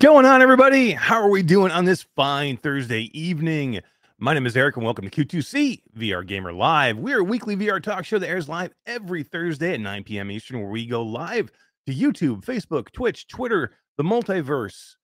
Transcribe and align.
Going 0.00 0.24
on, 0.24 0.40
everybody? 0.40 0.92
How 0.92 1.20
are 1.20 1.28
we 1.28 1.42
doing 1.42 1.70
on 1.70 1.84
this 1.84 2.06
fine 2.16 2.56
Thursday 2.56 3.10
evening? 3.12 3.82
My 4.18 4.32
name 4.32 4.46
is 4.46 4.56
Eric, 4.56 4.76
and 4.76 4.84
welcome 4.86 5.06
to 5.06 5.24
Q2C 5.26 5.82
VR 5.94 6.26
Gamer 6.26 6.54
Live. 6.54 6.96
We're 6.96 7.20
a 7.20 7.24
weekly 7.24 7.54
VR 7.54 7.82
talk 7.82 8.06
show 8.06 8.18
that 8.18 8.26
airs 8.26 8.48
live 8.48 8.72
every 8.86 9.22
Thursday 9.22 9.74
at 9.74 9.80
9 9.80 10.04
p.m. 10.04 10.30
Eastern, 10.30 10.62
where 10.62 10.70
we 10.70 10.86
go 10.86 11.02
live 11.02 11.52
to 11.86 11.94
YouTube, 11.94 12.46
Facebook, 12.46 12.90
Twitch, 12.92 13.28
Twitter, 13.28 13.72
the 13.98 14.02
multiverse, 14.02 14.94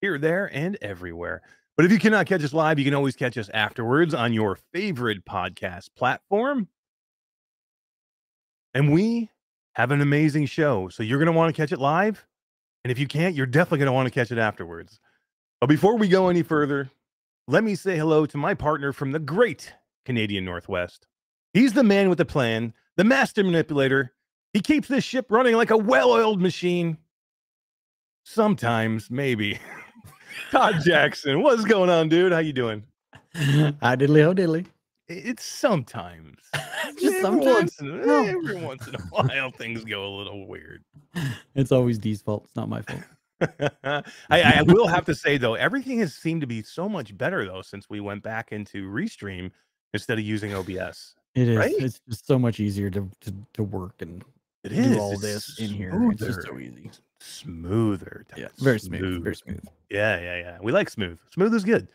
here, 0.00 0.16
there, 0.16 0.48
and 0.54 0.78
everywhere. 0.80 1.42
But 1.76 1.84
if 1.86 1.90
you 1.90 1.98
cannot 1.98 2.26
catch 2.26 2.44
us 2.44 2.54
live, 2.54 2.78
you 2.78 2.84
can 2.84 2.94
always 2.94 3.16
catch 3.16 3.36
us 3.36 3.50
afterwards 3.52 4.14
on 4.14 4.32
your 4.32 4.60
favorite 4.72 5.24
podcast 5.24 5.88
platform. 5.96 6.68
And 8.74 8.92
we 8.92 9.28
have 9.72 9.90
an 9.90 10.02
amazing 10.02 10.46
show. 10.46 10.88
So 10.88 11.02
you're 11.02 11.18
going 11.18 11.26
to 11.26 11.32
want 11.32 11.52
to 11.52 11.60
catch 11.60 11.72
it 11.72 11.80
live. 11.80 12.24
And 12.86 12.92
if 12.92 13.00
you 13.00 13.08
can't, 13.08 13.34
you're 13.34 13.46
definitely 13.46 13.78
going 13.78 13.86
to 13.86 13.92
want 13.92 14.06
to 14.06 14.12
catch 14.12 14.30
it 14.30 14.38
afterwards. 14.38 15.00
But 15.60 15.66
before 15.66 15.96
we 15.96 16.06
go 16.06 16.28
any 16.28 16.44
further, 16.44 16.88
let 17.48 17.64
me 17.64 17.74
say 17.74 17.96
hello 17.96 18.26
to 18.26 18.36
my 18.36 18.54
partner 18.54 18.92
from 18.92 19.10
the 19.10 19.18
great 19.18 19.74
Canadian 20.04 20.44
Northwest. 20.44 21.08
He's 21.52 21.72
the 21.72 21.82
man 21.82 22.08
with 22.08 22.18
the 22.18 22.24
plan, 22.24 22.72
the 22.96 23.02
master 23.02 23.42
manipulator. 23.42 24.12
He 24.52 24.60
keeps 24.60 24.86
this 24.86 25.02
ship 25.02 25.26
running 25.30 25.56
like 25.56 25.72
a 25.72 25.76
well 25.76 26.12
oiled 26.12 26.40
machine. 26.40 26.96
Sometimes, 28.22 29.10
maybe. 29.10 29.58
Todd 30.52 30.76
Jackson, 30.84 31.42
what's 31.42 31.64
going 31.64 31.90
on, 31.90 32.08
dude? 32.08 32.30
How 32.30 32.38
you 32.38 32.52
doing? 32.52 32.84
Hi 33.34 33.96
diddly 33.96 34.22
ho 34.22 34.32
diddly. 34.32 34.64
It's 35.08 35.44
sometimes. 35.44 36.38
Just 36.98 37.04
every 37.04 37.22
sometimes. 37.22 37.46
Once 37.46 37.80
in, 37.80 38.06
No. 38.06 38.24
Every 38.24 38.56
once 38.56 38.86
in 38.86 38.94
a 38.94 38.98
while, 39.10 39.50
things 39.50 39.84
go 39.84 40.06
a 40.06 40.12
little 40.16 40.46
weird. 40.46 40.84
It's 41.54 41.72
always 41.72 41.98
Dee's 41.98 42.20
fault. 42.20 42.44
It's 42.44 42.56
not 42.56 42.68
my 42.68 42.82
fault. 42.82 43.00
I, 43.82 44.02
I 44.30 44.62
will 44.66 44.86
have 44.86 45.06
to 45.06 45.14
say 45.14 45.38
though, 45.38 45.54
everything 45.54 45.98
has 46.00 46.14
seemed 46.14 46.42
to 46.42 46.46
be 46.46 46.62
so 46.62 46.86
much 46.86 47.16
better 47.16 47.46
though 47.46 47.62
since 47.62 47.88
we 47.88 48.00
went 48.00 48.22
back 48.22 48.52
into 48.52 48.90
Restream 48.90 49.50
instead 49.94 50.18
of 50.18 50.24
using 50.24 50.52
OBS. 50.54 51.14
It 51.34 51.48
is. 51.48 51.56
Right? 51.56 51.74
It's 51.78 52.00
just 52.06 52.26
so 52.26 52.38
much 52.38 52.60
easier 52.60 52.90
to 52.90 53.08
to, 53.22 53.34
to 53.54 53.62
work 53.62 53.94
and 54.00 54.22
It 54.64 54.70
do 54.70 54.98
all 54.98 55.12
It's 55.12 55.22
this 55.22 55.58
in 55.58 55.70
here. 55.70 55.92
It's 56.12 56.20
just 56.20 56.42
so 56.42 56.58
easy. 56.58 56.90
Smoother. 57.20 58.26
Yeah, 58.36 58.48
very 58.58 58.78
smooth. 58.80 59.22
Very 59.22 59.36
smooth. 59.36 59.64
Yeah, 59.88 60.20
yeah, 60.20 60.36
yeah. 60.36 60.58
We 60.60 60.72
like 60.72 60.90
smooth. 60.90 61.18
Smooth 61.32 61.54
is 61.54 61.64
good. 61.64 61.88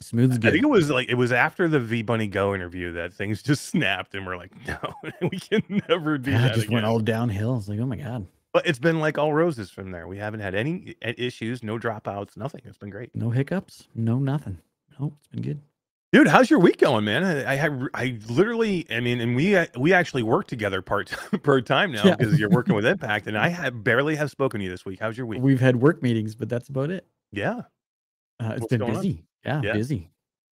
Smooth 0.00 0.44
I 0.44 0.50
think 0.50 0.64
it 0.64 0.68
was 0.68 0.90
like 0.90 1.08
it 1.08 1.14
was 1.14 1.30
after 1.32 1.68
the 1.68 1.78
V 1.80 2.02
Bunny 2.02 2.26
Go 2.26 2.54
interview 2.54 2.92
that 2.92 3.14
things 3.14 3.42
just 3.44 3.66
snapped 3.66 4.14
and 4.14 4.26
we're 4.26 4.36
like, 4.36 4.52
no, 4.66 4.78
we 5.30 5.38
can 5.38 5.62
never 5.88 6.18
do 6.18 6.30
Yeah, 6.32 6.38
that 6.42 6.50
it 6.50 6.54
just 6.54 6.66
again. 6.66 6.74
went 6.74 6.86
all 6.86 6.98
downhill. 6.98 7.56
It's 7.56 7.68
like, 7.68 7.78
oh 7.80 7.86
my 7.86 7.96
god, 7.96 8.26
But 8.52 8.66
it's 8.66 8.78
been 8.78 8.98
like 9.00 9.18
all 9.18 9.32
roses 9.32 9.70
from 9.70 9.92
there. 9.92 10.06
We 10.08 10.18
haven't 10.18 10.40
had 10.40 10.54
any 10.54 10.96
issues, 11.00 11.62
no 11.62 11.78
dropouts, 11.78 12.36
nothing. 12.36 12.62
It's 12.64 12.78
been 12.78 12.90
great. 12.90 13.14
no 13.14 13.30
hiccups, 13.30 13.86
no 13.94 14.18
nothing. 14.18 14.58
No, 14.98 15.12
it's 15.18 15.28
been 15.28 15.42
good. 15.42 15.60
Dude, 16.12 16.28
how's 16.28 16.48
your 16.48 16.60
week 16.60 16.78
going, 16.78 17.04
man? 17.04 17.24
I, 17.24 17.52
I 17.52 17.54
have, 17.56 17.82
I 17.92 18.18
literally, 18.28 18.86
I 18.88 19.00
mean, 19.00 19.20
and 19.20 19.34
we, 19.34 19.58
we 19.76 19.92
actually 19.92 20.22
work 20.22 20.46
together 20.46 20.80
part 20.80 21.10
per 21.42 21.60
time 21.60 21.90
now 21.90 22.04
Yeah. 22.04 22.14
because 22.14 22.38
you're 22.38 22.50
working 22.50 22.76
with 22.76 22.86
Impact, 22.86 23.26
and 23.26 23.36
I 23.36 23.48
have 23.48 23.82
barely 23.82 24.14
have 24.14 24.30
spoken 24.30 24.60
to 24.60 24.64
you 24.64 24.70
this 24.70 24.84
week. 24.84 25.00
How's 25.00 25.16
your 25.16 25.26
week? 25.26 25.40
We've 25.42 25.60
had 25.60 25.74
work 25.74 26.04
meetings, 26.04 26.36
but 26.36 26.48
that's 26.48 26.68
about 26.68 26.90
it. 26.90 27.04
Yeah. 27.32 27.62
Uh, 28.40 28.50
it's 28.52 28.60
What's 28.60 28.66
been 28.76 28.86
busy. 28.86 29.10
on? 29.10 29.18
Yeah, 29.44 29.60
Yeah. 29.62 29.72
busy. 29.74 30.10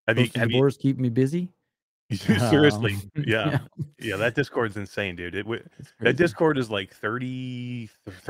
Have 0.08 0.18
you, 0.18 0.24
have 0.34 0.50
you, 0.50 0.56
Divorce 0.56 0.76
keep 0.76 0.98
me 0.98 1.08
busy. 1.08 1.48
seriously? 2.12 2.96
Um, 3.16 3.24
Yeah. 3.26 3.58
yeah. 3.98 4.16
That 4.16 4.34
Discord's 4.34 4.76
insane, 4.76 5.16
dude. 5.16 5.34
It, 5.34 5.46
that. 6.00 6.16
Discord 6.16 6.58
is 6.58 6.70
like 6.70 6.92
30, 6.92 7.88
34 8.06 8.20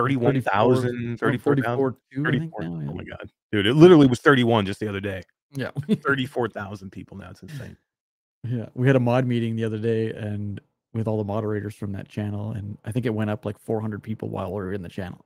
31,000, 0.42 1.16
34,000. 1.18 1.64
34 1.64 1.90
too, 1.90 1.96
I 2.26 2.30
think 2.30 2.52
34. 2.52 2.62
now, 2.62 2.80
yeah. 2.80 2.90
Oh 2.90 2.94
my 2.94 3.04
God. 3.04 3.30
Dude, 3.50 3.66
it 3.66 3.74
literally 3.74 4.06
was 4.06 4.20
31 4.20 4.66
just 4.66 4.80
the 4.80 4.88
other 4.88 5.00
day. 5.00 5.22
Yeah. 5.54 5.70
34,000 5.88 6.90
people 6.90 7.16
now. 7.16 7.30
It's 7.30 7.42
insane. 7.42 7.76
Yeah, 8.44 8.66
we 8.74 8.86
had 8.86 8.96
a 8.96 9.00
mod 9.00 9.26
meeting 9.26 9.54
the 9.54 9.64
other 9.64 9.78
day, 9.78 10.10
and 10.12 10.60
with 10.94 11.06
all 11.06 11.16
the 11.16 11.24
moderators 11.24 11.76
from 11.76 11.92
that 11.92 12.08
channel, 12.08 12.50
and 12.52 12.76
I 12.84 12.90
think 12.90 13.06
it 13.06 13.14
went 13.14 13.30
up 13.30 13.44
like 13.44 13.56
400 13.58 14.02
people 14.02 14.30
while 14.30 14.48
we 14.48 14.56
were 14.56 14.72
in 14.72 14.82
the 14.82 14.88
channel 14.88 15.24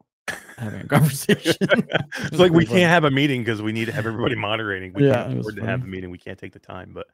having 0.58 0.80
a 0.80 0.86
conversation. 0.86 1.54
it's 2.18 2.38
like 2.38 2.52
we 2.52 2.66
can't 2.66 2.90
have 2.90 3.04
a 3.04 3.10
meeting 3.10 3.42
because 3.42 3.62
we 3.62 3.72
need 3.72 3.86
to 3.86 3.92
have 3.92 4.06
everybody 4.06 4.34
moderating. 4.36 4.92
We 4.94 5.04
Yeah, 5.04 5.24
can't 5.24 5.38
afford 5.40 5.56
to 5.56 5.66
have 5.66 5.82
a 5.82 5.86
meeting. 5.86 6.10
We 6.10 6.18
can't 6.18 6.38
take 6.38 6.52
the 6.52 6.58
time, 6.58 6.92
but 6.94 7.06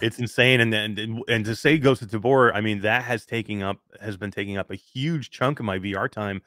it's 0.00 0.18
insane. 0.18 0.60
And 0.60 0.72
then 0.72 0.98
and, 0.98 1.22
and 1.28 1.44
to 1.44 1.56
say 1.56 1.78
Ghosts 1.78 2.02
of 2.02 2.10
Tabor, 2.10 2.54
I 2.54 2.60
mean 2.60 2.80
that 2.80 3.04
has 3.04 3.24
taking 3.24 3.62
up 3.62 3.78
has 4.00 4.16
been 4.16 4.30
taking 4.30 4.56
up 4.56 4.70
a 4.70 4.76
huge 4.76 5.30
chunk 5.30 5.60
of 5.60 5.66
my 5.66 5.78
VR 5.78 6.10
time 6.10 6.42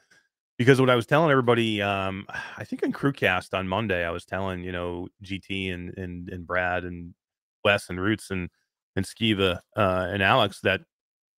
because 0.58 0.80
what 0.80 0.90
I 0.90 0.94
was 0.94 1.06
telling 1.06 1.30
everybody, 1.30 1.82
um, 1.82 2.26
I 2.56 2.64
think 2.64 2.82
in 2.82 2.92
Crewcast 2.92 3.56
on 3.56 3.68
Monday, 3.68 4.04
I 4.04 4.10
was 4.10 4.24
telling 4.24 4.64
you 4.64 4.72
know 4.72 5.08
GT 5.22 5.72
and 5.72 5.96
and 5.98 6.28
and 6.30 6.46
Brad 6.46 6.84
and 6.84 7.14
Wes 7.64 7.88
and 7.88 8.00
Roots 8.00 8.30
and 8.30 8.48
and 8.94 9.04
Skiva 9.04 9.60
uh, 9.76 10.08
and 10.10 10.22
Alex 10.22 10.60
that 10.62 10.82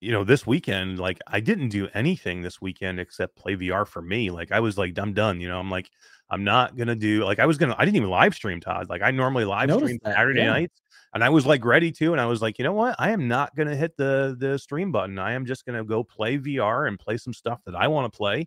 you 0.01 0.13
know 0.13 0.25
this 0.25 0.47
weekend 0.47 0.99
like 0.99 1.19
I 1.27 1.41
didn't 1.41 1.71
do 1.71 1.89
anything 1.95 2.43
this 2.43 2.61
weekend 2.61 3.01
except 3.01 3.37
play 3.37 3.57
VR 3.57 3.87
for 3.87 4.03
me. 4.03 4.31
Like 4.31 4.53
I 4.53 4.61
was 4.61 4.79
like 4.79 4.99
I'm 4.99 5.13
done. 5.13 5.41
You 5.41 5.49
know 5.49 5.59
I'm 5.59 5.71
like 5.71 5.91
I'm 6.31 6.45
not 6.45 6.77
gonna 6.77 6.95
do 6.95 7.25
like 7.25 7.39
I 7.39 7.47
was 7.47 7.59
gonna 7.59 7.75
I 7.79 7.85
didn't 7.85 7.97
even 7.97 8.11
live 8.11 8.35
stream 8.35 8.61
Todd. 8.61 8.89
Like 8.89 9.03
I 9.03 9.11
normally 9.11 9.45
live 9.45 9.71
stream 9.73 9.99
that, 10.05 10.15
Saturday 10.15 10.41
yeah. 10.41 10.51
nights 10.51 10.81
and 11.15 11.25
I 11.25 11.31
was 11.31 11.47
like 11.47 11.65
ready 11.65 11.91
to 11.93 12.13
and 12.13 12.21
I 12.21 12.27
was 12.27 12.41
like 12.41 12.59
you 12.59 12.65
know 12.65 12.73
what 12.73 12.97
I 12.99 13.11
am 13.11 13.29
not 13.29 13.57
gonna 13.57 13.77
hit 13.77 13.97
the 13.97 14.37
the 14.39 14.59
stream 14.59 14.93
button. 14.93 15.19
I 15.19 15.33
am 15.33 15.47
just 15.47 15.67
gonna 15.67 15.85
go 15.85 16.05
play 16.05 16.39
VR 16.39 16.87
and 16.87 16.99
play 16.99 17.17
some 17.17 17.33
stuff 17.33 17.61
that 17.67 17.75
I 17.75 17.89
want 17.89 18.13
to 18.13 18.17
play. 18.17 18.47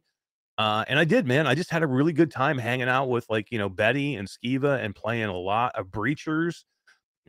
Uh, 0.58 0.86
and 0.88 1.00
I 1.00 1.06
did, 1.06 1.26
man. 1.26 1.48
I 1.48 1.56
just 1.56 1.72
had 1.72 1.82
a 1.82 1.88
really 1.88 2.14
good 2.14 2.30
time 2.30 2.58
hanging 2.58 2.90
out 2.90 3.10
with 3.10 3.26
like 3.30 3.52
you 3.52 3.58
know 3.58 3.68
Betty 3.70 4.16
and 4.16 4.28
Skiva 4.28 4.84
and 4.84 4.96
playing 4.96 5.26
a 5.26 5.38
lot 5.38 5.72
of 5.76 5.88
Breachers, 5.88 6.66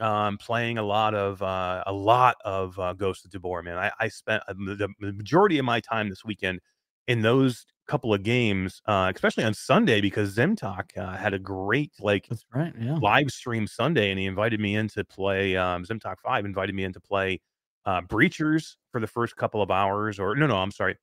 um, 0.00 0.39
playing 0.39 0.79
a 0.79 0.83
lot 0.83 1.15
of 1.15 1.43
uh, 1.43 1.83
a 1.87 1.93
lot 1.93 2.37
of 2.44 2.79
uh, 2.79 2.93
Ghost 2.94 3.25
of 3.25 3.31
Tabor. 3.31 3.62
Man, 3.62 3.77
I, 3.77 3.91
I 3.99 4.09
spent 4.09 4.43
uh, 4.49 4.55
the, 4.55 4.89
majority 4.99 5.59
of 5.59 5.65
my 5.65 5.81
time 5.81 6.09
this 6.09 6.25
weekend 6.25 6.61
in 7.06 7.23
those 7.23 7.67
couple 7.89 8.15
of 8.15 8.23
games, 8.23 8.81
uh, 8.87 9.11
especially 9.15 9.44
on 9.44 9.55
Sunday 9.55 10.00
because 10.00 10.37
Zemtalk 10.37 10.97
uh, 10.97 11.17
had 11.17 11.35
a 11.35 11.39
great 11.39 11.93
like 12.00 12.29
That's 12.29 12.44
right. 12.55 12.73
Yeah. 12.79 12.99
live 13.00 13.31
stream 13.31 13.67
Sunday, 13.67 14.11
and 14.11 14.19
he 14.19 14.27
invited 14.27 14.61
me 14.61 14.77
in 14.77 14.89
to 14.89 15.05
play. 15.05 15.56
Um, 15.56 15.85
Zimtalk 15.85 16.17
Five 16.25 16.44
invited 16.44 16.75
me 16.75 16.85
in 16.85 16.93
to 16.93 17.00
play 17.00 17.41
uh, 17.85 18.00
Breachers 18.03 18.77
for 18.93 19.00
the 19.00 19.06
first 19.06 19.37
couple 19.37 19.62
of 19.62 19.71
hours, 19.71 20.19
or 20.19 20.35
no, 20.37 20.47
no, 20.47 20.56
I'm 20.56 20.71
sorry, 20.71 20.97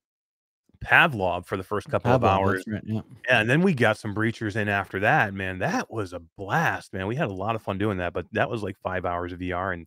Pavlov 0.84 1.46
for 1.46 1.56
the 1.56 1.62
first 1.62 1.88
couple 1.88 2.10
of 2.10 2.24
hours. 2.24 2.64
right, 2.66 2.82
yeah. 2.84 3.00
Yeah, 3.28 3.40
and 3.40 3.50
then 3.50 3.62
we 3.62 3.74
got 3.74 3.98
some 3.98 4.14
Breachers 4.14 4.56
in 4.56 4.68
after 4.68 5.00
that. 5.00 5.34
Man, 5.34 5.58
that 5.58 5.90
was 5.90 6.12
a 6.12 6.20
blast, 6.36 6.92
man. 6.92 7.06
We 7.06 7.16
had 7.16 7.28
a 7.28 7.34
lot 7.34 7.54
of 7.54 7.62
fun 7.62 7.78
doing 7.78 7.98
that, 7.98 8.12
but 8.12 8.26
that 8.32 8.48
was 8.48 8.62
like 8.62 8.76
five 8.82 9.04
hours 9.04 9.32
of 9.32 9.40
VR, 9.40 9.74
and 9.74 9.86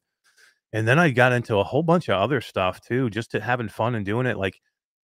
and 0.72 0.88
then 0.88 1.00
I 1.00 1.12
got 1.12 1.32
into 1.32 1.58
a 1.58 1.64
whole 1.64 1.84
bunch 1.84 2.10
of 2.10 2.20
other 2.20 2.42
stuff 2.42 2.82
too, 2.82 3.10
just 3.10 3.32
to 3.32 3.42
having 3.42 3.70
fun 3.70 3.96
and 3.96 4.06
doing 4.06 4.26
it. 4.26 4.38
Like, 4.38 4.60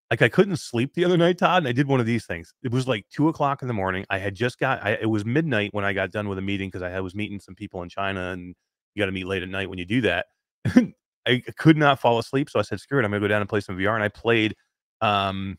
like 0.10 0.22
I 0.22 0.30
couldn't 0.30 0.58
sleep 0.58 0.94
the 0.96 1.06
other 1.06 1.18
night, 1.18 1.38
Todd, 1.38 1.60
and 1.60 1.68
I 1.68 1.72
did 1.72 1.88
one 1.88 2.00
of 2.00 2.08
these 2.08 2.26
things. 2.26 2.54
It 2.64 2.72
was 2.72 2.88
like 2.88 3.06
two 3.14 3.28
o'clock 3.28 3.62
in 3.62 3.68
the 3.68 3.74
morning. 3.74 4.06
I 4.10 4.18
had 4.18 4.36
just 4.36 4.60
got. 4.60 4.84
I, 4.84 4.92
it 5.02 5.10
was 5.10 5.26
midnight 5.26 5.74
when 5.74 5.86
I 5.86 5.94
got 5.94 6.12
done 6.12 6.28
with 6.28 6.38
a 6.38 6.42
meeting 6.42 6.70
because 6.70 6.82
I 6.82 7.00
was 7.00 7.16
meeting 7.16 7.40
some 7.40 7.56
people 7.56 7.84
in 7.84 7.90
China, 7.90 8.32
and 8.32 8.56
you 8.94 9.02
got 9.02 9.06
to 9.08 9.12
meet 9.12 9.28
late 9.28 9.44
at 9.44 9.50
night 9.50 9.70
when 9.70 9.80
you 9.80 9.86
do 9.86 10.02
that. 10.02 10.26
I 11.28 11.44
could 11.58 11.78
not 11.78 12.00
fall 12.00 12.18
asleep, 12.18 12.50
so 12.50 12.60
I 12.60 12.64
said, 12.64 12.80
"Screw 12.80 13.00
it, 13.00 13.06
I'm 13.06 13.12
gonna 13.12 13.22
go 13.22 13.28
down 13.28 13.42
and 13.42 13.50
play 13.50 13.62
some 13.62 13.78
VR." 13.78 13.94
And 13.94 14.04
I 14.04 14.08
played, 14.08 14.56
um, 15.02 15.58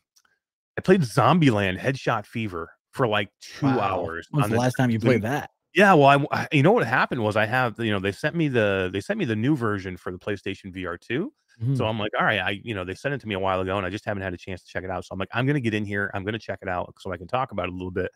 I 0.81 0.83
played 0.83 1.01
Zombieland 1.01 1.77
Headshot 1.77 2.25
Fever 2.25 2.71
for 2.89 3.07
like 3.07 3.29
two 3.39 3.67
Wow. 3.67 3.79
hours. 3.79 4.27
When's 4.31 4.45
on 4.45 4.49
the 4.49 4.57
last 4.57 4.73
time 4.73 4.89
you 4.89 4.99
played 4.99 5.21
that? 5.21 5.51
yeah, 5.75 5.93
well, 5.93 6.07
I, 6.31 6.41
I- 6.41 6.47
you 6.51 6.63
know 6.63 6.71
what 6.71 6.87
happened 6.87 7.21
was 7.23 7.37
I 7.37 7.45
have 7.45 7.79
you 7.79 7.91
know 7.91 7.99
they 7.99 8.11
sent 8.11 8.35
me 8.35 8.47
the 8.47 8.89
they 8.91 8.99
sent 8.99 9.19
me 9.19 9.25
the 9.25 9.35
new 9.35 9.55
version 9.55 9.95
for 9.95 10.11
the 10.11 10.17
PlayStation 10.17 10.73
VR 10.75 10.99
two. 10.99 11.31
Mhm. 11.61 11.77
So 11.77 11.85
I'm 11.85 11.99
like, 11.99 12.13
all 12.19 12.25
right, 12.25 12.39
I 12.39 12.59
you 12.63 12.73
know 12.73 12.83
they 12.83 12.95
sent 12.95 13.13
it 13.13 13.21
to 13.21 13.27
me 13.27 13.35
a 13.35 13.39
while 13.39 13.61
ago 13.61 13.77
and 13.77 13.85
I 13.85 13.91
just 13.91 14.05
haven't 14.05 14.23
had 14.23 14.33
a 14.33 14.37
chance 14.37 14.63
to 14.63 14.67
check 14.69 14.83
it 14.83 14.89
out. 14.89 15.05
So 15.05 15.09
I'm 15.13 15.19
like, 15.19 15.29
I'm 15.33 15.45
gonna 15.45 15.59
get 15.61 15.75
in 15.75 15.85
here, 15.85 16.09
I'm 16.15 16.25
gonna 16.25 16.39
check 16.39 16.57
it 16.63 16.67
out 16.67 16.95
so 16.99 17.11
I 17.13 17.17
can 17.17 17.27
talk 17.27 17.51
about 17.51 17.67
it 17.67 17.73
a 17.73 17.75
little 17.75 17.91
bit. 17.91 18.09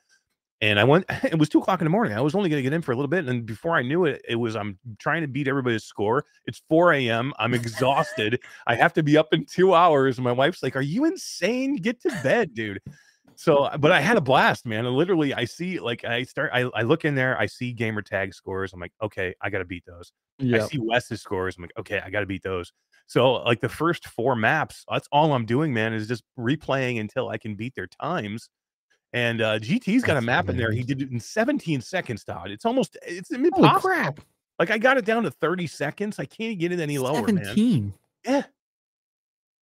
And 0.62 0.80
I 0.80 0.84
went. 0.84 1.06
It 1.24 1.38
was 1.38 1.50
two 1.50 1.60
o'clock 1.60 1.82
in 1.82 1.86
the 1.86 1.90
morning. 1.92 2.18
I 2.18 2.22
was 2.22 2.36
only 2.36 2.50
gonna 2.50 2.62
get 2.62 2.74
in 2.74 2.82
for 2.82 2.92
a 2.92 2.96
little 2.96 3.10
bit, 3.10 3.28
and 3.28 3.46
before 3.46 3.76
I 3.76 3.82
knew 3.82 4.06
it, 4.06 4.22
it 4.28 4.36
was 4.36 4.56
I'm 4.56 4.78
trying 5.00 5.22
to 5.22 5.28
beat 5.28 5.48
everybody's 5.48 5.84
score. 5.84 6.26
It's 6.46 6.62
4 6.70 6.94
a.m. 6.94 7.34
I'm 7.40 7.54
exhausted. 7.54 8.42
I 8.68 8.76
have 8.76 8.94
to 8.94 9.04
be 9.04 9.18
up 9.18 9.34
in 9.34 9.46
two 9.46 9.74
hours. 9.74 10.18
And 10.18 10.24
my 10.24 10.32
wife's 10.32 10.64
like, 10.64 10.76
"Are 10.76 10.82
you 10.82 11.06
insane? 11.06 11.76
Get 11.78 12.02
to 12.02 12.10
bed, 12.24 12.54
dude." 12.54 12.80
So, 13.36 13.66
uh, 13.66 13.78
but 13.78 13.92
I 13.92 14.00
had 14.02 14.18
a 14.18 14.22
blast, 14.22 14.66
man. 14.66 14.86
And 14.86 14.96
literally, 14.96 15.34
I 15.34 15.46
see 15.46 15.80
like 15.80 16.06
I 16.06 16.24
start, 16.24 16.52
I, 16.54 16.62
I 16.74 16.84
look 16.84 17.06
in 17.06 17.16
there, 17.16 17.38
I 17.40 17.46
see 17.46 17.74
gamer 17.74 18.02
tag 18.02 18.34
scores. 18.34 18.74
I'm 18.74 18.80
like, 18.80 18.94
okay, 19.02 19.36
I 19.42 19.50
got 19.50 19.60
to 19.60 19.66
beat 19.66 19.86
those. 19.86 20.14
I 20.56 20.60
see 20.68 20.80
Wes's 20.80 21.22
scores. 21.22 21.58
I'm 21.58 21.64
like, 21.64 21.74
okay, 21.78 22.02
I 22.04 22.10
got 22.10 22.22
to 22.22 22.26
beat 22.26 22.44
those. 22.44 22.72
So, 23.08 23.34
like 23.34 23.62
the 23.62 23.70
first 23.70 24.08
four 24.08 24.36
maps, 24.36 24.84
that's 24.90 25.08
all 25.12 25.34
I'm 25.34 25.46
doing, 25.46 25.74
man, 25.74 25.94
is 25.94 26.08
just 26.08 26.24
replaying 26.40 27.00
until 27.00 27.30
I 27.30 27.38
can 27.38 27.56
beat 27.56 27.76
their 27.76 27.88
times. 27.88 28.50
And 29.16 29.40
uh, 29.42 29.60
GT's 29.60 30.04
got 30.04 30.12
a 30.12 30.16
That's 30.16 30.26
map 30.26 30.50
in 30.50 30.58
there. 30.58 30.72
He 30.72 30.84
did 30.84 31.02
it 31.02 31.10
in 31.10 31.22
17 31.22 31.80
seconds, 31.80 32.26
Todd. 32.26 32.52
It's 32.52 32.66
almost 32.66 32.98
it's 33.02 33.34
Holy 33.34 33.46
impossible. 33.48 33.80
crap! 33.80 34.20
Like 34.60 34.72
I 34.72 34.78
got 34.78 34.98
it 34.98 35.06
down 35.06 35.24
to 35.24 35.32
30 35.32 35.68
seconds. 35.68 36.20
I 36.20 36.26
can't 36.26 36.60
get 36.60 36.74
it 36.74 36.82
any 36.82 36.98
lower, 36.98 37.26
man. 37.26 37.38
Seventeen. 37.46 37.94
Yeah. 38.26 38.44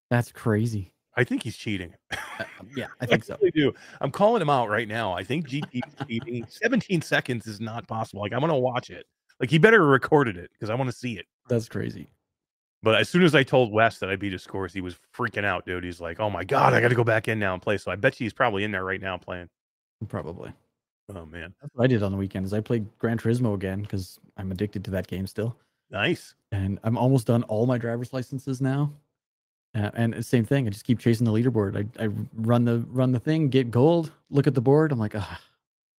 That's 0.09 0.33
crazy. 0.33 0.95
I 1.19 1.25
think 1.25 1.43
he's 1.43 1.59
cheating. 1.59 1.93
Uh, 2.11 2.45
yeah, 2.75 2.87
I 3.03 3.05
think 3.07 3.25
so. 3.25 3.37
really 3.41 3.51
do. 3.51 3.75
I'm 4.01 4.11
calling 4.11 4.41
him 4.41 4.49
out 4.49 4.71
right 4.71 4.89
now. 4.89 5.13
I 5.13 5.23
think 5.23 5.47
GT 5.47 5.67
is 5.75 6.07
cheating. 6.09 6.47
17 6.49 7.03
seconds 7.03 7.47
is 7.47 7.61
not 7.61 7.87
possible. 7.87 8.23
Like 8.23 8.33
I'm 8.33 8.41
gonna 8.41 8.59
watch 8.59 8.89
it. 8.89 9.05
Like 9.39 9.51
he 9.51 9.59
better 9.59 9.81
have 9.81 9.89
recorded 9.89 10.39
it 10.39 10.51
because 10.55 10.71
I 10.71 10.75
want 10.75 10.89
to 10.89 10.97
see 10.97 11.19
it. 11.19 11.27
That's 11.49 11.69
crazy. 11.69 12.09
But 12.83 12.97
as 12.97 13.09
soon 13.09 13.23
as 13.23 13.35
I 13.35 13.45
told 13.45 13.73
Wes 13.73 13.99
that 13.99 14.11
I 14.11 14.17
beat 14.17 14.33
his 14.33 14.43
scores, 14.43 14.73
he 14.73 14.81
was 14.81 14.97
freaking 15.17 15.45
out, 15.45 15.65
dude. 15.65 15.85
He's 15.85 16.01
like, 16.01 16.19
"Oh 16.19 16.31
my 16.31 16.43
god, 16.45 16.75
I 16.75 16.81
got 16.81 16.89
to 16.89 16.95
go 16.95 17.05
back 17.05 17.29
in 17.29 17.39
now 17.39 17.53
and 17.55 17.63
play." 17.63 17.79
So 17.79 17.91
I 17.93 17.97
bet 17.97 18.19
you 18.19 18.25
he's 18.25 18.33
probably 18.33 18.65
in 18.65 18.73
there 18.73 18.85
right 18.85 19.01
now 19.01 19.17
playing. 19.17 19.49
Probably. 20.09 20.53
Oh 21.15 21.27
man, 21.27 21.53
That's 21.61 21.75
what 21.75 21.85
I 21.85 21.87
did 21.87 22.03
on 22.03 22.11
the 22.13 22.19
weekends. 22.19 22.53
I 22.53 22.61
played 22.61 22.87
Gran 22.99 23.19
Turismo 23.19 23.55
again 23.55 23.83
because 23.83 24.19
I'm 24.37 24.51
addicted 24.51 24.85
to 24.85 24.91
that 24.93 25.07
game 25.07 25.27
still. 25.27 25.57
nice. 25.91 26.35
and 26.53 26.79
I'm 26.85 26.97
almost 26.97 27.27
done 27.27 27.43
all 27.45 27.67
my 27.67 27.79
driver's 27.79 28.13
licenses 28.13 28.61
now. 28.61 28.93
Uh, 29.75 29.91
and 29.95 30.25
same 30.25 30.45
thing. 30.45 30.67
I 30.67 30.71
just 30.71 30.85
keep 30.85 30.99
chasing 30.99 31.25
the 31.25 31.33
leaderboard. 31.33 31.77
I, 31.99 32.05
I 32.05 32.09
run 32.35 32.65
the 32.65 32.85
run 32.89 33.13
the 33.13 33.21
thing, 33.21 33.49
get 33.49 33.71
gold, 33.71 34.11
look 34.31 34.47
at 34.47 34.55
the 34.55 34.61
board. 34.61 34.93
I'm 34.93 34.99
like, 34.99 35.15
ah, 35.17 35.41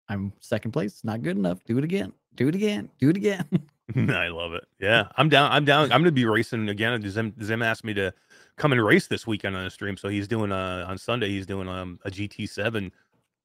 I'm 0.10 0.32
second 0.40 0.72
place. 0.72 1.04
Not 1.04 1.22
good 1.22 1.38
enough. 1.38 1.64
Do 1.64 1.78
it 1.78 1.84
again. 1.84 2.14
Do 2.36 2.48
it 2.48 2.56
again. 2.56 2.90
Do 3.00 3.10
it 3.10 3.18
again. 3.18 3.46
I 4.10 4.28
love 4.30 4.54
it. 4.54 4.64
Yeah, 4.80 5.08
I'm 5.18 5.30
down. 5.30 5.52
I'm 5.52 5.66
down. 5.66 5.92
I'm 5.92 6.02
gonna 6.02 6.12
be 6.12 6.26
racing 6.26 6.70
again. 6.70 7.02
Zim, 7.10 7.34
Zim 7.42 7.62
asked 7.62 7.84
me 7.84 7.94
to 7.96 8.14
come 8.58 8.72
and 8.72 8.84
race 8.84 9.08
this 9.08 9.26
weekend 9.28 9.56
on 9.56 9.64
the 9.64 9.70
stream, 9.70 9.98
so 9.98 10.10
he's 10.10 10.28
doing 10.28 10.52
uh 10.52 10.86
on 10.88 10.98
Sunday. 10.98 11.30
He's 11.30 11.46
doing 11.46 11.68
um 11.68 12.00
a 12.06 12.12
GT7, 12.12 12.84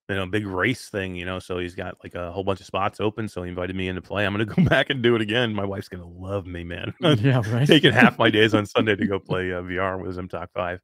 you 0.09 0.15
know, 0.15 0.27
big 0.27 0.47
race 0.47 0.89
thing. 0.89 1.15
You 1.15 1.25
know, 1.25 1.39
so 1.39 1.59
he's 1.59 1.75
got 1.75 1.97
like 2.03 2.15
a 2.15 2.31
whole 2.33 2.45
bunch 2.45 2.61
of 2.61 2.67
spots 2.67 3.01
open. 3.01 3.29
So 3.29 3.43
he 3.43 3.49
invited 3.49 3.77
me 3.77 3.89
in 3.89 3.95
to 3.97 4.03
play. 4.03 4.25
I'm 4.27 4.33
gonna 4.33 4.45
go 4.57 4.63
back 4.65 4.91
and 4.91 5.03
do 5.03 5.15
it 5.15 5.21
again. 5.23 5.55
My 5.55 5.65
wife's 5.65 5.89
gonna 5.89 6.07
love 6.09 6.47
me, 6.47 6.65
man. 6.65 6.95
yeah, 7.01 7.43
right. 7.51 7.67
Taking 7.67 7.93
half 7.93 8.19
my 8.19 8.31
days 8.31 8.55
on 8.55 8.67
Sunday 8.67 8.97
to 8.97 9.07
go 9.07 9.19
play 9.19 9.53
uh, 9.53 9.63
VR 9.63 10.01
with 10.03 10.15
Zim 10.15 10.29
Talk 10.29 10.51
Five. 10.55 10.81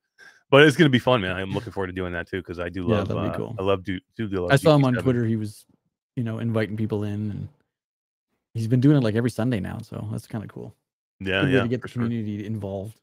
But 0.50 0.62
it's 0.66 0.76
gonna 0.76 0.90
be 0.90 0.98
fun, 0.98 1.20
man. 1.22 1.36
I'm 1.36 1.52
looking 1.52 1.72
forward 1.72 1.88
to 1.88 1.92
doing 1.92 2.12
that 2.12 2.28
too 2.28 2.38
because 2.38 2.58
I 2.60 2.68
do 2.68 2.86
Yeah, 2.88 2.98
love. 2.98 3.08
that'd 3.08 3.22
be 3.22 3.28
uh, 3.28 3.36
cool. 3.36 3.56
I 3.58 3.62
love 3.62 3.82
do 3.82 3.98
do 4.16 4.28
love 4.28 4.52
I 4.52 4.56
saw 4.56 4.76
him 4.76 4.84
on 4.84 4.94
GT7. 4.94 5.02
Twitter. 5.02 5.24
He 5.24 5.36
was, 5.36 5.64
you 6.16 6.22
know, 6.22 6.38
inviting 6.38 6.76
people 6.76 7.02
in, 7.02 7.30
and 7.30 7.48
he's 8.54 8.68
been 8.68 8.80
doing 8.80 8.96
it 8.96 9.02
like 9.02 9.14
every 9.14 9.30
Sunday 9.30 9.60
now. 9.60 9.78
So 9.82 10.08
that's 10.10 10.26
kind 10.26 10.42
of 10.44 10.50
cool. 10.50 10.74
Yeah, 11.20 11.42
Good 11.42 11.52
yeah, 11.52 11.62
to 11.62 11.68
get 11.68 11.82
the 11.82 11.88
sure. 11.88 12.02
community 12.02 12.44
involved. 12.46 13.00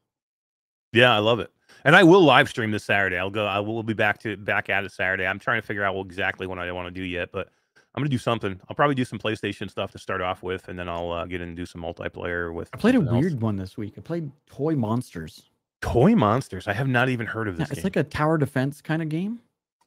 Yeah, 0.92 1.14
I 1.14 1.18
love 1.18 1.40
it. 1.40 1.50
And 1.84 1.96
I 1.96 2.02
will 2.02 2.22
live 2.22 2.48
stream 2.48 2.70
this 2.70 2.84
Saturday. 2.84 3.16
I'll 3.16 3.30
go. 3.30 3.46
I 3.46 3.58
will 3.60 3.82
be 3.82 3.94
back 3.94 4.18
to 4.20 4.36
back 4.36 4.68
at 4.68 4.84
it 4.84 4.92
Saturday. 4.92 5.26
I'm 5.26 5.38
trying 5.38 5.60
to 5.60 5.66
figure 5.66 5.84
out 5.84 5.96
exactly 6.04 6.46
what 6.46 6.58
I 6.58 6.70
want 6.72 6.86
to 6.88 6.90
do 6.90 7.02
yet, 7.02 7.30
but 7.32 7.48
I'm 7.94 8.00
gonna 8.02 8.10
do 8.10 8.18
something. 8.18 8.60
I'll 8.68 8.76
probably 8.76 8.94
do 8.94 9.04
some 9.04 9.18
PlayStation 9.18 9.70
stuff 9.70 9.90
to 9.92 9.98
start 9.98 10.20
off 10.20 10.42
with, 10.42 10.68
and 10.68 10.78
then 10.78 10.88
I'll 10.88 11.10
uh, 11.10 11.24
get 11.26 11.40
in 11.40 11.48
and 11.48 11.56
do 11.56 11.64
some 11.66 11.80
multiplayer 11.82 12.52
with. 12.52 12.68
I 12.74 12.76
played 12.76 12.94
a 12.94 12.98
else. 12.98 13.10
weird 13.10 13.40
one 13.40 13.56
this 13.56 13.76
week. 13.78 13.94
I 13.96 14.02
played 14.02 14.30
Toy 14.46 14.74
Monsters. 14.76 15.48
Toy 15.80 16.14
Monsters. 16.14 16.68
I 16.68 16.74
have 16.74 16.88
not 16.88 17.08
even 17.08 17.26
heard 17.26 17.48
of 17.48 17.54
Yeah, 17.54 17.64
this 17.64 17.70
it's 17.72 17.76
game. 17.80 17.84
like 17.84 17.96
a 17.96 18.04
tower 18.04 18.36
defense 18.38 18.80
kind 18.82 19.00
of 19.02 19.08
game, 19.08 19.40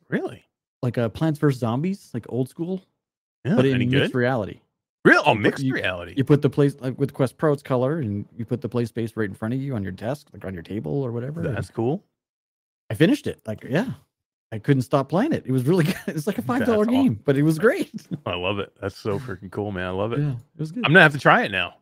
really? 0.09 0.43
like 0.81 0.97
a 0.97 1.09
Plants 1.09 1.39
vs 1.39 1.59
Zombies, 1.59 2.09
like 2.13 2.25
old 2.29 2.49
school, 2.49 2.83
Yeah, 3.43 3.55
but 3.55 3.65
in 3.65 3.89
mixed 3.89 4.13
reality. 4.13 4.59
Real? 5.05 5.21
Oh, 5.25 5.33
mixed 5.35 5.63
you- 5.63 5.73
reality. 5.73 6.13
You 6.17 6.23
put 6.23 6.41
the 6.41 6.49
place 6.49 6.75
like 6.79 6.97
with 6.99 7.13
Quest 7.13 7.37
Pro, 7.37 7.53
it's 7.53 7.63
color, 7.63 7.99
and 7.99 8.25
you 8.35 8.43
put 8.43 8.59
the 8.61 8.67
play 8.67 8.85
space 8.85 9.15
right 9.15 9.29
in 9.29 9.35
front 9.35 9.53
of 9.53 9.61
you 9.61 9.75
on 9.75 9.83
your 9.83 9.91
desk, 9.91 10.27
like 10.33 10.43
on 10.43 10.53
your 10.53 10.63
table 10.63 11.01
or 11.03 11.11
whatever. 11.11 11.41
That's 11.43 11.69
cool. 11.69 12.03
I 12.89 12.95
finished 12.95 13.27
it. 13.27 13.39
Like, 13.45 13.63
yeah, 13.69 13.91
I 14.51 14.59
couldn't 14.59 14.81
stop 14.83 15.07
playing 15.09 15.31
it. 15.31 15.43
It 15.45 15.51
was 15.51 15.63
really 15.63 15.83
good. 15.85 15.95
It's 16.07 16.27
like 16.27 16.37
a 16.39 16.41
five 16.41 16.65
dollar 16.65 16.85
game, 16.85 17.19
but 17.23 17.37
it 17.37 17.43
was 17.43 17.59
great. 17.59 17.91
I 18.25 18.35
love 18.35 18.59
it. 18.59 18.73
That's 18.81 18.97
so 18.97 19.19
freaking 19.25 19.51
cool, 19.51 19.71
man. 19.71 19.85
I 19.87 19.91
love 19.91 20.11
it. 20.13 20.19
yeah, 20.19 20.31
it 20.31 20.59
was 20.59 20.71
good. 20.71 20.83
I'm 20.85 20.91
gonna 20.91 21.01
have 21.03 21.13
to 21.13 21.19
try 21.19 21.43
it 21.43 21.51
now. 21.51 21.75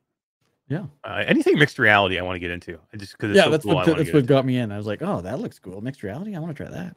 Yeah. 0.69 0.85
Uh, 1.03 1.23
anything 1.27 1.59
mixed 1.59 1.77
reality, 1.77 2.17
I 2.17 2.23
want 2.23 2.35
to 2.35 2.39
get 2.39 2.49
into. 2.51 2.79
I 2.93 2.97
just 2.97 3.11
because 3.17 3.35
yeah, 3.35 3.43
so 3.45 3.49
that's 3.51 3.63
cool, 3.65 3.75
what 3.75 3.85
that's 3.85 3.97
what 3.97 4.07
into. 4.07 4.21
got 4.23 4.45
me 4.45 4.57
in. 4.57 4.71
I 4.71 4.77
was 4.77 4.87
like, 4.87 5.01
oh, 5.01 5.21
that 5.21 5.39
looks 5.39 5.59
cool. 5.59 5.81
Mixed 5.81 6.03
reality. 6.03 6.35
I 6.35 6.39
want 6.39 6.55
to 6.55 6.63
try 6.63 6.71
that. 6.71 6.95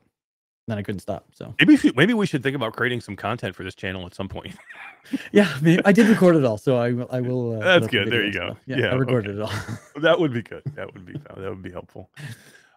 Then 0.66 0.78
I 0.78 0.82
couldn't 0.82 1.00
stop. 1.00 1.26
So 1.32 1.54
Maybe 1.60 1.78
maybe 1.94 2.12
we 2.12 2.26
should 2.26 2.42
think 2.42 2.56
about 2.56 2.74
creating 2.74 3.00
some 3.00 3.14
content 3.14 3.54
for 3.54 3.62
this 3.62 3.74
channel 3.74 4.04
at 4.04 4.14
some 4.14 4.28
point. 4.28 4.56
yeah, 5.32 5.56
I, 5.64 5.78
I 5.84 5.92
did 5.92 6.08
record 6.08 6.34
it 6.34 6.44
all. 6.44 6.58
So 6.58 6.76
I 6.76 6.92
will. 6.92 7.08
I 7.10 7.20
will. 7.20 7.60
Uh, 7.60 7.78
That's 7.78 7.86
good. 7.86 8.10
There 8.10 8.24
you 8.24 8.32
go. 8.32 8.56
Yeah, 8.66 8.78
Yeah, 8.78 8.86
I 8.86 8.94
recorded 8.94 9.38
okay. 9.38 9.52
it 9.54 9.68
all. 9.96 10.00
that 10.02 10.18
would 10.18 10.32
be 10.32 10.42
good. 10.42 10.62
That 10.74 10.92
would 10.92 11.06
be 11.06 11.12
that 11.12 11.36
would 11.38 11.62
be 11.62 11.70
helpful. 11.70 12.10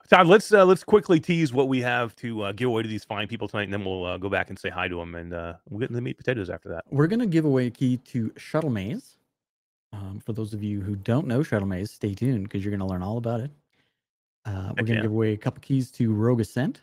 Todd, 0.09 0.25
let's 0.25 0.51
uh, 0.51 0.65
let's 0.65 0.83
quickly 0.83 1.19
tease 1.19 1.53
what 1.53 1.68
we 1.68 1.81
have 1.81 2.15
to 2.18 2.44
uh, 2.44 2.51
give 2.51 2.68
away 2.68 2.81
to 2.81 2.89
these 2.89 3.03
fine 3.03 3.27
people 3.27 3.47
tonight, 3.47 3.63
and 3.63 3.74
then 3.74 3.86
we'll 3.86 4.06
uh, 4.06 4.18
go 4.18 4.27
back 4.27 4.50
and 4.50 4.57
say 4.57 4.69
hi 4.69 4.88
to 4.88 4.95
them, 4.95 5.13
and 5.13 5.33
uh, 5.33 5.53
we'll 5.69 5.80
get 5.80 5.89
into 5.89 5.97
the 5.97 6.01
meat 6.01 6.18
potatoes 6.18 6.50
after 6.50 6.69
that. 6.69 6.83
We're 6.89 7.07
gonna 7.07 7.27
give 7.27 7.45
away 7.45 7.68
a 7.68 7.71
key 7.71 7.97
to 7.97 8.31
Shuttle 8.36 8.71
Maze. 8.71 9.18
Um, 9.94 10.19
for 10.24 10.33
those 10.33 10.53
of 10.53 10.63
you 10.63 10.81
who 10.81 10.96
don't 10.96 11.27
know 11.27 11.43
Shuttle 11.43 11.67
Maze, 11.67 11.91
stay 11.91 12.15
tuned 12.15 12.43
because 12.43 12.63
you're 12.63 12.72
gonna 12.72 12.88
learn 12.88 13.03
all 13.03 13.17
about 13.17 13.39
it. 13.41 13.51
Uh, 14.46 14.74
we're 14.77 14.84
gonna 14.84 14.96
yeah. 14.96 15.01
give 15.01 15.12
away 15.12 15.34
a 15.34 15.38
couple 15.38 15.62
keys 15.62 15.91
to 15.91 16.12
Rogue 16.12 16.41
Ascent. 16.41 16.81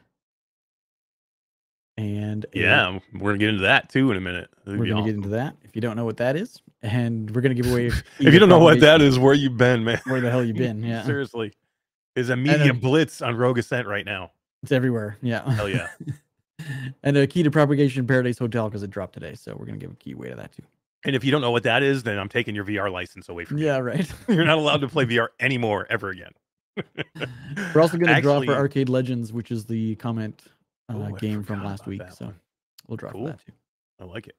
And 1.99 2.45
Yeah, 2.53 2.99
we're 3.15 3.31
gonna 3.31 3.39
get 3.39 3.49
into 3.51 3.63
that 3.63 3.89
too 3.89 4.11
in 4.11 4.17
a 4.19 4.21
minute. 4.21 4.51
That'd 4.65 4.79
we're 4.79 4.87
gonna 4.87 5.05
get 5.07 5.15
into 5.15 5.31
that. 5.31 5.57
If 5.65 5.75
you 5.75 5.81
don't 5.81 5.97
know 5.97 6.05
what 6.05 6.19
that 6.19 6.37
is, 6.37 6.61
and 6.83 7.31
we're 7.35 7.41
gonna 7.41 7.55
give 7.55 7.71
away. 7.71 7.87
If 8.19 8.33
you 8.35 8.39
don't 8.39 8.51
know 8.51 8.59
what 8.59 8.81
that 8.81 9.01
is, 9.01 9.19
where 9.19 9.33
you 9.35 9.49
been, 9.51 9.83
man? 9.85 10.01
where 10.05 10.21
the 10.21 10.31
hell 10.31 10.45
you 10.45 10.53
been? 10.55 10.83
Yeah, 10.85 11.05
Seriously, 11.05 11.53
is 12.15 12.29
a 12.29 12.37
media 12.37 12.71
a- 12.71 12.75
blitz 12.75 13.23
on 13.23 13.35
Rogue 13.37 13.59
Ascent 13.59 13.87
right 13.89 14.05
now. 14.05 14.33
it's 14.63 14.73
everywhere. 14.73 15.17
Yeah. 15.23 15.51
Hell 15.55 15.69
yeah! 15.71 15.89
and 17.03 17.17
a 17.17 17.27
key 17.27 17.43
to 17.43 17.51
Propagation 17.51 18.07
Paradise 18.07 18.39
Hotel 18.39 18.69
because 18.69 18.83
it 18.83 18.91
dropped 18.91 19.15
today. 19.15 19.35
So 19.35 19.57
we're 19.59 19.65
gonna 19.67 19.79
give 19.79 19.91
a 19.91 19.95
key 19.97 20.13
away 20.13 20.29
to 20.29 20.35
that 20.37 20.53
too. 20.53 20.65
and 21.07 21.17
if 21.17 21.25
you 21.25 21.31
don't 21.31 21.41
know 21.41 21.51
what 21.51 21.63
that 21.63 21.83
is, 21.83 22.03
then 22.03 22.19
I'm 22.19 22.29
taking 22.29 22.55
your 22.55 22.67
VR 22.67 22.93
license 22.93 23.31
away 23.31 23.47
from 23.47 23.57
you. 23.57 23.67
Yeah, 23.67 23.79
right. 23.79 24.07
You're 24.29 24.45
not 24.45 24.59
allowed 24.59 24.83
to 24.83 24.89
play 24.89 25.07
VR 25.07 25.29
anymore 25.41 25.87
ever 25.89 26.11
again. 26.11 26.33
We're 27.75 27.81
also 27.81 27.97
gonna 27.97 28.21
draw 28.21 28.43
for 28.43 28.53
Arcade 28.53 28.91
Legends, 28.91 29.33
which 29.33 29.51
is 29.51 29.65
the 29.65 29.95
comment 29.97 30.43
uh, 30.89 30.95
Oh, 30.97 31.15
I 31.15 31.19
game 31.19 31.43
from 31.43 31.65
last 31.65 31.87
week. 31.87 32.03
So 32.13 32.27
one. 32.27 32.35
we'll 32.89 32.97
drop 32.97 33.13
Cool. 33.13 33.27
that 33.27 33.41
too. 33.45 33.53
I 34.01 34.05
like 34.05 34.27
it. 34.27 34.37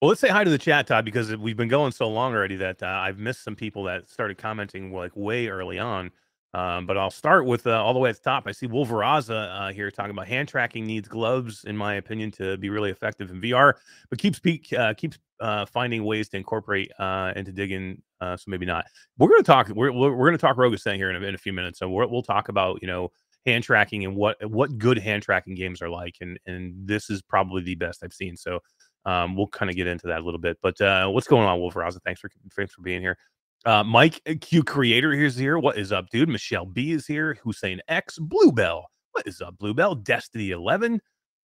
Well, 0.00 0.08
let's 0.08 0.20
say 0.20 0.28
hi 0.28 0.42
to 0.42 0.50
the 0.50 0.58
chat, 0.58 0.88
Todd, 0.88 1.04
because 1.04 1.36
we've 1.36 1.56
been 1.56 1.68
going 1.68 1.92
so 1.92 2.08
long 2.08 2.34
already 2.34 2.56
that 2.56 2.82
uh, 2.82 2.86
I've 2.86 3.18
missed 3.18 3.44
some 3.44 3.54
people 3.54 3.84
that 3.84 4.08
started 4.10 4.36
commenting 4.36 4.92
like 4.92 5.12
way 5.14 5.46
early 5.46 5.78
on. 5.78 6.10
Um, 6.54 6.86
but 6.86 6.98
I'll 6.98 7.10
start 7.10 7.46
with 7.46 7.66
uh, 7.66 7.82
all 7.82 7.94
the 7.94 8.00
way 8.00 8.10
at 8.10 8.16
the 8.16 8.22
top. 8.22 8.44
I 8.46 8.52
see 8.52 8.66
Wolveraza 8.66 9.68
uh, 9.70 9.72
here 9.72 9.90
talking 9.90 10.10
about 10.10 10.28
hand 10.28 10.48
tracking 10.48 10.86
needs 10.86 11.08
gloves, 11.08 11.64
in 11.64 11.76
my 11.76 11.94
opinion, 11.94 12.30
to 12.32 12.58
be 12.58 12.68
really 12.68 12.90
effective 12.90 13.30
in 13.30 13.40
VR, 13.40 13.74
but 14.10 14.18
keeps 14.18 14.38
peak, 14.38 14.70
uh, 14.74 14.92
keeps 14.92 15.18
uh, 15.40 15.64
finding 15.64 16.04
ways 16.04 16.28
to 16.30 16.36
incorporate 16.36 16.92
uh, 16.98 17.32
into 17.36 17.52
digging. 17.52 18.02
Uh, 18.20 18.36
so 18.36 18.44
maybe 18.50 18.66
not. 18.66 18.84
We're 19.18 19.28
going 19.28 19.40
to 19.40 19.46
talk. 19.46 19.68
We're 19.68 19.92
we're, 19.92 20.10
going 20.14 20.32
to 20.32 20.38
talk 20.38 20.58
Rogue 20.58 20.74
Ascent 20.74 20.96
here 20.96 21.10
in 21.10 21.22
a, 21.22 21.26
in 21.26 21.34
a 21.34 21.38
few 21.38 21.52
minutes. 21.54 21.78
So 21.78 21.88
we're, 21.88 22.06
we'll 22.06 22.22
talk 22.22 22.48
about 22.48 22.80
you 22.82 22.88
know 22.88 23.10
hand 23.46 23.64
tracking 23.64 24.04
and 24.04 24.16
what 24.16 24.36
what 24.48 24.78
good 24.78 24.98
hand 24.98 25.22
tracking 25.22 25.54
games 25.54 25.82
are 25.82 25.90
like, 25.90 26.16
and 26.20 26.38
and 26.46 26.74
this 26.76 27.10
is 27.10 27.22
probably 27.22 27.62
the 27.62 27.74
best 27.74 28.02
I've 28.02 28.12
seen. 28.12 28.36
So 28.36 28.60
um, 29.04 29.36
we'll 29.36 29.48
kind 29.48 29.70
of 29.70 29.76
get 29.76 29.86
into 29.86 30.06
that 30.06 30.20
a 30.20 30.24
little 30.24 30.40
bit. 30.40 30.58
But 30.62 30.80
uh, 30.80 31.08
what's 31.08 31.26
going 31.26 31.46
on, 31.46 31.58
Wolveraza? 31.58 31.98
Thanks 32.04 32.20
for 32.20 32.30
thanks 32.54 32.74
for 32.74 32.82
being 32.82 33.00
here. 33.00 33.18
Uh, 33.64 33.84
Mike 33.84 34.20
uh, 34.28 34.34
Q 34.40 34.62
Creator 34.64 35.12
here's 35.12 35.36
here. 35.36 35.58
What 35.58 35.78
is 35.78 35.92
up, 35.92 36.10
dude? 36.10 36.28
Michelle 36.28 36.66
B 36.66 36.92
is 36.92 37.06
here. 37.06 37.38
Hussein 37.42 37.80
X 37.88 38.18
Bluebell. 38.18 38.86
What 39.12 39.26
is 39.26 39.40
up, 39.40 39.58
Bluebell? 39.58 39.96
Destiny 39.96 40.50
11. 40.50 41.00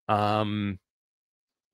Um, 0.08 0.78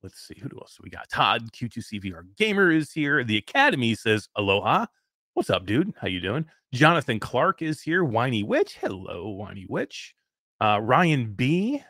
let's 0.02 0.20
see 0.20 0.36
who 0.40 0.48
else 0.58 0.78
we 0.82 0.90
got. 0.90 1.08
Todd 1.08 1.52
Q2CVR 1.52 2.24
Gamer 2.36 2.70
is 2.70 2.92
here. 2.92 3.24
The 3.24 3.38
Academy 3.38 3.94
says 3.94 4.28
aloha. 4.36 4.86
What's 5.34 5.50
up, 5.50 5.66
dude? 5.66 5.92
How 6.00 6.06
you 6.06 6.20
doing? 6.20 6.46
Jonathan 6.72 7.18
Clark 7.18 7.60
is 7.60 7.82
here. 7.82 8.04
Whiny 8.04 8.44
Witch. 8.44 8.78
Hello, 8.80 9.30
Whiny 9.30 9.66
Witch. 9.68 10.14
Uh, 10.60 10.78
Ryan 10.80 11.32
B. 11.32 11.82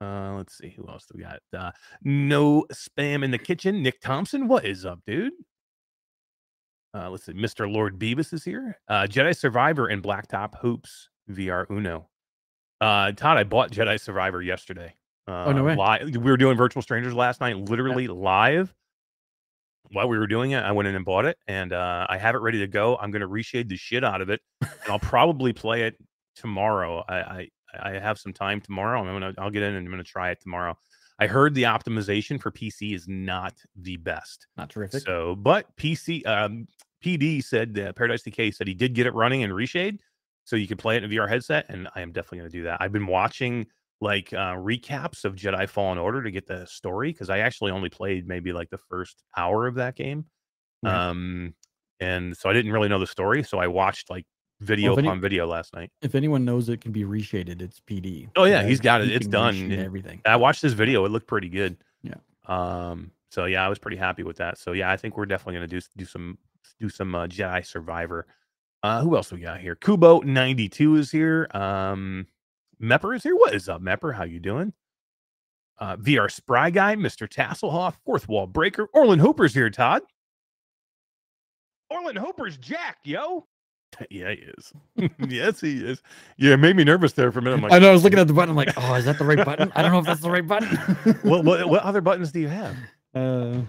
Uh, 0.00 0.32
let's 0.36 0.56
see 0.56 0.70
who 0.70 0.88
else 0.88 1.04
do 1.04 1.18
we 1.18 1.22
got. 1.24 1.40
Uh, 1.54 1.72
no 2.02 2.64
spam 2.72 3.22
in 3.22 3.30
the 3.30 3.38
kitchen. 3.38 3.82
Nick 3.82 4.00
Thompson. 4.00 4.48
What 4.48 4.64
is 4.64 4.86
up, 4.86 5.00
dude? 5.06 5.34
Uh, 6.94 7.10
let's 7.10 7.26
see. 7.26 7.34
Mr. 7.34 7.70
Lord 7.70 7.98
Beavis 7.98 8.32
is 8.32 8.44
here. 8.44 8.78
Uh, 8.88 9.02
Jedi 9.02 9.36
Survivor 9.36 9.88
and 9.88 10.02
Blacktop 10.02 10.58
Hoops 10.60 11.10
VR 11.30 11.70
Uno. 11.70 12.08
Uh, 12.80 13.12
Todd, 13.12 13.36
I 13.36 13.44
bought 13.44 13.72
Jedi 13.72 14.00
Survivor 14.00 14.40
yesterday. 14.40 14.94
Uh, 15.28 15.52
no 15.52 15.64
way. 15.64 15.76
Live. 15.76 16.16
We 16.16 16.30
were 16.30 16.38
doing 16.38 16.56
Virtual 16.56 16.80
Strangers 16.80 17.12
last 17.12 17.42
night, 17.42 17.58
literally 17.58 18.08
live. 18.08 18.74
While 19.90 20.08
we 20.08 20.18
were 20.18 20.26
doing 20.26 20.52
it, 20.52 20.62
I 20.62 20.72
went 20.72 20.88
in 20.88 20.94
and 20.94 21.04
bought 21.04 21.24
it, 21.24 21.38
and 21.46 21.72
uh, 21.72 22.06
I 22.08 22.18
have 22.18 22.34
it 22.34 22.38
ready 22.38 22.58
to 22.60 22.66
go. 22.66 22.96
I'm 22.96 23.10
going 23.10 23.22
to 23.22 23.28
reshade 23.28 23.68
the 23.68 23.76
shit 23.76 24.04
out 24.04 24.20
of 24.20 24.30
it, 24.30 24.40
and 24.60 24.70
I'll 24.88 24.98
probably 24.98 25.52
play 25.52 25.82
it 25.82 25.96
tomorrow. 26.34 27.04
I, 27.08 27.16
I 27.16 27.48
I 27.82 27.90
have 27.98 28.18
some 28.18 28.32
time 28.32 28.60
tomorrow. 28.60 29.00
I'm 29.00 29.06
gonna 29.06 29.34
I'll 29.38 29.50
get 29.50 29.62
in 29.62 29.74
and 29.74 29.86
I'm 29.86 29.92
gonna 29.92 30.04
try 30.04 30.30
it 30.30 30.40
tomorrow. 30.40 30.78
I 31.18 31.26
heard 31.26 31.54
the 31.54 31.64
optimization 31.64 32.40
for 32.40 32.50
PC 32.50 32.94
is 32.94 33.08
not 33.08 33.54
the 33.74 33.96
best. 33.96 34.46
Not 34.56 34.68
terrific. 34.68 35.02
So, 35.02 35.34
but 35.34 35.74
PC 35.76 36.26
um, 36.26 36.66
PD 37.04 37.42
said 37.42 37.78
uh, 37.78 37.92
Paradise 37.92 38.22
Decay 38.22 38.50
said 38.50 38.66
he 38.66 38.74
did 38.74 38.94
get 38.94 39.06
it 39.06 39.14
running 39.14 39.40
in 39.40 39.50
Reshade, 39.50 39.98
so 40.44 40.56
you 40.56 40.66
could 40.66 40.78
play 40.78 40.96
it 40.96 41.04
in 41.04 41.10
a 41.10 41.14
VR 41.14 41.28
headset, 41.28 41.66
and 41.68 41.88
I 41.94 42.02
am 42.02 42.12
definitely 42.12 42.38
going 42.38 42.50
to 42.50 42.58
do 42.58 42.64
that. 42.64 42.78
I've 42.80 42.92
been 42.92 43.06
watching 43.06 43.66
like 44.00 44.32
uh, 44.32 44.54
recaps 44.56 45.24
of 45.24 45.34
Jedi 45.36 45.68
Fallen 45.68 45.98
Order 45.98 46.22
to 46.22 46.30
get 46.30 46.46
the 46.46 46.66
story 46.66 47.12
because 47.12 47.30
I 47.30 47.38
actually 47.40 47.70
only 47.72 47.88
played 47.88 48.26
maybe 48.28 48.52
like 48.52 48.70
the 48.70 48.78
first 48.78 49.22
hour 49.36 49.66
of 49.66 49.76
that 49.76 49.96
game, 49.96 50.26
um, 50.84 51.54
and 52.00 52.36
so 52.36 52.50
I 52.50 52.52
didn't 52.52 52.72
really 52.72 52.88
know 52.88 52.98
the 52.98 53.06
story. 53.06 53.42
So 53.42 53.58
I 53.58 53.66
watched 53.68 54.10
like 54.10 54.26
video 54.60 54.92
if 54.92 54.98
any- 54.98 55.18
video 55.18 55.46
last 55.46 55.74
night. 55.74 55.90
If 56.02 56.14
anyone 56.14 56.44
knows 56.44 56.68
it 56.68 56.80
can 56.80 56.92
be 56.92 57.04
reshaded, 57.04 57.60
it's 57.62 57.80
PD. 57.80 58.28
Oh, 58.36 58.44
yeah, 58.44 58.64
he's 58.64 58.80
got 58.80 59.00
it. 59.00 59.10
It's 59.10 59.26
done, 59.26 59.54
and- 59.56 59.72
Everything. 59.72 60.20
I 60.24 60.36
watched 60.36 60.62
this 60.62 60.72
video. 60.74 61.04
It 61.04 61.10
looked 61.10 61.26
pretty 61.26 61.48
good. 61.48 61.76
Yeah. 62.02 62.14
Um. 62.46 63.10
So 63.30 63.46
yeah, 63.46 63.64
I 63.64 63.68
was 63.68 63.78
pretty 63.78 63.96
happy 63.96 64.22
with 64.22 64.36
that. 64.38 64.58
So 64.58 64.72
yeah, 64.72 64.90
I 64.90 64.96
think 64.96 65.16
we're 65.16 65.26
definitely 65.26 65.54
gonna 65.54 65.66
do 65.66 65.80
do 65.96 66.04
some 66.04 66.38
do 66.80 66.88
some 66.88 67.14
uh, 67.14 67.26
Jedi 67.26 67.66
Survivor. 67.66 68.26
Uh, 68.82 69.00
who 69.00 69.16
else 69.16 69.32
we 69.32 69.40
got 69.40 69.60
here? 69.60 69.74
Kubo 69.74 70.20
ninety 70.20 70.68
two 70.68 70.96
is 70.96 71.10
here. 71.10 71.48
Um, 71.52 72.26
Mepper 72.80 73.16
is 73.16 73.22
here. 73.22 73.36
What 73.36 73.54
is 73.54 73.68
up, 73.68 73.80
Mepper? 73.80 74.14
How 74.14 74.24
you 74.24 74.40
doing? 74.40 74.72
Uh, 75.78 75.96
VR 75.96 76.30
Spry 76.30 76.70
Guy, 76.70 76.96
Mr. 76.96 77.28
Tasselhoff, 77.28 77.94
Fourth 78.04 78.28
Wall 78.28 78.46
Breaker, 78.46 78.88
Orland 78.94 79.20
Hooper's 79.20 79.54
here. 79.54 79.70
Todd. 79.70 80.02
Orland 81.90 82.18
Hooper's 82.18 82.56
Jack, 82.56 82.98
yo. 83.04 83.46
yeah, 84.10 84.30
he 84.30 84.42
is. 84.58 84.72
yes, 85.28 85.60
he 85.60 85.78
is. 85.78 86.02
Yeah, 86.36 86.54
it 86.54 86.58
made 86.58 86.76
me 86.76 86.84
nervous 86.84 87.12
there 87.12 87.30
for 87.30 87.38
a 87.38 87.42
minute. 87.42 87.56
I'm 87.56 87.62
like, 87.62 87.72
I 87.72 87.78
know. 87.78 87.90
I 87.90 87.92
was 87.92 88.04
looking 88.04 88.18
at 88.18 88.26
the 88.26 88.32
button. 88.34 88.50
I'm 88.50 88.56
like, 88.56 88.72
oh, 88.76 88.94
is 88.94 89.04
that 89.04 89.18
the 89.18 89.24
right 89.24 89.44
button? 89.44 89.70
I 89.74 89.82
don't 89.82 89.92
know 89.92 89.98
if 89.98 90.06
that's 90.06 90.20
the 90.20 90.30
right 90.30 90.46
button. 90.46 90.76
what, 91.22 91.44
what 91.44 91.68
what 91.68 91.82
other 91.82 92.00
buttons 92.00 92.32
do 92.32 92.40
you 92.40 92.48
have? 92.48 92.76
Uh, 93.14 93.60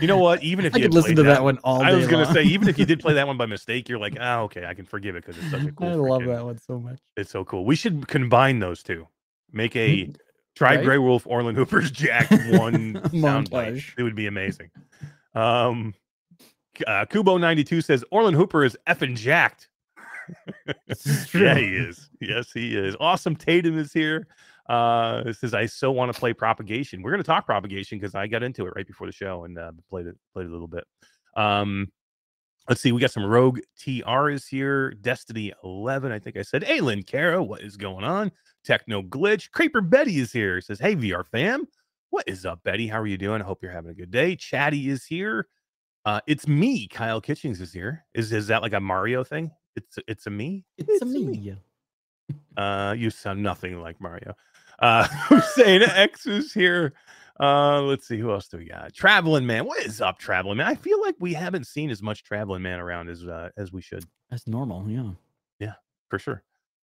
You 0.00 0.06
know 0.06 0.18
what? 0.18 0.42
Even 0.42 0.64
if 0.64 0.74
I 0.74 0.78
you 0.78 0.84
could 0.84 0.94
listen 0.94 1.16
to 1.16 1.22
that, 1.24 1.42
one 1.42 1.58
all 1.64 1.80
day. 1.80 1.86
I 1.86 1.94
was 1.94 2.06
gonna 2.06 2.32
say, 2.32 2.42
even 2.44 2.68
if 2.68 2.78
you 2.78 2.84
did 2.84 3.00
play 3.06 3.14
that 3.14 3.26
one 3.26 3.36
by 3.36 3.46
mistake, 3.46 3.88
you're 3.88 3.98
like, 3.98 4.16
ah, 4.20 4.40
okay, 4.42 4.66
I 4.66 4.74
can 4.74 4.84
forgive 4.84 5.16
it 5.16 5.24
because 5.24 5.40
it's 5.42 5.50
such 5.50 5.64
a 5.64 5.72
cool. 5.76 5.88
I 5.88 5.94
love 5.94 6.22
freaking- 6.22 6.26
that 6.36 6.44
one 6.44 6.58
so 6.58 6.78
much. 6.78 6.98
It's 7.16 7.30
so 7.30 7.44
cool. 7.44 7.64
We 7.64 7.76
should 7.76 8.08
combine 8.08 8.58
those 8.58 8.82
two. 8.82 9.06
Make 9.52 9.76
a 9.76 10.12
Try 10.54 10.76
Right? 10.76 10.84
Grey 10.84 10.98
Wolf, 10.98 11.26
Orland 11.26 11.56
Hooper's 11.58 11.90
Jack 11.90 12.30
one 12.30 12.94
soundbite. 13.12 13.84
It 13.98 14.02
would 14.02 14.16
be 14.16 14.26
amazing. 14.26 14.70
Um, 15.34 15.94
uh, 16.86 17.04
Kubo 17.06 17.36
ninety 17.38 17.62
two 17.64 17.80
says 17.82 18.04
Orland 18.10 18.36
Hooper 18.36 18.64
is 18.64 18.76
effing 18.86 19.16
jacked. 19.16 19.68
Yeah, 20.66 20.94
true. 21.26 21.54
he 21.54 21.76
is. 21.76 22.08
Yes, 22.20 22.50
he 22.52 22.76
is. 22.76 22.96
Awesome 22.98 23.36
Tatum 23.36 23.78
is 23.78 23.92
here. 23.92 24.26
Uh, 24.68 25.32
says 25.32 25.54
I 25.54 25.66
so 25.66 25.92
want 25.92 26.12
to 26.12 26.18
play 26.18 26.32
propagation. 26.32 27.02
We're 27.02 27.12
going 27.12 27.22
to 27.22 27.26
talk 27.26 27.46
propagation 27.46 27.98
because 27.98 28.14
I 28.14 28.26
got 28.26 28.42
into 28.42 28.66
it 28.66 28.72
right 28.74 28.86
before 28.86 29.06
the 29.06 29.12
show 29.12 29.44
and 29.44 29.58
uh, 29.58 29.72
played 29.88 30.06
it 30.06 30.16
played 30.32 30.46
it 30.46 30.50
a 30.50 30.52
little 30.52 30.66
bit. 30.66 30.84
Um, 31.36 31.92
let's 32.68 32.80
see. 32.80 32.92
We 32.92 33.00
got 33.00 33.12
some 33.12 33.24
Rogue 33.24 33.60
TR 33.80 34.30
is 34.30 34.46
here. 34.46 34.90
Destiny 34.92 35.52
11. 35.62 36.10
I 36.10 36.18
think 36.18 36.36
I 36.36 36.42
said. 36.42 36.64
Hey, 36.64 36.80
Lynn 36.80 37.02
Caro, 37.02 37.42
what 37.42 37.60
is 37.60 37.76
going 37.76 38.04
on? 38.04 38.32
Techno 38.64 39.02
Glitch. 39.02 39.50
Creeper 39.52 39.80
Betty 39.80 40.18
is 40.18 40.32
here. 40.32 40.60
Says, 40.60 40.80
Hey, 40.80 40.96
VR 40.96 41.24
fam. 41.26 41.66
What 42.10 42.24
is 42.26 42.46
up, 42.46 42.62
Betty? 42.64 42.86
How 42.88 43.00
are 43.00 43.06
you 43.06 43.18
doing? 43.18 43.42
I 43.42 43.44
hope 43.44 43.58
you're 43.62 43.72
having 43.72 43.90
a 43.90 43.94
good 43.94 44.10
day. 44.10 44.36
Chatty 44.36 44.88
is 44.88 45.04
here. 45.04 45.48
Uh, 46.04 46.20
it's 46.26 46.46
me. 46.46 46.86
Kyle 46.86 47.20
Kitchings 47.20 47.60
is 47.60 47.72
here. 47.72 48.04
Is 48.14 48.32
is 48.32 48.46
that 48.46 48.62
like 48.62 48.72
a 48.72 48.80
Mario 48.80 49.24
thing? 49.24 49.50
It's 49.74 49.98
it's 50.06 50.26
a 50.26 50.30
me. 50.30 50.64
It's, 50.78 51.02
a 51.02 51.04
me. 51.04 51.56
Uh, 52.56 52.94
you 52.96 53.10
sound 53.10 53.42
nothing 53.42 53.80
like 53.80 54.00
Mario. 54.00 54.34
Uh, 54.78 55.06
Hussein 55.28 55.82
X 55.82 56.26
is 56.26 56.52
here. 56.52 56.92
Uh, 57.38 57.82
let's 57.82 58.08
see 58.08 58.18
who 58.18 58.30
else 58.30 58.48
do 58.48 58.56
we 58.56 58.66
got. 58.66 58.94
Traveling 58.94 59.46
man, 59.46 59.66
what 59.66 59.84
is 59.84 60.00
up, 60.00 60.18
Traveling 60.18 60.56
man? 60.58 60.66
I 60.66 60.74
feel 60.74 61.00
like 61.02 61.16
we 61.18 61.34
haven't 61.34 61.66
seen 61.66 61.90
as 61.90 62.02
much 62.02 62.24
Traveling 62.24 62.62
man 62.62 62.80
around 62.80 63.08
as 63.08 63.24
uh, 63.26 63.50
as 63.56 63.72
we 63.72 63.82
should 63.82 64.04
That's 64.30 64.46
normal. 64.46 64.88
Yeah. 64.88 65.10
Yeah, 65.58 65.74
for 66.08 66.18
sure. 66.18 66.42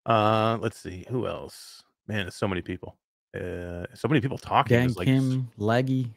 Uh, 0.07 0.57
let's 0.61 0.79
see 0.81 1.05
who 1.09 1.27
else. 1.27 1.83
Man, 2.07 2.21
there's 2.21 2.35
so 2.37 2.49
many 2.49 2.63
people. 2.63 2.97
Uh, 3.35 3.85
so 3.95 4.09
many 4.09 4.21
people 4.23 4.39
talking. 4.39 4.79
Dan 4.79 4.93
like, 4.95 5.07
Kim, 5.07 5.51
Laggy. 5.59 6.09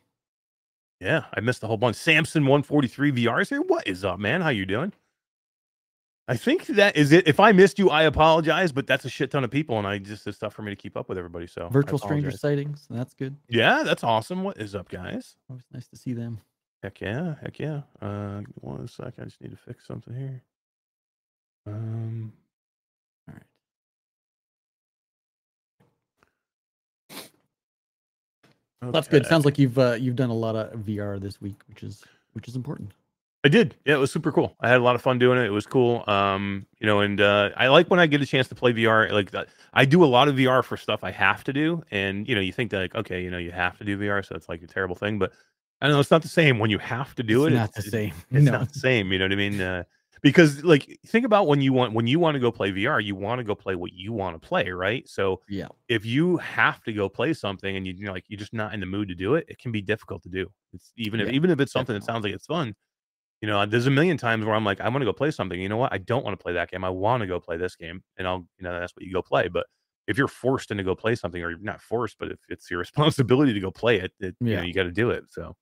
yeah, 1.02 1.26
I 1.34 1.42
missed 1.42 1.62
a 1.64 1.68
whole 1.68 1.76
bunch. 1.78 1.98
Samson 1.98 2.44
143 2.44 3.12
VR 3.12 3.42
is 3.42 3.50
here. 3.50 3.62
What 3.62 3.86
is 3.86 4.06
up, 4.06 4.18
man? 4.18 4.40
How 4.40 4.50
you 4.50 4.66
doing? 4.66 4.94
I 6.32 6.38
think 6.38 6.66
that 6.68 6.96
is 6.96 7.12
it. 7.12 7.28
If 7.28 7.42
I 7.42 7.52
missed 7.52 7.78
you, 7.78 7.90
I 7.90 8.04
apologize, 8.04 8.72
but 8.72 8.88
that's 8.88 9.04
a 9.04 9.10
shit 9.10 9.32
ton 9.32 9.44
of 9.44 9.52
people, 9.52 9.78
and 9.78 9.86
I 9.86 9.98
just 9.98 10.26
it's 10.26 10.38
tough 10.38 10.54
for 10.54 10.62
me 10.62 10.72
to 10.72 10.78
keep 10.78 10.96
up 10.96 11.10
with 11.10 11.18
everybody. 11.18 11.46
So 11.46 11.68
Virtual 11.68 12.00
stranger 12.00 12.32
sightings. 12.32 12.88
That's 12.90 13.14
good. 13.14 13.36
Yeah, 13.50 13.84
that's 13.84 14.02
awesome. 14.02 14.42
What 14.42 14.58
is 14.58 14.74
up, 14.74 14.88
guys? 14.88 15.36
Always 15.50 15.66
nice 15.74 15.88
to 15.90 15.98
see 15.98 16.14
them. 16.14 16.40
Heck 16.84 17.02
yeah, 17.02 17.36
heck 17.42 17.60
yeah. 17.60 17.82
Uh, 18.02 18.44
one 18.62 18.88
sec. 18.88 19.14
I 19.20 19.26
just 19.26 19.42
need 19.42 19.52
to 19.52 19.58
fix 19.58 19.86
something 19.86 20.14
here. 20.16 20.42
Um, 21.68 22.32
All 23.28 23.36
right. 27.10 28.94
That's 28.94 29.10
good. 29.10 29.26
Sounds 29.26 29.44
like 29.44 29.60
you've 29.60 29.78
uh, 29.78 29.98
you've 30.00 30.16
done 30.16 30.30
a 30.30 30.34
lot 30.34 30.56
of 30.56 30.80
VR 30.80 31.20
this 31.20 31.42
week, 31.42 31.60
which 31.68 31.84
is 31.84 32.06
which 32.32 32.48
is 32.48 32.56
important. 32.56 32.94
I 33.44 33.48
did. 33.50 33.76
Yeah, 33.86 33.96
it 33.96 33.98
was 33.98 34.12
super 34.12 34.32
cool. 34.32 34.56
I 34.60 34.70
had 34.70 34.80
a 34.80 34.84
lot 34.84 34.96
of 34.96 35.02
fun 35.02 35.18
doing 35.18 35.40
it. 35.40 35.46
It 35.46 35.52
was 35.52 35.66
cool. 35.66 36.04
Um, 36.08 36.68
you 36.80 36.86
know, 36.86 37.00
and 37.00 37.20
uh, 37.20 37.50
I 37.58 37.70
like 37.70 37.90
when 37.90 38.00
I 38.00 38.06
get 38.06 38.22
a 38.22 38.26
chance 38.26 38.48
to 38.50 38.56
play 38.56 38.72
VR. 38.72 39.12
Like 39.12 39.34
I 39.74 39.86
do 39.86 40.04
a 40.04 40.06
lot 40.06 40.28
of 40.28 40.36
VR 40.36 40.64
for 40.64 40.78
stuff 40.78 41.04
I 41.04 41.10
have 41.12 41.44
to 41.46 41.54
do, 41.54 41.82
and 41.90 42.28
you 42.28 42.36
know, 42.36 42.42
you 42.42 42.52
think 42.52 42.70
that 42.72 42.80
like, 42.80 42.96
okay, 42.96 43.24
you 43.24 43.32
know, 43.32 43.40
you 43.40 43.52
have 43.52 43.78
to 43.80 43.84
do 43.84 43.98
VR, 43.98 44.24
so 44.24 44.36
it's 44.36 44.48
like 44.48 44.62
a 44.62 44.68
terrible 44.68 44.96
thing. 44.96 45.18
But 45.18 45.32
I 45.82 45.88
don't 45.88 45.96
know 45.96 46.00
it's 46.00 46.12
not 46.12 46.22
the 46.22 46.28
same 46.28 46.60
when 46.60 46.70
you 46.70 46.78
have 46.78 47.16
to 47.16 47.24
do 47.24 47.46
it, 47.46 47.54
it's 47.54 47.56
it. 47.56 47.58
not 47.58 47.70
it's, 47.70 47.86
the 47.86 47.92
same. 47.92 48.14
It's 48.32 48.46
no. 48.46 48.52
not 48.52 48.72
the 48.72 48.80
same. 48.80 49.12
You 49.12 49.18
know 49.18 49.26
what 49.26 49.32
I 49.32 49.36
mean? 49.36 49.60
Uh, 49.60 49.84
because 50.22 50.64
like, 50.64 51.00
think 51.08 51.26
about 51.26 51.48
when 51.48 51.62
you 51.62 51.74
want 51.74 51.94
when 51.94 52.06
you 52.06 52.20
want 52.20 52.36
to 52.36 52.40
go 52.40 52.52
play 52.52 52.72
VR, 52.72 53.04
you 53.04 53.16
want 53.16 53.40
to 53.40 53.44
go 53.44 53.56
play 53.56 53.74
what 53.74 53.92
you 53.92 54.14
want 54.14 54.40
to 54.40 54.48
play, 54.48 54.70
right? 54.70 55.10
So 55.10 55.42
Yeah. 55.50 55.70
if 55.90 56.06
you 56.06 56.38
have 56.38 56.84
to 56.84 56.94
go 56.94 57.10
play 57.10 57.34
something 57.34 57.76
and 57.76 57.88
you, 57.88 57.94
you're 57.98 58.14
like 58.14 58.26
you're 58.28 58.38
just 58.38 58.54
not 58.54 58.76
in 58.76 58.80
the 58.80 58.86
mood 58.86 59.08
to 59.08 59.16
do 59.16 59.34
it, 59.34 59.46
it 59.48 59.58
can 59.58 59.72
be 59.72 59.82
difficult 59.82 60.22
to 60.24 60.30
do. 60.30 60.48
It's 60.74 60.92
even 60.96 61.20
if 61.20 61.28
Yeah, 61.28 61.34
even 61.34 61.50
if 61.50 61.60
it's 61.60 61.72
something 61.72 61.96
that 61.96 62.04
sounds 62.04 62.24
like 62.24 62.34
it's 62.36 62.46
fun. 62.46 62.76
You 63.42 63.48
know, 63.48 63.66
there's 63.66 63.88
a 63.88 63.92
million 63.92 64.18
times 64.18 64.46
where 64.46 64.54
I'm 64.54 64.64
like, 64.64 64.80
I 64.82 64.90
want 64.90 65.02
to 65.02 65.06
go 65.06 65.14
play 65.14 65.32
something. 65.32 65.60
You 65.60 65.68
know 65.68 65.78
what? 65.78 65.92
I 65.92 65.98
don't 65.98 66.24
want 66.24 66.38
to 66.38 66.42
play 66.42 66.54
that 66.54 66.70
game. 66.70 66.84
I 66.84 66.90
want 66.90 67.22
to 67.22 67.28
go 67.28 67.40
play 67.40 67.58
this 67.58 67.76
game, 67.76 68.04
and 68.18 68.28
I'll, 68.28 68.48
you 68.60 68.64
know, 68.64 68.80
that's 68.80 68.96
what 68.96 69.04
you 69.04 69.12
go 69.12 69.24
play. 69.24 69.48
But 69.48 69.66
if 70.08 70.18
you're 70.18 70.28
forced 70.28 70.70
into 70.70 70.84
go 70.84 70.94
play 70.94 71.16
something, 71.16 71.42
or 71.42 71.50
you're 71.50 71.60
not 71.60 71.82
forced, 71.82 72.18
but 72.20 72.32
if 72.32 72.40
it's 72.50 72.70
your 72.70 72.80
responsibility 72.80 73.54
to 73.54 73.60
go 73.60 73.72
play 73.72 74.00
it, 74.00 74.12
it 74.20 74.36
you 74.52 74.56
know, 74.58 74.62
you 74.62 74.74
got 74.74 74.84
to 74.84 74.92
do 74.92 75.10
it. 75.10 75.26
So, 75.30 75.56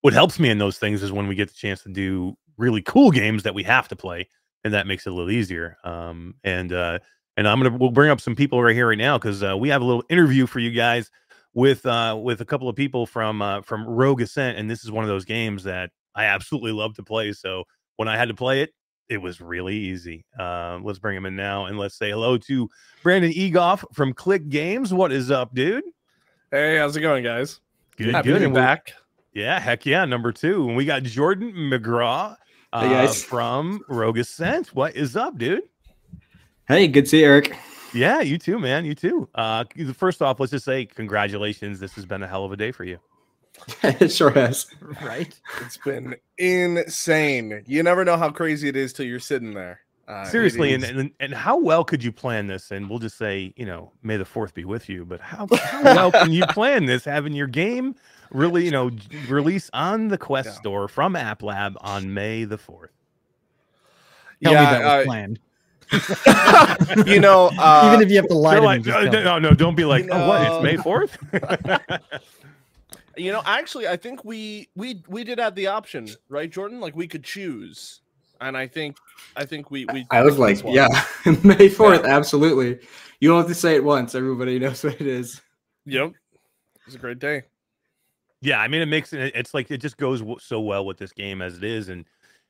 what 0.00 0.12
helps 0.12 0.40
me 0.40 0.50
in 0.50 0.58
those 0.58 0.78
things 0.78 1.02
is 1.02 1.12
when 1.12 1.28
we 1.28 1.36
get 1.36 1.48
the 1.48 1.54
chance 1.54 1.82
to 1.84 1.88
do 1.88 2.36
really 2.56 2.82
cool 2.82 3.10
games 3.10 3.44
that 3.44 3.54
we 3.54 3.62
have 3.62 3.86
to 3.88 3.96
play, 3.96 4.28
and 4.64 4.74
that 4.74 4.88
makes 4.88 5.06
it 5.06 5.10
a 5.10 5.14
little 5.14 5.30
easier. 5.30 5.76
Um, 5.84 6.34
and 6.42 6.72
uh, 6.72 6.98
and 7.36 7.46
I'm 7.46 7.62
gonna 7.62 7.76
we'll 7.76 7.90
bring 7.90 8.10
up 8.10 8.20
some 8.20 8.34
people 8.34 8.60
right 8.60 8.74
here 8.74 8.88
right 8.88 8.98
now 8.98 9.18
because 9.18 9.42
uh, 9.44 9.56
we 9.56 9.68
have 9.68 9.82
a 9.82 9.84
little 9.84 10.04
interview 10.08 10.46
for 10.46 10.58
you 10.58 10.72
guys 10.72 11.10
with 11.52 11.84
uh 11.84 12.16
with 12.20 12.40
a 12.40 12.44
couple 12.44 12.68
of 12.68 12.76
people 12.76 13.06
from 13.06 13.42
uh 13.42 13.62
from 13.62 13.86
Rogue 13.86 14.20
Ascent, 14.20 14.58
and 14.58 14.68
this 14.68 14.84
is 14.84 14.90
one 14.90 15.04
of 15.04 15.08
those 15.08 15.24
games 15.24 15.64
that 15.64 15.90
I 16.14 16.24
absolutely 16.24 16.72
love 16.72 16.94
to 16.96 17.02
play. 17.02 17.32
So 17.32 17.64
when 17.96 18.08
I 18.08 18.16
had 18.16 18.28
to 18.28 18.34
play 18.34 18.62
it, 18.62 18.70
it 19.08 19.18
was 19.18 19.40
really 19.40 19.76
easy. 19.76 20.24
Um, 20.38 20.84
let's 20.84 20.98
bring 20.98 21.16
him 21.16 21.26
in 21.26 21.34
now 21.34 21.66
and 21.66 21.78
let's 21.78 21.96
say 21.96 22.10
hello 22.10 22.38
to 22.38 22.68
Brandon 23.02 23.32
Egoff 23.32 23.84
from 23.92 24.12
Clique 24.12 24.48
Games. 24.48 24.94
What 24.94 25.10
is 25.12 25.30
up, 25.30 25.54
dude? 25.54 25.84
Hey, 26.50 26.78
how's 26.78 26.96
it 26.96 27.00
going, 27.00 27.24
guys? 27.24 27.60
Good, 27.96 28.14
Happy 28.14 28.28
good. 28.30 28.40
to 28.40 28.48
be 28.48 28.54
back. 28.54 28.92
Yeah, 29.32 29.58
heck 29.60 29.84
yeah. 29.86 30.04
Number 30.04 30.32
two, 30.32 30.66
and 30.68 30.76
we 30.76 30.84
got 30.84 31.02
Jordan 31.02 31.52
McGraw 31.52 32.36
uh, 32.72 32.80
Hey, 32.82 32.88
guys. 32.88 33.22
from 33.22 33.80
Rogue 33.88 34.18
Ascent. 34.18 34.68
What 34.74 34.96
is 34.96 35.16
up, 35.16 35.38
dude? 35.38 35.62
Hey, 36.66 36.86
good 36.88 37.04
to 37.04 37.08
see 37.10 37.20
you, 37.20 37.26
Eric. 37.26 37.56
Yeah, 37.92 38.20
you 38.20 38.38
too, 38.38 38.58
man. 38.60 38.84
You 38.84 38.94
too. 38.94 39.28
Uh, 39.34 39.64
first 39.96 40.22
off, 40.22 40.38
let's 40.38 40.52
just 40.52 40.64
say 40.64 40.86
congratulations. 40.86 41.80
This 41.80 41.92
has 41.94 42.06
been 42.06 42.22
a 42.22 42.28
hell 42.28 42.44
of 42.44 42.52
a 42.52 42.56
day 42.56 42.70
for 42.70 42.84
you. 42.84 42.98
it 43.82 44.12
sure 44.12 44.30
has. 44.30 44.66
Right. 45.02 45.38
It's 45.60 45.76
been 45.78 46.16
insane. 46.38 47.62
You 47.66 47.82
never 47.82 48.04
know 48.04 48.16
how 48.16 48.30
crazy 48.30 48.68
it 48.68 48.76
is 48.76 48.92
till 48.92 49.06
you're 49.06 49.20
sitting 49.20 49.54
there. 49.54 49.80
Uh, 50.08 50.24
Seriously, 50.24 50.74
and, 50.74 50.82
and 50.82 51.12
and 51.20 51.32
how 51.32 51.56
well 51.56 51.84
could 51.84 52.02
you 52.02 52.10
plan 52.10 52.48
this? 52.48 52.72
And 52.72 52.90
we'll 52.90 52.98
just 52.98 53.16
say, 53.16 53.52
you 53.56 53.64
know, 53.64 53.92
may 54.02 54.16
the 54.16 54.24
fourth 54.24 54.54
be 54.54 54.64
with 54.64 54.88
you. 54.88 55.04
But 55.04 55.20
how, 55.20 55.46
how 55.54 55.84
well 55.84 56.10
can 56.10 56.32
you 56.32 56.44
plan 56.46 56.86
this? 56.86 57.04
Having 57.04 57.34
your 57.34 57.46
game 57.46 57.94
really, 58.32 58.64
you 58.64 58.72
know, 58.72 58.90
release 59.28 59.70
on 59.72 60.08
the 60.08 60.18
Quest 60.18 60.48
Yeah. 60.48 60.54
Store 60.54 60.88
from 60.88 61.14
App 61.14 61.42
Lab 61.44 61.76
on 61.80 62.12
May 62.12 62.42
the 62.44 62.58
fourth. 62.58 62.90
Tell 64.42 64.52
me 64.52 64.58
Yeah, 64.58 64.72
that 64.72 64.82
was 64.82 65.02
uh, 65.02 65.04
planned. 65.06 65.38
you 67.08 67.20
know, 67.20 67.50
uh, 67.58 67.90
Even 67.92 68.04
if 68.04 68.10
you 68.10 68.16
have 68.16 68.28
to 68.28 68.34
lie 68.34 68.52
They're 68.54 68.60
to 68.60 68.66
like, 68.66 68.84
me, 68.84 69.10
no, 69.10 69.22
no, 69.22 69.38
no, 69.38 69.54
don't 69.54 69.74
be 69.76 69.84
like, 69.84 70.04
You 70.04 70.10
oh, 70.12 70.28
what? 70.28 70.42
It's 70.42 70.62
May 70.64 70.76
fourth. 70.76 71.16
You 73.20 73.32
know, 73.32 73.42
actually, 73.44 73.86
I 73.88 73.96
think 73.96 74.24
we 74.24 74.68
we 74.76 75.02
we 75.08 75.24
did 75.24 75.38
have 75.38 75.54
the 75.54 75.66
option, 75.66 76.08
right, 76.28 76.50
Jordan? 76.50 76.80
Like 76.80 76.96
we 76.96 77.06
could 77.06 77.24
choose, 77.24 78.00
and 78.40 78.56
I 78.56 78.66
think 78.66 78.96
I 79.36 79.44
think 79.44 79.70
we 79.70 79.84
we. 79.92 80.06
I 80.10 80.22
was 80.22 80.38
like, 80.38 80.62
one. 80.64 80.74
yeah, 80.74 80.88
May 81.44 81.68
4th, 81.68 82.04
absolutely. 82.06 82.78
You 83.20 83.28
don't 83.28 83.38
have 83.38 83.48
to 83.48 83.54
say 83.54 83.74
it 83.76 83.84
once. 83.84 84.14
Everybody 84.14 84.58
knows 84.60 84.82
what 84.82 85.00
it 85.00 85.06
is. 85.06 85.40
Yep. 85.86 86.12
It's 86.86 86.96
a 86.96 86.98
great 86.98 87.18
day. 87.18 87.42
yeah, 88.40 88.60
I 88.60 88.68
mean, 88.68 88.82
it 88.82 88.86
makes 88.86 89.12
it. 89.12 89.32
It's 89.34 89.54
like 89.54 89.70
it 89.70 89.78
just 89.78 89.96
goes 89.96 90.20
w- 90.20 90.38
so 90.40 90.60
well 90.60 90.84
with 90.86 90.98
this 90.98 91.12
game 91.12 91.42
as 91.42 91.56
it 91.56 91.64
is, 91.64 91.88
and 91.88 92.04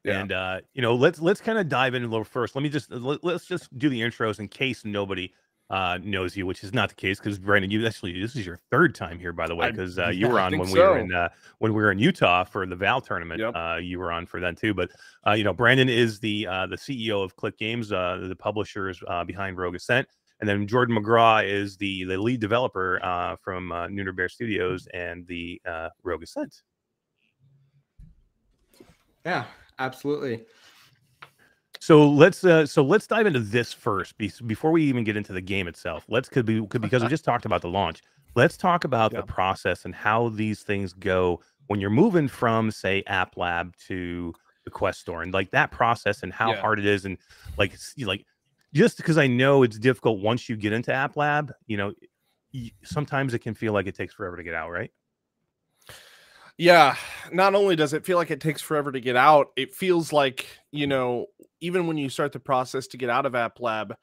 Yeah. 0.05 0.21
And 0.21 0.33
uh, 0.33 0.61
you 0.73 0.83
know, 0.83 0.95
let's 0.95 1.21
let's 1.21 1.41
kind 1.41 1.59
of 1.59 1.69
dive 1.69 1.95
in 1.95 2.03
a 2.05 2.07
little 2.07 2.25
first. 2.25 2.55
Let 2.55 2.63
me 2.63 2.69
just 2.71 2.91
let, 2.91 3.23
let's 3.23 3.45
just 3.47 3.77
do 3.79 3.89
the 3.89 4.01
intros 4.01 4.39
in 4.39 4.49
case 4.49 4.85
nobody 4.85 5.33
uh, 5.71 5.99
knows 6.03 6.37
you, 6.37 6.47
which 6.47 6.65
is 6.65 6.75
not 6.75 6.89
the 6.89 6.95
case 6.95 7.19
because 7.19 7.39
Brandon, 7.39 7.71
you 7.71 7.87
actually 7.87 8.21
this 8.21 8.35
is 8.35 8.45
your 8.45 8.59
third 8.71 8.95
time 8.95 9.19
here, 9.19 9.33
by 9.33 9.47
the 9.47 9.55
way, 9.55 9.71
because 9.71 9.99
uh, 9.99 10.09
you 10.09 10.29
were 10.29 10.41
on 10.41 10.51
think 10.51 10.65
when 10.65 10.73
we 10.73 10.81
were 10.81 10.99
in 10.99 11.15
uh, 11.15 11.29
when 11.59 11.73
we 11.73 11.83
were 11.83 11.93
in 11.93 11.99
Utah 11.99 12.45
for 12.45 12.67
the 12.67 12.77
Val 12.77 13.01
tournament. 13.01 13.41
Yep. 13.41 13.55
Uh, 13.55 13.79
you 13.81 13.99
were 13.99 14.11
on 14.11 14.27
for 14.27 14.41
then 14.41 14.57
too. 14.57 14.75
But 14.75 14.91
uh, 15.27 15.33
you 15.33 15.45
know, 15.45 15.53
Brandon 15.53 15.89
is 15.89 16.19
the 16.19 16.47
uh, 16.47 16.67
the 16.67 16.77
CEO 16.77 17.23
of 17.23 17.37
Clique 17.37 17.59
Games, 17.59 17.93
uh, 17.93 18.27
the 18.29 18.37
publishers 18.37 19.01
uh, 19.07 19.25
behind 19.25 19.59
Rogue 19.59 19.77
Ascent, 19.77 20.09
and 20.41 20.49
then 20.49 20.67
Jordan 20.67 20.97
McGraw 20.97 21.47
is 21.47 21.77
the 21.77 22.05
the 22.05 22.17
lead 22.17 22.41
developer 22.41 22.99
uh, 23.03 23.37
from 23.37 23.71
uh, 23.73 23.87
Nooner 23.87 24.15
Bear 24.15 24.29
Studios 24.29 24.89
and 24.93 25.27
the 25.27 25.61
uh, 25.67 25.91
Rogue 26.03 26.23
Ascent. 26.23 26.63
Yeah, 29.25 29.45
absolutely. 29.79 30.47
So 31.91 32.09
let's 32.09 32.45
uh, 32.45 32.67
so 32.67 32.85
let's 32.85 33.09
dive 33.09 33.27
into 33.27 33.41
this 33.41 33.73
first 33.73 34.17
before 34.17 34.71
we 34.71 34.85
even 34.85 35.03
get 35.03 35.17
into 35.17 35.33
the 35.33 35.41
game 35.41 35.67
itself. 35.67 36.05
Let's 36.09 36.29
could 36.29 36.47
be 36.47 36.65
could, 36.65 36.83
because 36.83 37.03
we 37.03 37.09
just 37.17 37.25
talked 37.25 37.47
about 37.47 37.63
the 37.63 37.69
launch. 37.69 38.01
Let's 38.37 38.57
talk 38.57 38.85
about 38.85 39.13
Yeah. 39.13 39.23
the 39.23 39.27
process 39.27 39.85
and 39.85 39.93
how 39.93 40.29
these 40.29 40.63
things 40.63 40.93
go 40.93 41.41
when 41.67 41.81
you're 41.81 41.91
moving 41.91 42.29
from 42.29 42.71
say 42.71 43.03
App 43.09 43.37
Lab 43.37 43.75
to 43.89 44.33
the 44.65 44.71
Quest 44.71 45.01
Store 45.01 45.23
and 45.25 45.35
like 45.35 45.51
that 45.51 45.73
process 45.73 46.23
and 46.23 46.33
how 46.33 46.53
Yeah. 46.53 46.61
hard 46.61 46.79
it 46.79 46.87
is 46.87 47.07
and 47.07 47.19
like 47.59 47.73
like 47.99 48.25
just 48.73 48.97
because 48.97 49.19
I 49.19 49.27
know 49.27 49.65
it's 49.65 49.77
difficult 49.77 50.21
once 50.21 50.49
you 50.49 50.55
get 50.55 50.73
into 50.73 50.93
App 50.93 51.17
Lab, 51.17 51.53
you 51.67 51.77
know, 51.77 51.93
sometimes 52.85 53.35
it 53.35 53.41
can 53.41 53.55
feel 53.55 53.73
like 53.73 53.89
it 53.89 53.97
takes 53.97 54.15
forever 54.15 54.37
to 54.37 54.45
get 54.45 54.55
out, 54.55 54.71
right? 54.71 54.93
Yeah, 56.61 56.95
not 57.33 57.55
only 57.55 57.75
does 57.75 57.95
it 57.95 58.05
feel 58.05 58.19
like 58.19 58.31
it 58.31 58.39
takes 58.39 58.61
forever 58.61 58.93
to 58.93 59.01
get 59.01 59.17
out, 59.17 59.47
it 59.57 59.73
feels 59.75 60.13
like, 60.13 60.47
you 60.73 60.87
know, 60.87 61.25
even 61.63 61.87
when 61.87 61.97
you 61.97 62.11
start 62.11 62.33
the 62.33 62.39
process 62.39 62.87
to 62.89 62.99
get 62.99 63.09
out 63.09 63.25
of 63.25 63.35
App 63.35 63.61
Lab, 63.61 63.95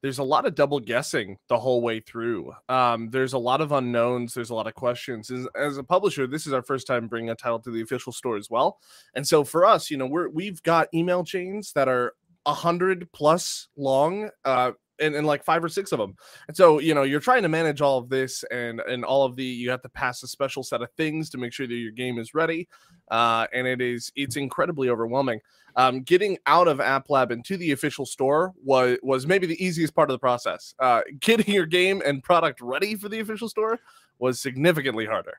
there's 0.00 0.18
a 0.18 0.22
lot 0.22 0.46
of 0.46 0.54
double 0.54 0.78
guessing 0.78 1.38
the 1.48 1.58
whole 1.58 1.82
way 1.82 1.98
through. 1.98 2.52
Um, 2.68 3.10
there's 3.10 3.32
a 3.32 3.38
lot 3.38 3.60
of 3.60 3.72
unknowns, 3.72 4.32
there's 4.32 4.50
a 4.50 4.54
lot 4.54 4.68
of 4.68 4.74
questions. 4.74 5.28
As, 5.28 5.48
as 5.56 5.76
a 5.76 5.82
publisher, 5.82 6.28
this 6.28 6.46
is 6.46 6.52
our 6.52 6.62
first 6.62 6.86
time 6.86 7.08
bringing 7.08 7.30
a 7.30 7.34
title 7.34 7.58
to 7.58 7.72
the 7.72 7.82
official 7.82 8.12
store 8.12 8.36
as 8.36 8.48
well. 8.48 8.78
And 9.16 9.26
so 9.26 9.42
for 9.42 9.66
us, 9.66 9.90
you 9.90 9.96
know, 9.96 10.06
we're 10.06 10.28
we've 10.28 10.62
got 10.62 10.86
email 10.94 11.24
chains 11.24 11.72
that 11.72 11.88
are 11.88 12.12
a 12.46 12.54
hundred 12.54 13.10
plus 13.12 13.66
long, 13.76 14.30
uh, 14.44 14.70
and, 15.00 15.14
and 15.14 15.26
like 15.26 15.44
five 15.44 15.62
or 15.62 15.68
six 15.68 15.92
of 15.92 15.98
them. 15.98 16.16
And 16.48 16.56
so, 16.56 16.78
you 16.78 16.94
know, 16.94 17.02
you're 17.02 17.20
trying 17.20 17.42
to 17.42 17.48
manage 17.48 17.80
all 17.80 17.98
of 17.98 18.08
this 18.08 18.44
and 18.50 18.80
and 18.80 19.04
all 19.04 19.24
of 19.24 19.36
the 19.36 19.44
you 19.44 19.70
have 19.70 19.82
to 19.82 19.88
pass 19.88 20.22
a 20.22 20.28
special 20.28 20.62
set 20.62 20.82
of 20.82 20.90
things 20.92 21.30
to 21.30 21.38
make 21.38 21.52
sure 21.52 21.66
that 21.66 21.74
your 21.74 21.92
game 21.92 22.18
is 22.18 22.34
ready. 22.34 22.68
Uh, 23.10 23.46
and 23.52 23.66
it 23.66 23.80
is 23.80 24.12
it's 24.16 24.36
incredibly 24.36 24.88
overwhelming. 24.88 25.40
Um, 25.76 26.02
getting 26.02 26.38
out 26.46 26.68
of 26.68 26.80
App 26.80 27.10
Lab 27.10 27.32
into 27.32 27.56
the 27.56 27.72
official 27.72 28.06
store 28.06 28.52
was 28.62 28.98
was 29.02 29.26
maybe 29.26 29.46
the 29.46 29.62
easiest 29.64 29.94
part 29.94 30.10
of 30.10 30.14
the 30.14 30.18
process. 30.18 30.74
Uh, 30.78 31.00
getting 31.20 31.52
your 31.52 31.66
game 31.66 32.02
and 32.04 32.22
product 32.22 32.60
ready 32.60 32.94
for 32.94 33.08
the 33.08 33.20
official 33.20 33.48
store 33.48 33.80
was 34.18 34.40
significantly 34.40 35.06
harder. 35.06 35.38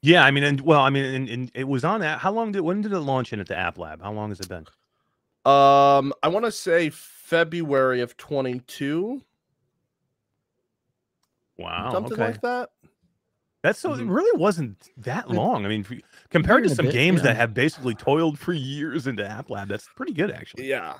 Yeah, 0.00 0.24
I 0.24 0.32
mean, 0.32 0.42
and 0.42 0.60
well, 0.62 0.80
I 0.80 0.90
mean, 0.90 1.04
and, 1.04 1.28
and 1.28 1.50
it 1.54 1.68
was 1.68 1.84
on 1.84 2.00
that. 2.00 2.18
How 2.18 2.32
long 2.32 2.52
did 2.52 2.62
when 2.62 2.80
did 2.80 2.92
it 2.92 3.00
launch 3.00 3.32
into 3.32 3.56
App 3.56 3.78
Lab? 3.78 4.02
How 4.02 4.12
long 4.12 4.30
has 4.30 4.40
it 4.40 4.48
been? 4.48 4.66
Um, 5.44 6.12
I 6.22 6.28
want 6.28 6.44
to 6.44 6.52
say 6.52 6.90
February 7.32 8.02
of 8.02 8.14
22, 8.18 9.22
Wow, 11.56 11.90
something 11.92 12.12
okay. 12.12 12.26
like 12.26 12.40
that. 12.42 12.68
That's 13.62 13.78
so 13.78 13.94
it 13.94 14.00
Mhm. 14.00 14.14
really 14.14 14.38
wasn't 14.38 14.90
that 14.98 15.30
long. 15.30 15.64
I 15.64 15.68
mean, 15.70 15.82
for- 15.82 15.96
compared 16.28 16.64
to 16.64 16.68
some 16.74 16.86
bit, 16.86 16.92
games 16.92 17.18
yeah. 17.20 17.28
that 17.28 17.36
have 17.36 17.54
basically 17.54 17.94
toiled 17.94 18.38
for 18.38 18.52
years 18.52 19.06
into 19.06 19.26
App 19.26 19.48
Lab, 19.48 19.68
that's 19.68 19.88
pretty 19.96 20.12
good 20.12 20.30
actually. 20.30 20.68
Yeah, 20.68 20.98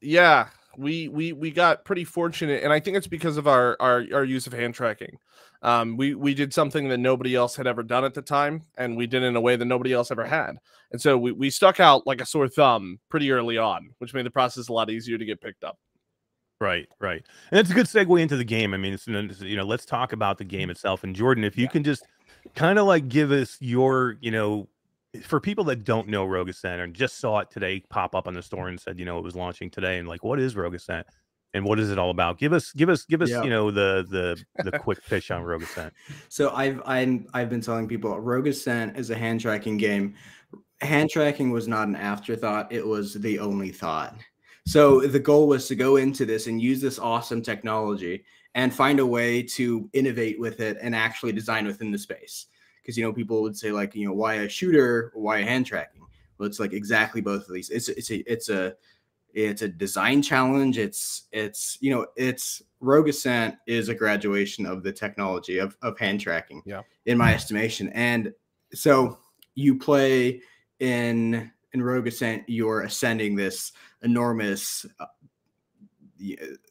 yeah. 0.00 0.48
We 0.76 1.06
we 1.08 1.32
we 1.32 1.52
got 1.52 1.84
pretty 1.84 2.04
fortunate, 2.04 2.64
and 2.64 2.72
I 2.72 2.80
think 2.80 2.96
it's 2.96 3.06
because 3.06 3.36
of 3.36 3.46
our 3.46 3.76
our, 3.78 4.04
our 4.12 4.24
use 4.24 4.48
of 4.48 4.52
hand 4.54 4.74
tracking. 4.74 5.18
Um, 5.62 5.96
we 5.96 6.14
we 6.14 6.34
did 6.34 6.54
something 6.54 6.88
that 6.88 6.98
nobody 6.98 7.34
else 7.34 7.56
had 7.56 7.66
ever 7.66 7.82
done 7.82 8.04
at 8.04 8.14
the 8.14 8.22
time, 8.22 8.64
and 8.76 8.96
we 8.96 9.06
did 9.06 9.22
it 9.22 9.26
in 9.26 9.36
a 9.36 9.40
way 9.40 9.56
that 9.56 9.64
nobody 9.64 9.92
else 9.92 10.10
ever 10.10 10.24
had. 10.24 10.56
And 10.92 11.00
so 11.00 11.18
we, 11.18 11.32
we 11.32 11.50
stuck 11.50 11.80
out 11.80 12.06
like 12.06 12.20
a 12.20 12.26
sore 12.26 12.48
thumb 12.48 13.00
pretty 13.08 13.32
early 13.32 13.58
on, 13.58 13.90
which 13.98 14.14
made 14.14 14.24
the 14.26 14.30
process 14.30 14.68
a 14.68 14.72
lot 14.72 14.88
easier 14.90 15.18
to 15.18 15.24
get 15.24 15.40
picked 15.40 15.64
up. 15.64 15.76
Right, 16.60 16.88
right. 17.00 17.24
And 17.50 17.60
it's 17.60 17.70
a 17.70 17.74
good 17.74 17.86
segue 17.86 18.20
into 18.20 18.36
the 18.36 18.44
game. 18.44 18.74
I 18.74 18.78
mean, 18.78 18.92
it's 18.94 19.06
you 19.06 19.56
know, 19.56 19.64
let's 19.64 19.84
talk 19.84 20.12
about 20.12 20.38
the 20.38 20.44
game 20.44 20.70
itself. 20.70 21.04
And 21.04 21.14
Jordan, 21.14 21.44
if 21.44 21.56
you 21.56 21.64
Yeah. 21.64 21.70
can 21.70 21.84
just 21.84 22.06
kind 22.54 22.78
of 22.78 22.86
like 22.86 23.08
give 23.08 23.30
us 23.30 23.56
your, 23.60 24.16
you 24.20 24.30
know, 24.30 24.68
for 25.22 25.40
people 25.40 25.64
that 25.64 25.84
don't 25.84 26.08
know 26.08 26.24
Rogue 26.24 26.48
Ascent 26.48 26.80
and 26.80 26.94
just 26.94 27.18
saw 27.18 27.38
it 27.38 27.50
today 27.50 27.82
pop 27.90 28.14
up 28.14 28.26
on 28.26 28.34
the 28.34 28.42
store 28.42 28.68
and 28.68 28.78
said, 28.78 28.98
you 28.98 29.04
know, 29.04 29.18
it 29.18 29.24
was 29.24 29.36
launching 29.36 29.70
today, 29.70 29.98
and 29.98 30.08
like, 30.08 30.22
what 30.24 30.40
is 30.40 30.56
Rogue 30.56 30.74
Ascent? 30.74 31.06
And 31.54 31.64
what 31.64 31.80
is 31.80 31.90
it 31.90 31.98
all 31.98 32.10
about? 32.10 32.38
Give 32.38 32.52
us, 32.52 32.72
give 32.72 32.88
us, 32.90 33.04
give 33.04 33.22
us, 33.22 33.30
Yeah. 33.30 33.42
you 33.42 33.50
know, 33.50 33.70
the 33.70 34.06
the 34.08 34.70
the 34.70 34.78
quick 34.78 35.04
pitch 35.06 35.30
on 35.30 35.42
Rogue 35.42 35.62
Ascent. 35.62 35.94
So 36.28 36.50
I've 36.54 36.82
I'm, 36.84 37.26
I've 37.32 37.48
been 37.48 37.62
telling 37.62 37.88
people 37.88 38.18
Rogue 38.20 38.46
Ascent 38.46 38.96
is 38.98 39.10
a 39.10 39.14
hand 39.16 39.40
tracking 39.40 39.78
game. 39.78 40.14
Hand 40.80 41.10
tracking 41.10 41.50
was 41.50 41.66
not 41.66 41.88
an 41.88 41.96
afterthought; 41.96 42.70
it 42.70 42.86
was 42.86 43.14
the 43.14 43.38
only 43.38 43.70
thought. 43.70 44.16
So 44.66 45.00
the 45.00 45.18
goal 45.18 45.48
was 45.48 45.66
to 45.68 45.74
go 45.74 45.96
into 45.96 46.26
this 46.26 46.46
and 46.46 46.60
use 46.60 46.82
this 46.82 46.98
awesome 46.98 47.40
technology 47.40 48.24
and 48.54 48.72
find 48.72 49.00
a 49.00 49.06
way 49.06 49.42
to 49.42 49.88
innovate 49.94 50.38
with 50.38 50.60
it 50.60 50.76
and 50.82 50.94
actually 50.94 51.32
design 51.32 51.66
within 51.66 51.90
the 51.90 51.98
space. 51.98 52.46
Because 52.82 52.98
you 52.98 53.04
know 53.04 53.12
people 53.12 53.40
would 53.42 53.56
say 53.56 53.72
like 53.72 53.94
you 53.94 54.06
know 54.06 54.12
why 54.12 54.34
a 54.34 54.48
shooter 54.48 55.12
why 55.14 55.38
a 55.38 55.44
hand 55.44 55.64
tracking? 55.64 56.02
Well, 56.36 56.46
it's 56.46 56.60
like 56.60 56.74
exactly 56.74 57.22
both 57.22 57.48
of 57.48 57.54
these. 57.54 57.70
It's 57.70 57.88
it's 57.88 58.10
a 58.10 58.16
it's 58.30 58.50
a 58.50 58.74
it's 59.34 59.62
a 59.62 59.68
design 59.68 60.22
challenge. 60.22 60.78
It's 60.78 61.28
it's 61.32 61.78
you 61.80 61.90
know 61.90 62.06
it's 62.16 62.62
Rogue 62.80 63.08
Ascent 63.08 63.56
is 63.66 63.88
a 63.88 63.94
graduation 63.94 64.66
of 64.66 64.82
the 64.82 64.92
technology 64.92 65.58
of 65.58 65.76
of 65.82 65.98
hand 65.98 66.20
tracking. 66.20 66.62
Yeah. 66.64 66.82
in 67.06 67.18
my 67.18 67.34
estimation. 67.34 67.88
And 67.90 68.32
so 68.74 69.18
you 69.54 69.78
play 69.78 70.42
in 70.80 71.50
in 71.72 71.82
Rogue 71.82 72.06
Ascent. 72.06 72.44
You're 72.46 72.82
ascending 72.82 73.36
this 73.36 73.72
enormous 74.02 74.86
uh, 75.00 75.06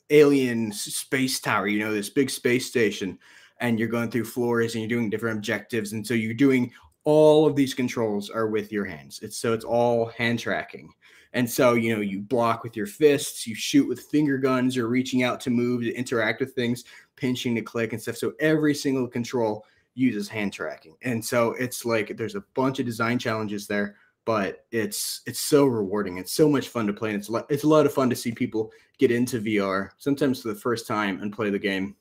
alien 0.10 0.72
space 0.72 1.39
tower. 1.39 1.67
You 1.67 1.80
know 1.80 1.93
this 1.93 2.10
big 2.10 2.30
space 2.30 2.65
station, 2.65 3.20
and 3.60 3.80
you're 3.80 3.88
going 3.88 4.12
through 4.12 4.26
floors 4.26 4.76
and 4.76 4.82
you're 4.82 4.98
doing 4.98 5.10
different 5.10 5.38
objectives. 5.38 5.93
And 5.93 6.06
so 6.06 6.13
you're 6.13 6.34
doing 6.34 6.72
all 7.04 7.46
of 7.46 7.56
these 7.56 7.74
controls 7.74 8.30
are 8.30 8.48
with 8.48 8.72
your 8.72 8.86
hands. 8.86 9.20
It's 9.22 9.38
so 9.38 9.54
it's 9.54 9.65
all 9.65 10.08
hand 10.08 10.39
tracking. 10.39 10.93
And 11.34 11.50
so, 11.50 11.74
you 11.74 11.94
know, 11.96 12.02
you 12.02 12.20
block 12.20 12.63
with 12.63 12.76
your 12.76 12.86
fists, 12.86 13.46
you 13.46 13.56
shoot 13.56 13.88
with 13.88 14.00
finger 14.00 14.38
guns, 14.38 14.76
you're 14.76 14.88
reaching 14.88 15.24
out 15.24 15.40
to 15.42 15.50
move, 15.50 15.82
to 15.82 15.94
interact 15.94 16.40
with 16.40 16.54
things, 16.54 16.84
pinching 17.16 17.56
to 17.56 17.62
click 17.62 17.94
and 17.94 18.02
stuff. 18.02 18.18
So 18.18 18.34
every 18.40 18.74
single 18.74 19.08
control 19.08 19.66
uses 19.94 20.30
hand 20.30 20.54
tracking. 20.54 20.96
And 21.02 21.24
so 21.24 21.52
it's 21.54 21.86
like 21.86 22.16
there's 22.18 22.36
a 22.36 22.44
bunch 22.54 22.80
of 22.80 22.86
design 22.86 23.20
challenges 23.20 23.68
there, 23.68 23.96
but 24.26 24.66
it's 24.72 25.22
it's 25.26 25.40
so 25.40 25.66
rewarding. 25.66 26.18
It's 26.18 26.34
so 26.34 26.48
much 26.48 26.70
fun 26.70 26.88
to 26.88 26.94
play. 26.94 27.10
And 27.10 27.20
it's 27.20 27.30
a 27.30 27.32
lot, 27.32 27.46
it's 27.50 27.63
a 27.63 27.68
lot 27.68 27.86
of 27.86 27.94
fun 27.94 28.10
to 28.10 28.16
see 28.16 28.32
people 28.32 28.72
get 28.98 29.12
into 29.12 29.42
VR, 29.42 29.90
sometimes 29.98 30.42
for 30.42 30.50
the 30.50 30.56
first 30.56 30.88
time 30.88 31.22
and 31.22 31.34
play 31.34 31.50
the 31.50 31.60
game. 31.60 31.96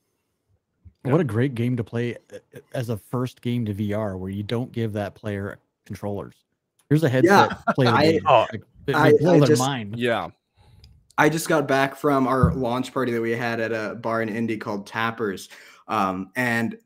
What 1.02 1.20
a 1.20 1.24
great 1.24 1.54
game 1.54 1.76
to 1.76 1.84
play 1.84 2.16
uh, 2.32 2.38
uh, 2.54 2.60
as 2.74 2.88
a 2.88 2.96
first 2.96 3.40
game 3.40 3.64
to 3.66 3.74
VR, 3.74 4.18
where 4.18 4.30
you 4.30 4.42
don't 4.42 4.72
give 4.72 4.92
that 4.94 5.14
player 5.14 5.58
controllers. 5.84 6.34
Here's 6.88 7.04
a 7.04 7.08
headset. 7.08 7.58
play 7.74 7.86
the 7.86 7.92
I- 7.92 8.12
game. 8.12 8.20
Oh, 8.26 8.46
Like, 8.86 8.96
I- 8.96 9.16
blow 9.18 9.34
I 9.34 9.38
their 9.40 9.48
just- 9.48 9.60
mind. 9.62 9.98
Yeah. 9.98 10.28
I 11.18 11.30
just 11.30 11.48
got 11.48 11.66
back 11.66 11.96
from 11.96 12.26
our 12.26 12.52
launch 12.52 12.92
party 12.92 13.10
that 13.12 13.22
we 13.22 13.32
had 13.32 13.58
at 13.58 13.72
a 13.72 13.94
bar 13.94 14.20
in 14.20 14.28
Indy 14.28 14.58
called 14.58 14.86
Tappers, 14.86 15.48
um, 15.88 16.30
and 16.36 16.76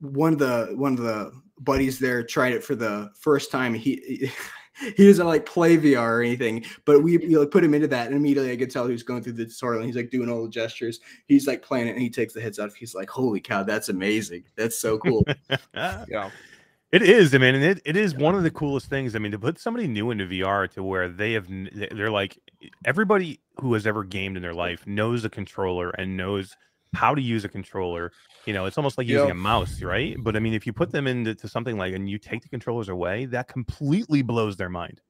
one 0.00 0.32
of 0.32 0.40
the 0.40 0.72
one 0.74 0.94
of 0.94 0.98
the 0.98 1.30
buddies 1.60 2.00
there 2.00 2.24
tried 2.24 2.54
it 2.54 2.64
for 2.64 2.74
the 2.74 3.10
first 3.20 3.52
time. 3.52 3.72
He 3.72 4.28
he 4.96 5.06
doesn't 5.06 5.28
like 5.28 5.46
play 5.46 5.76
VR 5.78 6.18
or 6.18 6.22
anything, 6.22 6.64
but 6.84 7.04
we, 7.04 7.18
we 7.18 7.36
like 7.36 7.52
put 7.52 7.62
him 7.62 7.72
into 7.72 7.86
that, 7.86 8.08
and 8.08 8.16
immediately 8.16 8.50
I 8.50 8.56
could 8.56 8.68
tell 8.72 8.84
he 8.86 8.92
was 8.92 9.04
going 9.04 9.22
through 9.22 9.34
the 9.34 9.46
tutorial. 9.46 9.82
And 9.82 9.86
he's 9.86 9.94
like 9.94 10.10
doing 10.10 10.28
all 10.28 10.42
the 10.42 10.50
gestures. 10.50 10.98
He's 11.28 11.46
like 11.46 11.62
playing 11.62 11.86
it, 11.86 11.92
and 11.92 12.00
he 12.02 12.10
takes 12.10 12.34
the 12.34 12.40
heads 12.40 12.58
off. 12.58 12.74
He's 12.74 12.96
like, 12.96 13.10
"Holy 13.10 13.38
cow, 13.40 13.62
that's 13.62 13.90
amazing! 13.90 14.42
That's 14.56 14.76
so 14.76 14.98
cool." 14.98 15.24
Yeah. 16.08 16.30
It 16.92 17.00
is, 17.02 17.34
I 17.34 17.38
mean, 17.38 17.54
and 17.54 17.64
it, 17.64 17.80
it 17.86 17.96
is 17.96 18.14
one 18.14 18.34
of 18.34 18.42
the 18.42 18.50
coolest 18.50 18.88
things. 18.90 19.16
I 19.16 19.18
mean, 19.18 19.32
to 19.32 19.38
put 19.38 19.58
somebody 19.58 19.88
new 19.88 20.10
into 20.10 20.26
VR 20.26 20.70
to 20.74 20.82
where 20.82 21.08
they 21.08 21.32
have, 21.32 21.48
they- 21.48 21.88
they're 21.90 22.10
like, 22.10 22.38
everybody 22.84 23.40
who 23.60 23.72
has 23.72 23.86
ever 23.86 24.04
gamed 24.04 24.36
in 24.36 24.42
their 24.42 24.52
life 24.52 24.86
knows 24.86 25.24
a 25.24 25.30
controller 25.30 25.88
and 25.90 26.16
knows 26.18 26.54
how 26.94 27.14
to 27.14 27.22
use 27.22 27.44
a 27.46 27.48
controller. 27.48 28.12
You 28.44 28.52
know, 28.52 28.66
it's 28.66 28.76
almost 28.76 28.98
like 28.98 29.06
using 29.06 29.26
Yeah. 29.28 29.32
a 29.32 29.34
mouse, 29.34 29.80
right? 29.82 30.16
But 30.18 30.36
I 30.36 30.40
mean, 30.40 30.52
if 30.52 30.66
you 30.66 30.74
put 30.74 30.92
them 30.92 31.06
into 31.06 31.34
to 31.36 31.48
something 31.48 31.78
like, 31.78 31.94
and 31.94 32.10
you 32.10 32.18
take 32.18 32.42
the 32.42 32.50
controllers 32.50 32.90
away, 32.90 33.24
that 33.26 33.48
completely 33.48 34.20
blows 34.20 34.58
their 34.58 34.68
mind. 34.68 35.00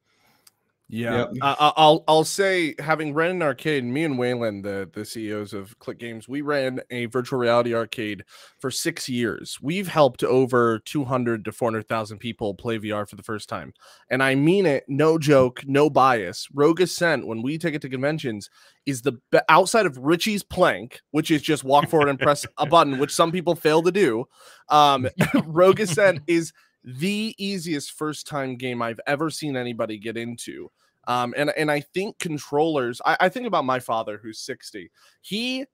Yeah, 0.94 1.20
Yep. 1.20 1.28
I- 1.40 1.56
I- 1.58 1.72
I'll 1.78 2.04
I'll 2.06 2.22
say 2.22 2.74
having 2.78 3.14
ran 3.14 3.30
an 3.30 3.42
arcade, 3.42 3.82
me 3.82 4.04
and 4.04 4.16
Waylon, 4.18 4.62
the 4.62 4.90
the 4.92 5.06
CEOs 5.06 5.54
of 5.54 5.78
Clique 5.78 5.96
Games, 5.96 6.28
we 6.28 6.42
ran 6.42 6.80
a 6.90 7.06
virtual 7.06 7.38
reality 7.38 7.74
arcade 7.74 8.24
for 8.60 8.70
six 8.70 9.08
years. 9.08 9.56
We've 9.62 9.88
helped 9.88 10.22
over 10.22 10.80
two 10.80 11.02
hundred 11.04 11.46
to 11.46 11.52
four 11.52 11.70
hundred 11.70 11.88
thousand 11.88 12.18
people 12.18 12.54
play 12.54 12.78
VR 12.78 13.06
for 13.08 13.16
the 13.16 13.22
first 13.22 13.48
time, 13.48 13.72
and 14.10 14.22
I 14.22 14.34
mean 14.34 14.66
it, 14.66 14.84
no 14.86 15.16
joke, 15.16 15.62
no 15.66 15.88
bias. 15.88 16.46
Rogue 16.52 16.82
Ascent, 16.82 17.26
when 17.26 17.40
we 17.40 17.56
take 17.56 17.72
it 17.74 17.80
to 17.80 17.88
conventions, 17.88 18.50
is 18.84 19.00
the 19.00 19.12
be- 19.30 19.38
outside 19.48 19.86
of 19.86 19.96
Richie's 19.96 20.42
Plank, 20.42 21.00
which 21.12 21.30
is 21.30 21.40
just 21.40 21.64
walk 21.64 21.88
forward 21.88 22.10
and 22.10 22.18
press 22.20 22.44
a 22.58 22.66
button, 22.74 22.98
which 22.98 23.14
some 23.14 23.32
people 23.32 23.54
fail 23.54 23.80
to 23.82 23.90
do. 23.92 24.26
Um, 24.68 25.08
Rogue 25.46 25.80
Ascent 25.80 26.20
is 26.26 26.52
the 26.84 27.34
easiest 27.38 27.92
first 27.92 28.26
time 28.26 28.56
game 28.56 28.82
I've 28.82 29.00
ever 29.06 29.30
seen 29.30 29.56
anybody 29.56 29.96
get 29.96 30.18
into. 30.18 30.68
Um, 31.08 31.34
and 31.36 31.52
and 31.56 31.70
I 31.70 31.80
think 31.80 32.18
controllers. 32.18 33.00
I, 33.04 33.16
I 33.20 33.28
think 33.28 33.46
about 33.46 33.64
my 33.64 33.80
father 33.80 34.18
who's 34.22 34.38
sixty. 34.38 34.90
He 35.20 35.66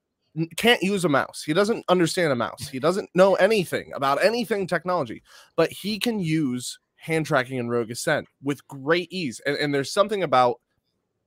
can't 0.57 0.83
use 0.83 1.05
a 1.05 1.09
mouse. 1.09 1.43
He 1.45 1.53
doesn't 1.53 1.85
understand 1.89 2.33
a 2.33 2.37
mouse. 2.37 2.69
He 2.69 2.79
doesn't 2.79 3.11
know 3.15 3.35
anything 3.37 3.93
about 3.95 4.23
anything 4.23 4.67
technology, 4.67 5.23
but 5.57 5.71
he 5.71 5.99
can 5.99 6.21
use 6.21 6.79
hand 6.97 7.27
tracking 7.27 7.59
in 7.59 7.69
Rogue 7.69 7.91
Ascent 7.91 8.27
with 8.43 8.67
great 8.69 9.13
ease. 9.13 9.41
And, 9.47 9.57
and 9.57 9.75
there's 9.75 9.93
something 9.93 10.23
about 10.23 10.61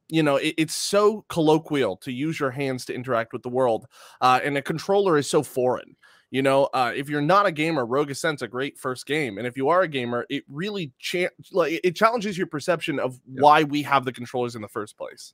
you 0.08 0.24
know 0.24 0.36
it- 0.38 0.56
it's 0.58 0.76
so 0.76 1.26
colloquial 1.30 1.98
to 1.98 2.12
use 2.12 2.40
your 2.40 2.52
hands 2.52 2.86
to 2.86 2.94
interact 2.94 3.34
with 3.34 3.44
the 3.44 3.50
world, 3.50 3.86
uh, 4.22 4.40
and 4.44 4.58
a 4.58 4.62
controller 4.62 5.18
is 5.18 5.30
so 5.30 5.44
foreign. 5.44 5.96
You 6.32 6.42
know, 6.42 6.70
uh, 6.74 6.94
if 6.96 7.10
you're 7.10 7.22
not 7.22 7.46
a 7.46 7.52
gamer, 7.52 7.86
Rogue 7.86 8.10
Ascent's 8.10 8.42
a 8.42 8.48
great 8.48 8.80
first 8.80 9.06
game, 9.06 9.38
and 9.38 9.46
if 9.46 9.58
you 9.58 9.68
are 9.68 9.82
a 9.82 9.88
gamer, 9.88 10.26
it 10.30 10.46
really 10.48 10.94
cha- 10.98 11.28
like 11.52 11.82
it 11.84 11.94
challenges 11.94 12.38
your 12.38 12.48
perception 12.48 13.00
of 13.00 13.20
why 13.26 13.64
we 13.64 13.84
have 13.84 14.06
the 14.06 14.14
controllers 14.14 14.56
in 14.56 14.62
the 14.62 14.70
first 14.70 14.98
place. 14.98 15.34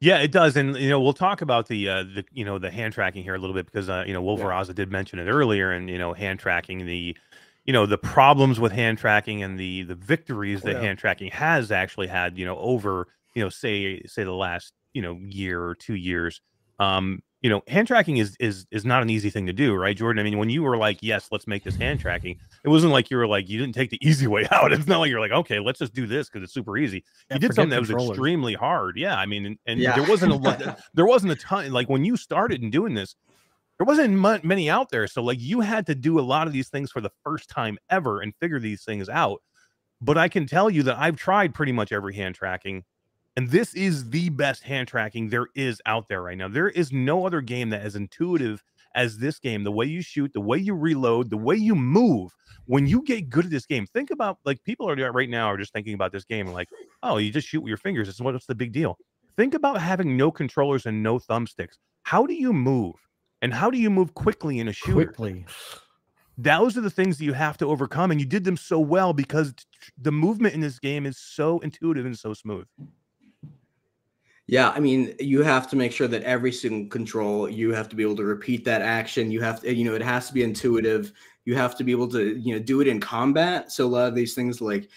Yeah, 0.00 0.18
it 0.18 0.30
does, 0.30 0.56
and 0.56 0.76
you 0.76 0.90
know 0.90 1.00
we'll 1.00 1.14
talk 1.14 1.40
about 1.40 1.68
the 1.68 1.88
uh, 1.88 2.02
the 2.02 2.24
you 2.32 2.44
know 2.44 2.58
the 2.58 2.70
hand 2.70 2.92
tracking 2.92 3.22
here 3.22 3.34
a 3.34 3.38
little 3.38 3.54
bit 3.54 3.64
because 3.64 3.88
uh, 3.88 4.04
you 4.06 4.12
know 4.12 4.22
Wolveraza 4.22 4.74
did 4.74 4.92
mention 4.92 5.18
it 5.18 5.24
earlier, 5.24 5.70
and 5.72 5.88
you 5.88 5.96
know 5.96 6.12
hand 6.12 6.38
tracking 6.38 6.84
the 6.84 7.16
you 7.64 7.72
know 7.72 7.86
the 7.86 7.96
problems 7.96 8.60
with 8.60 8.72
hand 8.72 8.98
tracking 8.98 9.42
and 9.42 9.58
the 9.58 9.84
the 9.84 9.94
victories 9.94 10.62
that 10.64 10.74
Yeah. 10.74 10.82
hand 10.82 10.98
tracking 10.98 11.30
has 11.30 11.72
actually 11.72 12.06
had 12.08 12.36
you 12.36 12.44
know 12.44 12.58
over 12.58 13.08
you 13.34 13.42
know 13.42 13.48
say 13.48 14.02
say 14.04 14.24
the 14.24 14.32
last 14.32 14.74
you 14.92 15.00
know 15.00 15.18
year 15.22 15.64
or 15.64 15.74
two 15.74 15.94
years. 15.94 16.42
Um, 16.78 17.22
you 17.46 17.50
know, 17.50 17.62
hand 17.68 17.86
tracking 17.86 18.16
is 18.16 18.34
is 18.40 18.66
is 18.72 18.84
not 18.84 19.02
an 19.02 19.08
easy 19.08 19.30
thing 19.30 19.46
to 19.46 19.52
do, 19.52 19.72
right, 19.76 19.96
Jordan? 19.96 20.18
I 20.18 20.24
mean, 20.28 20.36
when 20.36 20.50
you 20.50 20.64
were 20.64 20.76
like, 20.76 20.98
"Yes, 21.00 21.28
let's 21.30 21.46
make 21.46 21.62
this 21.62 21.76
hand 21.76 22.00
tracking," 22.00 22.40
it 22.64 22.68
wasn't 22.68 22.92
like 22.92 23.08
you 23.08 23.16
were 23.16 23.26
like 23.28 23.48
you 23.48 23.56
didn't 23.56 23.76
take 23.76 23.90
the 23.90 24.00
easy 24.04 24.26
way 24.26 24.48
out. 24.50 24.72
It's 24.72 24.88
not 24.88 24.98
like 24.98 25.10
you're 25.10 25.20
like, 25.20 25.30
"Okay, 25.30 25.60
let's 25.60 25.78
just 25.78 25.94
do 25.94 26.08
this 26.08 26.28
because 26.28 26.42
it's 26.42 26.52
super 26.52 26.76
easy." 26.76 27.04
Yeah, 27.30 27.36
you 27.36 27.38
did 27.38 27.54
something 27.54 27.70
that 27.70 27.78
was 27.78 27.92
extremely 27.92 28.54
hard. 28.54 28.96
Yeah, 28.98 29.16
I 29.16 29.26
mean, 29.26 29.46
and, 29.46 29.58
and 29.64 29.78
Yeah. 29.78 29.94
there 29.94 30.10
wasn't 30.10 30.32
a 30.32 30.34
lot, 30.48 30.80
there 30.94 31.06
wasn't 31.06 31.30
a 31.34 31.36
ton. 31.36 31.70
Like 31.70 31.88
when 31.88 32.04
you 32.04 32.16
started 32.16 32.64
in 32.64 32.70
doing 32.70 32.94
this, 32.94 33.14
there 33.78 33.84
wasn't 33.86 34.14
mu- 34.14 34.40
many 34.42 34.68
out 34.68 34.90
there. 34.90 35.06
So 35.06 35.22
like 35.22 35.38
you 35.40 35.60
had 35.60 35.86
to 35.86 35.94
do 35.94 36.18
a 36.18 36.22
lot 36.22 36.48
of 36.48 36.52
these 36.52 36.68
things 36.68 36.90
for 36.90 37.00
the 37.00 37.10
first 37.22 37.48
time 37.48 37.78
ever 37.90 38.22
and 38.22 38.34
figure 38.40 38.58
these 38.58 38.82
things 38.82 39.08
out. 39.08 39.40
But 40.00 40.18
I 40.18 40.28
can 40.28 40.48
tell 40.48 40.68
you 40.68 40.82
that 40.82 40.98
I've 40.98 41.14
tried 41.16 41.54
pretty 41.54 41.70
much 41.70 41.92
every 41.92 42.16
hand 42.16 42.34
tracking, 42.34 42.82
and 43.36 43.50
this 43.50 43.74
is 43.74 44.08
the 44.10 44.30
best 44.30 44.62
hand 44.62 44.88
tracking 44.88 45.28
there 45.28 45.48
is 45.54 45.80
out 45.84 46.08
there 46.08 46.22
right 46.22 46.38
now. 46.38 46.48
There 46.48 46.70
is 46.70 46.90
no 46.90 47.26
other 47.26 47.42
game 47.42 47.68
that 47.70 47.84
is 47.84 47.94
intuitive 47.94 48.64
as 48.94 49.18
this 49.18 49.38
game. 49.38 49.62
The 49.62 49.72
way 49.72 49.84
you 49.84 50.00
shoot, 50.00 50.32
the 50.32 50.40
way 50.40 50.56
you 50.56 50.74
reload, 50.74 51.28
the 51.28 51.36
way 51.36 51.54
you 51.54 51.74
move. 51.74 52.34
When 52.64 52.86
you 52.86 53.02
get 53.02 53.28
good 53.28 53.44
at 53.44 53.50
this 53.50 53.66
game, 53.66 53.86
think 53.86 54.10
about 54.10 54.38
like 54.44 54.64
people 54.64 54.88
are 54.88 54.92
uh, 54.92 55.10
right 55.10 55.28
now 55.28 55.48
are 55.48 55.58
just 55.58 55.72
thinking 55.72 55.94
about 55.94 56.12
this 56.12 56.24
game 56.24 56.46
like, 56.48 56.68
oh, 57.02 57.18
you 57.18 57.30
just 57.30 57.46
shoot 57.46 57.60
with 57.60 57.68
your 57.68 57.76
fingers. 57.76 58.08
It's 58.08 58.20
what's 58.20 58.46
the 58.46 58.54
big 58.54 58.72
deal? 58.72 58.98
Think 59.36 59.54
about 59.54 59.80
having 59.80 60.16
no 60.16 60.30
controllers 60.30 60.86
and 60.86 61.02
no 61.02 61.18
thumbsticks. 61.18 61.76
How 62.04 62.26
do 62.26 62.32
you 62.32 62.52
move? 62.54 62.94
And 63.42 63.52
how 63.52 63.70
do 63.70 63.78
you 63.78 63.90
move 63.90 64.14
quickly 64.14 64.58
in 64.58 64.68
a 64.68 64.72
shooter? 64.72 64.94
Quickly. 65.04 65.44
those 66.38 66.76
are 66.76 66.80
the 66.80 66.90
things 66.90 67.18
that 67.18 67.24
you 67.24 67.34
have 67.34 67.58
to 67.58 67.66
overcome 67.66 68.10
and 68.10 68.18
you 68.18 68.26
did 68.26 68.44
them 68.44 68.56
so 68.56 68.80
well 68.80 69.12
because 69.12 69.54
the 70.00 70.12
movement 70.12 70.54
in 70.54 70.60
this 70.60 70.78
game 70.78 71.04
is 71.06 71.18
so 71.18 71.58
intuitive 71.60 72.06
and 72.06 72.18
so 72.18 72.32
smooth 72.34 72.66
Yeah, 74.48 74.70
I 74.70 74.78
mean, 74.78 75.14
you 75.18 75.42
have 75.42 75.68
to 75.70 75.76
make 75.76 75.90
sure 75.92 76.06
that 76.06 76.22
every 76.22 76.52
single 76.52 76.88
control, 76.88 77.48
you 77.48 77.72
have 77.72 77.88
to 77.88 77.96
be 77.96 78.02
able 78.04 78.16
to 78.16 78.24
repeat 78.24 78.64
that 78.64 78.80
action. 78.80 79.30
You 79.30 79.40
have 79.40 79.60
to, 79.62 79.74
you 79.74 79.84
know, 79.84 79.94
it 79.94 80.02
has 80.02 80.28
to 80.28 80.34
be 80.34 80.44
intuitive. 80.44 81.12
You 81.44 81.56
have 81.56 81.76
to 81.78 81.84
be 81.84 81.90
able 81.92 82.08
to, 82.08 82.36
you 82.38 82.54
know, 82.54 82.60
do 82.60 82.80
it 82.80 82.86
in 82.86 83.00
combat. 83.00 83.72
So 83.72 83.86
a 83.86 83.88
lot 83.88 84.08
of 84.08 84.14
these 84.14 84.34
things, 84.34 84.60
like, 84.60 84.88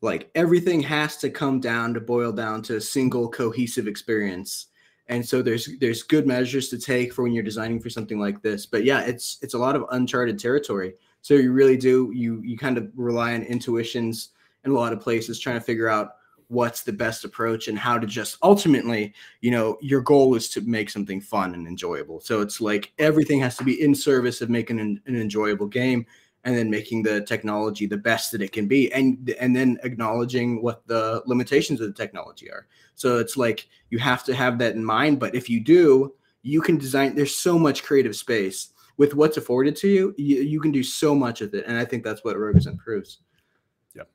like 0.00 0.30
everything 0.34 0.80
has 0.82 1.16
to 1.18 1.30
come 1.30 1.60
down 1.60 1.92
to 1.94 2.00
boil 2.00 2.32
down 2.32 2.62
to 2.62 2.76
a 2.76 2.80
single 2.80 3.28
cohesive 3.28 3.86
experience. 3.88 4.66
And 5.08 5.26
so 5.26 5.42
there's 5.42 5.68
there's 5.80 6.02
good 6.02 6.26
measures 6.26 6.68
to 6.70 6.78
take 6.78 7.12
for 7.12 7.24
when 7.24 7.32
you're 7.32 7.42
designing 7.42 7.80
for 7.80 7.90
something 7.90 8.18
like 8.18 8.40
this. 8.42 8.64
But 8.64 8.84
yeah, 8.84 9.02
it's 9.02 9.38
it's 9.42 9.54
a 9.54 9.58
lot 9.58 9.76
of 9.76 9.84
uncharted 9.90 10.38
territory. 10.38 10.94
So 11.20 11.34
you 11.34 11.52
really 11.52 11.76
do 11.76 12.10
you 12.14 12.40
you 12.42 12.56
kind 12.56 12.78
of 12.78 12.90
rely 12.96 13.34
on 13.34 13.42
intuitions 13.42 14.30
in 14.64 14.70
a 14.70 14.74
lot 14.74 14.94
of 14.94 15.00
places, 15.00 15.38
trying 15.38 15.58
to 15.58 15.64
figure 15.64 15.88
out 15.90 16.12
what's 16.48 16.82
the 16.82 16.92
best 16.92 17.24
approach 17.24 17.68
and 17.68 17.78
how 17.78 17.98
to 17.98 18.06
just 18.06 18.38
ultimately, 18.42 19.14
you 19.40 19.50
know, 19.50 19.78
your 19.80 20.00
goal 20.00 20.34
is 20.34 20.48
to 20.50 20.60
make 20.62 20.90
something 20.90 21.20
fun 21.20 21.54
and 21.54 21.66
enjoyable. 21.66 22.20
So 22.20 22.40
it's 22.40 22.60
like 22.60 22.92
everything 22.98 23.40
has 23.40 23.56
to 23.58 23.64
be 23.64 23.80
in 23.82 23.94
service 23.94 24.40
of 24.40 24.50
making 24.50 24.80
an, 24.80 25.00
an 25.06 25.20
enjoyable 25.20 25.66
game 25.66 26.06
and 26.44 26.56
then 26.56 26.70
making 26.70 27.02
the 27.02 27.22
technology 27.22 27.86
the 27.86 27.96
best 27.96 28.30
that 28.32 28.42
it 28.42 28.52
can 28.52 28.68
be 28.68 28.92
and 28.92 29.34
and 29.40 29.56
then 29.56 29.78
acknowledging 29.82 30.62
what 30.62 30.86
the 30.86 31.22
limitations 31.26 31.80
of 31.80 31.86
the 31.88 31.94
technology 31.94 32.50
are. 32.50 32.66
So 32.94 33.18
it's 33.18 33.36
like 33.36 33.66
you 33.90 33.98
have 33.98 34.24
to 34.24 34.34
have 34.34 34.58
that 34.58 34.74
in 34.74 34.84
mind, 34.84 35.18
but 35.18 35.34
if 35.34 35.48
you 35.48 35.60
do, 35.60 36.14
you 36.42 36.60
can 36.60 36.76
design 36.76 37.14
there's 37.14 37.34
so 37.34 37.58
much 37.58 37.82
creative 37.82 38.14
space 38.14 38.70
with 38.96 39.14
what's 39.14 39.36
afforded 39.36 39.74
to 39.74 39.88
you, 39.88 40.14
you, 40.16 40.42
you 40.42 40.60
can 40.60 40.70
do 40.70 40.82
so 40.82 41.14
much 41.14 41.40
of 41.40 41.52
it 41.54 41.64
and 41.66 41.76
I 41.76 41.84
think 41.84 42.04
that's 42.04 42.22
what 42.24 42.38
Rogue 42.38 42.64
improves. 42.66 43.18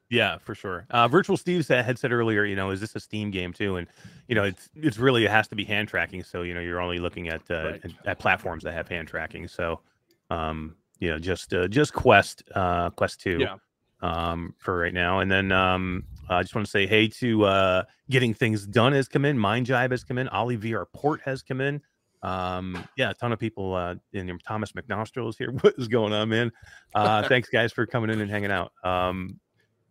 Yeah 0.09 0.37
for 0.39 0.55
sure. 0.55 0.85
Uh 0.89 1.07
virtual 1.07 1.37
steve 1.37 1.67
had 1.67 1.97
said 1.99 2.11
earlier 2.11 2.43
you 2.45 2.55
know 2.55 2.69
is 2.71 2.79
this 2.81 2.95
a 2.95 2.99
steam 2.99 3.31
game 3.31 3.53
too? 3.53 3.77
And 3.77 3.87
you 4.27 4.35
know 4.35 4.43
it's 4.43 4.69
it's 4.75 4.97
really 4.97 5.25
it 5.25 5.31
has 5.31 5.47
to 5.49 5.55
be 5.55 5.63
hand 5.63 5.87
tracking 5.87 6.23
so 6.23 6.41
you 6.41 6.53
know 6.53 6.59
you're 6.61 6.81
only 6.81 6.99
looking 6.99 7.29
at 7.29 7.41
uh, 7.49 7.71
Right. 7.71 7.81
at, 7.85 7.91
at 8.07 8.19
platforms 8.19 8.63
that 8.63 8.73
have 8.73 8.87
hand 8.87 9.07
tracking. 9.07 9.47
So 9.47 9.81
um 10.29 10.75
you 10.99 11.09
know 11.09 11.19
just 11.19 11.53
uh, 11.53 11.67
just 11.67 11.93
quest 11.93 12.43
uh 12.55 12.89
quest 12.91 13.21
2 13.21 13.39
Yeah. 13.39 13.55
um 14.01 14.53
for 14.59 14.77
right 14.77 14.93
now. 14.93 15.19
And 15.19 15.31
then 15.31 15.51
um 15.51 16.03
i 16.29 16.41
just 16.43 16.53
want 16.53 16.65
to 16.65 16.69
say 16.71 16.85
hey 16.85 17.07
to 17.07 17.43
uh 17.45 17.83
getting 18.09 18.33
things 18.33 18.65
done 18.67 18.93
has 18.93 19.07
come 19.07 19.25
in 19.25 19.37
mind 19.37 19.65
jive 19.65 19.91
has 19.91 20.03
come 20.03 20.17
in 20.19 20.27
ollie 20.29 20.57
vr 20.57 20.85
port 20.93 21.21
has 21.21 21.41
come 21.41 21.61
in. 21.61 21.81
Um 22.21 22.83
yeah 22.97 23.11
a 23.11 23.13
ton 23.13 23.31
of 23.31 23.39
people 23.39 23.73
uh 23.73 23.95
in 24.13 24.27
your 24.27 24.37
thomas 24.39 24.73
mcnostril 24.73 25.29
is 25.29 25.37
here. 25.37 25.51
What 25.61 25.75
is 25.77 25.87
going 25.87 26.13
on 26.13 26.29
man? 26.29 26.51
Uh 26.93 27.23
thanks 27.29 27.49
guys 27.49 27.71
for 27.71 27.85
coming 27.85 28.09
in 28.09 28.19
and 28.21 28.29
hanging 28.29 28.51
out. 28.51 28.73
Um 28.83 29.39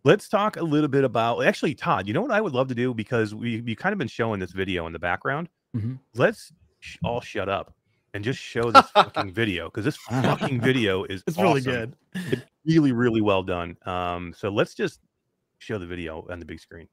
let's 0.03 0.27
talk 0.29 0.57
a 0.57 0.63
little 0.63 0.87
bit 0.87 1.03
about 1.03 1.43
actually 1.43 1.75
todd 1.75 2.07
you 2.07 2.13
know 2.13 2.21
what 2.21 2.31
i 2.31 2.39
would 2.41 2.53
love 2.53 2.67
to 2.67 2.75
do 2.75 2.93
because 2.93 3.35
we 3.35 3.61
we 3.61 3.75
kind 3.75 3.93
of 3.93 3.99
been 3.99 4.07
showing 4.07 4.39
this 4.39 4.51
video 4.51 4.87
in 4.87 4.93
the 4.93 4.99
background 4.99 5.49
Mhm. 5.75 5.99
let's 6.15 6.51
sh- 6.79 6.97
all 7.03 7.21
shut 7.21 7.47
up 7.49 7.73
and 8.13 8.23
just 8.23 8.39
show 8.39 8.71
this 8.71 8.89
fucking 8.95 9.31
video 9.33 9.65
because 9.65 9.85
this 9.85 9.97
fucking 9.97 10.61
video 10.61 11.03
is 11.03 11.23
It's 11.27 11.37
really 11.37 11.61
awesome. 11.61 11.95
good. 12.15 12.43
really 12.65 12.91
really 12.91 13.21
well 13.21 13.43
done 13.43 13.77
um 13.85 14.33
so 14.35 14.49
let's 14.49 14.73
just 14.73 14.99
show 15.59 15.77
the 15.77 15.85
video 15.85 16.25
on 16.31 16.39
the 16.39 16.45
big 16.45 16.59
screen 16.59 16.87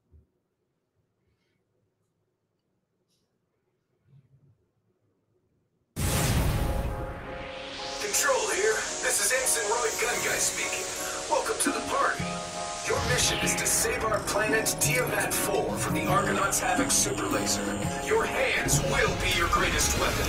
planet 14.27 14.75
Tiamat 14.81 15.33
4 15.33 15.77
from 15.77 15.93
the 15.95 16.05
Argonauts' 16.05 16.59
Havoc 16.59 16.91
super 16.91 17.25
laser. 17.27 17.63
Your 18.05 18.25
hands 18.25 18.81
will 18.91 19.15
be 19.23 19.31
your 19.37 19.47
greatest 19.47 19.97
weapon. 19.99 20.27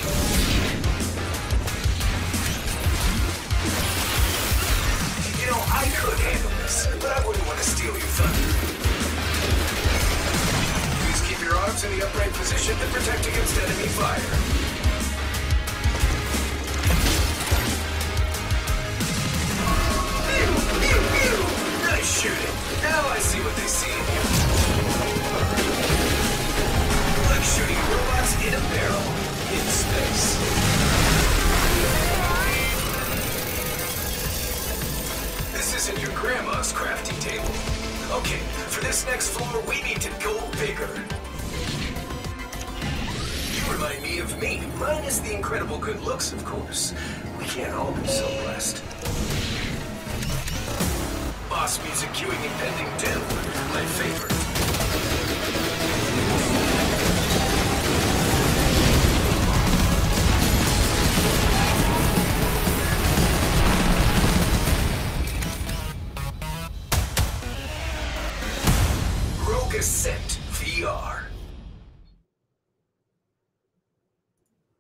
You 5.41 5.47
know, 5.51 5.61
I 5.75 5.91
could 5.99 6.19
handle 6.21 6.51
this, 6.63 6.87
but 7.01 7.11
I 7.11 7.27
wouldn't 7.27 7.47
want 7.47 7.59
to 7.59 7.65
steal 7.65 7.91
your 7.91 8.13
thunder. 8.15 8.51
Please 11.03 11.21
keep 11.29 11.41
your 11.43 11.57
arms 11.57 11.83
in 11.83 11.99
the 11.99 12.07
upright 12.07 12.33
position 12.35 12.79
to 12.79 12.87
protect 12.95 13.27
against 13.27 13.59
enemy 13.59 13.89
fire. 13.99 14.69
Shooting. 22.09 22.55
Now 22.83 23.07
I 23.09 23.19
see 23.19 23.39
what 23.41 23.55
they 23.57 23.69
see 23.69 23.93
in 23.93 24.05
you. 24.17 24.23
Like 27.29 27.45
shooting 27.45 27.77
robots 27.93 28.33
in 28.47 28.55
a 28.55 28.63
barrel 28.73 29.05
in 29.53 29.65
space. 29.69 30.39
This 35.53 35.75
isn't 35.77 36.01
your 36.01 36.13
grandma's 36.17 36.73
crafting 36.73 37.21
table. 37.21 37.53
Okay, 38.19 38.41
for 38.73 38.81
this 38.83 39.05
next 39.05 39.29
floor, 39.31 39.63
we 39.69 39.83
need 39.83 40.01
to 40.01 40.11
go 40.25 40.41
bigger. 40.59 40.89
You 43.53 43.73
remind 43.73 44.03
me 44.03 44.19
of 44.21 44.41
me, 44.41 44.63
minus 44.81 45.19
the 45.19 45.35
incredible 45.35 45.79
good 45.79 46.01
looks, 46.01 46.33
of 46.33 46.43
course. 46.45 46.95
We 47.39 47.45
can't 47.45 47.75
all 47.75 47.93
be 47.93 48.07
so 48.07 48.27
blessed. 48.45 48.83
Music 51.59 52.09
cueing 52.15 52.45
impending 52.45 52.87
my 53.75 53.85
favorite. 53.85 54.33
VR. 70.53 71.25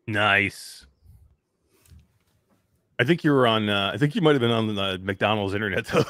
Nice. 0.07 0.78
I 3.01 3.05
think 3.05 3.23
you 3.23 3.33
were 3.33 3.47
on. 3.47 3.69
Uh, 3.69 3.91
I 3.95 3.97
think 3.97 4.15
you 4.15 4.21
might 4.21 4.33
have 4.33 4.41
been 4.41 4.51
on 4.51 4.75
the 4.75 4.99
McDonald's 5.03 5.55
internet 5.55 5.87
though. 5.87 6.05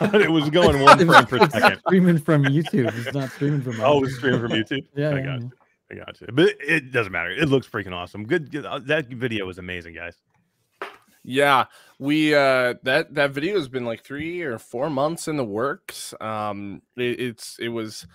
it 0.18 0.30
was 0.30 0.48
going 0.50 0.80
one 0.82 0.98
frame 1.06 1.26
per 1.26 1.36
It's 1.44 1.52
second. 1.52 1.80
streaming 1.86 2.18
from 2.18 2.44
YouTube. 2.44 2.92
It's 2.96 3.14
not 3.14 3.30
streaming 3.30 3.60
from. 3.62 3.80
Oh, 3.80 3.98
it 3.98 4.00
was 4.02 4.16
streaming 4.16 4.40
from 4.40 4.52
YouTube. 4.52 4.86
Yeah, 4.96 5.10
I 5.10 5.14
yeah, 5.16 5.20
got 5.20 5.24
yeah. 5.24 5.38
you. 5.38 5.50
I 5.90 5.94
got 6.04 6.20
you. 6.20 6.26
But 6.32 6.54
it 6.60 6.92
doesn't 6.92 7.12
matter. 7.12 7.30
It 7.30 7.48
looks 7.48 7.66
freaking 7.68 7.92
awesome. 7.92 8.24
Good. 8.26 8.50
good. 8.50 8.64
uh, 8.64 8.78
That 8.80 9.08
video 9.08 9.44
was 9.46 9.58
amazing, 9.58 9.94
guys. 9.94 10.16
Yeah, 11.22 11.66
we 11.98 12.34
uh 12.34 12.74
that 12.82 13.14
that 13.14 13.32
video 13.32 13.56
has 13.56 13.68
been 13.68 13.84
like 13.84 14.02
three 14.02 14.40
or 14.40 14.58
four 14.58 14.88
months 14.88 15.28
in 15.28 15.36
the 15.36 15.44
works. 15.44 16.14
Um, 16.18 16.80
it, 16.96 17.20
it's 17.20 17.58
it 17.58 17.68
was 17.68 18.06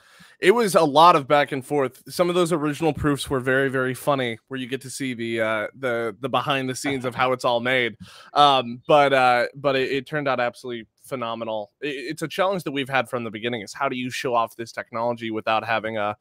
it 0.45 0.51
was 0.51 0.75
a 0.75 0.83
lot 0.83 1.15
of 1.15 1.27
back 1.27 1.51
and 1.51 1.65
forth. 1.65 2.03
Some 2.07 2.29
of 2.29 2.35
those 2.35 2.51
original 2.51 2.93
proofs 2.93 3.29
were 3.29 3.39
very 3.39 3.69
very 3.69 3.93
funny, 3.93 4.37
where 4.47 4.59
you 4.59 4.67
get 4.67 4.81
to 4.81 4.89
see 4.89 5.13
the 5.13 5.41
uh 5.41 5.67
the 5.77 6.15
the 6.19 6.29
behind 6.29 6.69
the 6.69 6.75
scenes 6.75 7.03
of 7.05 7.15
how 7.15 7.31
it's 7.31 7.43
all 7.45 7.59
made. 7.59 7.95
Um, 8.33 8.81
but 8.87 9.11
uh, 9.13 9.47
but 9.55 9.75
it, 9.75 9.91
it 9.91 10.05
turned 10.07 10.27
out 10.27 10.39
absolutely 10.39 10.87
phenomenal. 11.03 11.71
It, 11.81 11.87
it's 12.11 12.21
a 12.21 12.27
challenge 12.27 12.63
that 12.63 12.71
we've 12.71 12.89
had 12.89 13.09
from 13.09 13.23
the 13.23 13.31
beginning. 13.31 13.61
Is 13.61 13.73
how 13.73 13.89
do 13.89 13.95
you 13.95 14.09
show 14.09 14.35
off 14.35 14.55
this 14.55 14.71
technology 14.71 15.31
without 15.31 15.65
having 15.65 15.97
a 15.97 16.15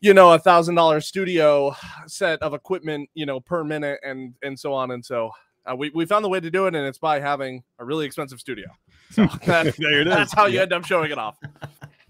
you 0.00 0.14
know 0.14 0.32
a 0.32 0.38
thousand 0.38 0.74
dollar 0.76 1.00
studio 1.00 1.74
set 2.06 2.40
of 2.42 2.54
equipment 2.54 3.08
you 3.14 3.26
know 3.26 3.40
per 3.40 3.64
minute 3.64 3.98
and 4.04 4.34
and 4.42 4.58
so 4.58 4.72
on 4.72 4.90
and 4.90 5.04
so 5.04 5.30
uh, 5.70 5.74
we, 5.74 5.90
we 5.94 6.04
found 6.04 6.22
the 6.24 6.28
way 6.28 6.38
to 6.38 6.50
do 6.50 6.66
it 6.66 6.74
and 6.74 6.86
it's 6.86 6.98
by 6.98 7.18
having 7.18 7.62
a 7.78 7.84
really 7.84 8.04
expensive 8.04 8.38
studio 8.38 8.66
so 9.10 9.24
that, 9.46 9.74
there 9.78 10.00
it 10.02 10.06
is. 10.06 10.12
that's 10.14 10.34
how 10.34 10.44
you 10.46 10.56
Yeah. 10.56 10.62
end 10.62 10.72
up 10.74 10.84
showing 10.84 11.10
it 11.10 11.16
off 11.16 11.36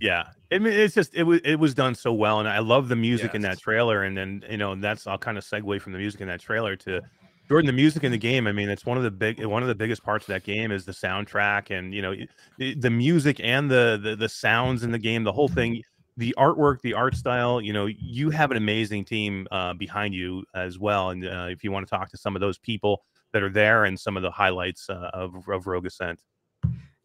Yeah, 0.04 0.24
I 0.52 0.58
mean, 0.58 0.74
it's 0.74 0.94
just 0.94 1.14
it 1.14 1.22
was 1.22 1.40
it 1.44 1.58
was 1.58 1.74
done 1.74 1.94
so 1.94 2.12
well, 2.12 2.38
and 2.38 2.46
I 2.46 2.58
love 2.58 2.88
the 2.88 2.96
music 2.96 3.34
in 3.34 3.40
that 3.40 3.58
trailer. 3.58 4.02
And 4.02 4.14
then 4.14 4.44
you 4.50 4.58
know 4.58 4.74
that's 4.74 5.06
I'll 5.06 5.16
kind 5.16 5.38
of 5.38 5.44
segue 5.44 5.80
from 5.80 5.92
the 5.92 5.98
music 5.98 6.20
in 6.20 6.28
that 6.28 6.40
trailer 6.40 6.76
to 6.76 7.00
Jordan. 7.48 7.68
The 7.68 7.72
music 7.72 8.04
in 8.04 8.12
the 8.12 8.18
game. 8.18 8.46
I 8.46 8.52
mean, 8.52 8.68
it's 8.68 8.84
one 8.84 8.98
of 8.98 9.02
the 9.02 9.10
big 9.10 9.42
one 9.42 9.62
of 9.62 9.68
the 9.68 9.74
biggest 9.74 10.02
parts 10.04 10.28
of 10.28 10.34
that 10.34 10.44
game 10.44 10.72
is 10.72 10.84
the 10.84 10.92
soundtrack, 10.92 11.70
and 11.70 11.94
you 11.94 12.02
know 12.02 12.14
the, 12.58 12.74
the 12.74 12.90
music 12.90 13.40
and 13.42 13.70
the, 13.70 13.98
the 14.02 14.14
the 14.14 14.28
sounds 14.28 14.82
in 14.82 14.92
the 14.92 14.98
game, 14.98 15.24
the 15.24 15.32
whole 15.32 15.48
thing. 15.48 15.82
The 16.18 16.34
artwork, 16.38 16.80
the 16.82 16.92
art 16.92 17.16
style, 17.16 17.60
you 17.60 17.72
know, 17.72 17.86
you 17.86 18.30
have 18.30 18.52
an 18.52 18.56
amazing 18.56 19.04
team 19.04 19.48
uh, 19.50 19.72
behind 19.74 20.14
you 20.14 20.44
as 20.54 20.78
well. 20.78 21.10
And 21.10 21.26
uh, 21.26 21.48
if 21.50 21.64
you 21.64 21.72
want 21.72 21.88
to 21.88 21.90
talk 21.90 22.08
to 22.10 22.16
some 22.16 22.36
of 22.36 22.40
those 22.40 22.56
people 22.56 23.02
that 23.32 23.42
are 23.42 23.50
there 23.50 23.84
and 23.86 23.98
some 23.98 24.16
of 24.16 24.22
the 24.22 24.30
highlights 24.30 24.88
uh, 24.88 25.10
of, 25.12 25.34
of 25.48 25.66
Rogue 25.66 25.86
Ascent, 25.86 26.20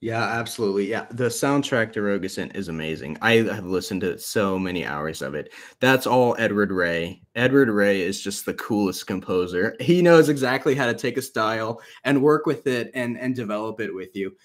Yeah, 0.01 0.23
absolutely. 0.23 0.89
Yeah, 0.89 1.07
the 1.11 1.25
soundtrack 1.25 1.91
to 1.93 2.01
Rogue 2.01 2.23
Ascent 2.23 2.55
is 2.55 2.69
amazing. 2.69 3.17
I 3.21 3.33
have 3.41 3.65
listened 3.65 3.99
to 4.01 4.17
so 4.17 4.57
many 4.57 4.85
hours 4.85 5.21
of 5.21 5.35
it. 5.35 5.51
That's 5.81 6.07
all 6.07 6.37
Edward 6.39 6.71
Ray. 6.71 7.21
Edward 7.35 7.69
Ray 7.69 7.99
is 8.01 8.21
just 8.21 8.45
the 8.45 8.53
coolest 8.53 9.07
composer. 9.07 9.75
He 9.81 10.01
knows 10.01 10.29
exactly 10.29 10.73
how 10.73 10.85
to 10.85 10.93
take 10.93 11.17
a 11.17 11.21
style 11.21 11.81
and 12.05 12.23
work 12.23 12.45
with 12.45 12.65
it 12.65 12.91
and 12.93 13.19
and 13.19 13.35
develop 13.35 13.81
it 13.81 13.93
with 13.93 14.15
you. 14.15 14.37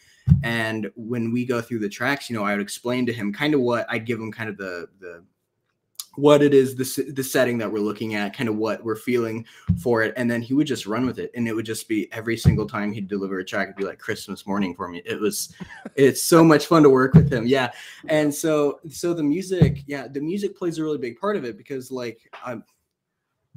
And 0.43 0.91
when 0.97 1.31
we 1.31 1.47
go 1.47 1.61
through 1.61 1.81
the 1.81 1.89
tracks, 1.89 2.29
you 2.29 2.35
know, 2.37 2.45
I 2.45 2.53
would 2.53 2.63
explain 2.63 3.07
to 3.07 3.13
him 3.13 3.33
kind 3.33 3.55
of 3.55 3.61
what 3.61 3.87
I'd 3.89 4.07
give 4.07 4.19
him 4.19 4.33
kind 4.33 4.51
of 4.51 4.57
the 4.57 4.89
the 4.99 5.25
what 6.17 6.43
it 6.43 6.55
is 6.55 6.75
the, 6.75 7.13
the 7.13 7.25
setting 7.25 7.59
that 7.59 7.71
we're 7.71 7.79
looking 7.79 8.15
at 8.15 8.37
kind 8.37 8.49
of 8.49 8.57
what 8.57 8.83
we're 8.85 8.97
feeling 8.97 9.45
for 9.81 10.03
it 10.03 10.13
and 10.17 10.31
then 10.31 10.41
he 10.43 10.55
would 10.55 10.67
just 10.67 10.87
run 10.87 11.07
with 11.07 11.19
it 11.19 11.31
and 11.35 11.49
it 11.49 11.55
would 11.55 11.67
just 11.67 11.89
be 11.89 12.11
every 12.13 12.37
single 12.37 12.67
time 12.67 12.93
he'd 12.93 13.09
deliver 13.09 13.39
a 13.39 13.45
track 13.45 13.69
it'd 13.69 13.77
be 13.77 13.85
like 13.85 13.99
christmas 13.99 14.47
morning 14.47 14.75
for 14.75 14.89
me 14.89 15.03
it 15.05 15.21
was 15.21 15.55
it's 15.97 16.23
so 16.23 16.45
much 16.45 16.67
fun 16.67 16.83
to 16.83 16.91
work 16.91 17.15
with 17.15 17.33
him 17.33 17.47
yeah 17.47 17.71
and 18.09 18.33
so 18.33 18.81
so 18.89 19.15
the 19.15 19.23
music 19.23 19.83
yeah 19.87 20.07
the 20.09 20.21
music 20.21 20.57
plays 20.57 20.79
a 20.79 20.83
really 20.83 20.99
big 20.99 21.19
part 21.19 21.37
of 21.37 21.45
it 21.45 21.57
because 21.57 21.91
like 21.91 22.21
i'm 22.45 22.65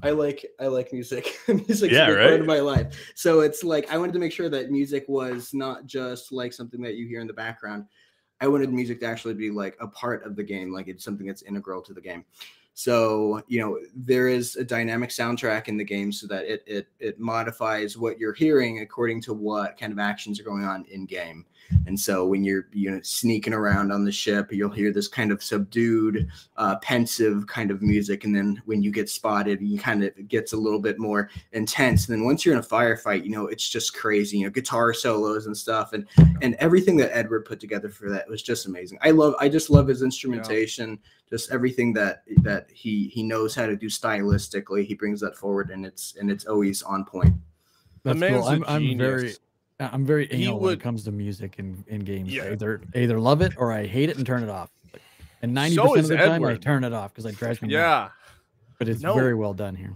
I 0.03 0.11
like 0.11 0.45
I 0.59 0.67
like 0.67 0.93
music. 0.93 1.39
Music's 1.47 1.91
Yeah, 1.93 2.03
a 2.03 2.07
big 2.07 2.17
part 2.17 2.31
right? 2.31 2.39
of 2.41 2.45
my 2.45 2.59
life. 2.59 3.11
So 3.15 3.39
it's 3.39 3.63
like 3.63 3.91
I 3.91 3.97
wanted 3.97 4.13
to 4.13 4.19
make 4.19 4.31
sure 4.31 4.47
that 4.49 4.69
music 4.69 5.05
was 5.07 5.53
not 5.53 5.87
just 5.87 6.31
like 6.31 6.53
something 6.53 6.81
that 6.81 6.95
you 6.95 7.07
hear 7.07 7.19
in 7.19 7.27
the 7.27 7.33
background. 7.33 7.85
I 8.39 8.47
wanted 8.47 8.71
music 8.71 8.99
to 9.01 9.05
actually 9.05 9.33
be 9.33 9.49
like 9.49 9.77
a 9.79 9.87
part 9.87 10.25
of 10.25 10.35
the 10.35 10.43
game, 10.43 10.71
like 10.71 10.87
it's 10.87 11.03
something 11.03 11.27
that's 11.27 11.41
integral 11.41 11.81
to 11.83 11.93
the 11.93 12.01
game. 12.01 12.25
So 12.73 13.41
you 13.47 13.59
know 13.59 13.79
there 13.95 14.27
is 14.27 14.55
a 14.55 14.63
dynamic 14.63 15.09
soundtrack 15.09 15.67
in 15.67 15.77
the 15.77 15.83
game, 15.83 16.11
so 16.11 16.27
that 16.27 16.45
it 16.45 16.63
it 16.67 16.87
it 16.99 17.19
modifies 17.19 17.97
what 17.97 18.19
you're 18.19 18.33
hearing 18.33 18.79
according 18.81 19.21
to 19.23 19.33
what 19.33 19.79
kind 19.79 19.91
of 19.91 19.97
actions 19.97 20.39
are 20.39 20.43
going 20.43 20.63
on 20.63 20.85
in 20.91 21.05
game. 21.05 21.45
And 21.85 21.99
so 21.99 22.25
when 22.25 22.43
you're 22.43 22.67
you 22.71 22.91
know 22.91 22.99
sneaking 23.03 23.53
around 23.53 23.91
on 23.91 24.03
the 24.03 24.11
ship, 24.11 24.51
you'll 24.51 24.69
hear 24.69 24.91
this 24.91 25.07
kind 25.07 25.31
of 25.31 25.43
subdued, 25.43 26.29
uh, 26.57 26.77
pensive 26.77 27.47
kind 27.47 27.71
of 27.71 27.81
music, 27.81 28.23
and 28.23 28.35
then 28.35 28.61
when 28.65 28.81
you 28.81 28.91
get 28.91 29.09
spotted, 29.09 29.61
you 29.61 29.79
kind 29.79 30.03
of 30.03 30.17
it 30.17 30.27
gets 30.27 30.53
a 30.53 30.57
little 30.57 30.79
bit 30.79 30.99
more 30.99 31.29
intense. 31.53 32.07
And 32.07 32.17
then 32.17 32.25
once 32.25 32.45
you're 32.45 32.55
in 32.55 32.59
a 32.59 32.63
firefight, 32.63 33.23
you 33.23 33.31
know 33.31 33.47
it's 33.47 33.69
just 33.69 33.95
crazy, 33.95 34.37
you 34.37 34.45
know 34.45 34.49
guitar 34.49 34.93
solos 34.93 35.45
and 35.45 35.55
stuff, 35.55 35.93
and 35.93 36.05
and 36.41 36.55
everything 36.55 36.97
that 36.97 37.15
Edward 37.15 37.45
put 37.45 37.59
together 37.59 37.89
for 37.89 38.09
that 38.09 38.27
was 38.27 38.41
just 38.41 38.65
amazing. 38.65 38.97
I 39.01 39.11
love 39.11 39.35
I 39.39 39.49
just 39.49 39.69
love 39.69 39.87
his 39.87 40.01
instrumentation, 40.01 40.99
just 41.29 41.51
everything 41.51 41.93
that 41.93 42.23
that 42.41 42.67
he 42.71 43.07
he 43.09 43.23
knows 43.23 43.55
how 43.55 43.65
to 43.65 43.75
do 43.75 43.87
stylistically. 43.87 44.85
He 44.85 44.93
brings 44.93 45.19
that 45.21 45.35
forward, 45.35 45.69
and 45.71 45.85
it's 45.85 46.15
and 46.19 46.29
it's 46.31 46.45
always 46.45 46.81
on 46.83 47.05
point. 47.05 47.35
The 48.03 48.09
That's 48.09 48.19
man's 48.19 48.35
cool. 48.37 48.47
a 48.47 48.51
I'm, 48.51 48.63
I'm 48.67 48.97
very 48.97 49.19
genius. 49.21 49.39
I'm 49.79 50.05
very 50.05 50.27
anal 50.31 50.59
when 50.59 50.73
it 50.73 50.79
comes 50.79 51.03
to 51.03 51.11
music 51.11 51.55
in, 51.59 51.83
in 51.87 51.99
games. 52.01 52.33
Yeah. 52.33 52.43
I 52.45 52.51
either 52.53 52.81
I 52.95 52.99
either 52.99 53.19
love 53.19 53.41
it 53.41 53.53
or 53.57 53.71
I 53.71 53.85
hate 53.85 54.09
it 54.09 54.17
and 54.17 54.25
turn 54.25 54.41
it 54.43 54.49
off. 54.49 54.71
And 55.41 55.53
ninety 55.53 55.75
So 55.75 55.83
percent 55.83 55.99
is 55.99 56.09
of 56.11 56.17
the 56.17 56.25
time 56.25 56.43
I 56.45 56.55
turn 56.55 56.83
it 56.83 56.93
off 56.93 57.13
because 57.13 57.25
it 57.31 57.37
drives 57.37 57.61
me 57.61 57.69
yeah 57.69 58.09
But 58.79 58.89
it's 58.89 59.01
No. 59.01 59.13
very 59.13 59.35
well 59.35 59.53
done 59.53 59.75
here. 59.75 59.95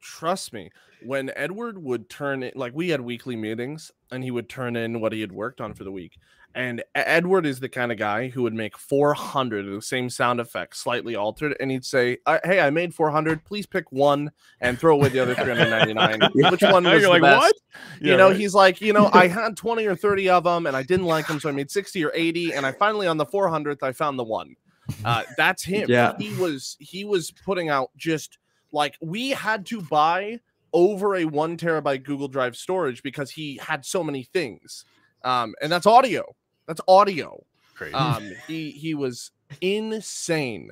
trust 0.00 0.52
me 0.52 0.70
when 1.02 1.30
edward 1.36 1.76
would 1.82 2.08
turn 2.08 2.42
it 2.44 2.56
like 2.56 2.72
we 2.74 2.88
had 2.88 3.00
weekly 3.00 3.34
meetings 3.36 3.90
and 4.12 4.22
he 4.24 4.30
would 4.30 4.48
turn 4.48 4.76
in 4.76 5.00
what 5.00 5.12
he 5.12 5.20
had 5.20 5.32
worked 5.32 5.60
on 5.60 5.74
for 5.74 5.82
the 5.84 5.90
week 5.92 6.16
and 6.56 6.82
edward 6.94 7.44
is 7.46 7.60
the 7.60 7.68
kind 7.68 7.92
of 7.92 7.98
guy 7.98 8.28
who 8.28 8.42
would 8.42 8.54
make 8.54 8.76
400 8.78 9.66
of 9.68 9.74
the 9.74 9.82
same 9.82 10.08
sound 10.10 10.40
effects 10.40 10.80
slightly 10.80 11.14
altered 11.14 11.54
and 11.60 11.70
he'd 11.70 11.84
say 11.84 12.18
"I- 12.26 12.40
hey 12.42 12.60
i 12.60 12.70
made 12.70 12.94
400 12.94 13.44
please 13.44 13.66
pick 13.66 13.92
one 13.92 14.32
and 14.60 14.78
throw 14.78 14.94
away 14.94 15.10
the 15.10 15.20
other 15.20 15.34
399 15.34 16.30
which 16.50 16.62
one 16.62 16.84
was 16.84 16.92
you're 16.92 17.00
the 17.02 17.08
like 17.10 17.22
best? 17.22 17.40
what? 17.42 17.54
you 18.00 18.10
Yeah, 18.10 18.16
know 18.16 18.28
right. 18.28 18.36
he's 18.36 18.54
like 18.54 18.80
you 18.80 18.92
know 18.92 19.10
i 19.12 19.28
had 19.40 19.56
20 19.56 19.86
or 19.86 19.94
30 19.94 20.30
of 20.30 20.44
them 20.44 20.66
and 20.66 20.74
i 20.76 20.82
didn't 20.82 21.06
like 21.06 21.26
them 21.28 21.38
so 21.38 21.48
i 21.48 21.52
made 21.52 21.70
60 21.70 22.04
or 22.04 22.10
80 22.14 22.54
and 22.54 22.64
i 22.66 22.72
finally 22.72 23.06
on 23.06 23.16
the 23.18 23.26
400th 23.26 23.82
i 23.82 23.92
found 23.92 24.18
the 24.18 24.24
one 24.24 24.56
uh, 25.04 25.24
that's 25.36 25.62
him 25.64 25.86
Yeah. 25.90 26.14
he 26.18 26.32
was 26.36 26.76
he 26.80 27.04
was 27.04 27.30
putting 27.32 27.68
out 27.68 27.90
just 27.96 28.38
like 28.72 28.96
we 29.02 29.30
had 29.30 29.66
to 29.66 29.82
buy 29.82 30.38
over 30.72 31.16
a 31.16 31.24
one 31.26 31.56
terabyte 31.58 32.02
google 32.04 32.28
drive 32.28 32.56
storage 32.56 33.02
because 33.02 33.30
he 33.30 33.56
had 33.60 33.84
so 33.84 34.02
many 34.04 34.22
things 34.22 34.84
um 35.24 35.54
and 35.60 35.70
that's 35.72 35.86
audio 35.86 36.24
that's 36.66 36.80
audio 36.88 37.42
Crazy. 37.74 37.94
um 37.94 38.30
he 38.48 38.70
he 38.70 38.94
was 38.94 39.30
insane 39.60 40.70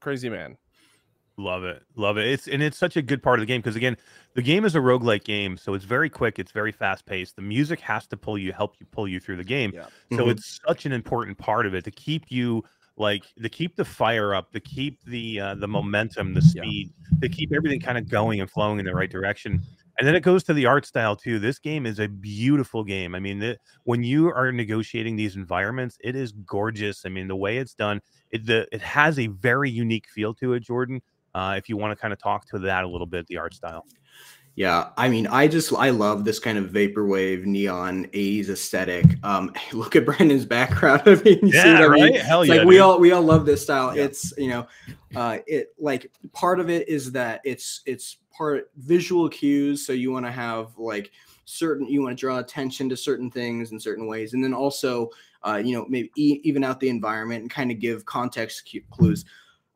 crazy 0.00 0.28
man 0.28 0.56
Love 1.38 1.64
it. 1.64 1.82
Love 1.96 2.18
it. 2.18 2.26
It's 2.26 2.48
and 2.48 2.62
it's 2.62 2.76
such 2.76 2.98
a 2.98 3.02
good 3.02 3.22
part 3.22 3.38
of 3.38 3.40
the 3.40 3.46
game 3.46 3.62
because 3.62 3.74
again, 3.74 3.96
the 4.34 4.42
game 4.42 4.66
is 4.66 4.74
a 4.76 4.78
roguelike 4.78 5.24
game, 5.24 5.56
so 5.56 5.72
it's 5.72 5.86
very 5.86 6.10
quick, 6.10 6.38
it's 6.38 6.52
very 6.52 6.70
fast 6.70 7.06
paced. 7.06 7.34
The 7.34 7.40
music 7.40 7.80
has 7.80 8.06
to 8.08 8.16
pull 8.18 8.36
you 8.36 8.52
help 8.52 8.74
you 8.78 8.84
pull 8.92 9.08
you 9.08 9.18
through 9.20 9.36
the 9.36 9.44
game. 9.44 9.72
Yeah. 9.72 9.86
So 10.12 10.26
Mhm. 10.26 10.32
it's 10.32 10.60
such 10.66 10.84
an 10.84 10.92
important 10.92 11.38
part 11.38 11.64
of 11.64 11.72
it 11.74 11.82
to 11.84 11.90
keep 11.90 12.30
you 12.30 12.62
like 12.98 13.24
to 13.40 13.48
keep 13.48 13.74
the 13.74 13.86
fire 13.86 14.34
up, 14.34 14.52
to 14.52 14.60
keep 14.60 15.02
the 15.04 15.40
uh, 15.40 15.54
the 15.54 15.68
momentum, 15.68 16.34
the 16.34 16.42
Yeah. 16.42 16.60
speed, 16.62 16.92
to 17.22 17.28
keep 17.30 17.54
everything 17.54 17.80
kind 17.80 17.96
of 17.96 18.06
going 18.10 18.42
and 18.42 18.50
flowing 18.50 18.78
in 18.78 18.84
the 18.84 18.94
right 18.94 19.10
direction. 19.10 19.62
And 20.00 20.08
then 20.08 20.14
it 20.16 20.22
goes 20.22 20.42
to 20.44 20.54
the 20.54 20.66
art 20.66 20.86
style 20.86 21.14
too. 21.14 21.38
This 21.38 21.58
game 21.58 21.86
is 21.86 22.00
a 22.00 22.08
beautiful 22.08 22.84
game. 22.84 23.14
I 23.14 23.20
mean, 23.20 23.38
the, 23.38 23.58
when 23.84 24.02
you 24.02 24.32
are 24.32 24.50
negotiating 24.50 25.16
these 25.16 25.36
environments, 25.36 25.98
it 26.02 26.16
is 26.16 26.32
gorgeous. 26.32 27.04
I 27.04 27.10
mean, 27.10 27.28
the 27.28 27.36
way 27.36 27.58
it's 27.58 27.74
done, 27.74 28.00
it 28.30 28.46
the 28.46 28.66
it 28.72 28.80
has 28.80 29.18
a 29.18 29.26
very 29.28 29.70
unique 29.70 30.08
feel 30.08 30.34
to 30.36 30.54
it, 30.54 30.60
Jordan. 30.60 31.02
Uh, 31.34 31.54
if 31.58 31.68
you 31.68 31.76
want 31.76 31.92
to 31.92 31.96
kind 31.96 32.12
of 32.12 32.18
talk 32.18 32.46
to 32.48 32.58
that 32.60 32.84
a 32.84 32.88
little 32.88 33.06
bit, 33.06 33.26
the 33.28 33.36
art 33.36 33.54
style. 33.54 33.86
Yeah, 34.56 34.88
I 34.96 35.08
mean, 35.08 35.26
I 35.28 35.48
just 35.48 35.72
I 35.72 35.90
love 35.90 36.24
this 36.24 36.38
kind 36.38 36.58
of 36.58 36.70
vaporwave 36.70 37.44
neon 37.44 38.06
'80s 38.06 38.48
aesthetic. 38.48 39.06
Um, 39.22 39.52
look 39.72 39.96
at 39.96 40.04
Brandon's 40.04 40.44
background. 40.44 41.02
I 41.06 41.14
mean, 41.14 41.38
you 41.42 41.52
see 41.52 41.58
Yeah, 41.58 41.80
what 41.80 41.92
I 41.92 41.94
mean? 41.94 42.12
right? 42.14 42.20
Hell 42.20 42.42
It's 42.42 42.50
yeah, 42.50 42.56
like 42.56 42.66
we 42.66 42.78
all 42.80 42.98
we 42.98 43.12
all 43.12 43.22
love 43.22 43.46
this 43.46 43.62
style. 43.62 43.96
Yeah. 43.96 44.04
It's 44.04 44.34
you 44.36 44.48
know, 44.48 44.66
uh, 45.16 45.38
it 45.46 45.74
like 45.78 46.10
part 46.32 46.60
of 46.60 46.68
it 46.68 46.88
is 46.88 47.12
that 47.12 47.40
it's 47.44 47.80
it's 47.86 48.18
part 48.36 48.70
visual 48.76 49.28
cues. 49.28 49.86
So 49.86 49.92
you 49.92 50.10
want 50.12 50.26
to 50.26 50.32
have 50.32 50.76
like 50.76 51.10
certain 51.44 51.86
you 51.88 52.02
want 52.02 52.16
to 52.16 52.20
draw 52.20 52.38
attention 52.38 52.88
to 52.90 52.96
certain 52.96 53.30
things 53.30 53.72
in 53.72 53.80
certain 53.80 54.06
ways, 54.06 54.34
and 54.34 54.42
then 54.44 54.52
also 54.52 55.10
uh, 55.42 55.62
you 55.64 55.76
know 55.76 55.86
maybe 55.88 56.10
e- 56.16 56.40
even 56.42 56.64
out 56.64 56.80
the 56.80 56.88
environment 56.88 57.42
and 57.42 57.50
kind 57.50 57.70
of 57.70 57.78
give 57.78 58.04
context 58.04 58.68
cu- 58.70 58.82
clues. 58.90 59.24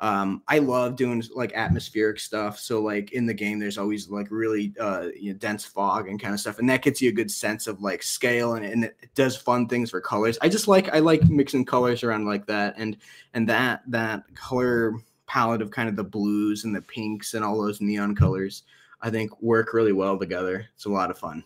Um, 0.04 0.42
I 0.48 0.58
love 0.58 0.96
doing 0.96 1.24
like 1.34 1.54
atmospheric 1.54 2.20
stuff. 2.20 2.58
So 2.58 2.82
like 2.82 3.12
in 3.12 3.24
the 3.24 3.32
game, 3.32 3.58
there's 3.58 3.78
always 3.78 4.10
like 4.10 4.26
really 4.28 4.74
uh, 4.78 5.08
you 5.18 5.32
know, 5.32 5.38
dense 5.38 5.64
fog 5.64 6.10
and 6.10 6.20
kind 6.20 6.34
of 6.34 6.40
stuff, 6.40 6.58
and 6.58 6.68
that 6.68 6.82
gets 6.82 7.00
you 7.00 7.08
a 7.08 7.12
good 7.12 7.30
sense 7.30 7.66
of 7.66 7.80
like 7.80 8.02
scale 8.02 8.56
and, 8.56 8.66
and 8.66 8.84
it 8.84 9.14
does 9.14 9.34
fun 9.34 9.66
things 9.66 9.88
for 9.88 10.02
colors. 10.02 10.36
I 10.42 10.50
just 10.50 10.68
like 10.68 10.94
I 10.94 10.98
like 10.98 11.26
mixing 11.30 11.64
colors 11.64 12.04
around 12.04 12.26
like 12.26 12.44
that, 12.48 12.74
and 12.76 12.98
and 13.32 13.48
that 13.48 13.80
that 13.86 14.24
color 14.34 14.92
palette 15.24 15.62
of 15.62 15.70
kind 15.70 15.88
of 15.88 15.96
the 15.96 16.04
blues 16.04 16.64
and 16.64 16.76
the 16.76 16.82
pinks 16.82 17.32
and 17.32 17.42
all 17.42 17.56
those 17.56 17.80
neon 17.80 18.14
colors, 18.14 18.64
I 19.00 19.08
think 19.08 19.40
work 19.40 19.72
really 19.72 19.94
well 19.94 20.18
together. 20.18 20.68
It's 20.74 20.84
a 20.84 20.90
lot 20.90 21.10
of 21.10 21.16
fun. 21.16 21.42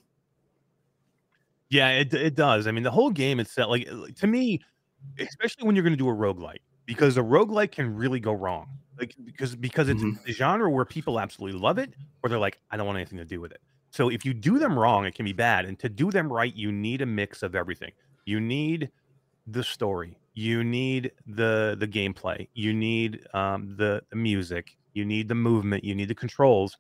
Yeah, 1.68 1.90
it 1.90 2.12
it 2.12 2.34
does. 2.34 2.66
I 2.66 2.72
mean, 2.72 2.82
the 2.82 2.90
whole 2.90 3.10
game 3.10 3.38
itself, 3.38 3.70
like 3.70 3.88
to 4.16 4.26
me, 4.26 4.62
especially 5.20 5.64
when 5.64 5.76
you're 5.76 5.84
going 5.84 5.92
to 5.92 5.96
do 5.96 6.08
a 6.08 6.12
roguelike, 6.12 6.58
because 6.88 7.18
a 7.18 7.22
roguelike 7.22 7.72
can 7.72 7.94
really 7.96 8.20
go 8.20 8.34
wrong. 8.34 8.68
Like 9.00 9.16
because 9.24 9.56
because 9.56 9.90
it's 9.90 10.04
Mhm. 10.04 10.18
a 10.28 10.32
genre 10.32 10.70
where 10.70 10.86
people 10.86 11.20
absolutely 11.20 11.60
love 11.60 11.78
it, 11.78 11.94
or 12.24 12.30
they're 12.30 12.40
like, 12.40 12.60
I 12.72 12.78
don't 12.78 12.86
want 12.86 12.98
anything 12.98 13.18
to 13.20 13.26
do 13.26 13.40
with 13.40 13.52
it. 13.52 13.62
So 13.92 14.10
if 14.10 14.24
you 14.26 14.34
do 14.34 14.58
them 14.60 14.78
wrong, 14.78 15.06
it 15.06 15.16
can 15.16 15.26
be 15.26 15.34
bad. 15.34 15.66
And 15.66 15.78
to 15.80 15.90
do 15.90 16.10
them 16.12 16.32
right, 16.32 16.54
you 16.54 16.72
need 16.72 17.02
a 17.02 17.06
mix 17.06 17.42
of 17.44 17.56
everything. 17.56 17.92
You 18.26 18.40
need 18.40 18.90
the 19.46 19.64
story, 19.64 20.20
you 20.34 20.64
need 20.64 21.12
the 21.26 21.76
the 21.78 21.88
gameplay, 21.88 22.48
you 22.54 22.72
need 22.74 23.26
um, 23.34 23.76
the, 23.76 24.02
the 24.10 24.16
music, 24.16 24.78
you 24.94 25.04
need 25.04 25.28
the 25.28 25.34
movement, 25.36 25.84
you 25.84 25.94
need 25.94 26.08
the 26.08 26.16
controls. 26.16 26.76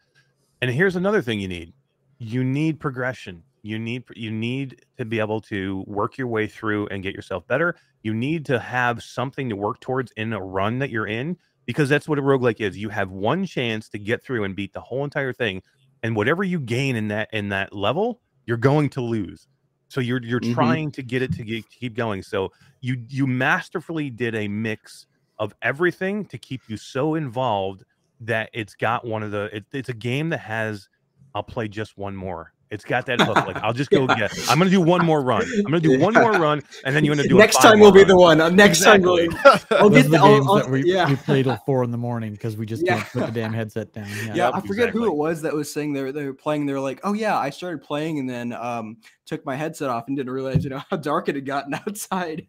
And 0.62 0.70
here's 0.70 0.96
another 0.96 1.22
thing 1.22 1.40
you 1.40 1.48
need: 1.48 1.74
you 2.18 2.44
need 2.44 2.80
progression. 2.80 3.44
You 3.68 3.78
need 3.78 4.04
you 4.16 4.30
need 4.30 4.84
to 4.98 5.04
be 5.04 5.18
able 5.20 5.40
to 5.42 5.84
work 5.86 6.18
your 6.18 6.28
way 6.28 6.46
through 6.46 6.88
and 6.88 7.02
get 7.02 7.14
yourself 7.14 7.46
better. 7.46 7.76
You 8.02 8.14
need 8.14 8.46
to 8.46 8.58
have 8.60 9.02
something 9.02 9.48
to 9.50 9.56
work 9.56 9.80
towards 9.80 10.12
in 10.12 10.32
a 10.32 10.42
run 10.42 10.78
that 10.78 10.90
you're 10.90 11.06
in 11.06 11.38
because 11.66 11.88
that's 11.88 12.08
what 12.08 12.18
a 12.18 12.22
roguelike 12.22 12.60
is. 12.60 12.78
You 12.78 12.88
have 12.90 13.10
one 13.10 13.44
chance 13.46 13.88
to 13.90 13.98
get 13.98 14.22
through 14.24 14.44
and 14.44 14.56
beat 14.56 14.72
the 14.72 14.80
whole 14.80 15.04
entire 15.04 15.32
thing, 15.32 15.62
and 16.02 16.16
whatever 16.16 16.44
you 16.44 16.60
gain 16.60 16.96
in 16.96 17.08
that 17.08 17.28
in 17.32 17.48
that 17.50 17.72
level, 17.74 18.22
you're 18.46 18.56
going 18.56 18.90
to 18.90 19.00
lose. 19.02 19.48
So 19.88 20.00
you're 20.00 20.22
you're 20.22 20.40
Mhm. 20.40 20.78
trying 20.80 20.92
to 20.92 21.02
get 21.02 21.22
it 21.22 21.32
to, 21.32 21.44
get, 21.44 21.70
to 21.70 21.78
keep 21.78 21.94
going. 21.96 22.22
So 22.22 22.50
you 22.80 23.04
you 23.08 23.26
masterfully 23.26 24.10
did 24.10 24.34
a 24.34 24.48
mix 24.48 25.06
of 25.38 25.54
everything 25.62 26.26
to 26.26 26.38
keep 26.38 26.62
you 26.68 26.76
so 26.76 27.14
involved 27.14 27.84
that 28.20 28.50
it's 28.52 28.74
got 28.74 29.06
one 29.06 29.22
of 29.22 29.30
the 29.30 29.48
it, 29.56 29.66
it's 29.72 29.88
a 29.88 29.94
game 29.94 30.28
that 30.30 30.40
has 30.40 30.88
I'll 31.34 31.42
play 31.42 31.68
just 31.68 31.96
one 31.96 32.16
more. 32.16 32.52
It's 32.70 32.84
got 32.84 33.06
that 33.06 33.20
hook. 33.20 33.36
Like 33.36 33.56
I'll 33.56 33.72
just 33.72 33.90
go 33.98 34.06
Yeah. 34.08 34.14
get. 34.28 34.50
I'm 34.50 34.58
gonna 34.58 34.70
do 34.70 34.80
one 34.80 35.04
more 35.04 35.22
run. 35.22 35.42
I'm 35.42 35.62
gonna 35.62 35.80
do 35.80 35.98
one 35.98 36.12
more 36.14 36.32
run, 36.32 36.62
and 36.84 36.94
then 36.94 37.04
you're 37.04 37.14
gonna 37.16 37.28
do 37.28 37.36
a 37.36 37.38
next 37.38 37.56
five 37.56 37.64
time 37.72 37.78
more 37.78 37.88
will 37.88 37.92
be 37.92 38.04
the 38.04 38.16
one. 38.16 38.40
Uh, 38.40 38.48
next 38.50 38.78
Exactly. 38.78 39.28
time 39.28 39.38
will. 39.70 39.78
I'll 39.78 39.88
Those 39.90 40.02
get 40.02 40.06
are 40.06 40.08
the, 40.08 40.08
the 40.10 40.18
I'll- 40.18 40.48
I'll- 40.48 40.54
that 40.56 40.70
we, 40.70 40.82
yeah. 40.84 41.08
we 41.08 41.16
play 41.16 41.42
till 41.42 41.56
four 41.66 41.82
in 41.84 41.90
the 41.90 41.98
morning 41.98 42.32
because 42.32 42.56
we 42.56 42.66
just 42.66 42.84
Yeah. 42.84 42.96
can't 42.98 43.08
put 43.12 43.26
the 43.26 43.32
damn 43.32 43.52
headset 43.52 43.92
down. 43.92 44.06
Yeah. 44.26 44.34
Yeah, 44.34 44.50
I 44.52 44.60
forget 44.60 44.90
who 44.90 45.06
it 45.06 45.14
was 45.14 45.40
that 45.42 45.54
was 45.54 45.72
saying 45.72 45.92
they 45.94 46.02
were, 46.02 46.12
they 46.12 46.24
were 46.26 46.34
playing. 46.34 46.66
They 46.66 46.72
were 46.74 46.80
like, 46.80 47.00
"Oh 47.04 47.12
yeah, 47.14 47.38
I 47.38 47.50
started 47.50 47.82
playing 47.82 48.18
and 48.18 48.28
then 48.28 48.52
um, 48.52 48.98
took 49.26 49.44
my 49.46 49.56
headset 49.56 49.88
off 49.90 50.08
and 50.08 50.16
didn't 50.16 50.32
realize 50.32 50.62
you 50.64 50.70
know 50.70 50.82
how 50.90 50.96
dark 50.98 51.28
it 51.28 51.34
had 51.36 51.46
gotten 51.46 51.74
outside." 51.86 52.46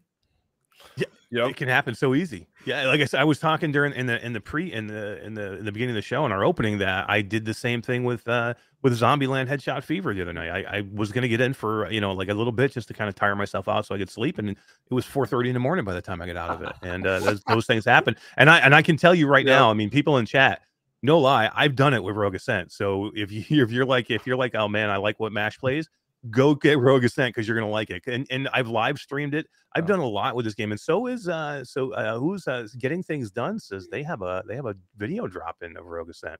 Yep. 1.31 1.51
It 1.51 1.55
can 1.57 1.67
happen 1.67 1.93
so 1.93 2.15
easy. 2.15 2.47
Yeah, 2.65 2.87
like 2.87 3.01
I 3.01 3.05
said, 3.05 3.19
I 3.19 3.23
was 3.23 3.39
talking 3.39 3.71
during 3.71 3.93
in 3.93 4.07
the 4.07 4.23
in 4.25 4.33
the 4.33 4.41
pre 4.41 4.73
in 4.73 4.87
the 4.87 5.23
in 5.23 5.35
the 5.35 5.59
in 5.59 5.65
the 5.65 5.71
beginning 5.71 5.91
of 5.91 5.95
the 5.95 6.01
show 6.01 6.25
in 6.25 6.31
our 6.31 6.43
opening 6.43 6.79
that 6.79 7.07
I 7.07 7.21
did 7.21 7.45
the 7.45 7.53
same 7.53 7.83
thing 7.83 8.03
with 8.03 8.27
uh 8.27 8.55
with 8.81 8.99
Zombieland 8.99 9.47
Headshot 9.47 9.83
Fever 9.83 10.13
the 10.15 10.23
other 10.23 10.33
night. 10.33 10.49
I, 10.49 10.77
I 10.77 10.83
was 10.91 11.11
gonna 11.11 11.27
get 11.27 11.39
in 11.39 11.53
for 11.53 11.89
you 11.91 12.01
know 12.01 12.13
like 12.13 12.29
a 12.29 12.33
little 12.33 12.51
bit 12.51 12.71
just 12.71 12.87
to 12.87 12.95
kind 12.95 13.09
of 13.09 13.13
tire 13.15 13.35
myself 13.35 13.67
out 13.67 13.85
so 13.85 13.93
I 13.93 13.99
could 13.99 14.09
sleep, 14.09 14.39
and 14.39 14.49
it 14.49 14.57
was 14.89 15.05
four 15.05 15.27
thirty 15.27 15.49
in 15.49 15.53
the 15.53 15.59
morning 15.59 15.85
by 15.85 15.93
the 15.93 16.01
time 16.01 16.19
I 16.19 16.25
got 16.25 16.37
out 16.37 16.49
of 16.49 16.63
it. 16.63 16.73
And 16.81 17.05
uh, 17.05 17.19
those, 17.19 17.43
those 17.43 17.65
things 17.67 17.85
happen. 17.85 18.15
And 18.37 18.49
I 18.49 18.57
and 18.59 18.73
I 18.73 18.81
can 18.81 18.97
tell 18.97 19.13
you 19.13 19.27
right 19.27 19.45
now, 19.45 19.69
I 19.69 19.73
mean, 19.75 19.91
people 19.91 20.17
in 20.17 20.25
chat, 20.25 20.61
no 21.03 21.19
lie, 21.19 21.51
I've 21.53 21.75
done 21.75 21.93
it 21.93 22.03
with 22.03 22.15
Rogue 22.15 22.35
Ascent. 22.35 22.71
So 22.71 23.11
if 23.15 23.31
you 23.31 23.43
if 23.63 23.71
you're 23.71 23.85
like 23.85 24.09
if 24.09 24.25
you're 24.25 24.37
like, 24.37 24.55
oh 24.55 24.67
man, 24.67 24.89
I 24.89 24.97
like 24.97 25.19
what 25.19 25.31
Mash 25.31 25.59
plays, 25.59 25.89
go 26.29 26.53
get 26.55 26.79
Rogue 26.79 27.03
Ascent 27.03 27.33
because 27.33 27.47
you're 27.47 27.57
gonna 27.59 27.71
like 27.71 27.89
it. 27.89 28.03
And 28.07 28.27
and 28.29 28.49
I've 28.53 28.67
live 28.67 28.97
streamed 28.99 29.33
it. 29.35 29.47
I've 29.75 29.83
Oh. 29.85 29.87
done 29.87 29.99
a 29.99 30.07
lot 30.07 30.35
with 30.35 30.45
this 30.45 30.55
game, 30.55 30.71
and 30.71 30.79
so 30.79 31.07
is 31.07 31.27
uh 31.27 31.63
so 31.63 31.93
uh, 31.93 32.17
who's 32.19 32.47
uh, 32.47 32.67
getting 32.77 33.03
things 33.03 33.31
done 33.31 33.59
says 33.59 33.87
they 33.89 34.03
have 34.03 34.21
a 34.21 34.43
they 34.47 34.55
have 34.55 34.65
a 34.65 34.75
video 34.97 35.27
drop 35.27 35.57
in 35.61 35.77
of 35.77 35.85
Rogue 35.85 36.09
Ascent. 36.09 36.39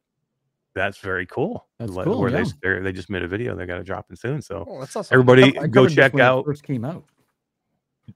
That's 0.76 0.98
very 1.00 1.26
cool. 1.26 1.68
That's 1.80 1.92
Like, 1.94 2.06
cool, 2.06 2.20
Where 2.20 2.30
yeah. 2.30 2.44
they 2.44 2.52
they're- 2.82 2.92
just 2.92 3.10
made 3.10 3.24
a 3.24 3.28
video. 3.28 3.56
They 3.56 3.66
got 3.66 3.78
to 3.78 3.84
drop 3.84 4.06
in 4.10 4.16
soon. 4.16 4.42
So 4.42 4.66
Oh, 4.70 4.80
that's 4.80 4.96
awesome. 4.96 5.14
everybody 5.14 5.58
I 5.58 5.68
go 5.68 5.88
check 5.88 6.14
it 6.14 6.22
out. 6.22 6.46
First 6.46 6.64
came 6.64 6.86
out. 6.86 7.04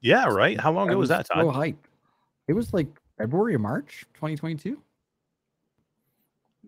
Yeah, 0.02 0.26
right. 0.28 0.60
How 0.60 0.72
long 0.72 0.88
I 0.90 0.92
ago 0.92 1.00
was 1.00 1.10
that, 1.10 1.28
So 1.28 1.34
Todd? 1.36 1.56
hype. 1.56 1.88
It 2.48 2.54
was 2.54 2.74
like 2.74 2.88
February 3.18 3.56
or 3.56 3.60
March 3.60 4.06
2022. 4.16 4.80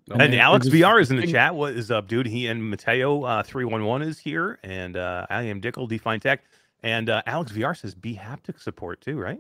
And 0.10 0.18
man, 0.20 0.34
it 0.34 0.38
Alex 0.38 0.66
was- 0.66 0.74
VR 0.74 1.02
is 1.02 1.10
in 1.10 1.18
the 1.18 1.24
thing- 1.24 1.32
chat. 1.32 1.56
What 1.56 1.74
is 1.74 1.90
up, 1.90 2.08
dude? 2.08 2.28
He 2.28 2.48
and 2.48 2.70
Mateo 2.70 3.24
uh, 3.24 3.44
three 3.44 3.66
one 3.66 3.84
one 3.86 4.02
is 4.02 4.20
here, 4.20 4.60
and 4.64 4.98
uh, 4.98 5.26
I 5.30 5.44
am 5.44 5.60
Dickel 5.62 5.90
Define 5.90 6.20
Tech, 6.20 6.44
and 6.84 7.10
uh, 7.10 7.22
Alex 7.26 7.52
VR 7.52 7.76
says 7.76 7.96
bHaptic 7.96 8.62
support 8.62 9.02
too, 9.02 9.18
right? 9.18 9.40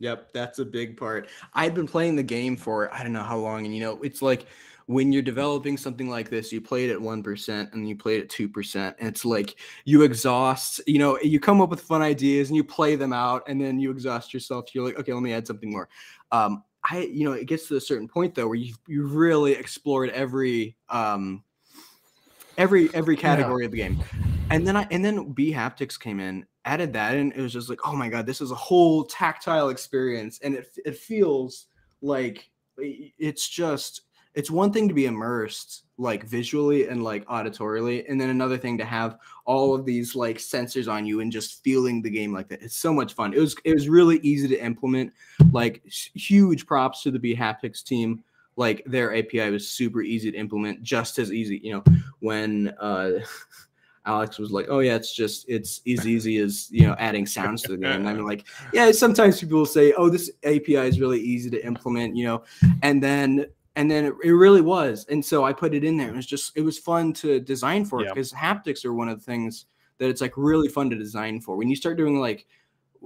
Yep, 0.00 0.32
that's 0.32 0.60
a 0.60 0.64
big 0.64 0.96
part. 0.96 1.28
I've 1.54 1.74
been 1.74 1.88
playing 1.88 2.14
the 2.14 2.22
game 2.22 2.56
for 2.56 2.94
I 2.94 3.02
don't 3.02 3.12
know 3.12 3.24
how 3.24 3.38
long, 3.38 3.64
and 3.64 3.74
you 3.74 3.82
know, 3.82 4.00
it's 4.02 4.22
like 4.22 4.46
when 4.86 5.12
you're 5.12 5.20
developing 5.22 5.76
something 5.76 6.08
like 6.08 6.30
this, 6.30 6.52
you 6.52 6.60
play 6.60 6.88
it 6.88 6.92
at 6.92 7.00
one 7.00 7.20
percent 7.20 7.70
and 7.72 7.88
you 7.88 7.96
play 7.96 8.16
it 8.18 8.22
at 8.22 8.28
two 8.28 8.48
percent, 8.48 8.94
and 9.00 9.08
it's 9.08 9.24
like 9.24 9.56
you 9.84 10.02
exhaust. 10.02 10.80
You 10.86 11.00
know, 11.00 11.18
you 11.18 11.40
come 11.40 11.60
up 11.60 11.70
with 11.70 11.80
fun 11.80 12.02
ideas 12.02 12.48
and 12.50 12.56
you 12.56 12.62
play 12.62 12.94
them 12.94 13.12
out, 13.12 13.42
and 13.48 13.60
then 13.60 13.80
you 13.80 13.90
exhaust 13.90 14.32
yourself. 14.32 14.66
You're 14.72 14.84
like, 14.84 14.98
okay, 15.00 15.12
let 15.12 15.22
me 15.24 15.32
add 15.32 15.48
something 15.48 15.72
more. 15.72 15.88
Um, 16.30 16.62
I, 16.90 17.00
you 17.00 17.24
know, 17.24 17.32
it 17.32 17.46
gets 17.46 17.68
to 17.68 17.76
a 17.76 17.80
certain 17.80 18.08
point 18.08 18.34
though 18.34 18.46
where 18.46 18.56
you 18.56 18.74
you 18.86 19.06
really 19.06 19.52
explored 19.52 20.10
every 20.10 20.76
um 20.88 21.44
every 22.56 22.92
every 22.94 23.16
category 23.16 23.64
of 23.64 23.72
the 23.72 23.78
game. 23.78 24.02
And 24.50 24.66
then 24.66 24.76
I 24.76 24.86
and 24.90 25.04
then 25.04 25.34
bHaptics 25.34 25.98
came 25.98 26.20
in, 26.20 26.46
added 26.64 26.92
that, 26.94 27.16
and 27.16 27.32
it 27.32 27.40
was 27.40 27.52
just 27.52 27.68
like, 27.68 27.80
oh 27.84 27.94
my 27.94 28.08
god, 28.08 28.26
this 28.26 28.40
is 28.40 28.50
a 28.50 28.56
whole 28.56 29.04
tactile 29.04 29.68
experience, 29.68 30.40
and 30.42 30.54
it 30.54 30.68
it 30.84 30.96
feels 30.96 31.66
like 32.00 32.50
it's 32.78 33.48
just 33.48 34.02
it's 34.34 34.50
one 34.50 34.72
thing 34.72 34.88
to 34.88 34.94
be 34.94 35.06
immersed 35.06 35.84
like 35.98 36.24
visually 36.24 36.88
and 36.88 37.02
like 37.02 37.26
auditorily, 37.26 38.04
and 38.08 38.20
then 38.20 38.30
another 38.30 38.56
thing 38.56 38.78
to 38.78 38.84
have 38.84 39.18
all 39.44 39.74
of 39.74 39.84
these 39.84 40.14
like 40.14 40.38
sensors 40.38 40.90
on 40.90 41.04
you 41.04 41.20
and 41.20 41.32
just 41.32 41.62
feeling 41.64 42.00
the 42.00 42.10
game 42.10 42.32
like 42.32 42.48
that. 42.48 42.62
It's 42.62 42.76
so 42.76 42.92
much 42.92 43.12
fun. 43.14 43.34
It 43.34 43.40
was 43.40 43.56
it 43.64 43.74
was 43.74 43.88
really 43.88 44.18
easy 44.18 44.48
to 44.48 44.64
implement. 44.64 45.12
Like 45.52 45.84
huge 45.86 46.66
props 46.66 47.02
to 47.02 47.10
the 47.10 47.18
bHaptics 47.18 47.82
team. 47.82 48.22
Like 48.56 48.82
their 48.86 49.16
API 49.16 49.50
was 49.50 49.68
super 49.68 50.02
easy 50.02 50.32
to 50.32 50.38
implement, 50.38 50.82
just 50.82 51.18
as 51.18 51.32
easy, 51.32 51.60
you 51.62 51.72
know, 51.72 51.84
when 52.20 52.68
uh 52.80 53.10
Alex 54.06 54.38
was 54.38 54.50
like, 54.50 54.66
"Oh 54.70 54.78
yeah, 54.78 54.94
it's 54.94 55.14
just 55.14 55.44
it's 55.48 55.82
as 55.86 56.06
easy 56.06 56.38
as 56.38 56.70
you 56.70 56.86
know 56.86 56.96
adding 56.98 57.26
sounds 57.26 57.62
to 57.62 57.72
the 57.72 57.76
game." 57.76 58.06
And 58.06 58.08
I'm 58.08 58.24
like, 58.24 58.46
"Yeah." 58.72 58.90
Sometimes 58.90 59.38
people 59.38 59.58
will 59.58 59.66
say, 59.66 59.92
"Oh, 59.92 60.08
this 60.08 60.30
API 60.44 60.76
is 60.76 60.98
really 60.98 61.20
easy 61.20 61.50
to 61.50 61.64
implement," 61.64 62.16
you 62.16 62.24
know, 62.24 62.42
and 62.82 63.02
then 63.02 63.46
and 63.78 63.88
then 63.88 64.06
it, 64.06 64.14
it 64.24 64.32
really 64.32 64.60
was. 64.60 65.06
And 65.08 65.24
so 65.24 65.44
I 65.44 65.52
put 65.52 65.72
it 65.72 65.84
in 65.84 65.96
there. 65.96 66.08
It 66.08 66.16
was 66.16 66.26
just 66.26 66.52
it 66.56 66.62
was 66.62 66.78
fun 66.78 67.12
to 67.14 67.38
design 67.38 67.84
for 67.84 68.02
Yeah. 68.02 68.08
because 68.08 68.32
haptics 68.32 68.84
are 68.84 68.92
one 68.92 69.08
of 69.08 69.18
the 69.20 69.24
things 69.24 69.66
that 69.98 70.08
it's 70.08 70.20
like 70.20 70.32
mm-hmm. 70.32 70.42
really 70.42 70.68
fun 70.68 70.90
to 70.90 70.96
design 70.96 71.40
for. 71.40 71.56
When 71.56 71.70
you 71.70 71.76
start 71.76 71.96
doing 71.96 72.18
like, 72.18 72.46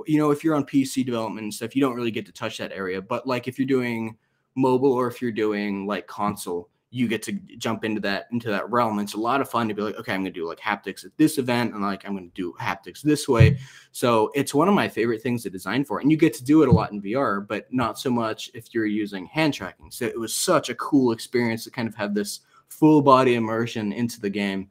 you 0.07 0.17
know, 0.17 0.31
if 0.31 0.43
you're 0.43 0.55
on 0.55 0.65
PC 0.65 1.05
development 1.05 1.45
and 1.45 1.53
stuff, 1.53 1.77
you 1.77 1.83
don't 1.83 1.95
really 1.95 2.11
get 2.11 2.25
to 2.25 2.33
touch 2.33 2.57
that 2.57 2.73
area. 2.73 3.03
But 3.03 3.27
like 3.27 3.49
if 3.49 3.59
you're 3.59 3.67
doing 3.67 4.17
mobile 4.55 4.93
or 4.95 5.09
if 5.09 5.21
you're 5.21 5.31
doing 5.31 5.87
like 5.87 6.07
console 6.07 6.71
you 6.95 7.09
get 7.09 7.23
to 7.23 7.33
jump 7.57 7.85
into 7.85 8.01
that 8.03 8.29
into 8.33 8.51
that 8.51 8.71
realm. 8.71 8.99
It's 8.99 9.15
a 9.15 9.19
lot 9.19 9.41
of 9.41 9.49
fun 9.49 9.67
to 9.69 9.75
be 9.75 9.81
like, 9.81 9.97
okay, 9.97 10.13
I'm 10.13 10.21
gonna 10.21 10.31
do 10.31 10.47
like 10.47 10.61
haptics 10.61 11.07
at 11.07 11.17
this 11.17 11.39
event, 11.39 11.73
and 11.73 11.83
like 11.83 12.07
I'm 12.07 12.15
gonna 12.15 12.29
do 12.35 12.53
haptics 12.61 13.01
this 13.01 13.27
way. 13.27 13.59
So 13.93 14.31
it's 14.35 14.55
one 14.55 14.69
of 14.69 14.75
my 14.75 14.89
favorite 14.89 15.23
things 15.23 15.43
to 15.45 15.51
design 15.51 15.85
for, 15.85 16.01
and 16.01 16.11
you 16.11 16.19
get 16.19 16.35
to 16.35 16.45
do 16.45 16.63
it 16.63 16.69
a 16.69 16.73
lot 16.73 16.93
in 16.93 17.01
VR, 17.01 17.47
but 17.47 17.67
not 17.73 17.99
so 17.99 18.11
much 18.11 18.51
if 18.53 18.75
you're 18.75 18.87
using 18.87 19.25
hand 19.25 19.55
tracking. 19.55 19.91
So 19.91 20.05
it 20.05 20.21
was 20.21 20.35
such 20.35 20.69
a 20.69 20.75
cool 20.75 21.13
experience 21.13 21.65
to 21.65 21.71
kind 21.71 21.89
of 21.89 21.95
have 21.95 22.15
this 22.15 22.41
full 22.69 23.01
body 23.01 23.37
immersion 23.37 23.93
into 23.93 24.21
the 24.21 24.31
game. 24.31 24.69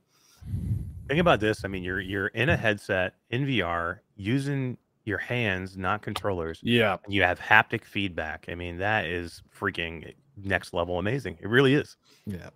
Think 1.08 1.20
about 1.20 1.40
this. 1.40 1.66
I 1.66 1.70
mean, 1.70 1.84
you're 1.84 2.02
you're 2.02 2.28
in 2.28 2.50
a 2.50 2.58
headset 2.58 3.16
in 3.32 3.48
VR 3.48 4.00
using 4.16 4.78
your 5.06 5.18
hands, 5.18 5.76
not 5.76 6.04
controllers. 6.04 6.60
Yeah. 6.62 6.98
you 7.08 7.24
have 7.24 7.40
haptic 7.40 7.84
feedback. 7.84 8.46
I 8.48 8.54
mean, 8.54 8.78
that 8.78 9.06
is 9.06 9.42
freaking 9.60 10.14
next 10.44 10.74
level 10.74 11.00
amazing. 11.00 11.38
It 11.42 11.48
really 11.48 11.74
is. 11.76 11.98
Yeah. 12.26 12.50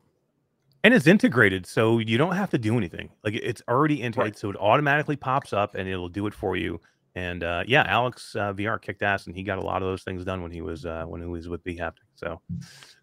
and 0.84 0.94
it's 0.94 1.08
integrated, 1.08 1.66
so 1.66 1.98
you 2.00 2.18
don't 2.18 2.36
have 2.36 2.50
to 2.52 2.58
do 2.58 2.78
anything. 2.78 3.10
Like 3.24 3.34
it's 3.36 3.62
already 3.68 4.02
integrated, 4.02 4.36
Right. 4.36 4.40
so 4.40 4.50
it 4.52 4.56
automatically 4.58 5.16
pops 5.16 5.52
up 5.54 5.74
and 5.76 5.88
it'll 5.90 6.10
do 6.10 6.28
it 6.28 6.34
for 6.34 6.56
you. 6.56 6.80
And 7.16 7.44
uh, 7.44 7.64
yeah, 7.66 7.84
Alex 7.88 8.36
uh, 8.36 8.54
VR 8.54 8.80
kicked 8.82 9.02
ass, 9.02 9.26
and 9.26 9.36
he 9.36 9.42
got 9.42 9.58
a 9.58 9.62
lot 9.62 9.82
of 9.82 9.88
those 9.88 10.04
things 10.04 10.26
done 10.26 10.42
when 10.44 10.52
he 10.52 10.62
was 10.62 10.86
uh, 10.86 11.06
when 11.08 11.22
he 11.22 11.28
was 11.28 11.48
with 11.48 11.64
bHaptic. 11.64 12.04
So 12.16 12.42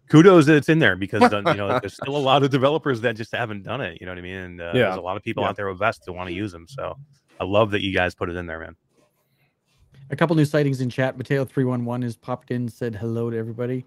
kudos 0.09 0.45
that 0.45 0.55
it's 0.55 0.69
in 0.69 0.77
there 0.79 0.95
because 0.95 1.23
uh, 1.33 1.41
you 1.47 1.55
know 1.55 1.79
there's 1.81 1.95
still 1.95 2.15
a 2.15 2.19
lot 2.31 2.43
of 2.43 2.51
developers 2.51 3.01
that 3.01 3.15
just 3.15 3.33
haven't 3.35 3.63
done 3.63 3.81
it. 3.81 3.97
You 3.99 4.05
know 4.05 4.11
what 4.11 4.19
I 4.19 4.21
mean? 4.21 4.35
And 4.35 4.61
uh, 4.61 4.65
Yeah. 4.65 4.71
there's 4.83 4.97
a 4.97 5.01
lot 5.01 5.17
of 5.17 5.23
people 5.23 5.43
Yeah. 5.43 5.49
out 5.49 5.55
there 5.55 5.67
with 5.67 5.79
vests 5.79 6.05
that 6.05 6.13
want 6.13 6.29
to 6.29 6.33
use 6.35 6.51
them. 6.51 6.67
So 6.69 6.95
I 7.39 7.43
love 7.43 7.71
that 7.71 7.81
you 7.81 7.91
guys 7.93 8.13
put 8.13 8.29
it 8.29 8.35
in 8.35 8.45
there, 8.45 8.59
man. 8.59 8.75
A 10.11 10.15
couple 10.15 10.35
new 10.35 10.45
sightings 10.45 10.79
in 10.81 10.89
chat. 10.91 11.17
Mateo 11.17 11.43
three 11.43 11.63
one 11.63 11.83
one 11.83 12.01
has 12.03 12.15
popped 12.15 12.51
in, 12.51 12.69
said 12.69 12.93
hello 12.95 13.29
to 13.31 13.37
everybody. 13.37 13.83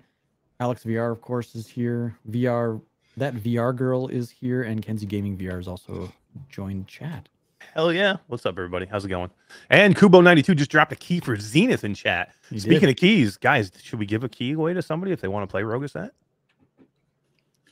Alex 0.60 0.84
VR, 0.84 1.12
of 1.12 1.20
course, 1.20 1.54
is 1.54 1.66
here. 1.68 2.16
VR, 2.30 2.80
that 3.16 3.34
VR 3.34 3.74
girl 3.74 4.08
is 4.08 4.30
here, 4.30 4.62
and 4.62 4.82
Kenzie 4.82 5.06
Gaming 5.06 5.36
VR 5.36 5.60
is 5.60 5.68
also 5.68 6.12
joined 6.48 6.86
chat. 6.88 7.28
Hell 7.74 7.92
yeah! 7.92 8.16
What's 8.28 8.46
up, 8.46 8.54
everybody? 8.56 8.86
How's 8.86 9.04
it 9.04 9.08
going? 9.08 9.30
And 9.68 9.94
Kubo92 9.96 10.56
just 10.56 10.70
dropped 10.70 10.92
a 10.92 10.96
key 10.96 11.20
for 11.20 11.36
Zenith 11.36 11.84
in 11.84 11.94
chat. 11.94 12.34
He 12.48 12.58
Speaking 12.58 12.80
did. 12.80 12.90
of 12.90 12.96
keys, 12.96 13.36
guys, 13.36 13.70
should 13.82 13.98
we 13.98 14.06
give 14.06 14.24
a 14.24 14.28
key 14.28 14.52
away 14.52 14.72
to 14.72 14.80
somebody 14.80 15.12
if 15.12 15.20
they 15.20 15.28
want 15.28 15.42
to 15.46 15.50
play 15.50 15.62
Rogue 15.62 15.84
Ascent? 15.84 16.12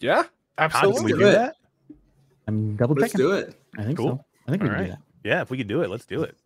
Yeah, 0.01 0.17
Todd, 0.17 0.27
can 0.57 0.65
absolutely. 0.65 1.05
we 1.05 1.13
do 1.13 1.19
do 1.21 1.25
that? 1.33 1.57
I'm 2.47 2.77
double 2.77 2.95
Let's 2.97 3.15
do 3.15 3.33
it. 3.33 3.55
I 3.79 3.85
think 3.85 3.97
Cool. 3.97 4.09
so. 4.19 4.25
I 4.47 4.51
think 4.51 4.63
we 4.63 4.69
All 4.69 4.75
can 4.75 4.83
right. 4.83 4.91
do 4.91 4.93
that. 4.93 5.03
Yeah, 5.23 5.41
if 5.41 5.51
we 5.51 5.57
could 5.57 5.69
do 5.69 5.83
it, 5.83 5.89
let's 5.89 6.05
do 6.05 6.23
it. 6.23 6.37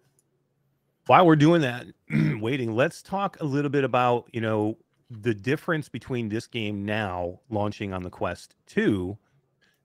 While 1.07 1.27
we're 1.27 1.35
doing 1.37 1.63
that, 1.63 1.87
waiting, 2.41 2.77
let's 2.77 3.03
talk 3.03 3.39
a 3.41 3.45
little 3.45 3.71
bit 3.71 3.83
about, 3.83 4.27
you 4.33 4.41
know, 4.41 4.77
the 5.11 5.35
difference 5.35 5.89
between 5.89 6.29
this 6.29 6.47
game 6.47 6.85
now 6.85 7.41
launching 7.51 7.93
on 7.93 8.03
the 8.03 8.11
Quest 8.11 8.55
2 8.67 9.17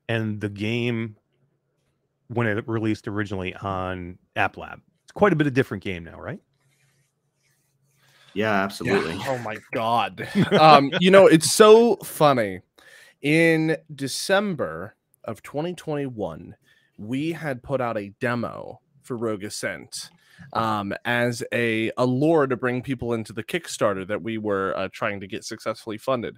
and 0.10 0.42
the 0.42 0.50
game 0.50 1.16
when 2.28 2.48
it 2.48 2.68
released 2.68 3.08
originally 3.08 3.54
on 3.56 4.18
App 4.36 4.58
Lab. 4.58 4.82
It's 5.04 5.12
quite 5.12 5.34
a 5.34 5.36
bit 5.36 5.48
of 5.48 5.54
different 5.54 5.84
game 5.84 6.04
now, 6.04 6.20
right? 6.20 6.42
Yeah, 8.34 8.52
absolutely. 8.52 9.14
Oh 9.28 9.38
my 9.40 9.58
god. 9.74 10.28
um, 10.60 10.92
you 11.00 11.12
know, 11.12 11.28
it's 11.28 11.52
so 11.52 11.96
funny. 11.98 12.62
In 13.22 13.78
December 13.96 14.96
of 15.24 15.42
2021, 15.44 16.56
we 16.98 17.32
had 17.32 17.64
put 17.64 17.80
out 17.80 17.98
a 17.98 18.10
demo 18.20 18.82
for 19.04 19.18
Rogue 19.18 19.44
Ascent 19.44 20.10
um, 20.54 20.94
as 21.06 21.44
a, 21.54 21.92
a 21.98 22.06
lure 22.06 22.48
to 22.48 22.58
bring 22.58 22.82
people 22.82 23.14
into 23.14 23.34
the 23.34 23.44
Kickstarter 23.44 24.08
that 24.08 24.22
we 24.22 24.38
were 24.38 24.76
uh, 24.78 24.90
trying 24.92 25.20
to 25.20 25.28
get 25.28 25.44
successfully 25.44 25.98
funded. 25.98 26.38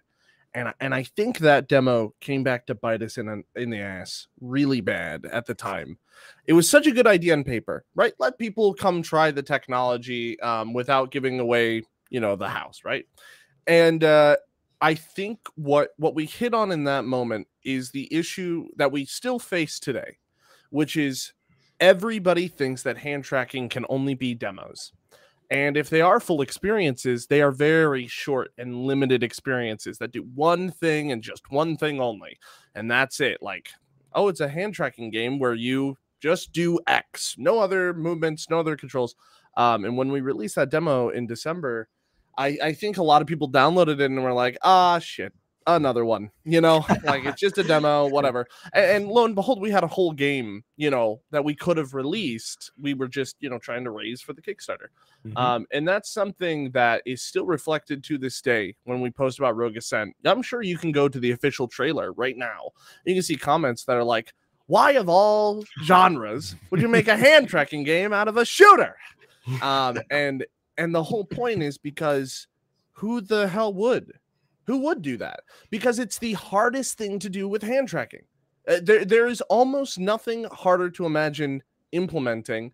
And, 0.54 0.74
and 0.80 0.96
I 0.96 1.04
think 1.04 1.40
that 1.40 1.68
demo 1.68 2.14
came 2.22 2.42
back 2.42 2.66
to 2.68 2.76
bite 2.76 3.02
us 3.02 3.18
in, 3.18 3.28
an, 3.28 3.44
in 3.56 3.70
the 3.70 3.80
ass 3.80 4.28
really 4.40 4.80
bad 4.80 5.26
at 5.26 5.46
the 5.46 5.54
time. 5.54 5.98
It 6.46 6.54
was 6.54 6.70
such 6.70 6.88
a 6.88 6.92
good 6.92 7.08
idea 7.08 7.34
on 7.34 7.44
paper, 7.44 7.84
right? 7.94 8.14
Let 8.20 8.38
people 8.38 8.74
come 8.74 9.02
try 9.02 9.32
the 9.32 9.44
technology 9.44 10.40
um, 10.40 10.74
without 10.74 11.12
giving 11.12 11.42
away, 11.42 11.84
you 12.10 12.22
know, 12.22 12.38
the 12.38 12.48
house, 12.48 12.82
right? 12.86 13.06
And 13.68 14.04
uh, 14.04 14.38
I 14.80 14.94
think 14.94 15.40
what 15.56 15.90
what 15.98 16.16
we 16.16 16.26
hit 16.26 16.54
on 16.54 16.72
in 16.72 16.86
that 16.86 17.04
moment 17.04 17.48
is 17.64 17.92
the 17.92 18.08
issue 18.14 18.68
that 18.78 18.92
we 18.92 19.04
still 19.06 19.40
face 19.40 19.80
today, 19.80 20.18
which 20.70 20.96
is 20.96 21.34
everybody 21.80 22.48
thinks 22.48 22.84
that 22.84 22.98
hand 22.98 23.24
tracking 23.24 23.70
can 23.70 23.86
only 23.90 24.14
be 24.14 24.34
demos. 24.34 24.92
And 25.52 25.78
if 25.78 25.90
they 25.90 26.02
are 26.02 26.20
full 26.20 26.42
experiences, 26.42 27.28
they 27.28 27.42
are 27.42 27.52
very 27.52 28.08
short 28.08 28.52
and 28.58 28.86
limited 28.86 29.24
experiences 29.24 29.98
that 30.00 30.12
do 30.12 30.24
one 30.34 30.72
thing 30.72 31.12
and 31.12 31.22
just 31.22 31.52
one 31.52 31.78
thing 31.78 32.02
only. 32.02 32.38
And 32.74 32.90
that's 32.90 33.20
it. 33.20 33.38
Like, 33.42 33.70
oh, 34.14 34.28
it's 34.28 34.40
a 34.40 34.50
hand 34.50 34.74
tracking 34.74 35.12
game 35.12 35.38
where 35.38 35.54
you 35.54 35.98
just 36.20 36.52
do 36.52 36.80
X, 36.88 37.36
no 37.38 37.60
other 37.60 37.94
movements, 37.94 38.50
no 38.50 38.60
other 38.60 38.76
controls. 38.76 39.16
Um, 39.56 39.86
and 39.86 39.96
when 39.96 40.12
we 40.12 40.22
released 40.22 40.56
that 40.56 40.72
demo 40.72 41.10
in 41.10 41.28
December, 41.28 41.88
I, 42.38 42.58
I 42.64 42.74
think 42.74 42.98
a 42.98 43.04
lot 43.04 43.22
of 43.22 43.28
people 43.28 43.50
downloaded 43.50 44.00
it 44.00 44.12
and 44.12 44.24
were 44.24 44.34
like, 44.34 44.58
ah, 44.64 45.00
shit, 45.00 45.34
another 45.68 46.06
one, 46.06 46.30
you 46.44 46.62
know, 46.62 46.86
like 47.04 47.26
it's 47.26 47.40
just 47.40 47.58
a 47.58 47.64
demo, 47.64 48.08
whatever. 48.08 48.48
And, 48.74 48.86
and 48.86 49.08
lo 49.08 49.26
and 49.26 49.36
behold, 49.36 49.62
we 49.62 49.72
had 49.72 49.84
a 49.84 49.88
whole 49.88 50.12
game, 50.12 50.64
you 50.78 50.90
know, 50.90 51.22
that 51.32 51.44
we 51.44 51.56
could 51.56 51.78
have 51.78 51.94
released. 51.94 52.72
We 52.80 52.94
were 52.94 53.08
just, 53.08 53.36
you 53.40 53.50
know, 53.50 53.60
trying 53.60 53.84
to 53.84 53.92
raise 53.92 54.22
for 54.22 54.34
the 54.34 54.42
Kickstarter. 54.42 54.88
Mhm. 55.26 55.38
Um, 55.38 55.66
and 55.72 55.88
that's 55.88 56.12
something 56.12 56.72
that 56.72 57.02
is 57.06 57.22
still 57.22 57.46
reflected 57.46 58.04
to 58.06 58.18
this 58.18 58.42
day 58.42 58.76
when 58.84 59.02
we 59.02 59.10
post 59.10 59.40
about 59.40 59.56
Rogue 59.56 59.78
Ascent. 59.78 60.16
I'm 60.26 60.42
sure 60.42 60.62
you 60.62 60.78
can 60.78 60.92
go 60.92 61.08
to 61.08 61.20
the 61.20 61.32
official 61.32 61.68
trailer 61.68 62.14
right 62.14 62.38
now. 62.38 62.72
You 63.06 63.16
can 63.16 63.24
see 63.24 63.36
comments 63.36 63.84
that 63.86 63.98
are 63.98 64.04
like, 64.04 64.34
why 64.68 64.92
of 64.92 65.10
all 65.10 65.64
genres 65.84 66.56
would 66.72 66.82
you 66.82 66.88
make 66.88 67.08
a 67.08 67.18
hand 67.26 67.48
tracking 67.48 67.84
game 67.84 68.14
out 68.14 68.28
of 68.28 68.38
a 68.38 68.46
shooter? 68.46 68.96
Um, 69.62 70.00
and 70.10 70.46
and 70.78 70.94
the 70.94 71.04
whole 71.04 71.24
point 71.24 71.62
is 71.62 71.78
because 71.78 72.48
who 72.94 73.22
the 73.22 73.48
hell 73.48 73.74
would? 73.74 74.14
Who 74.66 74.80
would 74.80 75.02
do 75.02 75.18
that? 75.18 75.42
Because 75.70 76.00
it's 76.00 76.20
the 76.20 76.34
hardest 76.34 76.98
thing 76.98 77.20
to 77.20 77.30
do 77.30 77.48
with 77.48 77.62
hand 77.62 77.88
tracking. 77.88 78.24
Uh, 78.68 78.80
there, 78.82 79.06
there 79.06 79.28
is 79.28 79.42
almost 79.42 80.00
nothing 80.00 80.46
harder 80.46 80.90
to 80.90 81.06
imagine 81.06 81.62
implementing 81.92 82.74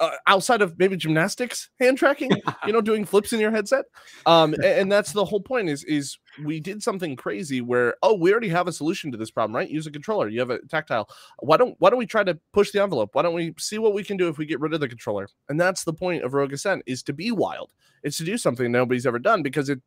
uh, 0.00 0.10
outside 0.26 0.62
of 0.62 0.78
maybe 0.78 0.96
gymnastics 0.96 1.68
hand 1.78 1.98
tracking 1.98 2.30
you 2.66 2.72
know 2.72 2.80
doing 2.80 3.04
flips 3.04 3.32
in 3.32 3.40
your 3.40 3.50
headset. 3.50 3.84
Um 4.24 4.54
a- 4.62 4.80
and, 4.80 4.90
that's 4.90 5.12
the 5.12 5.24
whole 5.24 5.40
point 5.40 5.68
is 5.68 5.84
is 5.84 6.16
we 6.44 6.60
did 6.60 6.82
something 6.82 7.16
crazy 7.16 7.60
where 7.60 7.94
oh 8.02 8.14
we 8.14 8.30
already 8.30 8.48
have 8.48 8.68
a 8.68 8.72
solution 8.72 9.10
to 9.12 9.18
this 9.18 9.30
problem 9.30 9.54
right? 9.54 9.68
Use 9.68 9.86
a 9.86 9.90
controller. 9.90 10.28
You 10.28 10.40
have 10.40 10.50
a 10.50 10.60
tactile. 10.68 11.08
Why 11.40 11.56
don't 11.56 11.76
why 11.78 11.90
don't 11.90 11.98
we 11.98 12.06
try 12.06 12.24
to 12.24 12.38
push 12.52 12.70
the 12.70 12.82
envelope? 12.82 13.10
Why 13.12 13.22
don't 13.22 13.34
we 13.34 13.54
see 13.58 13.78
what 13.78 13.94
we 13.94 14.04
can 14.04 14.16
do 14.16 14.28
if 14.28 14.38
we 14.38 14.46
get 14.46 14.60
rid 14.60 14.72
of 14.72 14.80
the 14.80 14.88
controller? 14.88 15.28
And 15.48 15.60
that's 15.60 15.84
the 15.84 15.92
point 15.92 16.24
of 16.24 16.34
rogue 16.34 16.52
ascent 16.52 16.82
is 16.86 17.02
to 17.04 17.12
be 17.12 17.30
wild. 17.30 17.72
It's 18.02 18.16
to 18.18 18.24
do 18.24 18.38
something 18.38 18.70
nobody's 18.72 19.06
ever 19.06 19.18
done 19.18 19.42
because 19.42 19.68
it 19.68 19.80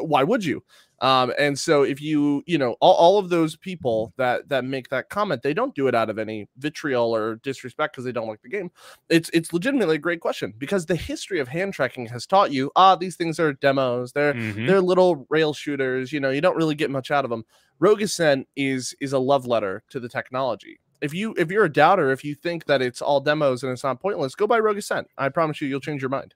why 0.00 0.22
would 0.22 0.44
you 0.44 0.62
um 1.00 1.32
and 1.38 1.58
so 1.58 1.82
if 1.82 2.00
you 2.00 2.42
you 2.46 2.56
know 2.58 2.76
all, 2.80 2.94
all 2.94 3.18
of 3.18 3.28
those 3.28 3.54
people 3.56 4.12
that 4.16 4.48
that 4.48 4.64
make 4.64 4.88
that 4.88 5.08
comment 5.10 5.42
they 5.42 5.52
don't 5.52 5.74
do 5.74 5.88
it 5.88 5.94
out 5.94 6.08
of 6.08 6.18
any 6.18 6.48
vitriol 6.56 7.14
or 7.14 7.36
disrespect 7.36 7.92
because 7.94 8.04
they 8.04 8.12
don't 8.12 8.28
like 8.28 8.40
the 8.42 8.48
game. 8.48 8.70
It's 9.10 9.28
it's 9.34 9.52
legitimately 9.52 9.96
a 9.96 9.98
great 9.98 10.20
question 10.20 10.54
because 10.56 10.86
the 10.86 10.96
history 10.96 11.38
of 11.40 11.48
hand 11.48 11.74
tracking 11.74 12.06
has 12.06 12.26
taught 12.26 12.50
you 12.52 12.70
ah 12.76 12.96
these 12.96 13.16
things 13.16 13.38
are 13.38 13.52
demos. 13.52 14.12
They're 14.12 14.34
Mhm. 14.34 14.66
they're 14.66 14.80
little 14.80 15.26
rail 15.28 15.52
shooters. 15.52 16.12
You 16.12 16.20
know 16.20 16.30
you 16.30 16.40
don't 16.40 16.56
really 16.56 16.74
get 16.74 16.90
much 16.90 17.10
out 17.10 17.24
of 17.24 17.30
them 17.30 17.44
rogue 17.78 18.00
ascent 18.02 18.48
is 18.56 18.94
is 19.00 19.12
a 19.12 19.18
love 19.18 19.46
letter 19.46 19.82
to 19.90 20.00
the 20.00 20.08
technology. 20.08 20.78
If 21.02 21.12
you 21.12 21.34
if 21.36 21.50
you're 21.50 21.66
a 21.66 21.72
doubter 21.72 22.10
if 22.10 22.24
you 22.24 22.34
think 22.34 22.64
that 22.66 22.80
it's 22.80 23.02
all 23.02 23.20
demos 23.20 23.62
and 23.62 23.70
it's 23.70 23.84
not 23.84 24.00
pointless 24.00 24.34
go 24.34 24.46
buy 24.46 24.58
rogue 24.58 24.78
ascent. 24.78 25.08
I 25.18 25.28
promise 25.28 25.60
you 25.60 25.68
you'll 25.68 25.80
change 25.80 26.00
your 26.00 26.08
mind 26.08 26.34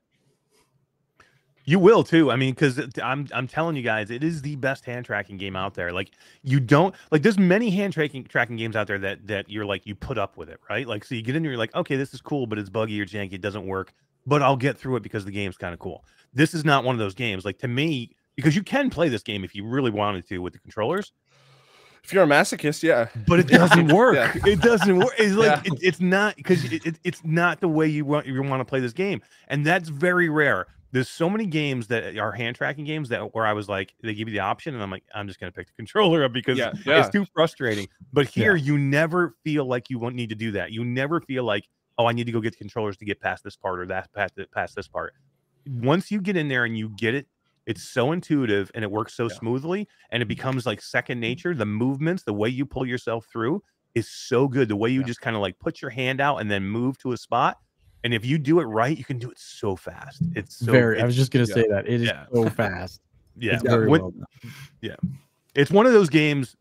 You 1.67 1.79
will 1.79 2.03
too. 2.03 2.31
I 2.31 2.37
mean, 2.37 2.55
because 2.55 2.81
I'm 3.03 3.29
I'm 3.33 3.47
telling 3.47 3.77
you 3.77 3.83
guys, 3.83 4.11
it 4.11 4.25
is 4.25 4.43
the 4.43 4.57
best 4.57 4.85
hand 4.85 5.05
tracking 5.05 5.37
game 5.37 5.55
out 5.57 5.75
there. 5.75 5.93
Like 5.93 6.11
you 6.43 6.59
don't 6.59 6.95
like 7.13 7.23
there's 7.23 7.39
many 7.39 7.71
hand 7.71 7.93
tracking 7.93 8.25
tracking 8.25 8.57
games 8.57 8.75
out 8.77 8.87
there 8.87 8.99
that 8.99 9.27
that 9.27 9.49
you're 9.51 9.67
like 9.67 9.87
you 9.87 9.95
put 9.95 10.19
up 10.19 10.37
with 10.37 10.49
it, 10.49 10.59
right? 10.69 10.87
Like 10.89 11.05
so 11.05 11.15
you 11.15 11.23
get 11.23 11.37
in 11.37 11.43
there, 11.43 11.53
you're 11.53 11.59
like, 11.59 11.75
okay, 11.75 11.97
this 11.97 12.15
is 12.15 12.21
cool, 12.21 12.47
but 12.47 12.59
it's 12.59 12.71
buggy 12.71 13.01
or 13.01 13.05
janky, 13.07 13.35
it 13.35 13.41
doesn't 13.43 13.67
work, 13.67 13.93
but 14.27 14.43
I'll 14.43 14.57
get 14.57 14.79
through 14.79 14.97
it 14.97 15.03
because 15.03 15.25
the 15.25 15.31
game's 15.31 15.57
kind 15.57 15.75
of 15.75 15.79
cool. 15.81 16.05
This 16.33 16.55
is 16.55 16.65
not 16.65 16.83
one 16.83 16.95
of 16.95 16.99
those 16.99 17.15
games. 17.15 17.45
Like 17.45 17.59
to 17.59 17.69
me, 17.69 18.17
because 18.37 18.57
you 18.57 18.63
can 18.63 18.89
play 18.91 19.09
this 19.09 19.23
game 19.23 19.45
if 19.45 19.55
you 19.55 19.65
really 19.67 19.91
wanted 19.91 20.27
to 20.29 20.39
with 20.39 20.55
the 20.55 20.59
controllers, 20.61 21.13
if 22.03 22.13
you're 22.13 22.25
a 22.25 22.27
masochist 22.27 22.83
yeah 22.83 23.09
but 23.29 23.39
it 23.39 23.47
doesn't 23.61 23.89
work. 23.93 24.15
Yeah. 24.17 24.33
It 24.47 24.61
doesn't 24.63 24.97
work. 24.99 25.13
It's 25.19 25.35
like 25.37 25.65
Yeah. 25.67 25.73
it, 25.75 25.79
it's 25.83 26.01
not 26.01 26.37
because 26.37 26.65
it, 26.65 26.87
it, 26.87 26.99
it's 27.05 27.23
not 27.23 27.61
the 27.61 27.69
way 27.69 27.87
you 27.87 28.07
want 28.07 28.27
you 28.27 28.43
want 28.43 28.61
to 28.61 28.65
play 28.65 28.81
this 28.81 28.95
game, 28.95 29.21
and 29.49 29.65
that's 29.65 29.89
very 29.91 30.31
rare. 30.31 30.67
There's 30.93 31.09
so 31.09 31.31
many 31.31 31.47
games 31.47 31.87
that 31.89 32.17
are 32.17 32.33
hand 32.33 32.57
tracking 32.57 32.85
games 32.85 33.09
that 33.11 33.35
where 33.35 33.47
I 33.47 33.53
was 33.53 33.69
like, 33.69 33.95
they 34.03 34.15
give 34.15 34.29
you 34.29 34.33
the 34.33 34.41
option, 34.41 34.75
and 34.75 34.83
I'm 34.83 34.91
like, 34.91 35.05
I'm 35.15 35.29
just 35.29 35.39
gonna 35.39 35.53
pick 35.53 35.69
the 35.69 35.73
controller 35.77 36.25
up 36.25 36.33
because 36.33 36.59
yeah 36.59 36.73
yeah 36.85 37.01
it's 37.01 37.09
too 37.09 37.27
frustrating. 37.35 37.89
But 38.13 38.27
here, 38.27 38.57
you 38.57 38.79
never 38.79 39.37
feel 39.45 39.65
like 39.65 39.91
you 39.91 39.99
won't 39.99 40.15
need 40.15 40.31
to 40.31 40.35
do 40.35 40.51
that. 40.53 40.73
You 40.73 40.85
never 40.85 41.21
feel 41.21 41.45
like, 41.45 41.69
oh, 41.99 42.07
I 42.07 42.13
need 42.13 42.25
to 42.25 42.33
go 42.33 42.41
get 42.41 42.53
the 42.53 42.59
controllers 42.59 42.97
to 42.99 43.05
get 43.05 43.21
past 43.21 43.45
this 43.45 43.57
part 43.57 43.79
or 43.81 43.87
that 43.87 44.13
past 44.13 44.35
past 44.53 44.75
this 44.75 44.89
part. 44.89 45.15
Once 45.67 46.11
you 46.11 46.21
get 46.21 46.37
in 46.37 46.49
there 46.49 46.65
and 46.65 46.77
you 46.77 46.89
get 46.91 47.15
it, 47.15 47.27
it's 47.67 47.83
so 47.83 48.13
intuitive 48.13 48.71
and 48.75 48.83
it 48.83 48.91
works 48.91 49.15
so 49.15 49.25
Yeah. 49.25 49.37
smoothly, 49.37 49.89
and 50.11 50.23
it 50.23 50.25
mm-hmm. 50.25 50.31
becomes 50.31 50.67
like 50.67 50.83
second 50.83 51.21
nature. 51.21 51.55
The 51.55 51.67
movements, 51.67 52.25
the 52.25 52.33
way 52.33 52.49
you 52.49 52.67
pull 52.67 52.85
yourself 52.87 53.27
through, 53.31 53.63
is 53.95 54.09
so 54.09 54.49
good. 54.49 54.69
The 54.69 54.77
way 54.77 54.91
you 54.91 55.01
Yeah. 55.01 55.07
just 55.07 55.21
kind 55.21 55.37
of 55.37 55.43
like 55.43 55.59
put 55.59 55.81
your 55.83 55.91
hand 55.91 56.21
out 56.21 56.39
and 56.39 56.51
then 56.51 56.65
move 56.65 56.99
to 56.99 57.13
a 57.13 57.17
spot. 57.17 57.59
And 58.05 58.15
if 58.15 58.25
you 58.25 58.39
do 58.39 58.61
it 58.61 58.65
right, 58.65 58.97
you 58.97 59.05
can 59.05 59.19
do 59.19 59.31
it 59.31 59.39
so 59.39 59.77
fast. 59.77 60.23
It's 60.35 60.57
so 60.57 60.73
Very. 60.73 61.01
I 61.01 61.05
was 61.05 61.17
just 61.17 61.31
gonna 61.31 61.45
yeah. 61.47 61.55
say 61.55 61.67
that 61.69 61.87
it 61.87 62.01
is 62.03 62.09
Yeah. 62.09 62.25
so 62.33 62.49
fast. 62.63 63.03
yeah. 63.37 63.55
It's 63.55 63.63
very 63.63 63.89
When- 63.89 64.01
well 64.01 64.11
done. 64.83 64.97
it's 65.55 65.71
one 65.71 65.87
of 65.87 65.93
those 65.93 66.09
games 66.09 66.57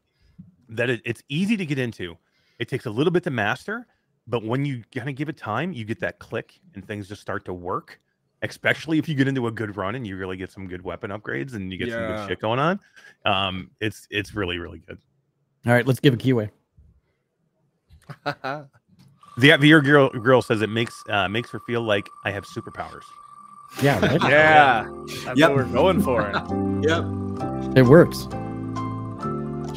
that 0.70 0.90
it, 0.90 1.02
it's 1.06 1.24
easy 1.30 1.56
to 1.58 1.66
get 1.66 1.80
into. 1.80 2.18
It 2.60 2.68
takes 2.68 2.86
a 2.86 2.90
little 2.92 3.12
bit 3.12 3.24
to 3.24 3.30
master, 3.32 3.88
but 4.28 4.44
when 4.44 4.66
you 4.66 4.84
kind 4.94 5.08
of 5.10 5.16
give 5.16 5.30
it 5.30 5.38
time, 5.38 5.72
you 5.72 5.86
get 5.86 6.00
that 6.02 6.20
click 6.20 6.60
and 6.76 6.86
things 6.86 7.08
just 7.08 7.22
start 7.22 7.46
to 7.46 7.54
work. 7.54 8.00
Especially 8.42 8.98
if 9.00 9.10
you 9.10 9.16
get 9.16 9.28
into 9.28 9.48
a 9.48 9.52
good 9.52 9.76
run 9.76 9.96
and 9.96 10.08
you 10.08 10.16
really 10.16 10.38
get 10.38 10.50
some 10.52 10.66
good 10.68 10.82
weapon 10.82 11.12
upgrades 11.12 11.56
and 11.56 11.72
you 11.74 11.78
get 11.78 11.90
some 11.90 12.00
good 12.00 12.28
shit 12.30 12.40
going 12.40 12.60
on. 12.60 12.80
Um, 13.26 13.72
it's 13.82 14.08
it's 14.10 14.34
really 14.34 14.58
really 14.60 14.80
good. 14.80 14.98
All 15.66 15.74
right, 15.74 15.86
let's 15.86 16.00
give 16.00 16.14
a 16.14 16.18
key 16.18 16.30
away. 16.30 16.50
The 19.40 19.50
VR 19.50 19.84
girl 19.84 20.10
girl 20.10 20.42
says 20.42 20.62
it 20.62 20.70
makes 20.70 21.04
uh, 21.08 21.30
makes 21.30 21.50
her 21.52 21.60
feel 21.60 21.82
like 21.82 22.10
I 22.26 22.32
have 22.32 22.46
superpowers. 22.46 23.04
Yeah, 23.82 24.00
right? 24.00 24.20
yeah, 24.30 24.88
that's 25.24 25.40
Yep. 25.40 25.50
what 25.50 25.56
we're 25.56 25.64
going 25.66 26.02
for. 26.02 26.22
Yep. 26.82 27.04
It 27.78 27.84
works. 27.86 28.28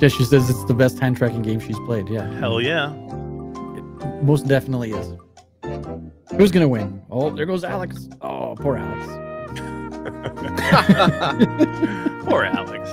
Yeah, 0.00 0.08
she 0.08 0.24
says 0.24 0.48
it's 0.50 0.64
the 0.64 0.74
best 0.74 0.98
hand 0.98 1.16
tracking 1.16 1.42
game 1.42 1.60
she's 1.60 1.78
played. 1.80 2.08
Yeah, 2.08 2.28
Hell 2.38 2.60
yeah! 2.60 2.88
most 4.22 4.46
definitely 4.48 4.92
is. 4.92 5.12
Who's 6.36 6.50
gonna 6.50 6.68
win? 6.68 7.02
Oh, 7.10 7.30
there 7.30 7.46
goes 7.46 7.62
Alex. 7.64 8.08
Oh, 8.20 8.56
poor 8.58 8.76
Alex. 8.78 9.06
Poor 12.24 12.44
Alex. 12.44 12.90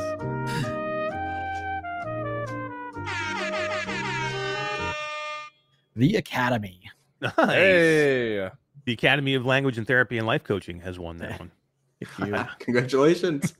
The 5.99 6.15
Academy. 6.15 6.79
Nice. 7.21 7.33
hey, 7.37 8.49
The 8.85 8.93
Academy 8.93 9.35
of 9.35 9.45
Language 9.45 9.77
and 9.77 9.85
Therapy 9.85 10.17
and 10.17 10.25
Life 10.25 10.45
Coaching 10.45 10.79
has 10.79 10.97
won 10.97 11.17
that 11.17 11.37
one. 11.37 11.51
Congratulations. 12.59 13.53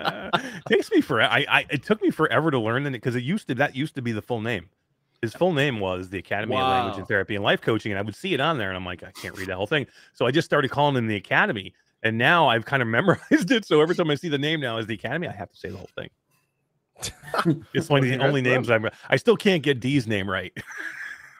Takes 0.68 0.92
me 0.92 1.00
for 1.00 1.20
I, 1.20 1.44
I 1.48 1.66
it 1.68 1.82
took 1.82 2.00
me 2.00 2.10
forever 2.10 2.52
to 2.52 2.60
learn 2.60 2.86
it 2.86 2.92
because 2.92 3.16
it 3.16 3.24
used 3.24 3.48
to 3.48 3.56
that 3.56 3.74
used 3.74 3.96
to 3.96 4.02
be 4.02 4.12
the 4.12 4.22
full 4.22 4.40
name. 4.40 4.68
His 5.20 5.34
full 5.34 5.52
name 5.52 5.80
was 5.80 6.08
the 6.10 6.18
Academy 6.18 6.54
of 6.54 6.60
Language 6.62 6.98
and 6.98 7.08
Therapy 7.08 7.34
and 7.34 7.42
Life 7.42 7.60
Coaching, 7.62 7.90
and 7.90 7.98
I 7.98 8.02
would 8.02 8.14
see 8.14 8.32
it 8.32 8.40
on 8.40 8.58
there, 8.58 8.68
and 8.68 8.76
I'm 8.76 8.84
like, 8.84 9.02
I 9.02 9.10
can't 9.10 9.36
read 9.36 9.48
the 9.48 9.56
whole 9.56 9.66
thing. 9.66 9.86
So 10.12 10.24
I 10.24 10.30
just 10.30 10.44
started 10.44 10.70
calling 10.70 10.94
him 10.94 11.08
the 11.08 11.16
Academy, 11.16 11.74
and 12.04 12.16
now 12.16 12.46
I've 12.46 12.64
kind 12.64 12.80
of 12.80 12.86
memorized 12.88 13.50
it. 13.50 13.64
So 13.64 13.80
every 13.80 13.96
time 13.96 14.08
I 14.10 14.14
see 14.14 14.28
the 14.28 14.38
name 14.38 14.60
now 14.60 14.76
as 14.76 14.86
the 14.86 14.94
Academy, 14.94 15.26
I 15.26 15.32
have 15.32 15.50
to 15.50 15.56
say 15.56 15.70
the 15.70 15.78
whole 15.78 15.90
thing. 15.96 16.10
It's 17.74 17.88
one 17.88 18.04
of 18.04 18.08
the 18.08 18.24
only 18.24 18.40
names 18.40 18.70
I'm. 18.70 18.88
I 19.08 19.16
still 19.16 19.36
can't 19.36 19.62
get 19.62 19.80
D's 19.80 20.06
name 20.06 20.28
right, 20.30 20.52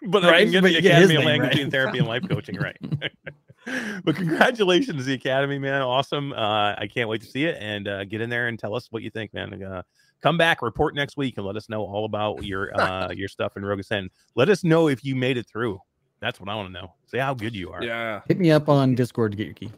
but 0.09 0.25
I 0.25 0.31
Right, 0.31 0.43
can 0.45 0.53
get 0.53 0.63
but 0.63 0.69
the 0.69 0.75
you 0.75 0.83
get 0.83 0.99
his 1.01 1.11
Academy 1.11 1.15
of 1.17 1.21
name 1.21 1.27
Language 1.29 1.55
right. 1.55 1.63
and 1.63 1.73
Therapy 1.73 1.99
and 1.99 2.07
Life 2.07 2.29
Coaching 2.29 2.57
right. 2.57 2.77
but 4.05 4.15
congratulations, 4.17 4.99
to 4.99 5.03
the 5.05 5.15
Academy, 5.15 5.59
man! 5.59 5.83
Awesome. 5.83 6.33
Uh, 6.33 6.75
I 6.79 6.89
can't 6.93 7.09
wait 7.09 7.23
to 7.23 7.27
see 7.27 7.45
it 7.45 7.57
and 7.61 7.89
uh, 7.89 8.05
get 8.05 8.21
in 8.21 8.31
there 8.31 8.49
and 8.49 8.59
tell 8.59 8.75
us 8.75 8.89
what 8.91 9.03
you 9.03 9.11
think, 9.11 9.33
man. 9.35 9.63
Uh, 9.63 9.83
come 10.23 10.37
back, 10.39 10.63
report 10.63 10.95
next 10.95 11.17
week, 11.17 11.35
and 11.37 11.47
let 11.47 11.57
us 11.57 11.69
know 11.69 11.83
all 11.83 12.05
about 12.05 12.45
your 12.45 12.79
uh, 12.79 13.11
your 13.15 13.29
stuff 13.29 13.57
in 13.57 13.65
Rogue 13.65 13.81
Ascent. 13.81 14.13
Let 14.35 14.49
us 14.49 14.63
know 14.65 14.89
if 14.89 15.05
you 15.05 15.17
made 15.17 15.37
it 15.37 15.47
through. 15.49 15.81
That's 16.21 16.41
what 16.41 16.49
I 16.49 16.55
want 16.55 16.69
to 16.69 16.73
know. 16.73 16.93
Say 17.07 17.19
how 17.19 17.35
good 17.35 17.55
you 17.55 17.73
are. 17.73 17.83
yeah, 17.83 18.21
hit 18.29 18.39
me 18.39 18.51
up 18.51 18.69
on 18.69 18.95
Discord 18.95 19.33
to 19.33 19.37
get 19.37 19.47
your 19.47 19.55
key. 19.55 19.73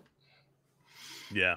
Yeah. 1.32 1.56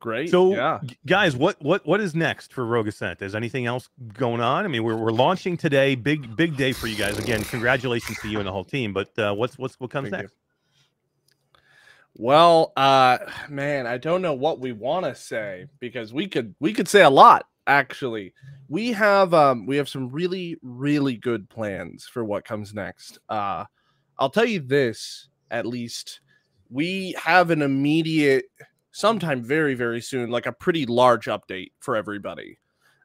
Great. 0.00 0.30
So, 0.30 0.54
yeah, 0.54 0.80
guys, 1.06 1.36
what 1.36 1.60
what 1.62 1.86
what 1.86 2.00
is 2.00 2.14
next 2.14 2.52
for 2.52 2.66
Rogue 2.66 2.88
Ascent? 2.88 3.22
Is 3.22 3.34
anything 3.34 3.66
else 3.66 3.88
going 4.14 4.40
on? 4.40 4.64
I 4.64 4.68
mean, 4.68 4.82
we're, 4.82 4.96
we're 4.96 5.12
launching 5.12 5.56
today. 5.56 5.94
Big 5.94 6.34
big 6.34 6.56
day 6.56 6.72
for 6.72 6.88
you 6.88 6.96
guys. 6.96 7.18
Again, 7.18 7.44
congratulations 7.44 8.18
to 8.20 8.28
you 8.28 8.38
and 8.38 8.48
the 8.48 8.52
whole 8.52 8.64
team. 8.64 8.92
But 8.92 9.16
uh, 9.18 9.34
what's 9.34 9.56
what's 9.58 9.78
what 9.78 9.90
comes 9.90 10.10
Thank 10.10 10.22
you. 10.22 10.22
next? 10.22 10.34
Well, 12.16 12.72
uh 12.76 13.18
man, 13.48 13.86
I 13.86 13.96
don't 13.96 14.22
know 14.22 14.34
what 14.34 14.58
we 14.58 14.72
want 14.72 15.06
to 15.06 15.14
say 15.14 15.66
because 15.78 16.12
we 16.12 16.26
could 16.26 16.54
we 16.60 16.72
could 16.72 16.88
say 16.88 17.02
a 17.02 17.10
lot 17.10 17.46
actually. 17.66 18.34
We 18.68 18.92
have 18.92 19.32
um 19.32 19.64
we 19.66 19.76
have 19.76 19.88
some 19.88 20.10
really 20.10 20.56
really 20.62 21.16
good 21.16 21.48
plans 21.48 22.04
for 22.04 22.24
what 22.24 22.44
comes 22.44 22.74
next. 22.74 23.18
Uh 23.28 23.64
I'll 24.18 24.30
tell 24.30 24.44
you 24.44 24.60
this 24.60 25.28
at 25.50 25.66
least 25.66 26.20
we 26.68 27.14
have 27.22 27.50
an 27.50 27.62
immediate 27.62 28.46
sometime 28.92 29.42
very 29.42 29.74
very 29.74 30.00
soon 30.00 30.30
like 30.30 30.46
a 30.46 30.52
pretty 30.52 30.86
large 30.86 31.26
update 31.26 31.72
for 31.80 31.96
everybody. 31.96 32.58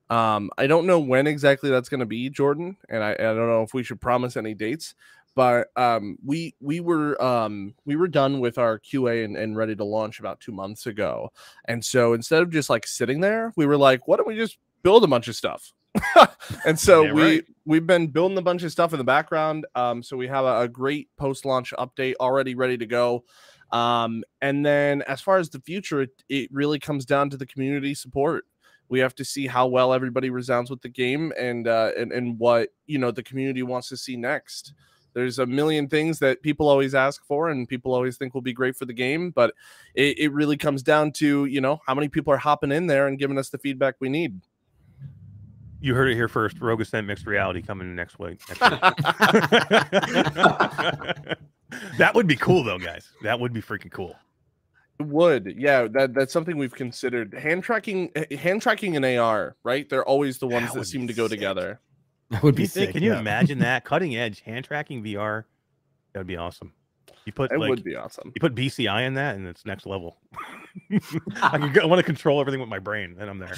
Um 0.10 0.52
I 0.58 0.68
don't 0.68 0.86
know 0.88 1.00
when 1.00 1.28
exactly 1.28 1.70
that's 1.70 1.90
going 1.90 2.00
to 2.00 2.06
be, 2.06 2.30
Jordan, 2.30 2.78
and 2.90 3.04
I, 3.04 3.14
I 3.14 3.16
don't 3.16 3.50
know 3.50 3.64
if 3.64 3.74
we 3.74 3.84
should 3.84 4.00
promise 4.02 4.38
any 4.38 4.54
dates, 4.54 4.94
but 5.36 5.68
um 5.76 6.18
we 6.26 6.56
we 6.60 6.80
were 6.80 7.22
um 7.22 7.74
we 7.86 7.96
were 7.96 8.08
done 8.08 8.40
with 8.40 8.58
our 8.58 8.80
qa 8.80 9.24
and, 9.24 9.38
and 9.38 9.56
ready 9.56 9.76
to 9.76 9.84
launch 9.84 10.20
about 10.20 10.40
two 10.40 10.52
months 10.52 10.88
ago 10.88 11.32
and 11.66 11.84
so 11.84 12.14
instead 12.14 12.42
of 12.42 12.50
just 12.50 12.70
like 12.70 12.88
sitting 12.88 13.20
there 13.20 13.54
we 13.56 13.66
were 13.66 13.78
like 13.78 14.08
why 14.08 14.16
don't 14.18 14.28
we 14.28 14.36
just 14.36 14.58
build 14.82 15.04
a 15.04 15.08
bunch 15.08 15.28
of 15.28 15.36
stuff 15.36 15.74
and 16.66 16.80
so 16.80 17.04
Yeah, 17.04 17.14
we 17.14 17.22
right. 17.22 17.46
we've 17.66 17.88
been 17.88 18.08
building 18.08 18.38
a 18.38 18.42
bunch 18.42 18.64
of 18.64 18.72
stuff 18.72 18.94
in 18.94 18.98
the 18.98 19.04
background 19.04 19.66
um 19.76 20.02
so 20.02 20.18
we 20.18 20.28
have 20.28 20.46
a, 20.46 20.62
a 20.62 20.68
great 20.68 21.10
post 21.18 21.46
launch 21.46 21.74
update 21.78 22.16
already 22.20 22.56
ready 22.56 22.78
to 22.78 22.86
go 22.86 23.24
um 23.72 24.24
and 24.42 24.66
then 24.66 25.02
as 25.04 25.22
far 25.22 25.38
as 25.38 25.50
the 25.50 25.60
future 25.60 26.02
it, 26.02 26.24
it 26.30 26.50
really 26.52 26.80
comes 26.80 27.06
down 27.06 27.30
to 27.30 27.38
the 27.38 27.46
community 27.46 27.94
support 27.94 28.46
we 28.90 29.00
have 29.00 29.16
to 29.16 29.26
see 29.26 29.48
how 29.48 29.66
well 29.66 29.94
everybody 29.94 30.30
resounds 30.30 30.70
with 30.70 30.82
the 30.82 30.90
game 30.90 31.34
and 31.38 31.68
uh 31.68 31.92
and, 31.98 32.12
and 32.12 32.38
what 32.38 32.70
you 32.86 33.00
know 33.00 33.12
the 33.12 33.24
community 33.24 33.64
wants 33.64 33.90
to 33.90 33.98
see 33.98 34.16
next 34.16 34.74
there's 35.14 35.40
a 35.40 35.46
million 35.46 35.88
things 35.88 36.20
that 36.20 36.42
people 36.42 36.68
always 36.68 36.94
ask 36.94 37.26
for 37.26 37.50
and 37.50 37.70
people 37.70 37.94
always 37.94 38.18
think 38.18 38.34
will 38.34 38.42
be 38.42 38.54
great 38.54 38.76
for 38.76 38.86
the 38.86 38.94
game 38.94 39.32
but 39.32 39.54
it, 39.96 40.20
it 40.20 40.32
really 40.32 40.58
comes 40.58 40.84
down 40.84 41.12
to 41.12 41.46
you 41.46 41.62
know 41.62 41.80
how 41.88 41.96
many 41.96 42.08
people 42.08 42.32
are 42.32 42.38
hopping 42.38 42.72
in 42.72 42.86
there 42.88 43.08
and 43.08 43.18
giving 43.18 43.38
us 43.38 43.50
the 43.50 43.58
feedback 43.58 43.96
we 44.00 44.10
need 44.10 44.42
You 45.82 45.94
heard 45.96 46.10
it 46.10 46.16
here 46.16 46.28
first. 46.28 46.60
Rogue 46.60 46.82
Ascent 46.82 47.06
mixed 47.08 47.28
reality 47.28 47.62
coming 47.62 47.96
next 47.96 48.18
week. 48.20 48.42
Next 48.50 48.62
week. 48.62 48.80
that 51.98 52.14
would 52.16 52.28
be 52.28 52.36
cool, 52.36 52.64
though, 52.64 52.80
guys. 52.80 53.10
That 53.22 53.40
would 53.40 53.54
be 53.54 53.62
freaking 53.62 53.92
cool. 53.92 54.16
It 55.00 55.08
would 55.08 55.54
yeah 55.58 55.88
that 55.90 56.14
that's 56.14 56.32
something 56.32 56.58
we've 56.58 56.74
considered 56.74 57.34
hand 57.34 57.64
tracking 57.64 58.12
eh, 58.16 58.38
hand 58.38 58.62
tracking 58.62 58.96
and 58.96 59.06
ar 59.20 59.58
right 59.64 59.90
they're 59.90 60.06
always 60.06 60.38
the 60.38 60.48
ones 60.48 60.72
That 60.72 60.80
that, 60.80 60.86
seem 60.86 61.06
to 61.08 61.14
go 61.14 61.28
sick. 61.28 61.32
together 61.32 61.82
That 62.30 62.44
would 62.44 62.56
be 62.56 62.66
sick. 62.66 62.92
can 62.92 63.04
you 63.04 63.12
yeah. 63.12 63.20
imagine 63.20 63.60
that 63.60 63.84
cutting 63.84 64.16
edge 64.16 64.40
hand 64.40 64.64
tracking 64.66 65.04
VR? 65.04 65.44
That 66.14 66.22
would 66.22 66.28
be 66.28 66.38
awesome. 66.38 66.72
You 67.26 67.34
put 67.34 67.52
it 67.52 67.60
like 67.60 67.70
would 67.70 67.84
be 67.84 67.96
awesome 67.96 68.32
you 68.36 68.40
put 68.40 68.54
BCI 68.54 69.08
in 69.08 69.16
that, 69.16 69.36
and 69.36 69.48
it's 69.48 69.66
next 69.66 69.88
level. 69.88 70.18
I, 71.42 71.58
can 71.58 71.80
I 71.80 71.86
want 71.86 72.00
to 72.00 72.04
control 72.04 72.40
everything 72.40 72.60
with 72.60 72.70
my 72.70 72.80
brain, 72.80 73.16
and 73.20 73.30
I'm 73.30 73.40
there. 73.40 73.56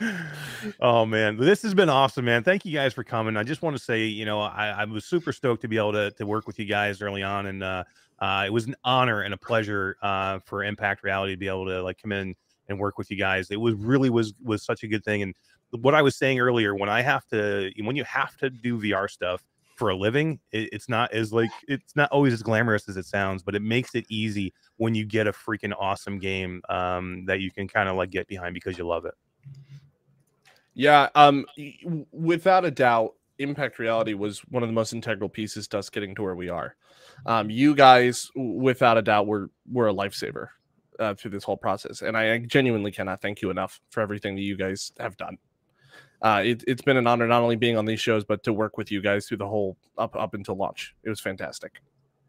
oh 0.80 1.04
man, 1.04 1.36
this 1.36 1.62
has 1.62 1.74
been 1.74 1.90
awesome, 1.90 2.24
man. 2.24 2.42
Thank 2.42 2.64
you 2.64 2.72
guys 2.72 2.94
for 2.94 3.04
coming. 3.04 3.36
I 3.36 3.42
just 3.42 3.60
want 3.60 3.76
to 3.76 3.82
say, 3.82 4.04
you 4.06 4.24
know, 4.24 4.40
I, 4.40 4.68
I 4.68 4.84
was 4.84 5.04
super 5.04 5.32
stoked 5.32 5.60
to 5.62 5.68
be 5.68 5.76
able 5.76 5.92
to 5.92 6.10
to 6.12 6.24
work 6.24 6.46
with 6.46 6.58
you 6.58 6.64
guys 6.64 7.02
early 7.02 7.22
on, 7.22 7.46
and 7.46 7.62
uh, 7.62 7.84
uh, 8.20 8.44
it 8.46 8.52
was 8.52 8.66
an 8.66 8.74
honor 8.84 9.22
and 9.22 9.34
a 9.34 9.38
pleasure 9.38 9.96
uh, 10.00 10.38
for 10.46 10.64
Impact 10.64 11.02
Reality 11.02 11.34
to 11.34 11.38
be 11.38 11.48
able 11.48 11.66
to 11.66 11.82
like 11.82 12.00
come 12.00 12.12
in 12.12 12.34
and 12.68 12.78
work 12.78 12.96
with 12.96 13.10
you 13.10 13.18
guys. 13.18 13.50
It 13.50 13.60
was 13.60 13.74
really 13.74 14.08
was 14.08 14.32
was 14.42 14.64
such 14.64 14.84
a 14.84 14.88
good 14.88 15.04
thing, 15.04 15.22
and 15.22 15.34
what 15.80 15.94
I 15.94 16.02
was 16.02 16.16
saying 16.16 16.38
earlier, 16.38 16.74
when 16.74 16.88
I 16.88 17.02
have 17.02 17.26
to, 17.28 17.70
when 17.82 17.96
you 17.96 18.04
have 18.04 18.36
to 18.38 18.50
do 18.50 18.78
VR 18.78 19.10
stuff 19.10 19.42
for 19.74 19.90
a 19.90 19.96
living, 19.96 20.40
it, 20.52 20.68
it's 20.72 20.88
not 20.88 21.12
as 21.12 21.32
like 21.32 21.50
it's 21.68 21.96
not 21.96 22.10
always 22.12 22.32
as 22.32 22.42
glamorous 22.42 22.88
as 22.88 22.96
it 22.96 23.06
sounds, 23.06 23.42
but 23.42 23.54
it 23.54 23.62
makes 23.62 23.94
it 23.94 24.04
easy 24.08 24.52
when 24.76 24.94
you 24.94 25.04
get 25.04 25.26
a 25.26 25.32
freaking 25.32 25.72
awesome 25.78 26.18
game 26.18 26.62
um, 26.68 27.24
that 27.26 27.40
you 27.40 27.50
can 27.50 27.68
kind 27.68 27.88
of 27.88 27.96
like 27.96 28.10
get 28.10 28.26
behind 28.28 28.54
because 28.54 28.78
you 28.78 28.86
love 28.86 29.04
it. 29.04 29.14
Yeah, 30.74 31.08
um, 31.14 31.46
without 32.10 32.64
a 32.64 32.70
doubt, 32.70 33.14
Impact 33.38 33.78
Reality 33.78 34.14
was 34.14 34.40
one 34.50 34.62
of 34.62 34.68
the 34.68 34.72
most 34.72 34.92
integral 34.92 35.28
pieces 35.28 35.68
to 35.68 35.78
us 35.78 35.90
getting 35.90 36.14
to 36.16 36.22
where 36.22 36.34
we 36.34 36.48
are. 36.48 36.76
Um, 37.26 37.50
you 37.50 37.74
guys, 37.74 38.30
without 38.34 38.96
a 38.98 39.02
doubt, 39.02 39.26
were 39.26 39.50
were 39.70 39.88
a 39.88 39.94
lifesaver 39.94 40.48
uh, 40.98 41.14
through 41.14 41.32
this 41.32 41.44
whole 41.44 41.56
process, 41.56 42.02
and 42.02 42.16
I 42.16 42.38
genuinely 42.38 42.92
cannot 42.92 43.22
thank 43.22 43.42
you 43.42 43.50
enough 43.50 43.80
for 43.90 44.00
everything 44.00 44.34
that 44.36 44.42
you 44.42 44.56
guys 44.56 44.92
have 44.98 45.16
done. 45.16 45.38
Uh, 46.24 46.40
it, 46.42 46.64
it's 46.66 46.80
been 46.82 46.96
an 46.96 47.06
honor 47.06 47.26
not 47.28 47.42
only 47.42 47.54
being 47.54 47.76
on 47.76 47.84
these 47.84 48.00
shows, 48.00 48.24
but 48.24 48.42
to 48.42 48.52
work 48.52 48.78
with 48.78 48.90
you 48.90 49.02
guys 49.02 49.26
through 49.28 49.36
the 49.36 49.46
whole 49.46 49.76
up 49.98 50.16
up 50.16 50.32
until 50.34 50.56
launch. 50.56 50.94
It 51.04 51.10
was 51.10 51.20
fantastic. 51.20 51.80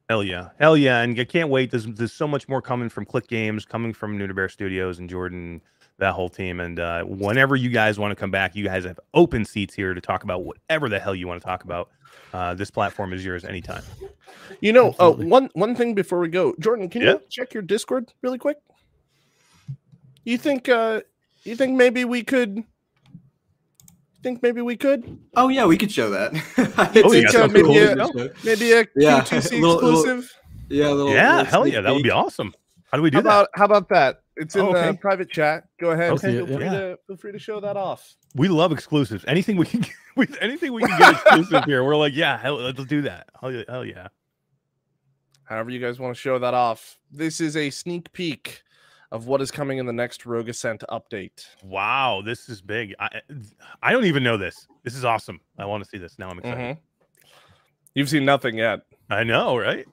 Hell 0.10 0.22
yeah, 0.24 0.50
hell 0.60 0.76
yeah, 0.78 1.00
and 1.02 1.18
I 1.20 1.24
can't 1.24 1.50
wait. 1.50 1.72
There's 1.72 1.86
there's 1.88 2.14
so 2.14 2.28
much 2.28 2.48
more 2.50 2.62
coming 2.62 2.90
from 2.90 3.06
Clique 3.06 3.28
Games, 3.28 3.66
coming 3.66 3.94
from 3.94 4.20
Nooner 4.20 4.36
Bear 4.36 4.50
Studios 4.50 5.00
and 5.00 5.10
Jordan, 5.10 5.62
that 5.98 6.14
whole 6.14 6.30
team. 6.30 6.60
And 6.60 6.78
uh, 6.80 7.06
whenever 7.06 7.56
you 7.56 7.70
guys 7.70 7.98
want 7.98 8.12
to 8.12 8.16
come 8.16 8.32
back, 8.32 8.54
you 8.54 8.66
guys 8.66 8.84
have 8.84 9.00
open 9.14 9.46
seats 9.46 9.74
here 9.74 9.94
to 9.94 10.02
talk 10.02 10.24
about 10.24 10.44
whatever 10.44 10.90
the 10.90 11.00
hell 11.00 11.16
you 11.16 11.28
want 11.28 11.42
to 11.42 11.46
talk 11.48 11.64
about. 11.64 11.90
Uh, 12.34 12.54
this 12.54 12.70
platform 12.70 13.14
is 13.14 13.24
yours 13.24 13.46
anytime. 13.46 13.82
You 14.60 14.74
know, 14.74 14.94
uh, 15.00 15.12
one 15.12 15.50
one 15.54 15.74
thing 15.74 15.96
before 15.96 16.20
we 16.20 16.28
go, 16.28 16.54
Jordan, 16.60 16.90
can 16.90 17.02
Yeah. 17.02 17.14
you 17.14 17.22
check 17.32 17.54
your 17.54 17.64
Discord 17.64 18.14
really 18.22 18.38
quick? 18.38 18.58
You 20.26 20.38
think 20.38 20.68
uh 20.70 21.02
you 21.44 21.56
think 21.56 21.78
maybe 21.78 22.04
we 22.06 22.24
could 22.24 22.64
think 24.26 24.42
maybe 24.44 24.62
we 24.62 24.76
could 24.76 25.20
Oh 25.36 25.48
yeah, 25.50 25.66
we 25.66 25.78
could 25.78 25.92
show 25.92 26.10
that. 26.10 26.34
Oh, 27.06 27.14
you 27.14 27.24
got 27.24 27.26
It's 27.26 27.32
some 27.34 27.52
so 27.52 27.62
cool 27.64 27.74
to 27.74 28.12
video? 28.14 28.30
maybe 28.44 28.72
a 28.74 28.86
Yeah, 28.96 29.22
Q2C 29.22 29.52
little- 29.62 29.76
little- 29.76 29.90
exclusive? 30.02 30.34
Yeah, 30.68 30.88
little, 30.90 31.14
yeah, 31.14 31.30
little 31.38 31.46
hell 31.46 31.62
sneak 31.64 31.74
yeah, 31.76 31.82
that 31.82 31.94
would 31.94 32.02
be 32.04 32.10
awesome. 32.12 32.54
How 32.92 32.98
do 32.98 33.04
we 33.04 33.12
do 33.12 33.18
How 33.18 33.22
that? 33.22 33.30
about 33.30 33.48
how 33.54 33.66
about 33.66 33.90
that? 33.90 34.22
It's 34.36 34.56
in 34.56 34.62
Oh, 34.62 34.74
the 34.74 34.94
private 35.00 35.30
chat. 35.30 35.66
Go 35.80 35.92
ahead. 35.92 36.12
Okay, 36.14 36.34
Feel 36.38 36.48
free 36.48 36.66
yeah. 36.66 36.72
to 36.72 37.00
feel 37.08 37.18
free 37.18 37.32
to 37.34 37.40
show 37.40 37.60
that 37.62 37.78
off. 37.78 38.16
We 38.34 38.48
love 38.48 38.72
exclusives. 38.72 39.24
Anything 39.28 39.58
we 39.58 39.66
can, 39.68 39.82
get, 39.82 39.92
with 40.18 40.36
anything 40.42 40.74
we 40.74 40.82
can 40.82 40.98
get 40.98 41.14
exclusive 41.14 41.64
here, 41.66 41.84
we're 41.84 41.96
like, 41.96 42.16
yeah, 42.16 42.38
hell, 42.38 42.56
let's 42.56 42.84
do 42.86 43.04
that. 43.04 43.28
Hell 43.40 43.64
hell 43.70 43.86
yeah. 43.86 44.08
However 45.44 45.70
you 45.70 45.80
guys 45.80 46.00
want 46.00 46.16
to 46.16 46.20
show 46.20 46.40
that 46.40 46.54
off. 46.56 46.98
This 47.12 47.40
is 47.40 47.56
a 47.56 47.70
sneak 47.70 48.12
peek 48.12 48.64
of 49.16 49.28
what 49.28 49.42
is 49.42 49.50
coming 49.50 49.78
in 49.78 49.86
the 49.86 49.94
next 49.94 50.26
Rogue 50.26 50.50
Ascent 50.50 50.84
update. 50.90 51.46
Wow, 51.64 52.22
this 52.24 52.50
is 52.50 52.62
big. 52.62 52.94
I 53.00 53.22
I 53.82 53.94
don't 53.94 54.04
even 54.04 54.24
know 54.24 54.36
this. 54.38 54.68
This 54.84 54.94
is 54.94 55.06
awesome. 55.06 55.40
I 55.58 55.66
want 55.66 55.82
to 55.86 55.90
see 55.90 55.98
this. 55.98 56.20
Now 56.20 56.30
I'm 56.30 56.38
excited. 56.40 56.76
Mhm. 56.76 56.80
You've 57.94 58.10
seen 58.10 58.26
nothing 58.26 58.58
yet. 58.58 58.82
I 59.10 59.24
know, 59.24 59.56
right? 59.58 59.86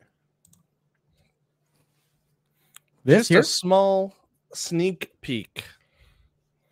This 3.05 3.19
Just 3.21 3.29
here, 3.31 3.41
a 3.41 3.45
small 3.45 4.13
sneak 4.55 5.13
peek. 5.21 5.65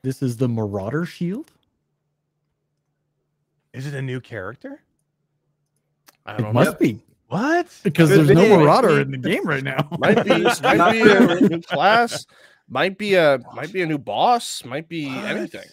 this 0.02 0.20
is 0.20 0.36
the 0.36 0.48
Marauder 0.48 1.04
Shield. 1.06 1.52
Is 3.72 3.86
it 3.86 3.94
a 3.94 4.02
new 4.02 4.20
character? 4.20 4.82
I 6.26 6.34
It 6.34 6.38
don't 6.38 6.52
must 6.54 6.72
know. 6.72 6.78
be 6.78 7.00
What? 7.30 7.66
because 7.82 8.10
Could 8.10 8.26
there's 8.26 8.30
no 8.36 8.42
be. 8.44 8.48
Marauder 8.64 9.00
in 9.00 9.10
the 9.12 9.18
game 9.18 9.46
right 9.46 9.62
now. 9.64 9.88
Might 9.98 10.24
be, 10.24 10.38
Not 10.42 10.62
might 10.62 10.92
be 10.92 11.00
a 11.02 11.40
new 11.40 11.60
class. 11.62 12.26
Might 12.68 12.98
be 12.98 13.14
a 13.14 13.38
might 13.54 13.72
be 13.72 13.82
a 13.82 13.86
new 13.86 13.98
boss. 13.98 14.64
Might 14.64 14.88
be 14.88 15.06
What? 15.08 15.24
anything. 15.24 15.66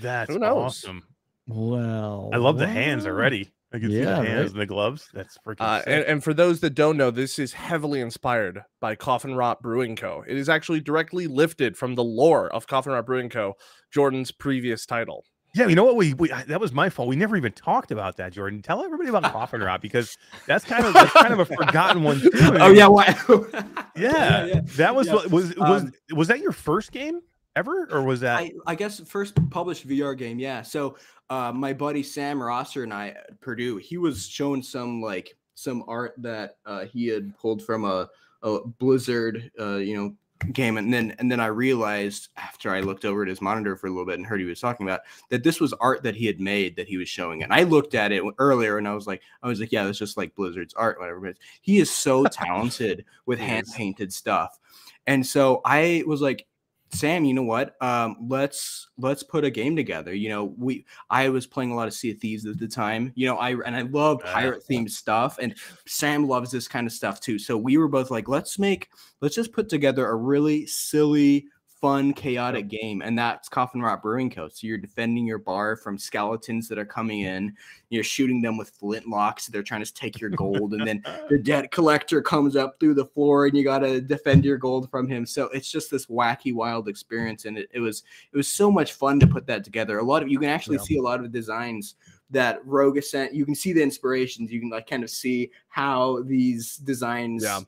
That's 0.00 0.32
Who 0.32 0.38
knows? 0.38 0.56
awesome. 0.84 1.02
well, 1.46 2.30
I 2.32 2.36
love 2.38 2.58
the 2.58 2.66
hands 2.66 3.06
already. 3.06 3.50
I 3.72 3.78
can 3.78 3.90
see 3.90 3.98
Yeah, 4.00 4.04
the 4.16 4.20
right? 4.22 4.28
hands 4.28 4.50
and 4.52 4.60
the 4.60 4.66
gloves. 4.66 5.08
That's 5.14 5.38
freaking 5.46 5.60
Uh, 5.60 5.78
sick. 5.78 5.86
and, 5.88 6.04
and 6.04 6.24
for 6.24 6.34
those 6.34 6.58
that 6.60 6.70
don't 6.74 6.96
know, 6.96 7.10
this 7.12 7.38
is 7.38 7.52
heavily 7.52 8.00
inspired 8.00 8.62
by 8.80 8.96
Coffin 8.96 9.34
Rot 9.36 9.62
Brewing 9.62 9.94
Co. 9.94 10.24
It 10.26 10.36
is 10.36 10.48
actually 10.48 10.80
directly 10.80 11.26
lifted 11.28 11.76
from 11.76 11.94
the 11.94 12.02
lore 12.02 12.48
of 12.52 12.66
Coffin 12.66 12.92
Rot 12.92 13.06
Brewing 13.06 13.28
Co. 13.28 13.54
Jordan's 13.92 14.32
previous 14.32 14.86
title. 14.86 15.24
Yeah, 15.54 15.66
you 15.66 15.74
know 15.74 15.84
what? 15.84 15.96
We, 15.96 16.14
we 16.14 16.30
I- 16.32 16.44
that 16.44 16.60
was 16.60 16.72
my 16.72 16.88
fault. 16.88 17.08
We 17.08 17.16
never 17.16 17.36
even 17.36 17.52
talked 17.52 17.90
about 17.90 18.16
that, 18.18 18.32
Jordan. 18.32 18.62
Tell 18.62 18.82
everybody 18.84 19.08
about 19.08 19.24
Coffin 19.32 19.60
Rot 19.60 19.82
because 19.82 20.16
that's 20.46 20.64
kind 20.64 20.84
of 20.84 20.94
that's 20.94 21.12
kind 21.12 21.32
of 21.32 21.40
a 21.40 21.44
forgotten 21.44 22.02
one 22.02 22.20
too. 22.20 22.30
Oh 22.34 22.70
yeah, 22.70 22.86
why? 22.86 23.16
yeah, 23.96 24.46
yeah. 24.46 24.60
That 24.76 24.94
was 24.94 25.06
Yeah. 25.08 25.14
what 25.14 25.30
was 25.30 25.56
was 25.56 25.82
Um, 25.82 25.92
was 26.14 26.28
that 26.28 26.40
your 26.40 26.52
first 26.52 26.92
game 26.92 27.20
ever, 27.56 27.88
or 27.90 28.02
was 28.02 28.20
that? 28.20 28.38
I, 28.40 28.52
I 28.66 28.74
guess 28.74 29.00
first 29.00 29.34
published 29.50 29.86
VR 29.88 30.16
game, 30.16 30.38
yeah. 30.38 30.62
So 30.62 30.96
uh, 31.30 31.52
my 31.52 31.72
buddy 31.72 32.02
Sam 32.02 32.42
Rosser 32.42 32.82
and 32.84 32.92
I 32.94 33.08
at 33.08 33.40
Purdue, 33.40 33.76
he 33.76 33.96
was 33.98 34.26
showing 34.28 34.62
some 34.62 35.00
like 35.02 35.36
some 35.54 35.84
art 35.88 36.14
that 36.18 36.56
uh, 36.64 36.86
he 36.86 37.06
had 37.06 37.36
pulled 37.38 37.62
from 37.62 37.84
a, 37.84 38.08
a 38.42 38.60
Blizzard, 38.78 39.50
uh, 39.60 39.76
you 39.76 39.96
know, 39.96 40.14
game, 40.52 40.76
and 40.76 40.92
then 40.92 41.14
and 41.18 41.30
then 41.30 41.40
I 41.40 41.46
realized 41.46 42.28
after 42.36 42.70
I 42.70 42.80
looked 42.80 43.04
over 43.04 43.22
at 43.22 43.28
his 43.28 43.40
monitor 43.40 43.76
for 43.76 43.86
a 43.86 43.90
little 43.90 44.06
bit 44.06 44.18
and 44.18 44.26
heard 44.26 44.40
he 44.40 44.46
was 44.46 44.60
talking 44.60 44.86
about 44.86 45.00
that 45.28 45.42
this 45.42 45.60
was 45.60 45.72
art 45.74 46.02
that 46.02 46.16
he 46.16 46.26
had 46.26 46.40
made 46.40 46.76
that 46.76 46.88
he 46.88 46.96
was 46.96 47.08
showing, 47.08 47.42
and 47.42 47.52
I 47.52 47.62
looked 47.62 47.94
at 47.94 48.12
it 48.12 48.22
earlier 48.38 48.78
and 48.78 48.88
I 48.88 48.94
was 48.94 49.06
like, 49.06 49.22
I 49.42 49.48
was 49.48 49.60
like, 49.60 49.72
yeah, 49.72 49.84
that's 49.84 49.98
just 49.98 50.16
like 50.16 50.34
Blizzard's 50.34 50.74
art, 50.74 50.98
whatever. 50.98 51.20
But 51.20 51.36
he 51.60 51.78
is 51.78 51.90
so 51.90 52.24
talented 52.30 53.04
with 53.26 53.38
hand 53.38 53.66
painted 53.74 54.12
stuff, 54.12 54.58
and 55.06 55.26
so 55.26 55.60
I 55.64 56.04
was 56.06 56.20
like. 56.20 56.46
Sam, 56.92 57.24
you 57.24 57.34
know 57.34 57.42
what? 57.44 57.80
Um, 57.82 58.16
let's 58.28 58.88
let's 58.98 59.22
put 59.22 59.44
a 59.44 59.50
game 59.50 59.76
together. 59.76 60.12
You 60.12 60.28
know, 60.28 60.54
we 60.58 60.84
I 61.08 61.28
was 61.28 61.46
playing 61.46 61.70
a 61.70 61.76
lot 61.76 61.86
of 61.86 61.94
Sea 61.94 62.10
of 62.10 62.18
Thieves 62.18 62.44
at 62.46 62.58
the 62.58 62.66
time. 62.66 63.12
You 63.14 63.26
know, 63.28 63.36
I 63.36 63.50
and 63.52 63.76
I 63.76 63.82
love 63.82 64.20
Ah. 64.24 64.32
pirate 64.32 64.64
themed 64.68 64.90
stuff, 64.90 65.38
and 65.40 65.54
Sam 65.86 66.26
loves 66.26 66.50
this 66.50 66.66
kind 66.66 66.86
of 66.86 66.92
stuff 66.92 67.20
too. 67.20 67.38
So 67.38 67.56
we 67.56 67.76
were 67.78 67.88
both 67.88 68.10
like, 68.10 68.28
let's 68.28 68.58
make 68.58 68.88
let's 69.20 69.34
just 69.36 69.52
put 69.52 69.68
together 69.68 70.08
a 70.08 70.16
really 70.16 70.66
silly, 70.66 71.46
fun, 71.80 72.12
chaotic 72.12 72.68
game, 72.68 73.00
and 73.02 73.18
that's 73.18 73.48
Coffin 73.48 73.80
Rot 73.80 74.02
Brewing 74.02 74.30
Co. 74.30 74.48
So 74.48 74.66
you're 74.66 74.76
defending 74.78 75.26
your 75.26 75.38
bar 75.38 75.76
from 75.76 75.96
skeletons 75.98 76.68
that 76.68 76.78
are 76.78 76.84
coming 76.84 77.20
in. 77.20 77.56
You're 77.88 78.04
shooting 78.04 78.42
them 78.42 78.56
with 78.56 78.78
flintlocks. 78.78 79.46
They're 79.46 79.62
trying 79.62 79.84
to 79.84 79.94
take 79.94 80.20
your 80.20 80.30
gold, 80.30 80.74
and 80.74 80.86
then 80.86 81.02
the 81.28 81.38
debt 81.42 81.70
collector 81.70 82.20
comes 82.22 82.56
up 82.56 82.78
through 82.78 82.94
the 82.94 83.04
floor 83.06 83.46
and 83.46 83.56
you 83.56 83.64
got 83.64 83.80
to 83.80 84.00
defend 84.00 84.44
your 84.44 84.56
gold 84.58 84.90
from 84.90 85.08
him 85.08 85.24
so 85.24 85.44
it's 85.48 85.70
just 85.70 85.90
this 85.90 86.06
wacky 86.06 86.52
wild 86.54 86.88
experience 86.88 87.44
and 87.44 87.56
it, 87.58 87.68
it 87.72 87.80
was 87.80 88.02
it 88.32 88.36
was 88.36 88.48
so 88.48 88.70
much 88.70 88.92
fun 88.94 89.18
to 89.20 89.26
put 89.26 89.46
that 89.46 89.64
together 89.64 89.98
a 89.98 90.02
lot 90.02 90.22
of 90.22 90.28
you 90.28 90.38
can 90.38 90.48
actually 90.48 90.76
Yeah. 90.76 90.82
see 90.82 90.98
a 90.98 91.02
lot 91.02 91.20
of 91.20 91.30
designs 91.32 91.94
that 92.30 92.64
rogue 92.66 92.96
ascent 92.96 93.34
you 93.34 93.44
can 93.44 93.54
see 93.54 93.72
the 93.72 93.82
inspirations 93.82 94.50
you 94.50 94.60
can 94.60 94.70
like 94.70 94.88
kind 94.88 95.02
of 95.04 95.10
see 95.10 95.50
how 95.68 96.22
these 96.24 96.76
designs 96.76 97.42
Yeah. 97.44 97.60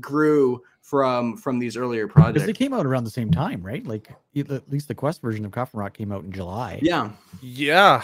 grew 0.00 0.62
from 0.90 1.36
from 1.36 1.60
these 1.60 1.76
earlier 1.76 2.08
Because 2.08 2.22
projects 2.22 2.46
they 2.46 2.52
came 2.52 2.74
out 2.74 2.84
around 2.84 3.04
the 3.04 3.10
same 3.10 3.30
time, 3.30 3.62
right? 3.62 3.86
Like 3.86 4.08
at 4.36 4.68
least 4.70 4.88
the 4.88 4.94
Quest 4.94 5.22
version 5.22 5.44
of 5.44 5.52
Coffin 5.52 5.78
Rot 5.78 5.94
came 5.94 6.10
out 6.10 6.24
in 6.24 6.32
July. 6.32 6.80
yeah 6.82 7.10
Yeah. 7.40 8.02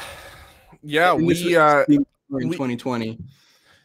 Yeah, 0.82 1.14
And 1.14 1.26
we 1.26 1.56
uh 1.56 1.84
in 1.88 2.04
we- 2.30 2.44
2020 2.44 3.18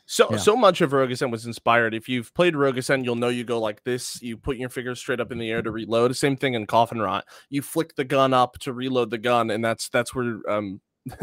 so 0.05 0.27
Yeah. 0.29 0.37
so 0.37 0.55
much 0.55 0.81
of 0.81 0.91
Rogue 0.93 1.09
Ascent 1.11 1.31
was 1.31 1.45
inspired. 1.45 1.93
If 1.95 2.09
you've 2.09 2.33
played 2.33 2.55
Rogue 2.55 2.77
Ascent, 2.77 3.05
you'll 3.05 3.15
know 3.15 3.29
you 3.29 3.43
go 3.45 3.59
like 3.59 3.81
this. 3.85 4.21
You 4.21 4.35
put 4.37 4.57
your 4.57 4.67
fingers 4.69 4.99
straight 4.99 5.19
up 5.21 5.31
in 5.31 5.37
the 5.37 5.49
air 5.49 5.61
to 5.61 5.71
reload. 5.71 6.15
Same 6.17 6.35
thing 6.35 6.53
in 6.53 6.67
Coffin 6.67 6.99
Rot. 6.99 7.23
You 7.49 7.61
flick 7.61 7.95
the 7.95 8.03
gun 8.03 8.33
up 8.33 8.59
to 8.59 8.73
reload 8.73 9.09
the 9.09 9.17
gun, 9.17 9.49
and 9.51 9.63
that's 9.63 9.87
that's 9.89 10.13
where 10.13 10.41
um 10.49 10.81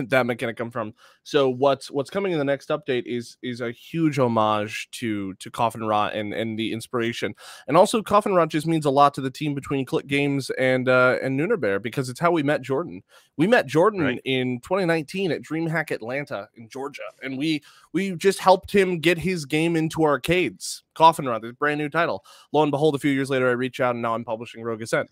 that 0.08 0.26
mechanic 0.26 0.56
come 0.56 0.70
from. 0.70 0.92
So 1.22 1.48
what's 1.48 1.90
what's 1.90 2.10
coming 2.10 2.32
in 2.32 2.38
the 2.38 2.44
next 2.44 2.68
update 2.70 3.04
is 3.06 3.36
is 3.42 3.60
a 3.60 3.70
huge 3.70 4.18
homage 4.18 4.88
to 4.92 5.34
to 5.34 5.50
Coffin 5.50 5.84
Rot 5.84 6.14
and 6.14 6.32
and 6.34 6.58
the 6.58 6.72
inspiration, 6.72 7.34
and 7.68 7.76
also 7.76 8.02
Coffin 8.02 8.34
Rot 8.34 8.48
just 8.48 8.66
means 8.66 8.86
a 8.86 8.90
lot 8.90 9.14
to 9.14 9.20
the 9.20 9.30
team 9.30 9.54
between 9.54 9.84
Clique 9.86 10.06
Games 10.06 10.50
and 10.50 10.88
uh 10.88 11.18
and 11.22 11.38
Nooner 11.38 11.60
Bear 11.60 11.78
because 11.78 12.08
it's 12.08 12.20
how 12.20 12.30
we 12.32 12.42
met 12.42 12.62
Jordan. 12.62 13.02
We 13.36 13.46
met 13.46 13.66
Jordan 13.66 14.00
Right. 14.00 14.20
in 14.24 14.60
2019 14.60 15.30
at 15.30 15.42
DreamHack 15.42 15.92
Atlanta 15.92 16.48
in 16.56 16.68
Georgia, 16.68 17.02
and 17.22 17.38
we 17.38 17.62
we 17.92 18.16
just 18.16 18.40
helped 18.40 18.72
him 18.72 18.98
get 18.98 19.18
his 19.18 19.44
game 19.44 19.76
into 19.76 20.02
arcades. 20.02 20.82
Coffin 20.94 21.26
Rot, 21.26 21.42
this 21.42 21.52
brand 21.52 21.78
new 21.78 21.88
title. 21.88 22.24
Lo 22.52 22.62
and 22.62 22.72
behold, 22.72 22.96
a 22.96 22.98
few 22.98 23.12
years 23.12 23.30
later, 23.30 23.48
I 23.48 23.52
reach 23.52 23.78
out 23.78 23.94
and 23.94 24.02
now 24.02 24.14
I'm 24.14 24.24
publishing 24.24 24.64
Rogue 24.64 24.82
Ascent. 24.82 25.08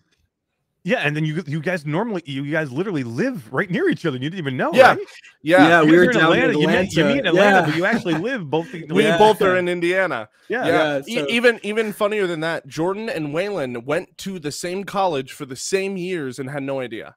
Yeah, 0.87 0.99
and 0.99 1.15
then 1.15 1.25
you 1.25 1.43
you 1.45 1.59
guys 1.59 1.85
normally 1.85 2.21
you 2.25 2.49
guys 2.49 2.71
literally 2.71 3.03
live 3.03 3.51
right 3.51 3.69
near 3.69 3.89
each 3.89 4.05
other. 4.05 4.15
and 4.15 4.23
You 4.23 4.29
didn't 4.29 4.39
even 4.39 4.55
know. 4.55 4.71
Yeah, 4.73 4.89
right? 4.91 4.99
Yeah, 5.43 5.67
Yeah, 5.67 5.83
we 5.83 5.91
were 5.91 5.99
are 5.99 6.03
in 6.05 6.11
down 6.17 6.31
in 6.33 6.39
Atlanta. 6.51 6.59
You 6.59 6.67
meet, 6.67 6.93
you 6.95 7.03
meet 7.03 7.19
in 7.19 7.27
Atlanta. 7.27 7.27
Atlanta, 7.27 7.59
Yeah. 7.59 7.65
but 7.65 7.75
you 7.75 7.85
actually 7.85 8.13
live 8.15 8.49
both. 8.49 8.73
in 8.73 8.87
we 8.95 9.03
Yeah. 9.03 9.17
both 9.17 9.41
are 9.41 9.57
in 9.57 9.67
Indiana. 9.67 10.29
Yeah. 10.47 10.65
Yeah, 10.65 11.01
Yeah, 11.05 11.23
e- 11.23 11.27
even 11.29 11.59
even 11.63 11.91
funnier 11.91 12.25
than 12.25 12.39
that, 12.39 12.67
Jordan 12.67 13.09
and 13.09 13.33
Waylon 13.35 13.83
went 13.85 14.17
to 14.19 14.39
the 14.39 14.51
same 14.51 14.85
college 14.85 15.33
for 15.33 15.45
the 15.45 15.57
same 15.57 15.97
years 15.97 16.39
and 16.39 16.49
had 16.49 16.63
no 16.63 16.79
idea. 16.79 17.15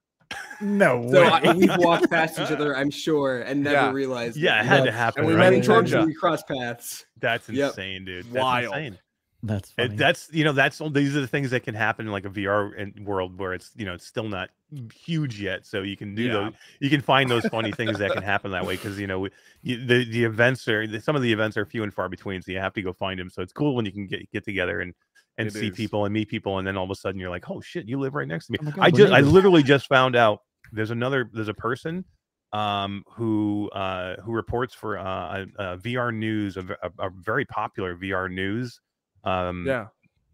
No 0.60 1.08
so 1.10 1.22
way. 1.22 1.28
I, 1.28 1.52
we've 1.52 1.76
walked 1.78 2.08
past 2.10 2.38
each 2.38 2.50
other 2.52 2.76
i'm 2.76 2.90
sure 2.90 3.40
and 3.42 3.64
never 3.64 3.74
Yeah. 3.76 3.90
realized 3.92 4.36
Yeah, 4.36 4.60
it 4.60 4.66
had 4.66 4.84
to 4.84 4.92
happen. 4.92 5.20
And 5.20 5.26
we 5.28 5.34
right? 5.34 5.40
met 5.40 5.52
in 5.54 5.58
and 5.60 5.64
times 5.64 5.90
Georgia. 5.90 6.06
we 6.06 6.14
crossed 6.14 6.46
paths 6.46 7.04
That's 7.20 7.48
Yep. 7.48 7.70
insane, 7.70 8.04
dude. 8.04 8.26
That's 8.26 8.42
Wild. 8.42 8.74
insane. 8.76 8.98
That's 9.42 9.70
funny. 9.72 9.94
It, 9.94 9.98
that's 9.98 10.28
you 10.32 10.44
know 10.44 10.52
that's 10.52 10.80
these 10.92 11.16
are 11.16 11.20
the 11.20 11.26
things 11.26 11.50
that 11.50 11.62
can 11.62 11.74
happen 11.74 12.06
in 12.06 12.12
like 12.12 12.26
a 12.26 12.30
VR 12.30 12.72
world 13.02 13.38
where 13.38 13.54
it's 13.54 13.70
you 13.76 13.86
know 13.86 13.94
it's 13.94 14.06
still 14.06 14.28
not 14.28 14.50
huge 14.94 15.40
yet, 15.40 15.66
so 15.66 15.82
you 15.82 15.96
can 15.96 16.14
do 16.14 16.26
Yeah. 16.26 16.32
those. 16.32 16.52
You 16.80 16.90
can 16.90 17.00
find 17.00 17.30
those 17.30 17.46
funny 17.46 17.72
things 17.72 17.98
that 17.98 18.12
can 18.12 18.22
happen 18.22 18.50
that 18.52 18.64
way 18.66 18.74
because 18.74 18.98
you 18.98 19.06
know 19.06 19.20
we- 19.20 19.30
you, 19.62 19.84
the 19.84 20.04
the 20.04 20.24
events 20.24 20.68
are 20.68 20.86
the, 20.86 21.00
some 21.00 21.16
of 21.16 21.22
the 21.22 21.32
events 21.32 21.56
are 21.56 21.64
few 21.64 21.82
and 21.82 21.92
far 21.94 22.08
between, 22.08 22.42
so 22.42 22.52
you 22.52 22.58
have 22.58 22.74
to 22.74 22.82
go 22.82 22.92
find 22.92 23.18
them. 23.18 23.30
So 23.30 23.42
it's 23.42 23.52
cool 23.52 23.74
when 23.74 23.86
you 23.86 23.92
can 23.92 24.06
get 24.06 24.30
get 24.32 24.44
together 24.44 24.80
and 24.80 24.92
and 25.38 25.48
It 25.48 25.56
see 25.56 25.70
is. 25.70 25.76
people 25.76 26.04
and 26.04 26.12
meet 26.12 26.28
people, 26.28 26.58
and 26.58 26.66
then 26.66 26.76
all 26.76 26.84
of 26.84 26.90
a 26.90 26.94
sudden 26.94 27.18
you're 27.18 27.30
like, 27.30 27.48
oh 27.50 27.60
shit, 27.62 27.86
you 27.88 27.98
live 27.98 28.14
right 28.14 28.28
next 28.28 28.46
to 28.46 28.52
me. 28.52 28.58
Oh 28.60 28.70
God, 28.70 28.84
I 28.84 28.90
just 28.90 29.12
I 29.12 29.20
literally 29.20 29.62
just 29.62 29.86
found 29.86 30.16
out 30.16 30.40
there's 30.72 30.90
another 30.90 31.30
there's 31.32 31.48
a 31.48 31.54
person 31.54 32.04
um 32.52 33.04
who 33.14 33.70
uh 33.70 34.16
who 34.22 34.32
reports 34.32 34.74
for 34.74 34.98
uh 34.98 35.44
a, 35.58 35.72
a 35.72 35.76
VR 35.78 36.12
news 36.12 36.56
a 36.58 37.10
very 37.24 37.44
popular 37.46 37.96
VR 37.96 38.28
news 38.28 38.80
um 39.24 39.64
Yeah. 39.66 39.86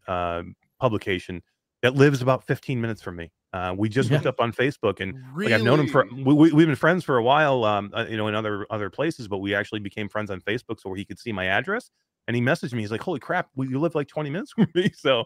uh, 0.09 0.43
publication 0.81 1.43
that 1.83 1.95
lives 1.95 2.23
about 2.23 2.45
15 2.47 2.81
minutes 2.81 3.03
from 3.03 3.17
me. 3.17 3.31
Uh, 3.53 3.75
we 3.77 3.89
just 3.89 4.11
Yeah. 4.11 4.17
looked 4.17 4.27
up 4.27 4.41
on 4.41 4.53
Facebook, 4.53 5.01
and 5.01 5.15
Really? 5.33 5.53
like 5.53 5.61
I've 5.61 5.65
known 5.65 5.81
him 5.81 5.89
for 5.89 6.07
we, 6.13 6.35
we, 6.35 6.53
we've 6.53 6.67
been 6.67 6.77
friends 6.77 7.05
for 7.05 7.17
a 7.17 7.23
while, 7.23 7.65
um, 7.65 7.91
uh, 7.95 8.05
you 8.09 8.17
know, 8.17 8.29
in 8.29 8.35
other 8.35 8.67
other 8.71 8.91
places, 8.91 9.29
but 9.29 9.39
we 9.39 9.55
actually 9.55 9.81
became 9.81 10.09
friends 10.09 10.31
on 10.31 10.41
Facebook, 10.41 10.81
so 10.81 10.93
he 10.95 11.05
could 11.05 11.19
see 11.19 11.33
my 11.33 11.47
address. 11.47 11.91
And 12.29 12.35
he 12.35 12.43
messaged 12.43 12.73
me. 12.73 12.81
He's 12.81 12.91
like, 12.91 13.01
"Holy 13.03 13.21
crap, 13.21 13.49
we, 13.55 13.69
you 13.69 13.79
live 13.79 13.95
like 13.95 14.09
20 14.09 14.31
minutes 14.31 14.53
from 14.53 14.67
me." 14.75 14.91
So 14.95 15.25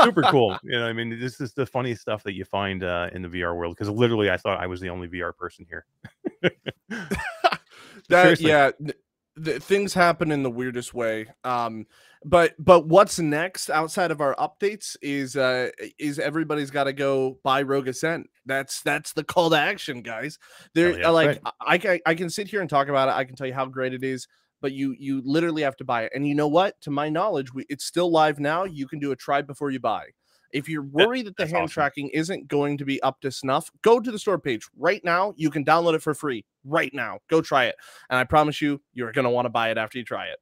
super 0.00 0.22
cool. 0.22 0.58
You 0.64 0.72
know, 0.80 0.86
I 0.86 0.92
mean, 0.92 1.18
this 1.20 1.40
is 1.40 1.52
the 1.54 1.64
funny 1.64 1.94
stuff 1.94 2.24
that 2.24 2.34
you 2.34 2.44
find 2.44 2.82
uh, 2.82 3.10
in 3.12 3.22
the 3.22 3.28
VR 3.28 3.56
world. 3.56 3.76
Because 3.76 3.88
literally, 3.88 4.28
I 4.30 4.36
thought 4.36 4.60
I 4.60 4.66
was 4.66 4.80
the 4.80 4.90
only 4.90 5.08
VR 5.08 5.34
person 5.36 5.64
here. 5.68 5.86
that 6.88 7.10
Seriously. 8.10 8.50
yeah 8.50 8.70
th- 9.42 9.62
things 9.62 9.94
happen 9.94 10.30
in 10.32 10.42
the 10.42 10.50
weirdest 10.50 10.92
way 10.94 11.26
um 11.44 11.86
but 12.24 12.54
but 12.58 12.86
what's 12.86 13.18
next 13.18 13.70
outside 13.70 14.10
of 14.10 14.20
our 14.20 14.34
updates 14.36 14.96
is 15.02 15.36
uh 15.36 15.70
is 15.98 16.18
everybody's 16.18 16.70
got 16.70 16.84
to 16.84 16.92
go 16.92 17.38
buy 17.42 17.62
rogue 17.62 17.88
ascent 17.88 18.28
that's 18.46 18.80
that's 18.82 19.12
the 19.12 19.24
call 19.24 19.50
to 19.50 19.56
action 19.56 20.02
guys 20.02 20.38
there 20.74 20.98
yeah. 20.98 21.08
uh, 21.08 21.12
like 21.12 21.28
Right. 21.28 21.40
I, 21.44 21.74
I 21.74 21.78
can 21.78 22.00
i 22.06 22.14
can 22.14 22.30
sit 22.30 22.48
here 22.48 22.60
and 22.60 22.70
talk 22.70 22.88
about 22.88 23.08
it 23.08 23.12
i 23.12 23.24
can 23.24 23.36
tell 23.36 23.46
you 23.46 23.54
how 23.54 23.66
great 23.66 23.94
it 23.94 24.04
is 24.04 24.26
but 24.60 24.72
you 24.72 24.94
you 24.98 25.22
literally 25.24 25.62
have 25.62 25.76
to 25.76 25.84
buy 25.84 26.04
it 26.04 26.12
and 26.14 26.26
you 26.26 26.34
know 26.34 26.48
what 26.48 26.80
to 26.82 26.90
my 26.90 27.08
knowledge 27.08 27.52
we, 27.52 27.64
it's 27.68 27.84
still 27.84 28.10
live 28.10 28.38
now 28.38 28.64
you 28.64 28.86
can 28.86 28.98
do 28.98 29.12
a 29.12 29.16
try 29.16 29.42
before 29.42 29.70
you 29.70 29.80
buy 29.80 30.06
if 30.52 30.68
you're 30.68 30.82
worried 30.82 31.26
that 31.26 31.36
the 31.36 31.46
hand 31.46 31.64
awesome. 31.64 31.68
tracking 31.68 32.08
isn't 32.10 32.46
going 32.46 32.76
to 32.78 32.84
be 32.84 33.02
up 33.02 33.20
to 33.22 33.30
snuff, 33.30 33.70
go 33.80 33.98
to 33.98 34.10
the 34.10 34.18
store 34.18 34.38
page 34.38 34.68
right 34.76 35.02
now. 35.02 35.32
You 35.36 35.50
can 35.50 35.64
download 35.64 35.94
it 35.94 36.02
for 36.02 36.14
free 36.14 36.44
right 36.64 36.92
now. 36.92 37.20
Go 37.28 37.40
try 37.40 37.64
it. 37.64 37.76
And 38.10 38.18
I 38.18 38.24
promise 38.24 38.60
you, 38.60 38.80
you're 38.92 39.12
going 39.12 39.24
to 39.24 39.30
want 39.30 39.46
to 39.46 39.50
buy 39.50 39.70
it 39.70 39.78
after 39.78 39.98
you 39.98 40.04
try 40.04 40.26
it. 40.26 40.38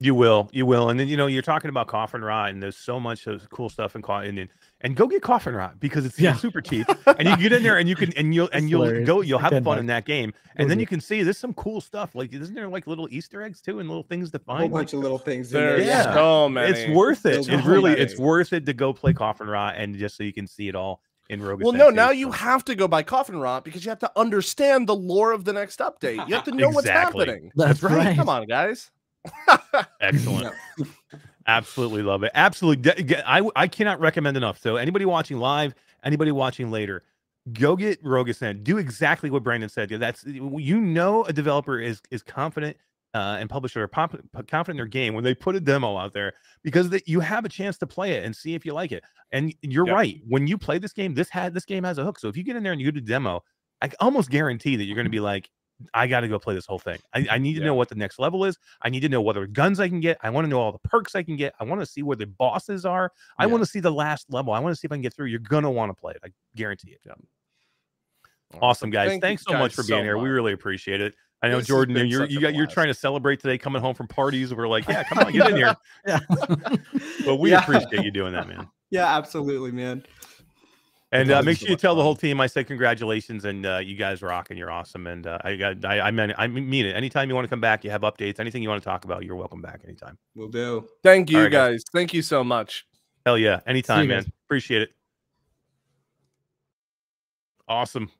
You 0.00 0.14
will, 0.14 0.50
you 0.52 0.66
will, 0.66 0.90
and 0.90 0.98
then 0.98 1.06
you 1.06 1.16
know 1.16 1.26
you're 1.26 1.40
talking 1.40 1.68
about 1.68 1.86
Coffin 1.86 2.22
Rot, 2.22 2.50
and 2.50 2.60
there's 2.62 2.76
so 2.76 2.98
much 2.98 3.26
of 3.28 3.48
cool 3.50 3.68
stuff 3.68 3.94
in 3.94 4.02
Coffin, 4.02 4.36
and, 4.38 4.50
and 4.80 4.96
go 4.96 5.06
get 5.06 5.22
Coffin 5.22 5.54
Rot 5.54 5.78
because 5.78 6.04
it's 6.04 6.18
Yeah. 6.18 6.34
super 6.34 6.60
cheap, 6.60 6.86
and 7.06 7.28
you 7.28 7.36
get 7.36 7.52
in 7.52 7.62
there 7.62 7.78
and 7.78 7.88
you 7.88 7.94
can 7.94 8.12
and 8.14 8.34
you'll 8.34 8.48
and 8.52 8.64
It's 8.64 8.70
you'll 8.70 8.82
hilarious. 8.82 9.06
go, 9.06 9.20
you'll 9.20 9.38
have 9.38 9.52
fun 9.52 9.62
bucks. 9.62 9.80
in 9.80 9.86
that 9.86 10.04
game, 10.04 10.32
Will 10.34 10.62
and 10.62 10.70
then 10.70 10.80
you 10.80 10.86
can 10.86 11.00
see 11.00 11.22
there's 11.22 11.38
some 11.38 11.54
cool 11.54 11.80
stuff. 11.80 12.14
Like, 12.16 12.32
isn't 12.34 12.54
there 12.54 12.66
like 12.68 12.88
little 12.88 13.08
Easter 13.12 13.40
eggs 13.40 13.60
too, 13.62 13.78
and 13.78 13.88
little 13.88 14.02
things 14.02 14.30
to 14.32 14.36
A 14.36 14.40
whole 14.50 14.56
find? 14.58 14.72
Like, 14.72 14.80
bunch 14.80 14.92
of 14.94 14.98
little 14.98 15.16
things 15.18 15.54
in 15.54 15.60
there. 15.60 15.80
Yeah. 15.80 16.12
so 16.12 16.48
many. 16.48 16.72
it's 16.76 16.94
worth 16.94 17.24
it. 17.24 17.46
There's 17.46 17.48
It 17.48 17.64
really, 17.64 17.90
many. 17.90 18.02
it's 18.02 18.18
worth 18.18 18.52
it 18.52 18.66
to 18.66 18.72
go 18.74 18.92
play 18.92 19.12
Coffin 19.12 19.46
Rot, 19.46 19.76
and 19.76 19.96
just 19.96 20.16
so 20.16 20.24
you 20.24 20.32
can 20.32 20.48
see 20.48 20.66
it 20.68 20.74
all 20.74 21.00
in 21.30 21.40
Rogue. 21.40 21.62
Well, 21.62 21.72
no, 21.72 21.88
now 21.88 22.10
you 22.10 22.32
have 22.32 22.64
to 22.66 22.74
go 22.74 22.88
by 22.88 23.04
Coffin 23.04 23.36
Rot 23.38 23.64
because 23.64 23.84
you 23.84 23.90
have 23.90 24.00
to 24.00 24.10
understand 24.16 24.88
the 24.88 24.94
lore 24.96 25.30
of 25.32 25.44
the 25.44 25.52
next 25.52 25.78
update. 25.78 26.28
You 26.28 26.34
have 26.34 26.44
to 26.44 26.52
know 26.52 26.68
what's 26.68 26.88
happening. 26.88 27.52
That's 27.54 27.80
right. 27.82 28.14
Come 28.16 28.28
on, 28.28 28.46
guys. 28.46 28.90
excellent. 30.00 30.54
Absolutely 31.46 32.02
love 32.02 32.22
it. 32.22 32.32
Absolutely. 32.34 33.16
I, 33.26 33.42
I 33.56 33.68
cannot 33.68 34.00
recommend 34.00 34.36
enough. 34.36 34.58
So 34.60 34.76
anybody 34.76 35.04
watching 35.04 35.38
live, 35.38 35.74
anybody 36.02 36.32
watching 36.32 36.70
later, 36.70 37.04
go 37.52 37.76
get 37.76 37.98
Rogue 38.02 38.28
Ascent. 38.30 38.64
Do 38.64 38.78
exactly 38.78 39.30
what 39.30 39.42
Brandon 39.42 39.68
said. 39.68 39.90
Yeah, 39.90 39.98
that's 39.98 40.24
you 40.24 40.80
know 40.80 41.24
a 41.24 41.32
developer 41.32 41.78
is 41.78 42.00
is 42.10 42.22
confident 42.22 42.76
uh, 43.14 43.36
and 43.38 43.48
publisher 43.48 43.82
are 43.82 43.88
pop, 43.88 44.16
confident 44.48 44.70
in 44.70 44.76
their 44.76 44.86
game 44.86 45.14
when 45.14 45.22
they 45.22 45.34
put 45.34 45.54
a 45.54 45.60
demo 45.60 45.96
out 45.96 46.12
there 46.14 46.32
because 46.62 46.90
that 46.90 47.06
you 47.06 47.20
have 47.20 47.44
a 47.44 47.48
chance 47.48 47.78
to 47.78 47.86
play 47.86 48.12
it 48.14 48.24
and 48.24 48.34
see 48.34 48.54
if 48.54 48.64
you 48.64 48.72
like 48.72 48.90
it. 48.92 49.04
And 49.30 49.54
you're 49.62 49.86
Yeah. 49.86 49.92
right. 49.94 50.20
When 50.26 50.46
you 50.46 50.58
play 50.58 50.78
this 50.78 50.92
game, 50.92 51.14
this 51.14 51.28
had 51.28 51.54
this 51.54 51.64
game 51.64 51.84
has 51.84 51.98
a 51.98 52.04
hook. 52.04 52.18
So 52.18 52.28
if 52.28 52.36
you 52.36 52.42
get 52.42 52.56
in 52.56 52.62
there 52.62 52.72
and 52.72 52.80
you 52.80 52.90
do 52.90 53.00
the 53.00 53.06
demo, 53.06 53.42
I 53.82 53.90
almost 54.00 54.30
guarantee 54.30 54.76
that 54.76 54.84
you're 54.84 54.96
going 54.96 55.06
to 55.06 55.10
be 55.10 55.20
like, 55.20 55.50
I 55.92 56.06
got 56.06 56.20
to 56.20 56.28
go 56.28 56.38
play 56.38 56.54
this 56.54 56.66
whole 56.66 56.78
thing. 56.78 56.98
I, 57.14 57.26
I 57.32 57.38
need 57.38 57.54
to 57.54 57.60
Yeah. 57.60 57.66
know 57.66 57.74
what 57.74 57.88
the 57.88 57.94
next 57.94 58.18
level 58.18 58.44
is. 58.44 58.56
I 58.82 58.88
need 58.88 59.00
to 59.00 59.08
know 59.08 59.20
what 59.20 59.36
other 59.36 59.46
guns 59.46 59.80
I 59.80 59.88
can 59.88 60.00
get. 60.00 60.16
I 60.22 60.30
want 60.30 60.44
to 60.44 60.48
know 60.48 60.60
all 60.60 60.72
the 60.72 60.78
perks 60.88 61.14
I 61.14 61.22
can 61.22 61.36
get. 61.36 61.54
I 61.60 61.64
want 61.64 61.80
to 61.80 61.86
see 61.86 62.02
where 62.02 62.16
the 62.16 62.26
bosses 62.26 62.84
are. 62.86 63.12
I 63.38 63.44
Yeah. 63.44 63.50
want 63.50 63.62
to 63.64 63.68
see 63.70 63.80
the 63.80 63.92
last 63.92 64.32
level. 64.32 64.52
I 64.52 64.60
want 64.60 64.74
to 64.74 64.80
see 64.80 64.86
if 64.86 64.92
I 64.92 64.94
can 64.94 65.02
get 65.02 65.14
through. 65.14 65.26
You're 65.26 65.40
gonna 65.40 65.70
want 65.70 65.90
to 65.90 65.94
play 66.00 66.12
it. 66.12 66.20
I 66.24 66.28
guarantee 66.56 66.90
it. 66.92 67.00
Yeah. 67.04 67.12
Awesome, 68.62 68.90
guys. 68.90 69.08
Thank 69.10 69.22
Thanks 69.22 69.42
so 69.44 69.54
much 69.54 69.74
for 69.74 69.82
being 69.82 70.00
so 70.00 70.04
here. 70.04 70.16
We 70.18 70.28
really 70.28 70.52
appreciate 70.52 71.00
it. 71.00 71.14
I 71.42 71.48
know 71.48 71.58
This 71.58 71.66
Jordan, 71.66 72.06
you're 72.06 72.24
you 72.26 72.40
got, 72.40 72.54
you're 72.54 72.66
trying 72.66 72.86
to 72.86 72.94
celebrate 72.94 73.40
today, 73.40 73.58
coming 73.58 73.82
home 73.82 73.94
from 73.94 74.06
parties. 74.06 74.54
We're 74.54 74.68
like, 74.68 74.88
yeah, 74.88 75.02
come 75.02 75.18
on, 75.18 75.32
get 75.32 75.50
in 75.50 75.56
here. 75.58 75.74
Yeah. 76.06 76.20
But 77.24 77.36
we 77.36 77.52
appreciate 77.52 78.02
you 78.04 78.10
doing 78.10 78.32
that, 78.32 78.48
man. 78.48 78.68
Yeah, 78.90 79.16
absolutely, 79.16 79.72
man. 79.72 80.04
And 81.14 81.30
uh, 81.30 81.42
make 81.42 81.58
sure 81.58 81.68
you 81.68 81.76
tell 81.76 81.94
the 81.94 82.02
whole 82.02 82.16
team 82.16 82.40
I 82.40 82.48
said 82.48 82.66
congratulations 82.66 83.44
and 83.44 83.64
uh, 83.64 83.78
you 83.78 83.96
guys 83.96 84.20
rock 84.20 84.50
and 84.50 84.58
you're 84.58 84.70
awesome. 84.70 85.06
And 85.06 85.26
uh, 85.26 85.38
I 85.44 85.54
got 85.56 85.84
I, 85.84 86.00
I 86.00 86.10
mean 86.10 86.34
I 86.36 86.46
mean 86.48 86.86
it. 86.86 86.96
Anytime 86.96 87.28
you 87.28 87.34
want 87.36 87.44
to 87.44 87.48
come 87.48 87.60
back, 87.60 87.84
you 87.84 87.90
have 87.90 88.02
updates, 88.02 88.40
anything 88.40 88.62
you 88.62 88.68
want 88.68 88.82
to 88.82 88.84
talk 88.88 89.04
about, 89.04 89.24
you're 89.24 89.36
welcome 89.36 89.62
back 89.62 89.80
anytime. 89.84 90.18
We'll 90.34 90.48
do. 90.48 90.88
Thank 91.04 91.30
you, 91.30 91.36
All 91.38 91.42
right, 91.44 91.52
guys. 91.52 91.72
guys. 91.74 91.84
Thank 91.94 92.14
you 92.14 92.20
so 92.22 92.42
much. 92.44 92.86
Hell 93.24 93.38
yeah, 93.38 93.60
anytime, 93.66 94.08
man. 94.08 94.22
guys. 94.24 94.32
Appreciate 94.46 94.82
it. 94.82 94.90
Awesome. 97.68 98.10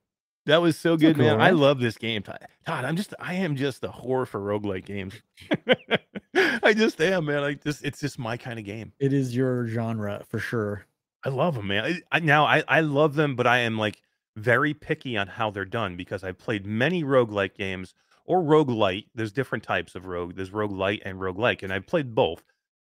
That 0.47 0.63
was 0.63 0.79
so 0.79 0.97
So 0.97 0.97
good, 0.97 1.17
man. 1.17 1.35
cool, 1.35 1.43
I 1.43 1.51
love 1.51 1.81
this 1.81 1.97
game. 1.97 2.23
Todd, 2.23 2.39
Todd, 2.67 2.85
I'm 2.85 2.97
just 2.97 3.13
I 3.19 3.35
am 3.35 3.57
just 3.57 3.83
a 3.85 3.89
whore 3.89 4.27
for 4.27 4.41
roguelike 4.41 4.85
games. 4.85 5.15
I 6.63 6.75
just 6.75 7.01
am, 7.01 7.27
man. 7.27 7.43
I 7.43 7.55
just 7.55 7.85
it's 7.85 8.01
just 8.01 8.19
my 8.19 8.37
kind 8.37 8.59
of 8.59 8.65
game. 8.65 8.93
It 9.01 9.13
is 9.13 9.35
your 9.35 9.67
genre 9.67 10.23
for 10.29 10.39
sure. 10.39 10.87
I 11.25 11.31
love 11.31 11.55
them, 11.55 11.69
man. 11.69 11.85
I, 11.85 12.17
I 12.17 12.21
now 12.21 12.45
I, 12.45 12.63
I 12.69 12.81
love 12.81 13.15
them, 13.15 13.37
but 13.37 13.47
I 13.47 13.59
am 13.59 13.79
like 13.79 14.03
very 14.37 14.75
picky 14.75 15.17
on 15.17 15.27
how 15.27 15.51
they're 15.51 15.65
done 15.65 15.97
because 15.97 16.25
I've 16.25 16.39
played 16.39 16.67
many 16.67 17.05
roguelike 17.05 17.55
games 17.55 17.95
or 18.27 18.43
rogue 18.43 18.69
roguelite. 18.69 19.07
There's 19.15 19.33
different 19.33 19.65
types 19.65 19.95
of 19.95 20.07
rogue. 20.07 20.35
There's 20.37 20.53
rogue 20.53 20.73
roguelite 20.73 21.03
and 21.05 21.19
roguelike, 21.19 21.63
and 21.63 21.73
I've 21.73 21.87
played 21.87 22.15
both. 22.15 22.43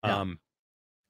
Yeah. 0.05 0.21
Um 0.21 0.39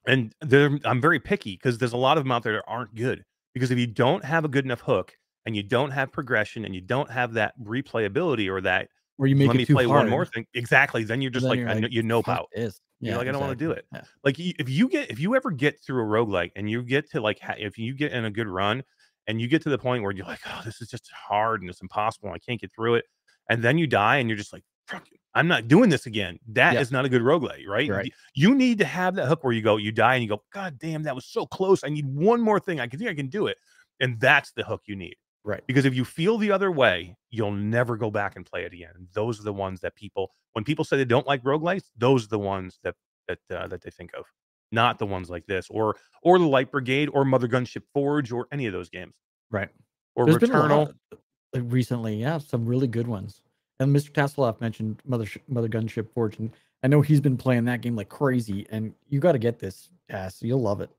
and 0.06 0.32
they're, 0.40 0.78
I'm 0.84 1.00
very 1.00 1.18
picky 1.18 1.56
because 1.56 1.78
there's 1.78 1.92
a 1.92 1.96
lot 1.96 2.16
of 2.16 2.24
them 2.24 2.32
out 2.32 2.44
there 2.44 2.54
that 2.54 2.64
aren't 2.68 2.94
good. 2.94 3.24
Because 3.54 3.70
if 3.70 3.78
you 3.78 3.86
don't 3.86 4.24
have 4.24 4.44
a 4.44 4.48
good 4.48 4.64
enough 4.64 4.82
hook 4.82 5.16
and 5.44 5.56
you 5.56 5.62
don't 5.62 5.90
have 5.90 6.12
progression 6.12 6.64
and 6.64 6.74
you 6.74 6.80
don't 6.80 7.10
have 7.10 7.32
that 7.32 7.58
replayability 7.60 8.48
or 8.48 8.60
that 8.60 8.88
Where 9.16 9.28
you 9.28 9.36
make 9.36 9.48
let 9.48 9.56
it 9.56 9.58
me 9.58 9.64
too 9.66 9.74
play 9.74 9.84
hard. 9.86 10.02
one 10.02 10.10
more 10.10 10.26
thing, 10.26 10.46
exactly, 10.54 11.04
then 11.04 11.22
you're 11.22 11.30
just 11.30 11.44
then 11.44 11.50
like, 11.50 11.58
you're 11.60 11.68
I 11.68 11.74
know, 11.80 11.88
you 11.90 12.02
know 12.02 12.20
"Fuck 12.22 12.34
about. 12.34 12.48
You're 12.54 12.70
Yeah, 13.00 13.16
like, 13.18 13.28
I 13.28 13.32
don't 13.32 13.40
wanna 13.40 13.54
do 13.56 13.70
it. 13.72 13.86
Yeah. 13.92 14.02
like 14.24 14.36
if 14.38 14.68
you 14.68 14.88
get 14.88 15.10
if 15.10 15.18
you 15.18 15.34
ever 15.36 15.50
get 15.50 15.80
through 15.82 16.02
a 16.02 16.06
roguelike 16.06 16.52
and 16.56 16.68
you 16.70 16.82
get 16.82 17.10
to 17.10 17.20
like 17.20 17.38
if 17.58 17.78
you 17.78 17.94
get 17.94 18.12
in 18.12 18.24
a 18.26 18.30
good 18.30 18.48
run 18.48 18.82
and 19.26 19.40
you 19.40 19.48
get 19.48 19.62
to 19.62 19.70
the 19.70 19.78
point 19.78 20.02
where 20.02 20.12
you're 20.12 20.26
like 20.26 20.40
oh 20.46 20.60
this 20.64 20.80
is 20.80 20.88
just 20.88 21.10
hard 21.12 21.60
and 21.60 21.68
it's 21.70 21.82
impossible 21.82 22.28
and 22.28 22.36
i 22.36 22.38
can't 22.38 22.60
get 22.60 22.72
through 22.74 22.94
it 22.94 23.04
and 23.50 23.62
then 23.62 23.76
you 23.76 23.86
die 23.86 24.16
and 24.16 24.28
you're 24.30 24.36
just 24.38 24.52
like 24.52 24.62
"Fuck 24.86 25.06
i'm 25.34 25.48
not 25.48 25.66
doing 25.68 25.90
this 25.90 26.06
again 26.06 26.38
That 26.52 26.76
is 26.76 26.90
Yeah. 26.90 26.96
not 26.98 27.04
a 27.04 27.08
good 27.08 27.22
roguelike 27.22 27.66
right 27.66 27.90
Right. 27.90 28.12
You 28.34 28.54
need 28.54 28.78
to 28.78 28.84
have 28.86 29.14
that 29.16 29.26
hook 29.26 29.44
where 29.44 29.52
you 29.52 29.62
go 29.62 29.76
you 29.78 29.92
die 29.92 30.14
and 30.14 30.22
you 30.22 30.28
go 30.28 30.42
god 30.52 30.78
damn 30.78 31.02
that 31.04 31.14
was 31.14 31.26
so 31.26 31.44
close 31.46 31.82
i 31.84 31.88
need 31.88 32.06
one 32.06 32.40
more 32.40 32.60
thing 32.60 32.80
i 32.80 32.86
can 32.86 32.98
think 32.98 33.10
i 33.10 33.14
can 33.14 33.28
do 33.28 33.46
it 33.46 33.56
and 34.00 34.18
that's 34.20 34.52
the 34.52 34.62
hook 34.64 34.82
you 34.86 34.96
need 34.96 35.16
Right. 35.46 35.62
because 35.66 35.84
if 35.84 35.94
you 35.94 36.04
feel 36.04 36.36
the 36.38 36.50
other 36.50 36.70
way 36.72 37.16
you'll 37.30 37.52
never 37.52 37.96
go 37.96 38.10
back 38.10 38.34
and 38.36 38.44
play 38.44 38.64
it 38.64 38.72
again 38.72 39.08
those 39.14 39.38
are 39.40 39.44
the 39.44 39.52
ones 39.52 39.80
that 39.80 39.94
people 39.94 40.32
when 40.54 40.64
people 40.64 40.84
say 40.84 40.96
they 40.96 41.04
don't 41.04 41.26
like 41.26 41.42
roguelites 41.44 41.84
those 41.96 42.24
are 42.24 42.28
the 42.28 42.38
ones 42.38 42.80
that 42.82 42.96
that 43.28 43.38
uh, 43.56 43.66
that 43.68 43.80
they 43.82 43.90
think 43.90 44.10
of 44.18 44.24
not 44.72 44.98
the 44.98 45.06
ones 45.06 45.30
like 45.30 45.46
this 45.46 45.68
or 45.70 45.94
or 46.22 46.38
the 46.40 46.46
light 46.46 46.72
brigade 46.72 47.08
or 47.12 47.24
mother 47.24 47.46
gunship 47.46 47.82
forge 47.94 48.32
or 48.32 48.48
any 48.50 48.66
of 48.66 48.72
those 48.72 48.88
games 48.90 49.14
Right. 49.50 49.68
or 50.16 50.26
There's 50.26 50.38
been 50.38 50.50
a 50.50 50.66
lot 50.66 50.92
uh, 51.12 51.60
recently, 51.62 52.16
yeah, 52.16 52.38
some 52.38 52.66
really 52.66 52.88
good 52.88 53.06
ones. 53.06 53.40
And 53.78 53.94
Mr. 53.94 54.10
Tasseloff 54.10 54.60
mentioned 54.60 55.00
Mother 55.04 55.26
Mother 55.48 55.68
Gunship 55.68 56.10
Forge, 56.12 56.38
and 56.38 56.50
I 56.82 56.88
know 56.88 57.00
he's 57.02 57.20
been 57.20 57.36
playing 57.36 57.66
that 57.66 57.80
game 57.82 57.94
like 57.94 58.08
crazy. 58.08 58.66
And 58.70 58.92
you 59.08 59.20
got 59.20 59.32
to 59.32 59.38
get 59.38 59.60
this, 59.60 59.88
Tass. 60.10 60.42
You'll 60.42 60.60
love 60.62 60.80
it. 60.80 60.90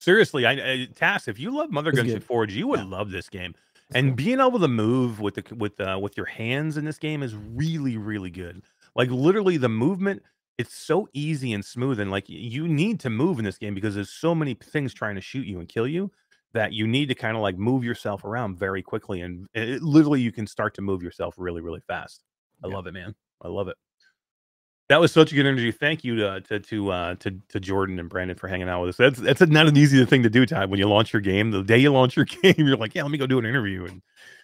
seriously 0.00 0.46
i, 0.46 0.52
I 0.52 0.88
tass 0.94 1.28
if 1.28 1.38
you 1.38 1.50
love 1.56 1.70
mother 1.70 1.92
gunship 1.92 2.22
forge 2.22 2.52
you 2.54 2.66
would 2.68 2.80
Yeah. 2.80 2.86
love 2.86 3.10
this 3.10 3.28
game 3.28 3.54
and 3.94 4.16
being 4.16 4.40
able 4.40 4.58
to 4.60 4.68
move 4.68 5.20
with 5.20 5.34
the 5.34 5.54
with 5.54 5.80
uh 5.80 5.98
with 6.00 6.16
your 6.16 6.26
hands 6.26 6.76
in 6.76 6.84
this 6.84 6.98
game 6.98 7.22
is 7.22 7.34
really 7.34 7.96
really 7.96 8.30
good. 8.30 8.62
Like 8.94 9.10
literally 9.10 9.56
the 9.56 9.68
movement 9.68 10.22
it's 10.58 10.74
so 10.74 11.08
easy 11.12 11.52
and 11.52 11.64
smooth 11.64 12.00
and 12.00 12.10
like 12.10 12.28
you 12.28 12.66
need 12.66 12.98
to 13.00 13.10
move 13.10 13.38
in 13.38 13.44
this 13.44 13.58
game 13.58 13.74
because 13.74 13.94
there's 13.94 14.10
so 14.10 14.34
many 14.34 14.54
things 14.54 14.92
trying 14.92 15.14
to 15.14 15.20
shoot 15.20 15.46
you 15.46 15.60
and 15.60 15.68
kill 15.68 15.86
you 15.86 16.10
that 16.52 16.72
you 16.72 16.86
need 16.86 17.06
to 17.08 17.14
kind 17.14 17.36
of 17.36 17.42
like 17.42 17.56
move 17.56 17.84
yourself 17.84 18.24
around 18.24 18.56
very 18.58 18.82
quickly 18.82 19.20
and 19.20 19.46
it, 19.54 19.82
literally 19.82 20.20
you 20.20 20.32
can 20.32 20.46
start 20.46 20.74
to 20.74 20.82
move 20.82 21.02
yourself 21.02 21.34
really 21.38 21.60
really 21.62 21.80
fast. 21.80 22.24
I 22.64 22.66
Yeah. 22.66 22.76
love 22.76 22.86
it 22.86 22.92
man. 22.92 23.14
I 23.40 23.48
love 23.48 23.68
it 23.68 23.76
that 24.88 25.00
was 25.00 25.12
such 25.12 25.32
a 25.32 25.34
good 25.34 25.46
interview. 25.46 25.72
Thank 25.72 26.04
you 26.04 26.16
to 26.16 26.40
to 26.42 26.60
to 26.60 26.90
uh, 26.92 27.14
to, 27.16 27.30
to 27.50 27.60
Jordan 27.60 27.98
and 27.98 28.08
Brandon 28.08 28.36
for 28.36 28.48
hanging 28.48 28.68
out 28.68 28.80
with 28.80 28.90
us. 28.90 28.96
That's 28.96 29.18
that's 29.38 29.50
not 29.52 29.66
an 29.68 29.76
easy 29.76 30.04
thing 30.04 30.22
to 30.22 30.30
do, 30.30 30.46
Todd. 30.46 30.70
When 30.70 30.78
you 30.78 30.88
launch 30.88 31.12
your 31.12 31.22
game, 31.22 31.50
the 31.50 31.62
day 31.62 31.78
you 31.78 31.90
launch 31.92 32.16
your 32.16 32.24
game, 32.42 32.54
you're 32.58 32.76
like, 32.76 32.94
yeah, 32.94 33.02
let 33.02 33.10
me 33.10 33.18
go 33.18 33.26
do 33.26 33.38
an 33.38 33.46
interview, 33.46 33.84
and 33.84 34.02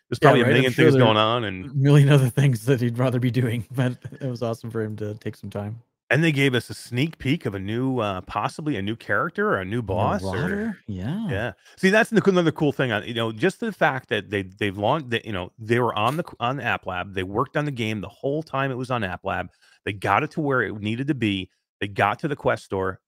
there's 0.09 0.19
Yeah, 0.21 0.29
probably 0.29 0.43
right, 0.43 0.51
a 0.51 0.53
million 0.53 0.73
sure 0.73 0.85
things 0.87 0.97
going 0.97 1.17
on, 1.17 1.45
and 1.45 1.71
A 1.71 1.75
million 1.75 2.09
other 2.11 2.31
things 2.31 2.65
that 2.67 2.81
he'd 2.81 2.99
rather 2.99 3.19
be 3.21 3.31
doing, 3.31 3.67
but 3.73 3.97
it 4.21 4.29
was 4.29 4.43
awesome 4.43 4.71
for 4.71 4.83
him 4.83 4.97
to 4.97 5.15
take 5.15 5.37
some 5.37 5.51
time. 5.51 5.83
and 6.11 6.23
they 6.23 6.33
gave 6.33 6.55
us 6.55 6.71
a 6.71 6.75
sneak 6.75 7.19
peek 7.19 7.47
of 7.47 7.55
a 7.55 7.59
new, 7.59 7.99
uh, 7.99 8.21
possibly 8.23 8.77
a 8.77 8.83
new 8.83 8.97
character 8.97 9.49
or 9.51 9.59
a 9.61 9.65
new 9.65 9.83
boss. 9.83 10.33
Or, 10.35 10.79
Yeah. 10.87 11.27
yeah, 11.29 11.53
see, 11.77 11.91
that's 11.91 12.13
another 12.13 12.53
cool 12.53 12.73
thing. 12.73 12.93
On 12.93 13.05
you 13.07 13.15
know, 13.15 13.33
just 13.33 13.61
the 13.61 13.73
fact 13.73 14.09
that 14.11 14.31
they 14.31 14.43
they've 14.43 14.77
launched 14.77 15.11
that 15.11 15.25
you 15.25 15.33
know 15.33 15.51
they 15.59 15.81
were 15.81 15.95
on 15.95 16.17
the 16.19 16.25
on 16.41 16.57
the 16.59 16.65
App 16.65 16.87
Lab. 16.87 17.15
They 17.15 17.23
worked 17.23 17.57
on 17.57 17.65
the 17.65 17.71
game 17.71 18.01
the 18.01 18.09
whole 18.09 18.43
time 18.43 18.71
it 18.71 18.75
was 18.77 18.91
on 18.91 19.03
App 19.03 19.25
Lab. 19.25 19.51
They 19.85 19.93
got 19.93 20.23
it 20.23 20.31
to 20.33 20.41
where 20.41 20.63
it 20.63 20.81
needed 20.81 21.09
to 21.09 21.15
be. 21.15 21.51
They 21.81 21.89
got 21.89 22.19
to 22.21 22.29
the 22.29 22.37
Quest 22.37 22.65
store, 22.65 23.01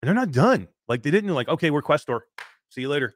and 0.00 0.08
they're 0.08 0.14
not 0.14 0.30
done. 0.32 0.68
Like 0.88 1.02
they 1.02 1.10
didn't 1.10 1.34
like, 1.34 1.48
okay, 1.48 1.70
we're 1.70 1.82
Quest 1.82 2.02
store. 2.04 2.26
See 2.70 2.82
you 2.82 2.88
later. 2.88 3.14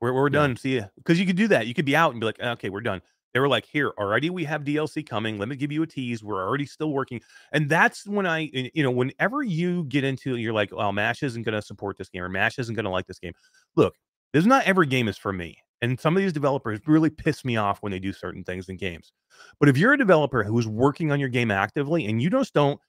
We're 0.00 0.12
we're 0.12 0.28
Yeah. 0.28 0.32
done. 0.32 0.56
See 0.56 0.74
you. 0.74 0.84
Because 0.96 1.18
you 1.18 1.26
could 1.26 1.36
do 1.36 1.48
that. 1.48 1.66
You 1.66 1.74
could 1.74 1.84
be 1.86 1.96
out 1.96 2.12
and 2.12 2.20
be 2.20 2.26
like, 2.26 2.38
ah, 2.42 2.50
okay, 2.52 2.68
we're 2.68 2.80
done. 2.82 3.00
They 3.34 3.40
were 3.40 3.48
like, 3.48 3.66
here 3.66 3.92
already. 3.98 4.30
We 4.30 4.44
have 4.44 4.64
DLC 4.64 5.06
coming. 5.06 5.38
Let 5.38 5.48
me 5.48 5.56
give 5.56 5.70
you 5.70 5.82
a 5.82 5.86
tease. 5.86 6.24
We're 6.24 6.42
already 6.42 6.64
still 6.64 6.90
working. 6.92 7.20
And 7.52 7.68
that's 7.68 8.06
when 8.06 8.26
I, 8.26 8.48
you 8.52 8.82
know, 8.82 8.90
whenever 8.90 9.42
you 9.42 9.84
get 9.84 10.04
into, 10.04 10.36
you're 10.36 10.54
like, 10.54 10.74
well, 10.74 10.90
Mash 10.92 11.22
isn't 11.22 11.42
going 11.42 11.54
to 11.54 11.60
support 11.60 11.98
this 11.98 12.08
game 12.08 12.22
or 12.22 12.30
Mash 12.30 12.58
isn't 12.58 12.74
going 12.74 12.84
to 12.84 12.90
like 12.90 13.06
this 13.06 13.18
game. 13.18 13.32
Look, 13.74 13.94
there's 14.32 14.46
not 14.46 14.64
every 14.64 14.86
game 14.86 15.06
is 15.06 15.18
for 15.18 15.34
me. 15.34 15.58
And 15.82 16.00
some 16.00 16.16
of 16.16 16.22
these 16.22 16.32
developers 16.32 16.80
really 16.86 17.10
piss 17.10 17.44
me 17.44 17.56
off 17.56 17.82
when 17.82 17.92
they 17.92 17.98
do 17.98 18.12
certain 18.12 18.44
things 18.44 18.68
in 18.68 18.76
games. 18.76 19.12
But 19.60 19.68
if 19.68 19.76
you're 19.76 19.92
a 19.92 19.98
developer 19.98 20.42
who's 20.42 20.66
working 20.66 21.12
on 21.12 21.20
your 21.20 21.28
game 21.28 21.50
actively 21.50 22.06
and 22.06 22.20
you 22.22 22.30
just 22.30 22.54
don't 22.54 22.80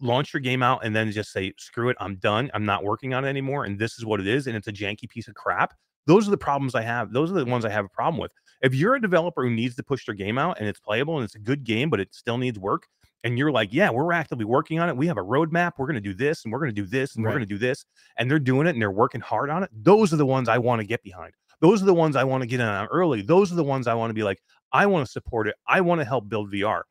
launch 0.00 0.34
your 0.34 0.40
game 0.40 0.62
out 0.62 0.84
and 0.84 0.94
then 0.94 1.12
just 1.12 1.32
say, 1.32 1.52
screw 1.58 1.88
it, 1.90 1.96
I'm 2.00 2.16
done. 2.16 2.50
I'm 2.54 2.64
not 2.64 2.82
working 2.82 3.14
on 3.14 3.24
it 3.24 3.28
anymore. 3.28 3.64
And 3.64 3.78
this 3.78 3.98
is 3.98 4.04
what 4.04 4.20
it 4.20 4.26
is. 4.26 4.46
And 4.46 4.56
it's 4.56 4.66
a 4.66 4.72
janky 4.72 5.08
piece 5.08 5.28
of 5.28 5.34
crap. 5.34 5.74
Those 6.06 6.26
are 6.26 6.30
the 6.32 6.36
problems 6.36 6.74
I 6.74 6.82
have. 6.82 7.12
Those 7.12 7.30
are 7.30 7.34
the 7.34 7.44
ones 7.44 7.64
I 7.64 7.70
have 7.70 7.84
a 7.84 7.88
problem 7.88 8.20
with. 8.20 8.32
If 8.62 8.74
you're 8.74 8.94
a 8.94 9.00
developer 9.00 9.42
who 9.42 9.50
needs 9.50 9.76
to 9.76 9.82
push 9.82 10.04
their 10.06 10.14
game 10.14 10.38
out 10.38 10.58
and 10.58 10.68
it's 10.68 10.80
playable 10.80 11.16
and 11.16 11.24
it's 11.24 11.34
a 11.34 11.38
good 11.40 11.64
game, 11.64 11.88
but 11.88 12.00
it 12.00 12.14
still 12.14 12.36
needs 12.36 12.58
work, 12.58 12.86
and 13.24 13.38
you're 13.38 13.50
like, 13.50 13.72
yeah, 13.72 13.90
we're 13.90 14.12
actively 14.12 14.44
working 14.44 14.78
on 14.78 14.90
it. 14.90 14.96
We 14.96 15.06
have 15.06 15.16
a 15.16 15.22
roadmap. 15.22 15.72
We're 15.78 15.86
going 15.86 15.94
to 15.94 16.00
do 16.00 16.12
this 16.12 16.44
and 16.44 16.52
we're 16.52 16.58
going 16.58 16.74
to 16.74 16.80
do 16.80 16.86
this 16.86 17.16
and 17.16 17.24
we're 17.24 17.30
going 17.30 17.40
to 17.40 17.46
do 17.46 17.56
this. 17.56 17.86
And 18.18 18.30
they're 18.30 18.38
doing 18.38 18.66
it 18.66 18.70
and 18.70 18.82
they're 18.82 18.90
working 18.90 19.22
hard 19.22 19.48
on 19.48 19.62
it. 19.62 19.70
Those 19.72 20.12
are 20.12 20.16
the 20.16 20.26
ones 20.26 20.46
I 20.46 20.58
want 20.58 20.82
to 20.82 20.86
get 20.86 21.02
behind. 21.02 21.32
Those 21.60 21.82
are 21.82 21.86
the 21.86 21.94
ones 21.94 22.16
I 22.16 22.24
want 22.24 22.42
to 22.42 22.46
get 22.46 22.60
in 22.60 22.66
on 22.66 22.86
early. 22.86 23.22
Those 23.22 23.52
are 23.52 23.56
the 23.56 23.64
ones 23.64 23.86
I 23.86 23.94
want 23.94 24.10
to 24.10 24.14
be 24.14 24.22
like, 24.22 24.42
I 24.72 24.86
want 24.86 25.06
to 25.06 25.10
support 25.10 25.48
it. 25.48 25.54
I 25.66 25.80
want 25.80 26.00
to 26.00 26.04
help 26.04 26.28
build 26.28 26.52
VR. 26.52 26.82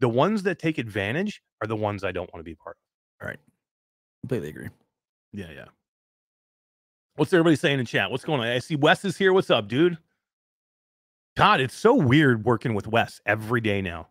The 0.00 0.08
ones 0.08 0.42
that 0.44 0.58
take 0.58 0.78
advantage 0.78 1.42
are 1.62 1.66
the 1.66 1.76
ones 1.76 2.04
I 2.04 2.12
don't 2.12 2.32
want 2.32 2.40
to 2.40 2.50
be 2.50 2.54
part 2.54 2.76
of. 2.76 3.24
All 3.24 3.28
right. 3.28 3.38
Completely 4.22 4.48
agree. 4.48 4.68
Yeah, 5.32 5.50
yeah. 5.54 5.66
What's 7.16 7.32
everybody 7.32 7.56
saying 7.56 7.78
in 7.78 7.86
chat? 7.86 8.10
What's 8.10 8.24
going 8.24 8.40
on? 8.40 8.46
I 8.46 8.58
see 8.58 8.76
Wes 8.76 9.04
is 9.04 9.16
here. 9.16 9.32
What's 9.32 9.50
up, 9.50 9.68
dude? 9.68 9.96
Todd, 11.34 11.60
it's 11.60 11.74
so 11.74 11.94
weird 11.94 12.44
working 12.44 12.74
with 12.74 12.86
Wes 12.86 13.20
every 13.26 13.60
day 13.60 13.80
now. 13.80 14.08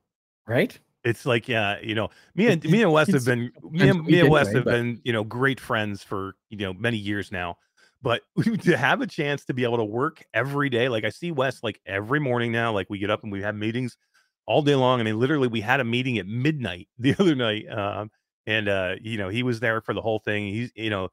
Right? 0.48 0.78
It's 1.04 1.26
like, 1.26 1.48
yeah, 1.48 1.80
you 1.82 1.94
know, 1.94 2.10
me 2.34 2.48
and 2.48 2.64
me 2.64 2.82
and 2.82 2.92
Wes 2.92 3.12
have 3.12 3.26
been 3.26 3.52
me 3.70 3.90
and, 3.90 4.04
me 4.06 4.20
and 4.22 4.30
Wes 4.30 4.52
have 4.52 4.66
been, 4.66 5.00
you 5.04 5.14
know, 5.14 5.24
great 5.24 5.60
friends 5.60 6.02
for 6.02 6.36
you 6.50 6.58
know 6.58 6.74
many 6.74 6.98
years 6.98 7.32
now. 7.32 7.58
But 8.06 8.22
to 8.62 8.78
have 8.78 9.02
a 9.02 9.08
chance 9.08 9.46
to 9.46 9.54
be 9.56 9.64
able 9.64 9.78
to 9.78 9.84
work 9.84 10.24
every 10.36 10.70
day, 10.70 10.90
like 10.90 11.04
I 11.06 11.10
see 11.10 11.32
Wes 11.32 11.64
like 11.64 11.82
every 11.88 12.20
morning 12.20 12.52
now, 12.52 12.72
like 12.72 12.88
we 12.88 13.00
get 13.00 13.10
up 13.10 13.24
and 13.24 13.32
we 13.32 13.42
have 13.42 13.56
meetings 13.56 13.98
all 14.46 14.62
day 14.62 14.76
long. 14.76 15.00
I 15.00 15.04
mean, 15.04 15.20
literally, 15.20 15.48
we 15.48 15.60
had 15.60 15.80
a 15.80 15.84
meeting 15.84 16.20
at 16.20 16.28
midnight 16.28 16.88
the 17.00 17.16
other 17.20 17.34
night, 17.34 17.68
um, 17.68 18.12
and 18.46 18.70
uh, 18.70 18.96
you 19.02 19.18
know, 19.18 19.30
he 19.30 19.42
was 19.42 19.60
there 19.60 19.82
for 19.82 19.96
the 19.96 20.04
whole 20.04 20.20
thing. 20.20 20.46
He's, 20.54 20.72
you 20.76 20.92
know, 20.92 21.10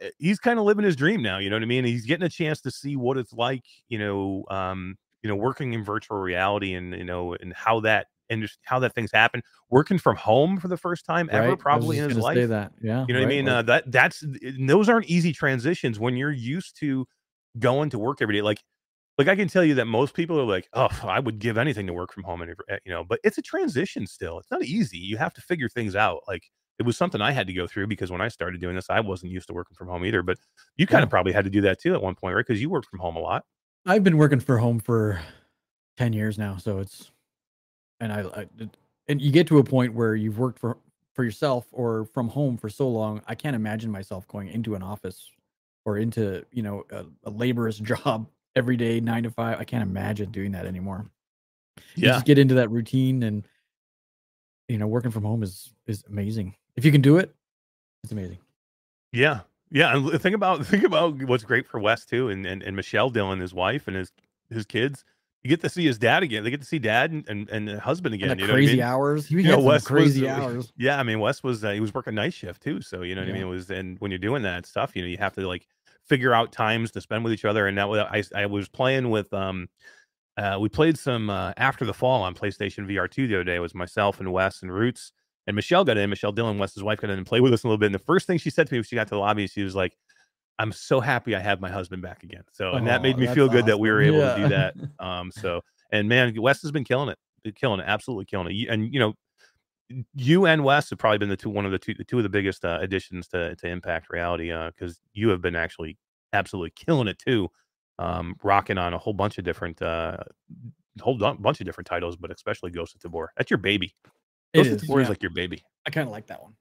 eh, 0.00 0.10
he's 0.18 0.38
kind 0.38 0.58
of 0.58 0.64
living 0.64 0.84
his 0.84 0.96
dream 0.96 1.22
now. 1.22 1.38
You 1.38 1.50
know 1.50 1.56
what 1.56 1.62
I 1.62 1.66
mean? 1.66 1.84
He's 1.84 2.06
getting 2.06 2.26
a 2.26 2.30
chance 2.30 2.60
to 2.62 2.70
see 2.70 2.96
what 2.96 3.18
it's 3.18 3.32
like, 3.34 3.64
you 3.88 3.98
know, 3.98 4.44
um, 4.50 4.96
you 5.22 5.28
know, 5.30 5.36
working 5.36 5.74
in 5.74 5.84
virtual 5.84 6.18
reality 6.18 6.74
and 6.74 6.94
you 6.94 7.04
know, 7.04 7.34
and 7.34 7.52
how 7.54 7.80
that 7.80 8.08
and 8.30 8.42
just 8.42 8.58
how 8.64 8.78
that 8.80 8.94
things 8.94 9.10
happen. 9.12 9.42
Working 9.70 9.98
from 9.98 10.16
home 10.16 10.58
for 10.60 10.68
the 10.68 10.76
first 10.76 11.04
time 11.04 11.28
ever, 11.32 11.50
was 11.50 11.58
probably 11.60 11.98
in 11.98 12.04
his 12.04 12.18
life. 12.18 12.36
Say 12.36 12.46
that. 12.46 12.72
Yeah. 12.80 13.06
You 13.08 13.14
know 13.14 13.20
what 13.20 13.26
I 13.26 13.28
mean? 13.28 13.48
uh, 13.48 13.62
that 13.62 13.90
that's 13.92 14.24
those 14.66 14.88
aren't 14.88 15.06
easy 15.06 15.32
transitions 15.32 15.98
when 15.98 16.16
you're 16.16 16.32
used 16.32 16.76
to 16.80 17.06
going 17.58 17.90
to 17.90 17.98
work 17.98 18.22
every 18.22 18.34
day. 18.36 18.42
Like, 18.42 18.62
like 19.18 19.28
I 19.28 19.36
can 19.36 19.48
tell 19.48 19.64
you 19.64 19.74
that 19.76 19.86
most 19.86 20.14
people 20.14 20.38
are 20.40 20.44
like, 20.46 20.68
"Oh, 20.74 20.88
I 21.04 21.20
would 21.20 21.38
give 21.38 21.58
anything 21.58 21.86
to 21.88 21.92
work 21.94 22.12
from 22.12 22.24
home," 22.24 22.42
and 22.42 22.54
eh, 22.68 22.78
you 22.84 22.92
know, 22.92 23.04
but 23.04 23.20
it's 23.24 23.38
a 23.38 23.42
transition 23.42 24.06
still. 24.06 24.38
It's 24.38 24.50
not 24.50 24.64
easy. 24.64 24.98
You 24.98 25.16
have 25.18 25.34
to 25.34 25.40
figure 25.42 25.68
things 25.68 25.96
out. 25.96 26.22
Like, 26.28 26.44
it 26.78 26.84
was 26.84 26.96
something 26.98 27.20
I 27.22 27.32
had 27.32 27.46
to 27.48 27.54
go 27.54 27.66
through 27.66 27.86
because 27.88 28.10
when 28.10 28.20
I 28.20 28.28
started 28.28 28.60
doing 28.60 28.76
this, 28.76 28.90
I 28.90 29.00
wasn't 29.00 29.32
used 29.32 29.48
to 29.48 29.54
working 29.54 29.76
from 29.76 29.88
home 29.88 30.04
either. 30.04 30.22
But 30.22 30.38
you 30.76 30.86
kind 30.86 31.02
Yeah. 31.02 31.04
of 31.04 31.10
probably 31.10 31.32
had 31.32 31.44
to 31.44 31.50
do 31.50 31.62
that 31.62 31.80
too 31.80 31.94
at 31.94 32.02
one 32.02 32.14
point, 32.16 32.34
right? 32.36 32.46
Because 32.46 32.60
you 32.62 32.70
worked 32.70 32.88
from 32.88 32.98
home 33.00 33.16
a 33.16 33.20
lot. 33.20 33.44
I've 33.84 34.04
been 34.04 34.16
working 34.16 34.40
for 34.40 34.58
home 34.58 34.80
for 34.80 35.20
10 35.96 36.12
years 36.12 36.38
now. 36.38 36.56
So 36.56 36.78
it's, 36.78 37.10
and 38.00 38.12
I, 38.12 38.20
I 38.22 38.46
and 39.08 39.20
you 39.20 39.30
get 39.30 39.46
to 39.48 39.58
a 39.58 39.64
point 39.64 39.94
where 39.94 40.14
you've 40.14 40.38
worked 40.38 40.58
for, 40.58 40.76
for 41.14 41.24
yourself 41.24 41.66
or 41.72 42.06
from 42.06 42.28
home 42.28 42.56
for 42.56 42.68
so 42.68 42.88
long. 42.88 43.22
I 43.26 43.34
can't 43.34 43.56
imagine 43.56 43.90
myself 43.90 44.26
going 44.28 44.48
into 44.48 44.74
an 44.74 44.82
office 44.82 45.30
or 45.84 45.98
into, 45.98 46.44
you 46.52 46.62
know, 46.62 46.84
a, 46.90 47.04
a 47.24 47.30
laborious 47.30 47.78
job 47.80 48.28
every 48.54 48.76
day, 48.76 49.00
nine 49.00 49.22
to 49.22 49.30
five. 49.30 49.60
I 49.60 49.64
can't 49.64 49.82
imagine 49.82 50.30
doing 50.30 50.52
that 50.52 50.66
anymore. 50.66 51.06
You 51.94 52.08
just 52.08 52.26
get 52.26 52.38
into 52.38 52.54
that 52.54 52.70
routine 52.70 53.22
and, 53.22 53.46
you 54.68 54.78
know, 54.78 54.86
working 54.86 55.10
from 55.10 55.24
home 55.24 55.42
is, 55.42 55.72
is 55.86 56.04
amazing. 56.08 56.54
If 56.74 56.84
you 56.84 56.92
can 56.92 57.00
do 57.00 57.16
it, 57.18 57.34
it's 58.02 58.12
amazing. 58.12 58.38
Yeah. 59.12 59.40
Yeah. 59.70 59.96
And 59.96 60.20
think 60.20 60.34
about 60.34 60.66
think 60.66 60.84
about 60.84 61.22
what's 61.24 61.44
great 61.44 61.66
for 61.66 61.78
Wes 61.78 62.04
too, 62.04 62.28
and, 62.28 62.46
and, 62.46 62.62
and 62.62 62.76
Michelle 62.76 63.10
Dillon, 63.10 63.40
his 63.40 63.54
wife 63.54 63.88
and 63.88 63.96
his 63.96 64.12
his 64.50 64.64
kids. 64.64 65.04
You 65.46 65.50
get 65.50 65.60
to 65.60 65.68
see 65.68 65.86
his 65.86 65.96
dad 65.96 66.24
again. 66.24 66.42
They 66.42 66.50
get 66.50 66.60
to 66.60 66.66
see 66.66 66.80
dad 66.80 67.12
and, 67.12 67.28
and, 67.28 67.48
and 67.50 67.68
the 67.68 67.78
husband 67.78 68.16
again. 68.16 68.32
And 68.32 68.40
you 68.40 68.48
know 68.48 68.54
what 68.54 68.58
I 68.58 68.62
crazy 68.62 68.76
mean? 68.78 68.82
hours. 68.82 69.30
You 69.30 69.38
You 69.38 69.50
know, 69.52 69.60
Wes 69.60 69.84
crazy 69.84 70.28
uh, 70.28 70.42
hours. 70.42 70.72
Yeah, 70.76 70.98
I 70.98 71.04
mean, 71.04 71.20
Wes 71.20 71.44
was 71.44 71.64
uh, 71.64 71.70
he 71.70 71.78
was 71.78 71.94
working 71.94 72.16
night 72.16 72.34
shift 72.34 72.62
too, 72.62 72.80
so 72.80 73.02
you 73.02 73.14
know 73.14 73.20
what 73.20 73.30
I 73.30 73.32
mean. 73.32 73.42
It 73.42 73.44
was 73.44 73.70
and 73.70 73.96
when 74.00 74.10
you're 74.10 74.18
doing 74.18 74.42
that 74.42 74.66
stuff, 74.66 74.96
you 74.96 75.02
know, 75.02 75.08
you 75.08 75.18
have 75.18 75.34
to 75.34 75.46
like 75.46 75.68
figure 76.04 76.34
out 76.34 76.50
times 76.50 76.90
to 76.92 77.00
spend 77.00 77.22
with 77.22 77.32
each 77.32 77.44
other. 77.44 77.68
And 77.68 77.78
that 77.78 77.88
was 77.88 78.00
I 78.00 78.42
I 78.42 78.46
was 78.46 78.68
playing 78.68 79.10
with 79.10 79.32
um 79.32 79.68
uh 80.36 80.58
we 80.60 80.68
played 80.68 80.98
some 80.98 81.30
uh, 81.30 81.52
after 81.56 81.84
the 81.84 81.94
fall 81.94 82.22
on 82.22 82.34
PlayStation 82.34 82.90
VR 82.90 83.08
two 83.08 83.28
the 83.28 83.36
other 83.36 83.44
day. 83.44 83.54
It 83.54 83.60
was 83.60 83.74
myself 83.74 84.18
and 84.18 84.32
Wes 84.32 84.62
and 84.62 84.74
Roots 84.74 85.12
and 85.46 85.54
Michelle 85.54 85.84
got 85.84 85.96
in. 85.96 86.10
Michelle 86.10 86.32
Dillon, 86.32 86.58
Wes's 86.58 86.82
wife, 86.82 87.00
got 87.00 87.10
in 87.10 87.18
and 87.18 87.26
played 87.26 87.42
with 87.42 87.52
us 87.52 87.62
a 87.62 87.68
little 87.68 87.78
bit. 87.78 87.86
And 87.86 87.94
the 87.94 88.00
first 88.00 88.26
thing 88.26 88.38
she 88.38 88.50
said 88.50 88.66
to 88.66 88.74
me 88.74 88.78
when 88.78 88.84
she 88.84 88.96
got 88.96 89.04
to 89.04 89.14
the 89.14 89.20
lobby, 89.20 89.46
she 89.46 89.62
was 89.62 89.76
like, 89.76 89.96
"I'm 90.58 90.72
so 90.72 91.00
happy 91.00 91.34
I 91.34 91.40
have 91.40 91.60
my 91.60 91.70
husband 91.70 92.02
back 92.02 92.22
again." 92.22 92.42
So 92.52 92.72
and 92.72 92.86
that 92.86 93.02
made 93.02 93.18
me 93.18 93.26
feel 93.28 93.48
good 93.48 93.66
that 93.66 93.78
we 93.78 93.90
were 93.90 94.02
awesome. 94.02 94.14
able 94.14 94.20
to 94.20 94.42
do 94.42 94.48
that. 94.48 94.74
Um, 95.04 95.30
so 95.30 95.62
and 95.92 96.08
man, 96.08 96.34
Wes 96.40 96.62
has 96.62 96.72
been 96.72 96.84
killing 96.84 97.10
it, 97.10 97.54
killing 97.54 97.80
it, 97.80 97.84
absolutely 97.86 98.24
killing 98.24 98.54
it. 98.54 98.68
And 98.68 98.92
you 98.92 99.00
know, 99.00 99.14
you 100.14 100.46
and 100.46 100.64
Wes 100.64 100.90
have 100.90 100.98
probably 100.98 101.18
been 101.18 101.28
the 101.28 101.36
two 101.36 101.50
one 101.50 101.64
of 101.64 101.72
the 101.72 101.78
two 101.78 101.94
the 101.94 102.04
two 102.04 102.18
of 102.18 102.22
the 102.22 102.28
biggest 102.28 102.64
uh, 102.64 102.78
additions 102.80 103.28
to 103.28 103.54
to 103.56 103.68
Impact 103.68 104.08
Reality 104.10 104.52
because 104.52 105.00
you 105.12 105.28
have 105.28 105.40
been 105.40 105.56
actually 105.56 105.96
absolutely 106.32 106.72
killing 106.74 107.08
it 107.08 107.18
too, 107.18 107.48
um, 107.98 108.34
rocking 108.42 108.78
on 108.78 108.94
a 108.94 108.98
whole 108.98 109.14
bunch 109.14 109.38
of 109.38 109.44
different 109.44 109.80
uh, 109.80 110.18
whole 111.00 111.16
bunch 111.16 111.60
of 111.60 111.66
different 111.66 111.86
titles, 111.86 112.16
but 112.16 112.30
especially 112.30 112.70
Ghost 112.70 112.94
of 112.94 113.00
Tabor. 113.00 113.32
That's 113.36 113.50
your 113.50 113.58
baby. 113.58 113.94
It 114.52 114.58
Ghost 114.58 114.70
of 114.70 114.76
is, 114.76 114.82
Tabor 114.82 115.00
is 115.00 115.04
yeah. 115.04 115.10
like 115.10 115.22
your 115.22 115.32
baby. 115.32 115.62
I 115.86 115.90
kind 115.90 116.06
of 116.06 116.12
like 116.12 116.26
that 116.28 116.42
one. 116.42 116.54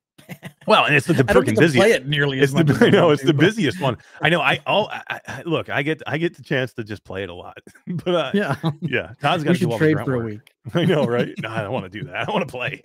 Well, 0.68 0.86
and 0.86 0.96
it's 0.96 1.06
the, 1.06 1.14
the 1.14 1.24
freaking 1.24 1.56
busiest. 1.60 1.76
play 1.76 1.92
it 1.92 2.08
nearly 2.08 2.40
It's 2.40 2.50
as 2.52 2.56
much. 2.56 2.66
the 2.68 2.74
as 2.74 2.82
I 2.82 2.86
I 2.88 2.90
know 2.90 3.12
it's 3.12 3.22
to, 3.22 3.28
the 3.28 3.34
but- 3.34 3.42
busiest 3.46 3.80
one. 3.80 3.98
I 4.22 4.30
know. 4.30 4.42
I 4.42 4.60
all 4.68 4.90
I, 4.92 5.22
I, 5.28 5.42
look. 5.46 5.70
I 5.70 5.84
get 5.84 6.02
I 6.08 6.18
get 6.18 6.36
the 6.36 6.42
chance 6.44 6.74
to 6.74 6.84
just 6.84 7.04
play 7.04 7.22
it 7.24 7.30
a 7.30 7.34
lot, 7.36 7.58
but 7.88 8.16
uh, 8.16 8.32
yeah, 8.34 8.56
Yeah, 8.82 9.14
Todd's 9.22 9.44
got 9.44 9.54
to 9.54 9.60
do 9.60 9.72
all 9.72 9.78
trade 9.78 9.98
for 10.04 10.16
a 10.16 10.18
work. 10.18 10.26
week. 10.26 10.52
I 10.74 10.84
know, 10.86 11.06
right? 11.06 11.30
No, 11.40 11.50
I 11.50 11.62
don't 11.62 11.72
want 11.72 11.86
to 11.86 11.90
do 12.00 12.06
that. 12.08 12.28
I 12.28 12.32
want 12.32 12.48
to 12.48 12.52
play. 12.52 12.82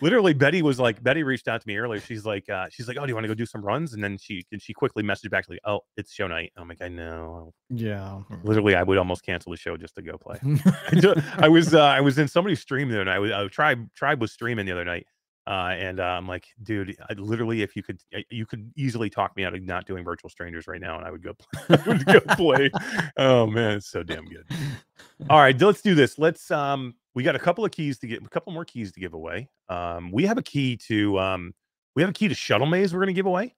Literally, 0.00 0.32
Betty 0.32 0.62
was 0.62 0.80
like, 0.80 1.02
Betty 1.02 1.22
reached 1.22 1.46
out 1.48 1.60
to 1.60 1.68
me 1.68 1.76
earlier. 1.76 2.00
She's 2.00 2.24
like, 2.24 2.48
uh, 2.48 2.66
she's 2.70 2.88
like, 2.88 2.96
oh, 2.98 3.04
do 3.04 3.08
you 3.10 3.14
want 3.14 3.24
to 3.24 3.28
go 3.28 3.34
do 3.34 3.44
some 3.46 3.62
runs? 3.62 3.92
And 3.94 4.02
then 4.02 4.16
she 4.18 4.44
and 4.50 4.60
she 4.60 4.72
quickly 4.72 5.02
messaged 5.02 5.30
back 5.30 5.44
to 5.46 5.52
like, 5.52 5.60
oh, 5.66 5.80
it's 5.96 6.12
show 6.14 6.26
night. 6.26 6.52
I'm 6.56 6.68
like, 6.68 6.80
I 6.82 6.88
know. 6.88 7.52
Yeah. 7.70 8.20
Literally, 8.42 8.74
I 8.74 8.82
would 8.82 8.96
almost 8.98 9.24
cancel 9.24 9.50
the 9.52 9.58
show 9.58 9.76
just 9.76 9.94
to 9.96 10.02
go 10.02 10.16
play. 10.18 10.38
I 10.42 11.22
I 11.44 11.48
was 11.48 11.74
uh, 11.74 11.82
I 11.82 12.00
was 12.00 12.18
in 12.18 12.28
somebody's 12.28 12.60
stream 12.60 12.88
the 12.88 12.96
other 12.96 13.04
night. 13.04 13.16
I 13.16 13.18
was, 13.18 13.30
uh, 13.30 13.48
tribe 13.50 13.86
tribe 13.94 14.20
was 14.20 14.32
streaming 14.32 14.64
the 14.66 14.72
other 14.72 14.84
night, 14.84 15.06
uh, 15.46 15.74
and 15.76 16.00
uh, 16.00 16.04
I'm 16.04 16.26
like, 16.26 16.46
dude, 16.62 16.96
I, 17.08 17.12
literally, 17.14 17.62
if 17.62 17.76
you 17.76 17.82
could, 17.82 18.00
you 18.30 18.46
could 18.46 18.72
easily 18.76 19.10
talk 19.10 19.36
me 19.36 19.44
out 19.44 19.54
of 19.54 19.62
not 19.62 19.86
doing 19.86 20.04
virtual 20.04 20.30
strangers 20.30 20.66
right 20.66 20.80
now, 20.80 20.96
and 20.96 21.06
I 21.06 21.10
would 21.10 21.22
go 21.22 21.34
play. 21.52 21.76
I 21.76 21.88
would 21.88 22.06
go 22.06 22.20
play. 22.20 22.70
Oh 23.16 23.46
man, 23.46 23.78
it's 23.78 23.90
so 23.90 24.02
damn 24.02 24.24
good. 24.26 24.46
All 25.28 25.38
right, 25.38 25.60
let's 25.60 25.82
do 25.82 25.94
this. 25.94 26.18
Let's 26.18 26.50
um, 26.50 26.94
we 27.14 27.22
got 27.22 27.36
a 27.36 27.40
couple 27.40 27.64
of 27.64 27.70
keys 27.70 27.98
to 27.98 28.06
get, 28.06 28.22
a 28.22 28.28
couple 28.28 28.52
more 28.52 28.64
keys 28.64 28.92
to 28.92 29.00
give 29.00 29.14
away. 29.14 29.50
Um, 29.68 30.10
we 30.10 30.24
have 30.24 30.38
a 30.38 30.42
key 30.42 30.76
to 30.88 31.18
um, 31.18 31.54
we 31.94 32.02
have 32.02 32.10
a 32.10 32.14
key 32.14 32.28
to 32.28 32.34
Shuttle 32.34 32.66
Maze. 32.66 32.94
We're 32.94 33.00
gonna 33.00 33.12
give 33.12 33.26
away. 33.26 33.54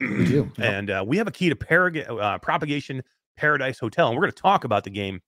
We 0.00 0.24
do, 0.24 0.50
and 0.58 0.90
uh, 0.90 1.04
we 1.06 1.16
have 1.18 1.28
a 1.28 1.32
key 1.32 1.48
to 1.48 1.56
Parag- 1.56 2.08
uh, 2.08 2.38
Propagation 2.38 3.02
Paradise 3.36 3.78
Hotel, 3.78 4.08
and 4.08 4.16
we're 4.16 4.22
going 4.22 4.32
to 4.32 4.42
talk 4.42 4.64
about 4.64 4.84
the 4.84 4.90
game 4.90 5.20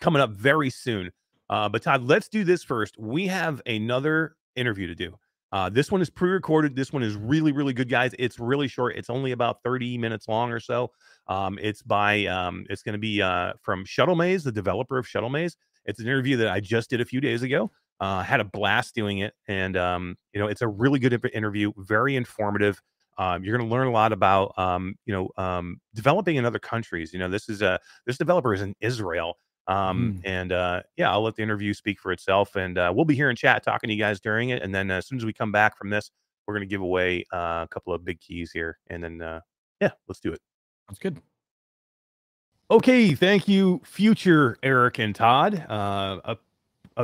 coming 0.00 0.22
up 0.22 0.30
very 0.30 0.70
soon. 0.70 1.10
Uh, 1.48 1.68
but 1.68 1.82
Todd, 1.82 2.02
let's 2.04 2.28
do 2.28 2.44
this 2.44 2.62
first. 2.62 2.96
We 2.98 3.26
have 3.26 3.60
another 3.66 4.36
interview 4.56 4.86
to 4.86 4.94
do. 4.94 5.14
Uh, 5.52 5.68
this 5.68 5.90
one 5.90 6.00
is 6.00 6.08
pre-recorded. 6.08 6.76
This 6.76 6.92
one 6.92 7.02
is 7.02 7.16
really, 7.16 7.50
really 7.52 7.72
good, 7.72 7.88
guys. 7.88 8.12
It's 8.18 8.38
really 8.38 8.68
short. 8.68 8.96
It's 8.96 9.10
only 9.10 9.32
about 9.32 9.62
30 9.64 9.98
minutes 9.98 10.28
long 10.28 10.52
or 10.52 10.60
so. 10.60 10.92
Um, 11.26 11.58
it's 11.60 11.82
by 11.82 12.26
um, 12.26 12.66
it's 12.70 12.82
going 12.82 12.92
to 12.92 13.00
be 13.00 13.20
uh, 13.20 13.54
from 13.60 13.84
Shuttle 13.84 14.14
Maze, 14.14 14.44
the 14.44 14.52
developer 14.52 14.96
of 14.96 15.08
Shuttle 15.08 15.30
Maze. 15.30 15.56
It's 15.86 15.98
an 15.98 16.06
interview 16.06 16.36
that 16.38 16.48
I 16.48 16.60
just 16.60 16.90
did 16.90 17.00
a 17.00 17.04
few 17.04 17.20
days 17.20 17.42
ago. 17.42 17.70
Uh, 17.98 18.22
had 18.22 18.40
a 18.40 18.44
blast 18.44 18.94
doing 18.94 19.18
it, 19.18 19.34
and 19.46 19.76
um, 19.76 20.16
you 20.32 20.40
know, 20.40 20.46
it's 20.46 20.62
a 20.62 20.68
really 20.68 20.98
good 20.98 21.20
interview, 21.34 21.72
very 21.76 22.16
informative. 22.16 22.80
Um, 23.18 23.44
you're 23.44 23.56
going 23.56 23.68
to 23.68 23.74
learn 23.74 23.88
a 23.88 23.90
lot 23.90 24.12
about 24.12 24.58
um, 24.58 24.94
you 25.04 25.12
know 25.12 25.28
um, 25.36 25.80
developing 25.94 26.36
in 26.36 26.46
other 26.46 26.58
countries. 26.58 27.12
You 27.12 27.18
know, 27.18 27.28
this 27.28 27.48
is 27.48 27.60
a 27.60 27.78
this 28.06 28.16
developer 28.16 28.54
is 28.54 28.62
in 28.62 28.74
Israel, 28.80 29.36
um, 29.70 30.20
and 30.24 30.50
uh, 30.50 30.82
yeah, 30.96 31.12
I'll 31.12 31.22
let 31.22 31.36
the 31.36 31.42
interview 31.42 31.72
speak 31.74 32.00
for 32.00 32.10
itself, 32.10 32.56
and 32.56 32.76
uh, 32.76 32.92
we'll 32.94 33.04
be 33.04 33.14
here 33.14 33.30
in 33.30 33.36
chat 33.36 33.62
talking 33.62 33.86
to 33.86 33.94
you 33.94 34.00
guys 34.00 34.18
during 34.18 34.50
it. 34.50 34.62
And 34.62 34.74
then 34.74 34.90
uh, 34.90 34.96
as 34.96 35.06
soon 35.06 35.16
as 35.16 35.24
we 35.24 35.32
come 35.32 35.52
back 35.52 35.78
from 35.78 35.90
this, 35.90 36.10
we're 36.46 36.54
going 36.54 36.68
to 36.68 36.70
give 36.70 36.80
away 36.80 37.24
uh, 37.32 37.64
a 37.64 37.68
couple 37.70 37.92
of 37.92 38.04
big 38.04 38.20
keys 38.20 38.50
here, 38.50 38.78
and 38.88 39.04
then 39.04 39.22
uh, 39.22 39.40
yeah, 39.80 39.92
let's 40.08 40.18
do 40.18 40.32
it. 40.32 40.40
That's 40.88 40.98
good. 40.98 41.20
Okay, 42.68 43.14
thank 43.14 43.46
you, 43.46 43.80
future 43.84 44.56
Eric 44.64 44.98
and 44.98 45.14
Todd. 45.14 45.64
Uh, 45.68 46.18
uh, 46.24 46.34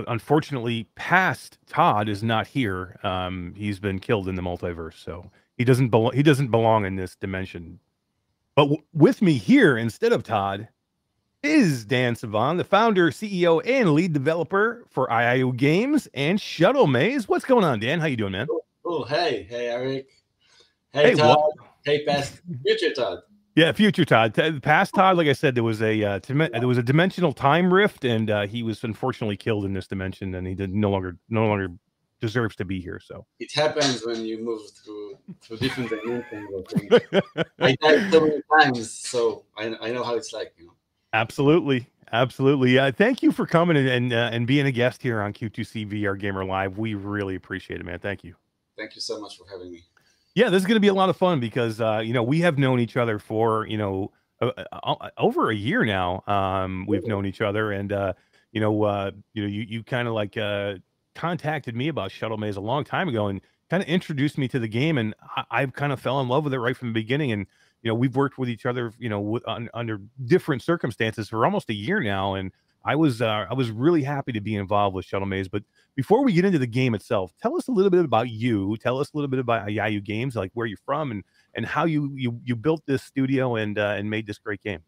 unfortunately, 0.09 0.89
past 0.97 1.59
Todd 1.69 2.09
is 2.09 2.25
not 2.25 2.49
here. 2.49 2.99
Um, 3.05 3.55
he's 3.57 3.79
been 3.79 4.01
killed 4.01 4.29
in 4.29 4.35
the 4.35 4.43
multiverse, 4.43 5.03
so 5.03 5.31
he 5.57 5.65
doesn't 5.65 5.91
belong. 5.91 6.15
He 6.15 6.25
doesn't 6.25 6.51
belong 6.51 6.85
in 6.85 6.97
this 6.97 7.15
dimension. 7.15 7.79
But 8.57 8.65
w- 8.65 8.83
with 8.93 9.23
me 9.23 9.35
here 9.35 9.77
instead 9.77 10.13
of 10.13 10.25
Todd 10.25 10.67
is 11.47 11.85
Dan 11.85 12.17
Savan, 12.17 12.57
the 12.57 12.65
founder, 12.65 13.11
CEO, 13.11 13.63
and 13.65 13.93
lead 13.95 14.13
developer 14.13 14.85
for 14.91 15.07
IIO 15.09 15.57
Games 15.57 16.09
and 16.13 16.41
Shuttle 16.41 16.87
Maze. 16.87 17.29
What's 17.29 17.45
going 17.45 17.65
on, 17.65 17.79
Dan? 17.81 18.01
How 18.01 18.07
you 18.07 18.17
doing, 18.17 18.33
man? 18.33 18.49
Oh, 18.85 19.05
hey, 19.05 19.47
hey, 19.49 19.69
Eric. 19.69 20.09
Hey, 20.93 21.11
Hey, 21.11 21.15
Todd. 21.15 21.37
what- 21.39 21.69
Hey, 21.85 22.05
past 22.05 22.41
future 22.65 22.93
Todd. 22.93 23.21
Yeah, 23.55 23.71
future 23.71 24.05
Todd. 24.05 24.35
Past 24.61 24.93
Todd, 24.93 25.17
like 25.17 25.29
I 25.29 25.33
said, 25.35 25.55
there 25.55 25.63
was 25.63 25.81
a 25.81 26.03
uh, 26.03 26.19
there 26.19 26.67
was 26.67 26.79
a 26.79 26.83
dimensional 26.83 27.33
time 27.33 27.73
rift, 27.73 28.05
and 28.05 28.29
uh, 28.29 28.47
he 28.49 28.65
was 28.65 28.83
unfortunately 28.83 29.37
killed 29.37 29.65
in 29.65 29.73
this 29.73 29.87
dimension, 29.87 30.35
and 30.35 30.47
he 30.47 30.55
did 30.57 30.75
no 30.75 30.91
longer 30.91 31.17
no 31.31 31.47
longer 31.47 31.69
deserves 32.21 32.57
to 32.57 32.65
be 32.65 32.81
here. 32.81 32.99
So 33.03 33.25
It 33.39 33.53
happens 33.55 34.05
when 34.05 34.25
you 34.25 34.39
move 34.45 34.63
through 34.73 35.17
through 35.43 35.59
different 35.59 35.91
dimensions. 36.31 36.91
I 37.61 37.77
died 37.81 38.11
so 38.11 38.21
many 38.21 38.41
times, 38.61 38.91
so 38.91 39.45
I, 39.57 39.77
I 39.81 39.93
know 39.93 40.03
how 40.03 40.17
it's 40.17 40.33
like. 40.33 40.53
You 40.59 40.67
know. 40.67 40.73
Absolutely, 41.21 41.89
absolutely. 42.13 42.75
Yeah, 42.75 42.91
thank 42.91 43.23
you 43.23 43.33
for 43.33 43.47
coming 43.47 43.77
and 43.77 43.89
and, 43.89 44.13
uh, 44.13 44.31
and 44.33 44.47
being 44.47 44.67
a 44.67 44.73
guest 44.73 45.03
here 45.03 45.21
on 45.21 45.33
Q2C 45.33 45.91
VR 45.91 46.19
Gamer 46.19 46.45
Live. 46.45 46.79
We 46.79 46.95
really 46.95 47.35
appreciate 47.35 47.81
it, 47.81 47.85
man. 47.85 47.99
Thank 47.99 48.25
you. 48.25 48.35
thank 48.77 48.95
you 48.95 49.01
so 49.01 49.21
much 49.21 49.37
for 49.39 49.45
having 49.51 49.73
me. 49.73 49.85
Yeah, 50.35 50.51
this 50.51 50.61
is 50.61 50.67
going 50.67 50.77
to 50.77 50.81
be 50.81 50.89
a 50.89 50.95
lot 50.95 51.09
of 51.09 51.17
fun 51.17 51.41
because 51.41 51.81
uh, 51.81 52.03
you 52.05 52.13
know 52.13 52.23
we 52.23 52.41
have 52.41 52.59
known 52.59 52.81
each 52.81 52.97
other 52.97 53.19
for 53.19 53.67
you 53.67 53.79
know 53.79 54.13
uh, 54.41 54.51
uh, 54.71 55.09
over 55.17 55.51
a 55.51 55.55
year 55.55 55.85
now. 55.85 56.23
Um, 56.27 56.85
we've 56.87 57.07
known 57.07 57.25
each 57.25 57.41
other, 57.41 57.73
and 57.73 57.93
uh, 57.93 58.13
you 58.53 58.61
know, 58.61 58.83
uh, 58.85 59.11
you 59.33 59.43
know, 59.43 59.49
you 59.49 59.63
you 59.69 59.83
kind 59.83 60.09
of 60.09 60.15
like 60.15 60.37
uh, 60.37 60.75
contacted 61.15 61.75
me 61.75 61.89
about 61.89 62.11
Shuttle 62.11 62.37
Maze 62.37 62.57
a 62.57 62.61
long 62.61 62.85
time 62.85 63.09
ago, 63.09 63.29
and 63.29 63.41
kind 63.71 63.83
of 63.83 63.89
introduced 63.89 64.39
me 64.39 64.49
to 64.49 64.59
the 64.59 64.69
game, 64.69 64.99
and 64.99 65.15
I, 65.37 65.45
I 65.51 65.67
kind 65.67 65.93
of 65.93 66.01
fell 66.01 66.21
in 66.21 66.29
love 66.29 66.45
with 66.45 66.55
it 66.55 66.59
right 66.61 66.77
from 66.77 66.89
the 66.89 66.95
beginning. 66.95 67.33
And 67.33 67.47
you 67.83 67.91
know, 67.91 67.95
we've 67.95 68.17
worked 68.17 68.39
with 68.39 68.49
each 68.49 68.67
other, 68.67 68.93
you 68.99 69.09
know, 69.09 69.21
with, 69.21 69.47
on, 69.47 69.69
under 69.75 70.01
different 70.25 70.63
circumstances 70.63 71.29
for 71.29 71.45
almost 71.45 71.71
a 71.71 71.75
year 71.75 72.01
now, 72.01 72.35
and 72.35 72.53
I 72.87 72.95
was 72.95 73.21
uh, 73.21 73.47
I 73.51 73.55
was 73.55 73.71
really 73.71 74.05
happy 74.05 74.33
to 74.33 74.41
be 74.41 74.55
involved 74.55 74.95
with 74.95 75.05
Shuttle 75.05 75.27
Maze. 75.27 75.49
But 75.49 75.65
before 75.97 76.23
we 76.23 76.33
get 76.33 76.45
into 76.45 76.61
the 76.61 76.69
game 76.69 76.95
itself, 76.95 77.33
tell 77.43 77.57
us 77.57 77.67
a 77.67 77.73
little 77.73 77.91
bit 77.91 78.05
about 78.05 78.31
you. 78.31 78.77
Tell 78.77 79.01
us 79.01 79.13
a 79.13 79.17
little 79.17 79.29
bit 79.29 79.41
about 79.41 79.67
Yayu 79.67 80.03
Games, 80.05 80.37
like 80.37 80.53
where 80.55 80.67
you're 80.67 80.79
from 80.87 81.11
and 81.11 81.25
and 81.55 81.67
how 81.67 81.85
you 81.85 82.13
you 82.15 82.41
you 82.45 82.55
built 82.55 82.87
this 82.87 83.03
studio 83.03 83.57
and 83.57 83.77
uh, 83.77 83.97
and 83.99 84.09
made 84.09 84.27
this 84.27 84.39
great 84.39 84.63
game. 84.63 84.83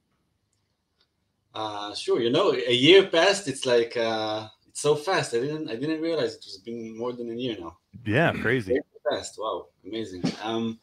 Uh, 1.53 1.93
sure. 1.93 2.21
You 2.21 2.31
know, 2.31 2.53
a 2.53 2.73
year 2.73 3.07
passed. 3.07 3.49
It's 3.49 3.67
like 3.67 3.97
uh, 3.97 4.47
it's 4.69 4.81
so 4.81 4.95
fast. 4.95 5.35
I 5.35 5.41
didn't 5.41 5.69
I 5.69 5.75
didn't 5.75 6.01
realize 6.01 6.35
it 6.35 6.45
was 6.45 6.59
been 6.59 6.97
more 6.97 7.13
than 7.13 7.31
a 7.31 7.35
year 7.35 7.57
now. 7.59 7.79
Yeah, 8.07 8.33
crazy. 8.33 8.79
fast. 9.11 9.35
Wow, 9.39 9.67
amazing. 9.85 10.23
Um, 10.45 10.79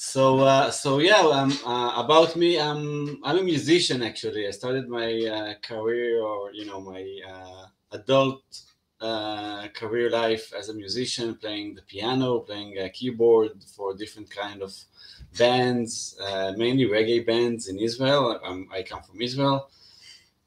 so 0.00 0.38
uh, 0.38 0.70
so 0.70 1.00
yeah 1.00 1.26
um, 1.38 1.52
uh, 1.66 1.92
about 1.96 2.36
me 2.36 2.60
i'm 2.60 3.18
i'm 3.24 3.36
a 3.38 3.42
musician 3.42 4.00
actually. 4.00 4.46
I 4.46 4.52
started 4.52 4.88
my 4.88 5.10
uh, 5.26 5.54
career 5.60 6.22
or 6.22 6.52
you 6.52 6.66
know 6.66 6.80
my 6.80 7.04
uh, 7.28 7.66
adult 7.90 8.44
uh, 9.00 9.66
career 9.74 10.08
life 10.08 10.52
as 10.56 10.68
a 10.68 10.74
musician 10.74 11.34
playing 11.34 11.74
the 11.74 11.82
piano 11.82 12.38
playing 12.38 12.78
a 12.78 12.88
keyboard 12.90 13.50
for 13.74 13.92
different 13.92 14.30
kind 14.30 14.62
of 14.62 14.72
bands 15.36 16.16
uh, 16.22 16.52
mainly 16.56 16.84
reggae 16.84 17.26
bands 17.26 17.66
in 17.66 17.76
israel. 17.80 18.38
Um, 18.44 18.68
i 18.72 18.84
come 18.84 19.02
from 19.02 19.20
israel. 19.20 19.68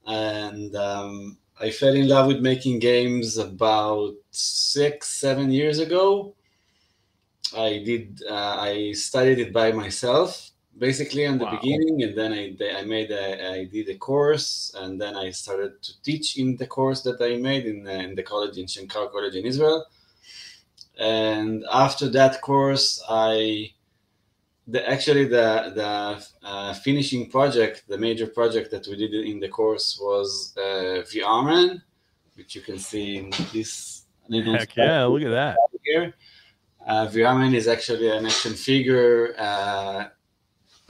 And 0.08 0.74
um, 0.78 1.38
i 1.60 1.72
fell 1.72 1.94
in 1.94 2.08
love 2.08 2.28
with 2.28 2.40
making 2.40 2.80
games 2.80 3.38
about 3.38 4.14
six 4.32 5.10
seven 5.10 5.52
years 5.52 5.80
ago 5.80 6.36
I 7.56 7.84
did. 7.84 8.24
Uh, 8.30 8.58
I 8.60 8.92
studied 8.94 9.40
it 9.40 9.54
by 9.54 9.72
myself, 9.72 10.52
basically 10.78 11.24
in 11.26 11.38
the 11.38 11.46
Wow. 11.46 11.60
beginning, 11.60 12.04
and 12.04 12.18
then 12.18 12.32
I 12.34 12.44
I 12.80 12.84
made 12.84 13.12
a, 13.12 13.54
I 13.56 13.66
did 13.66 13.90
a 13.90 13.98
course, 13.98 14.74
and 14.80 15.00
then 15.02 15.16
I 15.16 15.32
started 15.32 15.82
to 15.84 16.02
teach 16.02 16.38
in 16.38 16.56
the 16.58 16.68
course 16.68 17.02
that 17.04 17.22
I 17.22 17.38
made 17.38 17.66
in 17.66 17.84
the, 17.84 17.96
in 18.08 18.16
the 18.16 18.24
college 18.24 18.58
in 18.58 18.66
Shenkar 18.66 19.12
College 19.12 19.36
in 19.36 19.46
Israel. 19.46 19.86
And 21.00 21.66
after 21.72 22.10
that 22.10 22.42
course, 22.42 23.04
I 23.10 23.74
the 24.68 24.88
actually 24.90 25.26
the 25.26 25.48
the 25.76 25.92
uh, 26.48 26.74
finishing 26.76 27.30
project, 27.30 27.84
the 27.88 27.98
major 27.98 28.28
project 28.28 28.72
that 28.72 28.88
we 28.88 28.96
did 28.96 29.14
in 29.14 29.40
the 29.40 29.50
course 29.50 30.00
was 30.02 30.54
uh, 30.58 31.02
VRman, 31.12 31.82
which 32.36 32.56
you 32.56 32.62
can 32.62 32.78
see 32.78 33.18
in 33.18 33.32
this 33.52 34.04
little 34.30 34.54
Heck 34.54 34.76
yeah, 34.78 35.04
look 35.06 35.24
at 35.24 35.32
that. 35.32 35.58
here. 35.84 36.14
Uh, 36.86 37.08
Viraman 37.08 37.54
is 37.54 37.68
actually 37.68 38.10
an 38.10 38.26
action 38.26 38.54
figure 38.54 39.36
uh, 39.38 40.06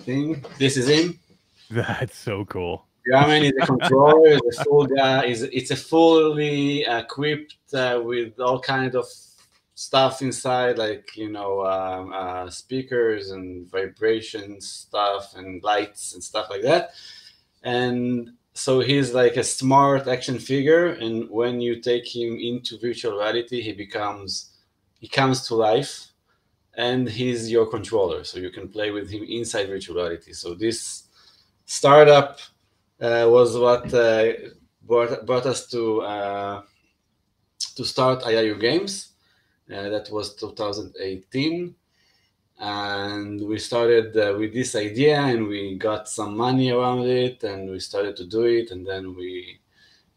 thing. 0.02 0.44
This 0.58 0.78
is 0.78 0.88
him. 0.88 1.20
That's 1.72 2.18
so 2.18 2.46
cool. 2.46 2.86
Viraman 3.08 3.44
is 3.44 3.54
a 3.62 3.66
controller. 3.74 4.30
is 4.30 4.60
a 4.60 4.64
full 4.64 4.86
guy. 4.86 5.26
Is 5.26 5.44
it's 5.44 5.72
a 5.72 5.76
fully 5.76 6.84
equipped 6.84 7.56
uh, 7.74 8.02
with 8.04 8.40
all 8.40 8.60
kind 8.60 8.96
of 8.96 9.06
stuff 9.76 10.22
inside, 10.22 10.78
like 10.78 11.16
you 11.16 11.30
know, 11.30 11.66
um, 11.66 12.14
uh, 12.14 12.50
speakers 12.50 13.32
and 13.32 13.70
vibration 13.72 14.62
stuff 14.62 15.34
and 15.36 15.64
lights 15.64 16.14
and 16.14 16.24
stuff 16.24 16.48
like 16.50 16.62
that. 16.62 16.92
And 17.64 18.32
so 18.54 18.80
he's 18.80 19.14
like 19.14 19.38
a 19.38 19.44
smart 19.44 20.08
action 20.08 20.38
figure, 20.38 20.88
and 20.88 21.30
when 21.30 21.62
you 21.62 21.82
take 21.82 22.08
him 22.08 22.38
into 22.38 22.78
virtual 22.80 23.18
reality, 23.18 23.62
he 23.62 23.72
becomes 23.72 24.51
he 25.02 25.08
comes 25.10 25.46
to 25.48 25.56
life 25.56 26.08
and 26.78 27.10
he's 27.10 27.52
your 27.52 27.66
controller 27.66 28.24
so 28.24 28.40
you 28.40 28.50
can 28.50 28.70
play 28.70 28.92
with 28.92 29.10
him 29.10 29.24
inside 29.24 29.68
virtual 29.68 29.98
reality 29.98 30.32
so 30.32 30.54
this 30.54 31.04
startup 31.66 32.40
uh, 33.02 33.26
was 33.28 33.58
what 33.58 33.94
uh, 33.94 34.32
brought, 34.84 35.26
brought 35.26 35.46
us 35.46 35.68
to 35.68 36.02
uh, 36.02 36.62
to 37.76 37.86
start 37.86 38.24
IIU 38.24 38.60
Games. 38.60 39.10
Uh, 39.72 39.88
that 39.90 40.10
was 40.12 40.36
2018, 40.36 41.74
and 42.60 43.48
we 43.48 43.58
started 43.58 44.18
uh, 44.18 44.36
with 44.38 44.54
this 44.54 44.76
idea, 44.76 45.18
and 45.22 45.48
we 45.48 45.78
got 45.78 46.10
some 46.10 46.36
money 46.36 46.72
around 46.72 47.06
it, 47.06 47.42
and 47.44 47.70
we 47.70 47.80
started 47.80 48.18
to 48.18 48.26
do 48.26 48.44
it, 48.44 48.72
and 48.72 48.86
then 48.86 49.16
we 49.16 49.61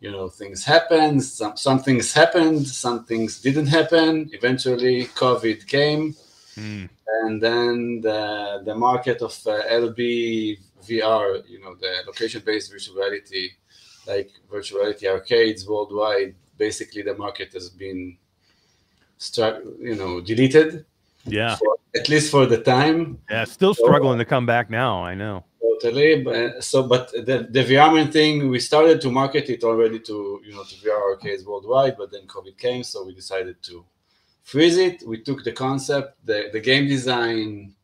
you 0.04 0.10
know 0.14 0.28
things 0.40 0.58
happened 0.74 1.18
some 1.40 1.56
some 1.66 1.78
things 1.86 2.12
happened 2.12 2.66
some 2.84 2.98
things 3.10 3.30
didn't 3.46 3.70
happen 3.78 4.10
eventually 4.38 4.96
covid 5.22 5.58
came 5.76 6.04
Mm. 6.56 6.88
and 7.22 7.42
then 7.46 8.00
the 8.00 8.20
the 8.68 8.76
market 8.88 9.18
of 9.28 9.34
uh, 9.44 9.54
lb 9.84 10.00
vr 10.86 11.22
you 11.52 11.60
know 11.62 11.74
the 11.84 11.92
location 12.06 12.40
based 12.46 12.70
virtual 12.70 12.94
reality 13.02 13.44
like 14.06 14.30
virtual 14.48 14.78
reality 14.78 15.08
arcades 15.08 15.66
worldwide 15.66 16.32
basically 16.56 17.02
the 17.02 17.16
market 17.24 17.52
has 17.52 17.66
been 17.70 18.16
struck 19.18 19.54
you 19.80 19.96
know 20.00 20.12
deleted 20.20 20.84
Yeah, 21.26 21.56
for, 21.56 21.76
at 22.00 22.08
least 22.08 22.30
for 22.30 22.44
the 22.46 22.58
time 22.58 23.18
yeah. 23.30 23.44
Still 23.44 23.74
struggling 23.74 24.18
to 24.18 24.26
come 24.34 24.46
back 24.46 24.68
now. 24.68 25.02
I 25.02 25.14
know. 25.14 25.44
Totally. 25.80 26.22
But, 26.22 26.62
so, 26.62 26.82
but 26.84 27.10
the, 27.12 27.46
the 27.50 28.08
thing, 28.12 28.48
we 28.48 28.60
started 28.60 29.00
to 29.00 29.10
market 29.10 29.48
it 29.48 29.64
already 29.64 30.00
to 30.00 30.40
you 30.44 30.52
know 30.54 30.64
to 30.64 30.74
VR 30.76 31.12
arcades 31.12 31.44
worldwide, 31.44 31.96
but 31.96 32.12
then 32.12 32.26
COVID 32.26 32.56
came, 32.58 32.82
so 32.82 33.04
we 33.04 33.14
decided 33.14 33.62
to 33.64 33.84
freeze 34.42 34.76
it. 34.76 35.02
We 35.06 35.22
took 35.22 35.42
the 35.42 35.52
concept, 35.52 36.24
the, 36.24 36.50
the 36.52 36.60
game 36.60 36.86
design, 36.86 37.74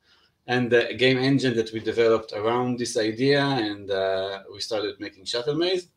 and 0.46 0.70
the 0.70 0.94
game 0.96 1.18
engine 1.18 1.54
that 1.56 1.72
we 1.72 1.80
developed 1.80 2.32
around 2.32 2.78
this 2.78 2.96
idea, 2.96 3.42
and 3.42 3.90
uh, 3.90 4.42
we 4.52 4.60
started 4.60 5.00
making 5.00 5.24
Shuttle 5.24 5.54
Maze. 5.54 5.88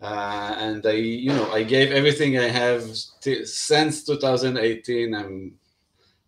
Uh, 0.00 0.54
and 0.58 0.84
I, 0.86 0.92
you 0.92 1.32
know, 1.32 1.50
I 1.50 1.62
gave 1.62 1.90
everything 1.90 2.38
I 2.38 2.48
have 2.48 2.94
since 2.94 4.04
2018. 4.04 5.14
I'm 5.14 5.54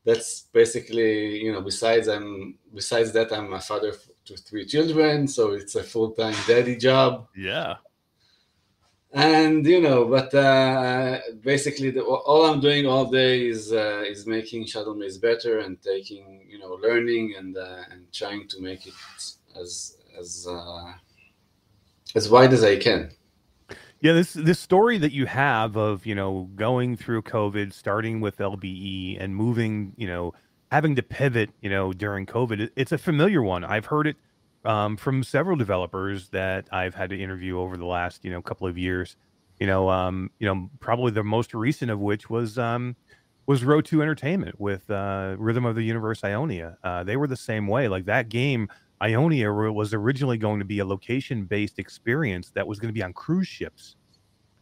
that's 0.07 0.43
basically 0.53 1.37
you 1.45 1.53
know 1.53 1.61
besides 1.61 2.07
i'm 2.09 2.57
besides 2.73 3.11
that 3.13 3.33
i'm 3.33 3.53
a 3.53 3.61
father 3.61 3.93
to 4.25 4.37
three 4.37 4.65
children 4.65 5.27
so 5.27 5.53
it's 5.53 5.75
a 5.75 5.83
full-time 5.83 6.35
daddy 6.47 6.77
job 6.77 7.27
Yeah. 7.35 7.75
and 9.13 9.67
you 9.67 9.81
know 9.81 10.05
but 10.17 10.33
uh, 10.35 11.19
basically 11.43 11.91
the, 11.91 12.03
all 12.03 12.47
i'm 12.47 12.61
doing 12.61 12.87
all 12.87 13.07
day 13.11 13.49
is 13.49 13.73
uh, 13.73 14.03
is 14.07 14.27
making 14.27 14.67
Shuttle 14.67 14.95
Maze 14.95 15.19
better 15.19 15.59
and 15.65 15.81
taking 15.83 16.47
you 16.49 16.59
know 16.61 16.73
learning 16.87 17.35
and 17.39 17.57
uh, 17.57 17.83
and 17.91 18.01
trying 18.13 18.47
to 18.49 18.57
make 18.69 18.87
it 18.87 18.95
as 19.61 19.97
as 20.21 20.47
uh, 20.49 20.93
as 22.15 22.29
wide 22.31 22.53
as 22.53 22.63
i 22.63 22.77
can 22.77 23.11
Yeah, 24.07 24.13
this 24.13 24.35
this 24.35 24.61
story 24.61 24.99
that 24.99 25.11
you 25.11 25.27
have 25.27 25.77
of 25.77 26.07
you 26.07 26.15
know 26.15 26.49
going 26.55 26.97
through 26.97 27.23
COVID, 27.23 27.73
starting 27.73 28.21
with 28.21 28.37
LBE 28.37 29.17
and 29.19 29.35
moving, 29.35 29.95
you 29.97 30.07
know, 30.07 30.33
having 30.71 30.95
to 30.95 31.03
pivot, 31.03 31.51
you 31.61 31.69
know, 31.69 31.93
during 31.93 32.25
COVID. 32.25 32.71
It's 32.77 32.93
a 32.93 32.99
familiar 32.99 33.43
one. 33.43 33.65
I've 33.65 33.87
heard 33.87 34.07
it 34.07 34.15
um, 34.65 34.97
from 34.97 35.25
several 35.25 35.57
developers 35.57 36.29
that 36.29 36.69
I've 36.71 36.95
had 36.95 37.11
to 37.11 37.21
interview 37.21 37.59
over 37.59 37.77
the 37.77 37.85
last 37.85 38.25
you 38.25 38.31
know 38.31 38.41
couple 38.41 38.69
of 38.69 38.79
years. 38.79 39.17
You 39.59 39.67
know, 39.67 39.91
um, 39.91 40.31
you 40.39 40.47
know, 40.47 40.71
probably 40.79 41.11
the 41.11 41.25
most 41.25 41.53
recent 41.53 41.91
of 41.91 41.99
which 41.99 42.31
was 42.31 42.59
um, 42.59 42.95
was 43.47 43.65
Row 43.65 43.81
Two 43.81 44.03
Entertainment 44.03 44.61
with 44.61 44.89
uh, 44.89 45.35
Rhythm 45.37 45.65
of 45.65 45.75
the 45.75 45.83
Universe 45.83 46.23
Ionia. 46.23 46.79
Uh, 46.85 47.03
they 47.03 47.17
were 47.17 47.27
the 47.27 47.37
same 47.37 47.67
way. 47.67 47.89
Like 47.89 48.05
that 48.05 48.29
game, 48.29 48.69
Ionia 49.03 49.53
was 49.53 49.93
originally 49.95 50.39
going 50.39 50.59
to 50.59 50.65
be 50.65 50.79
a 50.79 50.85
location 50.85 51.45
based 51.45 51.79
experience 51.79 52.51
that 52.55 52.67
was 52.67 52.79
going 52.79 52.89
to 52.89 52.95
be 52.95 53.03
on 53.03 53.13
cruise 53.13 53.49
ships. 53.49 53.97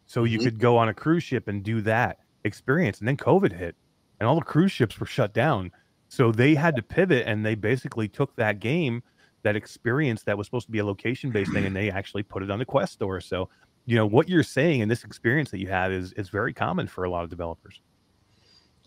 So 0.07 0.25
you 0.25 0.39
Mhm. 0.39 0.43
could 0.45 0.59
go 0.59 0.77
on 0.77 0.89
a 0.89 0.95
cruise 0.95 1.23
ship 1.25 1.49
and 1.49 1.63
do 1.63 1.81
that 1.83 2.19
experience. 2.45 2.99
And 2.99 3.09
then 3.09 3.17
COVID 3.17 3.53
hit 3.53 3.77
and 4.21 4.29
all 4.29 4.37
the 4.37 4.43
cruise 4.43 4.73
ships 4.73 4.99
were 5.01 5.07
shut 5.07 5.33
down. 5.35 5.71
So 6.09 6.33
they 6.33 6.55
had 6.55 6.77
to 6.77 6.83
pivot 6.83 7.27
and 7.27 7.45
they 7.45 7.55
basically 7.55 8.09
took 8.09 8.35
that 8.37 8.61
game, 8.61 9.03
that 9.43 9.57
experience 9.57 10.25
that 10.25 10.37
was 10.39 10.47
supposed 10.47 10.67
to 10.67 10.73
be 10.73 10.79
a 10.79 10.85
location 10.85 11.33
based 11.33 11.53
thing, 11.53 11.67
and 11.67 11.75
they 11.77 11.91
actually 11.91 12.23
put 12.23 12.43
it 12.43 12.51
on 12.51 12.59
the 12.59 12.65
Quest 12.65 12.93
store. 12.95 13.21
So, 13.21 13.49
you 13.87 13.97
know, 13.97 14.07
what 14.07 14.29
you're 14.29 14.43
saying 14.43 14.83
and 14.83 14.91
this 14.91 15.05
experience 15.05 15.51
that 15.51 15.59
you 15.61 15.69
have 15.69 15.93
is 15.93 16.13
is 16.15 16.29
very 16.31 16.53
common 16.55 16.87
for 16.89 17.05
a 17.05 17.11
lot 17.11 17.25
of 17.25 17.31
developers. 17.31 17.81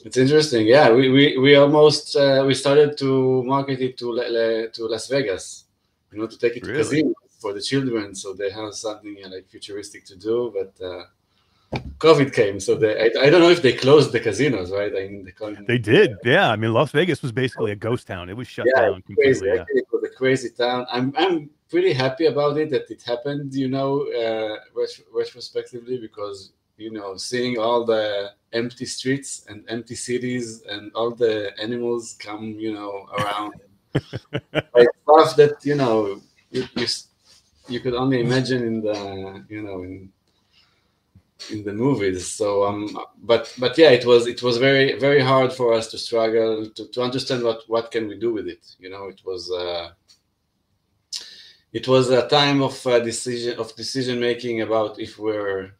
It's 0.05 0.17
interesting. 0.17 0.67
Yeah, 0.67 0.91
we 0.91 1.09
we, 1.09 1.37
we 1.37 1.55
almost 1.55 2.15
uh, 2.15 2.43
we 2.45 2.53
started 2.53 2.97
to 2.99 3.43
market 3.43 3.81
it 3.81 3.97
to 3.97 4.69
to 4.73 4.85
Las 4.85 5.07
Vegas, 5.07 5.65
you 6.11 6.19
know, 6.19 6.27
to 6.27 6.37
take 6.37 6.55
it 6.57 6.65
Really? 6.65 6.77
to 6.77 6.83
casinos 6.83 7.13
for 7.39 7.53
the 7.53 7.61
children, 7.61 8.15
so 8.15 8.33
they 8.33 8.49
have 8.51 8.73
something 8.73 9.17
uh, 9.25 9.29
like 9.29 9.47
futuristic 9.49 10.05
to 10.05 10.15
do. 10.15 10.53
But 10.53 10.85
uh, 10.85 11.03
COVID 11.97 12.33
came, 12.33 12.59
so 12.59 12.75
they, 12.75 12.97
I, 12.99 13.25
I 13.25 13.29
don't 13.29 13.41
know 13.41 13.49
if 13.49 13.61
they 13.61 13.73
closed 13.73 14.11
the 14.11 14.19
casinos, 14.19 14.71
right? 14.71 14.93
I 14.95 15.07
mean, 15.07 15.25
they, 15.25 15.55
they 15.67 15.77
did, 15.77 16.15
yeah. 16.23 16.49
I 16.49 16.55
mean, 16.55 16.71
Las 16.73 16.91
Vegas 16.91 17.21
was 17.21 17.31
basically 17.31 17.71
a 17.71 17.75
ghost 17.75 18.07
town. 18.07 18.29
It 18.29 18.37
was 18.37 18.47
shut 18.47 18.67
yeah, 18.73 18.81
down 18.81 19.01
completely. 19.01 19.49
Yeah. 19.49 19.65
It 19.69 19.85
was 19.91 20.03
a 20.03 20.15
crazy 20.15 20.49
town. 20.49 20.85
I'm 20.91 21.13
I'm 21.17 21.49
pretty 21.69 21.91
happy 21.91 22.27
about 22.27 22.57
it 22.57 22.69
that 22.69 22.89
it 22.89 23.01
happened. 23.01 23.53
You 23.53 23.67
know, 23.67 24.07
uh, 24.13 24.57
retrospectively, 25.11 25.97
because 25.97 26.53
you 26.77 26.91
know, 26.91 27.17
seeing 27.17 27.57
all 27.57 27.85
the 27.85 28.31
empty 28.53 28.85
streets 28.85 29.45
and 29.49 29.65
empty 29.67 29.95
cities 29.95 30.63
and 30.69 30.91
all 30.93 31.11
the 31.11 31.51
animals 31.61 32.15
come, 32.19 32.55
you 32.57 32.73
know, 32.73 33.07
around, 33.17 33.53
like 34.53 34.87
stuff 35.03 35.35
that 35.35 35.55
you 35.63 35.75
know 35.75 36.21
you, 36.51 36.63
you 36.75 36.85
you 37.67 37.79
could 37.79 37.95
only 37.95 38.21
imagine 38.21 38.63
in 38.63 38.81
the 38.81 39.43
you 39.49 39.61
know 39.61 39.83
in 39.83 40.11
in 41.51 41.63
the 41.63 41.73
movies. 41.73 42.27
So 42.27 42.65
um 42.65 42.97
but 43.23 43.53
but 43.57 43.77
yeah 43.77 43.89
it 43.89 44.05
was 44.05 44.27
it 44.27 44.43
was 44.43 44.57
very 44.57 44.99
very 44.99 45.21
hard 45.21 45.51
for 45.51 45.73
us 45.73 45.87
to 45.91 45.97
struggle 45.97 46.69
to, 46.69 46.87
to 46.87 47.01
understand 47.01 47.43
what 47.43 47.61
what 47.67 47.91
can 47.91 48.07
we 48.07 48.17
do 48.17 48.31
with 48.33 48.47
it. 48.47 48.75
You 48.79 48.89
know 48.91 49.07
it 49.07 49.21
was 49.25 49.51
uh 49.51 49.89
it 51.73 51.87
was 51.87 52.09
a 52.09 52.27
time 52.27 52.61
of 52.61 52.85
uh, 52.87 52.99
decision 52.99 53.59
of 53.59 53.75
decision 53.75 54.19
making 54.19 54.61
about 54.61 54.99
if 54.99 55.17
we're 55.17 55.71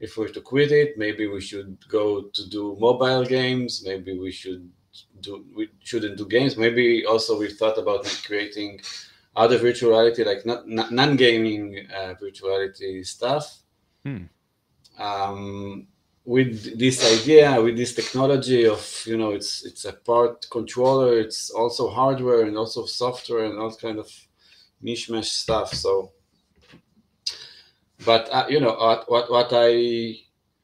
if 0.00 0.16
we're 0.16 0.28
to 0.28 0.40
quit 0.40 0.72
it 0.72 0.98
maybe 0.98 1.26
we 1.26 1.40
should 1.40 1.76
go 1.88 2.22
to 2.36 2.48
do 2.48 2.76
mobile 2.80 3.24
games 3.24 3.82
maybe 3.86 4.18
we 4.18 4.32
should 4.32 4.68
do 5.20 5.44
we 5.54 5.68
shouldn't 5.80 6.16
do 6.16 6.26
games. 6.26 6.56
Maybe 6.56 7.04
also 7.06 7.38
we 7.38 7.50
thought 7.50 7.78
about 7.78 8.04
creating 8.26 8.80
other 9.36 9.58
virtual 9.58 9.90
reality 9.90 10.24
like 10.24 10.44
not, 10.44 10.68
not 10.68 10.92
non-gaming 10.92 11.86
uh, 11.96 12.14
virtual 12.20 12.50
reality 12.50 13.02
stuff. 13.04 13.58
Hmm. 14.04 14.24
Um, 14.98 15.86
with 16.24 16.78
this 16.78 17.20
idea, 17.20 17.60
with 17.60 17.76
this 17.76 17.94
technology 17.94 18.66
of 18.66 19.02
you 19.06 19.16
know, 19.16 19.30
it's 19.30 19.64
it's 19.64 19.84
a 19.84 19.92
part 19.92 20.46
controller, 20.50 21.18
it's 21.18 21.50
also 21.50 21.88
hardware 21.88 22.42
and 22.42 22.56
also 22.56 22.84
software 22.84 23.44
and 23.44 23.58
all 23.58 23.74
kind 23.74 23.98
of 23.98 24.10
mishmash 24.84 25.24
stuff. 25.24 25.72
So, 25.74 26.12
but 28.04 28.28
uh, 28.32 28.46
you 28.48 28.60
know, 28.60 28.74
what 28.74 29.10
what 29.10 29.30
what 29.30 29.48
I 29.52 30.16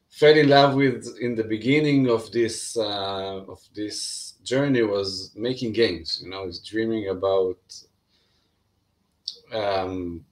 fell 0.09 0.35
in 0.35 0.49
love 0.49 0.75
with 0.75 1.17
in 1.21 1.35
the 1.35 1.43
beginning 1.43 2.09
of 2.09 2.31
this 2.31 2.77
uh, 2.77 3.43
of 3.47 3.59
this 3.75 4.33
journey 4.43 4.83
was 4.83 5.31
making 5.35 5.73
games. 5.73 6.21
You 6.23 6.29
know, 6.29 6.45
was 6.45 6.59
dreaming 6.59 7.09
about 7.09 7.59
um, 9.53 10.25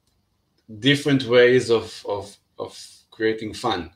different 0.79 1.25
ways 1.25 1.69
of 1.69 2.05
of 2.07 2.37
of 2.59 2.77
creating 3.11 3.53
fun. 3.53 3.91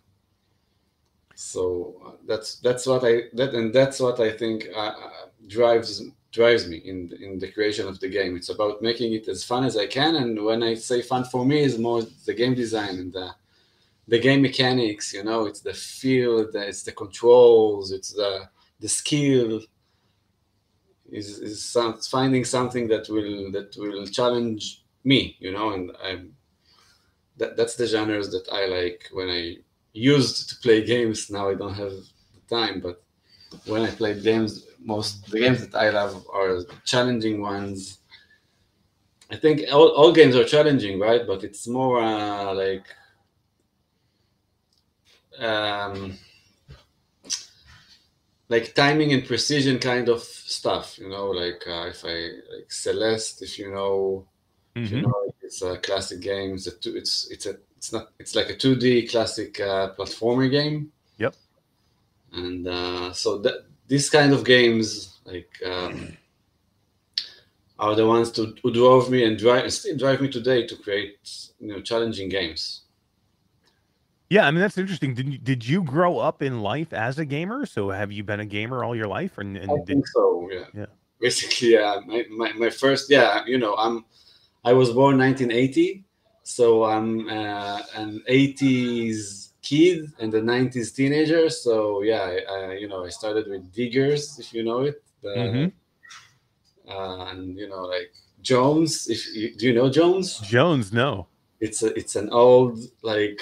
So 1.36 2.02
uh, 2.06 2.12
that's 2.28 2.60
that's 2.60 2.86
what 2.86 3.04
I 3.04 3.24
that 3.34 3.54
and 3.54 3.74
that's 3.74 4.00
what 4.00 4.20
I 4.20 4.32
think 4.32 4.68
uh, 4.76 4.94
drives 5.48 6.04
drives 6.32 6.68
me 6.68 6.78
in 6.78 7.12
in 7.22 7.40
the 7.40 7.52
creation 7.52 7.88
of 7.88 8.00
the 8.00 8.10
game. 8.10 8.36
It's 8.36 8.50
about 8.50 8.82
making 8.82 9.14
it 9.14 9.28
as 9.28 9.44
fun 9.44 9.64
as 9.64 9.76
I 9.78 9.88
can, 9.88 10.16
and 10.16 10.44
when 10.44 10.62
I 10.64 10.76
say 10.76 11.02
fun 11.02 11.24
for 11.26 11.46
me, 11.46 11.62
is 11.62 11.78
more 11.78 12.04
the 12.26 12.34
game 12.34 12.56
design 12.56 12.96
and 12.98 13.14
the 13.14 13.30
the 14.08 14.20
game 14.20 14.42
mechanics. 14.42 15.14
You 15.14 15.24
know, 15.24 15.46
it's 15.46 15.62
the 15.62 15.74
feel, 15.74 16.50
it's 16.54 16.84
the 16.84 16.92
controls, 16.92 17.92
it's 17.92 18.14
the 18.14 18.50
the 18.80 18.90
skill. 18.90 19.62
Is 21.12 21.40
is 21.40 21.64
some, 21.64 22.00
finding 22.02 22.46
something 22.46 22.88
that 22.90 23.10
will 23.10 23.52
that 23.52 23.76
will 23.78 24.06
challenge 24.06 24.84
me, 25.04 25.36
you 25.40 25.52
know, 25.52 25.72
and 25.72 25.92
I'm 26.04 26.36
that, 27.38 27.58
that's 27.58 27.76
the 27.76 27.88
genres 27.88 28.32
that 28.32 28.48
I 28.52 28.66
like 28.66 29.10
when 29.12 29.30
I 29.30 29.58
used 29.94 30.50
to 30.50 30.56
play 30.58 30.86
games. 30.86 31.32
Now 31.32 31.50
I 31.50 31.56
don't 31.56 31.74
have 31.74 31.94
the 32.36 32.56
time, 32.56 32.80
but 32.80 33.02
when 33.66 33.82
I 33.82 33.90
played 33.90 34.22
games, 34.24 34.68
most 34.84 35.30
the 35.30 35.40
games 35.40 35.68
that 35.68 35.78
I 35.78 35.90
love 35.90 36.26
are 36.34 36.64
challenging 36.86 37.42
ones. 37.42 38.00
I 39.32 39.36
think 39.36 39.62
all, 39.72 39.90
all 39.90 40.12
games 40.12 40.36
are 40.36 40.44
challenging, 40.44 41.00
right? 41.00 41.26
But 41.26 41.44
it's 41.44 41.68
more 41.68 42.02
uh, 42.02 42.54
like 42.54 42.86
um, 45.38 46.18
like 48.48 48.74
timing 48.74 49.14
and 49.14 49.26
precision 49.26 49.80
kind 49.80 50.10
of 50.10 50.22
stuff. 50.22 50.98
You 50.98 51.10
know, 51.10 51.30
like 51.30 51.64
uh, 51.68 51.88
if 51.88 52.04
I 52.04 52.30
like 52.54 52.72
Celeste, 52.72 53.44
if 53.44 53.60
you 53.60 53.72
know, 53.72 54.28
mm-hmm. 54.76 54.86
if 54.86 54.92
you 54.92 54.98
mm-hmm. 54.98 55.08
know 55.08 55.34
it's 55.42 55.62
a 55.62 55.78
classic 55.78 56.20
game. 56.22 56.54
It's 56.54 56.68
a 56.68 56.72
two, 56.72 56.96
it's 56.96 57.30
it's 57.32 57.46
a 57.46 57.58
it's 57.78 57.92
not 57.92 58.12
it's 58.20 58.36
like 58.36 58.50
a 58.50 58.56
2D 58.56 59.10
classic 59.10 59.60
uh, 59.60 59.94
platformer 59.98 60.50
game. 60.50 60.92
Yep. 61.18 61.36
And 62.34 62.68
uh, 62.68 63.14
so 63.14 63.38
that 63.40 63.66
these 63.90 64.10
kind 64.10 64.32
of 64.32 64.46
games 64.46 65.20
like 65.26 65.52
um, 65.66 66.16
are 67.78 67.96
the 67.96 68.06
ones 68.06 68.32
to, 68.32 68.56
who 68.64 68.72
drove 68.72 69.10
me 69.10 69.26
and 69.26 69.38
drive 69.38 69.72
still 69.74 69.98
drive 69.98 70.22
me 70.22 70.30
today 70.30 70.66
to 70.66 70.76
create 70.78 71.18
you 71.60 71.68
know 71.68 71.82
challenging 71.82 72.30
games. 72.30 72.84
Yeah, 74.30 74.46
I 74.46 74.52
mean 74.52 74.62
that's 74.62 74.78
interesting. 74.78 75.16
Did 75.16 75.34
you, 75.34 75.38
did 75.40 75.68
you 75.68 75.84
grow 75.84 76.20
up 76.20 76.42
in 76.42 76.62
life 76.62 76.94
as 76.94 77.18
a 77.18 77.26
gamer? 77.26 77.66
So 77.66 77.90
have 77.90 78.12
you 78.12 78.24
been 78.24 78.40
a 78.40 78.46
gamer 78.46 78.84
all 78.84 78.96
your 78.96 79.08
life? 79.08 79.40
And, 79.40 79.58
and 79.58 79.72
I 79.72 79.76
did... 79.78 79.88
think 79.88 80.08
so. 80.08 80.48
Yeah. 80.52 80.66
Yeah. 80.74 80.86
Basically, 81.20 81.74
yeah. 81.74 82.00
My, 82.06 82.26
my, 82.30 82.54
my 82.54 82.70
first, 82.70 83.10
yeah. 83.10 83.44
You 83.46 83.58
know, 83.58 83.76
I'm 83.76 84.06
I 84.64 84.74
was 84.74 84.92
born 84.92 85.18
1980, 85.18 86.06
so 86.44 86.84
I'm 86.84 87.28
uh, 87.28 87.82
an 87.96 88.22
80s 88.30 89.49
kid 89.70 90.12
and 90.20 90.34
a 90.34 90.42
90s 90.42 90.96
teenager. 90.96 91.50
So 91.50 92.02
yeah, 92.02 92.24
I, 92.34 92.36
I, 92.56 92.74
you 92.82 92.88
know, 92.88 93.06
I 93.06 93.10
started 93.10 93.48
with 93.48 93.72
Diggers, 93.72 94.40
if 94.40 94.54
you 94.54 94.64
know 94.64 94.80
it, 94.90 95.04
the, 95.22 95.30
mm-hmm. 95.30 96.92
uh, 96.92 97.32
and 97.32 97.58
you 97.58 97.70
know, 97.70 97.84
like 97.96 98.12
Jones. 98.42 99.08
If 99.10 99.22
you, 99.36 99.56
do 99.56 99.68
you 99.68 99.74
know 99.74 99.90
Jones? 99.90 100.40
Jones, 100.40 100.92
no. 100.92 101.28
It's 101.60 101.84
a, 101.84 101.90
it's 102.00 102.16
an 102.16 102.30
old 102.30 102.80
like 103.02 103.42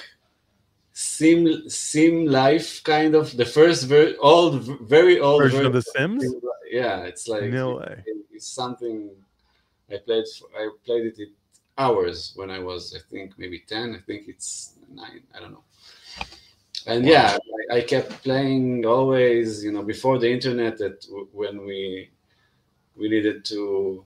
sim 0.93 1.69
sim 1.69 2.25
life 2.25 2.83
kind 2.83 3.13
of 3.13 3.37
the 3.37 3.45
first 3.45 3.85
very 3.85 4.17
old 4.17 4.63
very 4.89 5.19
old 5.19 5.43
version, 5.43 5.59
version 5.59 5.67
of 5.67 5.73
the 5.73 5.83
Sims. 5.93 6.25
Yeah, 6.71 7.03
it's 7.03 7.27
like 7.27 7.43
no 7.43 7.77
way. 7.77 8.03
It's 8.31 8.47
something 8.47 9.11
I 9.91 9.97
played 9.97 10.25
I 10.55 10.69
played 10.85 11.13
it 11.17 11.29
hours 11.77 12.33
when 12.35 12.49
I 12.49 12.59
was 12.59 12.95
I 12.97 13.01
think 13.11 13.37
maybe 13.37 13.59
ten. 13.67 13.95
I 13.95 13.99
think 14.07 14.27
it's 14.27 14.73
nine. 14.91 15.21
I 15.35 15.39
don't 15.39 15.51
know. 15.51 15.66
And 16.85 17.05
wow. 17.05 17.11
yeah, 17.11 17.37
I, 17.71 17.77
I, 17.77 17.81
kept 17.81 18.23
playing 18.23 18.85
always. 18.85 19.63
You 19.63 19.71
know, 19.71 19.83
before 19.83 20.19
the 20.19 20.31
internet, 20.31 20.77
that 20.77 21.01
w- 21.01 21.27
when 21.31 21.65
we 21.65 22.11
we 22.95 23.09
needed 23.09 23.45
to 23.45 24.05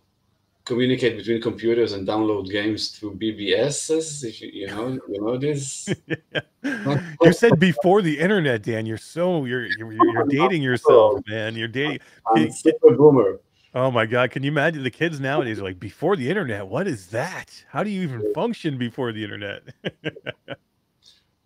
communicate 0.66 1.18
between 1.18 1.42
computers 1.42 1.94
and 1.94 2.08
download 2.08 2.50
games 2.50 2.90
through 2.90 3.16
BBSs. 3.16 4.24
If 4.24 4.42
you, 4.42 4.50
you 4.54 4.68
know, 4.68 5.00
you 5.10 5.22
know 5.22 5.38
this. 5.38 5.90
you 7.22 7.34
said 7.34 7.60
before 7.60 8.02
the 8.02 8.20
internet, 8.20 8.64
Dan. 8.64 8.86
You're 8.86 8.98
so 8.98 9.46
you're 9.46 9.66
you're, 9.66 9.92
you're 9.92 10.28
dating 10.28 10.62
yourself, 10.62 11.22
man. 11.28 11.56
You're 11.56 11.68
dating. 11.68 12.00
I'm 12.34 12.52
super 12.52 12.96
boomer. 12.96 13.40
Oh 13.74 13.90
my 13.90 14.06
God. 14.06 14.32
Can 14.32 14.44
you 14.44 14.52
imagine 14.52 14.84
the 14.84 14.92
kids 14.92 15.20
nowadays 15.20 15.60
are 15.60 15.64
like, 15.64 15.80
before 15.80 16.18
the 16.18 16.30
internet, 16.30 16.68
what 16.68 16.88
is 16.88 17.08
that? 17.08 17.64
How 17.70 17.84
do 17.84 17.90
you 17.90 18.02
even 18.04 18.34
function 18.34 18.78
before 18.78 19.14
the 19.14 19.24
internet? 19.24 19.64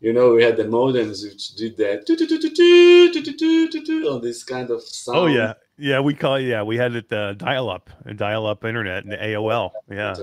you 0.06 0.14
know, 0.14 0.36
we 0.36 0.44
had 0.44 0.56
the 0.56 0.66
modems 0.66 1.24
which 1.24 1.56
did 1.56 1.78
that 1.78 2.06
all 4.08 4.20
this 4.20 4.44
kind 4.44 4.70
of 4.70 4.84
sound. 4.84 5.18
Oh 5.18 5.26
yeah. 5.26 5.54
Yeah, 5.80 6.00
we 6.00 6.14
call 6.14 6.36
it, 6.36 6.44
yeah, 6.44 6.62
we 6.62 6.78
had 6.78 6.94
it 6.94 7.12
uh, 7.12 7.34
dial 7.34 7.72
up, 7.72 7.90
and 8.06 8.16
dial 8.16 8.46
up 8.46 8.64
internet 8.64 9.04
and 9.04 9.14
AOL. 9.14 9.72
Yeah. 9.90 10.16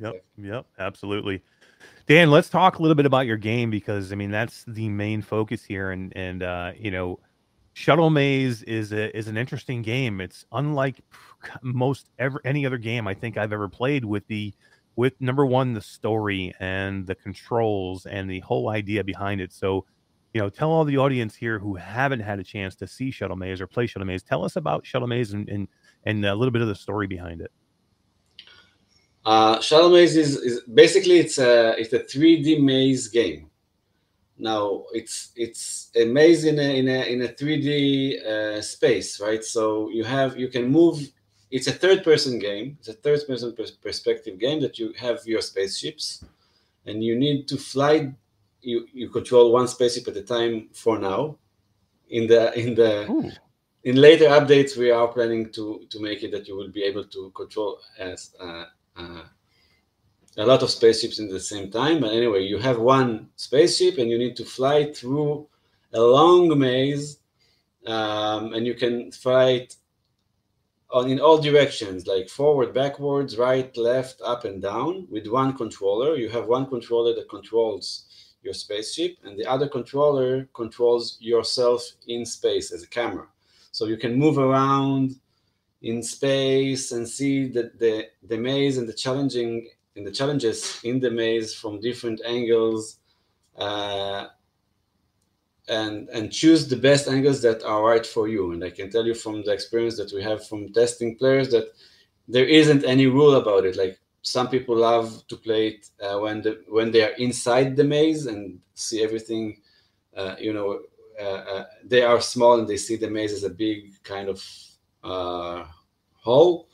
Yep. 0.00 0.24
Yep. 0.36 0.66
Absolutely. 0.80 1.42
Dan, 2.06 2.32
let's 2.32 2.48
talk 2.48 2.80
a 2.80 2.82
little 2.82 2.96
bit 2.96 3.06
about 3.06 3.24
your 3.26 3.36
game 3.36 3.70
because 3.70 4.10
I 4.10 4.16
mean 4.16 4.32
that's 4.32 4.64
the 4.66 4.88
main 4.88 5.22
focus 5.22 5.62
here. 5.62 5.92
And 5.92 6.12
and 6.16 6.42
uh, 6.42 6.72
you 6.76 6.90
know, 6.90 7.20
Shuttle 7.74 8.10
Maze 8.10 8.64
is 8.64 8.92
a, 8.92 9.16
is 9.16 9.28
an 9.28 9.36
interesting 9.36 9.80
game. 9.80 10.20
It's 10.20 10.44
unlike 10.50 10.96
most 11.62 12.10
ever 12.18 12.40
any 12.44 12.66
other 12.66 12.78
game 12.78 13.06
I 13.06 13.14
think 13.14 13.36
I've 13.36 13.52
ever 13.52 13.68
played 13.68 14.04
with 14.04 14.26
the 14.26 14.52
with 15.00 15.18
number 15.18 15.46
one 15.46 15.72
the 15.72 15.80
story 15.80 16.52
and 16.60 17.06
the 17.06 17.14
controls 17.14 18.04
and 18.04 18.30
the 18.30 18.40
whole 18.40 18.68
idea 18.68 19.02
behind 19.02 19.40
it. 19.40 19.50
So, 19.50 19.86
you 20.34 20.42
know, 20.42 20.50
tell 20.50 20.70
all 20.70 20.84
the 20.84 20.98
audience 20.98 21.34
here 21.34 21.58
who 21.58 21.74
haven't 21.74 22.20
had 22.20 22.38
a 22.38 22.44
chance 22.44 22.76
to 22.76 22.86
see 22.86 23.10
Shuttle 23.10 23.34
Maze 23.34 23.62
or 23.62 23.66
play 23.66 23.86
Shuttle 23.86 24.06
Maze. 24.06 24.22
Tell 24.22 24.44
us 24.44 24.56
about 24.56 24.84
Shuttle 24.84 25.08
Maze 25.08 25.32
and 25.32 25.48
and, 25.48 25.68
and 26.04 26.22
a 26.26 26.34
little 26.34 26.52
bit 26.52 26.60
of 26.60 26.68
the 26.68 26.74
story 26.74 27.06
behind 27.06 27.40
it. 27.40 27.50
Uh, 29.24 29.58
Shuttle 29.62 29.88
Maze 29.88 30.18
is, 30.18 30.36
is 30.36 30.60
basically 30.74 31.18
it's 31.18 31.38
a 31.38 31.80
it's 31.80 31.94
a 31.94 32.00
3D 32.00 32.62
maze 32.62 33.08
game. 33.08 33.48
Now 34.36 34.84
it's 34.92 35.32
it's 35.34 35.90
a 35.96 36.04
maze 36.04 36.44
in 36.44 36.58
a 36.58 36.78
in 36.78 36.88
a 36.88 37.00
in 37.10 37.22
a 37.22 37.28
3D 37.28 38.22
uh, 38.26 38.60
space, 38.60 39.18
right? 39.18 39.42
So 39.42 39.88
you 39.88 40.04
have 40.04 40.38
you 40.38 40.48
can 40.48 40.68
move. 40.68 41.00
It's 41.50 41.66
a 41.66 41.72
third 41.72 42.04
person 42.04 42.38
game. 42.38 42.76
It's 42.78 42.88
a 42.88 42.92
third 42.92 43.26
person 43.26 43.54
perspective 43.82 44.38
game 44.38 44.60
that 44.60 44.78
you 44.78 44.92
have 44.98 45.26
your 45.26 45.40
spaceships, 45.40 46.24
and 46.86 47.02
you 47.02 47.16
need 47.16 47.48
to 47.48 47.56
fly 47.56 48.12
you 48.62 48.86
you 48.92 49.08
control 49.08 49.52
one 49.52 49.68
spaceship 49.68 50.08
at 50.08 50.16
a 50.16 50.22
time 50.22 50.68
for 50.72 50.98
now. 50.98 51.36
In 52.08 52.26
the 52.26 52.58
in 52.58 52.74
the 52.74 53.10
Ooh. 53.10 53.30
in 53.84 53.96
later 53.96 54.26
updates, 54.26 54.76
we 54.76 54.90
are 54.90 55.08
planning 55.08 55.50
to 55.52 55.86
to 55.90 56.00
make 56.00 56.22
it 56.22 56.30
that 56.32 56.48
you 56.48 56.56
will 56.56 56.70
be 56.70 56.82
able 56.82 57.04
to 57.04 57.30
control 57.30 57.78
as 57.98 58.34
uh, 58.40 58.64
uh, 58.96 59.22
a 60.36 60.46
lot 60.46 60.62
of 60.62 60.70
spaceships 60.70 61.18
in 61.18 61.28
the 61.28 61.40
same 61.40 61.70
time. 61.70 62.00
But 62.00 62.12
anyway, 62.12 62.42
you 62.42 62.58
have 62.58 62.78
one 62.78 63.28
spaceship 63.36 63.98
and 63.98 64.10
you 64.10 64.18
need 64.18 64.36
to 64.36 64.44
fly 64.44 64.92
through 64.92 65.46
a 65.92 66.00
long 66.00 66.56
maze, 66.58 67.18
um, 67.86 68.52
and 68.54 68.66
you 68.66 68.74
can 68.74 69.12
fly 69.12 69.50
it 69.50 69.76
on 70.92 71.10
in 71.10 71.20
all 71.20 71.38
directions, 71.38 72.06
like 72.06 72.28
forward, 72.28 72.74
backwards, 72.74 73.36
right, 73.36 73.74
left, 73.76 74.20
up, 74.22 74.44
and 74.44 74.60
down, 74.60 75.06
with 75.10 75.26
one 75.26 75.56
controller. 75.56 76.16
You 76.16 76.28
have 76.30 76.46
one 76.46 76.66
controller 76.66 77.14
that 77.14 77.28
controls 77.28 78.06
your 78.42 78.54
spaceship, 78.54 79.18
and 79.24 79.38
the 79.38 79.46
other 79.46 79.68
controller 79.68 80.48
controls 80.54 81.16
yourself 81.20 81.86
in 82.08 82.24
space 82.24 82.72
as 82.72 82.82
a 82.82 82.88
camera. 82.88 83.26
So 83.72 83.86
you 83.86 83.96
can 83.96 84.16
move 84.16 84.38
around 84.38 85.16
in 85.82 86.02
space 86.02 86.92
and 86.92 87.08
see 87.08 87.48
the, 87.48 87.70
the, 87.78 88.08
the 88.28 88.36
maze 88.36 88.78
and 88.78 88.88
the 88.88 88.92
challenging 88.92 89.68
and 89.96 90.06
the 90.06 90.10
challenges 90.10 90.80
in 90.84 91.00
the 91.00 91.10
maze 91.10 91.54
from 91.54 91.80
different 91.80 92.20
angles 92.26 92.96
uh, 93.56 94.26
and 95.70 96.08
and 96.08 96.32
choose 96.32 96.68
the 96.68 96.76
best 96.76 97.08
angles 97.08 97.40
that 97.42 97.62
are 97.62 97.82
right 97.82 98.04
for 98.04 98.28
you. 98.28 98.52
And 98.52 98.64
i 98.64 98.70
can 98.70 98.90
tell 98.90 99.06
you 99.06 99.14
from 99.14 99.42
the 99.44 99.52
experience 99.52 99.96
that 99.96 100.12
we 100.12 100.22
have 100.22 100.46
from 100.46 100.72
testing 100.72 101.16
players 101.16 101.50
that 101.50 101.68
there 102.28 102.46
isn't 102.46 102.84
any 102.84 103.06
rule 103.06 103.36
about 103.36 103.64
it. 103.64 103.76
Like 103.76 103.98
some 104.22 104.48
people 104.48 104.76
love 104.76 105.26
to 105.28 105.36
play 105.36 105.68
it 105.68 105.88
uh, 106.02 106.18
when 106.18 106.42
the 106.42 106.62
when 106.68 106.90
they 106.90 107.02
are 107.02 107.16
inside 107.18 107.76
the 107.76 107.84
maze 107.84 108.26
and 108.26 108.58
see 108.74 109.02
everything 109.02 109.60
uh, 110.16 110.34
you 110.38 110.52
know 110.52 110.80
uh, 111.20 111.42
uh 111.52 111.64
they 111.84 112.02
are 112.02 112.20
small 112.20 112.58
and 112.58 112.68
they 112.68 112.76
see 112.76 112.96
the 112.96 113.08
maze 113.08 113.32
as 113.32 113.44
a 113.44 113.50
big 113.50 114.02
kind 114.02 114.28
of 114.28 114.44
uh, 115.04 115.64
hole 116.16 116.68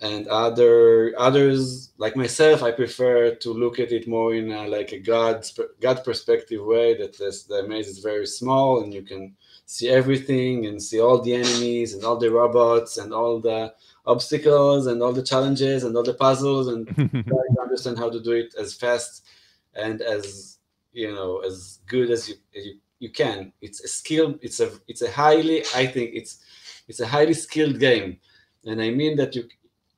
and 0.00 0.26
other 0.28 1.12
others 1.18 1.90
like 1.98 2.16
myself 2.16 2.62
i 2.62 2.70
prefer 2.70 3.34
to 3.34 3.52
look 3.52 3.78
at 3.78 3.92
it 3.92 4.08
more 4.08 4.34
in 4.34 4.50
a, 4.50 4.66
like 4.66 4.92
a 4.92 4.98
god 4.98 5.46
god 5.80 6.02
perspective 6.04 6.64
way 6.64 6.96
that 6.96 7.16
this, 7.18 7.42
the 7.44 7.62
maze 7.68 7.88
is 7.88 7.98
very 7.98 8.26
small 8.26 8.82
and 8.82 8.94
you 8.94 9.02
can 9.02 9.34
see 9.66 9.88
everything 9.88 10.66
and 10.66 10.82
see 10.82 11.00
all 11.00 11.20
the 11.20 11.34
enemies 11.34 11.94
and 11.94 12.02
all 12.02 12.16
the 12.16 12.30
robots 12.30 12.96
and 12.96 13.12
all 13.12 13.38
the 13.38 13.72
obstacles 14.06 14.86
and 14.86 15.02
all 15.02 15.12
the 15.12 15.22
challenges 15.22 15.84
and 15.84 15.96
all 15.96 16.02
the 16.02 16.14
puzzles 16.14 16.68
and 16.68 16.88
try 16.96 17.44
to 17.54 17.60
understand 17.62 17.98
how 17.98 18.10
to 18.10 18.20
do 18.20 18.32
it 18.32 18.54
as 18.58 18.74
fast 18.74 19.24
and 19.74 20.00
as 20.00 20.58
you 20.92 21.12
know 21.12 21.38
as 21.40 21.78
good 21.86 22.10
as 22.10 22.28
you, 22.28 22.34
as 22.56 22.66
you 22.66 22.74
you 23.00 23.10
can. 23.10 23.52
It's 23.60 23.80
a 23.82 23.88
skill 23.88 24.38
it's 24.42 24.60
a 24.60 24.70
it's 24.88 25.02
a 25.02 25.10
highly 25.10 25.62
i 25.74 25.86
think 25.86 26.10
it's 26.14 26.38
it's 26.88 27.00
a 27.00 27.06
highly 27.06 27.34
skilled 27.34 27.78
game. 27.78 28.18
And 28.66 28.82
i 28.82 28.90
mean 28.90 29.16
that 29.16 29.34
you 29.34 29.44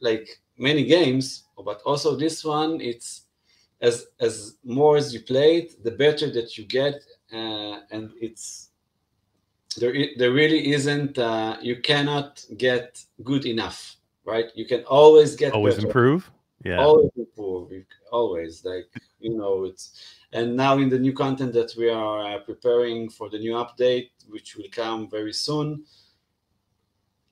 like 0.03 0.41
many 0.59 0.85
games, 0.85 1.45
but 1.65 1.81
also 1.87 2.17
this 2.17 2.45
one, 2.45 2.81
it's 2.81 3.23
as 3.81 4.07
as 4.21 4.57
more 4.65 4.97
as 4.97 5.13
you 5.15 5.21
play 5.21 5.59
it, 5.59 5.83
the 5.83 5.91
better 5.91 6.31
that 6.31 6.57
you 6.59 6.65
get, 6.65 6.95
uh, 7.33 7.81
and 7.91 8.11
it's 8.21 8.71
there. 9.77 9.95
There 10.17 10.33
really 10.33 10.73
isn't. 10.73 11.19
Uh, 11.19 11.57
you 11.61 11.81
cannot 11.81 12.45
get 12.57 13.03
good 13.23 13.47
enough, 13.47 13.97
right? 14.25 14.47
You 14.55 14.67
can 14.67 14.85
always 14.85 15.37
get 15.37 15.53
always 15.53 15.77
better. 15.77 15.87
improve. 15.87 16.31
Yeah, 16.65 16.79
always 16.79 17.11
improve. 17.17 17.73
Always 18.11 18.65
like 18.65 18.89
you 19.21 19.37
know 19.37 19.65
it's. 19.65 20.19
And 20.35 20.57
now 20.57 20.79
in 20.79 20.89
the 20.89 20.99
new 20.99 21.13
content 21.13 21.53
that 21.53 21.75
we 21.77 21.91
are 21.91 22.25
uh, 22.25 22.39
preparing 22.39 23.11
for 23.11 23.29
the 23.29 23.39
new 23.39 23.53
update, 23.53 24.11
which 24.29 24.57
will 24.57 24.71
come 24.73 25.11
very 25.11 25.33
soon, 25.33 25.85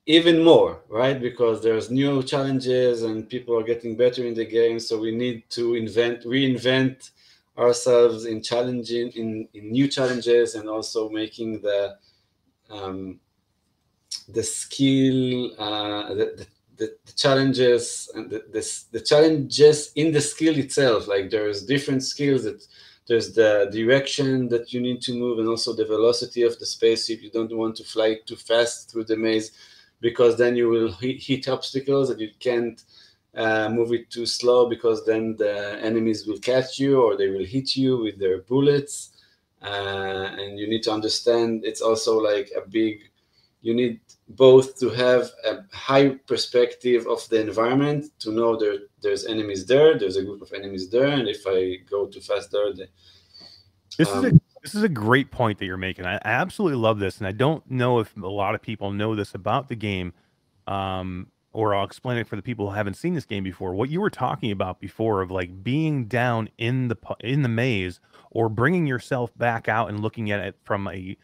even 0.06 0.43
more, 0.43 0.81
right? 0.89 1.20
Because 1.20 1.62
there's 1.62 1.90
new 1.90 2.22
challenges 2.22 3.02
and 3.02 3.28
people 3.28 3.59
are 3.59 3.62
getting 3.62 3.97
better 3.97 4.24
in 4.24 4.35
the 4.35 4.44
game. 4.44 4.81
So 4.81 4.98
we 4.98 5.14
need 5.14 5.48
to 5.51 5.74
invent, 5.74 6.24
reinvent 6.24 7.10
ourselves 7.56 8.24
in 8.24 8.43
challenging, 8.43 9.10
in, 9.10 9.48
in 9.55 9.70
new 9.70 9.89
challenges, 9.89 10.55
and 10.55 10.68
also 10.68 11.09
making 11.10 11.60
the 11.60 11.97
um, 12.70 13.20
the 14.28 14.43
skill, 14.43 15.52
uh, 15.59 16.14
the, 16.14 16.47
the, 16.77 16.97
the, 17.05 17.12
challenges 17.16 18.10
and 18.14 18.31
the, 18.31 18.44
the, 18.52 18.82
the 18.93 19.01
challenges 19.01 19.93
in 19.97 20.12
the 20.12 20.20
skill 20.20 20.56
itself. 20.56 21.09
Like 21.09 21.31
there's 21.31 21.64
different 21.64 22.02
skills 22.02 22.44
that 22.44 22.64
there's 23.06 23.35
the 23.35 23.68
direction 23.72 24.48
that 24.48 24.72
you 24.72 24.81
need 24.81 25.02
to 25.02 25.14
move 25.14 25.40
and 25.40 25.48
also 25.48 25.74
the 25.74 25.85
velocity 25.85 26.43
of 26.43 26.59
the 26.59 26.66
spaceship. 26.66 27.22
You 27.22 27.31
don't 27.31 27.55
want 27.56 27.77
to 27.77 27.85
fly 27.85 28.18
too 28.24 28.36
fast 28.36 28.90
through 28.90 29.05
the 29.05 29.16
maze 29.16 29.52
because 30.01 30.36
then 30.36 30.56
you 30.56 30.68
will 30.68 30.93
hit, 30.93 31.22
hit 31.22 31.48
obstacles 31.48 32.10
and 32.10 32.20
you 32.20 32.31
can't 32.39 32.82
uh, 33.35 33.68
move 33.68 33.93
it 33.93 34.10
too 34.10 34.27
slow 34.27 34.68
because 34.68 35.05
then 35.05 35.36
the 35.36 35.78
enemies 35.82 36.27
will 36.27 36.39
catch 36.39 36.78
you 36.78 37.01
or 37.01 37.16
they 37.16 37.28
will 37.28 37.44
hit 37.44 37.77
you 37.77 37.98
with 37.98 38.18
their 38.18 38.43
bullets. 38.43 39.12
Uh, 39.62 40.31
and 40.39 40.59
you 40.59 40.68
need 40.68 40.82
to 40.82 40.93
understand 40.93 41.64
it's 41.64 41.82
also 41.82 42.18
like 42.18 42.51
a 42.56 42.66
big, 42.68 43.01
you 43.60 43.74
need 43.74 44.01
both 44.31 44.78
to 44.78 44.89
have 44.89 45.31
a 45.44 45.59
high 45.72 46.09
perspective 46.27 47.06
of 47.06 47.28
the 47.28 47.40
environment 47.40 48.06
to 48.20 48.31
know 48.31 48.56
there 48.56 48.78
there's 49.02 49.27
enemies 49.27 49.66
there, 49.66 49.98
there's 49.98 50.16
a 50.16 50.24
group 50.24 50.40
of 50.40 50.52
enemies 50.52 50.89
there, 50.89 51.09
and 51.09 51.28
if 51.28 51.43
I 51.47 51.77
go 51.90 52.06
too 52.06 52.20
fast 52.20 52.51
there, 52.52 52.72
they, 52.72 52.89
this 53.98 54.09
um, 54.09 54.24
is 54.24 54.32
a 54.32 54.40
this 54.62 54.74
is 54.74 54.82
a 54.82 54.89
great 54.89 55.31
point 55.31 55.59
that 55.59 55.66
you're 55.66 55.77
making. 55.77 56.07
I, 56.07 56.16
I, 56.16 56.20
absolutely 56.24 56.78
love 56.78 56.99
this, 56.99 57.19
and 57.19 57.27
I 57.27 57.32
don't 57.32 57.69
know 57.70 57.99
if 57.99 58.15
a 58.16 58.27
lot 58.27 58.55
of 58.55 58.62
people 58.62 58.93
know 58.93 59.15
this 59.15 59.35
about 59.35 59.69
the 59.69 59.77
game, 59.77 60.12
um, 60.66 61.28
or 61.53 61.74
I'll 61.74 61.85
explain 61.85 62.19
it 62.19 62.28
for 62.28 62.37
the 62.37 62.43
people 62.43 62.69
who 62.69 62.74
haven't 62.74 62.95
seen 62.95 63.15
this 63.15 63.24
game 63.24 63.43
before. 63.43 63.74
What 63.74 63.91
you 63.91 64.01
were 64.01 64.11
talking 64.11 64.53
about 64.53 64.78
before 64.78 65.23
of 65.23 65.31
like 65.31 65.62
being 65.62 66.07
down 66.07 66.51
in 66.59 66.89
the 66.89 66.97
in 67.20 67.43
the 67.43 67.49
maze, 67.49 68.01
or 68.31 68.49
bringing 68.49 68.87
yourself 68.87 69.37
back 69.37 69.69
out 69.69 69.89
and 69.89 70.01
looking 70.01 70.31
at 70.31 70.41
it 70.41 70.57
from 70.62 70.89
a 70.89 71.16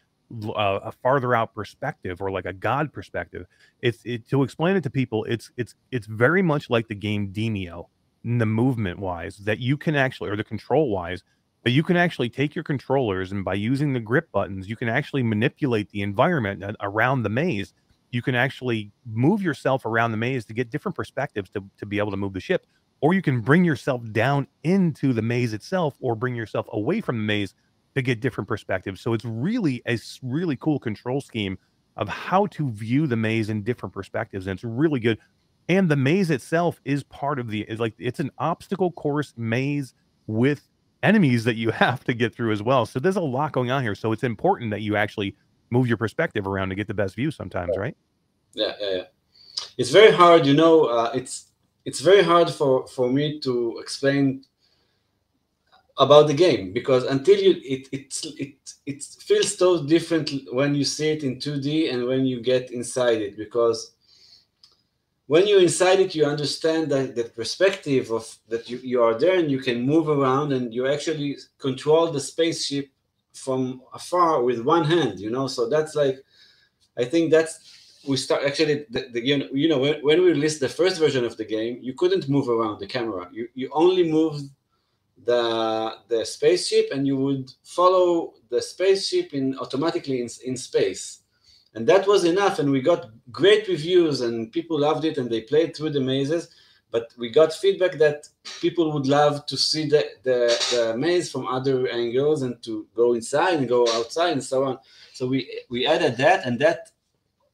a, 0.55 0.79
a 0.85 0.91
farther 0.91 1.35
out 1.35 1.53
perspective, 1.53 2.21
or 2.21 2.31
like 2.31 2.45
a 2.45 2.53
god 2.53 2.91
perspective. 2.91 3.45
It's 3.81 3.99
it, 4.03 4.27
to 4.29 4.43
explain 4.43 4.75
it 4.75 4.83
to 4.83 4.89
people. 4.89 5.23
It's 5.25 5.51
it's 5.57 5.75
it's 5.91 6.07
very 6.07 6.41
much 6.41 6.69
like 6.69 6.87
the 6.87 6.95
game 6.95 7.31
Demeo, 7.31 7.85
in 8.23 8.39
the 8.39 8.45
movement 8.45 8.99
wise, 8.99 9.37
that 9.37 9.59
you 9.59 9.77
can 9.77 9.95
actually, 9.95 10.29
or 10.29 10.35
the 10.35 10.43
control 10.43 10.89
wise 10.89 11.23
you 11.71 11.83
can 11.83 11.97
actually 11.97 12.29
take 12.29 12.55
your 12.55 12.63
controllers 12.63 13.31
and 13.31 13.43
by 13.43 13.55
using 13.55 13.93
the 13.93 13.99
grip 13.99 14.31
buttons, 14.31 14.69
you 14.69 14.75
can 14.75 14.89
actually 14.89 15.23
manipulate 15.23 15.89
the 15.89 16.01
environment 16.01 16.63
around 16.81 17.23
the 17.23 17.29
maze. 17.29 17.73
You 18.11 18.21
can 18.21 18.35
actually 18.35 18.91
move 19.05 19.41
yourself 19.41 19.85
around 19.85 20.11
the 20.11 20.17
maze 20.17 20.45
to 20.45 20.53
get 20.53 20.69
different 20.69 20.95
perspectives 20.95 21.49
to, 21.51 21.63
to 21.77 21.85
be 21.85 21.97
able 21.97 22.11
to 22.11 22.17
move 22.17 22.33
the 22.33 22.39
ship. 22.39 22.65
Or 23.01 23.13
you 23.13 23.21
can 23.21 23.41
bring 23.41 23.63
yourself 23.63 24.01
down 24.11 24.47
into 24.63 25.13
the 25.13 25.21
maze 25.21 25.53
itself 25.53 25.95
or 25.99 26.15
bring 26.15 26.35
yourself 26.35 26.67
away 26.71 27.01
from 27.01 27.17
the 27.17 27.23
maze 27.23 27.53
to 27.95 28.01
get 28.01 28.19
different 28.19 28.47
perspectives. 28.47 29.01
So 29.01 29.13
it's 29.13 29.25
really 29.25 29.81
a 29.87 29.97
really 30.21 30.55
cool 30.55 30.79
control 30.79 31.21
scheme 31.21 31.57
of 31.95 32.07
how 32.07 32.45
to 32.47 32.69
view 32.69 33.07
the 33.07 33.15
maze 33.15 33.49
in 33.49 33.63
different 33.63 33.93
perspectives. 33.93 34.47
And 34.47 34.55
it's 34.55 34.63
really 34.63 34.99
good. 34.99 35.17
And 35.69 35.89
the 35.89 35.95
maze 35.95 36.29
itself 36.29 36.79
is 36.85 37.03
part 37.03 37.39
of 37.39 37.49
the 37.49 37.61
is 37.61 37.79
like 37.79 37.93
it's 37.97 38.19
an 38.19 38.31
obstacle 38.37 38.91
course 38.91 39.33
maze 39.35 39.93
with 40.27 40.67
enemies 41.03 41.43
that 41.43 41.55
you 41.55 41.71
have 41.85 42.03
to 42.05 42.13
get 42.13 42.33
through 42.33 42.51
as 42.51 42.61
well. 42.61 42.85
So 42.85 42.99
there's 42.99 43.15
a 43.15 43.21
lot 43.21 43.51
going 43.51 43.71
on 43.71 43.83
here. 43.83 43.95
So 43.95 44.11
it's 44.11 44.23
important 44.23 44.71
that 44.71 44.81
you 44.81 44.95
actually 44.95 45.35
move 45.69 45.87
your 45.87 45.97
perspective 45.97 46.47
around 46.47 46.69
to 46.69 46.75
get 46.75 46.87
the 46.87 46.93
best 46.93 47.15
view 47.15 47.31
sometimes, 47.31 47.77
right? 47.77 47.95
Yeah, 48.53 48.73
yeah, 48.79 48.95
yeah. 48.95 49.03
It's 49.77 49.89
very 49.91 50.11
hard, 50.11 50.45
you 50.45 50.53
know, 50.53 50.85
uh, 50.85 51.11
it's 51.13 51.47
it's 51.85 51.99
very 52.01 52.23
hard 52.23 52.49
for 52.49 52.87
for 52.87 53.09
me 53.09 53.39
to 53.39 53.77
explain 53.79 54.43
about 55.97 56.27
the 56.27 56.33
game 56.33 56.73
because 56.73 57.03
until 57.05 57.39
you 57.39 57.55
it 57.63 57.87
it 57.91 58.25
it 58.37 58.73
it 58.85 59.03
feels 59.03 59.57
so 59.57 59.83
different 59.83 60.31
when 60.51 60.75
you 60.75 60.83
see 60.83 61.09
it 61.09 61.23
in 61.23 61.37
2D 61.37 61.91
and 61.91 62.05
when 62.05 62.25
you 62.25 62.41
get 62.41 62.71
inside 62.71 63.19
it 63.19 63.35
because 63.35 63.93
when 65.27 65.45
you're 65.45 65.61
inside 65.61 65.99
it, 65.99 66.15
you 66.15 66.25
understand 66.25 66.89
that 66.91 67.15
the 67.15 67.25
perspective 67.25 68.11
of 68.11 68.33
that 68.47 68.69
you, 68.69 68.77
you 68.77 69.03
are 69.03 69.19
there 69.19 69.37
and 69.37 69.51
you 69.51 69.59
can 69.59 69.81
move 69.81 70.07
around 70.07 70.53
and 70.53 70.73
you 70.73 70.87
actually 70.87 71.37
control 71.59 72.11
the 72.11 72.19
spaceship 72.19 72.89
from 73.33 73.81
afar 73.93 74.41
with 74.41 74.61
one 74.61 74.85
hand, 74.85 75.19
you 75.19 75.29
know. 75.29 75.47
So 75.47 75.69
that's 75.69 75.95
like, 75.95 76.23
I 76.97 77.03
think 77.03 77.29
that's 77.29 78.01
we 78.07 78.15
start 78.15 78.43
actually 78.45 78.85
the, 78.89 79.09
the 79.11 79.25
you 79.25 79.37
know, 79.37 79.47
you 79.51 79.67
know 79.67 79.79
when, 79.79 79.95
when 80.01 80.21
we 80.21 80.29
released 80.29 80.61
the 80.61 80.69
first 80.69 80.97
version 80.97 81.25
of 81.25 81.35
the 81.35 81.45
game, 81.45 81.79
you 81.81 81.93
couldn't 81.93 82.29
move 82.29 82.47
around 82.47 82.79
the 82.79 82.87
camera. 82.87 83.29
You 83.31 83.49
you 83.53 83.69
only 83.73 84.09
moved 84.09 84.45
the 85.25 85.95
the 86.07 86.25
spaceship 86.25 86.87
and 86.93 87.05
you 87.05 87.17
would 87.17 87.51
follow 87.63 88.33
the 88.49 88.61
spaceship 88.61 89.33
in 89.33 89.57
automatically 89.59 90.21
in, 90.21 90.29
in 90.45 90.55
space 90.55 91.23
and 91.77 91.87
that 91.87 92.07
was 92.07 92.23
enough 92.25 92.59
and 92.59 92.69
we 92.69 92.81
got 92.81 93.09
great 93.31 93.67
reviews 93.67 94.21
and 94.21 94.51
people 94.51 94.77
loved 94.79 95.05
it 95.05 95.17
and 95.17 95.29
they 95.29 95.41
played 95.41 95.75
through 95.75 95.91
the 95.91 96.01
mazes 96.01 96.49
but 96.91 97.13
we 97.17 97.29
got 97.29 97.53
feedback 97.53 97.97
that 97.97 98.27
people 98.61 98.91
would 98.93 99.07
love 99.07 99.45
to 99.47 99.57
see 99.57 99.87
the, 99.87 100.05
the, 100.23 100.37
the 100.71 100.97
maze 100.97 101.31
from 101.31 101.47
other 101.47 101.87
angles 101.89 102.43
and 102.43 102.61
to 102.63 102.87
go 102.95 103.13
inside 103.13 103.55
and 103.55 103.67
go 103.67 103.85
outside 103.89 104.31
and 104.31 104.43
so 104.43 104.63
on. 104.63 104.79
So 105.13 105.27
we 105.27 105.63
we 105.69 105.85
added 105.85 106.17
that, 106.17 106.45
and 106.45 106.59
that 106.59 106.91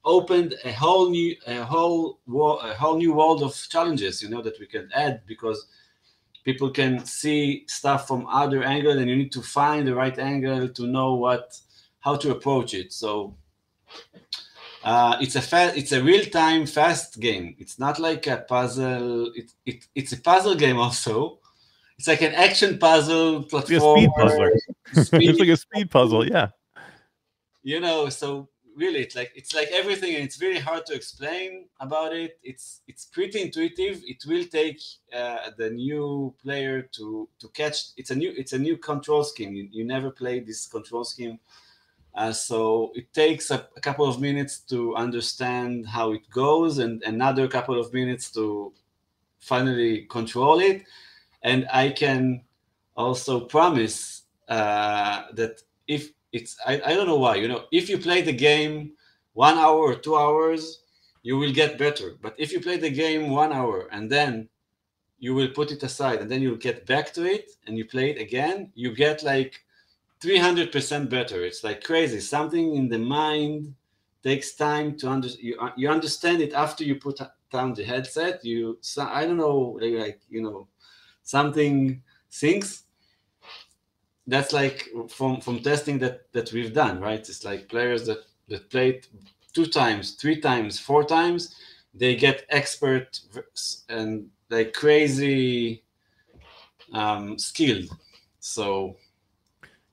opened 0.06 0.56
a 0.64 0.72
whole 0.72 1.10
new 1.10 1.36
a 1.48 1.64
whole 1.64 2.20
a 2.28 2.74
whole 2.76 2.98
new 2.98 3.14
world 3.14 3.42
of 3.42 3.56
challenges. 3.70 4.22
You 4.22 4.30
know 4.30 4.42
that 4.44 4.60
we 4.60 4.68
can 4.68 4.90
add 4.94 5.22
because 5.26 5.66
people 6.44 6.70
can 6.70 7.04
see 7.06 7.64
stuff 7.68 8.08
from 8.08 8.28
other 8.28 8.64
angle, 8.64 9.00
and 9.00 9.10
you 9.10 9.16
need 9.16 9.32
to 9.32 9.42
find 9.42 9.88
the 9.88 9.96
right 9.96 10.18
angle 10.20 10.70
to 10.70 10.86
know 10.86 11.16
what 11.16 11.58
how 12.02 12.18
to 12.18 12.32
approach 12.32 12.76
it. 12.76 12.94
So 12.94 13.36
uh, 14.84 15.18
it's 15.22 15.36
a 15.36 15.42
fa- 15.42 15.74
it's 15.76 15.92
a 15.92 16.04
real 16.04 16.26
time 16.26 16.66
fast 16.66 17.20
game. 17.20 17.56
It's 17.60 17.80
not 17.80 18.00
like 18.00 18.28
a 18.28 18.38
puzzle. 18.38 19.32
It, 19.36 19.52
it 19.66 19.88
it's 19.96 20.12
a 20.12 20.22
puzzle 20.22 20.56
game 20.56 20.78
also. 20.78 21.40
It's 21.98 22.08
like 22.08 22.22
an 22.22 22.34
action 22.34 22.80
puzzle 22.80 23.44
platform. 23.44 23.98
speed 23.98 24.10
puzzler. 24.18 24.52
it's 24.94 25.40
like 25.40 25.50
a 25.50 25.58
speed 25.58 25.90
puzzle, 25.90 26.28
yeah. 26.28 26.50
You 27.62 27.80
know, 27.80 28.10
so 28.10 28.50
really, 28.76 29.00
it's 29.00 29.16
like 29.16 29.32
it's 29.36 29.56
like 29.56 29.70
everything, 29.72 30.16
and 30.16 30.24
it's 30.24 30.36
very 30.36 30.60
hard 30.60 30.86
to 30.88 30.94
explain 30.94 31.66
about 31.80 32.14
it. 32.14 32.40
It's 32.44 32.82
it's 32.88 33.06
pretty 33.06 33.42
intuitive. 33.42 34.02
It 34.06 34.26
will 34.28 34.46
take 34.46 34.82
uh, 35.16 35.52
the 35.58 35.70
new 35.70 36.34
player 36.42 36.82
to 36.98 37.30
to 37.40 37.48
catch. 37.50 37.92
It's 37.96 38.12
a 38.12 38.16
new 38.16 38.34
it's 38.36 38.54
a 38.54 38.60
new 38.60 38.76
control 38.78 39.24
scheme. 39.24 39.56
You, 39.56 39.70
you 39.72 39.86
never 39.86 40.12
played 40.12 40.46
this 40.46 40.68
control 40.68 41.06
scheme 41.06 41.40
uh, 42.16 42.32
so 42.32 42.92
it 42.94 43.12
takes 43.14 43.50
a, 43.50 43.68
a, 43.76 43.82
couple 43.82 44.08
of 44.08 44.22
minutes 44.22 44.60
to 44.60 44.96
understand 44.96 45.88
how 45.88 46.12
it 46.12 46.30
goes 46.30 46.78
and 46.78 47.02
another 47.04 47.48
couple 47.48 47.80
of 47.80 47.92
minutes 47.92 48.30
to 48.32 48.72
finally 49.40 50.06
control 50.06 50.60
it. 50.60 50.84
And 51.42 51.68
I 51.74 51.90
can 51.90 52.44
also 52.96 53.40
promise 53.40 54.24
uh, 54.48 55.24
that 55.34 55.64
if 55.88 56.12
it's, 56.32 56.56
I, 56.66 56.82
I 56.86 56.94
don't 56.94 57.08
know 57.08 57.18
why, 57.18 57.36
you 57.36 57.48
know, 57.48 57.66
if 57.72 57.90
you 57.90 57.98
play 57.98 58.22
the 58.22 58.34
game 58.34 58.92
one 59.34 59.58
hour 59.58 59.80
or 59.80 59.96
two 59.96 60.16
hours, 60.16 60.84
you 61.24 61.38
will 61.38 61.52
get 61.52 61.80
better. 61.80 62.16
But 62.22 62.36
if 62.38 62.52
you 62.52 62.62
play 62.62 62.78
the 62.78 62.92
game 62.92 63.32
one 63.32 63.52
hour 63.52 63.90
and 63.92 64.10
then 64.10 64.50
you 65.18 65.34
will 65.34 65.50
put 65.50 65.72
it 65.72 65.82
aside 65.82 66.20
and 66.20 66.30
then 66.30 66.44
you'll 66.44 66.58
get 66.58 66.86
back 66.86 67.12
to 67.14 67.26
it 67.26 67.52
and 67.66 67.76
you 67.76 67.86
play 67.86 68.12
it 68.12 68.22
again, 68.22 68.72
you 68.76 68.94
get 68.94 69.24
like 69.24 69.64
300% 70.24 71.10
better. 71.10 71.44
It's 71.44 71.64
like 71.64 71.84
crazy. 71.84 72.20
Something 72.20 72.76
in 72.76 72.88
the 72.88 73.00
mind 73.00 73.76
takes 74.24 74.56
time 74.56 74.98
to 74.98 75.10
understand. 75.10 75.44
You, 75.44 75.70
you 75.76 75.90
understand 75.90 76.42
it 76.42 76.54
after 76.54 76.84
you 76.84 76.96
put 76.96 77.20
down 77.52 77.74
the 77.74 77.84
headset. 77.84 78.44
You, 78.46 78.80
I 78.98 79.26
don't 79.26 79.38
know, 79.38 79.78
like, 79.82 80.22
you 80.30 80.42
know, 80.42 80.68
something 81.24 82.02
sinks. 82.30 82.84
That's 84.26 84.54
like 84.54 84.90
from 85.10 85.42
from 85.42 85.60
testing 85.60 86.00
that 86.00 86.32
that 86.32 86.54
we've 86.54 86.74
done, 86.74 87.02
right? 87.02 87.20
It's 87.20 87.44
like 87.44 87.68
players 87.68 88.06
that 88.06 88.20
that 88.48 88.70
played 88.70 89.06
two 89.54 89.66
times, 89.66 90.12
three 90.12 90.40
times, 90.40 90.80
four 90.80 91.04
times, 91.04 91.56
they 91.94 92.16
get 92.16 92.46
expert 92.50 93.20
and 93.90 94.30
like 94.50 94.74
crazy 94.74 95.84
um, 96.94 97.38
skilled. 97.38 97.90
So 98.40 98.96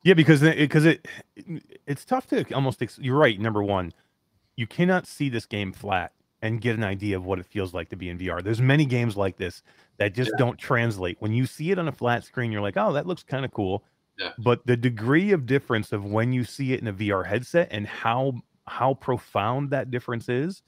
yeah, 0.03 0.15
because 0.15 0.41
because 0.41 0.85
it, 0.85 1.07
it, 1.37 1.63
it's 1.87 2.05
tough 2.05 2.27
to 2.29 2.45
almost. 2.55 2.83
You're 2.99 3.19
right. 3.19 3.39
Number 3.39 3.63
one, 3.63 3.93
you 4.57 4.67
cannot 4.67 5.07
see 5.07 5.29
this 5.29 5.47
game 5.47 5.73
flat 5.73 6.13
and 6.43 6.61
get 6.61 6.77
an 6.77 6.85
idea 6.85 7.17
of 7.17 7.25
what 7.25 7.39
it 7.39 7.47
feels 7.47 7.75
like 7.75 7.91
to 7.91 7.97
be 7.97 8.09
in 8.09 8.19
VR. 8.19 8.43
There's 8.43 8.63
many 8.63 8.87
games 8.87 9.17
like 9.17 9.37
this 9.37 9.63
that 9.99 10.15
just 10.15 10.31
yeah. 10.33 10.39
don't 10.39 10.59
translate. 10.59 11.17
When 11.21 11.33
you 11.33 11.45
see 11.45 11.71
it 11.71 11.79
on 11.79 11.89
a 11.89 11.93
flat 11.93 12.25
screen, 12.25 12.51
you're 12.51 12.63
like, 12.63 12.77
oh, 12.77 12.93
that 12.95 13.07
looks 13.07 13.23
kind 13.23 13.45
of 13.45 13.53
cool. 13.53 13.85
Yeah. 14.19 14.33
But 14.39 14.67
the 14.67 14.77
degree 14.77 15.33
of 15.33 15.47
difference 15.47 15.93
of 15.93 16.05
when 16.05 16.33
you 16.33 16.45
see 16.45 16.73
it 16.73 16.81
in 16.81 16.89
a 16.89 16.93
VR 16.93 17.27
headset 17.27 17.69
and 17.71 17.87
how 17.87 18.35
how 18.67 18.95
profound 18.95 19.71
that 19.71 19.91
difference 19.91 20.29
is 20.29 20.63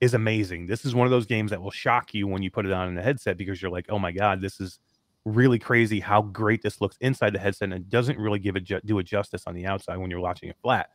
is 0.00 0.14
amazing. 0.14 0.66
This 0.66 0.84
is 0.84 0.94
one 0.94 1.06
of 1.06 1.10
those 1.10 1.26
games 1.26 1.50
that 1.50 1.62
will 1.62 1.70
shock 1.70 2.14
you 2.14 2.26
when 2.26 2.42
you 2.42 2.50
put 2.50 2.66
it 2.66 2.72
on 2.72 2.88
in 2.88 2.98
a 2.98 3.02
headset 3.02 3.36
because 3.36 3.60
you're 3.62 3.70
like, 3.70 3.86
oh 3.88 3.98
my 3.98 4.12
god, 4.12 4.40
this 4.40 4.60
is 4.60 4.78
really 5.26 5.58
crazy 5.58 5.98
how 6.00 6.22
great 6.22 6.62
this 6.62 6.80
looks 6.80 6.96
inside 7.00 7.34
the 7.34 7.38
headset 7.38 7.72
and 7.72 7.90
doesn't 7.90 8.18
really 8.18 8.38
give 8.38 8.56
it 8.56 8.64
ju- 8.64 8.80
do 8.84 8.98
it 8.98 9.02
justice 9.02 9.42
on 9.46 9.54
the 9.54 9.66
outside 9.66 9.98
when 9.98 10.08
you're 10.08 10.20
watching 10.20 10.48
it 10.48 10.56
flat. 10.62 10.90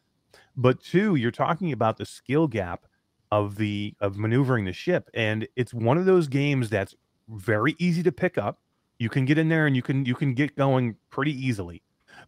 But 0.55 0.81
two, 0.81 1.15
you're 1.15 1.31
talking 1.31 1.73
about 1.73 1.97
the 1.97 2.05
skill 2.05 2.47
gap 2.47 2.85
of 3.31 3.57
the 3.57 3.93
of 3.99 4.17
maneuvering 4.17 4.65
the 4.65 4.73
ship 4.73 5.09
and 5.13 5.47
it's 5.55 5.73
one 5.73 5.97
of 5.97 6.05
those 6.05 6.27
games 6.27 6.69
that's 6.69 6.95
very 7.29 7.75
easy 7.77 8.01
to 8.03 8.11
pick 8.11 8.37
up. 8.37 8.59
You 8.99 9.09
can 9.09 9.25
get 9.25 9.37
in 9.37 9.49
there 9.49 9.67
and 9.67 9.75
you 9.75 9.81
can 9.81 10.05
you 10.05 10.15
can 10.15 10.33
get 10.33 10.55
going 10.55 10.95
pretty 11.09 11.33
easily. 11.33 11.83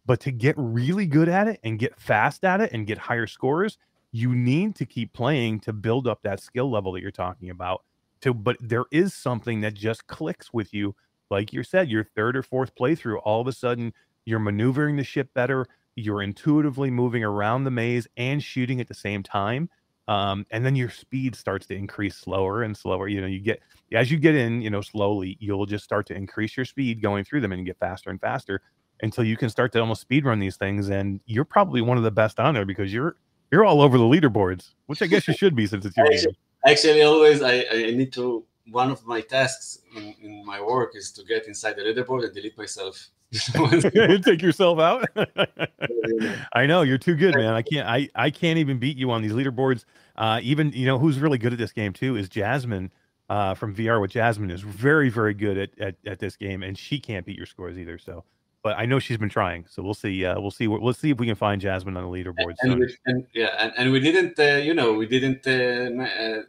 But 0.06 0.20
to 0.20 0.30
get 0.30 0.54
really 0.58 1.06
good 1.06 1.28
at 1.28 1.48
it 1.48 1.58
and 1.64 1.78
get 1.78 1.98
fast 1.98 2.44
at 2.44 2.60
it 2.60 2.72
and 2.72 2.86
get 2.86 2.98
higher 2.98 3.26
scores, 3.26 3.78
you 4.12 4.34
need 4.34 4.74
to 4.76 4.86
keep 4.86 5.12
playing 5.14 5.60
to 5.60 5.72
build 5.72 6.06
up 6.06 6.22
that 6.22 6.40
skill 6.40 6.70
level 6.70 6.92
that 6.92 7.00
you're 7.00 7.10
talking 7.10 7.48
about. 7.48 7.82
To 8.22 8.34
but 8.34 8.56
there 8.60 8.84
is 8.90 9.14
something 9.14 9.62
that 9.62 9.74
just 9.74 10.06
clicks 10.06 10.52
with 10.52 10.74
you 10.74 10.94
like 11.30 11.52
you 11.52 11.62
said, 11.62 11.88
your 11.88 12.04
third 12.04 12.36
or 12.36 12.42
fourth 12.42 12.74
playthrough, 12.74 13.20
all 13.24 13.40
of 13.40 13.46
a 13.46 13.52
sudden 13.52 13.92
you're 14.24 14.38
maneuvering 14.38 14.96
the 14.96 15.04
ship 15.04 15.28
better, 15.34 15.66
you're 15.96 16.22
intuitively 16.22 16.90
moving 16.90 17.24
around 17.24 17.64
the 17.64 17.70
maze 17.70 18.06
and 18.16 18.42
shooting 18.42 18.80
at 18.80 18.88
the 18.88 18.94
same 18.94 19.22
time. 19.22 19.68
Um, 20.06 20.44
and 20.50 20.64
then 20.64 20.76
your 20.76 20.90
speed 20.90 21.34
starts 21.34 21.66
to 21.66 21.74
increase 21.74 22.16
slower 22.16 22.62
and 22.62 22.76
slower. 22.76 23.08
You 23.08 23.20
know, 23.20 23.26
you 23.26 23.40
get 23.40 23.60
as 23.92 24.10
you 24.10 24.18
get 24.18 24.34
in, 24.34 24.60
you 24.60 24.70
know, 24.70 24.82
slowly, 24.82 25.36
you'll 25.40 25.66
just 25.66 25.84
start 25.84 26.06
to 26.06 26.14
increase 26.14 26.56
your 26.56 26.66
speed 26.66 27.00
going 27.00 27.24
through 27.24 27.40
them 27.40 27.52
and 27.52 27.64
get 27.64 27.78
faster 27.78 28.10
and 28.10 28.20
faster 28.20 28.60
until 29.02 29.24
you 29.24 29.36
can 29.36 29.48
start 29.48 29.72
to 29.72 29.80
almost 29.80 30.02
speed 30.02 30.24
run 30.24 30.40
these 30.40 30.56
things. 30.56 30.90
And 30.90 31.20
you're 31.26 31.44
probably 31.44 31.80
one 31.80 31.96
of 31.96 32.04
the 32.04 32.10
best 32.10 32.38
on 32.38 32.54
there 32.54 32.66
because 32.66 32.92
you're 32.92 33.16
you're 33.50 33.64
all 33.64 33.80
over 33.80 33.96
the 33.96 34.04
leaderboards, 34.04 34.74
which 34.86 35.00
I 35.00 35.06
guess 35.06 35.26
you 35.26 35.34
should 35.34 35.54
be 35.54 35.66
since 35.66 35.86
it's 35.86 35.96
your 35.96 36.06
actually, 36.06 36.32
game. 36.32 36.36
Actually, 36.66 37.02
always 37.02 37.40
I, 37.40 37.64
I 37.70 37.90
need 37.92 38.12
to 38.14 38.44
one 38.70 38.90
of 38.90 39.04
my 39.06 39.20
tasks 39.20 39.80
in, 39.96 40.14
in 40.22 40.44
my 40.44 40.60
work 40.60 40.96
is 40.96 41.12
to 41.12 41.24
get 41.24 41.46
inside 41.46 41.76
the 41.76 41.82
leaderboard 41.82 42.24
and 42.24 42.34
delete 42.34 42.56
myself. 42.56 43.10
Take 44.22 44.42
yourself 44.42 44.78
out. 44.78 45.08
I 46.52 46.66
know 46.66 46.82
you're 46.82 46.98
too 46.98 47.16
good, 47.16 47.34
man. 47.34 47.52
I 47.54 47.62
can't. 47.62 47.88
I 47.88 48.08
I 48.14 48.30
can't 48.30 48.58
even 48.58 48.78
beat 48.78 48.96
you 48.96 49.10
on 49.10 49.22
these 49.22 49.32
leaderboards. 49.32 49.84
Uh, 50.16 50.38
even 50.42 50.72
you 50.72 50.86
know 50.86 50.98
who's 50.98 51.18
really 51.18 51.38
good 51.38 51.52
at 51.52 51.58
this 51.58 51.72
game 51.72 51.92
too 51.92 52.16
is 52.16 52.28
Jasmine 52.28 52.92
uh, 53.28 53.54
from 53.54 53.74
VR 53.74 54.00
with 54.00 54.12
Jasmine 54.12 54.50
is 54.50 54.60
very 54.60 55.08
very 55.08 55.34
good 55.34 55.58
at, 55.58 55.78
at 55.80 55.94
at 56.06 56.18
this 56.20 56.36
game, 56.36 56.62
and 56.62 56.78
she 56.78 57.00
can't 57.00 57.26
beat 57.26 57.36
your 57.36 57.46
scores 57.46 57.76
either. 57.76 57.98
So, 57.98 58.22
but 58.62 58.78
I 58.78 58.86
know 58.86 59.00
she's 59.00 59.16
been 59.16 59.28
trying. 59.28 59.66
So 59.68 59.82
we'll 59.82 59.94
see. 59.94 60.24
Uh, 60.24 60.40
we'll 60.40 60.52
see. 60.52 60.68
We'll 60.68 60.94
see 60.94 61.10
if 61.10 61.18
we 61.18 61.26
can 61.26 61.34
find 61.34 61.60
Jasmine 61.60 61.96
on 61.96 62.04
the 62.04 62.08
leaderboard. 62.08 62.54
And, 62.60 62.78
we, 62.78 62.96
and 63.06 63.26
yeah, 63.34 63.56
and, 63.58 63.72
and 63.76 63.92
we 63.92 63.98
didn't. 63.98 64.38
Uh, 64.38 64.58
you 64.62 64.74
know, 64.74 64.92
we 64.92 65.06
didn't 65.06 65.44
uh, 65.46 66.04
uh, 66.04 66.42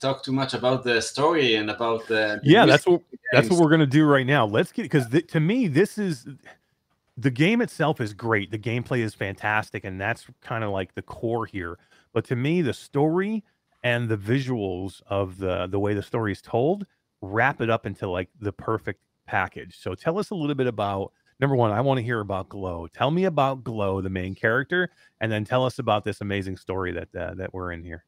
talk 0.00 0.22
too 0.24 0.32
much 0.32 0.54
about 0.54 0.82
the 0.82 1.00
story 1.00 1.56
and 1.56 1.70
about 1.70 2.06
the, 2.06 2.40
the 2.42 2.50
yeah 2.50 2.66
that's 2.66 2.86
what 2.86 3.02
that's 3.32 3.50
what 3.50 3.60
we're 3.60 3.70
gonna 3.70 3.86
do 3.86 4.04
right 4.04 4.26
now. 4.26 4.46
Let's 4.46 4.72
get 4.72 4.82
because 4.82 5.08
th- 5.08 5.26
to 5.28 5.40
me 5.40 5.68
this 5.68 5.98
is 5.98 6.26
the 7.16 7.30
game 7.30 7.60
itself 7.60 8.00
is 8.00 8.14
great. 8.14 8.50
The 8.50 8.58
gameplay 8.58 9.00
is 9.00 9.14
fantastic 9.14 9.84
and 9.84 10.00
that's 10.00 10.26
kind 10.40 10.64
of 10.64 10.70
like 10.70 10.94
the 10.94 11.02
core 11.02 11.46
here. 11.46 11.78
But 12.12 12.24
to 12.26 12.36
me 12.36 12.62
the 12.62 12.72
story 12.72 13.44
and 13.84 14.08
the 14.08 14.16
visuals 14.16 15.02
of 15.06 15.38
the 15.38 15.66
the 15.66 15.78
way 15.78 15.94
the 15.94 16.02
story 16.02 16.32
is 16.32 16.42
told 16.42 16.86
wrap 17.22 17.60
it 17.60 17.68
up 17.68 17.84
into 17.86 18.08
like 18.08 18.30
the 18.40 18.52
perfect 18.52 19.00
package. 19.26 19.78
So 19.78 19.94
tell 19.94 20.18
us 20.18 20.30
a 20.30 20.34
little 20.34 20.54
bit 20.54 20.66
about 20.66 21.12
number 21.38 21.56
one 21.56 21.70
i 21.70 21.80
want 21.80 21.98
to 21.98 22.02
hear 22.02 22.20
about 22.20 22.48
glow. 22.48 22.86
Tell 22.88 23.10
me 23.10 23.24
about 23.24 23.64
glow 23.64 24.00
the 24.00 24.10
main 24.10 24.34
character 24.34 24.90
and 25.20 25.30
then 25.30 25.44
tell 25.44 25.64
us 25.64 25.78
about 25.78 26.04
this 26.04 26.20
amazing 26.20 26.56
story 26.56 26.92
that 26.92 27.14
uh, 27.14 27.34
that 27.34 27.52
we're 27.52 27.72
in 27.72 27.84
here 27.84 28.04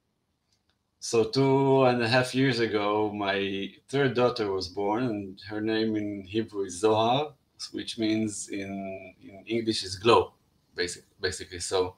so 1.02 1.24
two 1.24 1.82
and 1.82 2.00
a 2.00 2.06
half 2.06 2.32
years 2.32 2.60
ago, 2.60 3.12
my 3.12 3.68
third 3.88 4.14
daughter 4.14 4.52
was 4.52 4.68
born, 4.68 5.02
and 5.06 5.40
her 5.48 5.60
name 5.60 5.96
in 5.96 6.22
Hebrew 6.22 6.62
is 6.62 6.78
Zohar, 6.78 7.34
which 7.72 7.98
means 7.98 8.48
in, 8.50 9.12
in 9.20 9.42
English 9.48 9.82
is 9.82 9.96
glow, 9.96 10.34
basic, 10.76 11.02
basically. 11.20 11.58
So 11.58 11.96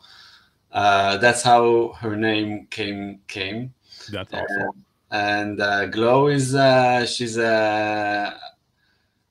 uh, 0.73 1.19
that's 1.19 1.43
how 1.43 1.93
her 2.01 2.17
name 2.17 2.67
came 2.71 3.21
came. 3.29 3.75
That's 4.11 4.33
awesome. 4.33 4.87
and 5.11 5.61
uh, 5.61 5.85
glow 5.85 6.29
is 6.29 6.55
uh, 6.55 7.05
she's 7.05 7.37
a. 7.37 8.41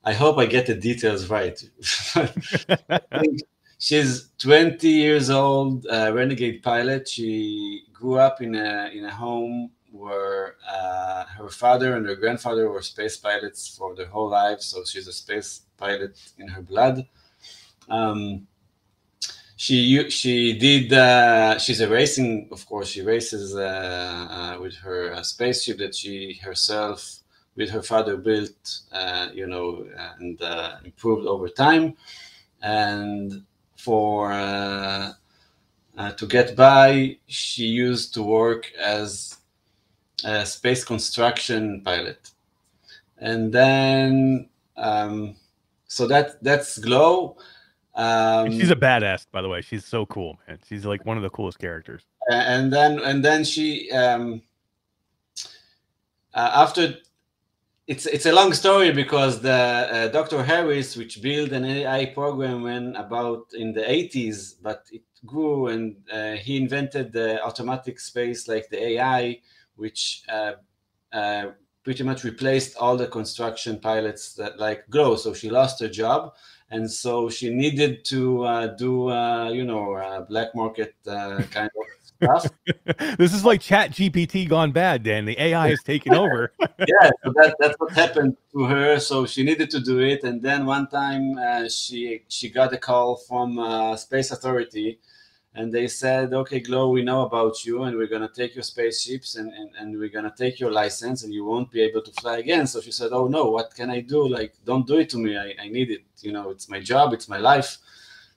I 0.04 0.12
hope 0.12 0.38
I 0.38 0.46
get 0.46 0.66
the 0.66 0.76
details 0.76 1.28
right. 1.28 1.60
she's 3.78 4.30
20 4.38 4.88
years 4.88 5.30
old, 5.30 5.86
renegade 5.90 6.62
pilot. 6.62 7.08
She 7.08 7.84
grew 7.92 8.18
up 8.18 8.40
in 8.42 8.54
a 8.54 8.90
in 8.92 9.04
a 9.04 9.10
home 9.10 9.70
where 9.90 10.56
uh, 10.68 11.24
her 11.24 11.48
father 11.48 11.96
and 11.96 12.04
her 12.06 12.16
grandfather 12.16 12.68
were 12.68 12.82
space 12.82 13.16
pilots 13.16 13.68
for 13.76 13.94
their 13.94 14.06
whole 14.06 14.28
lives, 14.28 14.66
so 14.66 14.84
she's 14.84 15.06
a 15.06 15.12
space 15.12 15.62
pilot 15.76 16.18
in 16.38 16.48
her 16.48 16.62
blood. 16.62 17.06
Um, 17.88 18.46
she 19.56 20.10
she 20.10 20.58
did 20.58 20.92
uh, 20.92 21.58
she's 21.58 21.80
a 21.80 21.88
racing 21.88 22.48
of 22.50 22.66
course 22.66 22.88
she 22.88 23.02
races 23.02 23.54
uh, 23.54 24.26
uh, 24.56 24.60
with 24.60 24.74
her 24.76 25.22
spaceship 25.22 25.78
that 25.78 25.94
she 25.94 26.40
herself 26.42 27.20
with 27.56 27.70
her 27.70 27.82
father 27.82 28.16
built, 28.16 28.80
uh, 28.92 29.28
you 29.32 29.46
know, 29.46 29.86
and 30.18 30.42
uh, 30.42 30.76
improved 30.84 31.26
over 31.26 31.48
time. 31.48 31.94
And 32.62 33.44
for 33.84 34.32
uh, 34.32 35.12
uh, 35.98 36.12
to 36.12 36.26
get 36.26 36.56
by, 36.56 37.18
she 37.26 37.64
used 37.64 38.14
to 38.14 38.22
work 38.22 38.72
as 38.80 39.36
a 40.24 40.46
space 40.46 40.84
construction 40.84 41.82
pilot. 41.84 42.30
And 43.18 43.52
then, 43.52 44.48
um, 44.76 45.36
so 45.86 46.06
that 46.08 46.42
that's 46.42 46.78
Glow. 46.78 47.36
Um, 47.94 48.50
she's 48.50 48.70
a 48.70 48.76
badass, 48.76 49.26
by 49.30 49.40
the 49.42 49.48
way. 49.48 49.60
She's 49.60 49.84
so 49.84 50.06
cool, 50.06 50.38
man. 50.48 50.58
She's 50.68 50.84
like 50.84 51.04
one 51.06 51.16
of 51.16 51.22
the 51.22 51.30
coolest 51.30 51.58
characters. 51.58 52.02
And 52.30 52.72
then, 52.72 52.98
and 52.98 53.24
then 53.24 53.44
she, 53.44 53.90
um, 53.92 54.42
uh, 56.32 56.50
after 56.54 56.96
it's 57.86 58.06
it's 58.06 58.26
a 58.26 58.32
long 58.32 58.52
story 58.52 58.92
because 58.92 59.40
the 59.40 59.50
uh, 59.52 60.08
Dr. 60.08 60.42
Harris, 60.42 60.96
which 60.96 61.20
built 61.20 61.52
an 61.52 61.64
AI 61.64 62.06
program 62.06 62.62
when 62.62 62.96
about 62.96 63.52
in 63.52 63.72
the 63.72 63.82
80s, 63.82 64.54
but 64.62 64.86
it 64.90 65.02
grew 65.26 65.68
and 65.68 65.96
uh, 66.12 66.32
he 66.32 66.56
invented 66.56 67.12
the 67.12 67.42
automatic 67.42 68.00
space 68.00 68.48
like 68.48 68.68
the 68.70 68.82
AI, 68.82 69.40
which 69.76 70.22
uh, 70.30 70.52
uh, 71.12 71.46
pretty 71.82 72.02
much 72.02 72.24
replaced 72.24 72.76
all 72.78 72.96
the 72.96 73.06
construction 73.06 73.78
pilots 73.78 74.34
that 74.34 74.58
like 74.58 74.88
Glow. 74.88 75.16
So 75.16 75.34
she 75.34 75.50
lost 75.50 75.80
her 75.80 75.88
job, 75.88 76.34
and 76.70 76.90
so 76.90 77.28
she 77.28 77.50
needed 77.50 78.04
to 78.06 78.44
uh, 78.44 78.66
do 78.68 79.10
you 79.54 79.64
know 79.64 80.24
black 80.30 80.54
market 80.54 80.94
kind 81.04 81.70
of 81.76 82.03
stuff. 82.22 82.46
this 83.18 83.34
is 83.34 83.44
like 83.44 83.60
Chat 83.60 83.90
GPT 83.90 84.48
gone 84.48 84.72
bad, 84.72 85.02
Dan. 85.02 85.24
The 85.24 85.40
AI 85.40 85.68
is 85.68 85.82
taking 85.82 86.14
over. 86.24 86.52
yeah, 86.60 87.10
so 87.24 87.32
that, 87.36 87.56
that's 87.58 87.78
what 87.78 87.92
happened 87.92 88.36
to 88.52 88.64
her. 88.64 88.98
So 88.98 89.26
she 89.26 89.42
needed 89.42 89.70
to 89.70 89.80
do 89.80 90.00
it, 90.00 90.24
and 90.24 90.42
then 90.42 90.66
one 90.66 90.88
time 90.88 91.38
uh, 91.38 91.68
she 91.68 92.22
she 92.28 92.50
got 92.50 92.72
a 92.72 92.78
call 92.78 93.16
from 93.16 93.58
uh, 93.58 93.96
Space 93.96 94.30
Authority, 94.30 94.98
and 95.54 95.72
they 95.72 95.88
said, 95.88 96.32
"Okay, 96.32 96.60
Glow, 96.60 96.90
we 96.90 97.02
know 97.02 97.22
about 97.22 97.64
you, 97.64 97.82
and 97.84 97.96
we're 97.96 98.06
gonna 98.08 98.30
take 98.34 98.54
your 98.54 98.64
spaceships, 98.64 99.36
and, 99.36 99.52
and 99.52 99.70
and 99.78 99.98
we're 99.98 100.08
gonna 100.08 100.34
take 100.36 100.60
your 100.60 100.72
license, 100.72 101.24
and 101.24 101.32
you 101.32 101.44
won't 101.44 101.70
be 101.70 101.80
able 101.82 102.02
to 102.02 102.12
fly 102.12 102.38
again." 102.38 102.66
So 102.66 102.80
she 102.80 102.92
said, 102.92 103.10
"Oh 103.12 103.28
no, 103.28 103.50
what 103.50 103.74
can 103.74 103.90
I 103.90 104.00
do? 104.00 104.26
Like, 104.28 104.54
don't 104.64 104.86
do 104.86 104.98
it 104.98 105.10
to 105.10 105.18
me. 105.18 105.36
I, 105.36 105.54
I 105.60 105.68
need 105.68 105.90
it. 105.90 106.02
You 106.20 106.32
know, 106.32 106.50
it's 106.50 106.68
my 106.68 106.80
job, 106.80 107.12
it's 107.12 107.28
my 107.28 107.38
life." 107.38 107.78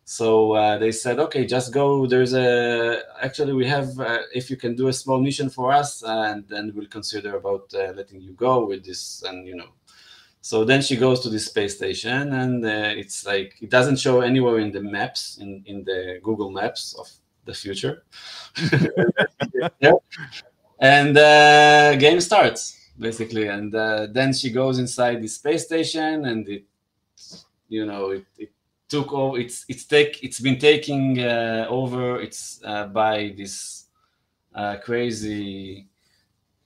So 0.10 0.54
uh, 0.54 0.78
they 0.78 0.94
said, 0.94 1.20
okay, 1.20 1.46
just 1.46 1.74
go. 1.74 2.06
There's 2.06 2.34
a 2.34 3.02
actually 3.22 3.52
we 3.52 3.68
have 3.68 4.00
uh, 4.00 4.20
if 4.34 4.50
you 4.50 4.56
can 4.56 4.74
do 4.74 4.88
a 4.88 4.94
small 4.94 5.20
mission 5.20 5.50
for 5.50 5.74
us, 5.74 6.02
and 6.02 6.48
then 6.48 6.72
we'll 6.74 6.88
consider 6.88 7.36
about 7.36 7.74
uh, 7.74 7.92
letting 7.94 8.22
you 8.22 8.32
go 8.32 8.66
with 8.66 8.86
this, 8.86 9.22
and 9.28 9.46
you 9.46 9.58
know. 9.58 9.68
So 10.40 10.64
then 10.64 10.82
she 10.82 10.96
goes 10.96 11.20
to 11.24 11.30
the 11.30 11.40
space 11.40 11.76
station, 11.76 12.32
and 12.32 12.64
uh, 12.64 12.94
it's 12.96 13.26
like 13.26 13.56
it 13.62 13.70
doesn't 13.70 14.00
show 14.00 14.22
anywhere 14.22 14.60
in 14.60 14.72
the 14.72 14.82
maps 14.82 15.40
in 15.42 15.62
in 15.66 15.84
the 15.84 16.22
Google 16.24 16.52
Maps 16.52 16.96
of 16.98 17.12
the 17.44 17.54
future. 17.54 18.06
and 20.80 21.18
uh, 21.18 21.96
game 21.98 22.22
starts 22.22 22.80
basically, 22.98 23.50
and 23.50 23.76
uh, 23.76 24.08
then 24.10 24.32
she 24.32 24.52
goes 24.52 24.80
inside 24.80 25.22
the 25.22 25.28
space 25.28 25.66
station, 25.66 26.24
and 26.24 26.48
it, 26.48 26.64
you 27.68 27.86
know, 27.86 28.12
it, 28.12 28.26
it 28.38 28.52
took 28.90 29.12
over 29.12 29.38
it's 29.38 29.66
it's 29.68 29.86
take 29.86 30.24
it's 30.24 30.40
been 30.40 30.58
taking 30.58 31.20
uh, 31.20 31.66
over 31.70 32.22
it's 32.22 32.62
uh, 32.64 32.88
by 32.88 33.34
this 33.38 33.86
uh, 34.56 34.78
crazy 34.84 35.88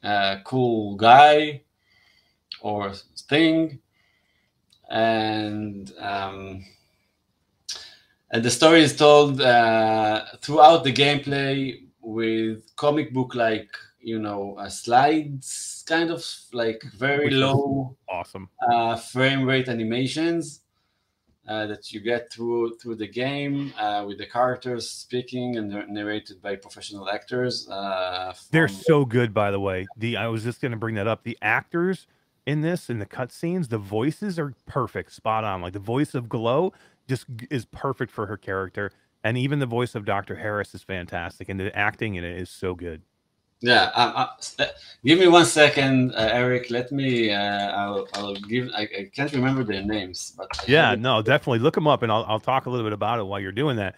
uh, 0.03 0.37
cool 0.43 0.95
guy 0.95 1.61
or 2.61 2.93
thing 3.27 3.79
and 4.89 5.93
um, 5.99 6.63
and 8.31 8.43
the 8.43 8.51
story 8.51 8.81
is 8.81 8.95
told 8.95 9.41
uh, 9.41 10.25
throughout 10.41 10.83
the 10.83 10.93
gameplay 10.93 11.85
with 12.01 12.75
comic 12.75 13.13
book 13.13 13.35
like 13.35 13.69
you 13.99 14.19
know 14.19 14.55
uh, 14.57 14.69
slides 14.69 15.83
kind 15.87 16.11
of 16.11 16.23
like 16.53 16.83
very 16.95 17.25
Which 17.25 17.35
low 17.35 17.95
Awesome. 18.07 18.49
frame 19.11 19.43
rate 19.43 19.69
animations 19.69 20.61
uh, 21.47 21.65
that 21.67 21.91
you 21.91 21.99
get 21.99 22.31
through 22.31 22.75
through 22.77 22.95
the 22.95 23.07
game 23.07 23.73
uh, 23.77 24.03
with 24.07 24.17
the 24.17 24.25
characters 24.25 24.89
speaking 24.89 25.57
and 25.57 25.69
narrated 25.89 26.41
by 26.41 26.55
professional 26.55 27.09
actors. 27.09 27.67
Uh, 27.67 28.33
They're 28.51 28.67
so 28.67 29.05
good, 29.05 29.33
by 29.33 29.51
the 29.51 29.59
way. 29.59 29.87
The 29.97 30.17
I 30.17 30.27
was 30.27 30.43
just 30.43 30.61
going 30.61 30.71
to 30.71 30.77
bring 30.77 30.95
that 30.95 31.07
up. 31.07 31.23
The 31.23 31.37
actors 31.41 32.07
in 32.45 32.61
this, 32.61 32.89
in 32.89 32.99
the 32.99 33.05
cutscenes, 33.05 33.69
the 33.69 33.77
voices 33.77 34.37
are 34.37 34.53
perfect, 34.65 35.11
spot 35.13 35.43
on. 35.43 35.61
Like 35.61 35.73
the 35.73 35.79
voice 35.79 36.13
of 36.13 36.29
Glow 36.29 36.73
just 37.07 37.25
is 37.49 37.65
perfect 37.65 38.11
for 38.11 38.27
her 38.27 38.37
character, 38.37 38.91
and 39.23 39.37
even 39.37 39.59
the 39.59 39.65
voice 39.65 39.95
of 39.95 40.05
Doctor 40.05 40.35
Harris 40.35 40.75
is 40.75 40.83
fantastic, 40.83 41.49
and 41.49 41.59
the 41.59 41.75
acting 41.75 42.15
in 42.15 42.23
it 42.23 42.37
is 42.37 42.49
so 42.49 42.75
good. 42.75 43.01
Yeah. 43.61 43.85
Um, 43.95 44.27
uh, 44.59 44.67
give 45.05 45.19
me 45.19 45.27
one 45.27 45.45
second, 45.45 46.13
uh, 46.15 46.29
Eric. 46.31 46.71
Let 46.71 46.91
me. 46.91 47.31
Uh, 47.31 47.71
I'll, 47.71 48.07
I'll 48.15 48.35
give. 48.35 48.69
I, 48.75 48.83
I 48.83 49.11
can't 49.15 49.33
remember 49.33 49.63
their 49.63 49.83
names, 49.83 50.33
but 50.37 50.49
I 50.59 50.65
Yeah, 50.67 50.93
it. 50.93 51.01
no, 51.01 51.21
definitely 51.21 51.59
look 51.59 51.75
them 51.75 51.87
up, 51.87 52.03
and 52.03 52.11
I'll 52.11 52.25
I'll 52.27 52.39
talk 52.41 52.67
a 52.67 52.69
little 52.69 52.85
bit 52.85 52.93
about 52.93 53.19
it 53.19 53.23
while 53.25 53.39
you're 53.39 53.51
doing 53.53 53.77
that. 53.77 53.95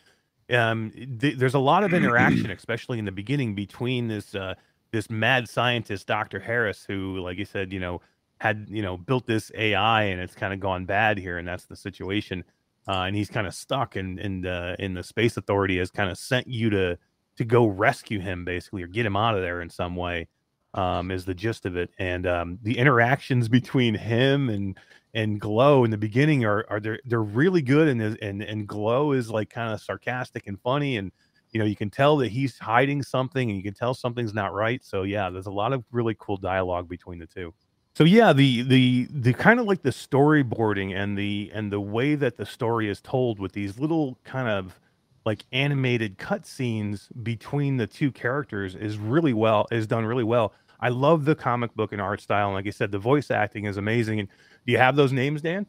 Um, 0.51 0.91
th- 1.19 1.37
there's 1.37 1.55
a 1.55 1.59
lot 1.59 1.83
of 1.83 1.93
interaction, 1.93 2.51
especially 2.57 2.99
in 2.99 3.05
the 3.05 3.11
beginning, 3.13 3.55
between 3.55 4.07
this 4.07 4.35
uh, 4.35 4.55
this 4.91 5.09
mad 5.09 5.49
scientist, 5.49 6.07
Dr. 6.07 6.39
Harris, 6.39 6.85
who, 6.87 7.19
like 7.19 7.37
you 7.37 7.45
said, 7.45 7.73
you 7.73 7.79
know, 7.79 8.01
had 8.39 8.67
you 8.69 8.81
know 8.81 8.97
built 8.97 9.27
this 9.27 9.51
AI, 9.55 10.03
and 10.05 10.21
it's 10.21 10.35
kind 10.35 10.53
of 10.53 10.59
gone 10.59 10.85
bad 10.85 11.17
here, 11.19 11.37
and 11.37 11.47
that's 11.47 11.65
the 11.65 11.75
situation. 11.75 12.43
Uh, 12.87 13.03
and 13.03 13.15
he's 13.15 13.29
kind 13.29 13.47
of 13.47 13.53
stuck, 13.55 13.95
and 13.95 14.19
and 14.19 14.45
uh, 14.47 14.75
in 14.79 14.93
the 14.95 15.03
space 15.03 15.37
authority 15.37 15.77
has 15.79 15.91
kind 15.91 16.09
of 16.11 16.17
sent 16.17 16.47
you 16.47 16.69
to 16.71 16.97
to 17.37 17.45
go 17.45 17.65
rescue 17.65 18.19
him, 18.19 18.45
basically, 18.45 18.83
or 18.83 18.87
get 18.87 19.05
him 19.05 19.15
out 19.15 19.35
of 19.35 19.41
there 19.41 19.61
in 19.61 19.69
some 19.69 19.95
way. 19.95 20.27
Um, 20.75 21.11
is 21.11 21.23
the 21.23 21.35
gist 21.35 21.67
of 21.67 21.77
it, 21.77 21.91
and 21.99 22.25
um, 22.25 22.57
the 22.63 22.79
interactions 22.79 23.47
between 23.59 23.93
him 23.93 24.49
and 24.49 24.77
and 25.13 25.39
Glow 25.39 25.83
in 25.83 25.91
the 25.91 25.97
beginning 25.97 26.45
are 26.45 26.65
are 26.69 26.79
they're 26.79 26.99
they're 27.05 27.21
really 27.21 27.61
good 27.61 27.87
and 27.87 28.01
and 28.01 28.41
and 28.41 28.67
Glow 28.67 29.11
is 29.11 29.29
like 29.29 29.49
kind 29.49 29.71
of 29.71 29.81
sarcastic 29.81 30.47
and 30.47 30.59
funny 30.61 30.97
and 30.97 31.11
you 31.51 31.59
know 31.59 31.65
you 31.65 31.75
can 31.75 31.89
tell 31.89 32.17
that 32.17 32.31
he's 32.31 32.57
hiding 32.57 33.03
something 33.03 33.49
and 33.49 33.57
you 33.57 33.63
can 33.63 33.75
tell 33.75 33.93
something's 33.93 34.33
not 34.33 34.53
right. 34.53 34.83
So 34.83 35.03
yeah, 35.03 35.29
there's 35.29 35.45
a 35.45 35.51
lot 35.51 35.73
of 35.73 35.83
really 35.91 36.15
cool 36.19 36.37
dialogue 36.37 36.89
between 36.89 37.19
the 37.19 37.27
two. 37.27 37.53
So 37.95 38.03
yeah, 38.03 38.33
the 38.33 38.63
the 38.63 39.07
the 39.11 39.33
kind 39.33 39.59
of 39.59 39.67
like 39.67 39.83
the 39.83 39.91
storyboarding 39.91 40.95
and 40.95 41.15
the 41.15 41.51
and 41.53 41.71
the 41.71 41.79
way 41.79 42.15
that 42.15 42.37
the 42.37 42.45
story 42.45 42.89
is 42.89 42.99
told 43.01 43.39
with 43.39 43.51
these 43.51 43.77
little 43.77 44.17
kind 44.23 44.49
of 44.49 44.79
like 45.25 45.45
animated 45.51 46.17
cutscenes 46.17 47.07
between 47.23 47.77
the 47.77 47.87
two 47.87 48.11
characters 48.11 48.75
is 48.75 48.97
really 48.97 49.33
well 49.33 49.67
is 49.71 49.87
done 49.87 50.05
really 50.05 50.23
well. 50.23 50.53
I 50.79 50.89
love 50.89 51.23
the 51.23 51.35
comic 51.35 51.73
book 51.75 51.93
and 51.93 52.01
art 52.01 52.19
style, 52.19 52.47
and 52.47 52.55
like 52.55 52.67
I 52.67 52.71
said, 52.71 52.91
the 52.91 52.99
voice 52.99 53.31
acting 53.31 53.65
is 53.65 53.77
amazing. 53.77 54.19
And 54.19 54.29
do 54.65 54.71
you 54.71 54.77
have 54.77 54.95
those 54.95 55.13
names, 55.13 55.41
Dan? 55.41 55.65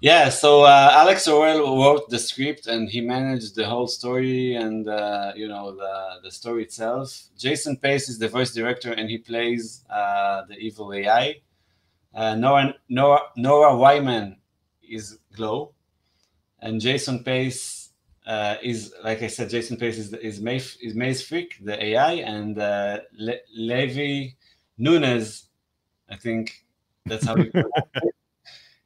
Yeah, 0.00 0.28
so 0.28 0.62
uh, 0.62 0.90
Alex 0.92 1.26
Orwell 1.26 1.76
wrote 1.76 2.08
the 2.08 2.20
script 2.20 2.68
and 2.68 2.88
he 2.88 3.00
managed 3.00 3.56
the 3.56 3.66
whole 3.66 3.88
story 3.88 4.54
and 4.54 4.88
uh, 4.88 5.32
you 5.34 5.48
know 5.48 5.74
the 5.74 6.20
the 6.22 6.30
story 6.30 6.62
itself. 6.62 7.24
Jason 7.36 7.76
Pace 7.76 8.08
is 8.08 8.16
the 8.16 8.28
voice 8.28 8.54
director 8.54 8.92
and 8.92 9.10
he 9.10 9.18
plays 9.18 9.84
uh, 9.90 10.42
the 10.48 10.56
evil 10.56 10.92
AI. 10.94 11.40
Uh, 12.14 12.36
Noah 12.36 12.74
Noah 12.88 13.22
Noah 13.36 13.76
Wyman 13.76 14.36
is 14.88 15.18
Glow, 15.34 15.74
and 16.60 16.80
Jason 16.80 17.24
Pace 17.24 17.77
uh, 18.28 18.56
is 18.62 18.94
like 19.02 19.22
I 19.22 19.28
said. 19.28 19.50
Jason 19.50 19.76
Pace 19.78 19.98
is 19.98 20.12
is 20.14 20.40
Maze 20.40 20.76
is 20.82 20.94
Maze 20.94 21.22
Freak, 21.26 21.50
the 21.64 21.76
AI, 21.82 22.12
and 22.34 22.58
uh, 22.58 22.98
Le- 23.18 23.44
Levi 23.56 24.34
Nunes, 24.78 25.48
I 26.08 26.16
think 26.16 26.64
that's 27.06 27.26
how 27.26 27.34
it 27.38 27.52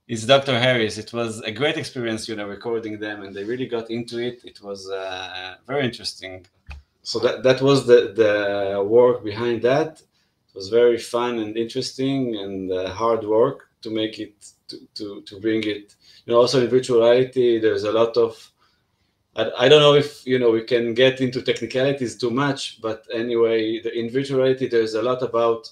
is 0.08 0.26
Dr. 0.26 0.58
Harris. 0.58 0.98
It 0.98 1.12
was 1.12 1.40
a 1.40 1.52
great 1.52 1.76
experience, 1.76 2.28
you 2.28 2.36
know, 2.36 2.46
recording 2.48 2.98
them, 2.98 3.22
and 3.22 3.34
they 3.34 3.44
really 3.44 3.66
got 3.66 3.90
into 3.90 4.18
it. 4.18 4.44
It 4.44 4.62
was 4.62 4.88
uh, 4.90 5.56
very 5.66 5.84
interesting. 5.84 6.46
So 7.02 7.18
that 7.20 7.42
that 7.42 7.60
was 7.60 7.86
the 7.86 8.12
the 8.22 8.82
work 8.82 9.24
behind 9.24 9.62
that. 9.62 10.02
It 10.48 10.54
was 10.54 10.68
very 10.68 10.98
fun 10.98 11.38
and 11.38 11.56
interesting, 11.56 12.36
and 12.36 12.70
uh, 12.72 12.90
hard 12.92 13.24
work 13.24 13.68
to 13.82 13.90
make 13.90 14.18
it 14.18 14.34
to, 14.68 14.76
to 14.96 15.22
to 15.22 15.40
bring 15.40 15.62
it. 15.64 15.96
You 16.24 16.32
know, 16.32 16.40
also 16.40 16.60
in 16.62 16.68
virtual 16.68 17.00
reality, 17.00 17.60
there's 17.60 17.84
a 17.84 17.92
lot 17.92 18.16
of. 18.16 18.51
I, 19.36 19.50
I 19.60 19.68
don't 19.68 19.80
know 19.80 19.94
if 19.94 20.26
you 20.26 20.38
know 20.38 20.50
we 20.50 20.62
can 20.64 20.94
get 20.94 21.20
into 21.20 21.42
technicalities 21.42 22.16
too 22.16 22.30
much, 22.30 22.80
but 22.80 23.06
anyway, 23.12 23.80
the, 23.80 23.96
in 23.98 24.10
virtual 24.10 24.40
reality, 24.40 24.68
there's 24.68 24.94
a 24.94 25.02
lot 25.02 25.22
about 25.22 25.70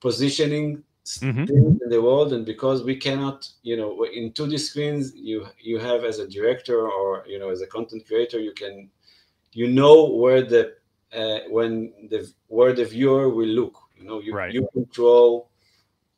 positioning 0.00 0.82
Mhm. 1.22 1.46
things 1.46 1.82
in 1.82 1.88
the 1.90 2.00
world 2.00 2.32
and 2.32 2.46
because 2.46 2.82
we 2.84 2.96
cannot 2.96 3.46
you 3.62 3.76
know 3.76 4.04
in 4.04 4.32
2d 4.32 4.56
screens 4.58 5.12
you 5.14 5.46
you 5.60 5.78
have 5.78 6.04
as 6.04 6.18
a 6.18 6.28
director 6.28 6.88
or 6.88 7.24
you 7.26 7.38
know 7.38 7.50
as 7.50 7.60
a 7.60 7.66
content 7.66 8.06
creator 8.06 8.38
you 8.38 8.52
can 8.52 8.88
you 9.52 9.66
know 9.66 10.08
where 10.08 10.42
the 10.42 10.74
uh, 11.12 11.40
when 11.50 11.92
the 12.08 12.30
where 12.48 12.72
the 12.72 12.84
viewer 12.84 13.28
will 13.28 13.48
look 13.48 13.76
you 13.98 14.04
know 14.04 14.20
you, 14.20 14.32
Right. 14.34 14.54
you 14.54 14.66
control 14.72 15.49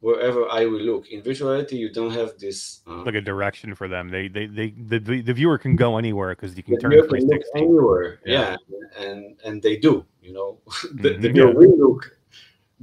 wherever 0.07 0.43
I 0.59 0.63
will 0.71 0.85
look. 0.91 1.05
In 1.15 1.19
virtual 1.23 1.49
reality, 1.51 1.77
you 1.85 1.91
don't 1.99 2.15
have 2.21 2.31
this. 2.45 2.59
Uh, 2.87 3.03
like 3.09 3.15
a 3.25 3.27
direction 3.33 3.75
for 3.81 3.87
them. 3.95 4.05
They 4.17 4.25
they 4.37 4.47
they 4.59 4.69
the 4.93 4.99
the 5.29 5.35
viewer 5.41 5.59
can 5.65 5.75
go 5.85 5.91
anywhere 6.03 6.31
because 6.35 6.53
you 6.59 6.63
can 6.67 6.75
the 6.75 6.81
turn 6.83 6.91
can 6.91 7.01
look 7.01 7.11
360. 7.11 7.59
anywhere. 7.65 8.09
Yeah. 8.27 8.57
Yeah. 8.69 9.05
and 9.07 9.21
and 9.47 9.55
they 9.67 9.77
do. 9.89 9.95
You 10.27 10.33
know, 10.37 10.49
the, 11.03 11.11
the 11.23 11.29
Mhm, 11.29 11.35
viewer 11.35 11.49
yeah. 11.53 11.61
will 11.61 11.77
look. 11.87 12.03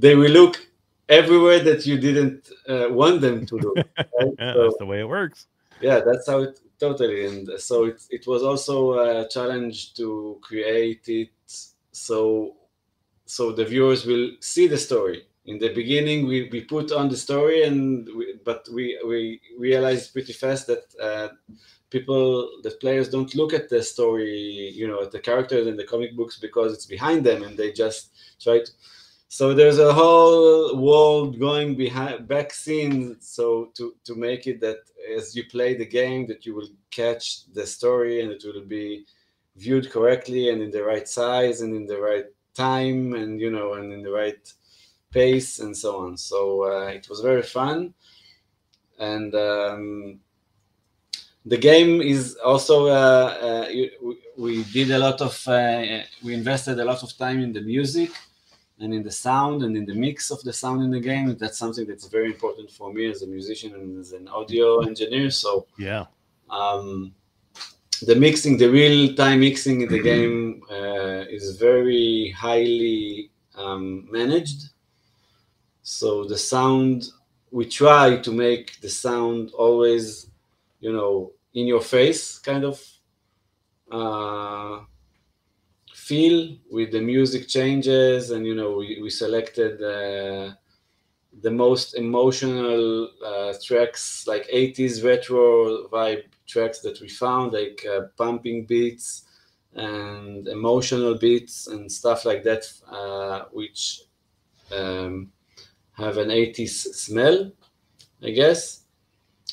They 0.04 0.14
will 0.20 0.34
look 0.40 0.54
everywhere 1.20 1.60
that 1.68 1.80
you 1.88 1.96
didn't 2.08 2.40
uh, 2.72 2.86
want 3.00 3.16
them 3.26 3.36
to 3.50 3.54
look. 3.64 3.76
right? 3.98 4.34
Yeah, 4.38 4.52
So- 4.54 4.62
that's 4.62 4.78
the 4.82 4.86
way 4.92 5.00
it 5.06 5.08
works. 5.18 5.40
yeah 5.88 5.98
that's 6.08 6.26
how 6.30 6.38
it 6.46 6.54
totally 6.86 7.20
and 7.28 7.42
so 7.68 7.74
it, 7.90 7.98
it 8.16 8.24
was 8.32 8.42
also 8.50 8.74
a 9.06 9.08
challenge 9.36 9.76
to 9.98 10.06
create 10.48 11.04
it 11.22 11.32
so 12.08 12.18
so 13.36 13.42
the 13.58 13.64
viewers 13.72 14.00
will 14.10 14.26
see 14.52 14.66
the 14.74 14.80
story 14.88 15.18
in 15.50 15.58
the 15.58 15.72
beginning 15.74 16.26
we, 16.26 16.48
we 16.52 16.60
put 16.62 16.92
on 16.92 17.08
the 17.08 17.16
story 17.16 17.64
and 17.64 18.08
we, 18.16 18.34
but 18.44 18.66
we 18.72 18.98
we 19.06 19.40
realized 19.58 20.12
pretty 20.12 20.32
fast 20.32 20.66
that 20.66 20.84
uh, 21.02 21.28
people 21.90 22.48
the 22.62 22.70
players 22.82 23.08
don't 23.08 23.34
look 23.34 23.52
at 23.52 23.68
the 23.68 23.82
story 23.82 24.70
you 24.80 24.86
know 24.88 25.02
at 25.02 25.10
the 25.10 25.18
characters 25.18 25.66
in 25.66 25.76
the 25.76 25.90
comic 25.92 26.16
books 26.16 26.38
because 26.38 26.72
it's 26.72 26.86
behind 26.86 27.24
them 27.24 27.42
and 27.42 27.56
they 27.56 27.72
just 27.72 28.02
try 28.40 28.58
to 28.58 28.70
so 29.28 29.54
there's 29.54 29.78
a 29.78 29.92
whole 29.92 30.76
world 30.76 31.38
going 31.38 31.76
behind 31.76 32.26
back 32.26 32.52
scene 32.52 33.16
so 33.20 33.70
to 33.76 33.94
to 34.04 34.14
make 34.14 34.46
it 34.46 34.60
that 34.60 34.80
as 35.16 35.34
you 35.36 35.44
play 35.54 35.74
the 35.74 35.92
game 36.00 36.26
that 36.26 36.46
you 36.46 36.54
will 36.54 36.70
catch 36.90 37.52
the 37.54 37.66
story 37.66 38.22
and 38.22 38.30
it 38.30 38.42
will 38.44 38.64
be 38.64 39.04
viewed 39.56 39.90
correctly 39.90 40.50
and 40.50 40.62
in 40.62 40.70
the 40.70 40.82
right 40.82 41.08
size 41.08 41.60
and 41.60 41.74
in 41.74 41.86
the 41.86 42.00
right 42.08 42.26
time 42.54 43.14
and 43.14 43.40
you 43.40 43.50
know 43.50 43.74
and 43.74 43.92
in 43.92 44.02
the 44.02 44.10
right 44.10 44.52
pace 45.10 45.58
and 45.58 45.76
so 45.76 45.98
on 45.98 46.16
so 46.16 46.64
uh, 46.64 46.86
it 46.88 47.08
was 47.08 47.20
very 47.20 47.42
fun 47.42 47.92
and 48.98 49.34
um, 49.34 50.20
the 51.46 51.56
game 51.56 52.00
is 52.00 52.36
also 52.44 52.86
uh, 52.86 52.90
uh, 53.48 53.66
we- 54.36 54.64
did 54.72 54.90
a 54.90 54.98
lot 54.98 55.20
of 55.20 55.34
uh, 55.48 56.00
we 56.22 56.34
invested 56.34 56.78
a 56.78 56.84
lot 56.84 57.02
of 57.02 57.16
time 57.16 57.40
in 57.40 57.52
the 57.52 57.60
music 57.62 58.10
and 58.78 58.92
in 58.94 59.02
the 59.02 59.10
sound 59.10 59.62
and 59.62 59.76
in 59.76 59.84
the 59.86 59.94
mix 59.94 60.30
of 60.30 60.42
the 60.42 60.52
sound 60.52 60.82
in 60.82 60.90
the 60.90 61.00
game. 61.00 61.36
That's 61.36 61.58
something 61.58 61.86
that's 61.86 62.06
very 62.08 62.26
important 62.26 62.70
for 62.70 62.92
me 62.92 63.10
as 63.10 63.22
a 63.22 63.26
musician 63.26 63.74
and 63.74 63.98
as 64.00 64.12
an 64.12 64.28
audio 64.28 64.80
engineer. 64.80 65.30
So 65.30 65.66
Yeah. 65.78 66.06
um, 66.48 67.14
the 68.02 68.16
mixing, 68.16 68.56
the 68.56 68.70
real 68.70 69.14
time 69.14 69.40
mixing 69.40 69.82
in 69.82 69.88
the 69.88 70.02
game 70.02 70.62
uh, 70.70 71.24
is 71.36 71.56
very 71.58 72.30
highly 72.36 73.30
um, 73.54 74.08
managed. 74.10 74.70
So 75.98 76.24
the 76.24 76.38
sound, 76.38 77.08
we 77.50 77.64
try 77.66 78.16
to 78.18 78.32
make 78.32 78.80
the 78.80 78.88
sound 78.88 79.50
always, 79.52 80.30
you 80.78 80.92
know, 80.92 81.32
in 81.52 81.66
your 81.66 81.80
face 81.80 82.38
kind 82.38 82.64
of 82.64 82.80
uh, 83.90 84.80
feel 85.94 86.56
with 86.70 86.92
the 86.92 87.00
music 87.00 87.48
changes 87.48 88.30
and 88.30 88.46
you 88.46 88.54
know 88.54 88.76
we, 88.76 89.00
we 89.02 89.10
selected 89.10 89.82
uh, 89.82 90.52
the 91.42 91.50
most 91.50 91.94
emotional 91.96 93.10
uh, 93.24 93.52
tracks 93.64 94.26
like 94.26 94.46
80s 94.50 95.02
retro 95.02 95.88
vibe 95.88 96.24
tracks 96.46 96.80
that 96.80 97.00
we 97.00 97.08
found 97.08 97.52
like 97.52 97.84
uh, 97.90 98.02
pumping 98.16 98.66
beats 98.66 99.26
and 99.74 100.48
emotional 100.48 101.16
beats 101.16 101.68
and 101.68 101.90
stuff 101.90 102.24
like 102.24 102.42
that 102.44 102.64
uh, 102.90 103.44
which 103.52 104.02
um, 104.72 105.30
have 106.00 106.16
an 106.18 106.30
80s 106.30 106.92
smell 106.94 107.52
i 108.22 108.30
guess. 108.30 108.82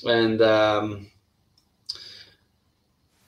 And 0.06 0.42
um, 0.42 1.08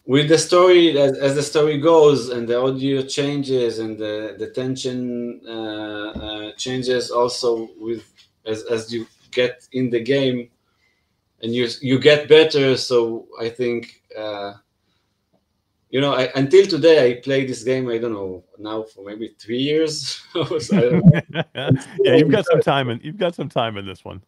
with 0.05 0.27
the 0.29 0.37
story 0.37 0.97
as, 0.97 1.17
as 1.17 1.35
the 1.35 1.43
story 1.43 1.77
goes 1.79 2.29
and 2.29 2.47
the 2.47 2.59
audio 2.59 3.01
changes 3.03 3.79
and 3.79 3.97
the, 3.97 4.35
the 4.39 4.49
tension 4.49 5.41
uh, 5.47 5.51
uh, 5.51 6.51
changes 6.57 7.11
also 7.11 7.69
with 7.79 8.11
as, 8.45 8.63
as 8.63 8.91
you 8.91 9.05
get 9.31 9.67
in 9.71 9.89
the 9.89 9.99
game 9.99 10.49
and 11.41 11.53
you 11.53 11.67
you 11.81 11.99
get 11.99 12.27
better. 12.27 12.75
So 12.77 13.27
i 13.39 13.49
think 13.49 14.01
uh, 14.17 14.53
you 15.89 15.99
know 15.99 16.13
I, 16.13 16.29
until 16.35 16.65
today 16.65 17.11
i 17.11 17.19
play 17.21 17.45
this 17.45 17.63
game 17.63 17.89
i 17.89 17.97
don't 17.97 18.13
know 18.13 18.43
now 18.57 18.83
for 18.83 19.03
maybe 19.03 19.35
three 19.39 19.59
years 19.59 20.21
know. 20.35 21.01
yeah, 21.55 22.15
you've 22.15 22.31
got 22.31 22.45
some 22.45 22.61
time 22.61 22.89
and 22.89 23.03
you've 23.03 23.17
got 23.17 23.35
some 23.35 23.49
time 23.49 23.77
in 23.77 23.85
this 23.85 24.05
one. 24.05 24.21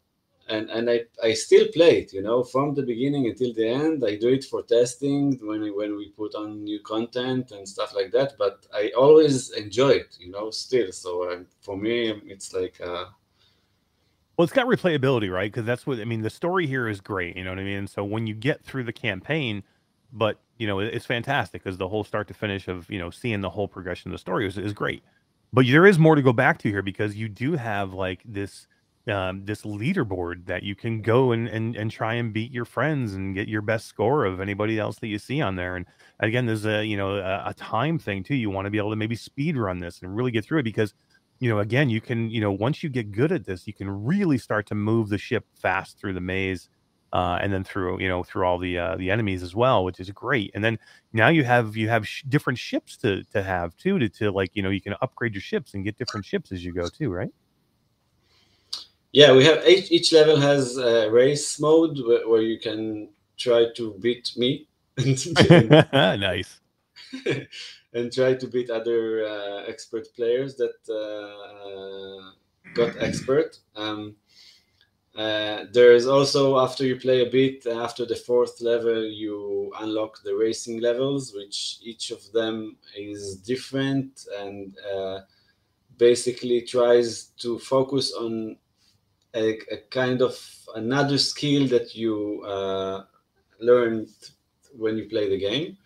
and 0.51 0.69
and 0.69 0.89
I, 0.89 1.01
I 1.23 1.33
still 1.33 1.67
play 1.73 1.99
it, 2.01 2.13
you 2.13 2.21
know, 2.21 2.43
from 2.43 2.73
the 2.73 2.83
beginning 2.83 3.27
until 3.27 3.53
the 3.53 3.67
end. 3.67 4.03
I 4.05 4.15
do 4.17 4.29
it 4.29 4.43
for 4.43 4.61
testing 4.63 5.39
when 5.41 5.61
when 5.75 5.95
we 5.95 6.09
put 6.09 6.35
on 6.35 6.63
new 6.63 6.79
content 6.81 7.51
and 7.51 7.67
stuff 7.67 7.95
like 7.95 8.11
that. 8.11 8.33
But 8.37 8.65
I 8.73 8.91
always 8.97 9.51
enjoy 9.51 9.91
it, 10.03 10.17
you 10.19 10.31
know, 10.31 10.51
still. 10.51 10.91
So 10.91 11.29
uh, 11.29 11.39
for 11.61 11.77
me, 11.77 12.21
it's 12.25 12.53
like 12.53 12.79
uh, 12.81 13.05
Well, 14.35 14.43
it's 14.43 14.53
got 14.53 14.67
replayability, 14.67 15.31
right? 15.31 15.51
Because 15.51 15.65
that's 15.65 15.85
what 15.87 15.99
I 15.99 16.05
mean. 16.05 16.21
The 16.21 16.29
story 16.29 16.67
here 16.67 16.87
is 16.89 16.99
great. 17.01 17.37
You 17.37 17.43
know 17.43 17.51
what 17.51 17.59
I 17.59 17.63
mean. 17.63 17.87
So 17.87 18.03
when 18.03 18.27
you 18.27 18.33
get 18.33 18.63
through 18.63 18.83
the 18.83 18.93
campaign, 18.93 19.63
but 20.11 20.39
you 20.61 20.67
know 20.67 20.77
it's 20.77 21.07
fantastic 21.07 21.63
because 21.63 21.79
the 21.79 21.87
whole 21.87 22.03
start 22.03 22.27
to 22.27 22.35
finish 22.35 22.67
of 22.67 22.87
you 22.87 22.99
know 22.99 23.09
seeing 23.09 23.41
the 23.41 23.49
whole 23.49 23.67
progression 23.67 24.11
of 24.11 24.13
the 24.13 24.19
story 24.19 24.47
is, 24.47 24.59
is 24.59 24.73
great. 24.73 25.01
But 25.51 25.65
there 25.65 25.87
is 25.87 25.97
more 25.97 26.13
to 26.13 26.21
go 26.21 26.31
back 26.31 26.59
to 26.59 26.69
here 26.69 26.83
because 26.83 27.15
you 27.15 27.27
do 27.27 27.53
have 27.53 27.93
like 27.93 28.21
this 28.23 28.67
um, 29.07 29.43
this 29.43 29.63
leaderboard 29.63 30.45
that 30.45 30.61
you 30.61 30.75
can 30.75 31.01
go 31.01 31.31
and, 31.31 31.47
and 31.47 31.75
and 31.75 31.89
try 31.89 32.13
and 32.13 32.31
beat 32.31 32.51
your 32.51 32.65
friends 32.65 33.15
and 33.15 33.33
get 33.33 33.47
your 33.47 33.63
best 33.63 33.87
score 33.87 34.23
of 34.23 34.39
anybody 34.39 34.77
else 34.77 34.99
that 34.99 35.07
you 35.07 35.17
see 35.17 35.41
on 35.41 35.55
there. 35.55 35.75
And 35.75 35.87
again, 36.19 36.45
there's 36.45 36.67
a 36.67 36.85
you 36.85 36.95
know 36.95 37.15
a, 37.15 37.43
a 37.47 37.53
time 37.55 37.97
thing 37.97 38.23
too. 38.23 38.35
You 38.35 38.51
want 38.51 38.67
to 38.67 38.69
be 38.69 38.77
able 38.77 38.91
to 38.91 38.95
maybe 38.95 39.15
speed 39.15 39.57
run 39.57 39.79
this 39.79 40.03
and 40.03 40.15
really 40.15 40.29
get 40.29 40.45
through 40.45 40.59
it 40.59 40.63
because 40.63 40.93
you 41.39 41.49
know 41.49 41.57
again 41.57 41.89
you 41.89 41.99
can 42.01 42.29
you 42.29 42.39
know 42.39 42.51
once 42.51 42.83
you 42.83 42.89
get 42.89 43.11
good 43.11 43.31
at 43.31 43.45
this 43.45 43.65
you 43.65 43.73
can 43.73 43.89
really 43.89 44.37
start 44.37 44.67
to 44.67 44.75
move 44.75 45.09
the 45.09 45.17
ship 45.17 45.43
fast 45.55 45.97
through 45.97 46.13
the 46.13 46.21
maze 46.21 46.69
uh, 47.13 47.37
and 47.41 47.51
then 47.51 47.63
through 47.63 47.99
you 47.99 48.07
know 48.07 48.23
through 48.23 48.45
all 48.45 48.57
the 48.57 48.77
uh, 48.77 48.95
the 48.97 49.11
enemies 49.11 49.43
as 49.43 49.55
well 49.55 49.83
which 49.83 49.99
is 49.99 50.09
great. 50.11 50.51
And 50.53 50.63
then 50.63 50.79
now 51.13 51.29
you 51.29 51.43
have 51.43 51.75
you 51.75 51.89
have 51.89 52.07
sh- 52.07 52.23
different 52.29 52.59
ships 52.59 52.97
to 52.97 53.23
to 53.25 53.43
have 53.43 53.75
too 53.77 53.99
to, 53.99 54.09
to 54.09 54.31
like 54.31 54.51
you 54.53 54.63
know 54.63 54.69
you 54.69 54.81
can 54.81 54.95
upgrade 55.01 55.33
your 55.33 55.41
ships 55.41 55.73
and 55.73 55.83
get 55.83 55.97
different 55.97 56.25
ships 56.25 56.51
as 56.51 56.63
you 56.63 56.73
go 56.73 56.87
too 56.89 57.11
right? 57.11 57.31
Yeah, 59.11 59.33
we 59.33 59.43
have 59.43 59.67
each 59.67 59.91
each 59.91 60.13
level 60.13 60.37
has 60.37 60.77
a 60.77 61.09
race 61.11 61.59
mode 61.59 61.99
where, 62.05 62.27
where 62.27 62.41
you 62.41 62.59
can 62.59 63.09
try 63.37 63.65
to 63.75 63.93
beat 63.99 64.31
me 64.37 64.67
nice. 65.93 66.59
and 67.93 68.11
try 68.11 68.33
to 68.33 68.47
beat 68.47 68.69
other 68.69 69.25
uh, 69.25 69.63
expert 69.67 70.07
players 70.15 70.55
that 70.55 70.77
uh, 70.89 72.31
got 72.73 72.95
expert. 73.01 73.59
Um, 73.75 74.15
uh, 75.17 75.65
there 75.73 75.93
is 75.93 76.07
also 76.07 76.59
after 76.59 76.85
you 76.85 76.95
play 76.95 77.21
a 77.21 77.29
bit 77.29 77.65
after 77.65 78.05
the 78.05 78.15
fourth 78.15 78.61
level 78.61 79.03
you 79.03 79.71
unlock 79.81 80.21
the 80.23 80.33
racing 80.33 80.79
levels 80.79 81.33
which 81.35 81.79
each 81.83 82.11
of 82.11 82.31
them 82.31 82.77
is 82.97 83.35
different 83.35 84.25
and 84.39 84.77
uh, 84.95 85.19
basically 85.97 86.61
tries 86.61 87.25
to 87.37 87.59
focus 87.59 88.13
on 88.13 88.55
a, 89.35 89.59
a 89.71 89.77
kind 89.89 90.21
of 90.21 90.37
another 90.75 91.17
skill 91.17 91.67
that 91.67 91.95
you 91.95 92.43
uh, 92.43 93.03
learned 93.59 94.09
when 94.75 94.97
you 94.97 95.07
play 95.09 95.29
the 95.29 95.37
game. 95.37 95.77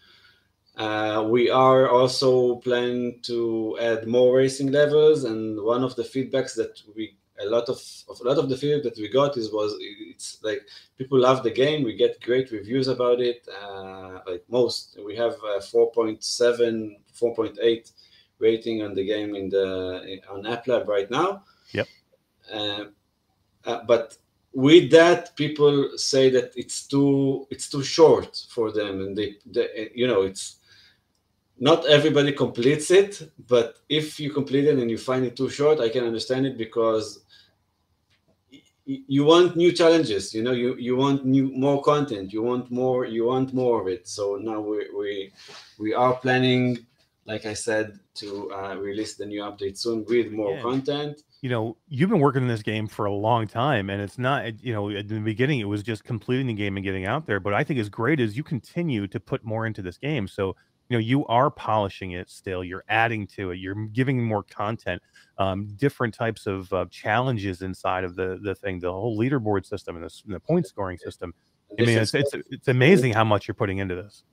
Uh, 0.77 1.26
we 1.30 1.49
are 1.49 1.89
also 1.89 2.56
planning 2.57 3.19
to 3.23 3.77
add 3.81 4.07
more 4.07 4.38
racing 4.38 4.72
levels, 4.72 5.23
and 5.23 5.61
one 5.61 5.84
of 5.84 5.95
the 5.95 6.03
feedbacks 6.03 6.53
that 6.56 6.81
we 6.95 7.15
a 7.40 7.45
lot 7.45 7.68
of, 7.70 7.82
of 8.10 8.20
a 8.22 8.24
lot 8.24 8.38
of 8.38 8.49
the 8.49 8.57
feedback 8.57 8.84
that 8.84 9.02
we 9.02 9.10
got 9.10 9.38
is 9.38 9.52
was 9.52 9.76
it's 9.80 10.38
like 10.44 10.62
people 10.98 11.20
love 11.20 11.44
the 11.44 11.52
game. 11.52 11.84
We 11.84 11.95
get 11.95 12.22
great 12.22 12.52
reviews 12.52 12.88
about 12.88 13.20
it. 13.20 13.48
Uh, 13.62 14.20
like 14.26 14.44
most, 14.49 14.98
we 15.06 15.16
have 15.16 15.34
a 15.34 15.60
4.7, 15.60 16.95
4.8 17.14 17.91
rating 18.40 18.84
on 18.84 18.94
the 18.94 19.06
game 19.06 19.36
in 19.36 19.49
the 19.49 20.20
on 20.30 20.44
AppLab 20.44 20.88
right 20.88 21.10
now. 21.12 21.44
Yep. 21.74 21.88
Uh, 22.53 22.86
uh, 23.66 23.84
but 23.86 24.18
with 24.56 24.90
that 24.90 25.36
people 25.36 25.90
say 25.98 26.30
that 26.30 26.53
it's 26.56 26.88
too 26.88 27.45
it's 27.52 27.70
too 27.70 27.84
short 27.84 28.45
for 28.49 28.72
them 28.72 29.02
and 29.02 29.18
they, 29.18 29.36
they 29.45 29.91
you 29.94 30.07
know 30.07 30.22
it's 30.22 30.60
not 31.60 31.86
everybody 31.88 32.32
completes 32.32 32.90
it 32.90 33.30
but 33.49 33.80
if 33.90 34.18
you 34.18 34.32
complete 34.32 34.66
it 34.66 34.80
and 34.80 34.90
you 34.90 34.98
find 34.98 35.26
it 35.26 35.36
too 35.36 35.49
short 35.49 35.82
i 35.82 35.90
can 35.90 36.06
understand 36.06 36.45
it 36.45 36.57
because 36.57 37.24
you 38.86 39.24
want 39.24 39.56
new 39.56 39.72
challenges 39.72 40.34
you 40.34 40.44
know 40.44 40.52
you 40.52 40.76
you 40.76 40.95
want 40.95 41.26
new 41.26 41.52
more 41.56 41.82
content 41.82 42.32
you 42.32 42.41
want 42.44 42.70
more 42.70 43.06
you 43.06 43.26
want 43.26 43.53
more 43.53 43.82
of 43.82 43.88
it 43.88 44.07
so 44.07 44.38
now 44.40 44.60
we 44.60 44.88
we 44.95 45.32
we 45.80 45.94
are 45.94 46.14
planning 46.18 46.78
like 47.26 47.45
i 47.48 47.53
said 47.53 47.99
to 48.14 48.52
uh, 48.52 48.76
release 48.76 49.16
the 49.16 49.26
new 49.26 49.41
update 49.41 49.78
soon 49.78 50.06
with 50.07 50.32
more 50.32 50.56
Yeah. 50.56 50.62
content 50.62 51.22
you 51.41 51.49
know, 51.49 51.78
you've 51.90 52.10
been 52.10 52.22
working 52.22 52.41
in 52.41 52.48
this 52.48 52.64
game 52.64 52.88
for 52.88 53.06
a 53.06 53.14
long 53.14 53.45
time, 53.45 53.91
and 53.91 54.02
it's 54.02 54.18
not, 54.18 54.64
you 54.64 54.74
know, 54.74 54.90
at 54.90 55.07
the 55.07 55.20
beginning 55.20 55.60
it 55.60 55.66
was 55.66 55.84
just 55.84 56.03
completing 56.03 56.48
the 56.48 56.53
game 56.56 56.76
and 56.76 56.84
getting 56.84 57.06
out 57.06 57.28
there. 57.28 57.40
But 57.40 57.53
I 57.53 57.64
think 57.64 57.80
as 57.80 57.88
great 57.88 58.20
as 58.20 58.36
you 58.36 58.41
continue 58.41 59.06
to 59.06 59.20
put 59.20 59.44
more 59.44 59.68
into 59.68 59.84
this 59.84 59.99
game, 59.99 60.28
so 60.28 60.56
you 60.90 60.98
know 60.98 60.99
you 60.99 61.26
are 61.28 61.49
polishing 61.49 62.12
it 62.12 62.30
still. 62.30 62.64
You're 62.64 62.84
adding 62.90 63.28
to 63.28 63.52
it. 63.52 63.57
You're 63.57 63.76
giving 63.88 64.24
more 64.24 64.44
content, 64.44 65.02
um, 65.38 65.68
different 65.76 66.14
types 66.14 66.48
of 66.48 66.72
uh, 66.72 66.86
challenges 66.90 67.62
inside 67.62 68.03
of 68.03 68.16
the 68.16 68.40
the 68.41 68.56
thing, 68.56 68.80
the 68.80 68.91
whole 68.91 69.18
leaderboard 69.18 69.66
system 69.66 69.95
and 69.95 70.06
the, 70.06 70.22
and 70.26 70.36
the 70.36 70.40
point 70.40 70.68
scoring 70.68 70.98
system. 70.98 71.34
I 71.80 71.84
mean, 71.84 71.98
it's, 71.98 72.14
it's 72.14 72.34
it's 72.49 72.68
amazing 72.68 73.14
how 73.14 73.24
much 73.24 73.48
you're 73.48 73.56
putting 73.56 73.80
into 73.80 73.95
this. 73.95 74.24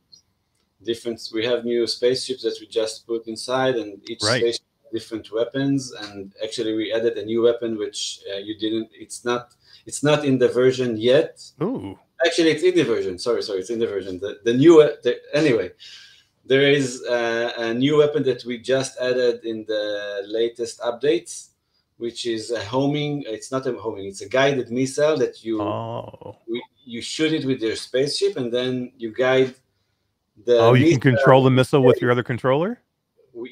Different. 0.84 1.20
We 1.32 1.44
have 1.46 1.64
new 1.64 1.86
spaceships 1.86 2.42
that 2.42 2.56
we 2.60 2.66
just 2.66 3.06
put 3.06 3.26
inside, 3.26 3.76
and 3.76 4.00
each 4.10 4.22
Right. 4.22 4.40
spaceship 4.40 4.66
different 4.92 5.32
weapons. 5.32 5.92
And 5.92 6.32
actually, 6.44 6.74
we 6.74 6.92
added 6.92 7.16
a 7.16 7.24
new 7.24 7.42
weapon 7.42 7.78
which 7.78 8.20
uh, 8.32 8.38
you 8.38 8.58
didn't. 8.58 8.90
It's 8.92 9.24
not. 9.24 9.54
It's 9.86 10.02
not 10.02 10.24
in 10.24 10.38
the 10.38 10.48
version 10.48 10.96
yet. 10.96 11.42
Ooh, 11.62 11.98
Actually, 12.24 12.50
it's 12.50 12.62
in 12.62 12.74
the 12.74 12.84
version. 12.84 13.18
Sorry, 13.18 13.42
sorry, 13.42 13.60
it's 13.60 13.70
in 13.70 13.78
the 13.80 13.86
version. 13.86 14.20
The 14.20 14.40
the 14.44 14.54
new. 14.54 14.74
The, 15.02 15.18
anyway, 15.34 15.70
there 16.44 16.62
is 16.62 17.02
uh, 17.04 17.52
a 17.58 17.74
new 17.74 17.98
weapon 17.98 18.22
that 18.24 18.44
we 18.44 18.58
just 18.58 18.98
added 18.98 19.44
in 19.44 19.64
the 19.66 20.22
latest 20.26 20.80
updates, 20.80 21.48
which 21.98 22.26
is 22.26 22.50
a 22.50 22.62
homing. 22.64 23.24
It's 23.26 23.52
not 23.52 23.66
a 23.66 23.72
homing. 23.72 24.06
It's 24.06 24.22
a 24.22 24.28
guided 24.28 24.70
missile 24.70 25.16
that 25.18 25.44
you 25.44 25.60
oh, 25.62 26.36
you 26.84 27.00
shoot 27.00 27.32
it 27.32 27.44
with 27.44 27.60
your 27.60 27.76
spaceship 27.76 28.36
and 28.36 28.52
then 28.52 28.92
you 28.98 29.12
guide 29.12 29.54
the 30.44 30.58
oh! 30.58 30.74
You 30.74 30.90
can 30.98 31.14
control 31.14 31.44
the 31.44 31.50
missile 31.50 31.82
with 31.82 32.00
your 32.00 32.10
other 32.10 32.22
controller. 32.24 32.78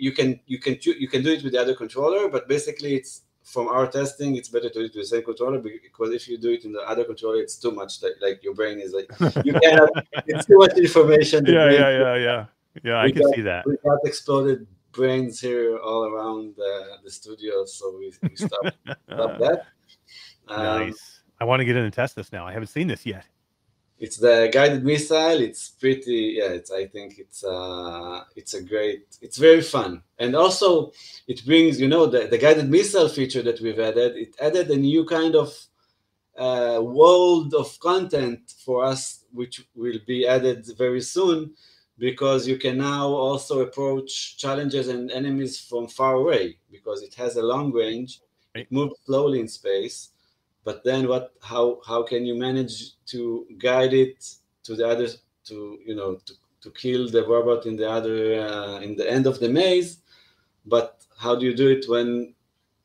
you 0.06 0.12
can 0.12 0.38
you 0.46 0.58
can 0.58 0.76
you 0.82 1.08
can 1.08 1.22
do 1.22 1.32
it 1.32 1.42
with 1.42 1.52
the 1.52 1.60
other 1.60 1.74
controller 1.74 2.28
but 2.28 2.46
basically 2.48 2.94
it's 2.94 3.22
from 3.42 3.66
our 3.68 3.86
testing 3.86 4.36
it's 4.36 4.48
better 4.48 4.68
to 4.68 4.74
do 4.74 4.80
it 4.80 4.94
with 4.94 5.04
the 5.04 5.04
same 5.04 5.24
controller 5.24 5.58
because 5.58 6.12
if 6.12 6.28
you 6.28 6.36
do 6.36 6.50
it 6.52 6.64
in 6.66 6.72
the 6.72 6.80
other 6.80 7.04
controller 7.04 7.40
it's 7.40 7.56
too 7.56 7.70
much 7.70 8.02
like, 8.02 8.12
like 8.20 8.44
your 8.44 8.54
brain 8.54 8.78
is 8.78 8.92
like 8.92 9.08
you 9.44 9.52
cannot 9.64 9.88
it's 10.26 10.44
too 10.46 10.58
much 10.58 10.76
information 10.76 11.44
Yeah, 11.46 11.66
brain- 11.66 11.80
yeah, 11.80 12.14
yeah, 12.16 12.44
yeah, 12.74 12.80
yeah. 12.84 13.00
I 13.00 13.10
can 13.10 13.22
got- 13.22 13.34
see 13.34 13.42
that. 13.42 13.66
we 13.66 13.76
got 13.84 13.98
exploded 14.04 14.66
brains 14.92 15.40
here 15.40 15.78
all 15.78 16.04
around 16.04 16.54
the, 16.56 16.96
the 17.04 17.10
studio 17.10 17.64
so 17.64 17.96
we, 17.98 18.12
we 18.28 18.34
stopped, 18.36 18.72
stopped 19.06 19.38
that 19.44 19.66
Um, 20.48 20.86
nice. 20.86 21.20
I 21.40 21.44
want 21.44 21.60
to 21.60 21.64
get 21.64 21.76
in 21.76 21.84
and 21.84 21.92
test 21.92 22.16
this 22.16 22.32
now. 22.32 22.46
I 22.46 22.52
haven't 22.52 22.68
seen 22.68 22.88
this 22.88 23.06
yet. 23.06 23.24
it's 24.06 24.16
the 24.26 24.48
guided 24.56 24.82
missile 24.82 25.38
it's 25.48 25.64
pretty 25.82 26.20
yeah 26.38 26.50
it's 26.58 26.72
i 26.72 26.84
think 26.94 27.10
it's 27.24 27.40
uh 27.44 28.16
it's 28.40 28.54
a 28.54 28.62
great 28.72 29.04
it's 29.26 29.38
very 29.48 29.60
fun 29.74 29.90
and 30.22 30.30
also 30.34 30.68
it 31.32 31.38
brings 31.50 31.74
you 31.82 31.86
know 31.94 32.04
the, 32.14 32.20
the 32.32 32.38
guided 32.38 32.68
missile 32.76 33.08
feature 33.18 33.42
that 33.48 33.58
we've 33.60 33.78
added 33.90 34.12
it 34.24 34.30
added 34.48 34.66
a 34.70 34.76
new 34.88 35.02
kind 35.16 35.34
of 35.44 35.48
uh, 36.46 36.78
world 36.98 37.52
of 37.62 37.68
content 37.90 38.40
for 38.64 38.76
us 38.92 39.00
which 39.38 39.54
will 39.82 40.00
be 40.06 40.18
added 40.26 40.60
very 40.84 41.02
soon 41.16 41.38
because 42.00 42.48
you 42.48 42.56
can 42.56 42.78
now 42.78 43.06
also 43.06 43.60
approach 43.60 44.36
challenges 44.36 44.88
and 44.88 45.10
enemies 45.12 45.60
from 45.60 45.86
far 45.86 46.14
away 46.14 46.56
because 46.72 47.02
it 47.02 47.14
has 47.14 47.36
a 47.36 47.42
long 47.42 47.70
range 47.72 48.20
it 48.56 48.72
moves 48.72 48.96
slowly 49.04 49.38
in 49.38 49.46
space 49.46 50.10
but 50.64 50.84
then 50.84 51.08
what 51.08 51.32
how 51.42 51.80
how 51.86 52.02
can 52.02 52.24
you 52.26 52.34
manage 52.34 52.96
to 53.06 53.46
guide 53.58 53.94
it 53.94 54.34
to 54.62 54.76
the 54.76 54.86
other 54.86 55.08
to 55.44 55.78
you 55.84 55.94
know 55.94 56.16
to, 56.26 56.34
to 56.62 56.70
kill 56.72 57.08
the 57.08 57.26
robot 57.26 57.66
in 57.66 57.76
the 57.76 57.88
other 57.88 58.40
uh, 58.40 58.80
in 58.80 58.94
the 58.96 59.10
end 59.10 59.26
of 59.26 59.40
the 59.40 59.48
maze? 59.48 59.98
But 60.66 61.02
how 61.18 61.34
do 61.34 61.46
you 61.46 61.54
do 61.54 61.68
it 61.68 61.86
when 61.88 62.34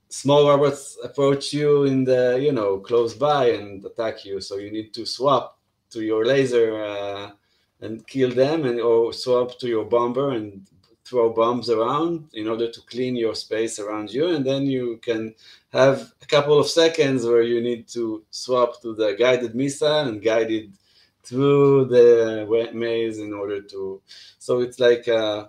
small 0.09 0.47
robots 0.47 0.97
approach 1.03 1.51
you 1.51 1.83
in 1.83 2.05
the 2.05 2.39
you 2.41 2.53
know 2.53 2.79
close 2.79 3.13
by 3.13 3.51
and 3.51 3.83
attack 3.83 4.23
you? 4.23 4.39
So 4.39 4.57
you 4.57 4.71
need 4.71 4.93
to 4.93 5.05
swap 5.05 5.59
to 5.91 6.01
your 6.01 6.25
laser 6.25 6.83
uh, 6.83 7.31
and 7.81 8.05
kill 8.07 8.31
them 8.31 8.65
and 8.65 8.79
or 8.79 9.13
swap 9.13 9.59
to 9.59 9.67
your 9.67 9.85
bomber 9.85 10.31
and 10.31 10.65
throw 11.03 11.31
bombs 11.31 11.69
around 11.69 12.27
in 12.33 12.47
order 12.47 12.69
to 12.69 12.81
clean 12.81 13.15
your 13.15 13.35
space 13.35 13.77
around 13.77 14.11
you 14.11 14.27
and 14.29 14.43
then 14.43 14.65
you 14.65 14.97
can 15.03 15.33
have 15.71 16.11
a 16.21 16.25
couple 16.25 16.59
of 16.59 16.67
seconds 16.67 17.25
where 17.25 17.43
you 17.43 17.61
need 17.61 17.87
to 17.87 18.23
swap 18.31 18.81
to 18.81 18.95
the 18.95 19.13
guided 19.13 19.53
missile 19.53 20.07
and 20.07 20.23
guide 20.23 20.49
it 20.49 20.69
through 21.21 21.85
the 21.85 22.71
maze 22.73 23.19
in 23.19 23.33
order 23.33 23.61
to 23.61 24.01
so 24.39 24.61
it's 24.61 24.79
like 24.79 25.07
uh 25.07 25.45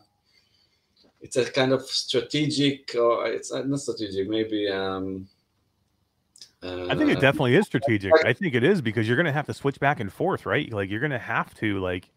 it's 1.23 1.36
a 1.36 1.51
kind 1.51 1.73
of 1.73 1.82
strategic 1.82 2.94
or 2.94 3.27
it's 3.27 3.51
uh, 3.51 3.62
not 3.62 3.81
strategic 3.81 4.28
maybe 4.28 4.69
um 4.69 5.27
uh, 6.62 6.86
I 6.89 6.97
think 6.97 7.11
it 7.11 7.20
definitely 7.20 7.55
is 7.55 7.66
strategic. 7.66 8.12
I 8.24 8.32
think 8.32 8.55
it 8.55 8.65
is 8.65 8.81
because 8.81 9.07
you're 9.07 9.16
going 9.16 9.27
to 9.27 9.32
have 9.32 9.47
to 9.47 9.55
switch 9.55 9.78
back 9.78 10.01
and 10.01 10.11
forth, 10.11 10.47
right? 10.47 10.73
Like 10.73 10.90
you're 10.90 11.01
going 11.01 11.12
to 11.12 11.19
have 11.19 11.55
to 11.57 11.78
like 11.81 12.09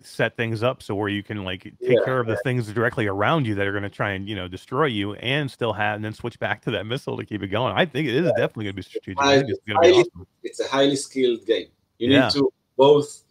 set 0.00 0.36
things 0.36 0.62
up 0.62 0.82
so 0.82 0.94
where 0.94 1.08
you 1.08 1.22
can 1.22 1.44
like 1.44 1.62
take 1.64 1.74
Yeah, 1.80 2.04
care 2.04 2.20
of 2.20 2.26
the 2.26 2.36
things 2.44 2.66
directly 2.72 3.06
around 3.06 3.46
you 3.46 3.54
that 3.56 3.66
are 3.66 3.72
going 3.72 3.82
to 3.82 3.90
try 3.90 4.10
and 4.12 4.28
you 4.28 4.36
know 4.36 4.48
destroy 4.48 4.86
you, 4.86 5.14
and 5.14 5.50
still 5.50 5.72
have 5.72 5.96
and 5.96 6.04
then 6.04 6.12
switch 6.14 6.38
back 6.38 6.62
to 6.62 6.70
that 6.72 6.86
missile 6.86 7.16
to 7.16 7.24
keep 7.24 7.42
it 7.42 7.48
going. 7.48 7.72
I 7.76 7.84
think 7.84 8.08
it 8.08 8.14
is 8.14 8.28
definitely 8.36 8.64
going 8.64 8.74
to 8.74 8.76
be 8.76 8.82
strategic. 8.82 9.18
It's 9.48 9.58
be 9.66 9.72
Highly- 9.74 9.92
awesome. 10.00 10.26
it's 10.42 10.60
a 10.60 10.68
highly 10.68 10.96
skilled 10.96 11.44
game. 11.46 11.68
You 11.98 12.10
Yeah. 12.10 12.24
need 12.26 12.32
to 12.32 12.52
both 12.76 13.22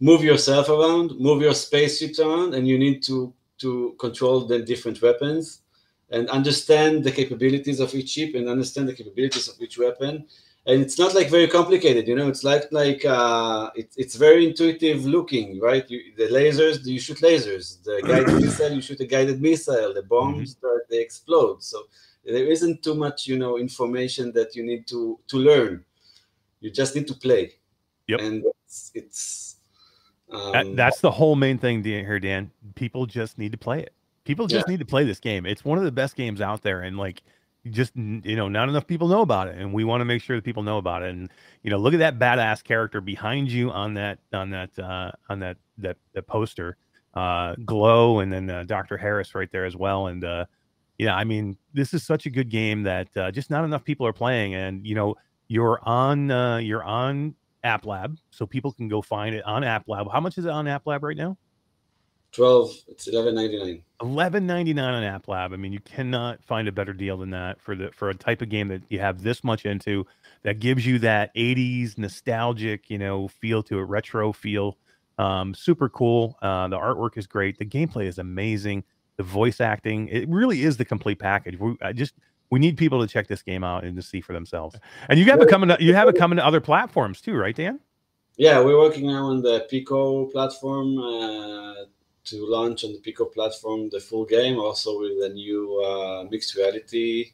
move 0.00 0.22
yourself 0.22 0.68
around, 0.68 1.18
move 1.18 1.42
your 1.42 1.54
spaceships 1.54 2.18
around, 2.20 2.54
and 2.54 2.66
you 2.68 2.78
need 2.78 3.02
to 3.04 3.32
to 3.58 3.96
control 3.98 4.46
the 4.46 4.58
different 4.60 5.00
weapons 5.00 5.62
and 6.10 6.28
understand 6.28 7.02
the 7.02 7.10
capabilities 7.10 7.80
of 7.80 7.94
each 7.94 8.10
ship 8.10 8.34
and 8.34 8.48
understand 8.48 8.86
the 8.88 8.92
capabilities 8.92 9.48
of 9.48 9.60
each 9.60 9.78
weapon. 9.78 10.26
And 10.68 10.82
it's 10.82 10.98
not 10.98 11.14
like 11.14 11.30
very 11.30 11.46
complicated, 11.46 12.08
you 12.08 12.16
know. 12.16 12.28
It's 12.28 12.42
like 12.42 12.64
like 12.72 13.04
uh, 13.04 13.70
it, 13.76 13.92
it's 13.96 14.16
very 14.16 14.46
intuitive 14.48 15.04
looking, 15.04 15.60
right? 15.60 15.88
You, 15.88 16.00
the 16.16 16.26
lasers, 16.28 16.84
you 16.84 16.98
shoot 16.98 17.18
lasers. 17.18 17.82
The 17.84 18.02
guided 18.04 18.34
missile, 18.44 18.72
you 18.72 18.80
shoot 18.82 19.00
a 19.00 19.06
guided 19.06 19.40
missile. 19.40 19.94
The 19.94 20.02
bombs, 20.02 20.56
Mm-hmm. 20.56 20.78
they 20.90 21.00
explode. 21.00 21.62
So 21.62 21.82
there 22.24 22.46
isn't 22.46 22.82
too 22.82 22.94
much, 22.94 23.28
you 23.28 23.38
know, 23.38 23.58
information 23.58 24.32
that 24.32 24.56
you 24.56 24.64
need 24.64 24.88
to 24.88 25.20
to 25.28 25.36
learn. 25.36 25.84
You 26.60 26.70
just 26.70 26.96
need 26.96 27.06
to 27.08 27.14
play. 27.14 27.52
Yep. 28.08 28.20
And 28.20 28.44
it's, 28.64 28.90
it's 28.94 29.56
That, 30.30 30.66
um, 30.66 30.74
that's 30.74 31.00
the 31.00 31.10
whole 31.10 31.36
main 31.36 31.58
thing 31.58 31.84
here, 31.84 32.18
Dan. 32.18 32.50
People 32.74 33.06
just 33.06 33.38
need 33.38 33.52
to 33.52 33.58
play 33.58 33.80
it. 33.80 33.92
People 34.24 34.48
just 34.48 34.66
need 34.66 34.80
to 34.80 34.84
play 34.84 35.04
this 35.04 35.20
game. 35.20 35.46
It's 35.46 35.64
one 35.64 35.78
of 35.78 35.84
the 35.84 35.92
best 35.92 36.16
games 36.16 36.40
out 36.40 36.62
there, 36.62 36.82
and 36.82 36.98
like, 36.98 37.22
just 37.70 37.94
you 37.96 38.36
know, 38.36 38.48
not 38.48 38.68
enough 38.68 38.86
people 38.86 39.08
know 39.08 39.22
about 39.22 39.48
it, 39.48 39.56
and 39.56 39.72
we 39.72 39.84
want 39.84 40.00
to 40.00 40.04
make 40.04 40.22
sure 40.22 40.36
that 40.36 40.44
people 40.44 40.62
know 40.62 40.78
about 40.78 41.02
it. 41.02 41.10
And 41.10 41.30
you 41.62 41.70
know, 41.70 41.78
look 41.78 41.94
at 41.94 41.98
that 41.98 42.18
badass 42.18 42.62
character 42.62 43.00
behind 43.00 43.50
you 43.50 43.70
on 43.70 43.94
that 43.94 44.18
on 44.32 44.50
that 44.50 44.78
uh, 44.78 45.12
on 45.28 45.40
that 45.40 45.56
that 45.78 45.96
that 46.14 46.26
poster, 46.26 46.76
uh, 47.14 47.54
glow, 47.64 48.20
and 48.20 48.32
then 48.32 48.50
uh, 48.50 48.64
Dr. 48.64 48.96
Harris 48.96 49.34
right 49.34 49.50
there 49.50 49.64
as 49.64 49.76
well. 49.76 50.08
And 50.08 50.24
uh, 50.24 50.46
yeah, 50.98 51.14
I 51.14 51.24
mean, 51.24 51.56
this 51.74 51.92
is 51.94 52.02
such 52.02 52.26
a 52.26 52.30
good 52.30 52.48
game 52.48 52.82
that 52.84 53.08
uh, 53.16 53.30
just 53.30 53.50
not 53.50 53.64
enough 53.64 53.84
people 53.84 54.06
are 54.06 54.12
playing, 54.12 54.54
and 54.54 54.86
you 54.86 54.94
know, 54.94 55.14
you're 55.48 55.80
on 55.82 56.30
uh, 56.30 56.58
you're 56.58 56.84
on 56.84 57.34
App 57.64 57.86
Lab, 57.86 58.16
so 58.30 58.46
people 58.46 58.72
can 58.72 58.88
go 58.88 59.02
find 59.02 59.34
it 59.34 59.44
on 59.44 59.64
App 59.64 59.88
Lab. 59.88 60.10
How 60.10 60.20
much 60.20 60.38
is 60.38 60.44
it 60.44 60.50
on 60.50 60.66
App 60.68 60.86
Lab 60.86 61.02
right 61.02 61.16
now? 61.16 61.36
12, 62.32 62.70
it's 62.88 63.08
11.99. 63.08 63.82
Eleven 64.02 64.46
ninety 64.46 64.74
nine 64.74 64.92
on 64.92 65.02
App 65.02 65.26
Lab. 65.26 65.54
I 65.54 65.56
mean, 65.56 65.72
you 65.72 65.80
cannot 65.80 66.44
find 66.44 66.68
a 66.68 66.72
better 66.72 66.92
deal 66.92 67.16
than 67.16 67.30
that 67.30 67.58
for 67.62 67.74
the 67.74 67.90
for 67.92 68.10
a 68.10 68.14
type 68.14 68.42
of 68.42 68.50
game 68.50 68.68
that 68.68 68.82
you 68.90 68.98
have 68.98 69.22
this 69.22 69.42
much 69.42 69.64
into, 69.64 70.06
that 70.42 70.58
gives 70.58 70.84
you 70.84 70.98
that 70.98 71.34
'80s 71.34 71.96
nostalgic, 71.96 72.90
you 72.90 72.98
know, 72.98 73.28
feel 73.28 73.62
to 73.62 73.78
it, 73.78 73.84
retro 73.84 74.34
feel. 74.34 74.76
Um, 75.16 75.54
super 75.54 75.88
cool. 75.88 76.36
Uh, 76.42 76.68
the 76.68 76.76
artwork 76.76 77.16
is 77.16 77.26
great. 77.26 77.58
The 77.58 77.64
gameplay 77.64 78.06
is 78.06 78.18
amazing. 78.18 78.84
The 79.16 79.22
voice 79.22 79.62
acting, 79.62 80.08
it 80.08 80.28
really 80.28 80.62
is 80.62 80.76
the 80.76 80.84
complete 80.84 81.18
package. 81.18 81.58
We 81.58 81.74
I 81.80 81.94
just 81.94 82.12
we 82.50 82.58
need 82.58 82.76
people 82.76 83.00
to 83.00 83.06
check 83.06 83.28
this 83.28 83.42
game 83.42 83.64
out 83.64 83.84
and 83.84 83.96
to 83.96 84.02
see 84.02 84.20
for 84.20 84.34
themselves. 84.34 84.76
And 85.08 85.18
you 85.18 85.24
have 85.26 85.40
it 85.40 85.48
coming. 85.48 85.70
To, 85.70 85.76
you 85.80 85.94
have 85.94 86.08
it 86.08 86.16
coming 86.16 86.36
to 86.36 86.44
other 86.46 86.60
platforms 86.60 87.22
too, 87.22 87.34
right, 87.34 87.56
Dan? 87.56 87.80
Yeah, 88.36 88.60
we're 88.60 88.78
working 88.78 89.06
now 89.06 89.24
on 89.24 89.40
the 89.40 89.66
Pico 89.70 90.26
platform 90.26 90.98
uh, 90.98 91.74
to 92.26 92.46
launch 92.46 92.84
on 92.84 92.92
the 92.92 92.98
Pico 92.98 93.24
platform 93.24 93.88
the 93.90 94.00
full 94.00 94.24
game, 94.24 94.58
also 94.58 95.00
with 95.00 95.22
a 95.22 95.28
new 95.34 95.80
uh, 95.82 96.24
mixed 96.30 96.54
reality 96.56 97.32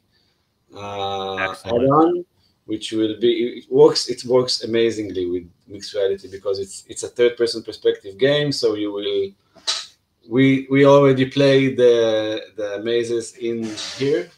uh, 0.75 1.55
add-on, 1.65 2.25
which 2.65 2.91
will 2.91 3.19
be 3.19 3.59
it 3.59 3.71
works. 3.71 4.09
It 4.09 4.23
works 4.25 4.63
amazingly 4.63 5.25
with 5.29 5.49
mixed 5.67 5.93
reality 5.93 6.29
because 6.31 6.59
it's 6.59 6.85
it's 6.87 7.03
a 7.03 7.09
third-person 7.09 7.63
perspective 7.63 8.17
game. 8.17 8.51
So 8.51 8.75
you 8.75 8.91
will 8.91 9.31
we 10.29 10.67
we 10.71 10.85
already 10.85 11.25
play 11.29 11.75
the 11.75 12.41
the 12.55 12.81
mazes 12.83 13.35
in 13.37 13.63
here, 13.97 14.29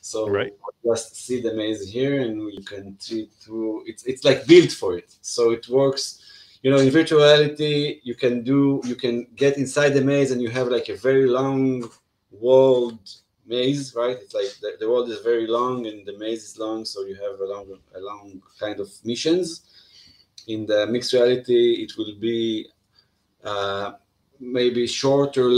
so 0.00 0.26
Right. 0.28 0.52
just 0.84 1.14
see 1.14 1.40
the 1.40 1.54
maze 1.54 1.88
here 1.88 2.22
and 2.22 2.44
we 2.44 2.60
can 2.64 2.98
see 2.98 3.28
through 3.40 3.84
it's 3.86 4.02
it's 4.04 4.24
like 4.24 4.46
built 4.46 4.72
for 4.72 4.96
it 4.98 5.14
so 5.20 5.52
it 5.52 5.68
works 5.68 6.21
you 6.62 6.70
know 6.70 6.78
in 6.78 6.90
virtual 6.90 7.20
reality 7.20 8.00
you 8.02 8.14
can 8.14 8.42
do 8.42 8.80
you 8.84 8.94
can 8.94 9.26
get 9.36 9.58
inside 9.58 9.90
the 9.90 10.00
maze 10.00 10.30
and 10.30 10.40
you 10.40 10.48
have 10.48 10.68
like 10.68 10.88
a 10.88 10.96
very 10.96 11.26
long 11.26 11.88
walled 12.30 12.98
maze, 13.46 13.94
right? 13.94 14.16
It's 14.20 14.34
like 14.34 14.52
the, 14.60 14.76
the 14.80 14.88
world 14.88 15.08
is 15.10 15.20
very 15.20 15.46
long 15.46 15.86
and 15.86 16.06
the 16.06 16.16
maze 16.18 16.44
is 16.44 16.58
long, 16.58 16.84
so 16.84 17.02
you 17.02 17.14
have 17.14 17.40
a 17.40 17.44
long, 17.44 17.78
a 17.94 18.00
long 18.00 18.42
kind 18.58 18.80
of 18.80 18.88
missions. 19.04 19.62
In 20.48 20.66
the 20.66 20.86
mixed 20.86 21.12
reality, 21.12 21.84
it 21.84 21.92
will 21.96 22.14
be 22.18 22.68
uh, 23.44 23.92
maybe 24.40 24.86
shorter, 24.86 25.48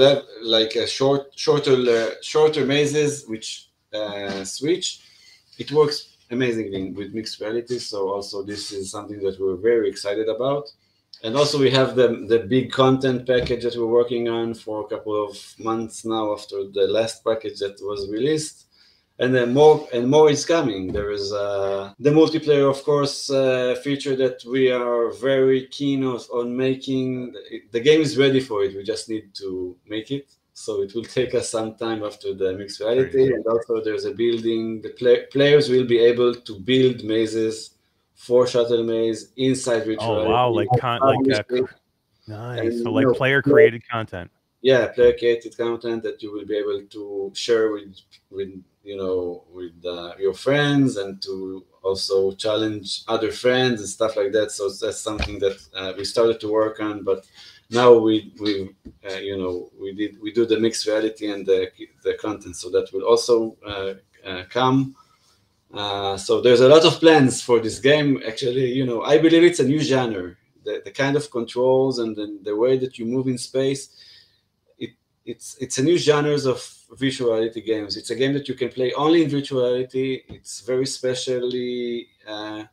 like 0.43 0.75
a 0.77 0.87
short, 0.87 1.33
shorter, 1.37 1.73
uh, 1.73 2.15
shorter 2.23 2.65
mazes 2.67 3.27
which 3.27 3.71
uh, 3.95 4.45
switch. 4.45 5.01
It 5.59 5.71
works 5.73 6.17
amazingly 6.31 6.91
with 6.91 7.15
mixed 7.15 7.41
reality. 7.41 7.79
So 7.79 8.13
also 8.13 8.43
this 8.43 8.73
is 8.73 8.91
something 8.91 9.21
that 9.23 9.41
we're 9.41 9.57
very 9.57 9.89
excited 9.89 10.29
about. 10.29 10.65
And 11.25 11.37
also 11.37 11.59
we 11.59 11.71
have 11.71 11.97
the 11.97 12.09
the 12.29 12.41
big 12.41 12.71
content 12.71 13.27
package 13.27 13.63
that 13.65 13.77
we're 13.77 13.97
working 14.01 14.29
on 14.29 14.53
for 14.53 14.83
a 14.83 14.89
couple 14.93 15.17
of 15.27 15.33
months 15.59 16.05
now 16.05 16.33
after 16.35 16.57
the 16.79 16.87
last 16.87 17.25
package 17.25 17.59
that 17.61 17.77
was 17.81 18.11
released. 18.11 18.67
And 19.19 19.35
then 19.35 19.55
more 19.55 19.89
and 19.95 20.11
more 20.11 20.29
is 20.29 20.45
coming. 20.45 20.93
There 20.93 21.13
is 21.13 21.33
uh, 21.33 21.93
the 22.01 22.11
multiplayer, 22.11 22.69
of 22.69 22.83
course, 22.83 23.31
uh, 23.31 23.77
feature 23.83 24.17
that 24.17 24.45
we 24.45 24.73
are 24.73 25.13
very 25.13 25.67
keen 25.69 26.03
of, 26.03 26.29
on 26.33 26.55
making. 26.57 27.33
The 27.71 27.81
game 27.81 28.01
is 28.03 28.19
ready 28.19 28.41
for 28.41 28.65
it. 28.65 28.77
We 28.77 28.83
just 28.83 29.09
need 29.09 29.33
to 29.37 29.77
make 29.89 30.11
it. 30.11 30.27
So 30.53 30.83
it 30.83 30.95
will 30.95 31.05
take 31.05 31.33
us 31.35 31.49
some 31.49 31.77
time 31.77 32.03
after 32.05 32.35
the 32.35 32.53
mixed 32.55 32.81
reality. 32.81 33.33
And 33.33 33.47
also, 33.47 33.81
there's 33.83 34.05
a 34.05 34.13
building. 34.13 34.83
The 34.83 34.91
play- 34.91 35.27
players 35.33 35.71
will 35.71 35.87
be 35.87 36.01
able 36.01 36.35
to 36.35 36.59
build 36.59 37.05
mazes 37.05 37.74
for 38.15 38.47
shuttle 38.47 38.85
maze 38.85 39.33
inside 39.37 39.85
virtual. 39.85 40.21
Oh 40.21 40.29
wow, 40.29 40.49
like 40.51 40.69
con- 40.79 41.01
like 41.01 41.51
uh, 41.51 41.67
nice. 42.27 42.83
So 42.83 42.93
like 42.93 43.09
player 43.17 43.43
created 43.43 43.83
content. 43.89 44.31
Yeah, 44.63 44.89
player 44.89 45.13
created 45.19 45.57
content 45.57 46.03
that 46.05 46.23
you 46.23 46.33
will 46.33 46.47
be 46.47 46.57
able 46.57 46.83
to 46.83 47.33
share 47.35 47.73
with 47.73 47.97
with 48.31 48.51
you 48.83 48.97
know 48.97 49.45
with 49.53 49.85
uh, 49.85 50.15
your 50.19 50.35
friends 50.35 50.97
and 50.97 51.21
to 51.23 51.65
also 51.83 52.33
challenge 52.33 53.03
other 53.09 53.31
friends 53.31 53.81
and 53.81 53.89
stuff 53.89 54.17
like 54.17 54.33
that. 54.33 54.51
So 54.51 54.71
that's 54.71 55.01
something 55.01 55.39
that 55.41 55.59
uh, 55.75 55.93
we 55.99 56.05
started 56.05 56.41
to 56.41 56.49
work 56.51 56.81
on, 56.81 57.03
but 57.03 57.27
now 57.71 57.93
we 57.93 58.33
we 58.41 58.71
uh, 59.11 59.19
you 59.19 59.37
know 59.37 59.71
we 59.79 59.93
did 59.93 60.21
we 60.21 60.33
do 60.33 60.47
the 60.47 60.59
mixed 60.59 60.87
reality 60.87 61.31
and 61.31 61.45
the 61.45 61.71
the 62.03 62.15
content, 62.15 62.57
so 62.57 62.71
that 62.71 62.91
will 62.93 63.05
also 63.05 63.57
uh, 63.67 63.95
uh, 64.25 64.45
come. 64.49 64.97
Uh, 65.75 66.17
so 66.17 66.41
there's 66.41 66.61
a 66.61 66.69
lot 66.69 66.85
of 66.85 67.01
plans 67.01 67.43
for 67.43 67.59
this 67.59 67.79
game. 67.81 68.23
Actually, 68.27 68.73
you 68.73 68.87
know, 68.87 69.03
I 69.03 69.19
believe 69.19 69.43
it's 69.43 69.61
a 69.61 69.65
new 69.65 69.81
genre. 69.81 70.37
The, 70.65 70.81
the 70.85 70.91
kind 70.91 71.17
of 71.17 71.31
controls 71.31 71.99
and 71.99 72.17
the, 72.17 72.39
the 72.43 72.57
way 72.57 72.79
that 72.79 72.99
you 72.99 73.05
move 73.05 73.27
in 73.27 73.37
space, 73.37 73.91
it, 74.79 74.91
it's 75.27 75.57
it's 75.61 75.79
a 75.79 75.83
new 75.83 75.99
genres 75.99 76.47
of 76.47 76.67
virtual 76.93 77.33
reality 77.33 77.61
games. 77.61 77.97
It's 77.97 78.11
a 78.11 78.15
game 78.15 78.33
that 78.35 78.49
you 78.49 78.55
can 78.55 78.69
play 78.71 78.93
only 78.95 79.25
in 79.25 79.31
virtual 79.31 79.63
reality. 79.63 80.23
It's 80.29 80.61
very 80.61 80.87
specially 80.87 82.07
uh, 82.27 82.65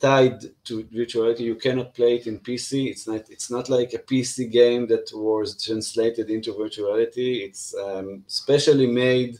tied 0.00 0.40
to 0.64 0.88
virtual 0.90 1.24
reality. 1.24 1.44
You 1.44 1.56
cannot 1.56 1.94
play 1.94 2.16
it 2.16 2.26
in 2.26 2.40
PC. 2.40 2.90
It's 2.90 3.06
not 3.06 3.22
it's 3.28 3.50
not 3.50 3.68
like 3.68 3.92
a 3.92 3.98
PC 3.98 4.50
game 4.50 4.86
that 4.88 5.10
was 5.12 5.62
translated 5.62 6.30
into 6.30 6.56
virtual 6.56 6.92
reality. 6.92 7.44
It's 7.46 7.74
um, 7.76 8.24
specially 8.26 8.86
made 8.86 9.38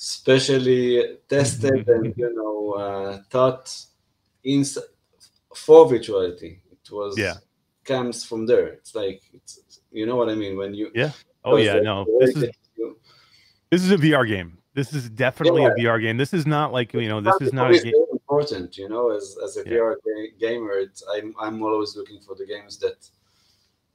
specially 0.00 1.18
tested 1.28 1.86
and 1.88 2.14
you 2.16 2.32
know 2.34 2.72
uh, 2.72 3.18
taught 3.28 3.66
in 4.44 4.64
for 5.54 5.84
virtuality. 5.86 6.52
It 6.72 6.90
was 6.90 7.18
Yeah. 7.18 7.34
comes 7.84 8.24
from 8.24 8.46
there. 8.46 8.68
It's 8.78 8.94
like 8.94 9.20
it's 9.34 9.52
you 9.92 10.06
know 10.06 10.16
what 10.16 10.28
I 10.30 10.34
mean 10.34 10.56
when 10.56 10.72
you 10.74 10.90
Yeah. 10.94 11.12
Oh 11.44 11.56
yeah, 11.56 11.80
no. 11.80 12.06
This 12.20 12.34
is 12.36 12.44
you- 12.78 12.98
this 13.70 13.82
is 13.84 13.90
a 13.90 13.98
VR 13.98 14.24
game. 14.26 14.50
This 14.72 14.94
is 14.94 15.10
definitely 15.10 15.64
a 15.66 15.72
VR 15.78 15.98
game. 16.00 16.16
This 16.16 16.32
is 16.32 16.46
not 16.46 16.72
like 16.72 16.94
you 16.94 17.08
know. 17.12 17.20
This 17.20 17.38
is 17.46 17.52
not 17.52 17.70
a 17.70 17.78
game. 17.78 17.92
important, 18.14 18.78
you 18.78 18.88
know, 18.88 19.04
as 19.18 19.36
as 19.44 19.52
a 19.58 19.62
Yeah. 19.66 19.72
VR 19.72 19.92
ga- 20.06 20.32
gamer. 20.44 20.74
It's, 20.86 21.02
I'm 21.14 21.28
I'm 21.44 21.56
always 21.62 21.90
looking 21.98 22.20
for 22.26 22.34
the 22.40 22.46
games 22.54 22.78
that 22.84 22.98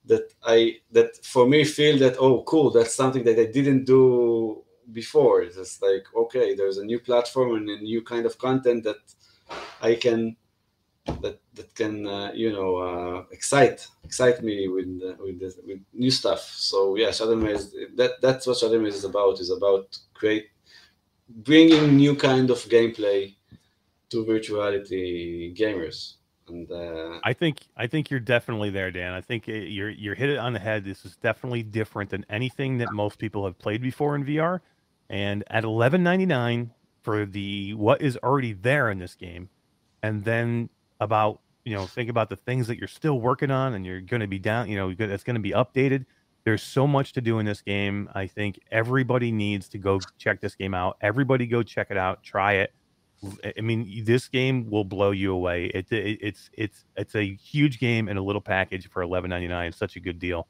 that 0.09 0.25
I 0.55 0.57
that 0.95 1.09
for 1.33 1.43
me 1.53 1.59
feel 1.77 1.95
that 2.03 2.15
oh 2.25 2.35
cool 2.51 2.67
that's 2.75 2.93
something 3.01 3.23
that 3.27 3.37
I 3.45 3.47
didn't 3.57 3.83
do 3.95 4.03
before. 4.91 5.41
It's 5.41 5.81
like 5.81 6.05
okay, 6.15 6.55
there's 6.55 6.77
a 6.77 6.85
new 6.85 6.99
platform 6.99 7.55
and 7.55 7.69
a 7.69 7.81
new 7.81 8.01
kind 8.01 8.25
of 8.25 8.37
content 8.37 8.83
that 8.83 8.97
I 9.81 9.95
can 9.95 10.35
that 11.21 11.39
that 11.53 11.73
can 11.75 12.07
uh, 12.07 12.31
you 12.33 12.51
know 12.51 12.77
uh, 12.77 13.23
excite 13.31 13.87
excite 14.03 14.43
me 14.43 14.67
with 14.67 15.01
uh, 15.03 15.15
with 15.23 15.39
this, 15.39 15.59
with 15.65 15.79
new 15.93 16.11
stuff. 16.11 16.41
So 16.41 16.95
yeah, 16.95 17.11
Shuttle 17.11 17.35
Maze 17.35 17.75
that 17.95 18.21
that's 18.21 18.47
what 18.47 18.57
Shuttle 18.57 18.79
Maze 18.79 18.95
is 18.95 19.05
about. 19.05 19.39
Is 19.39 19.51
about 19.51 19.97
create 20.13 20.49
bringing 21.29 21.95
new 21.95 22.15
kind 22.15 22.49
of 22.49 22.57
gameplay 22.65 23.35
to 24.09 24.25
virtuality 24.25 25.55
gamers. 25.55 26.15
And 26.47 26.71
uh, 26.71 27.19
I 27.23 27.33
think 27.33 27.67
I 27.75 27.87
think 27.87 28.11
you're 28.11 28.19
definitely 28.19 28.69
there, 28.69 28.91
Dan. 28.91 29.13
I 29.13 29.21
think 29.21 29.49
uh, 29.49 29.53
you're 29.53 29.89
you're 29.89 30.15
hit 30.15 30.29
it 30.29 30.37
on 30.37 30.53
the 30.53 30.59
head. 30.59 30.85
This 30.85 31.03
is 31.05 31.15
definitely 31.17 31.63
different 31.63 32.11
than 32.11 32.25
anything 32.29 32.77
that 32.79 32.91
most 32.91 33.17
people 33.17 33.45
have 33.45 33.57
played 33.57 33.81
before 33.81 34.15
in 34.15 34.23
VR. 34.23 34.61
And 35.09 35.43
at 35.47 35.63
11.99 35.63 36.69
for 37.03 37.25
the 37.25 37.73
what 37.75 38.01
is 38.01 38.17
already 38.17 38.53
there 38.53 38.89
in 38.89 38.97
this 38.97 39.15
game, 39.15 39.49
and 40.01 40.23
then 40.23 40.69
about 40.99 41.41
you 41.63 41.75
know 41.75 41.85
think 41.85 42.09
about 42.09 42.29
the 42.29 42.35
things 42.35 42.67
that 42.67 42.77
you're 42.77 42.87
still 42.87 43.19
working 43.19 43.51
on 43.51 43.73
and 43.73 43.85
you're 43.85 44.01
going 44.01 44.21
to 44.21 44.27
be 44.27 44.39
down. 44.39 44.69
You 44.69 44.77
know 44.77 44.95
it's 44.97 45.23
going 45.23 45.35
to 45.35 45.41
be 45.41 45.51
updated. 45.51 46.05
There's 46.43 46.63
so 46.63 46.85
much 46.85 47.13
to 47.13 47.21
do 47.21 47.39
in 47.39 47.45
this 47.45 47.61
game. 47.61 48.09
I 48.13 48.27
think 48.27 48.59
everybody 48.71 49.31
needs 49.31 49.67
to 49.69 49.79
go 49.79 49.99
check 50.17 50.41
this 50.41 50.55
game 50.55 50.73
out. 50.75 50.97
Everybody 51.01 51.47
go 51.47 51.63
check 51.63 51.87
it 51.89 51.97
out. 51.97 52.21
Try 52.23 52.53
it. 52.53 52.73
I- 53.57 53.61
mean, 53.61 54.03
this 54.05 54.27
game 54.27 54.69
will 54.69 54.83
blow 54.83 55.09
you 55.09 55.33
away. 55.33 55.65
It, 55.67 55.91
it, 55.91 56.19
it's 56.21 56.49
it's 56.53 56.85
it's 56.95 57.15
a 57.15 57.35
huge 57.35 57.79
game 57.79 58.09
in 58.09 58.17
a 58.17 58.21
little 58.21 58.41
package 58.41 58.89
for 58.89 59.01
eleven 59.01 59.29
ninety 59.29 59.47
nine. 59.47 59.71
Such 59.71 59.95
a 59.95 59.99
good 59.99 60.19
deal. 60.19 60.47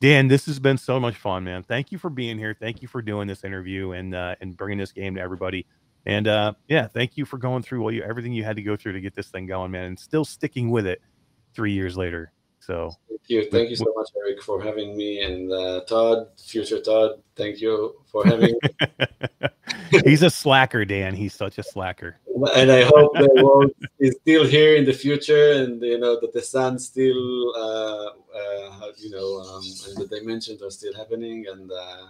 Dan, 0.00 0.28
this 0.28 0.46
has 0.46 0.58
been 0.58 0.76
so 0.76 1.00
much 1.00 1.16
fun, 1.16 1.44
man. 1.44 1.62
Thank 1.62 1.90
you 1.90 1.98
for 1.98 2.10
being 2.10 2.38
here. 2.38 2.54
Thank 2.58 2.82
you 2.82 2.88
for 2.88 3.00
doing 3.00 3.26
this 3.26 3.44
interview 3.44 3.92
and 3.92 4.14
uh, 4.14 4.34
and 4.40 4.56
bringing 4.56 4.78
this 4.78 4.92
game 4.92 5.14
to 5.14 5.20
everybody. 5.20 5.66
And 6.04 6.28
uh, 6.28 6.52
yeah, 6.68 6.86
thank 6.86 7.16
you 7.16 7.24
for 7.24 7.38
going 7.38 7.62
through 7.62 7.82
all 7.82 7.90
you 7.90 8.02
everything 8.02 8.32
you 8.32 8.44
had 8.44 8.56
to 8.56 8.62
go 8.62 8.76
through 8.76 8.92
to 8.92 9.00
get 9.00 9.14
this 9.14 9.28
thing 9.28 9.46
going, 9.46 9.70
man, 9.70 9.84
and 9.86 9.98
still 9.98 10.24
sticking 10.24 10.70
with 10.70 10.86
it 10.86 11.00
three 11.54 11.72
years 11.72 11.96
later. 11.96 12.32
So 12.66 12.90
thank 13.08 13.20
you, 13.28 13.48
thank 13.48 13.70
you 13.70 13.76
so 13.76 13.92
much, 13.94 14.08
Eric, 14.16 14.42
for 14.42 14.60
having 14.60 14.96
me, 14.96 15.22
and 15.22 15.52
uh, 15.52 15.84
Todd, 15.84 16.26
future 16.36 16.80
Todd, 16.80 17.22
thank 17.36 17.60
you 17.60 17.94
for 18.10 18.24
having 18.24 18.58
me. 18.60 19.48
he's 20.04 20.24
a 20.24 20.30
slacker, 20.30 20.84
Dan. 20.84 21.14
He's 21.14 21.32
such 21.32 21.58
a 21.58 21.62
slacker. 21.62 22.18
and 22.56 22.72
I 22.72 22.82
hope 22.82 23.12
the 23.14 23.40
world 23.40 23.70
is 24.00 24.16
still 24.20 24.44
here 24.44 24.74
in 24.74 24.84
the 24.84 24.92
future, 24.92 25.52
and 25.52 25.80
you 25.80 25.96
know 25.96 26.18
that 26.20 26.32
the 26.32 26.42
sun 26.42 26.80
still, 26.80 27.54
uh, 27.54 28.06
uh, 28.36 28.90
you 28.98 29.10
know, 29.10 29.38
um, 29.42 29.62
and 29.86 29.96
the 29.98 30.08
dimensions 30.10 30.60
are 30.60 30.70
still 30.72 30.94
happening. 30.94 31.46
And 31.48 31.70
uh, 31.70 32.06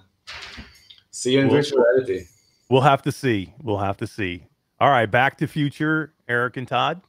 see 1.10 1.34
you 1.34 1.40
in 1.40 1.48
Well- 1.48 1.56
virtual 1.56 1.84
reality. 1.84 2.24
We'll 2.70 2.80
have 2.80 3.02
to 3.02 3.12
see. 3.12 3.52
We'll 3.62 3.78
have 3.78 3.98
to 3.98 4.06
see. 4.06 4.46
All 4.80 4.88
right, 4.88 5.06
back 5.06 5.36
to 5.38 5.46
future 5.46 6.14
Eric 6.28 6.56
and 6.56 6.66
Todd. 6.66 7.02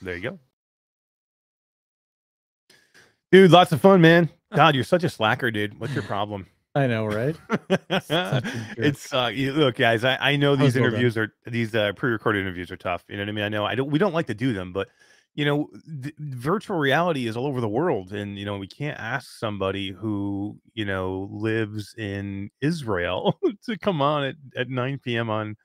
There 0.00 0.16
you 0.16 0.22
go. 0.22 0.38
Dude, 3.34 3.50
lots 3.50 3.72
of 3.72 3.80
fun, 3.80 4.00
man. 4.00 4.30
God, 4.54 4.76
you're 4.76 4.84
such 4.84 5.02
a 5.02 5.08
slacker, 5.08 5.50
dude. 5.50 5.80
What's 5.80 5.92
your 5.92 6.04
problem? 6.04 6.46
I 6.76 6.86
know, 6.86 7.04
right? 7.04 7.34
it's 7.90 9.12
uh, 9.12 9.28
you, 9.34 9.52
look, 9.52 9.74
guys. 9.74 10.04
I, 10.04 10.16
I 10.20 10.36
know 10.36 10.54
these 10.54 10.76
well 10.76 10.84
interviews 10.84 11.18
are 11.18 11.34
these 11.44 11.74
uh, 11.74 11.94
pre-recorded 11.96 12.42
interviews 12.42 12.70
are 12.70 12.76
tough. 12.76 13.02
You 13.08 13.16
know 13.16 13.22
what 13.22 13.30
I 13.30 13.32
mean? 13.32 13.44
I 13.44 13.48
know 13.48 13.64
I 13.64 13.74
don't. 13.74 13.90
We 13.90 13.98
don't 13.98 14.14
like 14.14 14.28
to 14.28 14.34
do 14.34 14.52
them, 14.52 14.72
but 14.72 14.86
you 15.34 15.44
know, 15.44 15.68
th- 16.00 16.14
virtual 16.16 16.76
reality 16.76 17.26
is 17.26 17.36
all 17.36 17.48
over 17.48 17.60
the 17.60 17.68
world, 17.68 18.12
and 18.12 18.38
you 18.38 18.44
know, 18.44 18.56
we 18.56 18.68
can't 18.68 19.00
ask 19.00 19.28
somebody 19.36 19.90
who 19.90 20.56
you 20.74 20.84
know 20.84 21.28
lives 21.32 21.92
in 21.98 22.52
Israel 22.60 23.36
to 23.64 23.76
come 23.76 24.00
on 24.00 24.22
at, 24.22 24.36
at 24.56 24.68
9 24.68 25.00
p.m. 25.02 25.28
on 25.28 25.56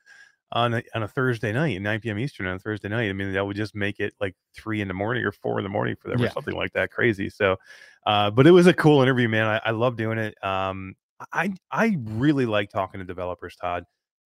on 0.52 0.74
a, 0.74 0.84
on 0.96 1.04
a 1.04 1.08
Thursday 1.08 1.52
night, 1.52 1.82
9 1.82 2.00
p.m. 2.00 2.20
Eastern 2.20 2.48
on 2.48 2.56
a 2.56 2.60
Thursday 2.60 2.90
night. 2.90 3.10
I 3.10 3.14
mean, 3.14 3.34
that 3.34 3.46
would 3.46 3.56
just 3.56 3.76
make 3.76 4.00
it 4.00 4.14
like 4.20 4.36
three 4.56 4.82
in 4.82 4.88
the 4.88 4.94
morning 4.94 5.24
or 5.24 5.32
four 5.32 5.60
in 5.60 5.64
the 5.64 5.70
morning 5.70 5.96
for 5.96 6.10
them 6.10 6.22
or 6.22 6.30
something 6.30 6.56
like 6.56 6.74
that. 6.74 6.92
Crazy. 6.92 7.30
So, 7.30 7.58
uh, 8.06 8.32
but 8.32 8.48
it 8.48 8.52
was 8.52 8.68
a 8.68 8.74
cool 8.74 9.02
interview, 9.02 9.30
man. 9.30 9.46
I, 9.46 9.62
I 9.66 9.72
love 9.72 9.96
doing 9.96 10.18
it. 10.18 10.36
Um, 10.44 10.96
I 11.34 11.54
I 11.72 11.98
really 12.04 12.46
like 12.46 12.70
talking 12.70 13.00
to 13.00 13.06
developers, 13.06 13.56
Todd. 13.56 13.84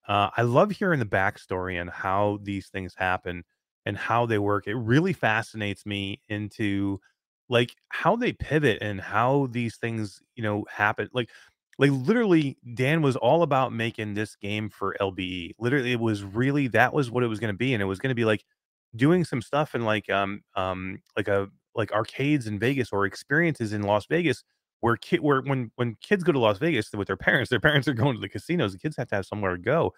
Uh, 0.08 0.30
I 0.36 0.44
love 0.44 0.72
hearing 0.72 1.00
the 1.00 1.06
backstory 1.06 1.80
and 1.80 1.90
how 1.90 2.40
these 2.44 2.68
things 2.68 2.94
happen 2.96 3.44
and 3.86 3.98
how 3.98 4.26
they 4.26 4.38
work. 4.38 4.68
It 4.68 4.76
really 4.76 5.14
fascinates 5.14 5.86
me 5.86 6.22
into 6.30 7.00
like 7.50 7.76
how 7.90 8.16
they 8.16 8.34
pivot 8.34 8.80
and 8.82 9.00
how 9.00 9.48
these 9.52 9.78
things, 9.78 10.22
you 10.36 10.44
know, 10.44 10.66
happen. 10.70 11.10
Like 11.14 11.30
like 11.80 11.92
literally 11.92 12.58
Dan 12.74 13.02
was 13.02 13.16
all 13.16 13.44
about 13.44 13.74
making 13.74 14.14
this 14.14 14.36
game 14.36 14.70
for 14.70 14.96
LBE. 15.02 15.54
Literally 15.60 15.92
it 15.94 16.00
was 16.00 16.24
really 16.24 16.68
that 16.70 16.94
was 16.94 17.12
what 17.12 17.24
it 17.24 17.28
was 17.28 17.40
going 17.40 17.54
to 17.54 17.58
be 17.58 17.74
and 17.74 17.82
it 17.82 17.86
was 17.88 18.00
going 18.00 18.10
to 18.10 18.16
be 18.16 18.26
like 18.26 18.44
doing 18.96 19.26
some 19.26 19.42
stuff 19.42 19.74
in 19.76 19.84
like 19.84 20.10
um 20.10 20.42
um 20.56 21.00
like 21.18 21.28
a 21.28 21.50
like 21.76 21.92
arcades 21.92 22.48
in 22.48 22.60
Vegas 22.60 22.90
or 22.92 23.06
experiences 23.06 23.74
in 23.74 23.82
Las 23.84 24.06
Vegas 24.06 24.44
where 24.82 24.98
kid 24.98 25.22
where 25.22 25.42
when 25.42 25.72
when 25.76 25.96
kids 26.02 26.24
go 26.24 26.34
to 26.34 26.40
Las 26.40 26.58
Vegas 26.60 26.90
with 26.94 27.08
their 27.08 27.18
parents, 27.18 27.50
their 27.50 27.60
parents 27.62 27.88
are 27.88 27.94
going 27.94 28.16
to 28.16 28.22
the 28.22 28.30
casinos. 28.30 28.74
The 28.74 28.80
kids 28.80 28.98
have 28.98 29.08
to 29.10 29.16
have 29.16 29.26
somewhere 29.26 29.54
to 29.56 29.62
go, 29.62 29.94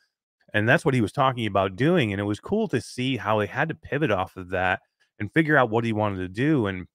and 0.53 0.69
that's 0.69 0.85
what 0.85 0.93
he 0.93 1.01
was 1.01 1.11
talking 1.11 1.47
about 1.47 1.75
doing. 1.75 2.11
And 2.13 2.21
it 2.21 2.25
was 2.25 2.39
cool 2.39 2.67
to 2.69 2.81
see 2.81 3.17
how 3.17 3.39
he 3.39 3.47
had 3.47 3.69
to 3.69 3.75
pivot 3.75 4.11
off 4.11 4.37
of 4.37 4.49
that 4.49 4.81
and 5.19 5.31
figure 5.33 5.57
out 5.57 5.71
what 5.71 5.85
he 5.85 5.93
wanted 5.93 6.17
to 6.17 6.27
do. 6.29 6.67
And 6.67 6.87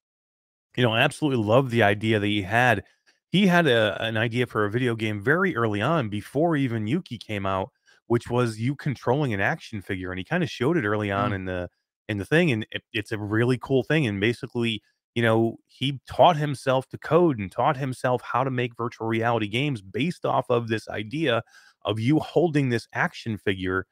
you 0.77 0.85
know, 0.85 0.93
I 0.93 1.01
absolutely 1.01 1.45
love 1.45 1.71
the 1.71 1.83
idea 1.83 2.19
that 2.21 2.27
he 2.27 2.43
had. 2.43 2.85
He 3.31 3.47
had 3.47 3.67
a, 3.67 4.01
an 4.03 4.17
idea 4.17 4.47
for 4.47 4.65
a 4.65 4.71
video 4.71 4.95
game 4.97 5.21
very 5.23 5.57
early 5.57 5.81
on, 5.81 6.09
before 6.09 6.57
even 6.57 6.87
Yuki 6.87 7.19
came 7.19 7.47
out, 7.47 7.71
which 8.07 8.29
was 8.29 8.59
you 8.59 8.75
controlling 8.75 9.33
an 9.33 9.41
action 9.41 9.81
figure, 9.83 10.11
and 10.11 10.19
he 10.19 10.25
kind 10.25 10.43
of 10.43 10.51
showed 10.51 10.77
it 10.77 10.85
early 10.85 11.11
on 11.11 11.33
Mm. 11.33 11.35
in 11.35 11.45
the 11.45 11.69
in 12.09 12.19
the 12.19 12.25
thing, 12.25 12.51
and 12.51 12.67
it, 12.73 12.83
it's 12.93 13.13
a 13.13 13.19
really 13.19 13.57
cool 13.59 13.85
thing. 13.85 14.05
And 14.07 14.21
basically, 14.21 14.83
you 15.15 15.23
know, 15.23 15.59
he 15.69 16.01
taught 16.09 16.37
himself 16.37 16.89
to 16.89 16.99
code 16.99 17.39
and 17.39 17.53
taught 17.53 17.77
himself 17.77 18.21
how 18.23 18.43
to 18.43 18.51
make 18.51 18.77
virtual 18.77 19.07
reality 19.07 19.47
games 19.49 19.81
based 19.83 20.25
off 20.25 20.47
of 20.51 20.67
this 20.69 20.89
idea 20.89 21.43
of 21.85 22.01
you 22.01 22.19
holding 22.19 22.69
this 22.71 22.89
action 22.93 23.39
figure 23.39 23.87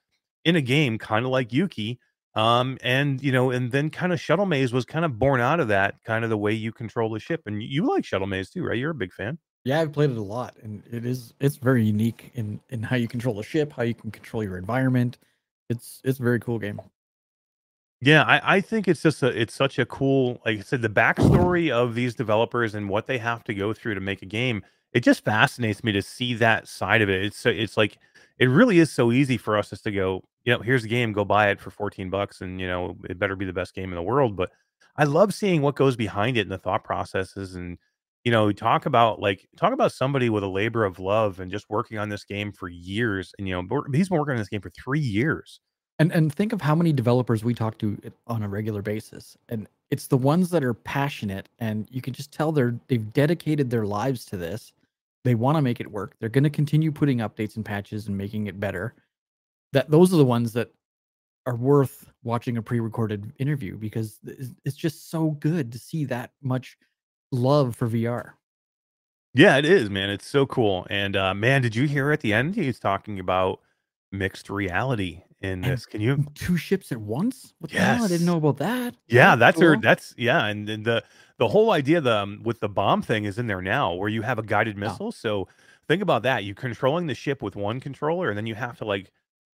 in 0.45 0.57
a 0.57 0.61
game, 0.61 0.99
kind 0.99 1.25
of 1.25 1.31
like 1.31 1.53
Yuki. 1.53 1.99
Um, 2.39 2.79
and 2.83 3.21
you 3.21 3.33
know, 3.33 3.51
and 3.51 3.73
then 3.73 3.91
kind 3.91 4.13
of 4.13 4.21
Shuttle 4.21 4.47
Maze 4.47 4.73
was 4.73 4.85
kind 4.85 5.05
of 5.05 5.19
born 5.19 5.41
out 5.41 5.59
of 5.59 5.67
that, 5.69 5.97
kind 6.05 6.23
of 6.23 6.31
the 6.31 6.39
way 6.39 6.53
you 6.53 6.71
control 6.71 7.11
the 7.11 7.19
ship. 7.19 7.43
And 7.47 7.61
you 7.61 7.85
like 7.85 8.05
Shuttle 8.05 8.29
Maze 8.29 8.49
too, 8.49 8.63
right? 8.63 8.79
You're 8.79 8.93
a 8.93 8.95
big 8.95 9.13
fan. 9.13 9.39
Yeah, 9.65 9.81
I've 9.81 9.93
played 9.93 10.11
it 10.11 10.17
a 10.17 10.23
lot, 10.23 10.57
and 10.63 10.85
it 10.89 11.05
is 11.05 11.35
it's 11.41 11.57
very 11.57 11.85
unique 11.85 12.31
in 12.35 12.61
in 12.71 12.85
how 12.85 12.95
you 12.95 13.09
control 13.09 13.35
the 13.35 13.43
ship, 13.43 13.73
how 13.73 13.83
you 13.83 13.93
can 13.93 14.13
control 14.13 14.45
your 14.45 14.57
environment. 14.57 15.19
It's 15.69 16.01
it's 16.05 16.21
a 16.21 16.23
very 16.23 16.39
cool 16.39 16.61
game. 16.61 16.81
Yeah, 18.01 18.23
I, 18.23 18.59
I 18.59 18.61
think 18.61 18.87
it's 18.87 19.03
just 19.03 19.21
a 19.25 19.27
it's 19.29 19.53
such 19.53 19.81
a 19.81 19.85
cool 19.85 20.41
like 20.47 20.61
I 20.61 20.63
said 20.63 20.81
the 20.81 20.89
backstory 20.89 21.73
of 21.73 21.97
these 21.97 22.15
developers 22.15 22.77
and 22.77 22.89
what 22.89 23.09
they 23.09 23.19
have 23.19 23.43
to 23.45 23.55
go 23.55 23.73
through 23.73 23.95
to 23.95 24.01
make 24.01 24.23
a 24.23 24.27
game. 24.27 24.63
It 24.93 25.01
just 25.01 25.25
fascinates 25.25 25.83
me 25.83 25.91
to 25.91 26.03
see 26.03 26.35
that 26.35 26.69
side 26.69 27.03
of 27.03 27.09
it. 27.11 27.25
It's 27.25 27.37
so 27.37 27.51
it's 27.51 27.77
like 27.77 27.99
it 28.39 28.47
really 28.47 28.79
is 28.79 28.93
so 28.93 29.13
easy 29.13 29.37
for 29.37 29.57
us 29.59 29.71
just 29.71 29.85
to 29.85 29.91
go, 29.93 30.23
you 30.45 30.53
know, 30.53 30.61
here's 30.61 30.83
the 30.83 30.89
game, 30.89 31.13
go 31.13 31.25
buy 31.25 31.49
it 31.51 31.61
for 31.61 31.71
14 31.71 32.11
bucks 32.11 32.41
and 32.41 32.61
you 32.61 32.67
know, 32.67 32.97
it 33.09 33.19
better 33.19 33.37
be 33.37 33.45
the 33.45 33.53
best 33.53 33.75
game 33.75 33.91
in 33.91 33.97
the 33.97 34.03
world, 34.03 34.37
but 34.37 34.51
I 34.97 35.05
love 35.05 35.35
seeing 35.35 35.63
what 35.63 35.77
goes 35.77 35.97
behind 35.97 36.37
it 36.37 36.43
and 36.43 36.51
the 36.51 36.59
thought 36.59 36.85
processes 36.85 37.55
and 37.55 37.79
you 38.25 38.33
know, 38.33 38.53
talk 38.53 38.85
about 38.87 39.21
like 39.21 39.49
talk 39.57 39.73
about 39.73 39.93
somebody 39.93 40.29
with 40.29 40.43
a 40.45 40.49
labor 40.49 40.85
of 40.85 40.99
love 40.99 41.41
and 41.41 41.51
just 41.51 41.71
working 41.71 41.99
on 41.99 42.09
this 42.09 42.25
game 42.25 42.53
for 42.53 42.69
years 42.69 43.33
and 43.39 43.49
you 43.49 43.55
know, 43.55 43.83
he's 43.95 44.09
been 44.09 44.19
working 44.19 44.33
on 44.33 44.39
this 44.39 44.49
game 44.49 44.61
for 44.61 44.71
3 44.71 45.01
years. 45.01 45.61
And 45.99 46.13
and 46.13 46.33
think 46.33 46.53
of 46.53 46.61
how 46.61 46.75
many 46.75 46.93
developers 46.93 47.43
we 47.45 47.55
talk 47.55 47.79
to 47.79 47.99
on 48.29 48.43
a 48.45 48.49
regular 48.49 48.83
basis, 48.83 49.37
and 49.49 49.69
it's 49.91 50.07
the 50.07 50.17
ones 50.17 50.51
that 50.51 50.63
are 50.63 50.75
passionate, 50.75 51.49
and 51.59 51.89
you 51.91 52.01
can 52.01 52.13
just 52.15 52.33
tell 52.33 52.53
they're 52.53 52.77
they've 52.89 53.13
dedicated 53.13 53.71
their 53.71 53.85
lives 53.85 54.25
to 54.27 54.37
this. 54.37 54.73
They 55.25 55.35
want 55.35 55.57
to 55.57 55.63
make 55.63 55.81
it 55.81 55.91
work. 55.91 56.17
They're 56.19 56.29
going 56.29 56.45
to 56.45 56.51
continue 56.51 56.93
putting 56.93 57.19
updates 57.19 57.57
and 57.57 57.65
patches 57.65 58.07
and 58.07 58.17
making 58.17 58.47
it 58.47 58.61
better. 58.61 58.95
That 59.73 59.91
those 59.91 60.13
are 60.15 60.17
the 60.17 60.25
ones 60.25 60.53
that 60.55 60.71
are 61.47 61.57
worth 61.57 62.11
watching 62.23 62.57
a 62.57 62.63
pre-recorded 62.63 63.33
interview 63.39 63.77
because 63.77 64.19
it's 64.65 64.77
just 64.77 65.11
so 65.11 65.31
good 65.33 65.73
to 65.73 65.79
see 65.79 66.05
that 66.05 66.33
much 66.43 66.77
love 67.33 67.75
for 67.75 67.89
VR. 67.89 68.33
Yeah, 69.35 69.57
it 69.57 69.65
is, 69.65 69.89
man. 69.91 70.11
It's 70.11 70.27
so 70.27 70.47
cool. 70.47 70.87
And 70.91 71.17
uh 71.17 71.35
man, 71.35 71.63
did 71.63 71.75
you 71.77 71.87
hear 71.87 72.11
at 72.13 72.21
the 72.21 72.33
end 72.33 72.55
he's 72.55 72.79
talking 72.79 73.19
about 73.19 73.61
mixed 74.13 74.51
reality 74.51 75.23
in 75.41 75.65
And 75.65 75.65
this? 75.65 75.87
Can 75.87 76.01
you 76.01 76.25
Two 76.35 76.57
ships 76.57 76.93
at 76.93 76.99
once? 77.01 77.55
What 77.59 77.71
the 77.71 77.79
hell? 77.79 78.05
I 78.05 78.09
didn't 78.09 78.27
know 78.27 78.37
about 78.37 78.57
that. 78.59 78.95
Yeah, 79.09 79.37
that's 79.37 79.61
her 79.61 79.75
cool. 79.75 79.83
that's 79.83 80.15
yeah, 80.19 80.47
and 80.47 80.67
then 80.69 80.83
the 80.83 81.05
the 81.39 81.49
whole 81.49 81.71
idea 81.71 82.01
the 82.01 82.17
um, 82.19 82.41
with 82.45 82.61
the 82.61 82.69
bomb 82.69 83.03
thing 83.03 83.25
is 83.25 83.39
in 83.39 83.47
there 83.47 83.63
now 83.63 83.95
where 83.95 84.09
you 84.09 84.23
have 84.23 84.39
a 84.39 84.43
guided 84.43 84.77
Oh. 84.77 84.81
missile. 84.81 85.13
So 85.13 85.49
think 85.87 86.03
about 86.03 86.23
that. 86.25 86.45
You're 86.45 86.55
controlling 86.55 87.07
the 87.07 87.15
ship 87.15 87.43
with 87.43 87.57
one 87.57 87.81
controller 87.81 88.29
and 88.29 88.37
then 88.37 88.47
you 88.47 88.55
have 88.57 88.77
to 88.79 88.85
like 88.85 89.13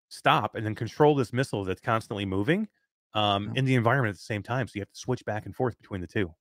stop 0.10 0.56
and 0.56 0.66
then 0.66 0.76
control 0.76 1.16
this 1.16 1.34
missile 1.34 1.64
that's 1.66 1.82
constantly 1.82 2.26
moving 2.26 2.68
um 3.14 3.52
Yeah. 3.54 3.60
in 3.60 3.66
the 3.66 3.76
environment 3.76 4.12
at 4.14 4.18
the 4.18 4.24
same 4.24 4.44
time. 4.44 4.68
So 4.68 4.74
you 4.76 4.82
have 4.82 4.92
to 4.92 5.00
switch 5.00 5.26
back 5.26 5.46
and 5.46 5.56
forth 5.56 5.78
between 5.78 6.02
the 6.02 6.08
two. 6.08 6.34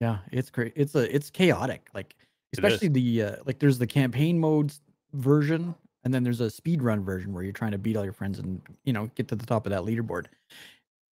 Yeah, 0.00 0.18
it's 0.32 0.50
great. 0.50 0.72
It's 0.76 0.94
a 0.94 1.14
it's 1.14 1.30
chaotic. 1.30 1.88
Like 1.94 2.14
especially 2.52 2.88
the 2.88 3.22
uh, 3.22 3.36
like 3.46 3.58
there's 3.58 3.78
the 3.78 3.86
campaign 3.86 4.38
modes 4.38 4.80
version 5.12 5.74
and 6.04 6.12
then 6.14 6.22
there's 6.22 6.40
a 6.40 6.50
speed 6.50 6.82
run 6.82 7.04
version 7.04 7.32
where 7.32 7.42
you're 7.42 7.52
trying 7.52 7.72
to 7.72 7.78
beat 7.78 7.96
all 7.96 8.04
your 8.04 8.12
friends 8.12 8.38
and 8.38 8.60
you 8.84 8.92
know 8.92 9.10
get 9.14 9.28
to 9.28 9.36
the 9.36 9.46
top 9.46 9.66
of 9.66 9.70
that 9.70 9.82
leaderboard. 9.82 10.26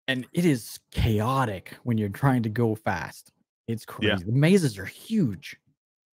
And 0.07 0.27
it 0.33 0.47
is 0.47 0.79
chaotic 0.91 1.75
when 1.83 1.99
you're 1.99 2.09
trying 2.09 2.43
to 2.45 2.49
go 2.49 2.75
fast. 2.75 3.33
It's 3.67 3.85
crazy. 3.85 4.09
Yeah. 4.09 4.19
The 4.25 4.33
mazes 4.33 4.79
are 4.79 4.87
huge. 4.87 5.57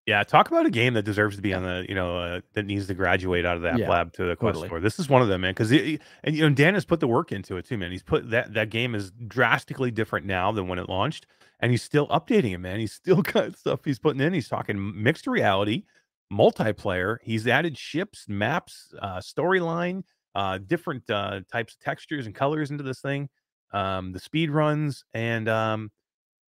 Yeah, 0.06 0.22
talk 0.22 0.48
about 0.48 0.66
a 0.66 0.70
game 0.70 0.94
that 0.94 1.02
deserves 1.02 1.34
to 1.34 1.42
be 1.42 1.52
on 1.52 1.64
the, 1.64 1.84
you 1.88 1.94
know, 1.94 2.16
uh, 2.16 2.40
that 2.52 2.64
needs 2.64 2.86
to 2.86 2.94
graduate 2.94 3.44
out 3.44 3.56
of 3.56 3.62
that 3.62 3.78
Yeah, 3.78 3.88
lab 3.90 4.12
to 4.12 4.24
the 4.24 4.36
Quest 4.36 4.54
totally. 4.54 4.68
Store. 4.68 4.78
This 4.78 5.00
is 5.00 5.08
one 5.08 5.20
of 5.20 5.26
them, 5.26 5.40
man. 5.40 5.50
Because 5.50 5.72
and 5.72 6.36
you 6.36 6.48
know, 6.48 6.54
Dan 6.54 6.74
has 6.74 6.84
put 6.84 7.00
the 7.00 7.08
work 7.08 7.32
into 7.32 7.56
it 7.56 7.64
too, 7.64 7.76
man. 7.76 7.90
He's 7.90 8.04
put 8.04 8.30
that 8.30 8.54
that 8.54 8.70
game 8.70 8.94
is 8.94 9.10
drastically 9.26 9.90
different 9.90 10.24
now 10.24 10.52
than 10.52 10.68
when 10.68 10.78
it 10.78 10.88
launched, 10.88 11.26
and 11.58 11.72
he's 11.72 11.82
still 11.82 12.06
updating 12.06 12.52
it, 12.52 12.58
man. 12.58 12.78
He's 12.78 12.92
still 12.92 13.20
got 13.22 13.56
stuff 13.58 13.80
he's 13.84 13.98
putting 13.98 14.20
in. 14.20 14.32
He's 14.32 14.48
talking 14.48 15.02
mixed 15.02 15.26
reality, 15.26 15.84
multiplayer. 16.32 17.16
He's 17.22 17.46
added 17.46 17.76
ships, 17.78 18.26
maps, 18.28 18.92
uh, 19.00 19.18
storyline, 19.18 20.02
uh, 20.34 20.58
different 20.58 21.08
uh, 21.10 21.40
types 21.50 21.74
of 21.74 21.80
textures 21.80 22.26
and 22.26 22.34
colors 22.34 22.70
into 22.70 22.82
this 22.84 23.00
thing. 23.00 23.28
Um, 23.72 24.12
the 24.12 24.20
speed 24.20 24.50
runs, 24.50 25.04
and 25.14 25.48
um, 25.48 25.90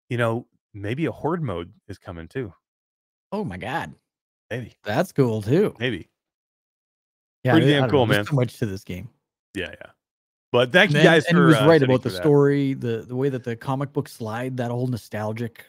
you 0.09 0.17
know, 0.19 0.47
maybe 0.75 1.07
a 1.07 1.13
horde 1.13 1.43
mode 1.43 1.73
is 1.89 1.99
coming 1.99 2.29
too. 2.29 2.53
Oh 3.33 3.45
my 3.45 3.57
god. 3.57 3.95
Maybe, 4.51 4.75
That's 4.85 5.13
cool 5.13 5.43
too. 5.43 5.75
maybe. 5.79 6.09
Yeah, 7.45 7.53
Pretty 7.53 7.75
I- 7.75 7.81
damn 7.81 7.91
cool, 7.91 8.07
know, 8.07 8.13
there's 8.13 8.27
man. 8.27 8.31
So 8.31 8.37
much 8.37 8.57
to 8.59 8.67
this 8.67 8.83
game. 8.85 9.09
Yeah, 9.55 9.71
yeah. 9.71 9.91
But 10.53 10.73
thank 10.73 10.93
you 10.93 11.03
guys 11.03 11.27
and 11.27 11.37
for 11.37 11.43
he 11.43 11.47
was 11.49 11.57
uh, 11.57 11.67
right 11.69 11.83
about 11.83 12.03
the 12.03 12.09
that. 12.09 12.17
story, 12.23 12.73
the 12.73 13.05
the 13.07 13.15
way 13.15 13.29
that 13.29 13.45
the 13.45 13.55
comic 13.55 13.93
book 13.93 14.09
slide, 14.09 14.57
that 14.57 14.71
whole 14.71 14.87
nostalgic. 14.87 15.67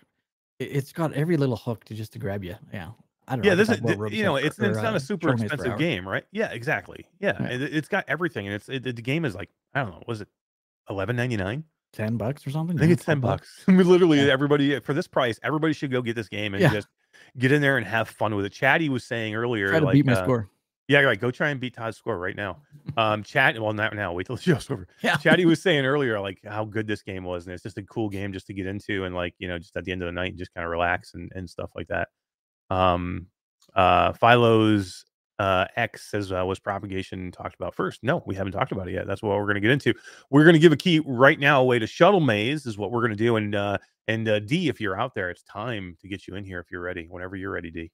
it- 0.59 0.71
It's 0.71 0.93
got 0.93 1.11
every 1.13 1.35
little 1.35 1.57
hook 1.57 1.83
to 1.85 1.93
just 1.95 2.13
to 2.13 2.19
grab 2.19 2.43
you. 2.45 2.55
Yeah, 2.73 2.91
I 3.29 3.35
don't 3.35 3.45
know. 3.45 3.49
Yeah, 3.51 3.55
this 3.55 3.69
is 3.69 3.77
about 3.79 3.87
th- 3.87 3.99
Rogue 3.99 4.13
you 4.13 4.23
know 4.23 4.35
it's 4.35 4.55
for- 4.57 4.65
it's 4.65 4.77
not 4.81 4.93
uh, 4.93 4.97
a 4.97 4.99
super 4.99 5.37
for 5.37 5.43
expensive 5.43 5.77
game, 5.77 6.07
right? 6.07 6.25
Yeah, 6.31 6.51
exactly. 6.51 7.05
Yeah, 7.19 7.41
Right. 7.41 7.53
it, 7.61 7.73
it's 7.75 7.87
got 7.87 8.05
everything, 8.07 8.47
and 8.47 8.55
it's 8.55 8.67
it, 8.69 8.83
the 8.83 8.93
game 8.93 9.23
is 9.25 9.35
like 9.35 9.49
I 9.73 9.81
don't 9.81 9.91
know, 9.91 10.03
was 10.07 10.21
it 10.21 10.27
eleven 10.89 11.15
ninety 11.15 11.37
nine? 11.37 11.63
ten 11.91 12.17
bucks 12.17 12.45
or 12.45 12.51
something. 12.51 12.75
I 12.77 12.79
think 12.81 12.89
Yeah, 12.89 12.93
it's 12.93 13.05
ten 13.05 13.19
12 13.19 13.37
bucks. 13.39 13.63
I 13.67 13.71
mean, 13.71 13.87
literally, 13.89 14.19
Yeah. 14.19 14.31
everybody 14.31 14.79
for 14.79 14.93
this 14.93 15.07
price, 15.07 15.39
everybody 15.41 15.73
should 15.73 15.91
go 15.91 16.01
get 16.03 16.15
this 16.15 16.27
game 16.29 16.53
and 16.53 16.61
Yeah. 16.61 16.69
just 16.71 16.87
get 17.37 17.51
in 17.51 17.61
there 17.61 17.77
and 17.77 17.85
have 17.87 18.07
fun 18.09 18.35
with 18.35 18.45
it. 18.45 18.51
Chatty 18.53 18.89
was 18.89 19.03
saying 19.03 19.33
earlier, 19.33 19.69
Try 19.69 19.79
to 19.79 19.85
like, 19.85 19.93
beat 19.93 20.05
my 20.05 20.13
uh, 20.13 20.23
score. 20.23 20.49
yeah, 20.87 20.99
like 21.01 21.19
go 21.19 21.31
try 21.31 21.49
and 21.49 21.59
beat 21.59 21.73
Todd's 21.75 21.97
score 21.97 22.19
right 22.19 22.35
now. 22.35 22.57
Um, 22.95 23.23
chat, 23.23 23.59
well, 23.59 23.73
not 23.73 23.95
now. 23.95 24.13
Wait 24.13 24.27
till 24.27 24.35
the 24.35 24.41
show's 24.43 24.69
over. 24.69 24.87
Yeah. 25.01 25.15
Chatty 25.17 25.45
was 25.45 25.63
saying 25.63 25.83
earlier, 25.83 26.19
like 26.19 26.39
how 26.45 26.63
good 26.63 26.85
this 26.85 27.01
game 27.01 27.23
was, 27.23 27.47
and 27.47 27.55
it's 27.55 27.63
just 27.63 27.79
a 27.79 27.83
cool 27.83 28.07
game 28.09 28.33
just 28.33 28.45
to 28.47 28.53
get 28.53 28.67
into, 28.67 29.05
and 29.05 29.15
like 29.15 29.33
you 29.39 29.47
know, 29.47 29.57
just 29.57 29.75
at 29.75 29.83
the 29.83 29.91
end 29.91 30.03
of 30.03 30.05
the 30.05 30.11
night, 30.11 30.35
just 30.37 30.53
kind 30.53 30.65
of 30.65 30.69
relax 30.69 31.15
and 31.15 31.31
and 31.33 31.49
stuff 31.49 31.71
like 31.75 31.87
that. 31.87 32.09
Um, 32.69 33.27
uh, 33.75 34.13
Philo's 34.13 35.05
uh 35.39 35.65
X 35.77 36.11
says 36.11 36.33
uh, 36.33 36.45
was 36.45 36.59
propagation 36.59 37.31
talked 37.31 37.55
about 37.55 37.73
first. 37.73 38.03
No, 38.03 38.21
we 38.25 38.35
haven't 38.35 38.51
talked 38.51 38.73
about 38.73 38.89
it 38.89 38.93
yet. 38.93 39.07
That's 39.07 39.23
what 39.23 39.37
we're 39.37 39.45
going 39.45 39.55
to 39.55 39.61
get 39.61 39.71
into. 39.71 39.93
We're 40.29 40.43
going 40.43 40.53
to 40.53 40.59
give 40.59 40.73
a 40.73 40.77
key 40.77 41.01
right 41.05 41.39
now 41.39 41.61
away 41.61 41.79
to 41.79 41.87
Shuttle 41.87 42.19
Maze 42.19 42.65
is 42.65 42.77
what 42.77 42.91
we're 42.91 43.01
going 43.01 43.11
to 43.11 43.15
do, 43.15 43.35
and 43.37 43.55
uh 43.55 43.77
and 44.09 44.27
uh, 44.27 44.39
D, 44.39 44.69
if 44.69 44.81
you're 44.81 44.99
out 44.99 45.13
there, 45.13 45.29
it's 45.29 45.43
time 45.43 45.95
to 46.01 46.07
get 46.07 46.27
you 46.27 46.35
in 46.35 46.43
here 46.43 46.59
if 46.59 46.71
you're 46.71 46.81
ready. 46.81 47.05
Whenever 47.09 47.35
you're 47.35 47.51
ready, 47.51 47.69
D. 47.69 47.91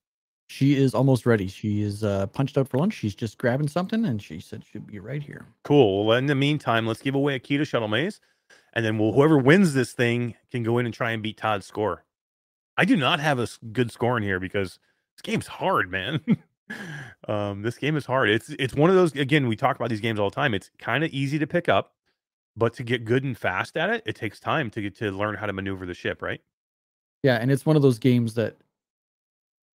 She 0.47 0.75
is 0.75 0.93
almost 0.93 1.25
ready. 1.25 1.47
She 1.47 1.81
is 1.81 2.03
uh, 2.03 2.27
punched 2.27 2.57
out 2.57 2.69
for 2.69 2.77
lunch. 2.77 2.93
She's 2.93 3.15
just 3.15 3.37
grabbing 3.37 3.67
something, 3.67 4.05
and 4.05 4.21
she 4.21 4.39
said 4.39 4.63
she'd 4.63 4.87
be 4.87 4.99
right 4.99 5.21
here. 5.21 5.45
Cool. 5.63 6.05
Well, 6.05 6.17
in 6.17 6.27
the 6.27 6.35
meantime, 6.35 6.87
let's 6.87 7.01
give 7.01 7.15
away 7.15 7.35
a 7.35 7.39
key 7.39 7.57
to 7.57 7.65
Shuttle 7.65 7.87
Maze, 7.89 8.21
and 8.73 8.85
then 8.85 8.97
we'll, 8.97 9.11
whoever 9.11 9.37
wins 9.37 9.73
this 9.73 9.91
thing 9.91 10.35
can 10.51 10.63
go 10.63 10.77
in 10.77 10.85
and 10.85 10.93
try 10.93 11.11
and 11.11 11.21
beat 11.21 11.37
Todd's 11.37 11.65
score. 11.65 12.05
I 12.77 12.85
do 12.85 12.95
not 12.95 13.19
have 13.19 13.39
a 13.39 13.47
good 13.71 13.91
score 13.91 14.17
in 14.17 14.23
here 14.23 14.39
because 14.39 14.79
this 15.15 15.21
game's 15.21 15.47
hard, 15.47 15.89
man. 15.89 16.19
um, 17.27 17.61
this 17.61 17.77
game 17.77 17.95
is 17.95 18.05
hard. 18.05 18.29
It's 18.29 18.49
it's 18.59 18.73
one 18.73 18.89
of 18.89 18.95
those. 18.95 19.13
Again, 19.15 19.47
we 19.47 19.55
talk 19.55 19.75
about 19.75 19.89
these 19.89 20.01
games 20.01 20.19
all 20.19 20.29
the 20.29 20.35
time. 20.35 20.53
It's 20.53 20.69
kind 20.79 21.03
of 21.03 21.11
easy 21.11 21.39
to 21.39 21.47
pick 21.47 21.69
up, 21.69 21.93
but 22.57 22.73
to 22.75 22.83
get 22.83 23.05
good 23.05 23.23
and 23.23 23.37
fast 23.37 23.77
at 23.77 23.89
it, 23.89 24.03
it 24.05 24.15
takes 24.15 24.39
time 24.39 24.69
to 24.71 24.81
get 24.81 24.95
to 24.97 25.11
learn 25.11 25.35
how 25.35 25.45
to 25.45 25.53
maneuver 25.53 25.85
the 25.85 25.93
ship. 25.93 26.21
Right? 26.21 26.41
Yeah, 27.23 27.37
and 27.37 27.51
it's 27.51 27.65
one 27.65 27.75
of 27.75 27.81
those 27.81 27.97
games 27.99 28.33
that 28.35 28.57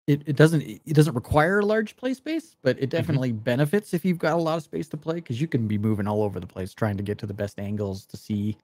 it, 0.07 0.23
it 0.25 0.35
doesn't 0.35 0.61
it 0.61 0.93
doesn't 0.93 1.13
require 1.13 1.59
a 1.59 1.65
large 1.65 1.95
play 1.95 2.13
space, 2.13 2.55
but 2.61 2.75
Mm-hmm. 2.75 2.83
it 2.83 2.89
definitely 2.89 3.31
benefits 3.31 3.93
if 3.93 4.03
you've 4.03 4.17
got 4.19 4.33
a 4.33 4.41
lot 4.41 4.57
of 4.57 4.63
space 4.63 4.87
to 4.89 4.97
play 4.97 5.15
because 5.15 5.39
you 5.39 5.47
can 5.47 5.67
be 5.67 5.77
moving 5.77 6.07
all 6.07 6.23
over 6.23 6.39
the 6.39 6.47
place 6.47 6.73
trying 6.73 6.97
to 6.97 7.03
get 7.03 7.17
to 7.19 7.25
the 7.25 7.33
best 7.33 7.59
angles 7.59 8.05
to 8.07 8.17
see 8.17 8.57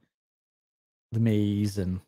the 1.12 1.20
maze 1.20 1.78
and 1.78 2.02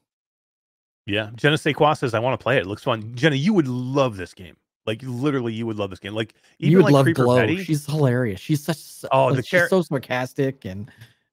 Yeah. 1.08 1.30
Jenna 1.36 1.56
Sequa 1.56 1.98
says, 1.98 2.14
"I 2.14 2.20
want 2.20 2.40
to 2.40 2.44
play 2.44 2.58
it. 2.58 2.62
It 2.62 2.68
looks 2.68 2.84
fun." 2.84 3.16
Jenna, 3.16 3.36
you 3.36 3.54
would 3.54 3.68
love 3.68 4.18
this 4.18 4.34
game. 4.34 4.58
Like 4.86 5.02
literally, 5.04 5.54
you 5.54 5.66
would 5.66 5.78
love 5.78 5.90
this 5.90 6.00
game. 6.00 6.14
Like 6.14 6.34
even 6.60 6.72
you 6.72 6.78
would 6.78 6.86
like 6.86 6.94
love 6.94 7.04
Creeper 7.06 7.24
Glow. 7.24 7.40
Petty. 7.40 7.64
She's 7.64 7.86
hilarious. 7.86 8.40
She's 8.40 8.64
such 8.64 8.78
Oh, 9.12 9.28
oh, 9.28 9.34
the 9.34 9.44
she's 9.44 9.70
so 9.70 9.82
sarcastic 9.82 10.66
and 10.66 10.90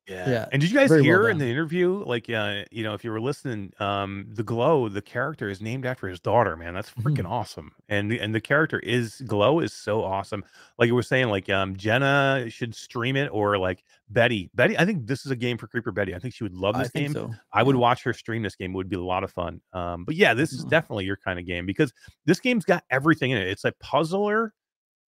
Yeah. 0.06 0.28
Yeah, 0.28 0.48
And 0.52 0.60
did 0.60 0.70
you 0.70 0.76
guys 0.78 0.88
very 0.88 1.02
well 1.02 1.22
hear 1.22 1.28
in 1.28 1.38
the 1.38 1.46
interview, 1.46 2.04
like, 2.04 2.28
uh, 2.28 2.64
you 2.70 2.82
know, 2.82 2.92
if 2.92 3.04
you 3.04 3.10
were 3.10 3.22
listening, 3.22 3.72
um, 3.80 4.26
the 4.28 4.42
Glow, 4.42 4.88
the 4.90 5.00
character 5.00 5.48
is 5.48 5.62
named 5.62 5.86
after 5.86 6.06
his 6.08 6.20
daughter, 6.20 6.56
man. 6.56 6.74
That's 6.74 6.90
freaking 6.90 7.24
Mhm. 7.24 7.30
awesome. 7.30 7.72
And 7.88 8.10
the, 8.10 8.20
and 8.20 8.34
the 8.34 8.40
character 8.40 8.78
is 8.80 9.22
Glow 9.22 9.60
is 9.60 9.72
so 9.72 10.04
awesome. 10.04 10.44
Like 10.78 10.88
you 10.88 10.94
were 10.94 11.02
saying, 11.02 11.28
like, 11.28 11.48
um, 11.48 11.74
Jenna 11.76 12.46
should 12.50 12.74
stream 12.74 13.16
it 13.16 13.28
or 13.32 13.56
like 13.56 13.82
Betty. 14.10 14.50
Betty, 14.54 14.76
I 14.78 14.84
think 14.84 15.06
this 15.06 15.24
is 15.24 15.32
a 15.32 15.36
game 15.36 15.56
for 15.56 15.68
Creeper 15.68 15.90
Betty. 15.92 16.14
I 16.14 16.18
think 16.18 16.34
she 16.34 16.44
would 16.44 16.54
love 16.54 16.76
I 16.76 16.78
this 16.78 16.90
think 16.90 17.06
game. 17.06 17.14
so. 17.14 17.38
I 17.52 17.62
would 17.62 17.76
watch 17.76 18.02
her 18.02 18.12
stream 18.12 18.42
this 18.42 18.56
game. 18.56 18.72
It 18.72 18.76
would 18.76 18.90
be 18.90 18.96
a 18.96 19.00
lot 19.02 19.24
of 19.24 19.32
fun. 19.32 19.62
Um, 19.72 20.04
but 20.04 20.16
yeah, 20.16 20.34
this 20.34 20.52
is 20.52 20.66
Mhm. 20.66 20.68
definitely 20.68 21.06
your 21.06 21.16
kind 21.16 21.38
of 21.38 21.46
game 21.46 21.64
because 21.64 21.94
this 22.26 22.40
game's 22.40 22.66
got 22.66 22.84
everything 22.90 23.30
in 23.30 23.38
it. 23.38 23.48
It's 23.48 23.64
a 23.64 23.72
puzzler, 23.80 24.52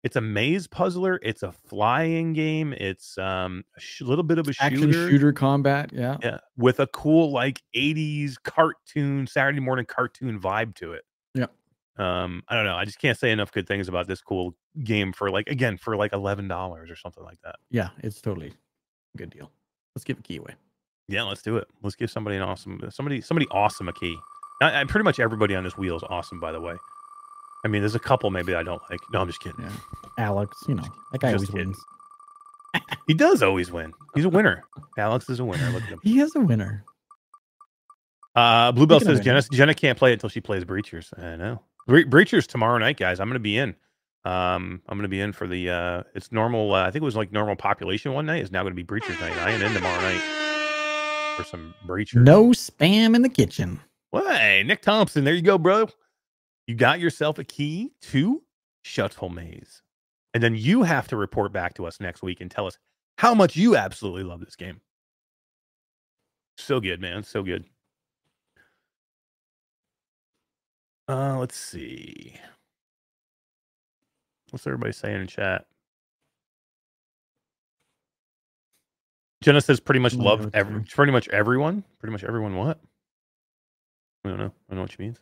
it's 0.04 0.16
a 0.16 0.22
maze 0.22 0.68
puzzler, 0.68 1.20
it's 1.24 1.44
a 1.44 1.52
flying 1.52 2.34
game, 2.34 2.74
it's 2.74 3.18
um 3.18 3.64
a 3.78 3.80
sh- 3.80 4.02
little 4.02 4.24
bit 4.24 4.38
of 4.38 4.48
a 4.48 4.54
Action 4.60 4.92
shooter. 4.92 5.10
shooter 5.10 5.34
combat. 5.34 5.92
Yeah. 5.94 6.18
Yeah, 6.22 6.38
with 6.58 6.80
a 6.80 6.88
cool 6.88 7.32
like 7.32 7.62
80s 7.76 8.36
cartoon, 8.44 9.28
Saturday 9.28 9.60
morning 9.60 9.86
cartoon 9.86 10.40
vibe 10.40 10.76
to 10.76 10.94
it. 10.94 11.06
Yeah. 11.34 11.46
Um, 11.98 12.44
I 12.48 12.56
don't 12.56 12.66
know. 12.66 12.76
I 12.76 12.86
just 12.86 13.00
can't 13.00 13.18
say 13.18 13.32
enough 13.32 13.52
good 13.52 13.68
things 13.68 13.88
about 13.88 14.08
this 14.08 14.22
cool 14.22 14.56
game 14.84 15.14
for 15.14 15.30
like 15.32 15.48
again 15.48 15.78
for 15.78 15.96
like 15.96 16.12
eleven 16.14 16.48
dollars 16.48 16.90
or 16.90 16.96
something 16.96 17.24
like 17.24 17.40
that. 17.44 17.56
Yeah. 17.70 17.90
It's 18.00 18.20
totally 18.22 18.48
a 19.14 19.18
good 19.18 19.30
deal. 19.30 19.52
Let's 19.96 20.04
give 20.04 20.18
a 20.18 20.22
key 20.22 20.38
away. 20.38 20.56
Yeah, 21.08 21.24
let's 21.24 21.42
do 21.44 21.58
it. 21.58 21.68
Let's 21.84 21.96
give 21.96 22.10
somebody 22.10 22.36
an 22.38 22.42
awesome 22.42 22.82
somebody 22.90 23.22
somebody 23.22 23.48
awesome 23.52 23.88
a 23.90 23.94
key. 23.94 24.18
I, 24.62 24.82
I- 24.82 24.84
pretty 24.86 25.04
much 25.04 25.20
everybody 25.20 25.54
on 25.56 25.64
this 25.64 25.78
wheel 25.78 25.96
is 25.98 26.04
awesome, 26.10 26.40
by 26.40 26.52
the 26.52 26.60
way. 26.62 26.76
I 27.66 27.70
mean, 27.70 27.82
there's 27.82 27.96
a 27.96 28.00
couple 28.00 28.30
maybe 28.30 28.54
I 28.56 28.64
don't 28.64 28.82
like. 28.90 29.00
No, 29.12 29.22
I'm 29.22 29.28
just 29.28 29.40
kidding. 29.40 29.64
Yeah. 29.64 29.72
Alex, 30.26 30.58
you 30.68 30.76
know, 30.76 30.84
that 31.12 31.22
guy 31.22 31.32
Just 31.32 31.46
always 31.46 31.50
kidding. 31.50 31.68
wins. 31.68 31.84
He 33.08 33.14
does 33.14 33.44
always 33.44 33.72
win. 33.72 33.94
He's 34.16 34.26
a 34.26 34.30
winner. 34.30 34.64
Alex 34.98 35.30
is 35.30 35.40
a 35.40 35.46
winner. 35.46 35.70
Look 35.70 35.84
at 35.84 35.90
him. 35.90 36.00
He 36.04 36.20
is 36.20 36.36
a 36.36 36.40
winner. 36.40 36.84
Uh, 38.36 38.72
Bluebell 38.72 39.00
says 39.00 39.20
Jenna. 39.20 39.42
Jenna 39.52 39.74
can't 39.76 39.98
play 39.98 40.10
it 40.10 40.14
until 40.14 40.30
she 40.30 40.42
plays 40.42 40.64
Breachers. 40.66 41.08
I 41.22 41.36
know. 41.36 41.62
Bre- 41.88 42.00
Breachers 42.02 42.48
tomorrow 42.48 42.78
night, 42.80 42.98
guys. 42.98 43.20
I'm 43.20 43.28
going 43.28 43.36
to 43.36 43.40
be 43.40 43.58
in. 43.58 43.76
Um, 44.26 44.82
I'm 44.88 44.98
going 44.98 45.04
to 45.04 45.08
be 45.08 45.20
in 45.22 45.34
for 45.34 45.46
the. 45.48 45.70
Uh, 45.70 46.04
it's 46.16 46.32
normal. 46.32 46.74
Uh, 46.74 46.82
I 46.88 46.92
think 46.92 47.04
it 47.04 47.06
was 47.06 47.16
like 47.16 47.32
normal 47.32 47.56
population 47.56 48.14
one 48.14 48.26
night. 48.26 48.42
It's 48.42 48.52
now 48.52 48.64
going 48.64 48.76
to 48.76 48.84
be 48.84 48.84
Breachers 48.84 49.20
night. 49.22 49.38
I 49.38 49.52
am 49.52 49.62
in 49.62 49.72
tomorrow 49.74 50.02
night 50.02 50.22
for 51.38 51.44
some 51.44 51.76
Breachers. 51.86 52.24
No 52.24 52.48
spam 52.48 53.16
in 53.16 53.22
the 53.22 53.30
kitchen. 53.30 53.80
Well, 54.12 54.28
hey, 54.34 54.64
Nick 54.66 54.82
Thompson. 54.82 55.26
There 55.26 55.34
you 55.36 55.42
go, 55.44 55.58
bro. 55.60 55.88
You 56.68 56.76
got 56.76 57.00
yourself 57.00 57.40
a 57.40 57.44
key 57.44 57.92
to 58.04 58.44
Shuttle 58.84 59.30
Maze, 59.30 59.82
and 60.34 60.42
then 60.42 60.56
you 60.56 60.84
have 60.84 61.08
to 61.10 61.18
report 61.18 61.52
back 61.52 61.74
to 61.76 61.86
us 61.86 62.00
next 62.00 62.22
week 62.22 62.42
and 62.42 62.50
tell 62.50 62.68
us 62.68 62.78
how 63.18 63.34
much 63.34 63.56
you 63.56 63.76
absolutely 63.76 64.24
love 64.24 64.40
this 64.40 64.56
game. 64.56 64.82
So 66.58 66.80
good, 66.80 67.02
man. 67.02 67.24
So 67.24 67.44
good. 67.44 67.66
Uh, 71.08 71.38
let's 71.38 71.58
see. 71.58 72.36
What's 74.52 74.66
everybody 74.68 74.94
saying 74.94 75.20
in 75.20 75.28
chat? 75.28 75.66
Jenna 79.42 79.60
says 79.60 79.82
pretty 79.82 80.00
much 80.00 80.16
love 80.16 80.52
every, 80.54 80.84
pretty 80.84 81.12
much 81.12 81.28
everyone. 81.30 81.84
Pretty 82.00 82.14
much 82.14 82.24
everyone. 82.24 82.56
What? 82.56 82.80
I 84.24 84.30
don't 84.30 84.38
know. 84.38 84.46
I 84.46 84.50
don't 84.70 84.78
know 84.78 84.82
what 84.84 84.92
she 84.92 85.04
means. 85.04 85.18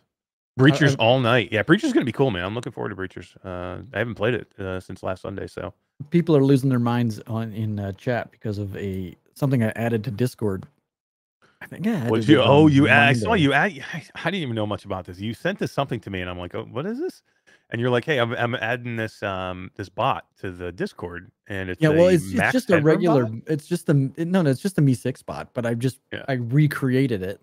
Breachers 0.60 0.92
I- 0.92 0.96
all 1.04 1.20
night. 1.20 1.50
Yeah, 1.52 1.64
Breachers 1.64 1.94
gonna 1.94 2.06
be 2.06 2.12
cool, 2.12 2.32
man. 2.32 2.44
I'm 2.44 2.56
looking 2.56 2.72
forward 2.72 2.90
to 2.90 2.96
Breachers. 2.96 3.36
Uh, 3.46 3.82
I 3.94 4.00
haven't 4.00 4.16
played 4.16 4.34
it 4.34 4.52
uh, 4.60 4.80
since 4.80 5.02
last 5.04 5.22
Sunday, 5.22 5.48
so 5.48 5.74
People 6.10 6.36
are 6.36 6.44
losing 6.44 6.70
their 6.70 6.80
minds 6.80 7.22
on 7.28 7.54
in 7.54 7.80
uh, 7.80 7.92
chat 7.94 8.32
because 8.32 8.58
of 8.58 8.76
a 8.76 9.16
something 9.36 9.64
I 9.64 9.70
added 9.76 10.04
to 10.06 10.12
Discord. 10.12 10.66
I 11.62 11.68
think 11.68 11.86
yeah. 11.86 12.08
What 12.10 12.28
you? 12.28 12.42
Oh, 12.42 12.66
you. 12.68 12.88
add- 12.88 13.10
I 13.10 13.14
saw 13.14 13.34
you. 13.34 13.54
Add, 13.54 13.84
I 14.16 14.24
didn't 14.26 14.42
even 14.42 14.56
know 14.56 14.66
much 14.66 14.84
about 14.84 15.06
this. 15.06 15.20
You 15.20 15.34
sent 15.36 15.60
this 15.60 15.72
something 15.72 16.00
to 16.02 16.10
me, 16.10 16.22
and 16.22 16.30
I'm 16.30 16.40
like, 16.40 16.56
oh, 16.56 16.68
what 16.72 16.88
is 16.88 17.00
this? 17.00 17.22
And 17.70 17.80
you're 17.80 17.92
like, 17.92 18.04
hey, 18.04 18.18
I'm, 18.20 18.34
I'm 18.34 18.56
adding 18.56 18.96
this 18.98 19.22
um 19.24 19.70
this 19.76 19.88
bot 19.88 20.26
to 20.40 20.52
the 20.52 20.72
Discord, 20.72 21.32
and 21.48 21.70
it's 21.70 21.80
Yeah, 21.82 21.90
well, 21.90 22.08
it's, 22.08 22.34
it's 22.34 22.52
just 22.52 22.70
a 22.72 22.82
regular. 22.82 23.26
bot? 23.26 23.44
It's 23.48 23.68
just 23.68 23.88
a 23.90 23.94
no, 23.94 24.42
no. 24.42 24.50
It's 24.50 24.60
just 24.60 24.78
a 24.80 24.82
MEE6 24.82 25.24
bot, 25.26 25.54
but 25.54 25.66
I 25.68 25.76
just 25.76 26.00
Yeah. 26.12 26.26
I 26.28 26.34
recreated 26.34 27.22
it. 27.22 27.40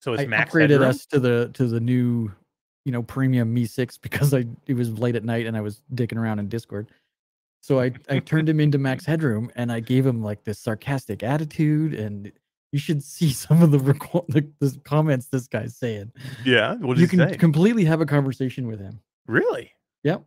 So 0.00 0.14
it's 0.14 0.22
I 0.22 0.26
Max 0.26 0.52
upgraded 0.52 0.80
us 0.80 1.06
to 1.06 1.20
the 1.20 1.50
to 1.54 1.66
the 1.66 1.80
new, 1.80 2.30
you 2.84 2.92
know, 2.92 3.02
premium 3.02 3.54
MEE6 3.54 4.00
because 4.00 4.32
I 4.34 4.46
it 4.66 4.74
was 4.74 4.98
late 4.98 5.14
at 5.16 5.24
night 5.24 5.46
and 5.46 5.56
I 5.56 5.60
was 5.60 5.82
dicking 5.94 6.16
around 6.16 6.38
in 6.38 6.48
Discord. 6.48 6.90
So 7.62 7.80
I 7.80 7.92
I 8.08 8.18
turned 8.20 8.48
him 8.48 8.60
into 8.60 8.78
Max 8.78 9.04
Headroom 9.04 9.50
and 9.56 9.70
I 9.70 9.80
gave 9.80 10.06
him 10.06 10.22
like 10.22 10.44
this 10.44 10.58
sarcastic 10.58 11.22
attitude 11.22 11.94
and 11.94 12.32
you 12.72 12.78
should 12.78 13.02
see 13.02 13.32
some 13.32 13.62
of 13.62 13.70
the 13.70 13.78
reco- 13.78 14.26
the, 14.28 14.48
the 14.60 14.78
comments 14.84 15.26
this 15.26 15.46
guy's 15.46 15.76
saying. 15.76 16.12
Yeah. 16.44 16.76
What 16.76 16.96
did 16.96 17.02
you 17.02 17.08
can 17.08 17.30
say? 17.30 17.36
completely 17.36 17.84
have 17.84 18.00
a 18.00 18.06
conversation 18.06 18.66
with 18.66 18.80
him. 18.80 19.00
really? 19.26 19.72
Yep. 20.02 20.24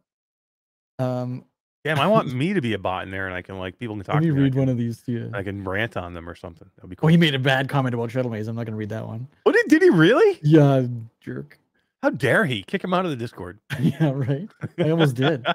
Um, 0.99 1.45
Damn, 1.83 1.99
I 1.99 2.07
want 2.07 2.33
me 2.33 2.53
to 2.53 2.61
be 2.61 2.73
a 2.73 2.79
bot 2.79 3.03
in 3.03 3.11
there, 3.11 3.27
and 3.27 3.35
I 3.35 3.41
can 3.41 3.59
like 3.59 3.77
people 3.77 3.95
can 3.95 4.05
talk. 4.05 4.15
let 4.15 4.23
me 4.23 4.29
to 4.29 4.33
me. 4.33 4.39
I 4.39 4.43
read 4.43 4.53
can, 4.53 4.59
one 4.61 4.69
of 4.69 4.77
these 4.77 5.01
to 5.03 5.11
you. 5.11 5.31
I 5.33 5.43
can 5.43 5.63
rant 5.65 5.97
on 5.97 6.13
them 6.13 6.29
or 6.29 6.35
something. 6.35 6.69
That'd 6.77 6.89
be 6.89 6.95
cool. 6.95 7.07
Oh, 7.07 7.09
he 7.09 7.17
made 7.17 7.35
a 7.35 7.39
bad 7.39 7.67
comment 7.67 7.93
about 7.93 8.09
Shuttle 8.09 8.31
Maze. 8.31 8.47
I'm 8.47 8.55
not 8.55 8.65
going 8.65 8.73
to 8.73 8.77
read 8.77 8.89
that 8.89 9.05
one. 9.05 9.27
What 9.43 9.53
did, 9.53 9.67
did 9.67 9.81
he 9.81 9.89
really? 9.89 10.39
Yeah, 10.41 10.85
jerk. 11.19 11.59
How 12.01 12.09
dare 12.09 12.45
he? 12.45 12.63
Kick 12.63 12.83
him 12.83 12.93
out 12.93 13.05
of 13.05 13.11
the 13.11 13.17
Discord. 13.17 13.59
Yeah, 13.79 14.11
right. 14.13 14.49
I 14.77 14.89
almost 14.89 15.15
did. 15.15 15.45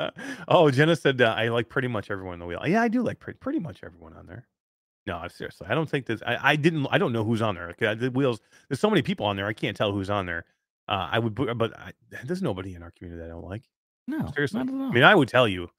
oh, 0.48 0.70
Jenna 0.70 0.96
said 0.96 1.20
uh, 1.22 1.34
I 1.36 1.48
like 1.48 1.68
pretty 1.68 1.88
much 1.88 2.10
everyone 2.10 2.34
on 2.34 2.38
the 2.40 2.46
wheel. 2.46 2.60
Yeah, 2.66 2.82
I 2.82 2.88
do 2.88 3.02
like 3.02 3.18
pretty, 3.18 3.38
pretty 3.38 3.58
much 3.58 3.80
everyone 3.82 4.14
on 4.14 4.26
there. 4.26 4.46
No, 5.06 5.16
I'm 5.16 5.30
seriously. 5.30 5.66
I 5.70 5.74
don't 5.74 5.88
think 5.88 6.04
this. 6.04 6.22
I, 6.26 6.50
I 6.52 6.56
didn't. 6.56 6.86
I 6.90 6.98
don't 6.98 7.14
know 7.14 7.24
who's 7.24 7.40
on 7.40 7.54
there. 7.54 7.70
Okay, 7.70 7.94
the 7.94 8.10
wheels. 8.10 8.40
There's 8.68 8.80
so 8.80 8.90
many 8.90 9.00
people 9.00 9.24
on 9.24 9.36
there. 9.36 9.46
I 9.46 9.54
can't 9.54 9.76
tell 9.76 9.92
who's 9.92 10.10
on 10.10 10.26
there. 10.26 10.44
Uh, 10.86 11.08
I 11.12 11.18
would, 11.18 11.34
but 11.34 11.78
I, 11.78 11.92
there's 12.24 12.42
nobody 12.42 12.74
in 12.74 12.82
our 12.82 12.90
community 12.90 13.20
that 13.20 13.26
I 13.26 13.32
don't 13.32 13.44
like. 13.44 13.62
No, 14.06 14.30
Seriously. 14.34 14.58
not 14.60 14.68
at 14.68 14.74
all. 14.74 14.90
I 14.90 14.92
mean, 14.92 15.04
I 15.04 15.14
would 15.14 15.28
tell 15.28 15.46
you. 15.46 15.70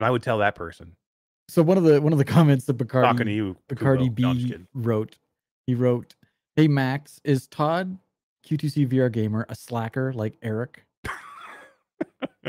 I 0.00 0.10
would 0.10 0.22
tell 0.22 0.38
that 0.38 0.54
person 0.54 0.96
so 1.48 1.62
one 1.62 1.78
of 1.78 1.84
the 1.84 2.00
one 2.00 2.12
of 2.12 2.18
the 2.18 2.24
comments 2.36 2.64
that 2.66 2.78
talking 2.78 3.26
to 3.26 3.32
Bacardi 3.32 3.34
you. 3.34 3.56
Bacardi 3.68 4.16
Kubo. 4.16 4.28
No, 4.28 4.34
B 4.34 4.48
kidding. 4.48 4.66
wrote, 4.74 5.16
he 5.66 5.74
wrote, 5.74 6.14
"Hey 6.56 6.68
Max, 6.68 7.20
is 7.24 7.46
Todd 7.46 7.98
Q2C 8.46 8.88
VR 8.88 9.10
gamer 9.10 9.46
a 9.48 9.54
slacker 9.54 10.12
like 10.12 10.36
Eric? 10.42 10.84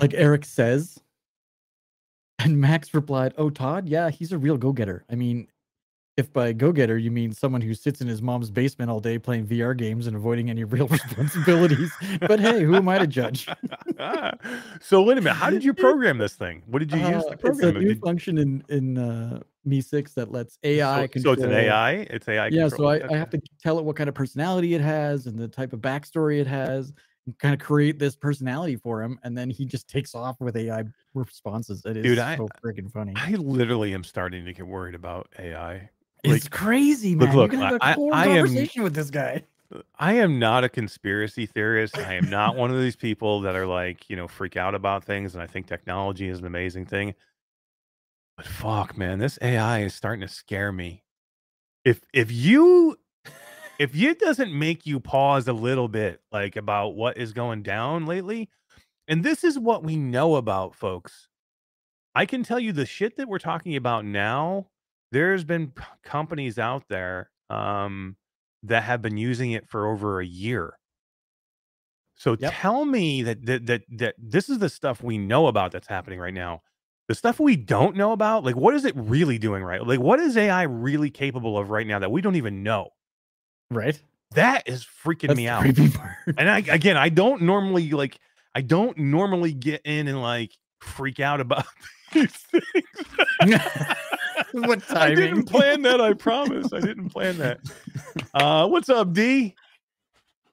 like 0.02 0.14
Eric 0.14 0.46
says?" 0.46 1.00
And 2.40 2.60
Max 2.60 2.94
replied, 2.94 3.34
"Oh 3.38 3.50
Todd, 3.50 3.88
yeah, 3.88 4.10
he's 4.10 4.32
a 4.32 4.38
real 4.38 4.58
go-getter. 4.58 5.06
I 5.10 5.16
mean, 5.16 5.48
if 6.18 6.34
by 6.34 6.52
go-getter 6.52 6.98
you 6.98 7.12
mean 7.12 7.32
someone 7.32 7.62
who 7.62 7.74
sits 7.76 8.02
in 8.02 8.08
his 8.08 8.22
mom's 8.22 8.50
basement 8.50 8.90
all 8.90 9.00
day 9.00 9.20
playing 9.20 9.46
VR 9.48 9.78
games 9.78 10.08
and 10.08 10.16
avoiding 10.16 10.50
any 10.50 10.64
real 10.76 10.88
responsibilities, 10.88 11.92
but 12.28 12.40
hey, 12.40 12.64
who 12.64 12.76
am 12.76 12.90
I 12.90 12.98
to 12.98 13.08
judge?" 13.08 13.48
so 14.82 15.04
wait 15.04 15.18
a 15.18 15.22
minute. 15.22 15.36
How 15.36 15.50
did 15.50 15.64
you 15.64 15.74
program 15.74 16.18
this 16.18 16.34
thing? 16.34 16.64
What 16.66 16.80
did 16.80 16.92
you 16.92 16.98
use 17.00 17.08
Uh, 17.08 17.12
to 17.12 17.18
it's 17.20 17.34
a 17.34 17.38
program 17.38 17.78
it? 17.78 17.80
new 17.82 17.88
Did- 17.94 18.02
function 18.02 18.38
in 18.38 18.64
in 18.70 18.98
uh, 18.98 19.42
MEE6 19.68 20.14
that 20.16 20.32
lets 20.32 20.58
AI 20.64 21.04
so, 21.04 21.08
control. 21.08 21.36
so 21.36 21.42
it's 21.42 21.52
an 21.52 21.58
AI. 21.58 21.92
It's 22.10 22.28
AI. 22.28 22.48
Yeah, 22.48 22.68
so. 22.70 22.88
I, 22.88 23.02
I 23.12 23.18
have 23.18 23.30
to 23.32 23.40
tell 23.62 23.78
it 23.80 23.86
what 23.86 23.96
kind 23.96 24.08
of 24.10 24.16
personality 24.16 24.74
it 24.74 24.82
has 24.82 25.28
and 25.28 25.38
the 25.38 25.48
type 25.48 25.74
of 25.74 25.82
backstory 25.82 26.40
it 26.40 26.48
has, 26.48 26.94
and 27.26 27.38
kind 27.38 27.54
of 27.54 27.60
create 27.60 28.00
this 28.00 28.16
personality 28.16 28.76
for 28.78 29.04
him, 29.04 29.20
and 29.24 29.38
then 29.38 29.50
he 29.50 29.66
just 29.66 29.88
takes 29.88 30.16
off 30.16 30.38
with 30.40 30.56
AI 30.56 30.84
responses. 31.14 31.84
It 31.86 31.98
is 31.98 32.04
Dude, 32.04 32.20
I- 32.20 32.38
so 32.38 32.48
freaking 32.66 32.92
funny. 32.92 33.14
I 33.16 33.32
literally 33.32 33.94
am 33.94 34.04
starting 34.04 34.46
to 34.46 34.54
get 34.54 34.66
worried 34.66 34.96
about 34.96 35.28
AI. 35.38 35.90
It's 36.24 36.46
like, 36.46 36.52
crazy, 36.52 37.16
man. 37.16 37.36
look, 37.36 37.52
you 37.52 37.58
can 37.58 37.68
have 37.68 37.78
I- 37.82 37.94
I 38.14 38.28
am- 38.28 38.46
conversation 38.46 38.84
with 38.84 38.94
this 38.94 39.10
guy. 39.10 39.44
I 40.00 40.14
am 40.14 40.40
not 40.40 40.64
a 40.64 40.70
conspiracy 40.70 41.46
theorist. 41.46 41.98
I 41.98 42.14
am 42.14 42.30
not 42.30 42.56
one 42.56 42.72
of 42.72 42.80
these 42.82 42.96
people 42.96 43.42
that 43.42 43.56
are 43.56 43.66
like, 43.68 44.10
you 44.10 44.16
know, 44.16 44.28
freak 44.28 44.56
out 44.56 44.74
about 44.76 45.04
things 45.04 45.34
and 45.34 45.44
I 45.44 45.48
think 45.48 45.68
technology 45.68 46.30
is 46.30 46.40
an 46.40 46.46
amazing 46.46 46.86
thing. 46.86 47.16
But 48.38 48.46
fuck, 48.46 48.98
man, 48.98 49.20
this 49.20 49.38
AI 49.42 49.80
is 49.82 49.94
starting 49.94 50.22
to 50.22 50.28
scare 50.34 50.72
me. 50.72 51.04
If 51.84 52.02
if 52.14 52.32
you 52.32 52.98
if 53.80 53.94
it 54.02 54.20
doesn't 54.20 54.54
make 54.58 54.86
you 54.86 55.00
pause 55.00 55.48
a 55.48 55.54
little 55.54 55.88
bit 55.88 56.22
like 56.32 56.56
about 56.56 56.96
what 56.96 57.18
is 57.18 57.34
going 57.34 57.64
down 57.64 58.06
lately, 58.06 58.50
and 59.08 59.24
this 59.24 59.44
is 59.44 59.58
what 59.60 59.84
we 59.84 59.96
know 59.98 60.36
about 60.36 60.76
folks. 60.76 61.28
I 62.16 62.26
can 62.26 62.44
tell 62.44 62.60
you 62.60 62.72
the 62.72 62.86
shit 62.86 63.18
that 63.18 63.28
we're 63.28 63.38
talking 63.38 63.76
about 63.76 64.06
now, 64.06 64.68
there's 65.12 65.44
been 65.44 65.68
p- 65.72 65.84
companies 66.04 66.60
out 66.60 66.84
there 66.90 67.30
um 67.50 68.16
that 68.64 68.84
have 68.84 69.02
been 69.02 69.18
using 69.18 69.52
it 69.52 69.68
for 69.70 69.88
over 69.88 70.20
a 70.20 70.26
year. 70.26 70.78
So 72.16 72.36
Yep. 72.40 72.54
tell 72.54 72.84
me 72.86 73.22
that, 73.24 73.46
that 73.46 73.66
that 73.68 73.82
that 73.98 74.16
this 74.18 74.50
is 74.50 74.60
the 74.60 74.70
stuff 74.70 75.04
we 75.04 75.18
know 75.18 75.48
about 75.48 75.72
that's 75.72 75.88
happening 75.88 76.20
right 76.20 76.34
now. 76.34 76.62
The 77.08 77.16
stuff 77.16 77.40
we 77.40 77.56
don't 77.56 77.96
know 77.96 78.12
about, 78.12 78.44
like 78.44 78.56
what 78.56 78.74
is 78.74 78.84
it 78.84 78.94
really 78.98 79.38
doing 79.38 79.64
right? 79.64 79.86
Like 79.86 80.00
what 80.00 80.20
is 80.20 80.36
AI 80.36 80.64
really 80.64 81.10
capable 81.10 81.58
of 81.58 81.70
right 81.70 81.88
now 81.88 82.00
that 82.00 82.12
we 82.12 82.22
don't 82.22 82.36
even 82.36 82.64
know? 82.64 82.90
Right? 83.72 84.02
That 84.32 84.64
is 84.68 84.86
freaking 84.86 85.28
That's 85.28 85.38
me 85.38 85.48
out. 85.48 85.64
And 86.38 86.50
I 86.50 86.60
again, 86.60 86.98
I 86.98 87.10
don't 87.10 87.44
normally 87.44 87.90
like 87.92 88.20
I 88.54 88.62
don't 88.62 88.98
normally 88.98 89.54
get 89.54 89.82
in 89.86 90.08
and 90.08 90.22
like 90.22 90.52
freak 90.80 91.20
out 91.20 91.40
about 91.40 91.66
these 92.14 92.32
things. 92.34 92.64
what 94.68 94.96
I 94.96 95.14
didn't 95.16 95.44
plan 95.50 95.82
that. 95.84 96.00
I 96.02 96.14
promise. 96.14 96.72
I 96.74 96.80
didn't 96.80 97.10
plan 97.10 97.38
that. 97.38 97.60
Uh, 98.34 98.68
what's 98.68 98.90
up, 98.90 99.14
D? 99.14 99.56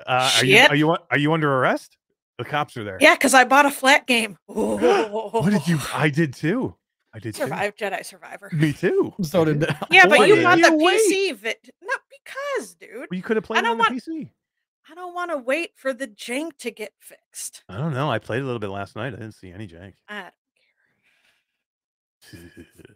Uh, 0.06 0.30
are 0.38 0.44
you 0.44 0.58
are 0.58 0.76
you 0.76 0.96
are 1.10 1.18
you 1.18 1.32
under 1.32 1.52
arrest? 1.52 1.96
The 2.38 2.44
cops 2.44 2.76
are 2.76 2.84
there. 2.84 2.98
Yeah, 3.00 3.14
because 3.14 3.32
I 3.34 3.44
bought 3.44 3.64
a 3.66 3.70
flat 3.70 4.06
game. 4.06 4.36
What 4.46 5.50
did 5.50 5.66
you? 5.68 5.78
I 5.92 6.10
did 6.10 6.34
too. 6.34 6.74
I 7.14 7.20
did 7.20 7.36
survive 7.36 7.76
Jedi 7.76 8.04
Survivor? 8.04 8.50
Me 8.52 8.72
too. 8.72 9.14
So 9.22 9.42
I 9.42 9.44
did 9.44 9.60
Yeah, 9.90 10.06
Why 10.08 10.18
but 10.18 10.28
you 10.28 10.34
didn't 10.34 10.44
bought 10.44 10.58
you 10.58 10.70
the 10.70 10.76
wait? 10.84 11.00
PC. 11.12 11.36
Vi- 11.36 11.54
not 11.82 12.00
because, 12.10 12.74
dude. 12.74 12.90
Well, 12.96 13.06
you 13.12 13.22
could 13.22 13.36
have 13.36 13.44
played 13.44 13.58
I 13.58 13.62
don't 13.62 13.72
on 13.72 13.78
the 13.78 13.82
want- 13.84 13.94
PC. 14.02 14.30
I 14.90 14.94
don't 14.96 15.14
want 15.14 15.30
to 15.30 15.38
wait 15.38 15.70
for 15.76 15.94
the 15.94 16.08
jank 16.08 16.58
to 16.58 16.70
get 16.72 16.92
fixed. 17.00 17.62
I 17.70 17.78
don't 17.78 17.94
know. 17.94 18.10
I 18.10 18.18
played 18.18 18.42
a 18.42 18.44
little 18.44 18.58
bit 18.58 18.68
last 18.70 18.96
night. 18.96 19.08
I 19.14 19.16
didn't 19.16 19.32
see 19.32 19.50
any 19.52 19.66
jank. 19.68 19.94
I 20.08 20.30
So 22.20 22.36
I 22.36 22.93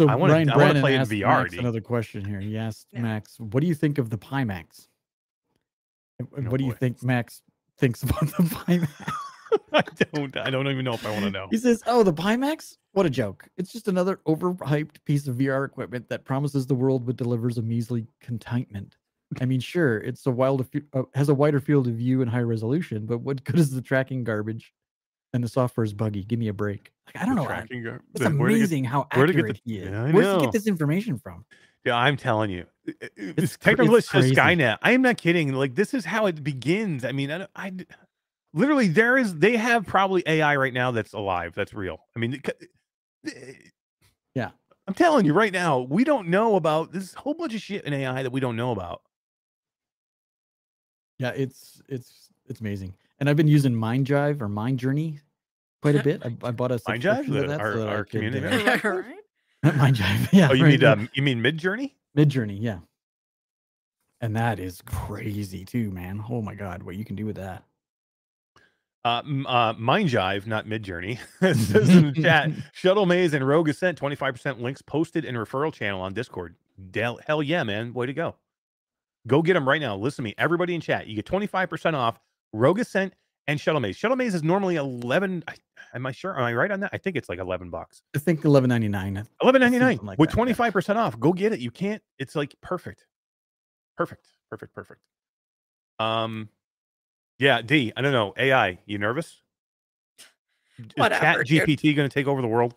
wanna- 0.00 0.32
Ryan 0.32 0.50
I 0.50 0.52
wanna 0.56 0.64
Brennan 0.66 0.82
play 0.82 0.94
in 0.94 1.00
asked 1.00 1.10
VR, 1.10 1.42
Max 1.42 1.56
another 1.56 1.80
question 1.80 2.24
here. 2.24 2.40
He 2.40 2.56
asked 2.56 2.86
Yeah. 2.92 3.02
Max, 3.02 3.38
"What 3.38 3.60
do 3.60 3.66
you 3.66 3.74
think 3.74 3.98
of 3.98 4.10
the 4.10 4.18
Pimax? 4.18 4.88
And- 6.18 6.28
and 6.36 6.48
Oh, 6.48 6.50
what 6.50 6.58
do 6.58 6.64
you 6.64 6.72
think 6.74 7.02
Max 7.02 7.42
thinks 7.78 8.02
about 8.02 8.20
the 8.20 8.42
Pimax?" 8.44 9.12
I 9.72 9.82
don't. 10.12 10.36
I 10.38 10.48
don't 10.50 10.66
even 10.68 10.84
know 10.84 10.94
if 10.94 11.04
I 11.06 11.10
want 11.10 11.24
to 11.24 11.30
know. 11.30 11.48
He 11.50 11.58
says, 11.58 11.82
"Oh, 11.86 12.02
the 12.02 12.12
Pimax? 12.12 12.76
What 12.92 13.04
a 13.06 13.10
joke! 13.10 13.48
It's 13.58 13.70
just 13.72 13.86
another 13.88 14.16
overhyped 14.26 15.04
piece 15.04 15.26
of 15.28 15.36
VR 15.36 15.64
equipment 15.66 16.08
that 16.08 16.24
promises 16.24 16.66
the 16.66 16.74
world 16.74 17.04
but 17.06 17.16
delivers 17.16 17.58
a 17.58 17.62
measly 17.62 18.06
contentment. 18.20 18.96
I 19.40 19.44
mean, 19.46 19.60
sure, 19.60 19.98
it's 19.98 20.26
a 20.26 20.30
wild 20.30 20.66
uh, 20.94 21.02
has 21.14 21.28
a 21.30 21.34
wider 21.34 21.60
field 21.60 21.86
of 21.86 21.94
view 21.94 22.20
and 22.22 22.30
high 22.30 22.40
resolution, 22.42 23.06
but 23.06 23.18
what 23.18 23.44
good 23.44 23.58
is 23.58 23.70
the 23.70 23.80
tracking 23.82 24.24
garbage? 24.24 24.72
And 25.34 25.42
the 25.42 25.48
software 25.48 25.84
is 25.84 25.94
buggy. 25.94 26.24
Give 26.24 26.38
me 26.38 26.48
a 26.48 26.52
break. 26.52 26.92
Like 27.06 27.22
I 27.22 27.26
don't 27.26 27.36
The 27.36 27.42
know. 27.42 27.48
I- 27.48 27.54
tracking 27.58 27.82
gar- 27.84 28.02
It's 28.14 28.22
then 28.22 28.38
where 28.38 28.50
get- 28.50 28.56
amazing 28.56 28.84
how 28.84 29.06
where 29.14 29.26
get 29.26 29.36
accurate 29.36 29.54
the- 29.64 29.70
he 29.72 29.78
is. 29.78 29.90
Yeah, 29.90 30.04
I 30.04 30.10
Where's 30.12 30.34
he 30.36 30.40
get 30.42 30.52
this 30.52 30.66
information 30.66 31.18
from? 31.18 31.44
Yeah, 31.84 31.96
I'm 31.96 32.16
telling 32.16 32.50
you, 32.50 32.66
i- 32.86 32.92
i- 33.02 33.08
It's 33.16 33.38
it's 33.38 33.56
cra- 33.56 33.72
technical. 33.72 33.96
it's 33.96 34.06
It's 34.06 34.10
crazy. 34.10 34.34
Skynet. 34.34 34.78
I 34.82 34.92
am 34.92 35.02
not 35.02 35.16
kidding. 35.16 35.52
Like 35.52 35.74
this 35.74 35.94
is 35.94 36.04
how 36.04 36.26
it 36.26 36.44
begins. 36.44 37.04
I 37.04 37.12
mean, 37.12 37.30
I, 37.32 37.46
I 37.56 37.72
literally 38.52 38.88
there 38.88 39.16
is. 39.18 39.34
They 39.36 39.56
have 39.56 39.86
probably 39.86 40.22
AI 40.26 40.54
right 40.56 40.72
now 40.74 40.90
that's 40.92 41.12
alive. 41.12 41.54
That's 41.56 41.72
real. 41.74 42.00
I 42.14 42.18
mean, 42.20 42.40
Yeah. 44.34 44.50
I'm 44.86 44.94
telling 44.94 45.24
you 45.26 45.32
right 45.32 45.52
now, 45.52 45.78
we 45.80 46.04
don't 46.04 46.28
know 46.28 46.56
about 46.56 46.92
this 46.92 47.14
whole 47.14 47.34
bunch 47.34 47.54
of 47.54 47.60
shit 47.60 47.84
in 47.84 47.92
AI 47.94 48.22
that 48.22 48.32
we 48.32 48.40
don't 48.40 48.56
know 48.56 48.72
about. 48.72 49.02
Yeah, 51.18 51.30
it's 51.30 51.80
it's 51.88 52.28
it's 52.48 52.60
amazing. 52.60 52.94
And 53.22 53.30
I've 53.30 53.36
been 53.36 53.46
using 53.46 53.72
Mind 53.72 54.08
Jive 54.08 54.40
or 54.40 54.48
Mind 54.48 54.80
Journey 54.80 55.20
quite 55.80 55.94
a 55.94 56.02
bit. 56.02 56.22
I, 56.24 56.34
I 56.42 56.50
bought 56.50 56.72
a 56.72 56.80
Mind 56.88 57.04
Jive, 57.04 57.18
subscription 57.18 57.34
to 57.34 57.40
the- 57.42 57.46
that 57.46 57.60
our- 57.60 57.72
so 57.74 57.78
that 57.78 57.88
I 57.88 57.92
our 57.92 58.04
could, 58.04 58.10
community 58.10 58.44
uh, 58.48 58.64
member? 58.64 59.06
right? 59.62 59.76
Mind 59.76 59.94
Jive. 59.94 60.32
Yeah. 60.32 60.48
Oh, 60.50 60.54
you 60.54 60.64
right, 60.64 60.80
mean 60.80 60.84
um, 60.84 61.08
you 61.14 61.22
mean 61.22 61.40
Mid 61.40 61.56
Journey? 61.56 61.94
Mid 62.16 62.30
Journey, 62.30 62.56
yeah. 62.56 62.78
And 64.20 64.34
that 64.34 64.58
is 64.58 64.82
crazy 64.84 65.64
too, 65.64 65.92
man. 65.92 66.20
Oh 66.28 66.42
my 66.42 66.56
god, 66.56 66.82
what 66.82 66.96
you 66.96 67.04
can 67.04 67.14
do 67.14 67.24
with 67.24 67.36
that. 67.36 67.62
Uh, 69.04 69.22
uh, 69.46 69.74
Mind 69.78 70.08
Jive, 70.08 70.48
not 70.48 70.66
Mid 70.66 70.82
Journey. 70.82 71.20
says 71.40 71.90
in 71.90 72.12
the 72.12 72.20
chat, 72.20 72.50
Shuttle 72.72 73.06
Maze 73.06 73.34
and 73.34 73.46
Rogue 73.46 73.68
Ascent, 73.68 74.00
25% 74.00 74.60
links 74.60 74.82
posted 74.82 75.24
in 75.24 75.36
referral 75.36 75.72
channel 75.72 76.00
on 76.00 76.12
Discord. 76.12 76.56
Del- 76.90 77.20
hell 77.24 77.40
yeah, 77.40 77.62
man. 77.62 77.94
Way 77.94 78.06
to 78.06 78.14
go. 78.14 78.34
Go 79.28 79.42
get 79.42 79.54
them 79.54 79.68
right 79.68 79.80
now. 79.80 79.94
Listen 79.94 80.24
to 80.24 80.28
me. 80.30 80.34
Everybody 80.38 80.74
in 80.74 80.80
chat, 80.80 81.06
you 81.06 81.14
get 81.14 81.24
25% 81.24 81.94
off 81.94 82.18
Rogue 82.52 82.80
Ascent 82.80 83.14
and 83.46 83.60
Shuttle 83.60 83.80
Maze. 83.80 83.96
Shuttle 83.96 84.16
Maze 84.16 84.34
is 84.34 84.42
normally 84.42 84.76
11. 84.76 85.44
I, 85.48 85.54
am 85.94 86.06
I 86.06 86.12
sure? 86.12 86.36
Am 86.36 86.44
I 86.44 86.54
right 86.54 86.70
on 86.70 86.80
that? 86.80 86.90
I 86.92 86.98
think 86.98 87.16
it's 87.16 87.28
like 87.28 87.38
11 87.38 87.70
bucks. 87.70 88.02
I 88.14 88.18
think 88.18 88.44
eleven 88.44 88.68
ninety 88.68 88.88
nine. 88.88 89.26
11.99 89.42 90.02
like 90.04 90.18
with 90.18 90.30
that, 90.30 90.36
25% 90.36 90.96
off. 90.96 91.18
Go 91.18 91.32
get 91.32 91.52
it. 91.52 91.60
You 91.60 91.70
can't. 91.70 92.02
It's 92.18 92.34
like 92.36 92.54
perfect. 92.60 93.06
Perfect. 93.96 94.26
Perfect. 94.50 94.74
Perfect. 94.74 95.00
Um, 95.98 96.48
yeah, 97.38 97.62
D. 97.62 97.92
I 97.96 98.00
don't 98.02 98.12
know. 98.12 98.34
AI. 98.36 98.78
You 98.86 98.98
nervous? 98.98 99.40
Is 100.78 100.86
Whatever, 100.96 101.44
Chat 101.44 101.46
dude. 101.46 101.68
GPT 101.68 101.94
going 101.96 102.08
to 102.08 102.12
take 102.12 102.26
over 102.26 102.42
the 102.42 102.48
world? 102.48 102.74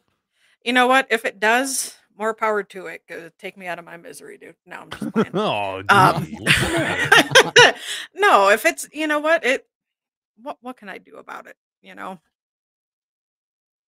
You 0.64 0.74
know 0.74 0.88
what? 0.88 1.08
If 1.10 1.26
it 1.26 1.40
does, 1.40 1.96
more 2.18 2.34
power 2.34 2.64
to 2.64 2.88
it. 2.88 3.04
Take 3.40 3.58
me 3.58 3.68
out 3.68 3.80
of 3.80 3.86
my 3.86 3.98
misery, 3.98 4.38
dude. 4.38 4.56
No, 4.66 4.78
I'm 4.82 4.90
just 4.90 5.14
playing. 5.14 5.32
oh, 5.34 5.84
Um, 5.90 6.28
D, 8.40 8.44
what's 8.44 8.44
the 8.44 8.44
matter? 8.44 8.44
no, 8.44 8.50
if 8.50 8.66
it's 8.66 8.88
you 8.94 9.08
know 9.08 9.20
what 9.20 9.46
it, 9.46 9.66
what 10.42 10.58
what 10.62 10.78
can 10.78 10.90
I 10.90 10.98
do 10.98 11.16
about 11.18 11.48
it? 11.48 11.56
You 11.82 11.96
know, 11.96 12.20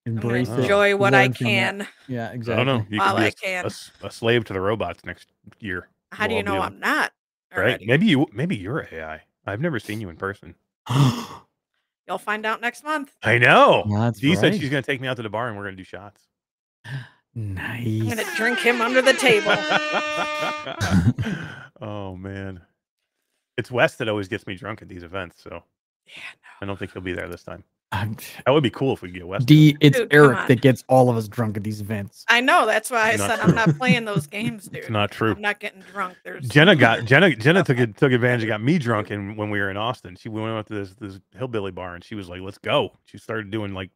I'm 0.06 0.15
gonna 0.15 0.28
Embrace 0.36 0.49
it. 0.49 0.60
enjoy 0.60 0.95
what 0.95 1.14
I 1.14 1.24
learn 1.24 1.34
from 1.34 1.48
it. 1.48 1.49
can. 1.49 1.88
Yeah, 2.07 2.30
exactly. 2.30 2.30
I 2.30 2.34
exactly. 2.34 2.65
don't 2.65 2.68
know. 2.68 2.86
You 2.90 2.99
While 2.99 3.15
could 3.15 3.18
be 3.18 3.24
I 3.24 3.26
a 3.26 3.28
s- 3.28 3.36
can. 3.36 3.64
A, 3.64 3.68
s- 3.68 3.91
a 4.03 4.11
slave 4.11 4.45
to 4.45 4.53
the 4.53 4.61
robots 4.61 5.03
next 5.06 5.30
year. 5.60 5.88
How 6.11 6.26
We'll 6.26 6.30
do 6.30 6.34
you 6.36 6.40
all 6.40 6.44
be 6.44 6.52
know 6.52 6.61
I'm 6.61 6.80
not? 6.80 7.11
Right? 7.52 7.60
already? 7.65 7.86
Maybe 7.86 8.06
you. 8.06 8.28
Maybe 8.34 8.56
you're 8.56 8.88
AI. 8.91 9.22
I've 9.45 9.61
never 9.61 9.80
seen 9.80 10.02
you 10.02 10.10
in 10.10 10.18
person. 10.18 10.56
You'll 12.07 12.18
find 12.19 12.45
out 12.45 12.61
next 12.61 12.84
month. 12.86 13.11
I 13.24 13.38
know. 13.38 13.86
That's 13.90 14.19
Dee 14.19 14.36
said 14.36 14.52
right. 14.53 14.61
she's 14.61 14.69
going 14.69 14.82
to 14.82 14.88
take 14.88 15.02
me 15.02 15.07
out 15.10 15.18
to 15.18 15.24
the 15.24 15.30
bar 15.30 15.48
and 15.49 15.57
we're 15.57 15.64
going 15.64 15.76
to 15.76 15.82
do 15.82 15.86
shots. 15.86 16.22
nice. 17.36 17.86
I'm 18.02 18.07
gonna 18.07 18.24
drink 18.38 18.60
him 18.60 18.80
under 18.82 19.02
the 19.02 19.11
table. 19.14 19.52
oh 21.82 22.15
man, 22.15 22.61
it's 23.57 23.71
Wes 23.71 23.95
that 23.95 24.07
always 24.09 24.27
gets 24.27 24.45
me 24.47 24.55
drunk 24.55 24.81
at 24.81 24.88
these 24.89 25.03
events, 25.03 25.41
so 25.41 25.63
Yeah, 26.07 26.23
I 26.61 26.65
don't 26.65 26.77
think 26.77 26.93
he'll 26.93 27.01
be 27.01 27.13
there 27.13 27.27
this 27.27 27.43
time. 27.43 27.63
I'm- 27.93 28.17
That 28.45 28.51
would 28.51 28.63
be 28.63 28.69
cool 28.69 28.93
if 28.93 29.01
we 29.01 29.07
could 29.09 29.15
get 29.15 29.27
Wes. 29.27 29.45
D, 29.45 29.77
it's 29.79 29.97
Dude, 29.97 30.13
Eric 30.13 30.47
that 30.49 30.59
gets 30.61 30.84
all 30.89 31.09
of 31.09 31.15
us 31.15 31.27
drunk 31.29 31.55
at 31.55 31.63
these 31.63 31.79
events. 31.79 32.25
I 32.27 32.41
know. 32.41 32.65
That's 32.65 32.91
why 32.91 33.13
I 33.13 33.15
Not 33.15 33.29
said 33.29 33.35
true. 33.39 33.49
I'm 33.49 33.55
not 33.55 33.77
playing 33.77 34.03
those 34.03 34.27
games, 34.38 34.65
dude. 34.65 34.75
It's 34.75 34.89
not 34.89 35.09
true. 35.09 35.31
I'm 35.31 35.41
not 35.41 35.59
getting 35.61 35.81
drunk. 35.93 36.17
There's 36.25 36.47
Jenna 36.49 36.75
got 36.75 37.05
Jenna 37.05 37.34
Jenna 37.34 37.63
took 37.63 37.77
it 37.79 37.95
took 37.95 38.11
advantage 38.11 38.41
and 38.43 38.49
got 38.49 38.61
me 38.61 38.77
drunk 38.77 39.09
and 39.09 39.38
when 39.38 39.49
we 39.49 39.59
were 39.59 39.69
in 39.71 39.77
Austin. 39.77 40.17
She 40.17 40.27
went 40.27 40.47
out 40.47 40.67
to 40.67 40.73
this 40.73 40.95
this 40.95 41.19
hillbilly 41.38 41.71
bar 41.71 41.95
and 41.95 42.03
she 42.03 42.15
was 42.15 42.27
like, 42.27 42.41
"Let's 42.41 42.57
go." 42.57 42.91
She 43.05 43.17
started 43.17 43.51
doing 43.51 43.73
like 43.73 43.89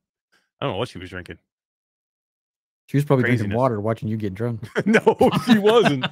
I 0.62 0.66
don't 0.66 0.74
know 0.76 0.78
what 0.80 0.88
she 0.88 0.98
was 0.98 1.10
drinking. 1.10 1.40
She 2.88 2.96
was 2.98 3.04
probably 3.06 3.24
drinking 3.26 3.54
water 3.54 3.80
watching 3.82 4.08
you 4.10 4.16
get 4.18 4.34
drunk. 4.34 4.68
no, 4.86 5.18
she 5.46 5.60
wasn't. 5.60 6.06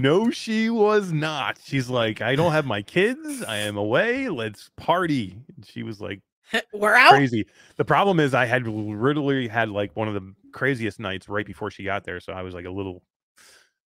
No, 0.00 0.30
she 0.30 0.70
was 0.70 1.12
not. 1.12 1.58
She's 1.64 1.88
like, 1.88 2.20
"I 2.20 2.36
don't 2.36 2.52
have 2.52 2.66
my 2.66 2.82
kids. 2.82 3.42
I 3.42 3.58
am 3.58 3.76
away. 3.76 4.28
Let's 4.28 4.70
party." 4.76 5.38
And 5.56 5.66
she 5.66 5.82
was 5.82 6.00
like, 6.00 6.20
we're 6.72 6.94
out. 6.94 7.12
crazy. 7.12 7.46
The 7.76 7.84
problem 7.84 8.20
is 8.20 8.34
I 8.34 8.46
had 8.46 8.66
literally 8.66 9.48
had 9.48 9.68
like 9.70 9.94
one 9.94 10.08
of 10.08 10.14
the 10.14 10.34
craziest 10.52 11.00
nights 11.00 11.28
right 11.28 11.46
before 11.46 11.70
she 11.70 11.84
got 11.84 12.04
there, 12.04 12.20
so 12.20 12.32
I 12.32 12.42
was 12.42 12.54
like 12.54 12.66
a 12.66 12.70
little, 12.70 13.02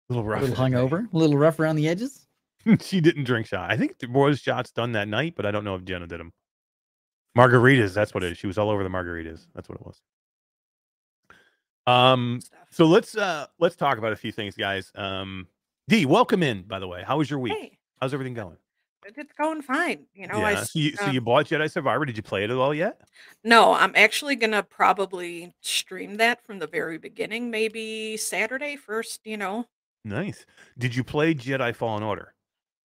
little 0.09 0.23
rough. 0.23 0.41
A 0.41 0.45
rough. 0.45 0.49
little 0.49 0.65
that 0.65 0.71
day. 0.71 0.77
hungover, 0.77 1.13
a 1.13 1.17
little 1.17 1.37
rough 1.37 1.59
around 1.59 1.75
the 1.75 1.87
edges. 1.87 2.27
she 2.81 3.01
didn't 3.01 3.25
drink 3.25 3.47
shot. 3.47 3.71
I 3.71 3.77
think 3.77 3.99
there 3.99 4.09
was 4.09 4.39
shots 4.39 4.71
done 4.71 4.93
that 4.93 5.07
night, 5.07 5.33
but 5.35 5.45
I 5.45 5.51
don't 5.51 5.63
know 5.63 5.75
if 5.75 5.83
Jenna 5.83 6.07
did 6.07 6.19
them. 6.19 6.33
Margaritas, 7.37 7.93
that's 7.93 8.13
what 8.13 8.23
it 8.23 8.31
is. 8.31 8.37
She 8.37 8.47
was 8.47 8.57
all 8.57 8.69
over 8.69 8.83
the 8.83 8.89
margaritas. 8.89 9.45
That's 9.53 9.67
what 9.67 9.79
it 9.79 9.85
was. 9.85 10.01
Um, 11.87 12.39
so 12.71 12.85
let's 12.85 13.15
uh 13.15 13.45
let's 13.59 13.75
talk 13.75 13.97
about 13.97 14.13
a 14.13 14.15
few 14.15 14.31
things, 14.31 14.55
guys. 14.55 14.91
Um, 14.95 15.47
D, 15.87 16.05
welcome 16.05 16.41
in. 16.41 16.63
By 16.63 16.79
the 16.79 16.87
way, 16.87 17.03
how 17.05 17.17
was 17.17 17.29
your 17.29 17.39
week? 17.39 17.53
Hey, 17.53 17.77
How's 18.01 18.13
everything 18.13 18.33
going? 18.33 18.57
it's 19.17 19.33
going 19.33 19.61
fine. 19.61 20.07
You 20.15 20.25
know, 20.27 20.39
I 20.43 20.53
yeah. 20.53 20.59
s- 20.61 20.71
So 20.71 20.79
you, 20.79 20.95
so 20.95 21.05
uh, 21.05 21.11
you 21.11 21.21
bought 21.21 21.45
Jedi 21.45 21.71
Survivor? 21.71 22.05
Did 22.05 22.17
you 22.17 22.23
play 22.23 22.43
it 22.43 22.49
at 22.49 22.57
all 22.57 22.73
yet? 22.73 23.01
No, 23.43 23.73
I'm 23.73 23.91
actually 23.95 24.35
gonna 24.35 24.63
probably 24.63 25.53
stream 25.61 26.15
that 26.15 26.43
from 26.43 26.57
the 26.57 26.65
very 26.65 26.97
beginning, 26.97 27.51
maybe 27.51 28.17
Saturday 28.17 28.75
first, 28.75 29.21
you 29.25 29.37
know. 29.37 29.65
Nice. 30.03 30.47
Did 30.79 30.95
you 30.95 31.03
play 31.03 31.35
Jedi 31.35 31.75
Fallen 31.75 32.01
Order? 32.01 32.33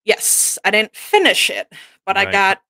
Yes, 0.05 0.59
I 0.65 0.73
didn't 0.73 0.97
finish 0.97 1.51
it, 1.51 1.73
but 2.05 2.17
I 2.17 2.25
got 2.33 2.63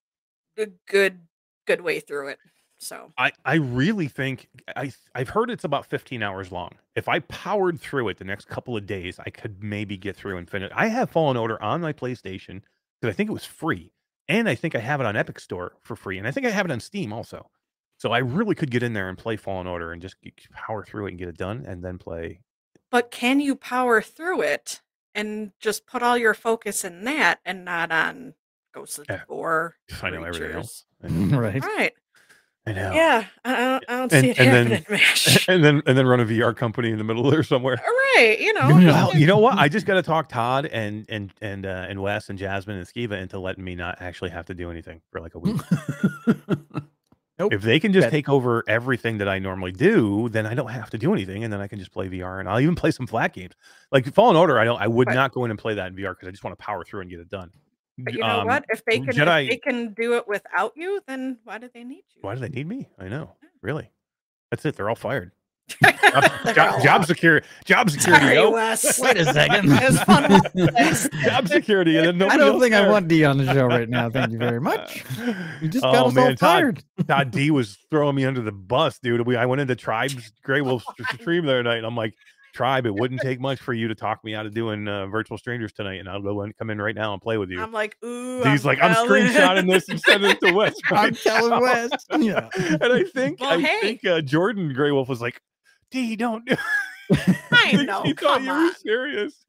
a 0.59 0.66
good 0.86 1.18
good 1.66 1.80
way 1.80 2.00
through 2.00 2.28
it. 2.28 2.38
So 2.80 3.12
I, 3.18 3.32
I 3.44 3.55
really 3.56 4.06
think 4.09 4.48
I 4.76 4.92
I've 5.14 5.30
heard 5.30 5.50
it's 5.50 5.64
about 5.64 5.86
15 5.86 6.22
hours 6.22 6.52
long. 6.52 6.70
If 6.94 7.09
I 7.09 7.18
powered 7.20 7.80
through 7.80 8.09
it 8.09 8.18
the 8.18 8.24
next 8.24 8.46
couple 8.48 8.76
of 8.76 8.86
days, 8.86 9.18
I 9.18 9.30
could 9.30 9.62
maybe 9.62 9.96
get 9.96 10.14
through 10.16 10.36
and 10.38 10.48
finish. 10.48 10.70
I 10.74 10.86
have 10.88 11.10
Fallen 11.10 11.36
Order 11.36 11.60
on 11.62 11.80
my 11.80 11.92
PlayStation 11.92 12.62
because 13.00 13.12
I 13.12 13.16
think 13.16 13.30
it 13.30 13.32
was 13.32 13.44
free, 13.44 13.92
and 14.28 14.48
I 14.48 14.55
think 14.55 14.74
I 14.76 14.78
have 14.80 15.00
it 15.00 15.06
on 15.06 15.16
Epic 15.16 15.40
Store 15.40 15.72
for 15.80 15.96
free, 15.96 16.18
and 16.18 16.26
I 16.26 16.30
think 16.30 16.46
I 16.46 16.50
have 16.50 16.66
it 16.66 16.72
on 16.72 16.80
Steam 16.80 17.12
also. 17.12 17.50
So 17.98 18.12
I 18.12 18.18
really 18.18 18.55
could 18.55 18.70
get 18.70 18.84
in 18.84 18.92
there 18.92 19.09
and 19.09 19.18
play 19.18 19.36
Fallen 19.36 19.66
Order 19.66 19.92
and 19.92 20.00
just 20.00 20.16
power 20.52 20.84
through 20.84 21.06
it 21.06 21.10
and 21.10 21.18
get 21.18 21.28
it 21.28 21.36
done, 21.36 21.64
and 21.66 21.82
then 21.84 21.98
play. 21.98 22.40
but 22.92 23.10
can 23.10 23.40
you 23.40 23.56
power 23.56 24.00
through 24.00 24.42
it 24.42 24.82
and 25.16 25.50
just 25.59 25.84
put 25.84 26.02
all 26.05 26.16
your 26.16 26.32
focus 26.34 26.84
in 26.84 27.02
that 27.05 27.40
and 27.44 27.64
not 27.64 27.90
on 27.90 28.34
Ghosts 28.72 28.98
of 29.00 29.06
Yeah. 29.10 29.22
War? 29.28 29.74
I 30.00 30.10
know 30.10 30.22
everything 30.22 30.52
else. 30.52 30.84
I 31.02 31.09
creatures? 31.09 31.30
know. 31.32 31.38
right. 31.40 31.64
Right. 31.64 31.92
I 32.69 32.73
know. 32.73 32.93
Yeah. 32.93 33.24
I 33.45 33.53
I 33.53 33.57
don't, 33.57 33.85
I 33.89 33.93
don't 33.97 34.12
And- 34.12 34.24
see 34.24 34.31
it 34.31 34.39
and 34.39 34.53
then- 34.53 34.66
happening, 34.78 34.85
Mash. 35.01 35.49
and 35.49 35.65
then 35.65 35.82
and 35.86 35.97
then 35.99 36.07
run 36.07 36.20
a 36.20 36.24
VR 36.24 36.55
company 36.57 36.90
in 36.90 36.99
the 36.99 37.05
middle 37.05 37.31
there 37.31 37.43
somewhere. 37.43 37.77
right. 38.16 38.36
You 38.40 38.53
know. 38.53 38.69
Well, 38.69 39.16
you 39.16 39.27
know 39.27 39.39
what? 39.39 39.59
I 39.59 39.69
just 39.69 39.86
got 39.86 39.95
to 39.95 40.03
talk 40.03 40.28
Todd 40.28 40.66
and 40.66 41.07
and 41.09 41.32
and 41.40 41.65
uh, 41.66 41.86
and 41.89 42.03
Wes 42.03 42.28
and 42.28 42.39
Jasmine 42.39 42.77
and 42.77 42.86
Skiva 42.86 43.20
into 43.20 43.39
letting 43.39 43.65
me 43.65 43.74
not 43.74 43.99
actually 44.01 44.31
have 44.31 44.47
to 44.47 44.55
do 44.55 44.70
anything 44.70 45.01
for 45.11 45.20
like 45.20 45.35
a 45.35 45.39
week. 45.39 45.61
Nope. 47.40 47.53
If 47.53 47.62
they 47.62 47.78
can 47.78 47.93
just 47.93 48.07
That- 48.07 48.11
take 48.11 48.28
over 48.28 48.65
everything 48.66 49.19
that 49.19 49.28
I 49.28 49.39
normally 49.39 49.70
do, 49.70 50.28
then 50.28 50.45
I 50.45 50.55
don't 50.55 50.70
have 50.73 50.90
to 50.90 50.99
do 50.99 51.12
anything, 51.12 51.45
and 51.45 51.53
then 51.53 51.61
I 51.61 51.69
can 51.69 51.78
just 51.78 51.93
play 51.93 52.09
VR, 52.09 52.40
and 52.40 52.49
I'll 52.49 52.59
even 52.59 52.74
play 52.74 52.90
some 52.90 53.07
flat 53.07 53.32
games 53.32 53.53
like 53.93 54.12
Fallen 54.12 54.35
Order. 54.35 54.59
I 54.59 54.65
don't. 54.65 54.81
I 54.82 54.89
would 54.89 55.05
But- 55.07 55.15
not 55.15 55.31
go 55.32 55.45
in 55.45 55.53
and 55.53 55.59
play 55.59 55.74
that 55.74 55.86
in 55.86 55.95
VR 55.95 56.15
because 56.16 56.27
I 56.27 56.31
just 56.32 56.43
want 56.43 56.59
to 56.59 56.65
power 56.65 56.82
through 56.82 57.03
and 57.03 57.09
get 57.11 57.20
it 57.20 57.28
done. 57.28 57.53
But 57.98 58.12
you 58.14 58.20
know 58.20 58.40
Um, 58.40 58.46
what? 58.46 58.64
If 58.68 58.84
they 58.84 59.00
can, 59.00 59.08
Jedi- 59.14 59.44
if 59.44 59.50
they 59.50 59.56
can 59.58 59.92
do 59.94 60.14
it 60.16 60.28
without 60.28 60.72
you, 60.76 61.00
then 61.06 61.38
why 61.44 61.58
do 61.58 61.68
they 61.72 61.84
need 61.84 62.04
you? 62.14 62.20
Why 62.22 62.34
do 62.34 62.40
they 62.40 62.48
need 62.48 62.66
me? 62.68 62.88
I 62.98 63.08
know. 63.08 63.32
Really. 63.62 63.90
That's 64.50 64.64
it. 64.64 64.76
They're 64.76 64.88
all 64.88 64.94
fired. 64.94 65.32
Job, 65.82 65.94
job, 66.54 66.82
job 66.82 67.04
security. 67.06 67.46
Job 67.66 67.90
security. 67.90 68.24
Sorry, 68.24 68.34
yo. 68.36 68.50
Wes. 68.52 68.98
Wait 69.00 69.18
a 69.18 69.24
second. 69.34 69.70
It 69.72 69.82
was 69.90 70.00
fun. 70.04 70.40
Wes. 70.54 71.08
job 71.24 71.46
security, 71.48 71.98
and 71.98 72.18
then 72.18 72.30
I 72.30 72.36
don't 72.38 72.54
else 72.54 72.62
think 72.62 72.74
I 72.74 72.88
want 72.88 73.06
D 73.08 73.24
on 73.24 73.36
the 73.36 73.52
show 73.52 73.66
right 73.66 73.88
now. 73.88 74.08
Thank 74.08 74.32
you 74.32 74.38
very 74.38 74.60
much. 74.60 75.04
You 75.60 75.68
just 75.68 75.82
got 75.82 75.94
Oh, 75.96 76.08
us 76.08 76.14
man, 76.14 76.28
all 76.30 76.36
Todd- 76.36 76.38
tired. 76.38 76.84
Todd 77.06 77.30
D 77.32 77.50
was 77.50 77.76
throwing 77.90 78.14
me 78.16 78.24
under 78.24 78.40
the 78.40 78.52
bus, 78.52 78.98
dude. 79.00 79.26
We 79.26 79.36
I 79.36 79.44
went 79.44 79.60
into 79.60 79.76
Tribe's 79.76 80.32
Grey 80.42 80.62
Wolf 80.62 80.84
stream 81.20 81.44
the 81.44 81.52
other 81.52 81.62
night, 81.64 81.76
and 81.78 81.86
I'm 81.86 81.96
like, 81.96 82.14
Tribe, 82.54 82.86
it 82.86 82.94
wouldn't 82.94 83.20
take 83.22 83.40
much 83.40 83.60
for 83.60 83.72
you 83.72 83.88
to 83.88 83.94
talk 83.94 84.22
me 84.24 84.34
out 84.34 84.46
of 84.46 84.54
doing 84.54 84.88
uh, 84.88 85.06
virtual 85.06 85.38
strangers 85.38 85.72
tonight, 85.72 86.00
and 86.00 86.08
I'll 86.08 86.22
go 86.22 86.40
and 86.42 86.56
come 86.56 86.70
in 86.70 86.80
right 86.80 86.94
now 86.94 87.12
and 87.12 87.22
play 87.22 87.38
with 87.38 87.50
you. 87.50 87.60
I'm 87.62 87.72
like, 87.72 87.96
ooh. 88.04 88.42
He's 88.44 88.64
like, 88.64 88.80
I'm 88.82 88.94
telling- 88.94 89.10
screenshotting 89.26 89.70
this 89.70 89.88
and 89.88 90.00
sending 90.00 90.30
it 90.30 90.40
to 90.40 90.52
Wes. 90.52 90.74
I'm 90.90 90.96
right 90.96 91.16
telling 91.16 91.50
now." 91.50 91.60
Wes. 91.62 91.90
Yeah. 92.18 92.48
and 92.56 92.92
I 92.92 93.04
think 93.04 93.40
Well, 93.40 93.58
I 93.58 93.60
hey. 93.60 93.80
think 93.80 94.04
uh, 94.06 94.20
Jordan 94.22 94.72
Grey 94.72 94.90
Wolf 94.92 95.08
was 95.08 95.20
like, 95.20 95.40
D, 95.90 96.16
don't 96.16 96.44
do. 96.46 96.56
I 97.50 97.84
know. 97.84 98.02
He 98.02 98.12
thought 98.12 98.42
you 98.42 98.52
were 98.52 98.70
serious. 98.74 99.46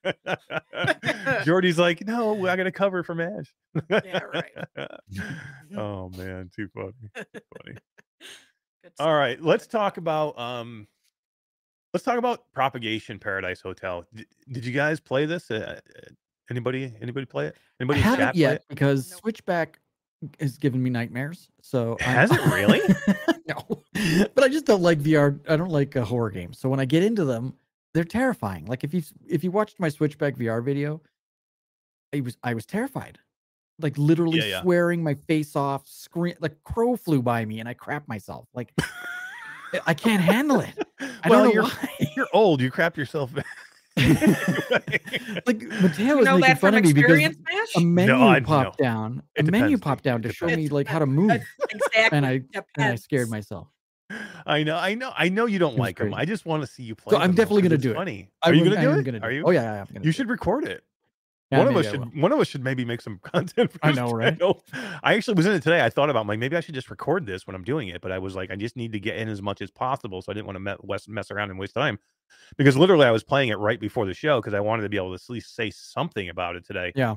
Jordy's 1.44 1.78
like, 1.78 2.06
no, 2.08 2.48
I 2.48 2.56
got 2.56 2.64
to 2.64 2.72
cover 2.72 3.04
from 3.04 3.20
Ash. 3.20 3.54
Yeah, 3.90 4.20
right. 4.34 4.90
oh 5.78 6.10
man, 6.10 6.50
too 6.56 6.70
funny. 6.74 6.94
funny. 7.16 7.78
Good 8.84 8.94
All 9.00 9.14
right, 9.14 9.42
let's 9.42 9.68
talk 9.68 9.98
about 9.98 10.40
um 10.40 10.88
let's 11.94 12.04
talk 12.04 12.18
about 12.18 12.52
Propagation 12.54 13.20
Paradise 13.20 13.62
Hotel. 13.62 14.06
D- 14.14 14.26
did 14.52 14.66
you 14.66 14.72
guys 14.74 15.00
play 15.00 15.26
this? 15.26 15.50
Uh, 15.52 15.80
uh, 15.98 16.10
anybody 16.50 16.94
anybody 17.02 17.26
play 17.26 17.48
it? 17.48 17.56
Anybody 17.80 18.00
in 18.00 18.04
chat 18.04 18.20
haven't 18.20 18.34
play 18.34 18.42
yet 18.42 18.56
it? 18.56 18.66
because 18.70 19.10
Nope. 19.12 19.20
Switchback 19.22 19.80
has 20.40 20.58
given 20.58 20.82
me 20.84 20.90
nightmares. 20.90 21.50
So 21.62 21.98
I'm- 22.02 22.16
Has 22.16 22.32
it 22.32 22.46
really? 22.46 22.82
no, 23.48 24.28
but 24.36 24.44
I 24.44 24.50
just 24.50 24.66
don't 24.66 24.82
like 24.82 25.00
VR. 25.00 25.40
I 25.50 25.56
don't 25.56 25.72
like 25.72 25.96
uh, 25.96 26.04
horror 26.04 26.30
games. 26.32 26.60
So 26.60 26.70
when 26.70 26.80
I 26.80 26.86
get 26.86 27.04
into 27.04 27.26
them, 27.26 27.54
they're 27.94 28.04
terrifying. 28.04 28.66
Like 28.66 28.84
if 28.84 28.94
you 28.94 29.02
if 29.28 29.44
you 29.44 29.52
watched 29.52 29.80
my 29.80 29.90
Switchback 29.90 30.36
VR 30.36 30.64
video, 30.64 31.02
I 32.14 32.20
was 32.22 32.38
I 32.44 32.54
was 32.54 32.66
terrified, 32.66 33.18
like 33.80 33.98
literally 33.98 34.40
Yeah, 34.40 34.46
yeah. 34.46 34.62
swearing 34.62 35.02
my 35.04 35.14
face 35.16 35.56
off. 35.56 35.88
Scream 35.88 36.36
like 36.42 36.64
crow 36.64 36.96
flew 36.98 37.22
by 37.22 37.46
me 37.46 37.60
and 37.60 37.68
I 37.70 37.74
crapped 37.74 38.08
myself. 38.08 38.48
Like 38.54 38.74
I- 39.74 39.82
I 39.88 39.94
can't 39.94 40.22
handle 40.22 40.60
it. 40.62 40.74
I 41.24 41.30
well, 41.30 41.44
don't 41.44 41.48
know 41.48 41.54
you're 41.54 41.64
why. 41.64 41.90
you're 42.16 42.28
old. 42.34 42.62
You 42.62 42.72
crapped 42.72 42.98
yourself. 42.98 43.32
like 43.98 45.62
Mateo 45.82 46.06
You 46.06 46.18
was 46.20 46.40
making 46.42 46.56
fun 46.56 46.74
of 46.76 46.84
me 46.84 46.94
because 46.94 47.12
experience, 47.12 47.38
Mash? 47.52 47.76
a 47.76 47.82
menu 47.82 48.16
I- 48.16 48.40
popped 48.40 48.80
no. 48.80 48.84
down. 48.86 49.24
It 49.36 49.48
a 49.48 49.52
menu 49.52 49.78
popped 49.78 50.04
down 50.04 50.22
to 50.22 50.32
show 50.34 50.48
me 50.48 50.70
like 50.70 50.88
how 50.88 51.00
to 51.00 51.06
move, 51.06 51.32
exactly. 51.70 52.18
and 52.18 52.26
I 52.26 52.42
and 52.78 52.94
I 52.94 52.96
scared 52.96 53.30
myself. 53.30 53.68
I 54.46 54.64
know, 54.64 54.76
I 54.78 54.96
know, 54.96 55.12
I 55.16 55.30
know 55.30 55.46
you 55.46 55.60
don't 55.60 55.72
It 55.74 55.76
was 55.76 55.80
like 55.80 55.98
them. 55.98 56.08
crazy. 56.12 56.22
I 56.22 56.26
just 56.26 56.46
want 56.46 56.64
to 56.64 56.68
see 56.68 56.82
you 56.84 56.96
play. 56.96 57.16
I'm 57.16 57.22
them, 57.22 57.32
though, 57.32 57.42
definitely 57.44 57.62
'cause 57.64 57.70
gonna 57.70 57.76
it's 57.76 57.84
do 57.84 57.92
it. 57.92 57.96
Funny. 57.96 58.32
I 58.42 58.50
Are 58.50 58.54
you 58.54 58.64
will- 58.64 58.70
gonna 58.72 58.82
do 58.82 59.00
it? 59.00 59.04
gonna 59.04 59.20
do 59.20 59.26
Are 59.26 59.32
it. 59.32 59.36
you? 59.36 59.44
Oh 59.46 59.50
yeah, 59.52 59.62
yeah, 59.64 59.72
I'm 59.82 59.86
gonna. 59.88 60.00
You 60.00 60.04
do 60.04 60.12
should 60.14 60.30
record 60.30 60.64
it. 60.66 60.84
Yeah, 61.52 61.60
one 61.60 61.68
of 61.68 61.76
us 61.78 61.88
I 61.88 61.92
should 61.92 62.00
will. 62.14 62.22
one 62.22 62.32
of 62.32 62.40
us 62.40 62.48
should 62.48 62.64
maybe 62.64 62.86
make 62.86 63.02
some 63.02 63.20
content 63.24 63.72
for 63.72 63.80
I 63.82 63.92
know, 63.92 64.12
right? 64.12 64.38
channel. 64.38 64.64
I 65.02 65.16
actually 65.16 65.34
was 65.34 65.46
in 65.48 65.54
it 65.54 65.64
today. 65.64 65.84
I 65.84 65.90
thought 65.90 66.10
about 66.10 66.28
like 66.28 66.38
maybe 66.40 66.56
I 66.56 66.60
should 66.60 66.76
just 66.76 66.90
record 66.92 67.26
this 67.26 67.48
when 67.48 67.56
I'm 67.56 67.64
doing 67.64 67.88
it, 67.88 68.02
but 68.02 68.12
I 68.12 68.20
was 68.20 68.36
like, 68.36 68.52
I 68.52 68.56
just 68.56 68.76
need 68.76 68.92
to 68.94 69.00
get 69.00 69.18
in 69.18 69.28
as 69.30 69.42
much 69.42 69.62
as 69.62 69.72
possible, 69.72 70.22
so 70.22 70.32
I 70.32 70.36
didn't 70.36 70.46
want 70.46 70.58
to 70.58 70.78
mess, 70.86 71.08
mess, 71.08 71.32
around 71.32 71.50
and 71.50 71.58
waste 71.60 71.74
time. 71.74 71.98
Because 72.58 72.78
literally, 72.78 73.06
I 73.06 73.12
was 73.12 73.24
playing 73.24 73.50
it 73.50 73.58
right 73.58 73.80
before 73.80 74.06
the 74.06 74.14
show 74.14 74.40
because 74.40 74.54
I 74.54 74.60
wanted 74.60 74.84
to 74.84 74.90
be 74.90 74.98
able 74.98 75.10
to 75.10 75.16
at 75.16 75.30
least 75.30 75.56
say 75.56 75.72
something 75.72 76.30
about 76.30 76.56
it 76.56 76.66
today. 76.66 76.92
Yeah. 76.96 77.16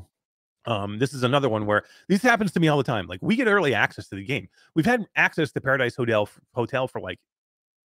Um, 0.64 0.98
this 0.98 1.12
is 1.12 1.24
another 1.24 1.48
one 1.48 1.66
where 1.66 1.82
this 2.08 2.22
happens 2.22 2.52
to 2.52 2.60
me 2.60 2.68
all 2.68 2.78
the 2.78 2.84
time. 2.84 3.06
Like 3.06 3.20
we 3.20 3.36
get 3.36 3.48
early 3.48 3.74
access 3.74 4.08
to 4.08 4.16
the 4.16 4.24
game. 4.24 4.48
We've 4.74 4.86
had 4.86 5.04
access 5.16 5.52
to 5.52 5.60
Paradise 5.60 5.94
Hotel 5.96 6.28
Hotel 6.54 6.88
for 6.88 7.00
like 7.00 7.18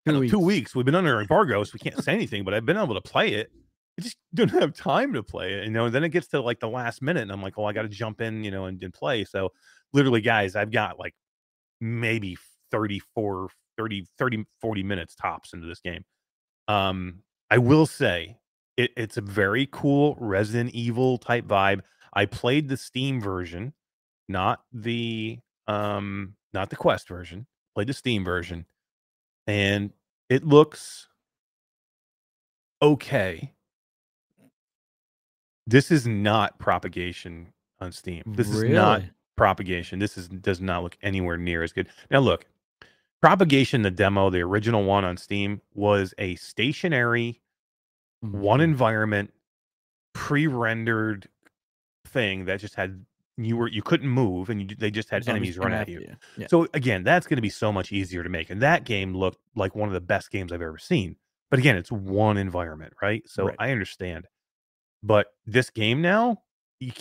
Two 0.06 0.14
know, 0.14 0.20
two 0.20 0.40
weeks. 0.40 0.46
weeks. 0.46 0.76
We've 0.76 0.86
been 0.86 0.96
under 0.96 1.20
embargo, 1.20 1.64
so 1.66 1.72
we 1.74 1.80
can't 1.80 2.02
say 2.02 2.14
anything. 2.14 2.46
But 2.46 2.54
I've 2.54 2.66
been 2.66 2.78
able 2.78 2.96
to 2.96 3.02
play 3.02 3.34
it. 3.34 3.52
I 3.98 4.04
just 4.04 4.18
don't 4.34 4.52
have 4.52 4.74
time 4.74 5.14
to 5.14 5.24
play 5.24 5.54
it. 5.54 5.66
You 5.66 5.72
know, 5.72 5.90
then 5.90 6.04
it 6.04 6.10
gets 6.10 6.28
to 6.30 6.42
like 6.42 6.60
the 6.60 6.70
last 6.70 7.02
minute, 7.02 7.24
and 7.24 7.32
I'm 7.32 7.42
like, 7.42 7.58
oh, 7.58 7.66
I 7.66 7.74
got 7.74 7.84
to 7.84 7.90
jump 7.90 8.22
in, 8.22 8.44
you 8.44 8.52
know, 8.52 8.66
and, 8.66 8.82
and 8.84 8.94
play. 8.94 9.26
So 9.26 9.52
literally, 9.94 10.22
guys, 10.22 10.56
I've 10.56 10.72
got 10.72 11.00
like 11.00 11.16
maybe 11.82 12.38
34, 12.72 13.50
30, 13.78 14.08
30, 14.18 14.46
40 14.62 14.84
minutes 14.84 15.16
tops 15.16 15.54
into 15.54 15.68
this 15.68 15.80
game. 15.80 16.04
Um, 16.68 17.20
I 17.50 17.58
will 17.60 17.86
say 17.86 18.38
it, 18.76 18.92
it's 18.98 19.18
a 19.18 19.22
very 19.22 19.68
cool 19.72 20.16
Resident 20.20 20.72
Evil 20.72 21.18
type 21.18 21.46
vibe. 21.46 21.82
I 22.14 22.26
played 22.26 22.68
the 22.68 22.78
Steam 22.78 23.22
version, 23.22 23.74
not 24.28 24.62
the 24.74 25.40
um, 25.68 26.36
not 26.54 26.70
the 26.70 26.76
Quest 26.76 27.08
version. 27.08 27.48
Played 27.76 27.88
the 27.88 27.94
Steam 27.94 28.24
version, 28.24 28.66
and 29.46 29.92
it 30.30 30.46
looks 30.46 31.08
okay. 32.82 33.54
This 35.68 35.92
is 35.92 36.08
not 36.08 36.58
propagation 36.60 37.54
on 37.80 37.92
Steam. 37.92 38.24
This 38.26 38.50
is 38.50 38.64
not 38.64 39.04
propagation. 39.36 40.00
This 40.00 40.18
is 40.18 40.28
does 40.30 40.62
not 40.62 40.82
look 40.84 40.98
anywhere 41.04 41.38
near 41.38 41.62
as 41.62 41.74
good. 41.74 41.90
Now 42.10 42.20
look, 42.20 42.46
propagation, 43.22 43.82
the 43.82 43.92
demo, 43.92 44.30
the 44.30 44.42
original 44.42 44.84
one 44.86 45.04
on 45.06 45.18
Steam 45.18 45.62
was 45.74 46.14
a 46.18 46.36
stationary 46.36 47.42
one 48.22 48.60
Mhm. 48.60 48.64
environment 48.64 49.34
pre-rendered 50.14 51.30
thing 52.06 52.46
that 52.46 52.60
just 52.60 52.74
had 52.76 53.06
you 53.38 53.56
were 53.56 53.68
you 53.68 53.84
couldn't 53.84 54.10
move 54.10 54.50
and 54.50 54.72
you, 54.72 54.76
they 54.76 54.90
just 54.90 55.10
had 55.10 55.24
Zombies 55.24 55.52
enemies 55.52 55.58
run 55.60 55.74
at 55.74 55.82
after 55.82 55.92
you. 55.92 56.16
Yeah. 56.38 56.48
So 56.48 56.68
again, 56.74 57.04
that's 57.04 57.28
going 57.28 57.36
to 57.38 57.42
be 57.42 57.50
so 57.50 57.72
much 57.72 57.92
easier 57.92 58.24
to 58.24 58.30
make. 58.30 58.50
And 58.50 58.62
that 58.64 58.84
game 58.84 59.14
looked 59.14 59.38
like 59.56 59.76
one 59.76 59.88
of 59.88 59.94
the 59.94 60.02
best 60.02 60.32
games 60.32 60.52
I've 60.52 60.64
ever 60.64 60.80
seen. 60.80 61.18
But 61.52 61.60
again, 61.60 61.76
it's 61.78 61.92
one 61.92 62.38
environment, 62.38 62.94
right? 63.00 63.22
So 63.30 63.46
Right. 63.48 63.56
I 63.60 63.72
understand. 63.72 64.28
But 65.08 65.28
this 65.46 65.72
game 65.72 66.02
now, 66.02 66.44
you 66.80 66.92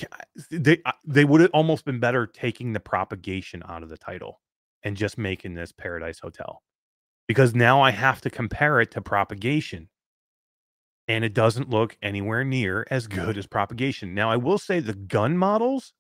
they 0.50 0.82
they 1.06 1.24
would 1.26 1.42
have 1.42 1.50
almost 1.52 1.84
been 1.84 2.00
better 2.00 2.26
taking 2.26 2.72
the 2.74 2.80
propagation 2.80 3.62
out 3.68 3.82
of 3.84 3.90
the 3.90 3.98
title 3.98 4.40
and 4.84 4.96
just 4.96 5.18
making 5.18 5.54
this 5.54 5.72
Paradise 5.72 6.20
Hotel. 6.20 6.62
Because 7.28 7.54
now 7.54 7.82
I 7.82 7.92
have 7.92 8.20
to 8.22 8.30
compare 8.30 8.80
it 8.80 8.92
to 8.92 9.02
propagation. 9.02 9.90
And 11.08 11.24
it 11.24 11.34
doesn't 11.34 11.70
look 11.70 11.96
anywhere 12.02 12.44
near 12.44 12.86
as 12.90 13.06
good 13.08 13.38
as 13.38 13.46
propagation. 13.46 14.14
Now 14.14 14.30
I 14.30 14.36
will 14.36 14.58
say 14.58 14.80
the 14.80 14.94
gun 14.94 15.36
models 15.38 15.94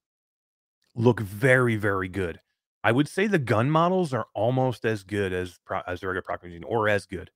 look 0.94 1.20
very, 1.20 1.76
very 1.76 2.08
good. 2.08 2.40
I 2.84 2.92
would 2.92 3.08
say 3.08 3.26
the 3.26 3.38
gun 3.38 3.70
models 3.70 4.14
are 4.14 4.26
almost 4.34 4.84
as 4.84 5.02
good 5.02 5.32
as 5.32 5.58
as 5.86 6.00
the 6.00 6.06
regular 6.08 6.22
propagation, 6.22 6.64
or 6.64 6.88
as 6.88 7.06
good. 7.06 7.30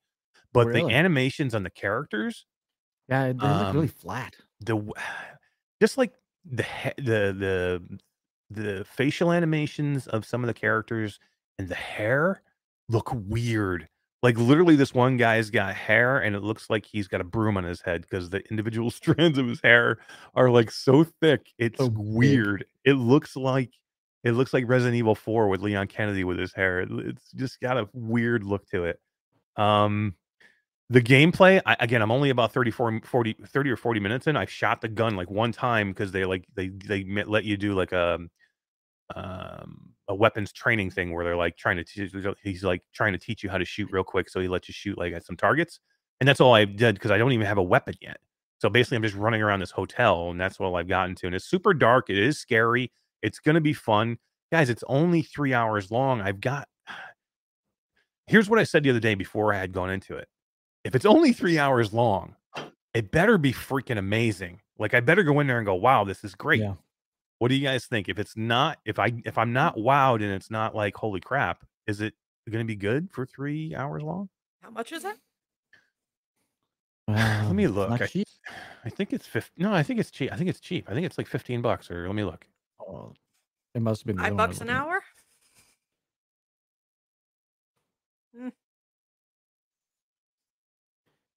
But 0.52 0.68
Really? 0.68 0.90
the 0.90 0.90
animations 0.90 1.54
on 1.54 1.64
the 1.64 1.70
characters, 1.70 2.46
Yeah, 3.08 3.32
they 3.34 3.52
look 3.52 3.72
really 3.72 3.88
Um, 3.88 3.88
flat. 3.88 4.36
The 4.60 4.76
just 5.80 5.98
like 5.98 6.12
the 6.50 6.64
the 6.96 7.32
the 7.38 7.98
the 8.50 8.84
facial 8.84 9.32
animations 9.32 10.06
of 10.08 10.24
some 10.26 10.42
of 10.42 10.48
the 10.48 10.54
characters 10.54 11.20
and 11.58 11.68
the 11.68 11.74
hair 11.74 12.42
look 12.88 13.12
weird. 13.14 13.88
Like 14.22 14.36
literally, 14.36 14.76
this 14.76 14.92
one 14.92 15.16
guy's 15.16 15.48
got 15.50 15.74
hair, 15.74 16.18
and 16.18 16.36
it 16.36 16.42
looks 16.42 16.68
like 16.68 16.84
he's 16.84 17.08
got 17.08 17.22
a 17.22 17.24
broom 17.24 17.56
on 17.56 17.64
his 17.64 17.80
head 17.80 18.02
because 18.02 18.28
the 18.28 18.40
individual 18.50 18.90
strands 18.90 19.38
of 19.38 19.46
his 19.46 19.60
hair 19.62 19.98
are 20.34 20.50
like 20.50 20.70
so 20.70 21.04
thick. 21.04 21.52
It's 21.58 21.78
So 21.78 21.90
weird. 21.96 22.66
It 22.84 22.94
looks 22.94 23.36
like 23.36 23.70
it 24.24 24.32
looks 24.32 24.52
like 24.52 24.68
Resident 24.68 24.96
Evil 24.96 25.14
4 25.14 25.48
with 25.48 25.62
Leon 25.62 25.86
Kennedy 25.86 26.24
with 26.24 26.38
his 26.38 26.52
hair. 26.52 26.80
It's 26.80 27.32
just 27.32 27.60
got 27.60 27.78
a 27.78 27.88
weird 27.94 28.44
look 28.44 28.66
to 28.68 28.84
it. 28.84 29.00
Um, 29.56 30.14
the 30.90 31.00
gameplay, 31.00 31.62
I, 31.64 31.76
again, 31.78 32.02
I'm 32.02 32.10
only 32.10 32.30
about 32.30 32.52
34, 32.52 33.02
40, 33.04 33.36
30 33.46 33.70
or 33.70 33.76
40 33.76 34.00
minutes 34.00 34.26
in. 34.26 34.36
I've 34.36 34.50
shot 34.50 34.80
the 34.80 34.88
gun 34.88 35.14
like 35.14 35.30
one 35.30 35.52
time 35.52 35.90
because 35.90 36.10
they 36.10 36.24
like 36.24 36.44
they 36.54 36.68
they 36.68 37.04
let 37.26 37.44
you 37.44 37.56
do 37.56 37.74
like 37.74 37.92
a 37.92 38.18
um 39.14 39.90
a 40.08 40.14
weapons 40.14 40.52
training 40.52 40.90
thing 40.90 41.12
where 41.12 41.24
they're 41.24 41.36
like 41.36 41.56
trying 41.56 41.76
to 41.76 41.84
teach 41.84 42.12
he's 42.42 42.64
like 42.64 42.82
trying 42.92 43.12
to 43.12 43.18
teach 43.18 43.42
you 43.42 43.50
how 43.50 43.58
to 43.58 43.64
shoot 43.64 43.88
real 43.92 44.04
quick 44.04 44.28
so 44.28 44.40
he 44.40 44.48
lets 44.48 44.68
you 44.68 44.74
shoot 44.74 44.98
like 44.98 45.12
at 45.12 45.24
some 45.24 45.36
targets 45.36 45.80
and 46.20 46.28
that's 46.28 46.40
all 46.40 46.54
i 46.54 46.64
did 46.64 46.94
because 46.94 47.10
i 47.10 47.18
don't 47.18 47.32
even 47.32 47.46
have 47.46 47.58
a 47.58 47.62
weapon 47.62 47.94
yet. 48.00 48.18
So 48.58 48.68
basically 48.68 48.96
i'm 48.96 49.02
just 49.02 49.16
running 49.16 49.42
around 49.42 49.60
this 49.60 49.70
hotel 49.72 50.30
and 50.30 50.40
that's 50.40 50.60
all 50.60 50.76
i've 50.76 50.88
gotten 50.88 51.14
to 51.16 51.26
and 51.26 51.34
it's 51.34 51.44
super 51.44 51.74
dark 51.74 52.10
it 52.10 52.18
is 52.18 52.38
scary 52.38 52.92
it's 53.22 53.38
going 53.38 53.56
to 53.56 53.60
be 53.60 53.72
fun. 53.72 54.16
Guys 54.52 54.70
it's 54.70 54.84
only 54.88 55.22
three 55.22 55.54
hours 55.54 55.90
long 55.90 56.20
i've 56.20 56.40
got 56.40 56.68
here's 58.26 58.48
what 58.48 58.58
i 58.58 58.64
said 58.64 58.82
the 58.82 58.90
other 58.90 59.00
day 59.00 59.14
before 59.14 59.52
i 59.54 59.58
had 59.58 59.72
gone 59.72 59.90
into 59.90 60.16
it 60.16 60.28
if 60.84 60.94
it's 60.94 61.04
only 61.06 61.32
three 61.32 61.58
hours 61.58 61.92
long 61.92 62.34
it 62.94 63.10
better 63.10 63.38
be 63.38 63.52
freaking 63.52 63.98
amazing 63.98 64.60
like 64.78 64.94
i 64.94 65.00
better 65.00 65.22
go 65.22 65.38
in 65.40 65.46
there 65.46 65.58
and 65.58 65.66
go 65.66 65.74
wow 65.74 66.04
this 66.04 66.24
is 66.24 66.34
great 66.34 66.60
Yeah. 66.60 66.74
what 67.38 67.48
do 67.48 67.54
you 67.54 67.66
guys 67.66 67.86
think 67.86 68.08
if 68.08 68.18
it's 68.18 68.36
not 68.36 68.78
if 68.84 68.98
i 68.98 69.12
if 69.24 69.36
i'm 69.38 69.52
not 69.52 69.76
wowed 69.76 70.16
and 70.22 70.32
it's 70.32 70.50
not 70.50 70.74
like 70.74 70.96
holy 70.96 71.20
crap 71.20 71.64
is 71.86 72.00
it 72.00 72.14
going 72.48 72.64
to 72.64 72.68
be 72.68 72.76
good 72.76 73.10
for 73.12 73.24
three 73.26 73.74
hours 73.76 74.02
long? 74.02 74.28
How 74.62 74.70
much 74.70 74.90
is 74.92 75.04
it? 75.04 75.16
Let 77.08 77.52
me 77.54 77.66
Um, 77.66 77.72
look. 77.74 78.00
I. 78.00 78.08
I 78.84 78.88
think 78.90 79.12
it's 79.12 79.26
50. 79.26 79.62
No, 79.62 79.72
I 79.72 79.82
think 79.84 80.00
it's 80.00 80.10
cheap. 80.10 80.32
I 80.32 80.36
think 80.36 80.50
it's 80.50 80.58
cheap. 80.58 80.88
I 80.90 80.94
think 80.94 81.06
it's 81.06 81.16
like 81.18 81.26
15 81.28 81.62
bucks 81.62 81.90
or 81.90 82.06
let 82.06 82.14
me 82.14 82.24
look. 82.24 82.46
Oh, 82.80 83.12
it 83.74 83.82
must 83.82 84.00
have 84.02 84.06
been 84.06 84.16
Five 84.16 84.26
other 84.26 84.34
one 84.34 84.40
I 84.42 84.46
bucks 84.46 84.60
an 84.60 84.70
hour. 84.70 84.96
at. 84.96 85.02
hour? 88.44 88.52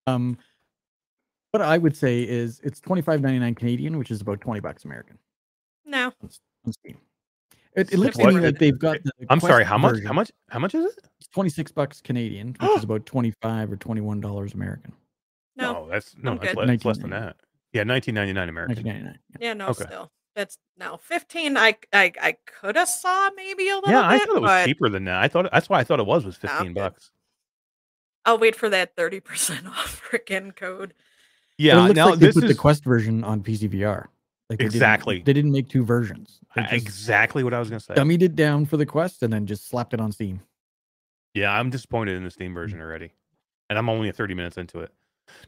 Um, 0.08 0.38
what 1.52 1.62
I 1.62 1.78
would 1.78 1.96
say 1.96 2.24
is 2.24 2.60
it's 2.64 2.80
twenty 2.80 3.02
five 3.02 3.22
ninety 3.22 3.40
nine 3.40 3.56
Canadian, 3.56 3.98
which 3.98 4.12
is 4.12 4.22
about 4.22 4.42
twenty 4.42 4.60
bucks 4.60 4.86
American 4.86 5.18
No. 5.86 6.12
on 6.66 6.72
Steam. 6.74 6.98
It, 7.76 7.92
it 7.92 7.98
looks 8.00 8.18
to 8.18 8.28
me 8.28 8.40
like 8.40 8.60
they've 8.60 8.78
got. 8.78 9.04
The 9.04 9.12
I'm 9.30 9.40
sorry. 9.40 9.64
How 9.64 9.78
much? 9.78 9.92
version. 9.94 10.08
How 10.08 10.14
much? 10.14 10.32
How 10.50 10.60
much 10.60 10.76
is 10.76 10.86
it? 10.86 11.00
It's 11.20 11.28
twenty 11.30 11.50
six 11.50 11.72
bucks 11.72 12.02
Canadian, 12.02 12.56
which 12.60 12.78
is 12.78 12.84
about 12.84 13.06
twenty 13.06 13.34
five 13.42 13.72
or 13.72 13.78
twenty 13.78 14.02
one 14.02 14.20
dollars 14.22 14.54
American. 14.54 14.94
No. 15.56 15.88
that's 15.90 16.16
no, 16.22 16.32
I'm 16.32 16.38
that's, 16.40 16.56
less, 16.56 16.70
it's 16.70 16.86
less 16.86 16.98
than 16.98 17.12
that. 17.12 17.36
Yeah, 17.74 17.84
19.99 17.84 18.50
American. 18.50 18.76
Nineteen 18.76 18.86
ninety 18.86 19.04
nine. 19.04 19.20
Yeah, 19.40 19.54
no, 19.54 19.68
Okay. 19.70 19.86
still. 19.86 20.12
That's 20.36 20.58
no. 20.78 20.98
15 20.98 21.58
I 21.58 21.76
I 21.94 22.12
I 22.22 22.36
could 22.46 22.76
have 22.76 22.90
saw 22.90 23.30
maybe 23.36 23.70
a 23.70 23.76
little 23.76 23.92
Yeah, 23.92 24.08
I 24.08 24.18
thought 24.20 24.38
it 24.38 24.42
was 24.42 24.50
but 24.50 24.66
cheaper 24.66 24.90
than 24.90 25.06
that. 25.06 25.22
I 25.22 25.28
thought 25.28 25.48
that's 25.52 25.70
why 25.70 25.80
I 25.80 25.84
thought 25.84 26.00
it 26.00 26.06
was 26.08 26.26
was 26.26 26.38
15 26.38 26.68
good. 26.68 26.76
bucks. 26.76 27.12
I'll 28.26 28.38
wait 28.38 28.56
for 28.56 28.70
that 28.70 28.96
30% 28.96 29.68
off 29.68 30.02
freaking 30.10 30.56
code. 30.56 30.94
Yeah, 31.58 31.78
it 31.80 31.82
looks 31.88 31.96
now 31.96 32.10
like 32.12 32.20
they 32.20 32.28
this 32.28 32.36
put 32.36 32.46
is 32.46 32.50
the 32.50 32.56
Quest 32.56 32.84
version 32.84 33.24
on 33.24 33.42
PC 33.44 33.70
VR. 33.70 34.08
Like 34.50 34.58
they 34.60 34.66
didn't- 34.66 34.76
Exactly. 34.76 35.22
they 35.26 35.34
didn't 35.34 35.52
make 35.52 35.70
two 35.70 35.84
versions. 35.86 36.40
They 36.56 36.62
just 36.64 36.74
exactly 36.74 37.44
what 37.44 37.54
I 37.54 37.60
was 37.60 37.70
going 37.70 37.80
to 37.80 37.86
say. 37.86 37.94
dummied 37.96 38.22
it 38.22 38.36
down 38.36 38.66
for 38.66 38.78
the 38.78 38.86
Quest 38.86 39.24
and 39.24 39.32
then 39.34 39.46
just 39.46 39.68
slapped 39.70 39.94
it 39.94 40.00
on 40.00 40.12
Steam. 40.12 40.42
Yeah, 41.34 41.52
I'm 41.58 41.70
disappointed 41.70 42.16
in 42.16 42.24
the. 42.24 42.30
Steam 42.32 42.54
version 42.54 42.80
already, 42.80 43.12
and 43.70 43.78
I'm 43.80 43.90
only 43.90 44.12
30 44.12 44.34
minutes 44.36 44.58
into 44.58 44.80
it. 44.80 44.92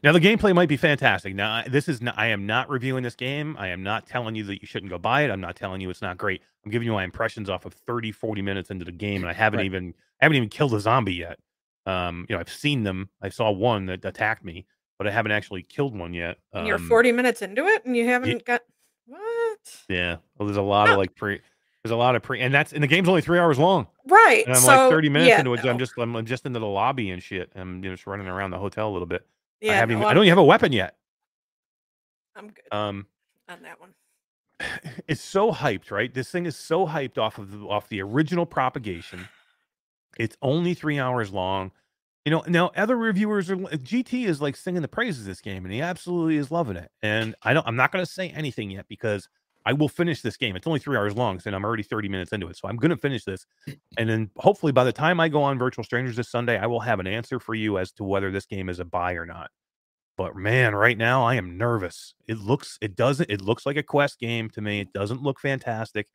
Now 0.02 0.12
the 0.12 0.20
gameplay 0.20 0.54
might 0.54 0.68
be 0.68 0.76
fantastic. 0.76 1.34
Now 1.34 1.62
this 1.68 1.88
is 1.88 2.00
not, 2.02 2.18
I 2.18 2.28
am 2.28 2.46
not 2.46 2.68
reviewing 2.70 3.02
this 3.04 3.14
game. 3.14 3.56
I 3.58 3.68
am 3.68 3.82
not 3.82 4.06
telling 4.06 4.34
you 4.34 4.42
that 4.44 4.60
you 4.62 4.66
shouldn't 4.66 4.90
go 4.90 4.98
buy 4.98 5.22
it. 5.22 5.30
I'm 5.30 5.40
not 5.40 5.54
telling 5.54 5.80
you 5.80 5.90
it's 5.90 6.02
not 6.02 6.16
great. 6.18 6.42
I'm 6.64 6.70
giving 6.72 6.86
you 6.86 6.92
my 6.92 7.04
impressions 7.04 7.48
off 7.50 7.66
of 7.66 7.74
30, 7.74 8.10
40 8.12 8.42
minutes 8.42 8.70
into 8.70 8.84
the 8.84 8.90
game, 8.92 9.22
and 9.22 9.30
I 9.30 9.32
haven't 9.34 9.58
Right. 9.58 9.66
even 9.66 9.94
I 10.20 10.24
haven't 10.24 10.36
even 10.36 10.48
killed 10.48 10.74
a 10.74 10.80
zombie 10.80 11.14
yet. 11.14 11.38
Um, 11.86 12.26
you 12.28 12.34
know, 12.34 12.40
I've 12.40 12.50
seen 12.52 12.82
them. 12.82 13.08
I 13.22 13.28
saw 13.28 13.50
one 13.50 13.86
that 13.86 14.04
attacked 14.04 14.44
me, 14.44 14.66
but 14.98 15.06
I 15.06 15.10
haven't 15.10 15.32
actually 15.32 15.62
killed 15.62 15.96
one 15.96 16.12
yet. 16.12 16.38
And 16.52 16.66
you're 16.66 16.76
Um, 16.76 16.88
40 16.88 17.12
minutes 17.12 17.42
into 17.42 17.64
it 17.66 17.84
and 17.84 17.96
you 17.96 18.06
haven't 18.06 18.44
got 18.44 18.62
what? 19.06 19.58
Yeah. 19.88 20.16
Well, 20.36 20.46
there's 20.46 20.56
a 20.56 20.62
lot 20.62 20.86
No. 20.86 20.92
of 20.92 20.98
like 20.98 21.14
pre. 21.14 21.40
There's 21.84 21.92
a 21.92 21.96
lot 21.96 22.16
of 22.16 22.22
pre, 22.24 22.40
and 22.40 22.52
that's 22.52 22.72
and 22.72 22.82
the 22.82 22.88
game's 22.88 23.08
only 23.08 23.20
three 23.22 23.38
hours 23.38 23.60
long. 23.60 23.86
Right. 24.08 24.44
And 24.44 24.56
I'm 24.56 24.60
so, 24.60 24.66
like 24.66 24.90
30 24.90 25.08
minutes 25.08 25.28
yeah, 25.28 25.38
into 25.38 25.54
it. 25.54 25.60
so 25.62 25.68
I'm 25.70 25.78
just 25.78 25.92
I'm 25.96 26.26
just 26.26 26.44
into 26.44 26.58
the 26.58 26.66
lobby 26.66 27.10
and 27.10 27.22
shit. 27.22 27.52
I'm 27.54 27.76
you 27.84 27.90
know, 27.90 27.94
just 27.94 28.08
running 28.08 28.26
around 28.26 28.50
the 28.50 28.58
hotel 28.58 28.88
a 28.88 28.92
little 28.92 29.06
bit. 29.06 29.24
yeah, 29.60 29.72
I 29.72 29.74
haven't 29.76 29.94
no, 29.94 30.00
even, 30.00 30.10
I 30.10 30.14
don't 30.14 30.24
even 30.24 30.30
have 30.30 30.38
a 30.38 30.44
weapon 30.44 30.72
yet. 30.72 30.96
I'm 32.34 32.48
good 32.48 32.64
Um, 32.72 33.06
on 33.48 33.62
that 33.62 33.80
one. 33.80 33.94
it's 35.06 35.20
so 35.22 35.52
hyped, 35.52 35.92
right? 35.92 36.12
This 36.12 36.28
thing 36.30 36.44
is 36.46 36.56
so 36.56 36.86
hyped 36.88 37.18
off 37.18 37.38
of 37.38 37.52
the, 37.52 37.58
off 37.66 37.88
the 37.88 38.02
original 38.02 38.46
propagation. 38.46 39.28
It's 40.18 40.36
only 40.42 40.74
three 40.74 40.98
hours 40.98 41.32
long. 41.32 41.72
You 42.24 42.32
know, 42.32 42.44
now 42.48 42.72
other 42.76 42.96
reviewers 42.96 43.50
are 43.50 43.56
GT 43.56 44.26
is 44.26 44.40
like 44.40 44.56
singing 44.56 44.82
the 44.82 44.88
praises 44.88 45.20
of 45.20 45.26
this 45.26 45.40
game, 45.40 45.64
and 45.64 45.72
he 45.72 45.80
absolutely 45.80 46.36
is 46.36 46.50
loving 46.50 46.76
it. 46.76 46.90
And 47.02 47.34
I 47.42 47.54
don't, 47.54 47.66
I'm 47.66 47.76
not 47.76 47.92
going 47.92 48.04
to 48.04 48.10
say 48.10 48.30
anything 48.30 48.70
yet 48.70 48.86
because 48.88 49.28
I 49.66 49.72
will 49.72 49.88
finish 49.88 50.22
this 50.22 50.36
game. 50.36 50.54
It's 50.54 50.66
only 50.66 50.78
three 50.78 50.96
hours 50.96 51.16
long, 51.16 51.40
and 51.44 51.54
I'm 51.54 51.64
already 51.64 51.82
30 51.82 52.08
minutes 52.08 52.32
into 52.32 52.46
it, 52.48 52.56
so 52.56 52.68
I'm 52.68 52.76
going 52.76 52.90
to 52.90 52.96
finish 52.96 53.24
this. 53.24 53.46
And 53.98 54.10
then 54.10 54.30
hopefully 54.36 54.72
by 54.72 54.84
the 54.84 54.92
time 54.92 55.20
I 55.20 55.28
go 55.28 55.42
on 55.42 55.58
Virtual 55.58 55.82
Strangers 55.82 56.16
this 56.16 56.28
Sunday, 56.28 56.58
I 56.58 56.66
will 56.66 56.80
have 56.80 57.00
an 57.00 57.06
answer 57.06 57.40
for 57.40 57.54
you 57.54 57.78
as 57.78 57.90
to 57.92 58.04
whether 58.04 58.30
this 58.30 58.44
game 58.44 58.68
is 58.68 58.78
a 58.78 58.84
buy 58.84 59.12
or 59.12 59.24
not. 59.24 59.50
But 60.18 60.36
man, 60.36 60.74
right 60.74 60.98
now 60.98 61.24
I 61.24 61.34
am 61.36 61.56
nervous. 61.56 62.14
It 62.28 62.38
looks, 62.38 62.78
it 62.82 62.94
doesn't, 62.94 63.30
it 63.30 63.40
looks 63.40 63.64
like 63.64 63.76
a 63.76 63.82
quest 63.82 64.20
game 64.20 64.50
to 64.50 64.60
me. 64.60 64.80
It 64.80 64.92
doesn't 64.92 65.22
look 65.22 65.40
fantastic. 65.40 66.08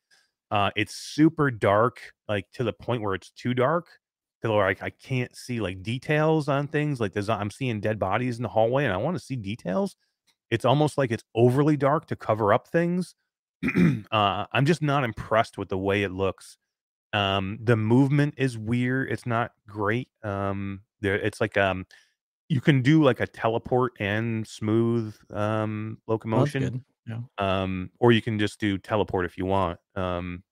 Uh, 0.51 0.69
it's 0.75 0.93
super 0.95 1.49
dark, 1.49 2.11
like 2.27 2.45
to 2.53 2.63
the 2.63 2.73
point 2.73 3.01
where 3.01 3.15
it's 3.15 3.31
too 3.31 3.53
dark. 3.53 3.87
To 4.43 4.49
where 4.49 4.65
like 4.65 4.83
I 4.83 4.89
can't 4.89 5.35
see 5.35 5.59
like 5.61 5.83
details 5.83 6.47
on 6.49 6.67
things. 6.67 6.99
Like 6.99 7.13
there's, 7.13 7.29
I'm 7.29 7.51
seeing 7.51 7.79
dead 7.79 7.99
bodies 7.99 8.37
in 8.37 8.43
the 8.43 8.49
hallway, 8.49 8.83
and 8.83 8.93
I 8.93 8.97
want 8.97 9.17
to 9.17 9.23
see 9.23 9.35
details. 9.35 9.95
It's 10.49 10.65
almost 10.65 10.97
like 10.97 11.11
it's 11.11 11.23
overly 11.35 11.77
dark 11.77 12.07
to 12.07 12.15
cover 12.15 12.53
up 12.53 12.67
things. 12.67 13.15
uh, 14.11 14.45
I'm 14.51 14.65
just 14.65 14.81
not 14.81 15.03
impressed 15.03 15.57
with 15.57 15.69
the 15.69 15.77
way 15.77 16.03
it 16.03 16.11
looks. 16.11 16.57
Um, 17.13 17.59
the 17.61 17.77
movement 17.77 18.35
is 18.37 18.57
weird. 18.57 19.11
It's 19.11 19.25
not 19.25 19.51
great. 19.67 20.09
Um, 20.23 20.81
there, 21.01 21.15
it's 21.15 21.39
like 21.39 21.57
um, 21.57 21.85
you 22.49 22.61
can 22.61 22.81
do 22.81 23.03
like 23.03 23.19
a 23.21 23.27
teleport 23.27 23.93
and 23.99 24.45
smooth 24.45 25.15
um 25.31 25.99
that's 26.31 26.53
locomotion. 26.57 26.83
Yeah. 27.07 27.19
um 27.39 27.89
or 27.99 28.11
you 28.11 28.21
can 28.21 28.37
just 28.37 28.59
do 28.59 28.77
teleport 28.77 29.25
if 29.25 29.37
you 29.37 29.45
want 29.45 29.79
um 29.95 30.43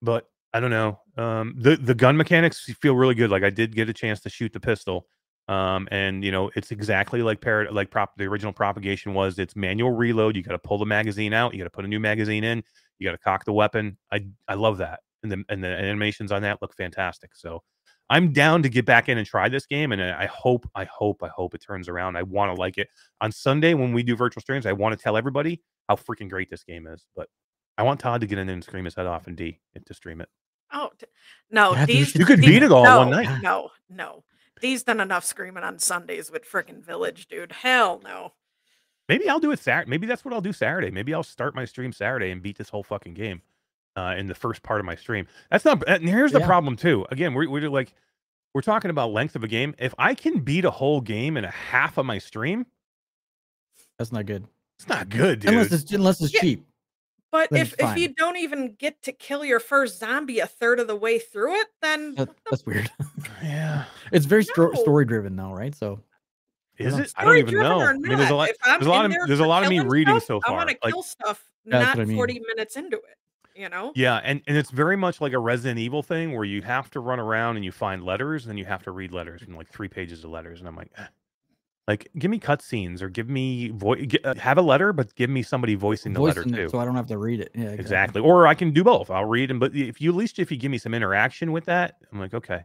but 0.00 0.26
i 0.54 0.60
don't 0.60 0.70
know 0.70 0.98
um 1.18 1.54
the 1.58 1.76
the 1.76 1.94
gun 1.94 2.16
mechanics 2.16 2.64
feel 2.80 2.94
really 2.94 3.14
good 3.14 3.30
like 3.30 3.42
i 3.42 3.50
did 3.50 3.74
get 3.74 3.88
a 3.88 3.92
chance 3.92 4.20
to 4.20 4.30
shoot 4.30 4.52
the 4.52 4.60
pistol 4.60 5.06
um 5.48 5.86
and 5.90 6.24
you 6.24 6.30
know 6.30 6.50
it's 6.56 6.70
exactly 6.70 7.22
like 7.22 7.40
parrot 7.40 7.72
like 7.72 7.90
prop 7.90 8.16
the 8.16 8.24
original 8.24 8.52
propagation 8.52 9.12
was 9.14 9.38
it's 9.38 9.56
manual 9.56 9.90
reload 9.90 10.36
you 10.36 10.42
got 10.42 10.52
to 10.52 10.58
pull 10.58 10.78
the 10.78 10.86
magazine 10.86 11.32
out 11.34 11.52
you 11.52 11.58
got 11.58 11.64
to 11.64 11.70
put 11.70 11.84
a 11.84 11.88
new 11.88 12.00
magazine 12.00 12.44
in 12.44 12.62
you 12.98 13.06
got 13.06 13.12
to 13.12 13.18
cock 13.18 13.44
the 13.44 13.52
weapon 13.52 13.96
i 14.12 14.24
i 14.48 14.54
love 14.54 14.78
that 14.78 15.00
and 15.22 15.32
the 15.32 15.44
and 15.48 15.62
the 15.62 15.68
animations 15.68 16.32
on 16.32 16.42
that 16.42 16.60
look 16.62 16.74
fantastic 16.74 17.34
so 17.34 17.62
i'm 18.10 18.32
down 18.32 18.62
to 18.62 18.68
get 18.68 18.84
back 18.86 19.08
in 19.08 19.18
and 19.18 19.26
try 19.26 19.48
this 19.48 19.66
game 19.66 19.92
and 19.92 20.02
i 20.02 20.22
I 20.22 20.26
hope 20.26 20.68
i 20.74 20.84
hope 20.84 21.22
i 21.22 21.28
hope 21.28 21.54
it 21.54 21.60
turns 21.62 21.88
around 21.88 22.16
i 22.16 22.22
want 22.22 22.54
to 22.54 22.60
like 22.60 22.78
it 22.78 22.88
on 23.20 23.30
sunday 23.32 23.74
when 23.74 23.92
we 23.92 24.02
do 24.02 24.16
virtual 24.16 24.40
streams 24.40 24.66
i 24.66 24.72
want 24.72 24.96
to 24.96 25.02
tell 25.02 25.16
everybody 25.16 25.62
how 25.88 25.96
freaking 25.96 26.28
great 26.30 26.50
this 26.50 26.64
game 26.64 26.86
is 26.86 27.04
but 27.16 27.28
i 27.76 27.82
want 27.82 28.00
todd 28.00 28.20
to 28.20 28.26
get 28.26 28.38
in 28.38 28.48
and 28.48 28.62
scream 28.64 28.84
his 28.84 28.94
head 28.94 29.06
off 29.06 29.26
and 29.26 29.36
d 29.36 29.58
to 29.86 29.94
stream 29.94 30.20
it 30.20 30.28
Oh 30.70 30.90
d- 30.98 31.06
no, 31.50 31.72
Yeah, 31.72 31.86
dude, 31.86 31.88
you 31.96 32.04
these 32.04 32.14
You 32.14 32.24
could 32.26 32.40
these- 32.40 32.46
beat 32.46 32.62
it 32.62 32.70
all 32.70 32.84
no, 32.84 32.98
one 32.98 33.08
night. 33.10 33.40
No, 33.40 33.70
no. 33.88 34.22
These 34.60 34.82
done 34.82 35.00
enough 35.00 35.24
screaming 35.24 35.64
on 35.64 35.78
Sundays 35.78 36.30
with 36.30 36.44
freaking 36.44 36.84
Village, 36.84 37.26
dude. 37.26 37.52
Hell 37.52 38.02
no. 38.04 38.34
Maybe 39.08 39.30
I'll 39.30 39.40
do 39.40 39.50
it 39.52 39.60
Saturday. 39.60 39.88
Maybe 39.88 40.06
that's 40.06 40.26
what 40.26 40.34
I'll 40.34 40.42
do 40.42 40.52
Saturday. 40.52 40.90
Maybe 40.90 41.14
I'll 41.14 41.22
start 41.22 41.54
my 41.54 41.64
stream 41.64 41.90
Saturday 41.90 42.32
and 42.32 42.42
beat 42.42 42.58
this 42.58 42.68
whole 42.68 42.82
fucking 42.82 43.14
game 43.14 43.40
uh, 43.98 44.14
in 44.16 44.26
the 44.28 44.34
first 44.34 44.62
part 44.62 44.80
of 44.80 44.86
my 44.86 44.94
stream. 44.94 45.26
That's 45.50 45.64
not. 45.64 45.82
And 45.88 46.08
here's 46.08 46.32
the 46.32 46.40
Yeah. 46.40 46.46
problem 46.46 46.76
too. 46.76 47.06
Again, 47.10 47.34
we're 47.34 47.48
we're 47.48 47.68
like 47.68 47.92
we're 48.54 48.62
talking 48.62 48.90
about 48.90 49.12
length 49.12 49.36
of 49.36 49.44
a 49.44 49.48
game. 49.48 49.74
If 49.78 49.94
I 49.98 50.14
can 50.14 50.40
beat 50.40 50.64
a 50.64 50.70
whole 50.70 51.00
game 51.00 51.36
in 51.36 51.44
a 51.44 51.50
half 51.50 51.98
of 51.98 52.06
my 52.06 52.18
stream, 52.18 52.66
That's 53.98 54.12
not 54.12 54.26
good. 54.26 54.46
it's 54.78 54.88
not 54.88 55.08
good, 55.08 55.40
dude. 55.40 55.50
Unless 55.50 55.72
it's 55.72 55.92
unless 55.92 56.20
it's 56.20 56.32
Yeah. 56.34 56.40
cheap. 56.40 56.64
But 57.30 57.50
Then 57.50 57.60
if 57.60 57.74
it's 57.74 57.82
if 57.82 57.98
you 57.98 58.14
don't 58.14 58.38
even 58.38 58.72
get 58.78 59.02
to 59.02 59.12
kill 59.12 59.44
your 59.44 59.60
first 59.60 59.98
zombie 59.98 60.38
a 60.38 60.46
third 60.46 60.80
of 60.80 60.86
the 60.86 60.96
way 60.96 61.18
through 61.18 61.56
it, 61.60 61.66
then 61.82 62.14
That, 62.14 62.30
that's 62.50 62.64
weird. 62.64 62.90
yeah, 63.42 63.84
it's 64.12 64.24
very 64.24 64.44
sto- 64.44 64.72
story 64.72 65.04
driven 65.04 65.36
though, 65.36 65.52
right? 65.52 65.74
So 65.74 66.00
is 66.78 66.94
know. 66.96 67.02
it? 67.02 67.12
I 67.16 67.24
don't 67.26 67.36
even 67.36 67.54
know. 67.54 67.80
I 67.80 67.92
mean, 67.92 68.16
there's 68.16 68.30
a 68.30 68.34
lot. 68.34 68.48
There's 68.64 68.86
a 68.86 68.88
lot 68.88 69.04
of 69.04 69.10
there 69.10 69.26
there's 69.26 69.40
a 69.40 69.46
lot 69.46 69.62
of 69.62 69.68
me 69.68 69.80
reading 69.80 70.14
stuff, 70.20 70.26
so 70.26 70.40
far. 70.40 70.46
I 70.46 70.48
far. 70.48 70.56
want 70.56 70.70
to 70.70 70.76
Like 70.82 70.94
kill 70.94 71.02
stuff, 71.02 71.44
not 71.66 71.98
I 71.98 72.04
mean. 72.06 72.16
40 72.16 72.40
minutes 72.54 72.76
into 72.76 72.96
it. 72.96 73.17
You 73.58 73.68
know? 73.68 73.90
Yeah, 73.96 74.20
and, 74.22 74.40
and 74.46 74.56
it's 74.56 74.70
very 74.70 74.96
much 74.96 75.20
like 75.20 75.32
a 75.32 75.38
Resident 75.40 75.80
Evil 75.80 76.00
thing 76.00 76.32
where 76.32 76.44
you 76.44 76.62
have 76.62 76.90
to 76.90 77.00
run 77.00 77.18
around 77.18 77.56
and 77.56 77.64
you 77.64 77.72
find 77.72 78.04
letters 78.04 78.44
and 78.44 78.50
then 78.50 78.56
you 78.56 78.64
have 78.64 78.84
to 78.84 78.92
read 78.92 79.12
letters 79.12 79.42
and 79.42 79.56
like 79.56 79.68
three 79.68 79.88
pages 79.88 80.22
of 80.22 80.30
letters. 80.30 80.60
And 80.60 80.68
I'm 80.68 80.76
like, 80.76 80.92
eh. 80.96 81.06
like 81.88 82.08
give 82.16 82.30
me 82.30 82.38
cutscenes 82.38 83.02
or 83.02 83.08
give 83.08 83.28
me 83.28 83.70
voice, 83.70 84.06
have 84.36 84.58
a 84.58 84.62
letter, 84.62 84.92
but 84.92 85.12
give 85.16 85.28
me 85.28 85.42
somebody 85.42 85.74
voicing 85.74 86.12
the 86.12 86.22
letter 86.22 86.42
voicing 86.42 86.54
too. 86.54 86.68
so 86.68 86.78
I 86.78 86.84
don't 86.84 86.94
have 86.94 87.08
to 87.08 87.18
read 87.18 87.40
it. 87.40 87.50
Yeah, 87.52 87.70
exactly. 87.70 88.20
Or 88.20 88.46
I 88.46 88.54
can 88.54 88.70
do 88.70 88.84
both. 88.84 89.10
I'll 89.10 89.24
read 89.24 89.50
and 89.50 89.58
but 89.58 89.74
if 89.74 90.00
you 90.00 90.10
at 90.10 90.16
least 90.16 90.38
if 90.38 90.52
you 90.52 90.56
give 90.56 90.70
me 90.70 90.78
some 90.78 90.94
interaction 90.94 91.50
with 91.50 91.64
that, 91.64 91.96
I'm 92.12 92.20
like, 92.20 92.34
okay. 92.34 92.60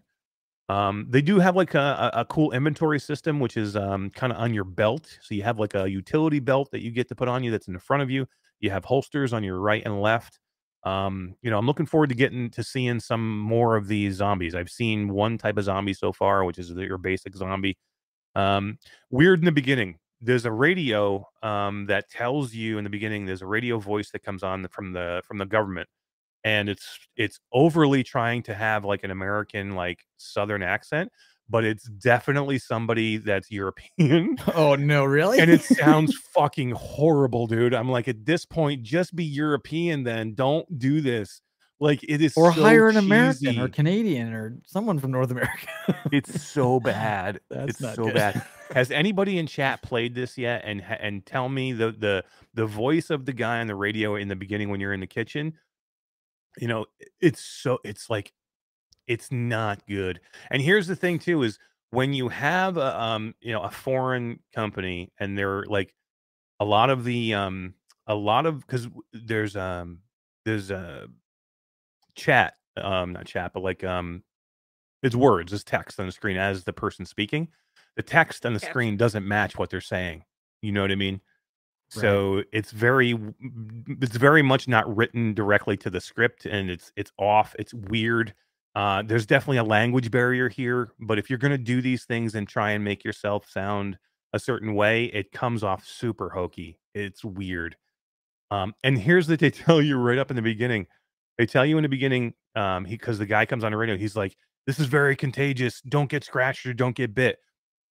Um, 0.69 1.07
they 1.09 1.23
do 1.23 1.39
have 1.39 1.55
like 1.55 1.73
a, 1.73 2.11
a, 2.13 2.19
a 2.19 2.25
cool 2.25 2.51
inventory 2.51 2.99
system, 2.99 3.39
which 3.39 3.57
is 3.57 3.75
um 3.75 4.11
kind 4.11 4.31
of 4.31 4.37
on 4.37 4.53
your 4.53 4.63
belt. 4.63 5.17
So 5.21 5.33
you 5.33 5.41
have 5.41 5.57
like 5.57 5.73
a 5.73 5.89
utility 5.89 6.39
belt 6.39 6.69
that 6.69 6.83
you 6.83 6.91
get 6.91 7.07
to 7.09 7.15
put 7.15 7.27
on 7.27 7.43
you 7.43 7.49
that's 7.49 7.67
in 7.67 7.73
the 7.73 7.79
front 7.79 8.03
of 8.03 8.11
you. 8.11 8.27
You 8.59 8.69
have 8.69 8.85
holsters 8.85 9.33
on 9.33 9.43
your 9.43 9.59
right 9.59 9.81
and 9.83 9.99
left. 9.99 10.39
Um, 10.85 11.35
you 11.41 11.49
know, 11.49 11.57
I'm 11.57 11.65
looking 11.65 11.85
forward 11.85 12.09
to 12.09 12.15
getting 12.15 12.49
to 12.51 12.63
seeing 12.63 12.99
some 12.99 13.39
more 13.39 13.75
of 13.75 13.87
these 13.87 14.15
zombies. 14.15 14.53
I've 14.55 14.69
seen 14.69 15.09
one 15.09 15.37
type 15.37 15.57
of 15.57 15.63
zombie 15.63 15.93
so 15.93 16.11
far, 16.11 16.43
which 16.43 16.59
is 16.59 16.71
your 16.71 16.97
basic 16.97 17.35
zombie. 17.35 17.77
Um, 18.35 18.77
weird 19.09 19.39
in 19.39 19.45
the 19.45 19.51
beginning. 19.51 19.97
There's 20.21 20.45
a 20.45 20.51
radio 20.51 21.27
um, 21.41 21.85
that 21.87 22.09
tells 22.09 22.53
you 22.53 22.77
in 22.77 22.83
the 22.83 22.89
beginning. 22.89 23.25
There's 23.25 23.41
a 23.41 23.47
radio 23.47 23.77
voice 23.79 24.09
that 24.11 24.23
comes 24.23 24.43
on 24.43 24.67
from 24.69 24.93
the 24.93 25.21
from 25.25 25.37
the 25.37 25.45
government, 25.45 25.89
and 26.43 26.69
it's 26.69 26.99
it's 27.17 27.39
overly 27.51 28.03
trying 28.03 28.43
to 28.43 28.53
have 28.53 28.85
like 28.85 29.03
an 29.03 29.11
American 29.11 29.75
like 29.75 30.05
Southern 30.17 30.63
accent, 30.63 31.11
but 31.49 31.63
it's 31.63 31.85
definitely 31.85 32.57
somebody 32.57 33.17
that's 33.17 33.51
European 33.51 34.37
Oh 34.55 34.75
no, 34.75 35.05
really? 35.05 35.39
and 35.39 35.51
it 35.51 35.61
sounds 35.61 36.15
fucking 36.33 36.71
horrible, 36.71 37.47
dude. 37.47 37.73
I'm 37.73 37.89
like, 37.89 38.07
at 38.07 38.25
this 38.25 38.45
point, 38.45 38.83
just 38.83 39.15
be 39.15 39.23
European 39.23 40.03
then. 40.03 40.33
Don't 40.33 40.79
do 40.79 41.01
this. 41.01 41.41
Like 41.79 42.01
it 42.07 42.21
is 42.21 42.33
or 42.37 42.53
so 42.53 42.61
hire 42.61 42.87
an 42.87 42.95
American 42.95 43.59
or. 43.59 43.67
Canadian 43.67 44.31
or 44.31 44.57
someone 44.65 44.99
from 44.99 45.11
North 45.11 45.31
America. 45.31 45.67
It's 46.13 46.41
so 46.41 46.79
bad. 46.79 47.41
That's 47.49 47.71
it's 47.71 47.81
not 47.81 47.95
so 47.95 48.05
good. 48.05 48.13
bad. 48.13 48.41
Has 48.73 48.89
anybody 48.89 49.37
in 49.37 49.47
chat 49.47 49.81
played 49.81 50.15
this 50.15 50.37
yet? 50.37 50.61
And 50.63 50.81
and 50.81 51.25
tell 51.25 51.49
me 51.49 51.73
the 51.73 51.91
the 51.91 52.23
the 52.53 52.65
voice 52.65 53.09
of 53.09 53.25
the 53.25 53.33
guy 53.33 53.59
on 53.59 53.67
the 53.67 53.75
radio 53.75 54.15
in 54.15 54.29
the 54.29 54.35
beginning 54.35 54.69
when 54.69 54.79
you're 54.79 54.93
in 54.93 55.01
the 55.01 55.07
kitchen. 55.07 55.53
You 56.57 56.69
know, 56.69 56.85
it's 57.19 57.43
so 57.43 57.79
it's 57.83 58.09
like 58.09 58.31
it's 59.07 59.31
not 59.31 59.85
good. 59.87 60.19
And 60.51 60.61
here's 60.61 60.87
the 60.87 60.95
thing 60.95 61.19
too 61.19 61.43
is 61.43 61.59
when 61.91 62.13
you 62.13 62.29
have 62.29 62.77
a 62.77 62.99
um 63.01 63.35
you 63.41 63.51
know 63.51 63.61
a 63.61 63.69
foreign 63.71 64.39
company 64.53 65.11
and 65.19 65.37
they're 65.37 65.63
like 65.65 65.93
a 66.59 66.65
lot 66.65 66.89
of 66.89 67.03
the 67.03 67.33
um 67.33 67.73
a 68.07 68.15
lot 68.15 68.45
of 68.45 68.61
because 68.61 68.87
there's 69.13 69.55
um 69.55 69.99
there's 70.45 70.71
a 70.71 71.07
chat 72.15 72.55
um 72.77 73.13
not 73.13 73.25
chat 73.25 73.51
but 73.53 73.63
like 73.63 73.83
um 73.83 74.23
it's 75.03 75.15
words 75.15 75.51
it's 75.53 75.63
text 75.63 75.99
on 75.99 76.05
the 76.05 76.11
screen 76.11 76.37
as 76.37 76.63
the 76.63 76.73
person 76.73 77.05
speaking 77.05 77.47
the 77.95 78.03
text 78.03 78.45
on 78.45 78.53
the 78.53 78.59
screen 78.69 78.97
doesn't 78.97 79.27
match 79.27 79.57
what 79.57 79.69
they're 79.69 79.81
saying 79.81 80.23
you 80.61 80.71
know 80.71 80.81
what 80.81 80.91
i 80.91 80.95
mean 80.95 81.19
Right. 81.95 82.01
so 82.01 82.43
it's 82.51 82.71
very 82.71 83.17
it's 84.01 84.17
very 84.17 84.41
much 84.41 84.67
not 84.67 84.95
written 84.95 85.33
directly 85.35 85.77
to 85.77 85.89
the 85.91 86.01
script 86.01 86.45
and 86.47 86.71
it's 86.71 86.91
it's 86.95 87.11
off 87.19 87.55
it's 87.59 87.73
weird 87.73 88.33
uh 88.75 89.03
there's 89.03 89.25
definitely 89.25 89.57
a 89.57 89.63
language 89.63 90.09
barrier 90.09 90.49
here 90.49 90.91
but 90.99 91.19
if 91.19 91.29
you're 91.29 91.39
going 91.39 91.51
to 91.51 91.57
do 91.57 91.81
these 91.81 92.05
things 92.05 92.35
and 92.35 92.47
try 92.47 92.71
and 92.71 92.83
make 92.83 93.03
yourself 93.03 93.47
sound 93.49 93.97
a 94.33 94.39
certain 94.39 94.73
way 94.73 95.05
it 95.05 95.31
comes 95.31 95.63
off 95.63 95.85
super 95.85 96.29
hokey. 96.29 96.77
It's 96.93 97.23
weird. 97.23 97.77
Um 98.51 98.73
and 98.83 98.97
here's 98.97 99.29
what 99.29 99.39
they 99.39 99.51
tell 99.51 99.81
you 99.81 99.97
right 99.97 100.17
up 100.17 100.31
in 100.31 100.35
the 100.35 100.41
beginning. 100.41 100.87
They 101.37 101.45
tell 101.45 101.65
you 101.65 101.77
in 101.77 101.83
the 101.83 101.89
beginning 101.89 102.33
um 102.55 102.83
because 102.83 103.19
the 103.19 103.25
guy 103.25 103.45
comes 103.45 103.63
on 103.63 103.71
the 103.71 103.77
radio 103.77 103.95
he's 103.97 104.15
like 104.15 104.35
this 104.65 104.79
is 104.79 104.87
very 104.87 105.15
contagious. 105.15 105.81
Don't 105.81 106.09
get 106.09 106.23
scratched 106.23 106.65
or 106.65 106.73
don't 106.73 106.95
get 106.95 107.13
bit. 107.13 107.37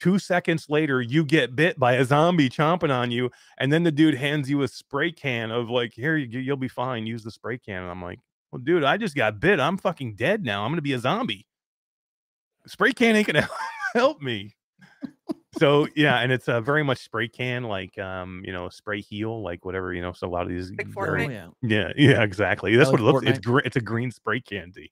Two 0.00 0.18
seconds 0.18 0.66
later 0.68 1.00
you 1.00 1.24
get 1.24 1.54
bit 1.54 1.78
by 1.78 1.94
a 1.94 2.04
zombie 2.04 2.50
chomping 2.50 2.92
on 2.92 3.12
you 3.12 3.30
and 3.58 3.72
then 3.72 3.84
the 3.84 3.92
dude 3.92 4.16
hands 4.16 4.50
you 4.50 4.62
a 4.62 4.68
spray 4.68 5.12
can 5.12 5.52
of 5.52 5.70
like 5.70 5.92
here 5.94 6.16
you, 6.16 6.40
you'll 6.40 6.56
be 6.56 6.68
fine. 6.68 7.06
Use 7.06 7.22
the 7.22 7.30
spray 7.30 7.58
can. 7.58 7.82
And 7.82 7.90
i'm 7.90 8.02
like 8.02 8.18
well 8.52 8.60
dude 8.62 8.84
i 8.84 8.96
just 8.96 9.16
got 9.16 9.40
bit 9.40 9.58
i'm 9.58 9.76
fucking 9.78 10.14
dead 10.14 10.44
now 10.44 10.64
i'm 10.64 10.70
gonna 10.70 10.80
be 10.82 10.92
a 10.92 10.98
zombie 10.98 11.46
spray 12.66 12.92
can 12.92 13.16
ain't 13.16 13.26
gonna 13.26 13.48
help 13.94 14.20
me 14.22 14.54
so 15.58 15.86
yeah 15.96 16.18
and 16.20 16.30
it's 16.32 16.48
a 16.48 16.60
very 16.60 16.82
much 16.82 16.98
spray 16.98 17.28
can 17.28 17.64
like 17.64 17.98
um 17.98 18.42
you 18.44 18.52
know 18.52 18.68
spray 18.68 19.00
heal 19.00 19.42
like 19.42 19.64
whatever 19.64 19.92
you 19.92 20.00
know 20.00 20.12
so 20.12 20.26
a 20.26 20.30
lot 20.30 20.42
of 20.42 20.48
these 20.48 20.70
Like 20.70 20.86
very- 20.94 21.26
yeah. 21.34 21.48
yeah 21.62 21.92
yeah 21.96 22.22
exactly 22.22 22.76
that's 22.76 22.90
like 22.90 23.00
what 23.00 23.00
it 23.00 23.12
looks 23.12 23.26
it's 23.26 23.38
Fortnite. 23.38 23.42
green 23.42 23.62
it's 23.66 23.76
a 23.76 23.80
green 23.80 24.10
spray 24.10 24.40
can 24.40 24.70
D. 24.70 24.90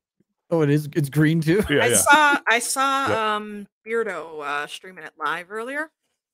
Oh, 0.53 0.63
it 0.63 0.71
is. 0.71 0.89
It's 0.97 1.09
green 1.09 1.41
too. 1.41 1.63
yeah 1.71 1.85
I 1.85 1.87
yeah 1.87 1.97
saw 1.97 2.39
I 2.49 2.59
saw 2.59 3.07
Yep. 3.09 3.17
um 3.17 3.67
Beardo 3.87 4.41
uh 4.43 4.67
streaming 4.67 5.05
it 5.05 5.13
live 5.17 5.51
earlier. 5.53 5.91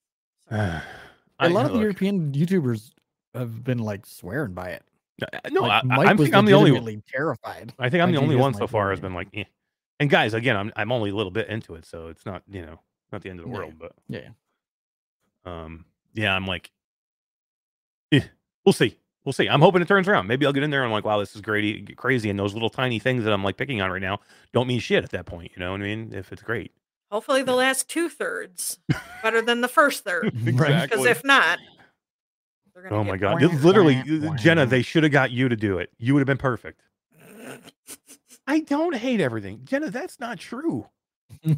A 0.51 0.83
I- 1.39 1.49
lot 1.49 1.67
of 1.67 1.73
the 1.73 1.75
look, 1.75 1.83
European 1.83 2.33
YouTubers 2.33 2.93
have 3.35 3.63
been 3.63 3.77
like 3.79 4.07
swearing 4.07 4.55
by 4.55 4.71
it. 4.71 4.83
Uh, 5.23 5.49
no 5.51 5.63
Like, 5.63 5.85
I, 5.85 6.05
I'm, 6.05 6.21
I'm 6.35 6.45
the 6.45 6.53
only 6.55 6.71
legitimately 6.73 7.03
terrified. 7.09 7.73
I 7.79 7.89
think 7.89 8.03
I'm 8.03 8.09
by 8.09 8.13
the 8.17 8.23
only 8.23 8.37
one 8.37 8.55
so 8.55 8.67
far 8.67 8.91
has 8.91 9.01
been 9.01 9.15
like, 9.15 9.29
eh. 9.35 9.45
and 10.01 10.11
guys, 10.11 10.35
again, 10.35 10.57
I'm 10.57 10.73
I'm 10.77 10.93
only 10.93 11.11
a 11.11 11.15
little 11.15 11.31
bit 11.31 11.49
into 11.49 11.75
it, 11.75 11.87
so 11.87 12.09
it's 12.09 12.27
not 12.27 12.43
you 12.49 12.63
know 12.63 12.81
not 13.13 13.23
the 13.23 13.31
end 13.31 13.41
of 13.41 13.47
the 13.47 13.51
Yeah, 13.51 13.57
world, 13.59 13.75
but 13.79 13.93
Yeah. 14.09 14.29
um, 15.45 15.85
yeah, 16.15 16.35
I'm 16.35 16.47
like, 16.47 16.71
eh, 18.13 18.21
we'll 18.65 18.73
see, 18.73 18.99
we'll 19.25 19.33
see. 19.33 19.49
I'm 19.49 19.61
hoping 19.61 19.83
it 19.83 19.89
turns 19.89 20.09
around. 20.09 20.27
Maybe 20.27 20.45
I'll 20.47 20.53
get 20.53 20.63
in 20.63 20.71
there 20.71 20.81
and 20.83 20.87
I'm 20.89 20.93
like, 20.93 21.05
wow, 21.05 21.19
this 21.19 21.35
is 21.35 21.41
great, 21.41 21.97
crazy, 21.97 22.31
and 22.31 22.39
those 22.39 22.55
little 22.55 22.71
tiny 22.71 22.99
things 22.99 23.25
that 23.25 23.33
I'm 23.33 23.45
like 23.45 23.57
picking 23.57 23.81
on 23.81 23.91
right 23.91 24.03
now 24.03 24.21
don't 24.53 24.67
mean 24.67 24.81
shit 24.81 25.05
at 25.05 25.11
that 25.11 25.27
point. 25.27 25.53
You 25.55 25.61
know 25.61 25.73
what 25.73 25.81
I 25.81 25.85
mean? 25.85 26.13
If 26.15 26.33
it's 26.33 26.43
great, 26.43 26.73
Hopefully 27.11 27.43
the 27.45 27.55
last 27.55 27.89
two 27.89 28.09
thirds 28.09 28.81
better 29.23 29.41
than 29.41 29.61
the 29.61 29.69
first 29.69 30.03
third. 30.05 30.33
Because 30.45 30.61
Exactly. 30.69 31.09
if 31.11 31.23
not, 31.25 31.59
they're 31.59 31.67
gonna 31.67 31.76
oh 32.91 33.05
my 33.05 33.17
god, 33.17 33.43
wah, 33.43 33.49
literally, 33.49 34.03
wah, 34.21 34.35
Jenna, 34.35 34.63
wah. 34.63 34.67
they 34.67 34.83
should 34.83 35.03
have 35.03 35.13
got 35.13 35.31
you 35.31 35.49
to 35.49 35.57
do 35.57 35.79
it. 35.79 35.91
You 35.99 36.15
would 36.15 36.21
have 36.21 36.27
been 36.27 36.37
perfect. 36.37 36.83
I 38.47 38.61
don't 38.61 38.95
hate 38.95 39.21
everything, 39.21 39.61
Jenna. 39.65 39.91
That's 39.91 40.21
not 40.21 40.39
true. 40.39 40.87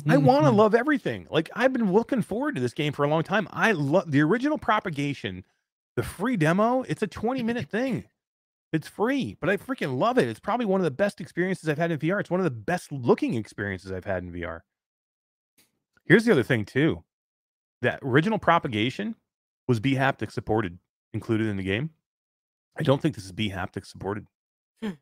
I 0.09 0.17
want 0.17 0.45
to 0.45 0.51
love 0.53 0.75
everything. 0.75 1.27
Like 1.31 1.51
I've 1.55 1.73
been 1.73 1.93
looking 1.93 2.23
forward 2.23 2.55
to 2.55 2.61
this 2.61 2.73
game 2.73 2.93
for 2.93 3.05
a 3.05 3.09
long 3.09 3.23
time. 3.23 3.49
I 3.51 3.73
love 3.73 4.11
the 4.11 4.23
original 4.23 4.59
propagation, 4.59 5.45
the 5.97 6.03
free 6.03 6.37
demo. 6.37 6.83
It's 6.83 7.03
a 7.03 7.07
20 7.07 7.43
minute 7.43 7.69
thing. 7.69 8.05
It's 8.73 8.89
free, 8.89 9.37
but 9.41 9.49
I 9.49 9.57
freaking 9.57 9.99
love 9.99 10.19
it. 10.19 10.29
It's 10.29 10.41
probably 10.41 10.67
one 10.67 10.81
of 10.81 10.85
the 10.85 10.91
best 10.91 11.21
experiences 11.23 11.69
I've 11.69 11.79
had 11.79 11.91
in 11.91 11.99
VR. 11.99 12.21
It's 12.21 12.31
one 12.31 12.41
of 12.41 12.45
the 12.45 12.51
best 12.51 12.93
looking 12.93 13.35
experiences 13.35 13.91
I've 13.91 14.05
had 14.05 14.23
in 14.23 14.33
VR. 14.33 14.61
Here's 16.05 16.25
the 16.25 16.33
other 16.33 16.43
thing 16.43 16.65
too. 16.65 17.05
That 17.81 18.01
original 18.03 18.39
propagation 18.39 19.15
was 19.67 19.81
bHaptic 19.81 20.33
supported, 20.33 20.79
included 21.13 21.49
in 21.49 21.57
the 21.57 21.63
game. 21.63 21.91
I 22.77 22.83
don't 22.83 23.03
think 23.03 23.15
this 23.15 23.25
is 23.25 23.33
bHaptic 23.33 23.87
supported. 23.87 24.27
Hmm. 24.83 24.93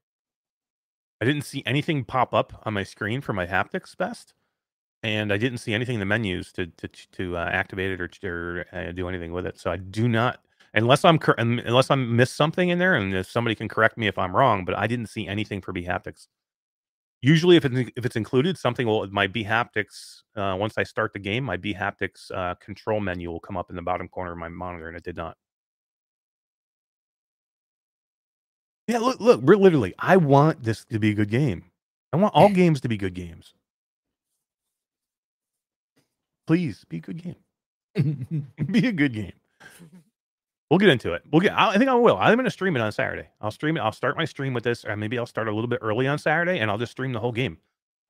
I 1.20 1.24
didn't 1.24 1.42
see 1.42 1.62
anything 1.66 2.04
pop 2.04 2.32
up 2.32 2.62
on 2.64 2.74
my 2.74 2.82
screen 2.82 3.20
for 3.20 3.32
my 3.32 3.46
haptics 3.46 3.96
best 3.96 4.34
and 5.06 5.32
I 5.32 5.36
didn't 5.36 5.58
see 5.58 5.72
anything 5.72 5.94
in 5.94 6.00
the 6.00 6.06
menus 6.06 6.52
to 6.52 6.66
to 6.66 6.88
to 6.88 7.36
uh, 7.36 7.48
activate 7.52 7.92
it 7.92 8.00
or, 8.00 8.10
or 8.24 8.66
uh, 8.72 8.92
do 8.92 9.08
anything 9.08 9.32
with 9.32 9.46
it. 9.46 9.58
So 9.58 9.70
I 9.70 9.76
do 9.76 10.08
not, 10.08 10.40
unless 10.74 11.04
I'm 11.04 11.20
unless 11.38 11.90
I 11.90 11.94
missed 11.94 12.36
something 12.36 12.68
in 12.70 12.78
there, 12.78 12.94
and 12.94 13.14
if 13.14 13.30
somebody 13.30 13.54
can 13.54 13.68
correct 13.68 13.96
me 13.98 14.08
if 14.08 14.18
I'm 14.18 14.34
wrong, 14.34 14.64
but 14.64 14.76
I 14.76 14.86
didn't 14.86 15.06
see 15.06 15.26
anything 15.26 15.60
for 15.60 15.72
bHaptics. 15.72 16.26
Usually, 17.22 17.56
if 17.56 17.64
it's 17.64 17.90
if 17.96 18.04
it's 18.04 18.16
included, 18.16 18.58
something 18.58 18.86
will 18.86 19.06
my 19.10 19.28
bHaptics 19.28 20.22
uh, 20.36 20.56
once 20.58 20.74
I 20.76 20.82
start 20.82 21.12
the 21.12 21.18
game, 21.18 21.44
my 21.44 21.56
bHaptics 21.56 22.30
uh, 22.34 22.54
control 22.56 23.00
menu 23.00 23.30
will 23.30 23.40
come 23.40 23.56
up 23.56 23.70
in 23.70 23.76
the 23.76 23.82
bottom 23.82 24.08
corner 24.08 24.32
of 24.32 24.38
my 24.38 24.48
monitor, 24.48 24.88
and 24.88 24.96
it 24.96 25.04
did 25.04 25.16
not. 25.16 25.36
Yeah, 28.86 28.98
look, 28.98 29.20
look, 29.20 29.40
we're 29.42 29.56
literally. 29.56 29.94
I 29.98 30.16
want 30.16 30.62
this 30.62 30.84
to 30.86 30.98
be 30.98 31.10
a 31.10 31.14
good 31.14 31.30
game. 31.30 31.64
I 32.12 32.16
want 32.16 32.34
all 32.34 32.48
games 32.52 32.80
to 32.82 32.88
be 32.88 32.96
good 32.96 33.14
games. 33.14 33.54
Please 36.46 36.84
be 36.88 36.98
a 36.98 37.00
good 37.00 37.22
game. 37.22 38.46
be 38.70 38.86
a 38.86 38.92
good 38.92 39.12
game. 39.12 39.32
We'll 40.68 40.78
get 40.78 40.88
into 40.88 41.12
it. 41.12 41.22
We'll 41.30 41.40
get. 41.40 41.52
I 41.52 41.74
I 41.74 41.78
think 41.78 41.88
I 41.88 41.94
will. 41.94 42.16
I'm 42.16 42.34
going 42.34 42.44
to 42.44 42.50
stream 42.50 42.74
it 42.74 42.80
on 42.80 42.90
Saturday. 42.90 43.28
I'll 43.40 43.52
stream 43.52 43.76
it. 43.76 43.80
I'll 43.80 43.92
start 43.92 44.16
my 44.16 44.24
stream 44.24 44.52
with 44.52 44.64
this, 44.64 44.84
or 44.84 44.96
maybe 44.96 45.16
I'll 45.16 45.24
start 45.24 45.46
a 45.46 45.52
little 45.52 45.68
bit 45.68 45.78
early 45.80 46.08
on 46.08 46.18
Saturday, 46.18 46.58
and 46.58 46.68
I'll 46.68 46.76
just 46.76 46.90
stream 46.90 47.12
the 47.12 47.20
whole 47.20 47.30
game. 47.30 47.58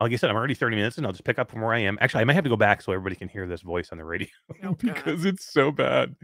Like 0.01 0.11
I 0.11 0.17
said, 0.17 0.31
I'm 0.31 0.37
already 0.37 0.55
30 0.55 0.75
minutes, 0.77 0.97
and 0.97 1.07
I'll 1.07 1.13
just 1.13 1.25
pick 1.25 1.39
up 1.39 1.51
from 1.51 1.61
where 1.61 1.75
I 1.75 1.81
am. 1.81 1.99
Actually, 2.01 2.23
I 2.23 2.25
might 2.25 2.33
have 2.33 2.45
to 2.45 2.49
go 2.51 2.57
back 2.57 2.81
so 2.81 2.93
everybody 2.93 3.15
can 3.15 3.29
hear 3.29 3.47
this 3.47 3.61
voice 3.61 3.91
on 3.93 3.99
the 3.99 4.05
radio 4.05 4.29
Oh, 4.63 4.73
because 4.73 5.27
it's 5.27 5.45
so 5.45 5.71
bad. 5.71 6.17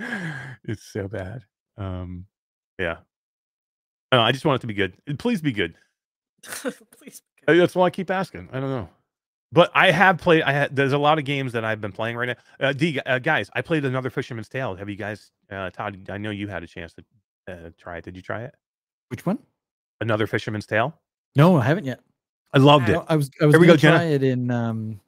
It's 0.64 0.84
so 0.84 1.06
bad. 1.06 1.42
Um, 1.76 2.24
yeah. 2.78 2.96
I, 4.12 4.16
know, 4.16 4.22
I 4.22 4.32
just 4.32 4.44
want 4.44 4.56
it 4.56 4.60
to 4.60 4.66
be 4.66 4.74
good. 4.74 4.94
Please 5.18 5.40
be 5.40 5.52
good. 5.52 5.74
Please. 6.42 7.22
Uh, 7.48 7.54
That's 7.54 7.74
why 7.74 7.86
I 7.86 7.90
keep 7.90 8.10
asking. 8.10 8.48
I 8.52 8.60
don't 8.60 8.70
know. 8.70 8.88
But 9.52 9.70
I 9.74 9.90
have 9.90 10.18
played. 10.18 10.42
I 10.42 10.52
had. 10.52 10.74
There's 10.76 10.92
a 10.92 10.98
lot 10.98 11.18
of 11.18 11.24
games 11.24 11.52
that 11.52 11.64
I've 11.64 11.80
been 11.80 11.92
playing 11.92 12.16
right 12.16 12.28
now. 12.60 12.68
Uh, 12.68 12.72
D 12.72 13.00
uh, 13.04 13.18
guys, 13.18 13.50
I 13.54 13.60
played 13.60 13.84
another 13.84 14.08
Fisherman's 14.08 14.48
Tale. 14.48 14.74
Have 14.76 14.88
you 14.88 14.96
guys, 14.96 15.30
uh, 15.50 15.68
Todd? 15.70 16.08
I 16.10 16.16
know 16.16 16.30
you 16.30 16.48
had 16.48 16.62
a 16.62 16.66
chance 16.66 16.94
to 16.94 17.04
uh, 17.52 17.70
try 17.76 17.98
it. 17.98 18.04
Did 18.04 18.16
you 18.16 18.22
try 18.22 18.44
it? 18.44 18.54
Which 19.08 19.26
one? 19.26 19.38
Another 20.00 20.26
Fisherman's 20.26 20.66
Tale. 20.66 20.94
No, 21.36 21.56
I 21.56 21.64
haven't 21.64 21.84
yet. 21.84 22.00
I 22.54 22.58
loved 22.58 22.88
it. 22.88 22.98
I 23.08 23.16
was 23.16 23.30
I 23.40 23.46
was 23.46 23.54
Here 23.54 23.60
we 23.60 23.66
gonna 23.66 23.76
go, 23.76 23.80
Jenna. 23.80 23.96
try 23.98 24.04
it 24.06 24.22
in 24.22 24.50
um 24.50 25.00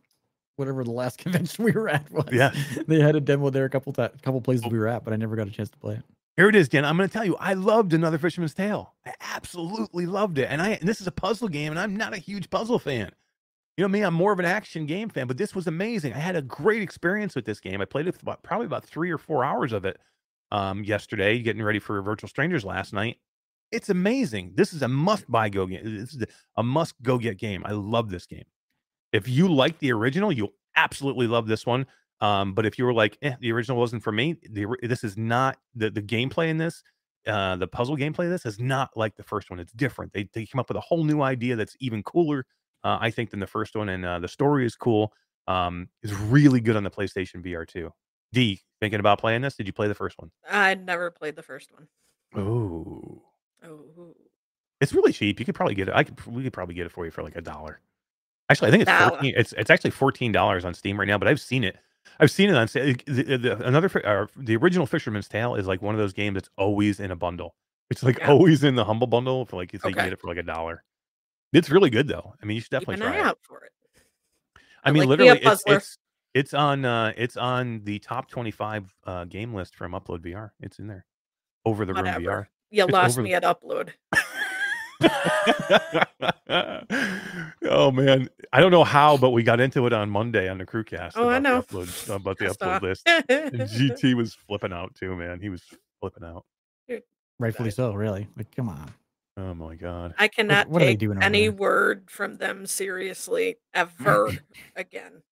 whatever 0.56 0.84
the 0.84 0.90
last 0.90 1.18
convention 1.22 1.64
we 1.64 1.72
were 1.72 1.88
at 1.88 2.10
was. 2.10 2.28
Yeah. 2.32 2.52
they 2.86 3.00
had 3.00 3.16
a 3.16 3.20
demo 3.20 3.50
there 3.50 3.64
a 3.64 3.70
couple 3.70 3.92
ti 3.92 4.08
couple 4.22 4.40
places 4.40 4.66
we 4.70 4.78
were 4.78 4.88
at, 4.88 5.04
but 5.04 5.12
I 5.12 5.16
never 5.16 5.36
got 5.36 5.46
a 5.48 5.50
chance 5.50 5.70
to 5.70 5.78
play 5.78 5.94
it. 5.94 6.02
Here 6.36 6.48
it 6.48 6.56
is, 6.56 6.68
Dan. 6.68 6.84
I'm 6.84 6.96
going 6.96 7.08
to 7.08 7.12
tell 7.12 7.24
you, 7.24 7.36
I 7.36 7.54
loved 7.54 7.92
another 7.92 8.18
Fisherman's 8.18 8.54
Tale. 8.54 8.92
I 9.06 9.14
absolutely 9.20 10.06
loved 10.06 10.38
it. 10.38 10.48
And 10.50 10.60
I 10.60 10.70
and 10.70 10.88
this 10.88 11.00
is 11.00 11.06
a 11.06 11.12
puzzle 11.12 11.48
game, 11.48 11.70
and 11.70 11.78
I'm 11.78 11.96
not 11.96 12.12
a 12.12 12.18
huge 12.18 12.50
puzzle 12.50 12.78
fan. 12.78 13.12
You 13.76 13.82
know 13.82 13.88
me, 13.88 14.02
I'm 14.02 14.14
more 14.14 14.32
of 14.32 14.38
an 14.38 14.44
action 14.44 14.86
game 14.86 15.08
fan, 15.08 15.26
but 15.26 15.36
this 15.36 15.54
was 15.54 15.66
amazing. 15.66 16.12
I 16.12 16.18
had 16.18 16.36
a 16.36 16.42
great 16.42 16.82
experience 16.82 17.34
with 17.34 17.44
this 17.44 17.60
game. 17.60 17.80
I 17.80 17.84
played 17.84 18.06
it 18.06 18.20
about, 18.22 18.42
probably 18.42 18.66
about 18.66 18.84
three 18.84 19.10
or 19.10 19.18
four 19.18 19.44
hours 19.44 19.72
of 19.72 19.84
it 19.84 19.98
um, 20.52 20.84
yesterday, 20.84 21.40
getting 21.40 21.62
ready 21.62 21.80
for 21.80 22.00
Virtual 22.00 22.28
Strangers 22.28 22.64
last 22.64 22.92
night. 22.92 23.16
It's 23.72 23.88
amazing. 23.88 24.52
This 24.54 24.72
is 24.72 24.82
a 24.82 24.88
must 24.88 25.28
buy 25.28 25.48
go 25.48 25.66
game. 25.66 25.80
This 25.82 26.14
is 26.14 26.24
a 26.56 26.62
must 26.62 26.94
go 27.02 27.18
get 27.18 27.38
game. 27.38 27.62
I 27.66 27.72
love 27.72 28.10
this 28.10 28.26
game. 28.26 28.44
If 29.12 29.28
you 29.28 29.52
like 29.52 29.78
the 29.78 29.92
original, 29.92 30.32
you'll 30.32 30.54
absolutely 30.76 31.26
love 31.26 31.46
this 31.48 31.66
one. 31.66 31.86
Um, 32.20 32.54
but 32.54 32.64
if 32.66 32.78
you 32.78 32.84
were 32.84 32.92
like, 32.94 33.18
eh, 33.22 33.34
the 33.40 33.52
original 33.52 33.78
wasn't 33.78 34.02
for 34.02 34.12
me, 34.12 34.36
the, 34.50 34.66
this 34.82 35.04
is 35.04 35.16
not 35.16 35.58
the, 35.74 35.90
the 35.90 36.02
gameplay 36.02 36.48
in 36.48 36.56
this, 36.58 36.82
uh, 37.26 37.56
the 37.56 37.66
puzzle 37.66 37.96
gameplay 37.96 38.24
of 38.26 38.30
this 38.30 38.46
is 38.46 38.58
not 38.58 38.90
like 38.96 39.16
the 39.16 39.22
first 39.22 39.50
one. 39.50 39.58
It's 39.60 39.72
different. 39.72 40.12
They, 40.12 40.28
they 40.32 40.46
came 40.46 40.58
up 40.58 40.68
with 40.68 40.76
a 40.76 40.80
whole 40.80 41.04
new 41.04 41.20
idea 41.22 41.56
that's 41.56 41.76
even 41.80 42.02
cooler, 42.02 42.46
uh, 42.84 42.98
I 43.00 43.10
think, 43.10 43.30
than 43.30 43.40
the 43.40 43.46
first 43.46 43.74
one. 43.74 43.88
And 43.88 44.04
uh, 44.04 44.18
the 44.20 44.28
story 44.28 44.64
is 44.66 44.76
cool. 44.76 45.12
Um, 45.46 45.88
is 46.02 46.14
really 46.14 46.60
good 46.60 46.76
on 46.76 46.84
the 46.84 46.90
PlayStation 46.90 47.44
VR 47.44 47.66
too. 47.66 47.90
D, 48.32 48.60
thinking 48.80 49.00
about 49.00 49.20
playing 49.20 49.42
this? 49.42 49.56
Did 49.56 49.66
you 49.66 49.72
play 49.72 49.88
the 49.88 49.94
first 49.94 50.16
one? 50.18 50.30
I 50.50 50.74
never 50.74 51.10
played 51.10 51.36
the 51.36 51.42
first 51.42 51.70
one. 51.72 51.86
Oh, 52.34 53.22
Oh. 53.66 54.14
It's 54.80 54.92
really 54.92 55.12
cheap. 55.12 55.38
You 55.38 55.46
could 55.46 55.54
probably 55.54 55.74
get 55.74 55.88
it. 55.88 55.94
I 55.94 56.04
could. 56.04 56.24
We 56.26 56.42
could 56.42 56.52
probably 56.52 56.74
get 56.74 56.84
it 56.84 56.92
for 56.92 57.04
you 57.04 57.10
for 57.10 57.22
like 57.22 57.36
a 57.36 57.40
dollar. 57.40 57.80
Actually, 58.50 58.68
I 58.68 58.70
think 58.72 58.82
it's 58.82 58.90
fourteen. 59.08 59.34
It's 59.36 59.52
it's 59.54 59.70
actually 59.70 59.92
fourteen 59.92 60.32
dollars 60.32 60.64
on 60.64 60.74
Steam 60.74 60.98
right 60.98 61.08
now. 61.08 61.16
But 61.16 61.28
I've 61.28 61.40
seen 61.40 61.64
it. 61.64 61.76
I've 62.20 62.30
seen 62.30 62.50
it 62.50 62.56
on 62.56 62.68
sale. 62.68 62.94
The, 63.06 63.22
the, 63.22 63.38
the- 63.38 63.66
another 63.66 63.90
uh, 64.06 64.26
the 64.36 64.56
original 64.56 64.86
Fisherman's 64.86 65.28
Tale 65.28 65.54
is 65.56 65.66
like 65.66 65.82
one 65.82 65.94
of 65.94 65.98
those 65.98 66.12
games 66.12 66.34
that's 66.34 66.50
always 66.56 67.00
in 67.00 67.10
a 67.10 67.16
bundle. 67.16 67.54
It's 67.90 68.02
like 68.02 68.18
Yeah. 68.18 68.30
always 68.30 68.64
in 68.64 68.74
the 68.76 68.84
humble 68.84 69.06
bundle 69.06 69.44
for 69.46 69.56
like 69.56 69.72
you 69.72 69.78
think 69.78 69.96
you 69.96 70.02
get 70.02 70.12
it 70.12 70.20
for 70.20 70.28
like 70.28 70.36
a 70.38 70.42
dollar. 70.42 70.82
It's 71.52 71.70
really 71.70 71.90
good 71.90 72.08
though. 72.08 72.34
I 72.42 72.46
mean, 72.46 72.54
you 72.56 72.60
should 72.60 72.70
Keep 72.70 72.80
definitely 72.88 73.06
an 73.06 73.12
try 73.12 73.16
eye 73.18 73.20
it. 73.20 73.26
out 73.26 73.38
for 73.42 73.62
it. 73.64 73.72
I 74.84 74.88
I 74.88 74.92
mean, 74.92 75.00
like 75.02 75.08
literally, 75.18 75.40
it's, 75.42 75.62
it's 75.66 75.98
it's 76.34 76.54
on 76.54 76.84
uh 76.84 77.12
it's 77.16 77.36
on 77.36 77.82
the 77.84 77.98
top 78.00 78.28
twenty 78.28 78.50
five 78.50 78.92
uh, 79.04 79.24
game 79.24 79.54
list 79.54 79.76
from 79.76 79.92
Upload 79.92 80.20
VR. 80.20 80.50
It's 80.60 80.78
in 80.78 80.86
there 80.86 81.06
over 81.64 81.84
the 81.84 81.94
room 81.94 82.04
VR. 82.06 82.46
You 82.70 82.84
It's 82.84 82.92
lost 82.92 83.18
me 83.18 83.34
at 83.34 83.44
upload. 83.44 83.90
oh 87.64 87.90
man, 87.90 88.28
I 88.52 88.60
don't 88.60 88.70
know 88.70 88.84
how, 88.84 89.16
but 89.16 89.30
we 89.30 89.42
got 89.42 89.60
into 89.60 89.86
it 89.86 89.92
on 89.92 90.10
Monday 90.10 90.48
on 90.48 90.58
the 90.58 90.66
crewcast. 90.66 91.12
Oh, 91.16 91.28
I 91.28 91.38
know. 91.38 91.62
The 91.62 91.78
upload, 91.78 92.16
about 92.16 92.38
the 92.38 92.46
I 92.46 92.50
upload 92.50 92.80
saw. 92.80 92.86
list. 92.86 93.02
And 93.06 93.52
GT 93.60 94.14
was 94.14 94.34
flipping 94.34 94.72
out 94.72 94.94
too, 94.94 95.14
man. 95.16 95.40
He 95.40 95.48
was 95.48 95.62
flipping 96.00 96.24
out. 96.24 96.44
Rightfully 97.38 97.72
so, 97.72 97.92
really. 97.92 98.28
Like, 98.36 98.54
come 98.54 98.68
on. 98.68 98.92
Oh 99.36 99.54
my 99.54 99.74
god. 99.74 100.14
I 100.18 100.28
cannot 100.28 100.68
what 100.68 100.82
are 100.82 100.84
they 100.84 100.96
take 100.96 101.10
any 101.20 101.48
there? 101.48 101.52
word 101.52 102.08
from 102.08 102.36
them 102.36 102.66
seriously 102.66 103.56
ever 103.74 104.30
again. 104.76 105.22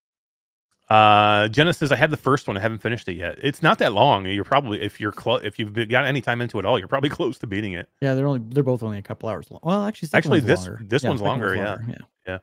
Uh, 0.92 1.48
Jenna 1.48 1.72
says 1.72 1.90
I 1.90 1.96
have 1.96 2.10
the 2.10 2.18
first 2.18 2.46
one. 2.46 2.58
I 2.58 2.60
haven't 2.60 2.80
finished 2.80 3.08
it 3.08 3.14
yet. 3.14 3.38
It's 3.42 3.62
not 3.62 3.78
that 3.78 3.94
long. 3.94 4.26
You're 4.26 4.44
probably 4.44 4.82
if 4.82 5.00
you're 5.00 5.10
close 5.10 5.40
if 5.42 5.58
you've 5.58 5.72
got 5.88 6.04
any 6.04 6.20
time 6.20 6.42
into 6.42 6.58
it 6.58 6.66
all, 6.66 6.78
you're 6.78 6.86
probably 6.86 7.08
close 7.18 7.38
to 7.38 7.46
beating 7.46 7.72
it. 7.72 7.88
Yeah, 8.02 8.12
they're 8.14 8.26
only 8.26 8.42
they're 8.50 8.62
both 8.62 8.82
only 8.82 8.98
a 8.98 9.02
couple 9.02 9.30
hours 9.30 9.50
long. 9.50 9.60
Well, 9.62 9.84
actually, 9.84 10.10
Actually, 10.12 10.40
one's 10.40 10.46
this- 10.48 10.66
longer. 10.66 10.80
this 10.84 11.02
one's 11.02 11.20
second 11.20 11.28
longer, 11.28 11.54
yeah. 11.56 11.78
yeah. 11.88 11.94
yeah. 12.26 12.38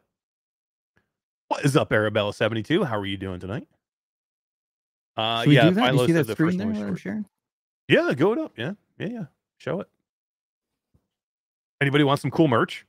What 1.50 1.64
is 1.64 1.78
up, 1.78 1.94
Arabella 1.94 2.34
seventy 2.34 2.64
two? 2.64 2.84
How 2.84 2.98
are 2.98 3.06
you 3.06 3.18
doing 3.18 3.40
tonight? 3.40 3.68
Uh, 5.16 5.44
Should 5.44 5.54
yeah, 5.54 5.62
do? 5.62 5.68
You 5.70 5.76
Philo 5.76 6.08
see 6.08 6.14
said 6.14 6.26
that 6.26 6.28
the 6.28 6.34
screen 6.34 6.48
first 6.50 6.60
one 6.60 6.70
was 6.70 6.80
that 6.80 6.88
I'm 6.88 6.96
sharing? 6.96 7.26
Yeah, 7.88 8.14
go 8.16 8.34
it 8.34 8.40
up. 8.40 8.54
Yeah, 8.58 8.72
yeah, 8.98 9.08
yeah. 9.10 9.24
Show 9.60 9.82
it. 9.82 9.88
Anybody 11.82 12.04
want 12.04 12.20
some 12.20 12.32
cool 12.32 12.48
merch? 12.48 12.88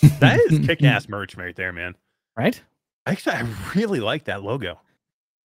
That 0.00 0.40
is, 0.40 0.50
that 0.50 0.52
is 0.52 0.58
kick-ass 0.66 1.08
merch 1.08 1.36
right 1.36 1.54
there, 1.54 1.72
man. 1.72 1.94
Right? 2.36 2.60
Actually, 3.06 3.36
I 3.36 3.46
really 3.74 4.00
like 4.00 4.24
that 4.24 4.42
logo. 4.42 4.80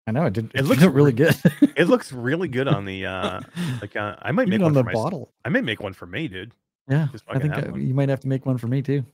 I 0.07 0.11
know 0.11 0.25
it 0.25 0.33
did. 0.33 0.45
It 0.45 0.61
It 0.61 0.65
looks 0.65 0.81
looks 0.81 0.93
really 0.93 1.11
good. 1.11 1.35
It 1.75 1.87
looks 1.87 2.11
really 2.11 2.47
good 2.49 2.67
on 2.67 2.83
the 2.83 3.05
uh 3.05 3.41
like 3.81 3.95
uh, 3.95 4.15
I 4.21 4.31
might 4.31 4.47
make 4.47 4.55
Even 4.59 4.73
one 4.73 4.77
on 4.77 4.83
for 4.83 4.91
the 4.91 4.97
my, 4.97 5.03
bottle. 5.03 5.31
I 5.45 5.49
may 5.49 5.61
make 5.61 5.81
one 5.81 5.93
for 5.93 6.05
me, 6.05 6.27
dude. 6.27 6.51
Yeah, 6.89 7.07
I 7.27 7.39
think 7.39 7.53
have 7.53 7.73
uh, 7.73 7.77
you 7.77 7.93
might 7.93 8.09
have 8.09 8.19
to 8.21 8.27
make 8.27 8.45
one 8.45 8.57
for 8.57 8.67
me 8.67 8.81
too. 8.81 9.05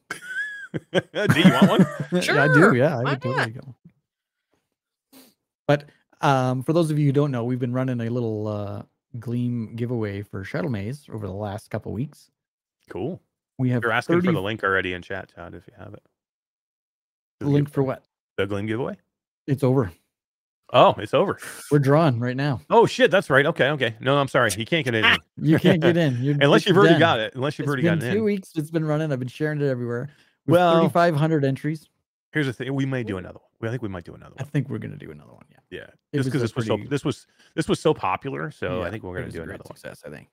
do 0.91 1.39
you 1.39 1.51
want 1.51 1.69
one? 1.69 1.87
yeah, 2.11 2.43
I 2.43 2.47
do. 2.47 2.75
Yeah, 2.75 2.97
I 2.97 3.03
would 3.03 3.21
totally 3.21 3.35
not? 3.35 3.53
go. 3.53 3.75
But 5.67 5.85
um, 6.21 6.63
for 6.63 6.73
those 6.73 6.89
of 6.89 6.97
you 6.97 7.05
who 7.05 7.11
don't 7.11 7.31
know, 7.31 7.43
we've 7.43 7.59
been 7.59 7.73
running 7.73 7.99
a 7.99 8.09
little 8.09 8.47
uh, 8.47 8.83
Gleam 9.19 9.75
giveaway 9.75 10.21
for 10.21 10.43
Shuttle 10.43 10.71
Maze 10.71 11.07
over 11.11 11.27
the 11.27 11.33
last 11.33 11.69
couple 11.69 11.91
weeks. 11.91 12.31
Cool. 12.89 13.21
We 13.57 13.69
have 13.69 13.83
You're 13.83 13.91
asking 13.91 14.17
30 14.17 14.27
for 14.27 14.31
the 14.33 14.41
link 14.41 14.63
already 14.63 14.93
in 14.93 15.01
chat, 15.01 15.31
Todd, 15.35 15.53
if 15.55 15.65
you 15.67 15.73
have 15.83 15.93
it. 15.93 16.03
The 17.39 17.47
link 17.47 17.69
for 17.71 17.83
what? 17.83 18.03
The 18.37 18.45
Gleam 18.47 18.65
giveaway? 18.65 18.97
It's 19.47 19.63
over. 19.63 19.91
Oh, 20.73 20.95
it's 20.97 21.13
over. 21.13 21.37
We're 21.71 21.79
drawn 21.79 22.19
right 22.19 22.35
now. 22.35 22.59
Oh 22.69 22.85
shit, 22.85 23.11
that's 23.11 23.29
right. 23.29 23.45
Okay, 23.45 23.69
okay. 23.69 23.95
No, 23.99 24.17
I'm 24.17 24.27
sorry. 24.27 24.49
He 24.51 24.65
can't 24.65 24.83
get 24.83 24.95
in. 24.95 25.05
Ah! 25.05 25.17
You 25.37 25.59
can't 25.59 25.79
get 25.81 25.95
in 25.95 26.17
You're, 26.21 26.35
Unless 26.41 26.65
you've 26.65 26.75
already 26.75 26.93
done. 26.93 26.99
got 26.99 27.19
it. 27.19 27.35
Unless 27.35 27.59
you've 27.59 27.65
It's 27.65 27.69
already 27.69 27.83
gotten 27.83 27.99
two 28.11 28.17
in. 28.17 28.23
weeks. 28.23 28.51
It's 28.55 28.71
been 28.71 28.83
running. 28.83 29.11
I've 29.11 29.19
been 29.19 29.27
sharing 29.27 29.61
it 29.61 29.67
everywhere. 29.67 30.09
With 30.47 30.53
Well- 30.59 30.79
3,500 30.81 31.45
entries. 31.45 31.87
Here's 32.31 32.47
the 32.47 32.53
thing. 32.53 32.73
We 32.73 32.85
may 32.85 33.03
do 33.03 33.17
another 33.17 33.35
one. 33.39 33.49
We 33.61 33.67
I 33.69 33.71
think 33.71 33.83
we 33.83 33.87
might 33.89 34.03
do 34.03 34.13
another 34.15 34.33
one. 34.35 34.45
I 34.45 34.49
think 34.49 34.67
we're 34.69 34.79
gonna 34.79 34.97
do 34.97 35.11
another 35.11 35.31
one. 35.31 35.45
Yeah. 35.49 35.57
Yeah. 35.69 35.87
It 36.11 36.17
Just 36.17 36.25
because 36.27 36.41
this 36.41 36.55
was 36.55 36.65
so 36.65 36.77
this 36.89 37.05
was 37.05 37.27
this 37.55 37.69
was 37.69 37.79
so 37.79 37.93
popular. 37.93 38.51
So 38.51 38.81
I 38.83 38.89
think 38.89 39.03
we're 39.03 39.17
gonna 39.19 39.31
do 39.31 39.43
another 39.43 39.63
one. 39.65 39.77
success, 39.77 40.01
I 40.05 40.09
think. 40.09 40.27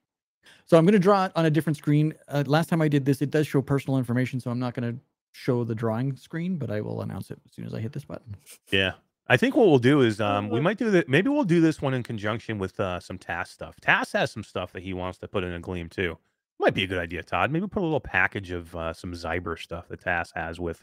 So 0.67 0.77
I'm 0.79 0.85
going 0.85 0.93
to 0.93 0.99
draw 0.99 1.27
it 1.27 1.33
on 1.37 1.45
a 1.47 1.51
different 1.51 1.77
screen. 1.77 2.15
Uh, 2.29 2.45
last 2.47 2.69
time 2.69 2.81
I 2.83 2.89
did 2.89 3.05
this, 3.05 3.21
it 3.23 3.31
does 3.31 3.47
show 3.47 3.63
personal 3.63 3.99
information, 3.99 4.41
so 4.41 4.51
I'm 4.51 4.59
not 4.59 4.75
going 4.75 4.95
to 4.95 5.01
show 5.33 5.65
the 5.65 5.75
drawing 5.75 6.17
screen, 6.17 6.57
but 6.57 6.71
I 6.71 6.81
will 6.81 7.01
announce 7.03 7.31
it 7.31 7.39
as 7.47 7.55
soon 7.55 7.65
as 7.67 7.75
I 7.75 7.81
hit 7.81 7.93
this 7.93 8.05
button. 8.05 8.37
Yeah. 8.71 8.93
I 9.29 9.37
think 9.37 9.57
what 9.57 9.69
we'll 9.69 9.79
do 9.79 10.01
is 10.03 10.21
um 10.21 10.49
we 10.51 10.59
Uh, 10.59 10.63
might 10.63 10.77
do 10.79 10.91
that 10.91 11.09
maybe 11.09 11.31
we'll 11.31 11.45
do 11.45 11.61
this 11.61 11.81
one 11.81 11.95
in 11.95 12.03
conjunction 12.03 12.59
with 12.59 12.79
uh 12.81 12.99
some 13.01 13.17
task 13.19 13.53
stuff. 13.53 13.81
Task 13.81 14.13
has 14.13 14.31
some 14.33 14.43
stuff 14.43 14.73
that 14.73 14.83
he 14.83 14.93
wants 14.93 15.19
to 15.19 15.29
put 15.29 15.45
in 15.45 15.53
a 15.53 15.61
gleam 15.61 15.89
too. 15.89 16.19
Might 16.59 16.75
be 16.75 16.83
a 16.83 16.87
good 16.87 16.99
idea, 16.99 17.23
Todd. 17.23 17.51
Maybe 17.51 17.67
put 17.67 17.81
a 17.81 17.85
little 17.85 18.01
package 18.01 18.51
of 18.51 18.75
uh, 18.77 18.93
some 18.93 19.13
Zyber 19.13 19.59
stuff 19.59 19.89
that 19.89 20.01
Task 20.03 20.35
has 20.35 20.61
with 20.61 20.83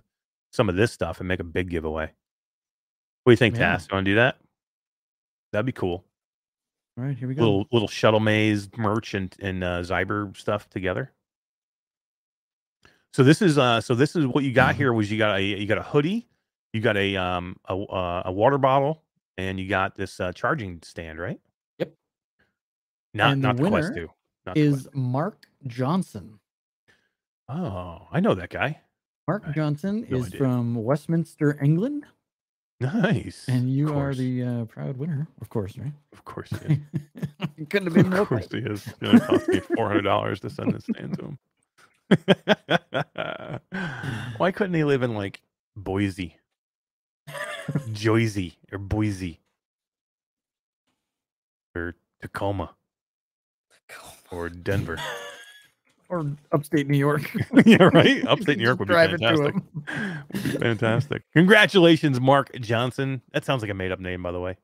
some 0.51 0.67
of 0.69 0.75
this 0.75 0.91
stuff 0.91 1.19
and 1.19 1.27
make 1.27 1.39
a 1.39 1.43
big 1.43 1.69
giveaway. 1.69 2.11
What 3.23 3.31
do 3.31 3.33
you 3.33 3.37
think, 3.37 3.55
Yeah. 3.55 3.71
Task? 3.71 3.91
You 3.91 3.95
want 3.97 4.05
to 4.05 4.11
do 4.11 4.15
that? 4.15 4.37
That'd 5.51 5.65
be 5.65 5.71
cool. 5.71 6.05
All 6.99 7.05
right, 7.05 7.17
here 7.17 7.29
we 7.29 7.33
go. 7.35 7.43
Little 7.43 7.67
little 7.71 7.87
shuttle 7.87 8.19
maze 8.19 8.67
merch 8.75 9.13
and 9.13 9.33
and 9.39 9.63
uh, 9.63 9.81
Zyber 9.83 10.35
stuff 10.35 10.69
together. 10.69 11.13
So 13.13 13.23
this 13.23 13.41
is 13.41 13.57
uh 13.57 13.79
so 13.79 13.95
this 13.95 14.17
is 14.17 14.27
what 14.27 14.43
you 14.43 14.51
got 14.51 14.75
here 14.75 14.91
was 14.93 15.09
you 15.09 15.17
got 15.17 15.37
a 15.37 15.41
you 15.41 15.65
got 15.65 15.77
a 15.77 15.83
hoodie, 15.83 16.27
you 16.73 16.81
got 16.81 16.97
a 16.97 17.15
um 17.15 17.55
a 17.69 17.73
uh, 17.73 18.23
a 18.25 18.31
water 18.33 18.57
bottle, 18.57 19.01
and 19.37 19.57
you 19.57 19.69
got 19.69 19.95
this 19.95 20.19
uh, 20.19 20.33
charging 20.33 20.81
stand, 20.83 21.19
right? 21.19 21.39
Yep. 21.77 21.93
Not 23.13 23.31
And 23.31 23.41
not 23.43 23.55
the 23.55 23.69
Quest 23.69 23.73
winner 23.73 23.95
two. 23.95 24.09
Not 24.45 24.57
Is 24.57 24.83
Quest. 24.83 24.95
Mark 24.95 25.45
Johnson. 25.67 26.37
oh 27.47 28.07
I 28.11 28.19
know 28.19 28.33
that 28.33 28.49
guy. 28.49 28.81
Mark 29.25 29.49
Johnson 29.53 30.05
No 30.09 30.17
is 30.17 30.27
idea. 30.27 30.37
from 30.37 30.75
Westminster, 30.75 31.57
England, 31.63 32.03
Nice. 32.81 33.45
and 33.49 33.69
you 33.69 33.93
are 33.97 34.13
the 34.15 34.41
uh, 34.43 34.65
proud 34.65 34.95
winner, 34.97 35.27
of 35.41 35.49
course, 35.49 35.77
right? 35.77 35.91
Of 36.13 36.23
course 36.23 36.49
he 36.49 36.73
is. 36.73 36.79
It 37.57 37.69
Couldn't 37.69 37.87
have 37.87 37.93
been 37.93 38.09
more 38.09 38.21
of 38.21 38.27
course 38.29 38.47
he 38.49 38.59
is. 38.59 38.87
It's 38.87 38.97
gonna 38.99 39.19
cost 39.19 39.47
me 39.49 39.59
four 39.59 39.87
hundred 39.89 40.03
dollars 40.03 40.39
to 40.41 40.49
send 40.49 40.73
this 40.73 40.85
stand 40.85 41.17
to 41.19 41.25
him. 41.25 41.39
Why 44.37 44.51
couldn't 44.51 44.73
he 44.75 44.83
live 44.85 45.03
in 45.03 45.13
like 45.13 45.41
Boise, 45.75 46.37
Joyzy, 47.91 48.53
or 48.71 48.77
Boise, 48.77 49.41
or 51.75 51.95
Tacoma, 52.21 52.75
or 54.31 54.47
Denver? 54.49 54.97
Or 56.09 56.25
upstate 56.51 56.87
New 56.87 56.97
York. 56.97 57.31
yeah, 57.65 57.83
right. 57.93 58.25
Upstate 58.27 58.57
New 58.57 58.63
York 58.63 58.79
would 58.79 58.87
be 58.87 58.93
Drive 58.93 59.13
it 59.13 59.19
fantastic. 59.19 59.53
Would 60.33 60.43
be 60.43 60.49
fantastic. 60.57 61.23
Congratulations, 61.33 62.19
Mark 62.19 62.51
Johnson. 62.59 63.21
That 63.31 63.45
sounds 63.45 63.61
like 63.61 63.69
a 63.69 63.75
made-up 63.75 63.99
name, 63.99 64.23
by 64.23 64.31
the 64.31 64.39
way. 64.39 64.57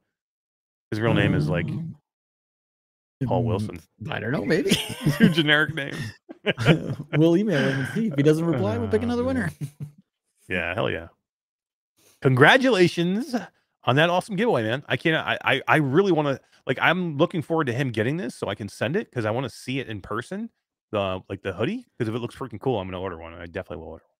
His 0.90 1.00
real 1.00 1.14
name 1.14 1.36
is 1.36 1.48
like 1.48 1.68
Um, 1.68 1.96
Paul 3.26 3.44
mm, 3.44 3.46
Wilson. 3.46 3.80
I 4.10 4.20
don't 4.20 4.32
know, 4.32 4.44
maybe. 4.44 4.72
Two 5.18 5.30
generic 5.30 5.74
name. 5.76 5.96
we'll 7.14 7.38
email 7.38 7.60
him 7.60 7.80
and 7.82 7.88
see. 7.94 8.08
If 8.08 8.16
he 8.16 8.24
doesn't 8.24 8.46
reply, 8.46 8.78
we'll 8.78 8.90
pick 8.90 9.04
another 9.04 9.24
winner. 9.24 9.52
Yeah, 10.48 10.74
hell 10.74 10.90
yeah. 10.90 11.08
Congratulations 12.22 13.36
on 13.84 13.96
that 13.98 14.10
awesome 14.10 14.36
giveaway, 14.36 14.64
man. 14.64 14.84
I 14.88 14.98
can't 14.98 15.16
I 15.16 15.38
I, 15.44 15.62
I 15.68 15.76
really 15.78 16.12
want 16.12 16.28
to 16.28 16.40
like 16.66 16.80
I'm 16.82 17.18
looking 17.18 17.42
forward 17.42 17.66
to 17.68 17.74
him 17.74 17.92
getting 17.92 18.18
this 18.18 18.36
so 18.36 18.48
I 18.48 18.56
can 18.56 18.68
send 18.68 18.96
it 18.96 19.10
because 19.10 19.26
I 19.26 19.32
want 19.32 19.44
to 19.46 19.50
see 19.50 19.80
it 19.80 19.88
in 19.88 20.02
person. 20.02 20.50
The 20.91 21.22
like 21.30 21.41
the 21.41 21.53
hoodie. 21.53 21.86
Because 21.98 22.10
if 22.10 22.16
it 22.16 22.20
looks 22.20 22.36
freaking 22.36 22.60
cool, 22.60 22.80
I'm 22.80 22.88
gonna 22.88 22.99
order 22.99 23.18
one. 23.18 23.34
I 23.34 23.45
definitely 23.45 23.78
will 23.78 23.91
order 23.91 24.03
One. 24.03 24.16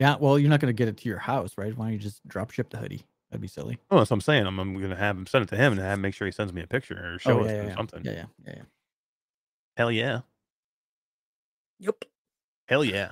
Yeah, 0.00 0.16
well, 0.18 0.38
you're 0.38 0.48
not 0.48 0.60
going 0.60 0.74
to 0.74 0.76
get 0.76 0.88
it 0.88 0.96
to 0.96 1.08
your 1.10 1.18
house, 1.18 1.52
right? 1.58 1.76
Why 1.76 1.84
don't 1.84 1.92
you 1.92 1.98
just 1.98 2.26
drop 2.26 2.52
ship 2.52 2.70
the 2.70 2.78
hoodie? 2.78 3.04
That'd 3.30 3.42
be 3.42 3.48
silly. 3.48 3.78
Oh, 3.90 3.98
that's 3.98 4.10
what 4.10 4.16
I'm 4.16 4.20
saying. 4.22 4.46
I'm, 4.46 4.58
I'm 4.58 4.80
gonna 4.80 4.96
have 4.96 5.16
him 5.16 5.26
send 5.26 5.44
it 5.44 5.48
to 5.50 5.56
him 5.56 5.72
and 5.72 5.80
have 5.80 5.98
him 5.98 6.00
make 6.00 6.14
sure 6.14 6.26
he 6.26 6.32
sends 6.32 6.52
me 6.52 6.62
a 6.62 6.66
picture 6.66 7.14
or 7.14 7.18
show 7.18 7.38
oh, 7.38 7.44
us 7.44 7.50
yeah, 7.50 7.52
or 7.52 7.62
yeah, 7.62 7.68
yeah. 7.68 7.74
something. 7.76 8.04
Yeah, 8.04 8.12
yeah, 8.12 8.24
yeah, 8.46 8.52
yeah. 8.56 8.62
Hell 9.76 9.92
yeah. 9.92 10.20
Yep. 11.78 12.04
Hell 12.66 12.84
yeah. 12.84 13.10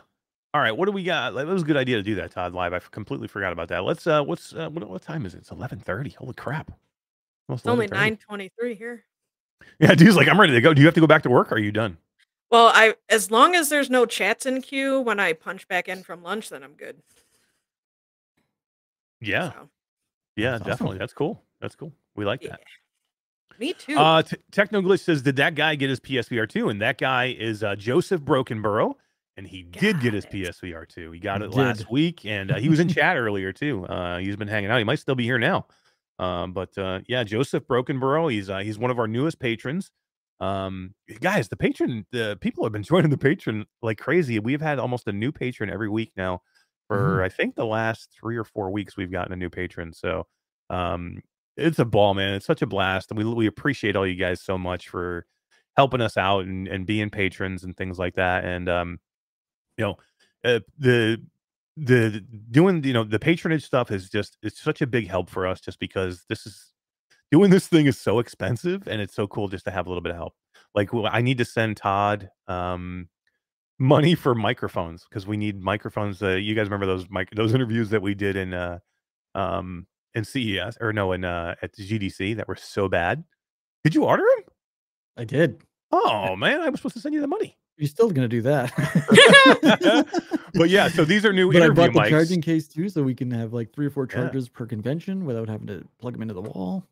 All 0.54 0.62
right, 0.62 0.76
what 0.76 0.86
do 0.86 0.92
we 0.92 1.04
got? 1.04 1.34
That 1.34 1.46
was 1.46 1.62
a 1.62 1.64
good 1.64 1.76
idea 1.76 1.96
to 1.96 2.02
do 2.02 2.14
that, 2.16 2.32
Todd. 2.32 2.54
Live. 2.54 2.72
I 2.72 2.78
completely 2.78 3.28
forgot 3.28 3.52
about 3.52 3.68
that. 3.68 3.84
Let's. 3.84 4.06
uh 4.06 4.22
What's 4.22 4.54
uh, 4.54 4.70
what, 4.70 4.88
what 4.88 5.02
time 5.02 5.26
is 5.26 5.34
it? 5.34 5.38
It's 5.38 5.50
eleven 5.50 5.78
thirty. 5.78 6.10
Holy 6.10 6.34
crap! 6.34 6.72
Almost 7.48 7.64
It's 7.64 7.68
only 7.68 7.86
11:30. 7.86 7.90
nine 7.92 8.16
twenty 8.16 8.50
three 8.58 8.74
here. 8.74 9.04
Yeah, 9.80 9.94
dude's 9.94 10.16
like, 10.16 10.28
I'm 10.28 10.40
ready 10.40 10.52
to 10.52 10.60
go. 10.60 10.72
Do 10.72 10.80
you 10.80 10.86
have 10.86 10.94
to 10.94 11.00
go 11.00 11.06
back 11.08 11.24
to 11.24 11.30
work? 11.30 11.50
Or 11.50 11.56
are 11.56 11.58
you 11.58 11.72
done? 11.72 11.98
Well, 12.50 12.68
I 12.74 12.94
as 13.08 13.30
long 13.30 13.54
as 13.54 13.68
there's 13.68 13.90
no 13.90 14.06
chats 14.06 14.46
in 14.46 14.62
queue 14.62 15.00
when 15.00 15.20
I 15.20 15.32
punch 15.34 15.68
back 15.68 15.88
in 15.88 16.02
from 16.02 16.22
lunch, 16.22 16.48
then 16.48 16.62
I'm 16.62 16.72
good. 16.74 16.96
Yeah, 19.20 19.52
So, 19.52 19.68
yeah, 20.36 20.50
That's 20.52 20.60
awesome. 20.62 20.70
definitely. 20.70 20.98
That's 20.98 21.12
cool. 21.12 21.42
That's 21.60 21.74
cool. 21.74 21.92
We 22.14 22.24
like 22.24 22.42
yeah. 22.42 22.50
that. 22.50 22.60
Me 23.58 23.72
too. 23.72 23.98
Uh, 23.98 24.22
T- 24.22 24.36
Technoglitch 24.52 25.00
says, 25.00 25.22
did 25.22 25.34
that 25.36 25.56
guy 25.56 25.74
get 25.74 25.90
his 25.90 25.98
PSVR 25.98 26.48
two? 26.48 26.68
And 26.68 26.80
that 26.80 26.98
guy 26.98 27.34
is 27.38 27.64
uh, 27.64 27.74
Joseph 27.74 28.20
Brokenborough, 28.20 28.94
and 29.36 29.46
he 29.48 29.64
did 29.64 30.00
get 30.00 30.14
his 30.14 30.24
Got 30.24 30.34
it. 30.34 30.56
PSVR 30.62 30.88
two. 30.88 31.10
He 31.10 31.18
got 31.18 31.40
He 31.40 31.48
it 31.48 31.54
last 31.54 31.90
week, 31.90 32.24
and 32.24 32.52
uh, 32.52 32.56
he 32.58 32.68
was 32.68 32.78
in 32.78 32.88
chat 32.88 33.16
earlier 33.16 33.52
too. 33.52 33.84
Uh, 33.86 34.18
he's 34.18 34.36
been 34.36 34.46
hanging 34.48 34.70
out. 34.70 34.78
He 34.78 34.84
might 34.84 35.00
still 35.00 35.16
be 35.16 35.24
here 35.24 35.38
now. 35.38 35.66
Um, 36.20 36.52
but 36.52 36.76
uh, 36.78 37.00
yeah, 37.08 37.24
Joseph 37.24 37.66
Brokenborough. 37.66 38.30
He's 38.32 38.48
uh, 38.48 38.58
he's 38.58 38.78
one 38.78 38.92
of 38.92 39.00
our 39.00 39.08
newest 39.08 39.40
patrons. 39.40 39.90
Um, 40.40 40.94
guys, 41.20 41.48
the 41.48 41.56
patron, 41.56 42.06
the 42.12 42.38
people 42.40 42.64
have 42.64 42.72
been 42.72 42.82
joining 42.84 43.10
the 43.10 43.18
patron 43.18 43.66
like 43.82 43.98
crazy. 43.98 44.38
We've 44.38 44.60
had 44.60 44.78
almost 44.78 45.08
a 45.08 45.12
new 45.12 45.32
patron 45.32 45.70
every 45.70 45.88
week 45.88 46.12
now 46.16 46.42
for 46.88 47.22
I 47.22 47.28
think 47.28 47.54
the 47.54 47.66
last 47.66 48.08
three 48.18 48.36
or 48.36 48.44
four 48.44 48.70
weeks. 48.70 48.96
We've 48.96 49.12
gotten 49.12 49.32
a 49.32 49.36
new 49.36 49.50
patron, 49.50 49.92
so 49.92 50.26
um, 50.70 51.22
it's 51.56 51.78
a 51.78 51.84
ball, 51.84 52.14
man. 52.14 52.34
It's 52.34 52.46
such 52.46 52.62
a 52.62 52.66
blast, 52.66 53.10
and 53.10 53.18
we 53.18 53.24
we 53.24 53.46
appreciate 53.46 53.94
all 53.94 54.06
you 54.06 54.14
guys 54.14 54.40
so 54.40 54.56
much 54.58 54.88
for 54.88 55.26
helping 55.76 56.00
us 56.00 56.16
out 56.16 56.44
and, 56.44 56.66
and 56.66 56.86
being 56.86 57.10
patrons 57.10 57.62
and 57.62 57.76
things 57.76 57.98
like 57.98 58.14
that. 58.16 58.44
And 58.44 58.68
um, 58.68 58.98
you 59.76 59.84
know, 59.84 59.96
uh, 60.44 60.60
the 60.78 61.22
the 61.76 62.24
doing 62.50 62.82
you 62.82 62.92
know 62.92 63.04
the 63.04 63.18
patronage 63.18 63.64
stuff 63.64 63.90
is 63.90 64.08
just 64.08 64.36
it's 64.42 64.60
such 64.60 64.82
a 64.82 64.86
big 64.86 65.08
help 65.08 65.30
for 65.30 65.46
us 65.46 65.60
just 65.60 65.78
because 65.78 66.24
this 66.28 66.46
is 66.46 66.72
doing 67.30 67.50
this 67.50 67.66
thing 67.66 67.86
is 67.86 67.98
so 68.00 68.18
expensive 68.18 68.86
and 68.88 69.00
it's 69.00 69.14
so 69.14 69.26
cool 69.26 69.48
just 69.48 69.64
to 69.64 69.70
have 69.70 69.86
a 69.86 69.88
little 69.90 70.02
bit 70.02 70.10
of 70.10 70.16
help 70.16 70.34
like 70.74 70.92
well, 70.92 71.08
i 71.12 71.20
need 71.20 71.38
to 71.38 71.44
send 71.44 71.76
todd 71.76 72.28
um 72.46 73.08
money 73.78 74.14
for 74.14 74.34
microphones 74.34 75.04
because 75.08 75.26
we 75.26 75.36
need 75.36 75.60
microphones 75.62 76.22
uh, 76.22 76.30
you 76.30 76.54
guys 76.54 76.64
remember 76.66 76.86
those 76.86 77.06
mic 77.10 77.30
those 77.32 77.54
interviews 77.58 77.90
that 77.90 78.02
we 78.02 78.14
did 78.14 78.34
in 78.36 78.52
uh 78.54 78.78
um 79.34 79.86
in 80.14 80.24
ces 80.24 80.76
or 80.80 80.92
no 80.92 81.12
in 81.12 81.24
uh 81.24 81.54
at 81.62 81.72
the 81.74 81.86
gdc 81.88 82.36
that 82.36 82.48
were 82.48 82.56
so 82.56 82.88
bad 82.88 83.22
did 83.84 83.94
you 83.94 84.04
order 84.04 84.24
them 84.36 84.44
I 85.16 85.24
did. 85.24 85.60
oh 85.92 86.34
man 86.36 86.60
i 86.60 86.68
was 86.68 86.80
supposed 86.80 86.94
to 86.96 87.00
send 87.00 87.14
you 87.14 87.20
the 87.20 87.26
money 87.28 87.56
You're 87.76 87.88
still 87.88 88.10
gonna 88.10 88.26
do 88.28 88.42
that. 88.42 88.72
but 90.54 90.68
yeah 90.70 90.88
so 90.88 91.04
these 91.04 91.24
are 91.24 91.32
new 91.32 91.52
but 91.52 91.62
I 91.62 91.68
bought 91.68 91.92
the 91.92 92.00
mics 92.00 92.08
charging 92.08 92.40
case 92.42 92.66
too, 92.68 92.88
so 92.88 93.02
we 93.02 93.14
can 93.14 93.30
have 93.30 93.52
like 93.52 93.72
three 93.72 93.86
or 93.86 93.90
four 93.90 94.06
Yeah. 94.10 94.16
chargers 94.16 94.48
per 94.48 94.66
convention 94.66 95.24
without 95.24 95.48
having 95.48 95.66
to 95.68 95.84
plug 96.00 96.14
them 96.14 96.22
into 96.22 96.34
the 96.34 96.42
wall 96.42 96.84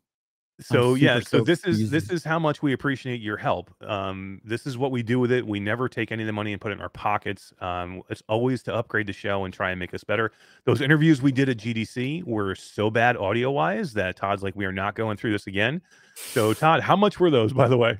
so 0.59 0.95
yeah 0.95 1.19
so 1.19 1.41
this 1.41 1.63
is 1.65 1.81
easy. 1.81 1.89
this 1.89 2.09
is 2.09 2.23
how 2.23 2.39
much 2.39 2.63
we 2.63 2.73
appreciate 2.73 3.21
your 3.21 3.37
help 3.37 3.71
um 3.83 4.41
this 4.43 4.65
is 4.65 4.75
what 4.77 4.91
we 4.91 5.03
do 5.03 5.19
with 5.19 5.31
it 5.31 5.45
we 5.45 5.59
never 5.59 5.87
take 5.87 6.11
any 6.11 6.23
of 6.23 6.27
the 6.27 6.33
money 6.33 6.51
and 6.51 6.59
put 6.59 6.71
it 6.71 6.75
in 6.75 6.81
our 6.81 6.89
pockets 6.89 7.53
um 7.61 8.01
it's 8.09 8.23
always 8.27 8.63
to 8.63 8.73
upgrade 8.73 9.05
the 9.05 9.13
show 9.13 9.45
and 9.45 9.53
try 9.53 9.69
and 9.69 9.79
make 9.79 9.93
us 9.93 10.03
better. 10.03 10.31
Those 10.65 10.81
interviews 10.81 11.21
we 11.21 11.31
did 11.31 11.47
at 11.49 11.57
gdc 11.57 12.23
were 12.23 12.55
so 12.55 12.89
bad 12.89 13.17
audio 13.17 13.51
wise 13.51 13.93
that 13.93 14.15
todd's 14.15 14.41
like 14.41 14.55
we 14.55 14.65
are 14.65 14.71
not 14.71 14.95
going 14.95 15.17
through 15.17 15.31
this 15.31 15.47
again. 15.47 15.81
So 16.15 16.53
todd 16.53 16.81
how 16.81 16.95
much 16.95 17.19
were 17.19 17.29
those 17.29 17.53
by 17.53 17.67
the 17.67 17.77
way? 17.77 17.99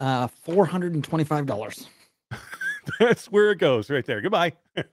Uh 0.00 0.28
$425 0.46 1.86
that's 2.98 3.26
where 3.26 3.50
it 3.50 3.58
goes 3.58 3.90
right 3.90 4.04
there. 4.04 4.20
Goodbye. 4.20 4.52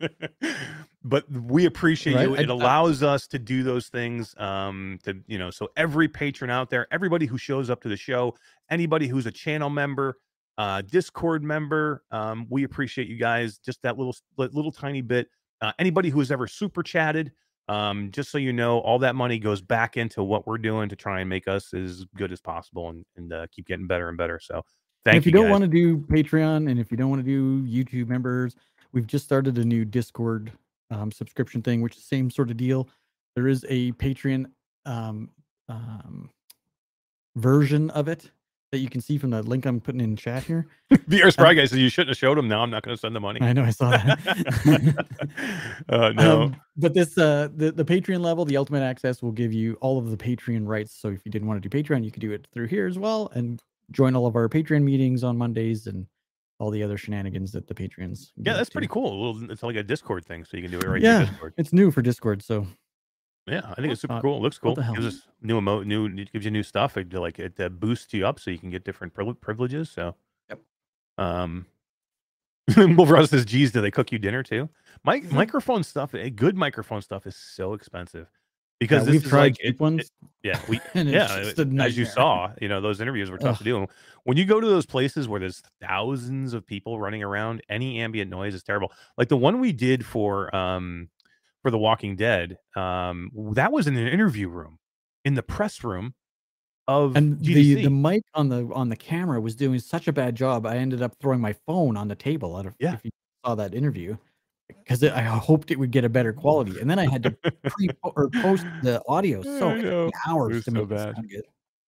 But 1.03 1.30
we 1.31 1.65
appreciate 1.65 2.13
Right, 2.13 2.27
you. 2.27 2.35
It 2.35 2.49
I- 2.49 2.53
allows 2.53 3.01
us 3.01 3.26
to 3.30 3.39
do 3.39 3.63
those 3.63 3.88
things 3.88 4.35
um 4.38 4.99
to 5.03 5.15
you 5.27 5.39
know 5.39 5.49
so 5.49 5.69
every 5.76 6.07
patron 6.07 6.51
out 6.51 6.69
there 6.69 6.85
everybody 6.91 7.26
who 7.26 7.39
shows 7.39 7.72
up 7.72 7.81
to 7.81 7.89
the 7.89 7.97
show 7.97 8.35
anybody 8.69 9.07
who's 9.07 9.26
a 9.26 9.31
channel 9.31 9.72
member 9.72 10.18
uh 10.59 10.81
discord 10.84 11.43
member 11.43 12.03
um 12.11 12.45
we 12.51 12.63
appreciate 12.65 13.07
you 13.07 13.18
guys. 13.18 13.57
Just 13.57 13.81
that 13.81 13.97
little 13.97 14.15
little 14.38 14.72
tiny 14.72 15.01
bit. 15.01 15.27
Uh, 15.59 15.72
anybody 15.80 16.09
who 16.09 16.19
has 16.19 16.31
ever 16.31 16.45
super 16.45 16.84
chatted 16.84 17.31
um 17.68 18.11
just 18.11 18.30
so 18.30 18.38
you 18.38 18.53
know 18.53 18.77
all 18.80 18.99
that 18.99 19.15
money 19.15 19.39
goes 19.39 19.61
back 19.61 19.97
into 19.97 20.23
what 20.23 20.45
we're 20.45 20.57
doing 20.59 20.88
to 20.89 20.95
try 20.95 21.19
and 21.22 21.30
make 21.30 21.47
us 21.47 21.73
as 21.73 22.05
good 22.15 22.31
as 22.31 22.41
possible 22.41 22.89
and, 22.89 23.03
and 23.18 23.34
uh, 23.34 23.47
keep 23.51 23.65
getting 23.65 23.88
better 23.88 24.07
and 24.09 24.19
better. 24.19 24.39
So 24.39 24.61
thank 25.06 25.15
And 25.15 25.18
if 25.18 25.26
you, 25.26 25.32
don't 25.32 25.49
want 25.49 25.64
to 25.64 25.68
do 25.68 25.98
Patreon 25.98 26.69
and 26.69 26.80
if 26.80 26.91
you 26.91 26.98
don't 26.98 27.10
want 27.10 27.23
to 27.23 27.26
do 27.26 27.61
YouTube 27.64 28.07
members, 28.07 28.56
we've 28.91 29.07
just 29.07 29.26
started 29.26 29.57
a 29.57 29.64
new 29.64 29.86
Discord 29.86 30.52
um, 30.90 31.11
subscription 31.11 31.61
thing, 31.61 31.82
which 31.82 31.95
is 31.95 32.03
the 32.03 32.07
same 32.15 32.30
sort 32.30 32.52
of 32.52 32.57
deal. 32.57 32.90
There 33.36 33.48
is 33.48 33.65
a 33.69 33.91
Patreon 33.94 34.48
um, 34.86 35.30
um, 35.69 36.30
version 37.36 37.90
of 37.91 38.07
it 38.07 38.30
that 38.72 38.80
you 38.80 38.90
can 38.90 39.02
see 39.02 39.18
from 39.18 39.32
the 39.32 39.44
link 39.44 39.65
I'm 39.65 39.82
putting 39.82 39.99
in 39.99 40.15
chat 40.15 40.44
here. 40.44 40.68
VR 40.91 41.32
Spry 41.32 41.53
guy 41.53 41.65
says 41.65 41.77
you 41.77 41.90
shouldn't 41.90 42.09
have 42.09 42.17
showed 42.17 42.38
him. 42.38 42.48
Now 42.48 42.61
I'm 42.61 42.69
not 42.69 42.84
going 42.84 42.95
to 42.95 43.00
send 43.00 43.14
the 43.16 43.19
money. 43.19 43.42
I 43.42 43.51
know 43.51 43.64
I 43.64 43.72
saw 43.72 43.92
that. 43.92 45.06
uh, 45.90 46.09
no, 46.16 46.42
Um, 46.43 46.56
but 46.77 46.93
this 46.93 47.17
uh 47.17 47.50
the, 47.53 47.72
the 47.72 47.84
Patreon 47.84 48.22
level, 48.22 48.45
the 48.45 48.56
ultimate 48.56 48.82
access 48.82 49.22
will 49.22 49.34
give 49.34 49.51
you 49.51 49.77
all 49.82 49.98
of 49.98 50.09
the 50.09 50.17
Patreon 50.17 50.66
rights. 50.67 50.93
So 50.93 51.09
if 51.09 51.25
you 51.25 51.32
didn't 51.32 51.50
want 51.50 51.61
to 51.61 51.67
do 51.67 51.84
Patreon, 51.84 52.06
you 52.06 52.11
could 52.11 52.22
do 52.22 52.32
it 52.32 52.48
through 52.53 52.67
here 52.67 52.88
as 52.88 52.98
well 52.98 53.30
and 53.34 53.61
join 53.92 54.16
all 54.16 54.26
of 54.26 54.36
our 54.36 54.48
Patreon 54.50 54.84
meetings 54.84 55.24
on 55.24 55.38
Mondays 55.38 55.88
and 55.88 56.08
all 56.60 56.70
the 56.70 56.84
other 56.84 56.98
shenanigans 56.98 57.52
that 57.53 57.68
the 57.68 57.74
Patreons. 57.74 58.32
yeah, 58.38 58.53
that's 58.53 58.70
up 58.70 58.74
pretty 58.74 58.88
cool. 58.88 59.34
Little- 59.34 59.52
It's 59.52 59.64
like 59.64 59.76
a 59.76 59.84
Discord 59.84 60.26
thing, 60.26 60.45
so 60.45 60.58
you 60.58 60.64
can 60.64 60.72
do 60.72 60.80
it 60.80 60.88
right 60.88 61.02
Yeah. 61.02 61.26
Discord. 61.26 61.53
It's 61.58 61.74
new 61.74 61.90
for 61.92 62.02
Discord, 62.02 62.44
so 62.44 62.68
Yeah, 63.48 63.61
I 63.72 63.74
think 63.82 63.92
it's 63.92 64.02
super 64.02 64.14
Uh, 64.14 64.22
cool. 64.22 64.38
It 64.38 64.42
looks 64.42 64.60
cool. 64.60 64.72
what 64.72 64.76
the 64.76 64.84
hell? 64.84 64.94
Gives 64.94 65.08
us 65.08 65.28
new 65.42 65.58
emo, 65.58 65.82
new 65.82 66.06
it 66.06 66.32
gives 66.32 66.45
you 66.45 66.52
new 66.52 66.61
stuff. 66.61 66.95
It 66.98 67.11
like 67.14 67.40
it 67.40 67.60
uh, 67.60 67.70
boosts 67.70 68.14
you 68.14 68.26
up, 68.28 68.40
so 68.40 68.52
you 68.52 68.60
can 68.60 68.70
get 68.70 68.84
different 68.84 69.14
privile- 69.16 69.34
privileges. 69.34 69.90
So, 69.90 70.16
Yep. 70.50 70.60
Um, 71.18 71.66
Wolverine 72.78 73.26
says, 73.28 73.44
"Geez, 73.45 73.72
do 73.72 73.82
they 73.82 73.90
cook 73.92 74.11
you 74.11 74.20
dinner 74.20 74.44
too?" 74.44 74.70
Mic- 75.03 75.24
Mm-hmm. 75.26 75.36
microphone 75.36 75.84
stuff, 75.84 76.14
eh, 76.14 76.30
good 76.30 76.56
microphone 76.56 77.02
stuff 77.02 77.26
is 77.26 77.36
so 77.36 77.74
expensive 77.74 78.28
because 78.82 79.06
yeah, 79.06 79.11
we've 79.11 79.24
tried 79.24 79.42
like 79.43 79.58
cheap 79.58 79.66
it- 79.68 79.69
it- 79.76 79.80
ones. 79.80 80.11
yeah, 80.43 80.60
we 80.68 80.82
yeah, 80.95 81.53
as 81.80 81.98
you 81.98 82.03
saw, 82.06 82.51
you 82.60 82.68
know, 82.68 82.82
those 82.82 83.00
interviews 83.00 83.30
were 83.32 83.38
tough 83.38 83.60
to 83.60 83.64
do. 83.64 83.88
When 84.26 84.35
you 84.38 84.43
go 84.45 84.60
to 84.60 84.68
those 84.68 84.85
places 84.88 85.27
where 85.27 85.40
there's 85.40 85.61
thousands 85.80 86.53
of 86.53 86.66
people 86.66 87.00
running 87.00 87.24
around, 87.24 87.61
any 87.69 88.00
ambient 88.01 88.30
noise 88.30 88.53
is 88.56 88.64
terrible. 88.64 88.92
Like 89.18 89.30
the 89.30 89.38
one 89.38 89.60
we 89.61 89.72
did 89.72 90.06
for 90.06 90.53
um 90.56 91.10
for 91.61 91.69
The 91.72 91.77
Walking 91.77 92.16
Dead, 92.16 92.58
um 92.76 93.30
that 93.53 93.72
was 93.72 93.85
in 93.88 93.95
an 93.95 94.08
interview 94.08 94.50
room 94.50 94.80
in 95.24 95.35
the 95.35 95.43
press 95.43 95.84
room 95.84 96.16
of 96.88 97.16
and 97.16 97.38
GDC. 97.38 97.53
the 97.76 97.84
the 97.84 97.90
mic 97.92 98.24
on 98.34 98.50
the 98.50 98.68
on 98.74 98.90
the 98.90 98.95
camera 98.95 99.40
was 99.40 99.56
doing 99.56 99.80
such 99.80 100.08
a 100.08 100.11
bad 100.11 100.35
job. 100.35 100.66
I 100.66 100.77
ended 100.77 101.03
up 101.03 101.14
throwing 101.22 101.40
my 101.40 101.53
phone 101.68 101.95
on 101.95 102.08
the 102.08 102.16
table. 102.16 102.56
I 102.56 102.64
don't 102.64 102.76
Yeah. 102.80 102.95
if 102.95 103.06
you 103.06 103.11
saw 103.45 103.53
that 103.56 103.76
interview 103.76 104.18
because 104.83 105.03
I 105.03 105.22
hoped 105.22 105.72
it 105.72 105.77
would 105.80 105.91
get 105.91 106.03
a 106.03 106.09
better 106.09 106.33
quality, 106.33 106.80
and 106.80 106.90
then 106.90 107.00
I 107.00 107.08
had 107.08 107.24
to 107.24 107.32
pre 107.67 107.90
or 108.03 108.30
post 108.41 108.66
the 108.82 109.01
audio 109.08 109.41
so 109.59 109.69
I 109.69 109.82
know. 109.82 110.00
many 110.01 110.14
hours 110.27 110.64
to 110.66 110.72
so 110.72 110.72
make 110.72 110.91
it 110.91 111.00
sound 111.00 111.30
good. 111.30 111.43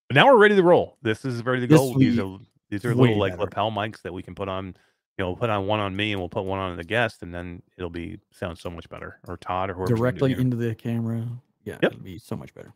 But 0.09 0.15
now 0.15 0.25
we're 0.27 0.37
ready 0.37 0.55
to 0.55 0.63
roll. 0.63 0.97
This 1.01 1.25
is 1.25 1.43
ready 1.45 1.61
to 1.61 1.67
This 1.67 1.79
go. 1.79 1.93
These 1.97 2.19
are 2.19 2.37
these 2.69 2.85
are 2.85 2.95
little 2.95 3.17
like 3.17 3.33
better. 3.33 3.41
lapel 3.43 3.71
mics 3.71 4.01
that 4.03 4.13
we 4.13 4.21
can 4.23 4.35
put 4.35 4.47
on. 4.49 4.75
You 5.17 5.25
know, 5.25 5.35
put 5.35 5.51
on 5.51 5.67
one 5.67 5.79
on 5.79 5.95
me, 5.95 6.11
and 6.11 6.19
we'll 6.19 6.27
put 6.29 6.43
one 6.43 6.57
on 6.59 6.75
the 6.75 6.83
guest, 6.83 7.21
and 7.21 7.33
then 7.33 7.61
it'll 7.77 7.91
be 7.91 8.17
sound 8.31 8.57
so 8.57 8.69
much 8.71 8.89
better. 8.89 9.19
Or 9.27 9.37
Todd, 9.37 9.69
or 9.69 9.75
whoever 9.75 9.95
directly 9.95 10.31
into 10.33 10.57
the 10.57 10.73
camera. 10.73 11.27
Yeah, 11.65 11.77
Yep. 11.83 11.91
it'll 11.93 12.03
be 12.03 12.17
so 12.17 12.35
much 12.35 12.53
better. 12.55 12.73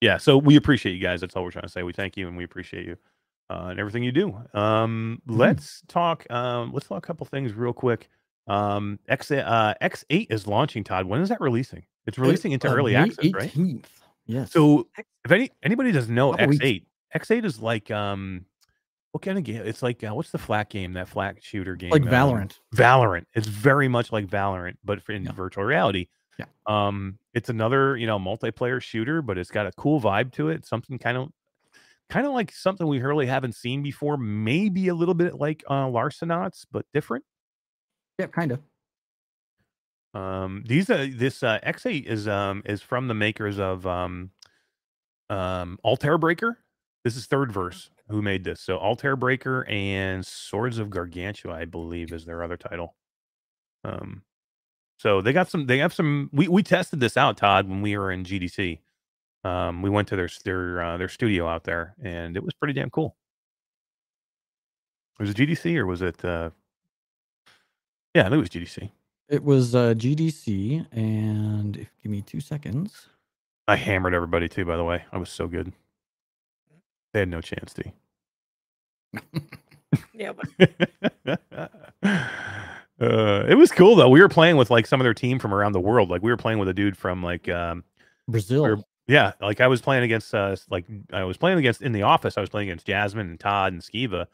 yeah 0.00 0.16
so 0.16 0.38
we 0.38 0.56
appreciate 0.56 0.92
you 0.94 1.00
guys 1.00 1.20
that's 1.20 1.36
all 1.36 1.42
we're 1.42 1.50
trying 1.50 1.64
to 1.64 1.68
say 1.68 1.82
we 1.82 1.92
thank 1.92 2.16
you 2.16 2.26
and 2.26 2.34
we 2.36 2.42
appreciate 2.44 2.86
you 2.86 2.96
uh, 3.50 3.66
and 3.70 3.78
everything 3.78 4.02
you 4.02 4.12
do 4.12 4.28
um 4.54 5.20
Mhm. 5.28 5.36
let's 5.36 5.82
talk 5.88 6.24
um 6.30 6.72
let's 6.72 6.86
talk 6.88 6.96
a 6.96 7.06
couple 7.06 7.26
things 7.26 7.52
real 7.52 7.74
quick 7.74 8.08
um 8.46 8.98
x 9.08 9.30
uh 9.30 9.74
x8 9.82 10.26
is 10.30 10.46
launching 10.46 10.82
todd 10.84 11.06
when 11.06 11.20
is 11.20 11.28
that 11.28 11.40
releasing 11.40 11.84
it's 12.06 12.18
releasing 12.18 12.52
into 12.52 12.68
Uh, 12.68 12.74
early 12.74 12.92
May 12.94 12.98
access 13.00 13.32
right 13.32 13.52
18th. 13.52 13.84
Yes. 14.26 14.52
so 14.52 14.86
if 15.24 15.30
any 15.32 15.50
anybody 15.62 15.92
doesn't 15.92 16.14
know 16.14 16.30
Couple 16.32 16.46
x8 16.48 16.84
x8 17.14 17.44
is 17.44 17.60
like 17.60 17.90
um 17.90 18.44
what 19.12 19.22
kind 19.22 19.36
of 19.38 19.44
game 19.44 19.62
it's 19.64 19.82
like 19.82 20.02
uh, 20.04 20.14
what's 20.14 20.30
the 20.30 20.38
flat 20.38 20.70
game 20.70 20.92
that 20.92 21.08
flat 21.08 21.36
shooter 21.42 21.74
game 21.76 21.90
like 21.90 22.02
um, 22.02 22.08
Valorant. 22.08 22.58
Valorant. 22.74 23.24
It's 23.34 23.48
very 23.48 23.88
much 23.88 24.12
like 24.12 24.26
Valorant, 24.28 24.76
but 24.84 25.02
for 25.02 25.12
in 25.12 25.24
Yeah. 25.24 25.32
virtual 25.32 25.64
reality. 25.64 26.06
Yeah. 26.38 26.44
Um, 26.66 27.18
it's 27.34 27.48
another 27.48 27.96
you 27.96 28.06
know 28.06 28.18
multiplayer 28.20 28.80
shooter, 28.80 29.20
but 29.20 29.36
it's 29.36 29.50
got 29.50 29.66
a 29.66 29.72
cool 29.72 30.00
vibe 30.00 30.30
to 30.34 30.48
it. 30.48 30.64
Something 30.64 30.96
kind 30.98 31.16
of, 31.18 31.28
kind 32.08 32.24
of 32.24 32.32
like 32.32 32.52
something 32.52 32.86
we 32.86 33.00
really 33.00 33.26
haven't 33.26 33.56
seen 33.56 33.82
before. 33.82 34.16
Maybe 34.16 34.86
a 34.88 34.94
little 34.94 35.14
bit 35.14 35.34
like 35.34 35.64
uh, 35.66 35.86
Larcenauts, 35.86 36.64
but 36.70 36.86
different. 36.94 37.24
Yeah, 38.20 38.26
kind 38.26 38.52
of. 38.52 38.60
Um, 40.12 40.64
these 40.66 40.90
uh, 40.90 41.08
this 41.10 41.42
uh, 41.42 41.58
X8 41.64 42.04
is 42.04 42.28
um 42.28 42.62
is 42.66 42.82
from 42.82 43.08
the 43.08 43.14
makers 43.14 43.58
of 43.58 43.86
um 43.86 44.30
um 45.30 45.78
Altair 45.84 46.18
Breaker. 46.18 46.58
This 47.02 47.16
is 47.16 47.26
Thirdverse 47.26 47.88
who 48.10 48.20
made 48.20 48.44
this. 48.44 48.60
So 48.60 48.76
Altair 48.76 49.16
Breaker 49.16 49.66
and 49.68 50.26
Swords 50.26 50.78
of 50.78 50.90
Gargantua, 50.90 51.54
I 51.54 51.64
believe, 51.64 52.12
is 52.12 52.26
their 52.26 52.42
other 52.42 52.58
title. 52.58 52.94
Um, 53.84 54.22
so 54.98 55.22
they 55.22 55.32
got 55.32 55.48
some. 55.48 55.66
They 55.66 55.78
have 55.78 55.94
some. 55.94 56.28
We 56.30 56.46
we 56.46 56.62
tested 56.62 57.00
this 57.00 57.16
out, 57.16 57.38
Todd, 57.38 57.68
when 57.70 57.80
we 57.80 57.96
were 57.96 58.12
in 58.12 58.24
GDC. 58.24 58.80
Um, 59.44 59.80
we 59.80 59.88
went 59.88 60.08
to 60.08 60.16
their 60.16 60.28
their 60.44 60.82
uh, 60.82 60.96
their 60.98 61.08
studio 61.08 61.48
out 61.48 61.64
there, 61.64 61.94
and 62.02 62.36
it 62.36 62.44
was 62.44 62.52
pretty 62.52 62.74
damn 62.74 62.90
cool. 62.90 63.16
Was 65.18 65.30
it 65.30 65.36
GDC 65.38 65.76
or 65.78 65.86
was 65.86 66.02
it? 66.02 66.22
Uh, 66.22 66.50
yeah, 68.14 68.22
I 68.26 68.30
think 68.30 68.34
it 68.34 68.38
was 68.38 68.48
GDC. 68.50 68.90
It 69.28 69.44
was 69.44 69.74
uh, 69.74 69.94
GDC, 69.94 70.86
and 70.92 71.76
if 71.76 71.88
give 72.02 72.10
me 72.10 72.22
two 72.22 72.40
seconds. 72.40 73.06
I 73.68 73.76
hammered 73.76 74.14
everybody 74.14 74.48
too. 74.48 74.64
By 74.64 74.76
the 74.76 74.84
way, 74.84 75.04
I 75.12 75.18
was 75.18 75.30
so 75.30 75.46
good. 75.46 75.72
They 77.12 77.20
had 77.20 77.28
no 77.28 77.40
chance 77.40 77.72
to. 77.74 77.92
Yeah, 80.14 80.32
but 80.32 81.40
uh, 82.02 83.44
it 83.48 83.56
was 83.56 83.72
cool 83.72 83.96
though. 83.96 84.08
We 84.08 84.20
were 84.20 84.28
playing 84.28 84.56
with 84.56 84.70
like 84.70 84.86
some 84.86 85.00
of 85.00 85.04
their 85.04 85.14
team 85.14 85.38
from 85.40 85.52
around 85.52 85.72
the 85.72 85.80
world. 85.80 86.10
Like 86.10 86.22
we 86.22 86.30
were 86.30 86.36
playing 86.36 86.58
with 86.60 86.68
a 86.68 86.74
dude 86.74 86.96
from 86.96 87.22
like 87.22 87.48
um 87.48 87.82
Brazil. 88.28 88.62
We're- 88.62 88.82
yeah, 89.08 89.32
like 89.40 89.60
I 89.60 89.66
was 89.66 89.80
playing 89.80 90.04
against 90.04 90.32
uh 90.32 90.54
like 90.70 90.84
I 91.12 91.24
was 91.24 91.36
playing 91.36 91.58
against 91.58 91.82
in 91.82 91.90
the 91.90 92.02
office. 92.02 92.38
I 92.38 92.40
was 92.40 92.50
playing 92.50 92.68
against 92.68 92.86
Jasmine 92.86 93.28
and 93.30 93.40
Todd 93.40 93.72
and 93.72 93.82
Skiva, 93.82 94.26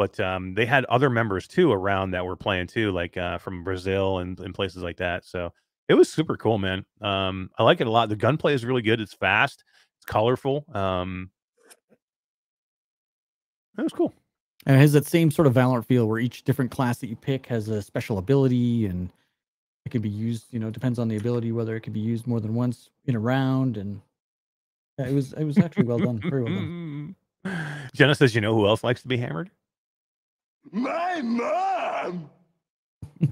but 0.00 0.18
um, 0.18 0.54
they 0.54 0.64
had 0.64 0.86
other 0.86 1.10
members 1.10 1.46
too 1.46 1.70
around 1.70 2.12
that 2.12 2.24
were 2.24 2.34
playing 2.34 2.68
too, 2.68 2.90
like 2.90 3.18
uh, 3.18 3.36
from 3.36 3.62
Brazil 3.62 4.20
and, 4.20 4.40
and 4.40 4.54
places 4.54 4.82
like 4.82 4.96
that. 4.96 5.26
So 5.26 5.52
it 5.90 5.94
was 5.94 6.10
super 6.10 6.38
cool, 6.38 6.56
man. 6.56 6.86
Um, 7.02 7.50
I 7.58 7.64
like 7.64 7.82
it 7.82 7.86
a 7.86 7.90
lot. 7.90 8.08
The 8.08 8.16
gunplay 8.16 8.54
is 8.54 8.64
really 8.64 8.80
good. 8.80 8.98
It's 8.98 9.12
fast. 9.12 9.62
It's 9.98 10.06
colorful. 10.06 10.64
Um, 10.72 11.30
it 13.76 13.82
was 13.82 13.92
cool. 13.92 14.14
And 14.64 14.74
it 14.74 14.78
has 14.78 14.94
that 14.94 15.04
same 15.04 15.30
sort 15.30 15.46
of 15.46 15.52
Valorant 15.52 15.84
feel 15.84 16.06
where 16.06 16.18
each 16.18 16.44
different 16.44 16.70
class 16.70 16.96
that 17.00 17.08
you 17.08 17.16
pick 17.16 17.44
has 17.48 17.68
a 17.68 17.82
special 17.82 18.16
ability 18.16 18.86
and 18.86 19.10
it 19.84 19.90
can 19.90 20.00
be 20.00 20.08
used, 20.08 20.46
you 20.50 20.60
know, 20.60 20.70
depends 20.70 20.98
on 20.98 21.08
the 21.08 21.18
ability, 21.18 21.52
whether 21.52 21.76
it 21.76 21.82
can 21.82 21.92
be 21.92 22.00
used 22.00 22.26
more 22.26 22.40
than 22.40 22.54
once 22.54 22.88
in 23.04 23.16
a 23.16 23.20
round. 23.20 23.76
And 23.76 24.00
yeah, 24.98 25.08
it 25.08 25.14
was 25.14 25.34
it 25.34 25.44
was 25.44 25.58
actually 25.58 25.84
well 25.84 25.98
done. 25.98 26.22
Very 26.24 26.42
well 26.42 26.54
done. 26.54 27.16
Jenna 27.94 28.14
says, 28.14 28.34
"You 28.34 28.40
know 28.40 28.54
who 28.54 28.66
else 28.66 28.82
likes 28.82 29.02
to 29.02 29.08
be 29.08 29.18
hammered?" 29.18 29.50
My 30.70 31.20
mom! 31.22 32.30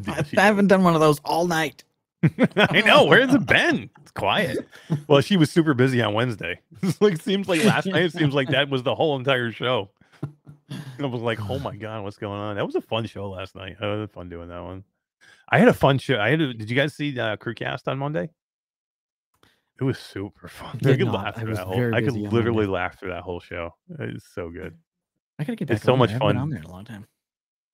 I 0.06 0.24
haven't 0.34 0.68
done 0.68 0.82
one 0.82 0.94
of 0.94 1.00
those 1.00 1.20
all 1.24 1.46
night. 1.46 1.84
I 2.56 2.82
know. 2.82 3.04
Where's 3.04 3.32
it 3.32 3.46
been? 3.46 3.90
It's 4.02 4.10
quiet. 4.10 4.58
Well, 5.06 5.20
she 5.20 5.36
was 5.36 5.50
super 5.50 5.74
busy 5.74 6.02
on 6.02 6.14
Wednesday. 6.14 6.60
It's 6.82 7.00
like 7.00 7.20
seems 7.20 7.48
like 7.48 7.64
last 7.64 7.86
night. 7.86 8.02
It 8.02 8.12
seems 8.12 8.34
like 8.34 8.48
that 8.48 8.70
was 8.70 8.82
the 8.82 8.94
whole 8.94 9.16
entire 9.18 9.52
show. 9.52 9.90
And 10.70 10.80
I 11.00 11.06
was 11.06 11.22
like, 11.22 11.38
oh 11.48 11.58
my 11.58 11.76
god, 11.76 12.02
what's 12.04 12.16
going 12.16 12.38
on? 12.38 12.56
That 12.56 12.66
was 12.66 12.74
a 12.74 12.80
fun 12.80 13.06
show 13.06 13.30
last 13.30 13.54
night. 13.54 13.76
I 13.80 13.86
had 13.86 14.10
fun 14.10 14.28
doing 14.28 14.48
that 14.48 14.62
one. 14.62 14.84
I 15.50 15.58
had 15.58 15.68
a 15.68 15.74
fun 15.74 15.98
show. 15.98 16.18
I 16.18 16.30
had. 16.30 16.40
A, 16.40 16.54
did 16.54 16.68
you 16.70 16.76
guys 16.76 16.94
see 16.94 17.18
uh, 17.18 17.36
Crewcast 17.36 17.88
on 17.88 17.98
Monday? 17.98 18.28
It 19.80 19.84
was 19.84 19.98
super 19.98 20.48
fun. 20.48 20.78
I 20.84 20.96
could 20.96 21.06
not. 21.06 21.14
laugh 21.14 21.34
I 21.36 21.40
through 21.40 21.54
that 21.54 21.66
whole. 21.66 21.94
I 21.94 22.02
could 22.02 22.14
literally 22.14 22.66
laugh 22.66 22.98
through 22.98 23.10
that 23.10 23.22
whole 23.22 23.40
show. 23.40 23.74
It's 23.98 24.26
so 24.34 24.50
good. 24.50 24.76
I 25.38 25.44
gotta 25.44 25.56
get 25.56 25.68
back. 25.68 25.76
It's 25.76 25.84
so 25.84 25.96
much 25.96 26.10
there. 26.10 26.22
I 26.22 26.26
haven't 26.26 26.36
been 26.36 26.36
fun. 26.36 26.42
on 26.42 26.50
there 26.50 26.58
in 26.60 26.64
a 26.64 26.70
long 26.70 26.84
time. 26.84 27.06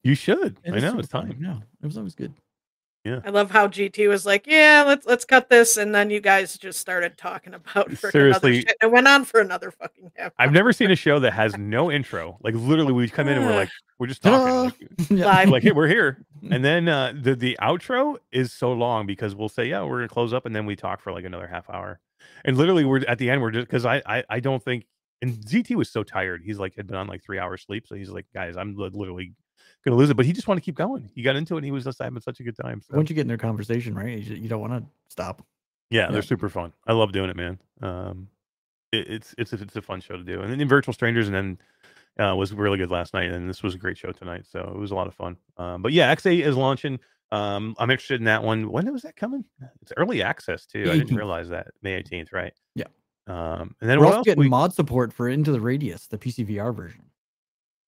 You 0.04 0.14
should. 0.14 0.58
It 0.64 0.72
I 0.74 0.78
know 0.78 0.90
super 0.90 1.00
it's 1.00 1.08
time. 1.08 1.36
No, 1.40 1.60
it 1.82 1.86
was 1.86 1.98
always 1.98 2.14
good. 2.14 2.32
Yeah. 3.04 3.20
I 3.22 3.30
love 3.30 3.50
how 3.50 3.68
GT 3.68 4.08
was 4.08 4.24
like, 4.24 4.46
"Yeah, 4.46 4.84
let's 4.86 5.04
let's 5.06 5.26
cut 5.26 5.50
this," 5.50 5.76
and 5.76 5.94
then 5.94 6.08
you 6.08 6.20
guys 6.20 6.56
just 6.56 6.78
started 6.78 7.18
talking 7.18 7.52
about 7.52 7.90
frickin' 7.90 7.98
other 7.98 8.10
Seriously. 8.10 8.60
shit. 8.62 8.76
It 8.82 8.90
went 8.90 9.06
on 9.06 9.26
for 9.26 9.40
another 9.40 9.70
fucking 9.70 10.10
half. 10.16 10.32
I've 10.38 10.48
hour. 10.48 10.54
never 10.54 10.72
seen 10.72 10.90
a 10.90 10.96
show 10.96 11.18
that 11.18 11.32
has 11.32 11.56
no 11.58 11.90
intro. 11.92 12.38
Like 12.42 12.54
literally, 12.54 12.92
we 12.92 13.08
come 13.10 13.28
in 13.28 13.36
and 13.36 13.46
we're 13.46 13.56
like, 13.56 13.68
we're 13.98 14.06
just 14.06 14.22
talking. 14.22 14.88
Like, 15.10 15.48
like 15.48 15.62
hey 15.62 15.72
we're 15.72 15.88
here 15.88 16.24
and 16.50 16.64
then 16.64 16.88
uh 16.88 17.12
the 17.18 17.34
the 17.34 17.58
outro 17.60 18.16
is 18.32 18.52
so 18.52 18.72
long 18.72 19.06
because 19.06 19.34
we'll 19.34 19.48
say 19.48 19.66
yeah 19.66 19.82
we're 19.82 19.98
gonna 19.98 20.08
close 20.08 20.32
up 20.32 20.46
and 20.46 20.54
then 20.54 20.66
we 20.66 20.76
talk 20.76 21.00
for 21.00 21.12
like 21.12 21.24
another 21.24 21.46
half 21.46 21.68
hour 21.70 22.00
and 22.44 22.56
literally 22.56 22.84
we're 22.84 23.04
at 23.06 23.18
the 23.18 23.30
end 23.30 23.40
we're 23.40 23.50
just 23.50 23.66
because 23.66 23.84
I, 23.86 24.02
I 24.06 24.24
i 24.28 24.40
don't 24.40 24.62
think 24.62 24.86
and 25.22 25.34
GT 25.34 25.74
was 25.76 25.90
so 25.90 26.02
tired 26.02 26.42
he's 26.44 26.58
like 26.58 26.74
had 26.76 26.86
been 26.86 26.96
on 26.96 27.06
like 27.06 27.22
three 27.22 27.38
hours 27.38 27.62
sleep 27.62 27.86
so 27.86 27.94
he's 27.94 28.10
like 28.10 28.26
guys 28.34 28.56
i'm 28.56 28.74
li- 28.76 29.32
literally 29.84 29.96
gonna 29.96 29.96
lose 30.00 30.10
it 30.10 30.16
but 30.16 30.26
he 30.26 30.32
just 30.32 30.48
wanted 30.48 30.60
to 30.60 30.64
keep 30.64 30.74
going 30.76 31.10
he 31.14 31.22
got 31.22 31.36
into 31.36 31.54
it 31.54 31.58
and 31.58 31.64
he 31.64 31.70
was 31.70 31.84
just 31.84 31.98
having 32.02 32.20
such 32.20 32.40
a 32.40 32.42
good 32.42 32.56
time 32.56 32.80
so 32.82 32.96
Once 32.96 33.08
you 33.10 33.14
get 33.14 33.22
in 33.22 33.28
their 33.28 33.38
conversation, 33.38 33.94
right, 33.94 34.18
you, 34.18 34.36
you 34.36 34.48
don't 34.48 34.60
want 34.60 34.72
to 34.72 34.84
stop. 35.08 35.44
yeah, 35.90 36.02
Yeah. 36.06 36.10
they're 36.12 36.22
super 36.22 36.48
fun. 36.48 36.72
I 36.86 36.92
love 36.92 37.12
doing 37.12 37.30
it, 37.30 37.36
man. 37.36 37.58
Um, 37.82 38.28
it, 38.92 39.08
it's 39.08 39.34
it's 39.38 39.52
a, 39.52 39.56
it's 39.62 39.76
a 39.76 39.82
fun 39.82 40.00
show 40.00 40.16
to 40.16 40.22
do. 40.24 40.40
And 40.40 40.50
then 40.60 40.68
Virtual 40.68 40.92
Strangers, 40.94 41.28
and 41.28 41.34
then 41.34 41.58
uh, 42.18 42.34
was 42.36 42.52
really 42.52 42.78
good 42.78 42.90
last 42.90 43.12
night, 43.14 43.30
and 43.30 43.48
this 43.48 43.62
was 43.62 43.74
a 43.74 43.78
great 43.78 43.98
show 43.98 44.12
tonight. 44.12 44.44
So 44.50 44.60
it 44.60 44.78
was 44.78 44.90
a 44.92 44.94
lot 44.94 45.06
of 45.08 45.14
fun. 45.14 45.36
Um, 45.56 45.82
but 45.82 45.92
yeah, 45.92 46.14
X8 46.14 46.44
is 46.46 46.56
launching. 46.56 46.98
Um, 47.32 47.74
I'm 47.78 47.90
interested 47.90 48.20
in 48.20 48.24
that 48.26 48.42
one. 48.44 48.70
When 48.70 48.90
was 48.92 49.02
that 49.02 49.16
coming? 49.16 49.44
It's 49.82 49.92
early 49.96 50.22
access 50.22 50.64
too. 50.66 50.84
I 50.90 50.98
didn't 50.98 51.16
realize 51.16 51.48
that 51.48 51.68
May 51.82 52.00
18th, 52.02 52.32
right? 52.32 52.52
Yeah. 52.76 52.84
Um, 53.26 53.74
and 53.80 53.90
then 53.90 53.98
We're 53.98 54.06
what 54.06 54.14
also 54.16 54.24
getting 54.24 54.40
We, 54.40 54.48
mod 54.48 54.72
support 54.72 55.12
for 55.12 55.28
Into 55.28 55.50
the 55.50 55.60
Radius, 55.60 56.06
the 56.06 56.18
PCVR 56.18 56.74
version. 56.74 57.02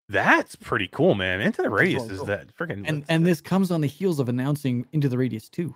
That's 0.09 0.56
pretty 0.56 0.88
cool, 0.88 1.16
man. 1.16 1.42
Into 1.42 1.61
the 1.61 1.69
Radius 1.69 2.01
really 2.03 2.14
is 2.14 2.17
cool. 2.19 2.27
that 2.27 2.56
freaking 2.56 2.84
And 2.88 3.03
and 3.09 3.25
this 3.25 3.42
comes 3.42 3.72
on 3.72 3.82
the 3.82 3.88
heels 3.88 4.19
of 4.19 4.30
announcing 4.30 4.85
Into 4.93 5.09
the 5.09 5.17
Radius 5.17 5.50
2. 5.50 5.74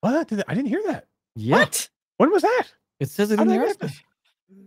what? 0.00 0.28
Did 0.28 0.42
I 0.48 0.54
didn't 0.54 0.68
hear 0.68 0.82
that. 0.86 1.06
Yeah. 1.34 1.56
What? 1.58 1.88
When 2.18 2.30
was 2.30 2.42
that? 2.42 2.64
It 3.00 3.10
says 3.10 3.30
it 3.30 3.36
How 3.36 3.42
in 3.42 3.48
the 3.48 3.54
I 3.54 3.58
article. 3.58 3.88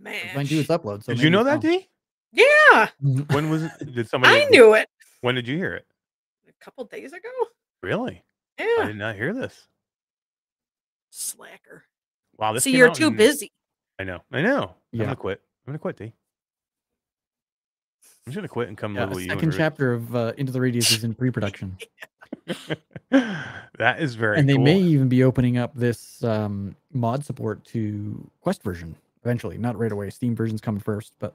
Man, 0.02 0.36
Mine 0.36 0.46
do 0.46 0.60
its 0.60 0.68
upload. 0.68 1.02
So 1.04 1.12
Did 1.14 1.22
you 1.22 1.30
know 1.30 1.42
that, 1.44 1.54
on. 1.54 1.60
D? 1.60 1.88
yeah, 2.32 2.88
mm-hmm. 3.02 3.34
When 3.34 3.50
was 3.50 3.62
it? 3.64 3.94
Did 3.94 4.08
somebody? 4.10 4.42
I 4.42 4.44
knew 4.50 4.74
it 4.74 4.88
When 5.22 5.34
did 5.34 5.48
you 5.48 5.56
hear 5.56 5.74
it? 5.74 5.86
a 6.48 6.64
couple 6.64 6.84
days 6.84 7.12
ago. 7.12 7.28
Really? 7.82 8.22
Yeah. 8.58 8.66
I 8.80 8.86
did 8.86 8.96
not 8.96 9.16
hear 9.16 9.32
this. 9.32 9.66
slacker. 11.10 11.84
Wow, 12.36 12.52
this 12.52 12.64
See, 12.64 12.76
you're 12.76 12.90
too 12.94 13.08
in- 13.08 13.16
busy. 13.16 13.52
I 13.98 14.04
know. 14.04 14.20
I 14.32 14.42
know. 14.42 14.74
I'm 14.92 14.98
gonna 14.98 15.16
quit. 15.16 15.40
I'm 15.66 15.72
gonna 15.72 15.78
quit, 15.78 15.96
D. 15.96 16.12
I'm 18.30 18.34
just 18.34 18.36
gonna 18.36 18.48
quit 18.48 18.68
and 18.68 18.78
come 18.78 18.94
Yeah, 18.94 19.02
live 19.06 19.14
with 19.14 19.24
you. 19.24 19.30
second 19.30 19.52
chapter 19.56 19.92
of 19.92 20.14
uh, 20.14 20.32
Into 20.36 20.52
the 20.52 20.60
Radius 20.60 20.92
is 20.92 21.02
in 21.02 21.14
pre-production, 21.14 21.76
that 23.10 24.00
is 24.00 24.14
very 24.14 24.38
and 24.38 24.48
they 24.48 24.54
cool. 24.54 24.62
may 24.64 24.78
even 24.78 25.08
be 25.08 25.24
opening 25.24 25.58
up 25.58 25.74
this 25.74 26.22
um, 26.22 26.76
mod 26.92 27.24
support 27.24 27.64
to 27.66 28.30
Quest 28.40 28.62
version 28.62 28.94
eventually. 29.24 29.58
Not 29.58 29.76
right 29.76 29.90
away. 29.90 30.10
Steam 30.10 30.36
version's 30.36 30.60
coming 30.60 30.80
first, 30.80 31.12
but 31.18 31.34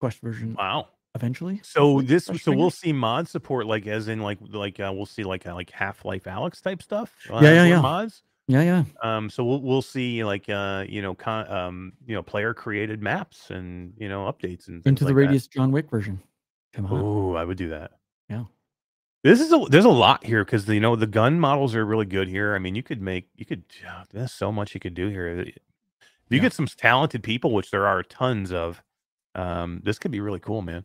Quest 0.00 0.20
version 0.20 0.54
Wow. 0.58 0.88
eventually. 1.14 1.60
So 1.62 2.00
this, 2.00 2.24
so 2.24 2.32
mark? 2.52 2.58
we'll 2.58 2.70
see 2.70 2.92
mod 2.94 3.28
support, 3.28 3.66
like 3.66 3.86
as 3.86 4.08
in 4.08 4.20
like 4.20 4.38
like 4.48 4.80
uh, 4.80 4.90
we'll 4.94 5.04
see 5.04 5.24
like 5.24 5.46
uh, 5.46 5.54
like 5.54 5.68
Half 5.70 6.06
Life 6.06 6.24
Alyx 6.24 6.62
type 6.62 6.82
stuff. 6.82 7.12
uh, 7.30 7.40
Yeah, 7.42 7.50
yeah, 7.52 7.64
yeah. 7.66 7.80
Mods. 7.82 8.22
Yeah, 8.48 8.62
yeah. 8.62 8.84
Um, 9.02 9.28
so 9.28 9.44
we'll 9.44 9.60
we'll 9.60 9.82
see 9.82 10.22
like 10.24 10.48
uh 10.48 10.84
you 10.88 11.02
know 11.02 11.14
con- 11.14 11.50
um 11.50 11.92
you 12.06 12.14
know 12.14 12.22
player 12.22 12.54
created 12.54 13.02
maps 13.02 13.50
and 13.50 13.92
you 13.98 14.08
know 14.08 14.32
updates 14.32 14.68
and 14.68 14.86
Into 14.86 15.04
the 15.04 15.08
like 15.08 15.14
that. 15.16 15.20
Radius 15.20 15.46
John 15.48 15.72
Wick 15.72 15.90
version. 15.90 16.20
Come 16.72 16.86
on. 16.86 17.00
Oh, 17.00 17.34
I 17.34 17.44
would 17.44 17.56
do 17.58 17.70
that. 17.70 17.92
Yeah. 18.28 18.44
This 19.24 19.40
is 19.40 19.52
a 19.52 19.64
there's 19.68 19.84
a 19.84 19.88
lot 19.90 20.24
here 20.24 20.44
because 20.44 20.68
you 20.68 20.78
know 20.80 20.94
the 20.94 21.06
gun 21.08 21.40
models 21.40 21.74
are 21.74 21.84
really 21.84 22.06
good 22.06 22.28
here. 22.28 22.54
I 22.54 22.58
mean, 22.60 22.76
you 22.76 22.82
could 22.84 23.02
make 23.02 23.28
you 23.36 23.44
could 23.44 23.64
yeah, 23.82 24.04
there's 24.12 24.32
so 24.32 24.52
much 24.52 24.74
you 24.74 24.80
could 24.80 24.94
do 24.94 25.08
here. 25.08 25.28
If 25.40 25.48
you 25.48 25.52
Yeah. 26.36 26.42
get 26.42 26.52
some 26.52 26.66
talented 26.66 27.22
people, 27.24 27.52
which 27.52 27.70
there 27.72 27.86
are 27.86 28.02
tons 28.04 28.52
of, 28.52 28.82
um, 29.34 29.80
this 29.84 29.98
could 29.98 30.12
be 30.12 30.20
really 30.20 30.40
cool, 30.40 30.62
man. 30.62 30.84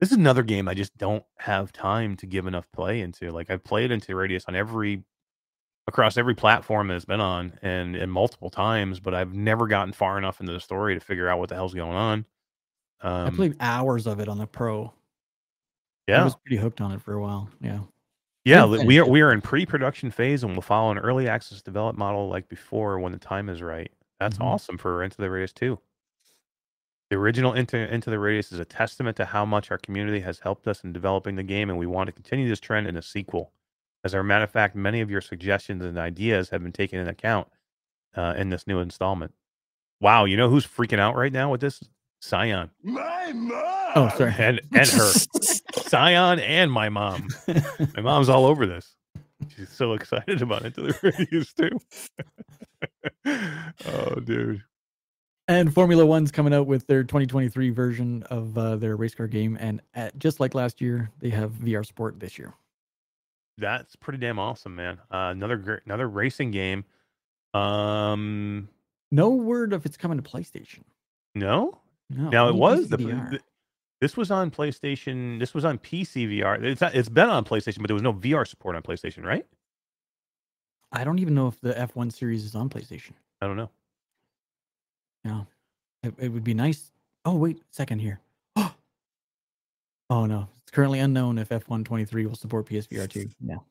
This 0.00 0.10
is 0.12 0.16
another 0.18 0.42
game 0.42 0.66
I 0.66 0.74
just 0.74 0.96
don't 0.98 1.24
have 1.38 1.72
time 1.72 2.16
to 2.16 2.26
give 2.26 2.46
enough 2.46 2.66
play 2.72 3.00
into. 3.02 3.30
Like 3.30 3.50
I've 3.50 3.62
played 3.64 3.90
into 3.92 4.16
Radius 4.16 4.46
on 4.46 4.56
every 4.56 5.04
across 5.90 6.16
every 6.16 6.34
platform 6.34 6.86
that 6.88 6.94
it's 6.94 7.04
been 7.04 7.20
on 7.20 7.58
and 7.62 7.94
and 7.96 8.10
multiple 8.10 8.48
times, 8.48 9.00
but 9.00 9.12
I've 9.12 9.34
never 9.34 9.66
gotten 9.66 9.92
far 9.92 10.16
enough 10.16 10.40
into 10.40 10.52
the 10.52 10.60
story 10.60 10.94
to 10.94 11.00
figure 11.00 11.28
out 11.28 11.38
what 11.40 11.48
the 11.48 11.56
hell's 11.56 11.74
going 11.74 11.96
on. 11.96 12.24
Um, 13.02 13.26
I 13.26 13.30
played 13.30 13.56
hours 13.60 14.06
of 14.06 14.20
it 14.20 14.28
on 14.28 14.38
the 14.38 14.46
Pro. 14.46 14.92
Yeah. 16.06 16.20
I 16.22 16.24
was 16.24 16.36
pretty 16.36 16.56
hooked 16.56 16.80
on 16.80 16.92
it 16.92 17.02
for 17.02 17.12
a 17.14 17.20
while. 17.20 17.48
Yeah. 17.60 17.80
Yeah, 18.44 18.60
Didn't 18.62 18.70
li- 18.70 18.78
finish 18.78 18.86
we 18.88 18.98
are 19.00 19.06
we 19.06 19.20
are 19.20 19.32
in 19.32 19.40
pre-production 19.42 20.10
phase 20.10 20.42
and 20.44 20.52
we'll 20.52 20.62
follow 20.62 20.90
an 20.90 20.98
early 20.98 21.28
access 21.28 21.60
develop 21.60 21.96
model 21.96 22.28
like 22.28 22.48
before 22.48 22.98
when 23.00 23.12
the 23.12 23.18
time 23.18 23.48
is 23.48 23.60
right. 23.62 23.90
That's 24.18 24.38
Mhm. 24.38 24.44
awesome 24.44 24.78
for 24.78 25.02
Into 25.02 25.16
the 25.18 25.28
Radius 25.30 25.52
2. 25.52 25.78
The 27.10 27.16
original 27.16 27.52
Into 27.54 27.76
Into 27.92 28.10
the 28.10 28.18
Radius 28.18 28.52
is 28.52 28.58
a 28.60 28.64
testament 28.64 29.16
to 29.16 29.24
how 29.24 29.44
much 29.44 29.70
our 29.70 29.78
community 29.78 30.20
has 30.20 30.38
helped 30.40 30.66
us 30.68 30.84
in 30.84 30.92
developing 30.92 31.34
the 31.36 31.42
game, 31.42 31.68
and 31.68 31.78
we 31.78 31.86
want 31.86 32.06
to 32.06 32.12
continue 32.12 32.48
this 32.48 32.60
trend 32.60 32.86
in 32.86 32.96
a 32.96 33.02
sequel. 33.02 33.52
As 34.04 34.14
a 34.14 34.22
matter 34.22 34.44
of 34.44 34.50
fact, 34.50 34.74
many 34.74 35.00
of 35.00 35.10
your 35.10 35.20
suggestions 35.20 35.84
and 35.84 35.98
ideas 35.98 36.50
have 36.50 36.62
been 36.62 36.72
taken 36.72 36.98
into 36.98 37.10
account 37.12 37.48
uh, 38.16 38.34
in 38.36 38.48
this 38.48 38.66
new 38.66 38.80
installment. 38.80 39.34
Wow, 40.00 40.24
you 40.24 40.36
know 40.36 40.48
who's 40.48 40.66
freaking 40.66 40.98
out 40.98 41.16
right 41.16 41.32
now 41.32 41.50
with 41.50 41.60
this? 41.60 41.82
Scion 42.22 42.70
My 42.82 43.32
mom! 43.32 43.92
Oh, 43.96 44.12
sorry. 44.16 44.34
and 44.38 44.60
and 44.72 44.88
her. 44.88 45.12
Scion 45.72 46.38
and 46.38 46.70
my 46.70 46.88
mom. 46.88 47.28
My 47.96 48.02
mom's 48.02 48.28
all 48.28 48.44
over 48.44 48.66
this. 48.66 48.94
She's 49.56 49.70
so 49.70 49.94
excited 49.94 50.42
about 50.42 50.64
it 50.66 50.74
to 50.74 50.82
the 50.82 50.94
radius 51.18 51.52
too. 51.54 51.70
oh, 53.86 54.20
dude. 54.20 54.62
And 55.48 55.74
Formula 55.74 56.06
One's 56.06 56.30
coming 56.30 56.54
out 56.54 56.66
with 56.66 56.86
their 56.86 57.02
2023 57.02 57.70
version 57.70 58.22
of 58.24 58.56
uh, 58.56 58.76
their 58.76 58.96
race 58.96 59.14
car 59.14 59.26
game, 59.26 59.56
and 59.58 59.80
at, 59.94 60.16
just 60.18 60.38
like 60.38 60.54
last 60.54 60.80
year, 60.80 61.10
they 61.20 61.30
have 61.30 61.52
VR 61.52 61.84
support 61.84 62.20
this 62.20 62.38
year. 62.38 62.54
That's 63.60 63.94
pretty 63.96 64.18
damn 64.18 64.38
awesome, 64.38 64.74
man. 64.74 64.98
Uh, 65.10 65.28
another 65.32 65.56
great, 65.56 65.80
another 65.84 66.08
racing 66.08 66.50
game. 66.50 66.84
Um, 67.54 68.68
No 69.10 69.30
word 69.30 69.72
if 69.72 69.84
it's 69.86 69.96
coming 69.96 70.20
to 70.20 70.28
PlayStation. 70.28 70.80
no. 71.34 71.78
No, 72.12 72.28
now 72.28 72.48
it 72.48 72.56
was 72.56 72.88
the, 72.88 72.96
the- 72.96 73.40
This 74.00 74.16
was 74.16 74.32
on 74.32 74.50
PlayStation. 74.50 75.38
This 75.38 75.54
was 75.54 75.64
on 75.64 75.78
PC 75.78 76.26
VR. 76.28 76.60
It's 76.60 76.80
not, 76.80 76.92
it's 76.96 77.08
been 77.08 77.28
on 77.28 77.44
PlayStation, 77.44 77.78
but 77.78 77.86
there 77.86 77.94
was 77.94 78.02
no 78.02 78.12
VR 78.12 78.44
support 78.44 78.74
on 78.74 78.82
PlayStation, 78.82 79.22
right? 79.24 79.46
I 80.90 81.04
don't 81.04 81.20
even 81.20 81.34
know 81.36 81.46
if 81.46 81.60
the 81.60 81.72
F1 81.72 82.12
series 82.12 82.44
is 82.44 82.56
on 82.56 82.68
PlayStation. 82.68 83.12
I 83.40 83.46
don't 83.46 83.56
know. 83.56 83.70
No, 85.24 85.46
it, 86.02 86.14
it 86.18 86.28
would 86.30 86.42
be 86.42 86.52
nice. 86.54 86.90
Oh 87.24 87.36
wait, 87.36 87.62
second 87.70 88.00
here. 88.00 88.18
oh 88.56 90.26
no, 90.26 90.48
it's 90.70 90.76
currently 90.76 91.00
unknown 91.00 91.36
if 91.38 91.48
F1 91.48 91.84
23 91.84 92.26
will 92.26 92.36
support 92.36 92.64
PSVR 92.66 93.10
2. 93.10 93.28
No. 93.40 93.64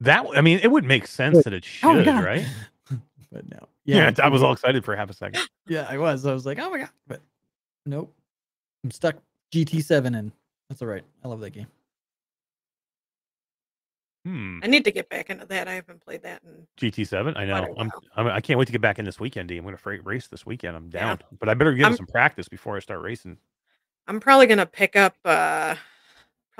That 0.00 0.26
I 0.36 0.42
mean, 0.42 0.60
it 0.62 0.70
would 0.70 0.84
make 0.84 1.06
sense 1.06 1.42
that 1.44 1.54
it 1.54 1.64
Oh 1.82 1.94
should, 1.94 2.04
God. 2.04 2.22
right? 2.22 2.46
but 3.32 3.48
no. 3.50 3.66
Yeah, 3.86 4.12
I 4.22 4.28
was 4.28 4.42
all 4.42 4.52
excited 4.52 4.84
for 4.84 4.94
half 4.94 5.08
a 5.08 5.14
second. 5.14 5.40
Yeah, 5.68 5.86
I 5.88 5.96
was. 5.96 6.26
I 6.26 6.34
was 6.34 6.44
like, 6.44 6.58
oh 6.58 6.68
my 6.70 6.78
god, 6.78 6.90
but 7.06 7.20
nope. 7.86 8.12
I'm 8.84 8.90
stuck 8.90 9.14
GT7 9.54 10.06
in. 10.18 10.32
That's 10.68 10.82
all 10.82 10.88
right. 10.88 11.04
I 11.24 11.28
love 11.28 11.38
that 11.40 11.50
game. 11.50 11.68
Hmm. 14.26 14.58
I 14.62 14.66
need 14.66 14.84
to 14.84 14.90
get 14.90 15.08
back 15.08 15.30
into 15.30 15.46
that. 15.46 15.68
I 15.68 15.74
haven't 15.74 16.00
played 16.04 16.24
that 16.24 16.42
in 16.44 16.66
GT7. 16.90 17.36
I 17.36 17.44
know. 17.44 17.74
I'm. 17.78 17.90
I'm. 18.16 18.26
I 18.26 18.40
can't 18.40 18.58
wait 18.58 18.66
to 18.66 18.72
get 18.72 18.80
back 18.80 18.98
in 18.98 19.04
this 19.04 19.18
weekend. 19.20 19.48
D. 19.48 19.56
I'm 19.56 19.62
going 19.62 19.74
to 19.74 19.80
freight 19.80 20.04
race 20.04 20.26
this 20.26 20.44
weekend. 20.44 20.76
I'm 20.76 20.90
Yeah. 20.92 21.00
down, 21.06 21.18
but 21.38 21.48
I 21.48 21.54
better 21.54 21.72
get 21.72 21.86
I'm- 21.86 21.96
some 21.96 22.06
practice 22.06 22.48
before 22.48 22.76
I 22.76 22.80
start 22.80 23.00
racing. 23.00 23.38
I'm 24.08 24.18
probably 24.18 24.48
gonna 24.48 24.66
pick 24.66 24.96
up 24.96 25.14
uh 25.24 25.76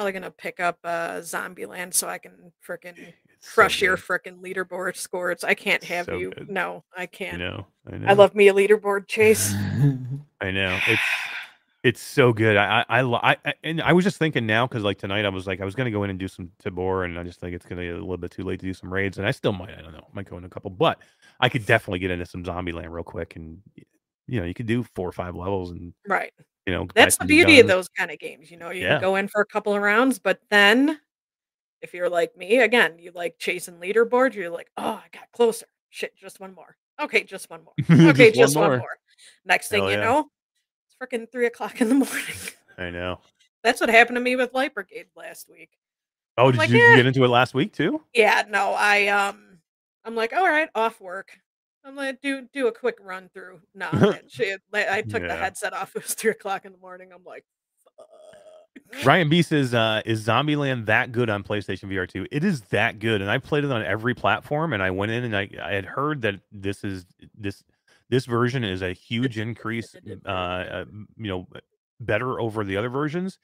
probably 0.02 0.12
gonna 0.12 0.30
pick 0.30 0.60
up 0.60 0.78
uh 0.84 1.18
Zombieland 1.20 1.94
so 1.94 2.08
I 2.08 2.18
can 2.18 2.52
frickin' 2.66 2.98
It's 2.98 3.48
so 3.48 3.54
crush 3.54 3.80
your 3.82 3.96
good. 3.96 4.04
frickin' 4.04 4.40
leaderboard 4.40 4.96
scores. 4.96 5.44
I 5.44 5.54
can't 5.54 5.82
have 5.84 6.06
So 6.06 6.16
you. 6.18 6.30
good. 6.30 6.50
No, 6.50 6.84
I 6.96 7.02
I 7.02 7.06
can't. 7.06 7.38
know. 7.38 7.66
I 7.92 7.96
know. 7.98 8.06
I 8.08 8.12
love 8.12 8.34
me 8.34 8.48
a 8.48 8.54
leaderboard 8.54 9.06
chase. 9.08 9.52
I 10.40 10.50
know. 10.50 10.78
It's 10.86 11.02
it's 11.82 12.00
so 12.00 12.32
good. 12.32 12.56
I 12.56 12.84
I, 12.88 13.00
I, 13.00 13.32
I 13.32 13.36
I- 13.44 13.54
and 13.64 13.80
I 13.82 13.92
was 13.92 14.04
just 14.04 14.18
thinking 14.18 14.46
now 14.46 14.66
because 14.66 14.82
like 14.84 14.98
tonight 14.98 15.24
I 15.24 15.28
was 15.28 15.46
like 15.46 15.60
I 15.60 15.64
was 15.64 15.74
gonna 15.74 15.90
go 15.90 16.04
in 16.04 16.10
and 16.10 16.18
do 16.18 16.28
some 16.28 16.50
Tabor 16.62 17.04
and 17.04 17.18
I 17.18 17.22
just 17.24 17.40
think 17.40 17.54
it's 17.54 17.66
gonna 17.66 17.80
be 17.80 17.88
a 17.88 17.94
little 17.94 18.16
bit 18.16 18.30
too 18.30 18.44
late 18.44 18.60
to 18.60 18.66
do 18.66 18.74
some 18.74 18.92
raids 18.92 19.18
and 19.18 19.26
I 19.26 19.30
still 19.32 19.52
might 19.52 19.76
I 19.76 19.82
don't 19.82 19.92
know 19.92 20.06
might 20.12 20.28
go 20.28 20.36
in 20.38 20.44
a 20.44 20.48
couple 20.48 20.70
but 20.70 21.00
I 21.40 21.48
could 21.48 21.66
definitely 21.66 21.98
get 22.00 22.10
into 22.12 22.26
some 22.26 22.44
Zombieland 22.44 22.90
real 22.90 23.02
quick 23.04 23.34
and 23.36 23.58
you 24.28 24.38
know 24.40 24.46
you 24.46 24.54
could 24.54 24.66
do 24.66 24.84
four 24.94 25.08
or 25.08 25.12
five 25.12 25.34
levels 25.34 25.72
and 25.72 25.92
Right. 26.06 26.32
You 26.66 26.72
know 26.72 26.86
That's 26.94 27.16
the 27.16 27.24
beauty 27.24 27.60
of 27.60 27.66
those 27.66 27.88
kind 27.88 28.10
of 28.10 28.18
games. 28.18 28.50
You 28.50 28.56
know, 28.56 28.70
you 28.70 28.82
Yeah. 28.82 28.94
can 28.94 29.00
go 29.00 29.16
in 29.16 29.28
for 29.28 29.40
a 29.40 29.46
couple 29.46 29.74
of 29.74 29.82
rounds, 29.82 30.18
but 30.18 30.40
then 30.50 31.00
if 31.80 31.92
you're 31.94 32.08
like 32.10 32.36
me, 32.36 32.58
again, 32.60 32.98
you 32.98 33.10
like 33.14 33.36
chasing 33.38 33.74
leaderboard, 33.78 34.34
you're 34.34 34.50
like, 34.50 34.70
oh, 34.76 35.00
I 35.04 35.08
got 35.12 35.30
closer. 35.32 35.66
Shit, 35.90 36.16
just 36.16 36.38
one 36.40 36.54
more. 36.54 36.76
Okay, 37.00 37.24
just 37.24 37.50
one 37.50 37.62
more. 37.64 37.74
Okay, 38.10 38.28
Just 38.28 38.38
just, 38.38 38.56
one 38.56 38.70
more. 38.70 38.78
more. 38.78 38.96
Next 39.44 39.68
thing 39.68 39.82
Hell 39.82 39.90
you 39.90 39.98
yeah. 39.98 40.04
know, 40.04 40.30
it's 40.86 40.96
freaking 41.00 41.30
three 41.30 41.46
o'clock 41.46 41.80
in 41.80 41.88
the 41.88 41.94
morning. 42.04 42.36
I 42.78 42.90
know. 42.90 43.18
That's 43.64 43.80
what 43.80 43.90
happened 43.90 44.16
to 44.16 44.20
me 44.20 44.36
with 44.36 44.54
Light 44.54 44.74
Brigade 44.74 45.06
last 45.16 45.48
week. 45.50 45.70
Oh, 46.38 46.46
I'm 46.46 46.52
did 46.52 46.58
like, 46.58 46.70
you 46.70 46.78
"Eh." 46.92 46.96
get 46.96 47.06
into 47.06 47.24
it 47.24 47.28
last 47.28 47.54
week 47.54 47.72
too? 47.72 48.00
Yeah, 48.14 48.44
no, 48.48 48.72
I 48.72 49.08
um 49.08 49.58
I'm 50.04 50.14
like, 50.14 50.32
all 50.32 50.46
right, 50.48 50.68
off 50.74 51.00
work. 51.00 51.38
I'm 51.84 51.96
like, 51.96 52.20
do 52.20 52.46
do 52.52 52.68
a 52.68 52.72
quick 52.72 52.96
run 53.00 53.28
through. 53.34 53.60
Nah, 53.74 53.90
that 53.90 54.30
shit. 54.30 54.60
I 54.72 55.02
took 55.02 55.22
the 55.22 55.28
Yeah. 55.28 55.36
headset 55.36 55.72
off. 55.72 55.94
It 55.96 56.02
was 56.04 56.14
three 56.14 56.30
o'clock 56.30 56.64
in 56.64 56.72
the 56.72 56.78
morning. 56.78 57.10
I'm 57.12 57.24
like, 57.24 57.44
fuck. 57.96 58.06
Ryan 59.04 59.28
B 59.28 59.42
says, 59.42 59.74
uh, 59.74 60.02
"Is 60.04 60.26
Zombieland 60.26 60.86
that 60.86 61.12
good 61.12 61.28
on 61.30 61.42
PlayStation 61.42 61.84
VR 61.90 62.06
2? 62.08 62.26
It 62.30 62.44
is 62.44 62.60
that 62.70 62.98
good, 62.98 63.20
and 63.20 63.30
I 63.30 63.38
played 63.38 63.64
it 63.64 63.72
on 63.72 63.82
every 63.82 64.14
platform. 64.14 64.72
And 64.72 64.82
I 64.82 64.90
went 64.90 65.12
in 65.12 65.24
and 65.24 65.36
I, 65.36 65.48
I 65.62 65.72
had 65.72 65.84
heard 65.86 66.22
that 66.22 66.40
this 66.52 66.84
is 66.84 67.04
this 67.36 67.62
this 68.10 68.26
version 68.26 68.62
is 68.64 68.82
a 68.82 68.92
huge 68.92 69.38
increase, 69.38 69.94
uh, 70.26 70.28
uh, 70.28 70.84
you 71.16 71.28
know, 71.28 71.48
better 72.00 72.38
over 72.38 72.64
the 72.64 72.76
other 72.76 72.90
versions, 72.90 73.38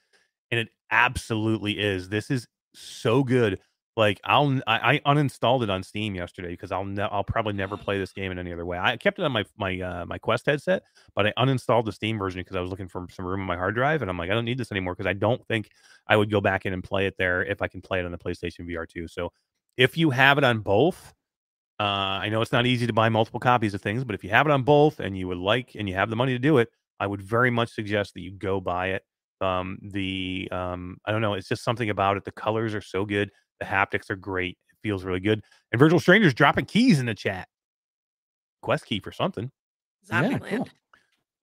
and 0.50 0.60
it 0.60 0.68
absolutely 0.90 1.78
is. 1.78 2.08
This 2.10 2.30
is 2.30 2.46
so 2.74 3.24
good. 3.24 3.58
Like 3.98 4.20
I'll 4.24 4.60
I 4.68 5.00
uninstalled 5.06 5.64
it 5.64 5.70
on 5.70 5.82
Steam 5.82 6.14
yesterday 6.14 6.50
because 6.50 6.72
I'll 6.72 6.84
ne- 6.84 7.02
I'll 7.02 7.24
probably 7.24 7.52
never 7.54 7.76
play 7.76 7.98
this 7.98 8.12
game 8.12 8.32
in 8.32 8.38
any 8.38 8.52
other 8.52 8.64
way. 8.64 8.78
I 8.78 8.96
kept 8.96 9.18
it 9.18 9.24
on 9.24 9.32
my 9.32 9.44
my 9.58 9.80
uh, 9.80 10.06
my 10.06 10.18
Quest 10.18 10.46
headset, 10.46 10.84
but 11.16 11.26
I 11.26 11.32
uninstalled 11.36 11.84
the 11.84 11.92
Steam 11.92 12.16
version 12.16 12.40
because 12.40 12.56
I 12.56 12.60
was 12.60 12.70
looking 12.70 12.88
for 12.88 13.06
some 13.10 13.26
room 13.26 13.40
on 13.40 13.46
my 13.48 13.56
hard 13.56 13.74
drive, 13.74 14.00
and 14.02 14.10
I'm 14.10 14.16
like, 14.16 14.30
I 14.30 14.34
don't 14.34 14.46
need 14.46 14.58
this 14.58 14.70
anymore 14.72 14.94
because 14.94 15.08
I 15.08 15.14
don't 15.14 15.44
think 15.48 15.70
I 16.06 16.16
would 16.16 16.30
go 16.30 16.40
back 16.40 16.64
in 16.64 16.72
and 16.72 16.84
play 16.84 17.06
it 17.06 17.16
there 17.18 17.44
if 17.44 17.60
I 17.60 17.68
can 17.68 17.80
play 17.82 17.98
it 17.98 18.06
on 18.06 18.12
the 18.12 18.18
PlayStation 18.18 18.66
VR 18.68 18.86
2. 18.86 19.08
So 19.08 19.32
if 19.76 19.98
you 19.98 20.10
have 20.10 20.38
it 20.38 20.44
on 20.44 20.60
both, 20.60 21.12
uh, 21.80 21.82
I 22.22 22.28
know 22.28 22.42
it's 22.42 22.52
not 22.52 22.66
easy 22.66 22.86
to 22.86 22.92
buy 22.92 23.08
multiple 23.08 23.40
copies 23.40 23.74
of 23.74 23.82
things, 23.82 24.04
but 24.04 24.14
if 24.14 24.24
you 24.24 24.30
have 24.30 24.46
it 24.46 24.52
on 24.52 24.62
both 24.62 24.98
and 25.00 25.16
you 25.16 25.28
would 25.28 25.38
like 25.38 25.72
and 25.76 25.88
you 25.88 25.94
have 25.94 26.10
the 26.10 26.16
money 26.16 26.32
to 26.32 26.38
do 26.38 26.58
it, 26.58 26.68
I 26.98 27.06
would 27.06 27.22
very 27.22 27.50
much 27.50 27.72
suggest 27.72 28.14
that 28.14 28.20
you 28.20 28.32
go 28.32 28.60
buy 28.60 28.88
it. 28.88 29.02
Um, 29.40 29.78
the 29.82 30.48
um, 30.50 30.98
I 31.04 31.12
don't 31.12 31.20
know, 31.20 31.34
it's 31.34 31.48
just 31.48 31.62
something 31.62 31.90
about 31.90 32.16
it. 32.16 32.24
The 32.24 32.32
colors 32.32 32.74
are 32.74 32.80
so 32.80 33.04
good, 33.04 33.30
the 33.60 33.66
haptics 33.66 34.10
are 34.10 34.16
great. 34.16 34.58
It 34.70 34.76
feels 34.82 35.04
really 35.04 35.20
good. 35.20 35.42
And 35.72 35.78
Virtual 35.78 36.00
Strangers 36.00 36.34
dropping 36.34 36.66
keys 36.66 36.98
in 37.00 37.06
the 37.06 37.14
chat. 37.14 37.48
Quest 38.62 38.86
key 38.86 39.00
for 39.00 39.12
something. 39.12 39.50
Yeah, 40.10 40.22
Zombieland 40.22 40.48
cool. 40.48 40.68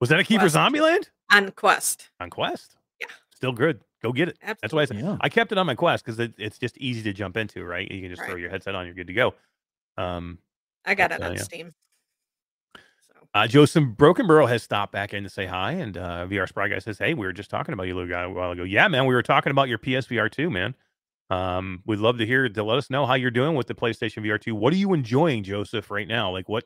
Was 0.00 0.08
that 0.10 0.20
a 0.20 0.24
key 0.24 0.38
Quest. 0.38 0.54
for 0.54 0.58
Zombieland? 0.58 1.08
on 1.32 1.50
Quest. 1.52 2.10
On 2.20 2.30
Quest? 2.30 2.76
Yeah. 3.00 3.06
Still 3.34 3.52
good. 3.52 3.80
Go 4.02 4.12
get 4.12 4.28
it. 4.28 4.38
That's 4.60 4.72
why 4.72 4.82
I 4.82 4.84
said 4.84 4.98
Yeah. 4.98 5.16
I 5.20 5.28
kept 5.28 5.50
it 5.52 5.58
on 5.58 5.66
my 5.66 5.74
Quest 5.74 6.04
because 6.04 6.18
it, 6.20 6.34
it's 6.38 6.58
just 6.58 6.76
easy 6.78 7.02
to 7.02 7.12
jump 7.12 7.36
into, 7.36 7.64
right? 7.64 7.90
You 7.90 8.00
can 8.02 8.10
just 8.10 8.22
throw 8.24 8.36
your 8.36 8.50
headset 8.50 8.74
on, 8.74 8.84
you're 8.86 8.94
good 8.94 9.06
to 9.08 9.12
go. 9.12 9.34
Um, 9.96 10.38
I 10.84 10.94
got 10.94 11.10
it 11.12 11.22
uh, 11.22 11.26
on 11.28 11.34
yeah. 11.34 11.42
Steam. 11.42 11.74
So 12.76 13.14
Uh, 13.34 13.46
Joseph 13.46 13.84
Brokenborough 13.96 14.48
has 14.48 14.62
stopped 14.62 14.92
back 14.92 15.14
in 15.14 15.24
to 15.24 15.30
say 15.30 15.46
hi, 15.46 15.72
and 15.72 15.96
uh, 15.96 16.26
VR 16.28 16.46
Spry 16.48 16.68
guy 16.68 16.78
says, 16.78 16.98
"Hey, 16.98 17.14
we 17.14 17.26
were 17.26 17.32
just 17.32 17.50
talking 17.50 17.72
about 17.72 17.84
you 17.88 17.94
little 17.94 18.08
guy 18.08 18.22
a 18.22 18.30
while 18.30 18.52
ago. 18.52 18.62
Yeah, 18.62 18.86
man, 18.88 19.06
we 19.06 19.14
were 19.14 19.22
talking 19.22 19.50
about 19.50 19.68
your 19.68 19.78
PSVR 19.78 20.30
too, 20.30 20.50
man. 20.50 20.74
Um, 21.30 21.82
we'd 21.86 21.98
love 21.98 22.18
to 22.18 22.26
hear 22.26 22.48
to 22.48 22.62
let 22.62 22.78
us 22.78 22.90
know 22.90 23.04
how 23.06 23.14
you're 23.14 23.30
doing 23.30 23.56
with 23.56 23.66
the 23.66 23.74
PlayStation 23.74 24.24
VR 24.24 24.40
two. 24.40 24.54
What 24.54 24.72
are 24.72 24.76
you 24.76 24.92
enjoying, 24.92 25.42
Joseph, 25.42 25.90
right 25.90 26.06
now? 26.06 26.30
Like 26.30 26.48
what, 26.48 26.64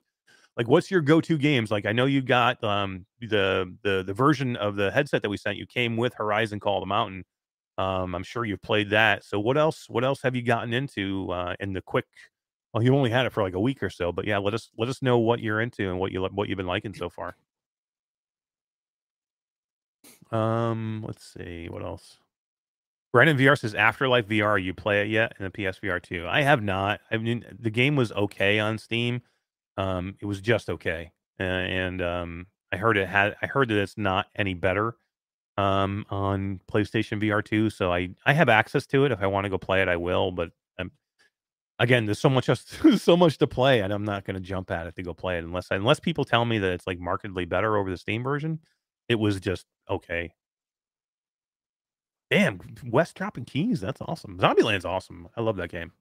like 0.56 0.68
what's 0.68 0.90
your 0.90 1.00
go 1.00 1.20
to 1.22 1.38
games? 1.38 1.70
Like 1.70 1.86
I 1.86 1.92
know 1.92 2.06
you 2.06 2.20
got 2.22 2.62
um 2.62 3.06
the 3.20 3.74
the 3.82 4.02
the 4.06 4.14
version 4.14 4.56
of 4.56 4.76
the 4.76 4.90
headset 4.90 5.22
that 5.22 5.30
we 5.30 5.36
sent 5.38 5.56
you 5.56 5.66
came 5.66 5.96
with 5.96 6.14
Horizon 6.14 6.60
Call 6.60 6.80
the 6.80 6.86
Mountain. 6.86 7.24
Um, 7.78 8.14
I'm 8.14 8.22
sure 8.24 8.44
you've 8.44 8.62
played 8.62 8.90
that. 8.90 9.24
So 9.24 9.40
what 9.40 9.56
else? 9.56 9.86
What 9.88 10.04
else 10.04 10.20
have 10.22 10.36
you 10.36 10.42
gotten 10.42 10.74
into 10.74 11.30
uh, 11.32 11.54
in 11.60 11.72
the 11.72 11.80
quick? 11.82 12.06
Well, 12.74 12.82
you 12.82 12.94
only 12.94 13.10
had 13.10 13.26
it 13.26 13.32
for 13.32 13.42
like 13.42 13.54
a 13.54 13.60
week 13.60 13.82
or 13.82 13.90
so, 13.90 14.12
but 14.12 14.26
yeah, 14.26 14.38
let 14.38 14.54
us 14.54 14.70
let 14.76 14.88
us 14.90 15.02
know 15.02 15.18
what 15.18 15.40
you're 15.40 15.60
into 15.60 15.88
and 15.90 15.98
what 15.98 16.12
you 16.12 16.22
what 16.24 16.48
you've 16.48 16.58
been 16.58 16.66
liking 16.66 16.94
so 16.94 17.08
far. 17.08 17.36
Um, 20.32 21.04
let's 21.06 21.24
see 21.34 21.68
what 21.68 21.82
else. 21.82 22.18
Brandon 23.12 23.36
VR 23.36 23.58
says 23.58 23.74
Afterlife 23.74 24.28
VR. 24.28 24.62
You 24.62 24.72
play 24.74 25.02
it 25.02 25.08
yet 25.08 25.34
in 25.38 25.44
the 25.44 25.50
PSVR 25.50 26.02
two? 26.02 26.26
I 26.28 26.42
have 26.42 26.62
not. 26.62 27.00
I 27.10 27.16
mean, 27.16 27.44
the 27.58 27.70
game 27.70 27.96
was 27.96 28.12
okay 28.12 28.58
on 28.58 28.78
Steam. 28.78 29.22
Um, 29.76 30.14
it 30.20 30.26
was 30.26 30.40
just 30.40 30.68
okay, 30.70 31.12
uh, 31.38 31.42
and 31.42 32.02
um, 32.02 32.46
I 32.72 32.76
heard 32.76 32.96
it 32.96 33.08
had. 33.08 33.36
I 33.42 33.46
heard 33.46 33.68
that 33.68 33.78
it's 33.78 33.98
not 33.98 34.26
any 34.36 34.54
better 34.54 34.96
um 35.56 36.06
on 36.10 36.60
PlayStation 36.72 37.20
VR 37.22 37.44
two. 37.44 37.70
So 37.70 37.92
I 37.92 38.10
I 38.24 38.32
have 38.32 38.48
access 38.48 38.86
to 38.88 39.04
it. 39.04 39.12
If 39.12 39.22
I 39.22 39.26
want 39.26 39.44
to 39.44 39.50
go 39.50 39.58
play 39.58 39.82
it, 39.82 39.88
I 39.88 39.96
will. 39.96 40.30
But 40.30 40.50
um, 40.78 40.92
again, 41.78 42.06
there's 42.06 42.20
so 42.20 42.30
much 42.30 42.48
so 42.98 43.16
much 43.16 43.38
to 43.38 43.46
play, 43.46 43.80
and 43.80 43.92
I'm 43.92 44.04
not 44.04 44.24
going 44.24 44.34
to 44.34 44.40
jump 44.40 44.70
at 44.70 44.86
it 44.86 44.96
to 44.96 45.02
go 45.02 45.14
play 45.14 45.38
it 45.38 45.44
unless 45.44 45.68
unless 45.70 46.00
people 46.00 46.24
tell 46.24 46.44
me 46.44 46.58
that 46.58 46.72
it's 46.72 46.86
like 46.86 47.00
markedly 47.00 47.44
better 47.44 47.76
over 47.76 47.90
the 47.90 47.98
Steam 47.98 48.22
version. 48.22 48.60
It 49.08 49.16
was 49.16 49.40
just 49.40 49.66
okay. 49.88 50.32
Damn, 52.30 52.60
West 52.86 53.16
dropping 53.16 53.44
keys. 53.44 53.80
That's 53.80 54.00
awesome. 54.02 54.38
Zombieland's 54.38 54.84
awesome. 54.84 55.28
I 55.36 55.40
love 55.40 55.56
that 55.56 55.70
game. 55.70 55.92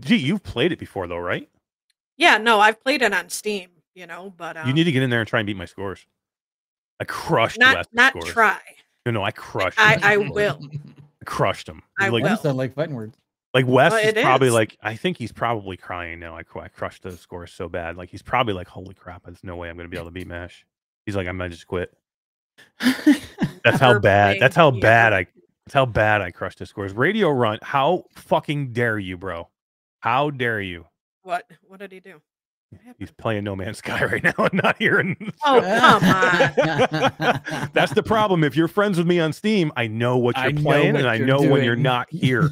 Gee, 0.00 0.16
you've 0.16 0.42
played 0.44 0.70
it 0.72 0.78
before 0.78 1.06
though, 1.06 1.18
right? 1.18 1.48
yeah, 2.16 2.38
no, 2.38 2.60
I've 2.60 2.80
played 2.82 3.02
it 3.02 3.12
on 3.12 3.28
Steam. 3.28 3.70
You 3.94 4.06
know, 4.06 4.32
but 4.36 4.56
um, 4.56 4.66
you 4.66 4.72
need 4.72 4.84
to 4.84 4.92
get 4.92 5.02
in 5.02 5.10
there 5.10 5.20
and 5.20 5.28
try 5.28 5.40
and 5.40 5.46
beat 5.46 5.56
my 5.56 5.64
scores. 5.66 6.06
I 7.00 7.04
crushed 7.04 7.58
not 7.58 7.76
West's 7.76 7.92
not 7.92 8.12
scores. 8.12 8.28
try. 8.32 8.58
No, 9.04 9.12
no, 9.12 9.22
I 9.24 9.32
crushed. 9.32 9.78
I 9.78 9.92
West's 9.96 10.04
I 10.06 10.16
will. 10.18 10.60
I 11.20 11.24
crushed 11.26 11.66
them. 11.66 11.82
I 11.98 12.04
like, 12.08 12.22
Why 12.22 12.28
will. 12.30 12.36
does 12.36 12.42
that 12.44 12.54
like 12.54 12.74
fighting 12.74 12.94
words? 12.94 13.16
Like 13.52 13.66
West 13.66 13.92
Well, 13.94 14.06
is 14.06 14.14
probably 14.22 14.48
is. 14.48 14.54
like 14.54 14.78
I 14.82 14.94
think 14.96 15.18
he's 15.18 15.32
probably 15.32 15.76
crying 15.76 16.20
now. 16.20 16.36
I, 16.36 16.42
cr- 16.42 16.60
I 16.60 16.68
crushed 16.68 17.02
the 17.02 17.12
score 17.16 17.46
so 17.46 17.68
bad. 17.68 17.96
Like 17.98 18.08
he's 18.08 18.22
probably 18.22 18.54
like, 18.54 18.68
holy 18.68 18.94
crap! 18.94 19.24
There's 19.24 19.44
no 19.44 19.56
way 19.56 19.68
I'm 19.68 19.76
going 19.76 19.84
to 19.86 19.90
be 19.90 19.96
able 19.98 20.06
to 20.06 20.12
beat 20.12 20.28
Mash. 20.28 20.64
He's 21.04 21.16
like, 21.16 21.26
I 21.26 21.32
might 21.32 21.50
just 21.50 21.66
quit. 21.66 21.92
That's 23.64 23.80
how 23.80 23.98
bad. 23.98 24.38
That's 24.40 24.56
how 24.56 24.70
playing 24.70 24.80
bad. 24.82 25.12
I. 25.12 25.26
That's 25.66 25.74
how 25.74 25.86
bad 25.86 26.20
I 26.22 26.30
crushed 26.32 26.58
his 26.58 26.68
scores. 26.70 26.92
Radio 26.92 27.30
Run. 27.30 27.58
How 27.62 28.04
fucking 28.16 28.72
dare 28.72 28.98
you, 28.98 29.16
bro? 29.16 29.48
How 30.00 30.30
dare 30.30 30.60
you? 30.60 30.86
What 31.22 31.46
what 31.68 31.78
did 31.78 31.92
he 31.92 32.00
do? 32.00 32.20
He's 32.98 33.10
playing 33.10 33.44
No 33.44 33.54
Man's 33.54 33.78
Sky 33.78 34.02
right 34.12 34.24
now 34.24 34.32
and 34.38 34.54
not 34.62 34.78
here. 34.78 34.98
Oh, 35.44 35.60
come 35.60 36.04
on. 36.04 37.68
That's 37.74 37.92
the 37.92 38.02
problem. 38.02 38.42
If 38.44 38.56
you're 38.56 38.66
friends 38.66 38.96
with 38.96 39.06
me 39.06 39.20
on 39.20 39.32
Steam, 39.34 39.70
I 39.76 39.86
know 39.88 40.16
what 40.16 40.36
you're 40.38 40.46
I 40.46 40.52
playing, 40.52 40.94
what 40.94 41.00
and 41.02 41.08
I 41.08 41.16
you're 41.16 41.26
know 41.26 41.42
when 41.42 41.62
you're 41.64 41.76
not 41.76 42.10
here. 42.10 42.50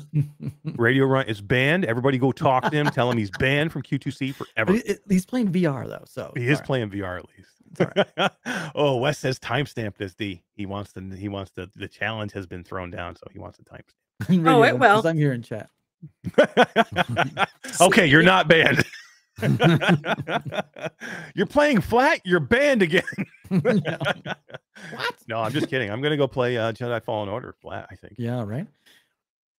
Radio 0.76 1.06
Run 1.06 1.26
is 1.26 1.40
banned. 1.40 1.86
Everybody 1.86 2.18
go 2.18 2.32
talk 2.32 2.64
to 2.64 2.70
him. 2.76 2.86
Tell 2.88 3.10
him 3.10 3.16
he's 3.16 3.30
banned 3.38 3.72
from 3.72 3.82
Q2C 3.82 4.34
forever. 4.34 4.74
But 4.86 4.98
he's 5.08 5.24
playing 5.24 5.52
VR 5.52 5.88
though, 5.88 6.04
so 6.06 6.32
He 6.36 6.44
is 6.44 6.50
all 6.50 6.54
right. 6.56 6.66
playing 6.66 6.90
VR 6.90 7.18
at 7.18 7.24
least. 7.36 7.50
It's 7.78 8.34
oh, 8.74 8.96
Wes 8.96 9.18
says 9.18 9.38
timestamp 9.38 9.96
this 9.96 10.14
D. 10.14 10.42
He 10.54 10.66
wants 10.66 10.92
to. 10.94 11.00
He 11.14 11.28
wants 11.28 11.50
to. 11.52 11.70
The 11.76 11.88
challenge 11.88 12.32
has 12.32 12.46
been 12.46 12.64
thrown 12.64 12.90
down, 12.90 13.16
so 13.16 13.26
he 13.32 13.38
wants 13.38 13.58
a 13.58 13.64
timestamp. 13.64 14.46
Oh, 14.46 14.62
it 14.64 14.78
will. 14.78 15.06
I'm 15.06 15.16
here 15.16 15.32
in 15.32 15.42
chat. 15.42 15.70
okay, 17.80 18.06
you're 18.06 18.22
not 18.22 18.48
banned. 18.48 18.84
you're 21.34 21.46
playing 21.46 21.80
flat. 21.80 22.20
You're 22.24 22.40
banned 22.40 22.82
again. 22.82 23.02
what? 23.48 25.14
No, 25.26 25.40
I'm 25.40 25.52
just 25.52 25.68
kidding. 25.68 25.90
I'm 25.90 26.02
gonna 26.02 26.18
go 26.18 26.28
play 26.28 26.58
uh, 26.58 26.72
Jedi 26.72 27.02
Fallen 27.02 27.30
Order 27.30 27.54
flat. 27.62 27.86
I 27.90 27.94
think. 27.94 28.14
Yeah, 28.18 28.44
right. 28.44 28.66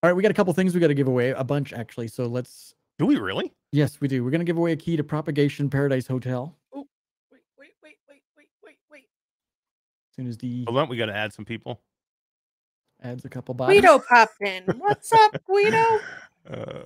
All 0.04 0.10
right, 0.10 0.16
we 0.16 0.24
got 0.24 0.32
a 0.32 0.34
couple 0.34 0.52
things 0.54 0.74
we 0.74 0.80
got 0.80 0.88
to 0.88 0.96
give 0.96 1.08
away, 1.08 1.30
a 1.30 1.44
bunch 1.44 1.74
actually. 1.74 2.08
So 2.08 2.26
let's. 2.26 2.74
Do 2.98 3.06
we 3.06 3.18
really? 3.18 3.54
Yes, 3.72 4.02
we 4.02 4.08
do. 4.08 4.24
We're 4.24 4.32
gonna 4.32 4.44
give 4.44 4.58
away 4.58 4.72
a 4.72 4.76
key 4.76 4.98
to 4.98 5.04
Propagation 5.04 5.70
Paradise 5.70 6.08
Hotel. 6.08 6.56
Wait, 6.74 6.86
wait, 7.32 7.42
wait, 7.58 7.98
wait, 8.10 8.22
wait, 8.36 8.48
wait, 8.64 8.78
wait. 8.92 9.06
Soon 10.22 10.30
as 10.30 10.38
the 10.38 10.64
Hold 10.66 10.78
on, 10.78 10.90
we 10.90 10.98
got 10.98 11.08
to 11.08 11.16
add 11.16 11.34
some 11.34 11.46
people. 11.46 11.82
adds 13.02 13.26
a 13.26 13.30
couple 13.30 13.54
bodies. 13.54 13.82
Guido 13.82 14.00
popped 14.00 14.42
in. 14.42 14.64
What's 14.78 15.12
up, 15.14 15.36
Guido? 15.46 15.84
Uh, 16.52 16.82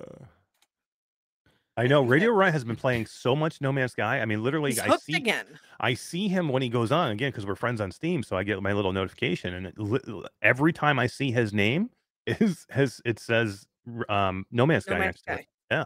I 1.78 1.86
know 1.86 2.02
Radio 2.02 2.28
Ryan 2.30 2.52
has 2.52 2.62
been 2.62 2.76
playing 2.76 3.06
so 3.06 3.34
much 3.34 3.62
No 3.62 3.72
Man's 3.72 3.92
Sky. 3.92 4.20
I 4.20 4.26
mean, 4.26 4.42
literally, 4.44 4.72
He's 4.72 4.78
I 4.80 4.86
hooked 4.86 5.04
see 5.04 5.14
again. 5.14 5.46
I 5.80 5.94
see 5.94 6.28
him 6.28 6.50
when 6.50 6.60
he 6.60 6.68
goes 6.68 6.92
on 6.92 7.10
again 7.10 7.30
because 7.30 7.46
we're 7.46 7.54
friends 7.54 7.80
on 7.80 7.90
Steam, 7.90 8.22
so 8.22 8.36
I 8.36 8.42
get 8.44 8.62
my 8.62 8.74
little 8.74 8.92
notification, 8.92 9.54
and 9.54 9.66
it, 9.66 9.78
li- 9.78 10.24
every 10.42 10.74
time 10.74 10.98
I 10.98 11.06
see 11.06 11.30
his 11.30 11.54
name, 11.54 11.88
is 12.26 12.66
has 12.68 13.00
it 13.06 13.18
says 13.18 13.66
um, 14.10 14.44
No 14.52 14.66
Man's 14.66 14.86
No 14.86 14.92
Sky 14.92 14.98
Man's 14.98 15.06
next 15.06 15.22
to 15.24 15.32
it. 15.32 15.34
Sky. 15.36 15.46
Yeah. 15.70 15.84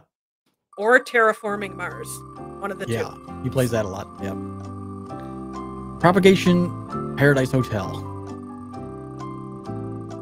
Or 0.77 0.99
terraforming 1.01 1.75
Mars. 1.75 2.09
One 2.59 2.71
of 2.71 2.79
the 2.79 2.87
Yeah, 2.89 3.03
two. 3.03 3.39
he 3.43 3.49
plays 3.49 3.71
that 3.71 3.85
a 3.85 3.87
lot. 3.87 4.07
Yep. 4.21 4.35
Propagation 6.01 7.10
Paradise 7.21 7.51
Hotel. 7.51 7.85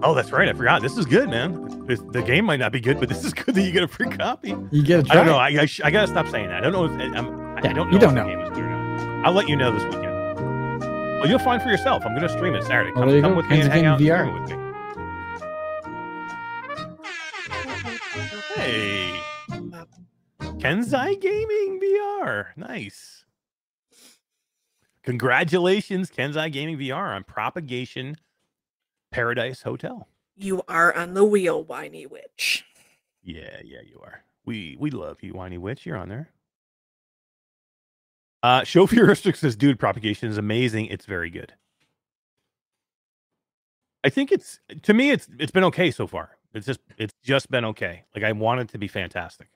Oh, 0.03 0.13
that's 0.13 0.33
right. 0.33 0.49
I 0.49 0.53
forgot. 0.53 0.81
This 0.81 0.97
is 0.97 1.05
good, 1.05 1.29
man. 1.29 1.85
This, 1.85 2.01
the 2.11 2.21
game 2.21 2.43
might 2.43 2.59
not 2.59 2.73
be 2.73 2.81
good, 2.81 2.99
but 2.99 3.07
this 3.07 3.23
is 3.23 3.33
good 3.33 3.55
that 3.55 3.61
you 3.61 3.71
get 3.71 3.83
a 3.83 3.87
free 3.87 4.09
copy. 4.09 4.53
You 4.69 4.83
get 4.83 4.99
a 4.99 5.03
I 5.03 5.05
try. 5.05 5.15
don't 5.15 5.25
know. 5.27 5.37
I 5.37 5.47
I, 5.61 5.65
sh- 5.65 5.79
I 5.81 5.91
gotta 5.91 6.07
stop 6.07 6.27
saying 6.27 6.49
that. 6.49 6.57
I 6.57 6.59
don't 6.69 6.73
know 6.73 6.83
if 6.83 6.91
I'm, 6.91 7.55
I 7.55 7.61
Yeah, 7.63 7.71
don't 7.71 7.87
know 7.87 7.93
you 7.93 7.99
don't 7.99 8.09
if 8.09 8.15
know. 8.15 8.23
the 8.25 8.29
game 8.31 8.41
is 8.41 8.49
good 8.49 8.65
or 8.65 8.69
not. 8.69 9.25
I'll 9.27 9.31
let 9.31 9.47
you 9.47 9.55
know 9.55 9.71
this 9.71 9.83
weekend. 9.85 10.81
Well, 10.81 11.27
you'll 11.29 11.39
find 11.39 11.61
for 11.61 11.69
yourself. 11.69 12.03
I'm 12.05 12.13
gonna 12.15 12.27
stream 12.27 12.53
it 12.53 12.63
Saturday. 12.65 12.91
Come, 12.91 13.07
you 13.07 13.21
come 13.21 13.37
with 13.37 13.45
me 13.47 13.61
and 13.61 13.71
hang 13.71 13.85
out 13.85 13.97
VR. 14.01 14.41
with 14.41 14.51
me. 14.51 14.57
Hey, 18.55 19.13
Kenzai 20.41 21.17
Gaming 21.21 21.79
VR. 21.81 22.47
Nice. 22.57 23.18
Congratulations, 25.03 26.11
Kenzai 26.11 26.51
Gaming 26.51 26.77
VR 26.77 27.15
on 27.15 27.23
Propagation 27.23 28.17
Paradise 29.11 29.61
Hotel. 29.61 30.07
You 30.35 30.61
are 30.67 30.95
on 30.95 31.13
the 31.13 31.23
wheel, 31.23 31.63
whiny 31.63 32.05
witch. 32.05 32.65
Yeah, 33.23 33.59
yeah, 33.63 33.81
you 33.85 33.99
are. 34.03 34.23
We 34.45 34.77
we 34.79 34.89
love 34.91 35.17
you, 35.21 35.33
whiny 35.33 35.57
witch. 35.57 35.85
You're 35.85 35.97
on 35.97 36.09
there. 36.09 36.29
Uh, 38.41 38.63
Show 38.63 38.87
Furistic 38.87 39.35
says, 39.37 39.55
"Dude, 39.55 39.79
propagation 39.79 40.29
is 40.29 40.37
amazing. 40.37 40.87
It's 40.87 41.05
very 41.05 41.29
good." 41.29 41.53
I 44.03 44.09
think 44.09 44.31
it's 44.31 44.59
to 44.83 44.93
me, 44.93 45.11
it's 45.11 45.27
it's 45.37 45.51
been 45.51 45.65
okay 45.65 45.91
so 45.91 46.07
far. 46.07 46.31
It's 46.53 46.65
just 46.65 46.79
it's 46.97 47.13
just 47.23 47.51
been 47.51 47.65
okay. 47.65 48.03
Like 48.15 48.23
I 48.23 48.31
want 48.31 48.61
it 48.61 48.69
to 48.69 48.77
be 48.77 48.87
fantastic. 48.87 49.49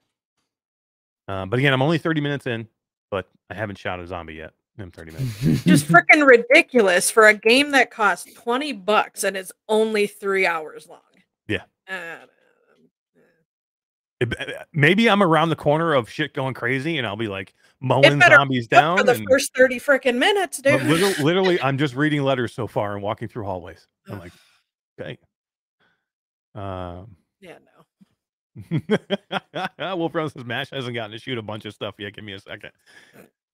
Uh, 1.28 1.46
but 1.46 1.58
again, 1.60 1.74
I'm 1.74 1.82
only 1.82 1.98
30 1.98 2.20
minutes 2.20 2.46
in, 2.46 2.68
but 3.10 3.30
I 3.50 3.54
haven't 3.54 3.78
shot 3.78 4.02
a 4.02 4.08
zombie 4.08 4.34
yet. 4.36 4.52
I'm 4.80 4.92
30 4.92 5.12
minutes. 5.12 5.40
Just 5.66 5.88
freaking 5.88 6.26
ridiculous 6.28 7.12
for 7.12 7.28
a 7.28 7.34
game 7.34 7.72
that 7.72 7.92
costs 7.92 8.34
20 8.34 8.74
bucks 8.74 9.24
and 9.24 9.38
is 9.38 9.52
only 9.70 10.08
three 10.08 10.46
hours 10.48 10.88
long. 10.90 11.00
Yeah. 11.48 11.64
Uh, 11.88 12.26
It- 14.20 14.40
uh, 14.40 14.64
Maybe 14.74 15.10
I'm 15.10 15.22
around 15.22 15.50
the 15.50 15.56
corner 15.56 15.94
of 15.94 16.10
shit 16.10 16.34
going 16.34 16.54
crazy, 16.54 16.98
and 16.98 17.06
I'll 17.06 17.16
be 17.18 17.28
like 17.28 17.54
mowing 17.82 18.20
zombies 18.22 18.68
down. 18.68 18.98
for 18.98 19.04
the 19.04 19.12
and- 19.14 19.28
first 19.30 19.52
30 19.56 19.80
freaking 19.80 20.18
minutes, 20.18 20.60
dude. 20.62 20.82
literally, 20.84 21.14
literally, 21.24 21.62
I'm 21.62 21.78
just 21.78 21.94
reading 21.96 22.24
letters 22.24 22.54
so 22.54 22.66
far 22.66 22.94
and 22.94 23.04
walking 23.04 23.28
through 23.28 23.44
hallways. 23.46 23.86
I'm 24.10 24.20
like, 24.20 24.32
okay. 25.02 25.18
Um, 26.56 27.16
yeah, 27.42 27.58
no. 29.80 29.96
Wolf 29.98 30.12
Brown 30.12 30.30
says 30.30 30.46
Mash 30.46 30.70
hasn't 30.70 30.94
gotten 30.96 31.12
to 31.12 31.18
shoot 31.20 31.38
a 31.38 31.42
bunch 31.42 31.66
of 31.66 31.74
stuff 31.74 31.96
yet. 32.00 32.14
Give 32.14 32.24
me 32.24 32.34
a 32.34 32.40
second. 32.40 32.72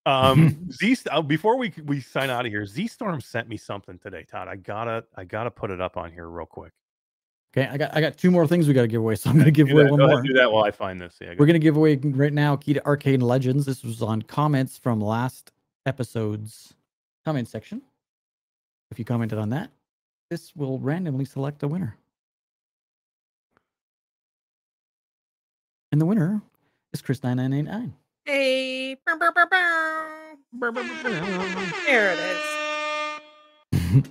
Um, 0.10 0.70
Z 0.72 0.98
uh, 1.12 1.22
before 1.22 1.58
we 1.58 1.74
we 1.86 2.02
sign 2.02 2.30
out 2.30 2.46
of 2.46 2.52
here, 2.52 2.66
Z 2.66 2.88
Storm 2.88 3.22
sent 3.22 3.48
me 3.48 3.58
something 3.58 3.98
today, 4.00 4.26
Todd. 4.30 4.48
I 4.48 4.56
gotta 4.56 5.04
I 5.16 5.24
gotta 5.24 5.52
put 5.52 5.70
it 5.70 5.80
up 5.80 5.98
on 5.98 6.12
here 6.12 6.28
real 6.28 6.46
quick. 6.46 6.72
Okay, 7.56 7.68
I 7.68 7.78
got 7.78 7.96
I 7.96 8.02
got 8.02 8.18
two 8.18 8.30
more 8.32 8.46
things 8.46 8.68
we 8.68 8.74
got 8.74 8.82
to 8.82 8.88
give 8.88 9.02
away, 9.02 9.16
so 9.16 9.30
I'm 9.30 9.36
going 9.36 9.46
to 9.46 9.52
give 9.52 9.72
away 9.72 9.84
that, 9.84 9.90
one 9.92 10.00
go 10.00 10.08
more. 10.08 10.22
do 10.22 10.34
that 10.34 10.52
while 10.52 10.64
I 10.64 10.72
find 10.72 11.02
this. 11.02 11.16
Yeah, 11.20 11.30
We're 11.30 11.48
going 11.48 11.54
to 11.54 11.60
give 11.60 11.78
away 11.78 11.96
right 11.96 12.32
now 12.32 12.56
key 12.56 12.74
to 12.74 12.86
Arcade 12.86 13.24
Legends. 13.24 13.66
This 13.66 13.84
was 13.84 14.04
on 14.04 14.22
comments 14.22 14.78
from 14.78 15.02
last 15.02 15.52
episode's 15.88 16.76
comment 17.26 17.48
section. 17.48 17.82
If 18.92 19.00
you 19.00 19.06
commented 19.06 19.40
on 19.40 19.50
that, 19.50 19.72
this 20.30 20.56
will 20.56 20.78
randomly 20.78 21.26
select 21.26 21.64
a 21.64 21.68
winner. 21.68 21.98
And 25.92 26.00
the 26.00 26.06
winner 26.06 26.42
is 26.94 27.02
Chris9989. 27.02 27.66
Hey, 27.66 27.72
bow, 27.72 27.90
bow, 27.90 27.92
bow, 27.92 28.09
there 31.88 32.14
it 32.14 32.19
is. 32.19 32.43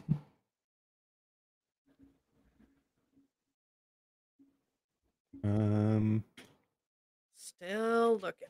um, 5.44 6.24
Still 7.36 8.18
looking. 8.18 8.48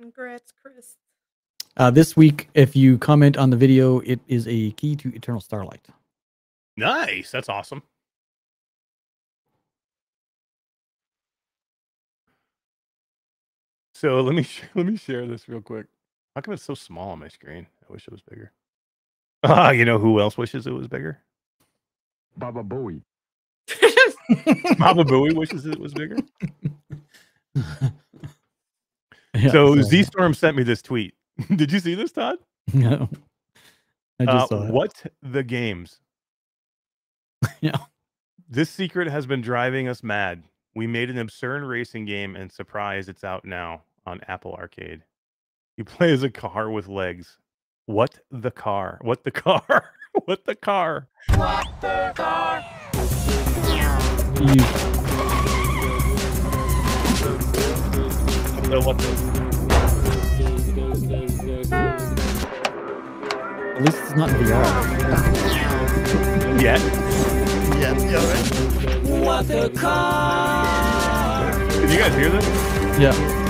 Congrats, 0.00 0.54
Chris. 0.62 0.96
Uh, 1.76 1.90
this 1.90 2.16
week, 2.16 2.48
if 2.54 2.74
you 2.74 2.96
comment 2.96 3.36
on 3.36 3.50
the 3.50 3.58
video, 3.58 4.00
it 4.00 4.20
is 4.26 4.48
a 4.48 4.70
key 4.72 4.96
to 4.96 5.14
Eternal 5.14 5.42
Starlight. 5.42 5.86
nice. 6.78 7.30
That's 7.30 7.50
awesome. 7.50 7.82
So 14.02 14.20
let 14.20 14.34
me 14.34 14.42
sh- 14.42 14.62
let 14.74 14.84
me 14.84 14.96
share 14.96 15.26
this 15.28 15.48
real 15.48 15.60
quick. 15.60 15.86
How 16.34 16.40
come 16.40 16.54
it's 16.54 16.64
so 16.64 16.74
small 16.74 17.10
on 17.10 17.20
my 17.20 17.28
screen? 17.28 17.68
I 17.88 17.92
wish 17.92 18.06
it 18.08 18.12
was 18.12 18.20
bigger. 18.20 18.50
Ah, 19.44 19.70
you 19.70 19.84
know 19.84 19.98
who 19.98 20.20
else 20.20 20.36
wishes 20.36 20.66
it 20.66 20.72
was 20.72 20.88
bigger? 20.88 21.20
Baba 22.36 22.64
Booey. 22.64 23.02
Baba 24.78 25.04
Booey 25.04 25.32
wishes 25.36 25.66
it 25.66 25.78
was 25.78 25.94
bigger. 25.94 26.16
Yeah, 29.34 29.50
so 29.52 29.80
Z 29.82 30.02
Storm 30.04 30.34
sent 30.34 30.56
me 30.56 30.64
this 30.64 30.82
tweet. 30.82 31.14
Did 31.54 31.70
you 31.70 31.78
see 31.78 31.94
this, 31.94 32.10
Todd? 32.10 32.38
No. 32.74 33.08
I 34.18 34.24
Uh, 34.24 34.32
just 34.38 34.48
saw 34.48 34.64
it. 34.64 34.72
what 34.72 35.06
the 35.22 35.42
games? 35.44 36.00
Yeah. 37.60 37.76
This 38.48 38.68
secret 38.68 39.08
has 39.08 39.26
been 39.26 39.42
driving 39.42 39.86
us 39.86 40.02
mad. 40.02 40.42
We 40.74 40.86
made 40.88 41.08
an 41.08 41.18
absurd 41.18 41.62
racing 41.62 42.04
game, 42.06 42.34
and 42.36 42.50
surprise, 42.50 43.08
it's 43.08 43.22
out 43.24 43.44
now 43.44 43.82
on 44.06 44.20
Apple 44.28 44.52
Arcade. 44.54 45.02
You 45.76 45.84
play 45.86 46.12
as 46.12 46.22
a 46.22 46.30
car 46.30 46.70
with 46.70 46.88
legs. 46.88 47.38
What 47.86 48.18
the 48.30 48.50
car? 48.50 48.98
What 49.02 49.24
the 49.24 49.30
car? 49.32 49.90
what 50.14 51.66
the 51.80 52.12
car? 52.14 52.64
You- 54.40 54.64
So 58.72 58.80
what 58.80 58.96
the- 58.98 59.04
car? 59.12 59.42
At 63.76 63.82
least 63.82 63.98
it's 64.02 64.14
not 64.16 64.30
in 64.30 64.36
VR. 64.36 64.62
Yet? 66.60 66.80
Yet, 67.80 67.96
yeah, 68.00 68.24
right? 68.24 68.46
What 69.26 69.48
the 69.48 69.70
car? 69.70 71.52
Did 71.68 71.90
you 71.90 71.98
guys 71.98 72.14
hear 72.14 72.30
this? 72.30 72.46
Yeah. 72.98 73.41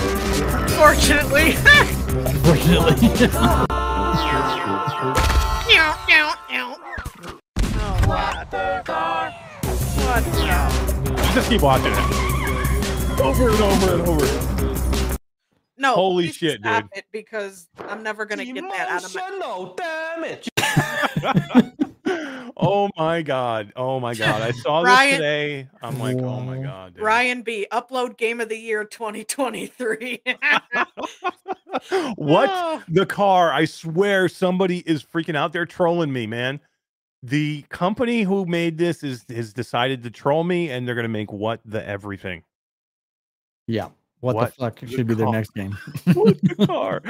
Fortunately. 0.83 1.55
Unfortunately. 1.55 3.07
Meow, 5.65 5.95
meow, 6.09 6.35
meow. 6.49 6.75
What 8.05 8.51
the 8.51 8.81
car? 8.83 9.31
What 9.31 10.23
the? 10.25 11.23
Just 11.33 11.47
keep 11.49 11.61
watching 11.61 11.93
it. 11.93 13.19
Over 13.21 13.49
and 13.51 13.61
over 13.61 13.93
and 13.93 14.01
over. 14.01 14.25
No. 15.77 15.93
Holy 15.93 16.29
shit, 16.33 16.59
stop 16.59 16.83
dude. 16.83 16.97
it 16.97 17.05
because 17.13 17.69
I'm 17.87 18.03
never 18.03 18.25
gonna 18.25 18.43
get 18.43 18.55
that 18.55 18.89
out 18.89 19.05
of 19.05 19.15
my. 19.15 19.27
Emotional 19.29 19.75
damage. 19.75 20.49
oh 22.05 22.89
my 22.97 23.21
god. 23.21 23.71
Oh 23.75 23.99
my 23.99 24.13
god. 24.13 24.41
I 24.41 24.51
saw 24.63 24.83
this 24.83 25.11
today. 25.17 25.67
I'm 25.81 25.99
like, 25.99 26.17
oh 26.17 26.39
my 26.41 26.57
god. 26.61 26.95
dude. 26.95 27.03
Ryan 27.03 27.41
B. 27.41 27.65
Upload 27.71 28.17
Game 28.17 28.41
of 28.41 28.49
the 28.49 28.57
Year 28.57 28.83
2023. 28.83 30.21
what 32.15 32.49
Oh, 32.51 32.83
the 32.87 33.05
car? 33.05 33.51
I 33.53 33.65
swear 33.65 34.27
somebody 34.29 34.79
is 34.79 35.03
freaking 35.03 35.35
out 35.35 35.53
there 35.53 35.65
trolling 35.65 36.11
me, 36.13 36.27
man. 36.27 36.59
The 37.21 37.63
company 37.69 38.23
who 38.23 38.45
made 38.45 38.77
this 38.77 39.01
is 39.03 39.25
has 39.29 39.53
decided 39.53 40.03
to 40.03 40.11
troll 40.11 40.43
me 40.43 40.69
and 40.69 40.85
they're 40.87 40.95
gonna 40.95 41.07
make 41.07 41.31
what 41.31 41.61
the 41.65 41.85
everything. 41.87 42.43
yeah. 43.67 43.89
What, 44.23 44.35
What 44.35 44.55
the 44.55 44.55
fuck 44.55 44.79
the 44.79 44.87
should 44.87 45.07
be 45.07 45.15
their 45.15 45.29
next 45.29 45.53
game? 45.53 45.77
What 46.13 46.39
the 46.41 46.65
car? 46.67 47.01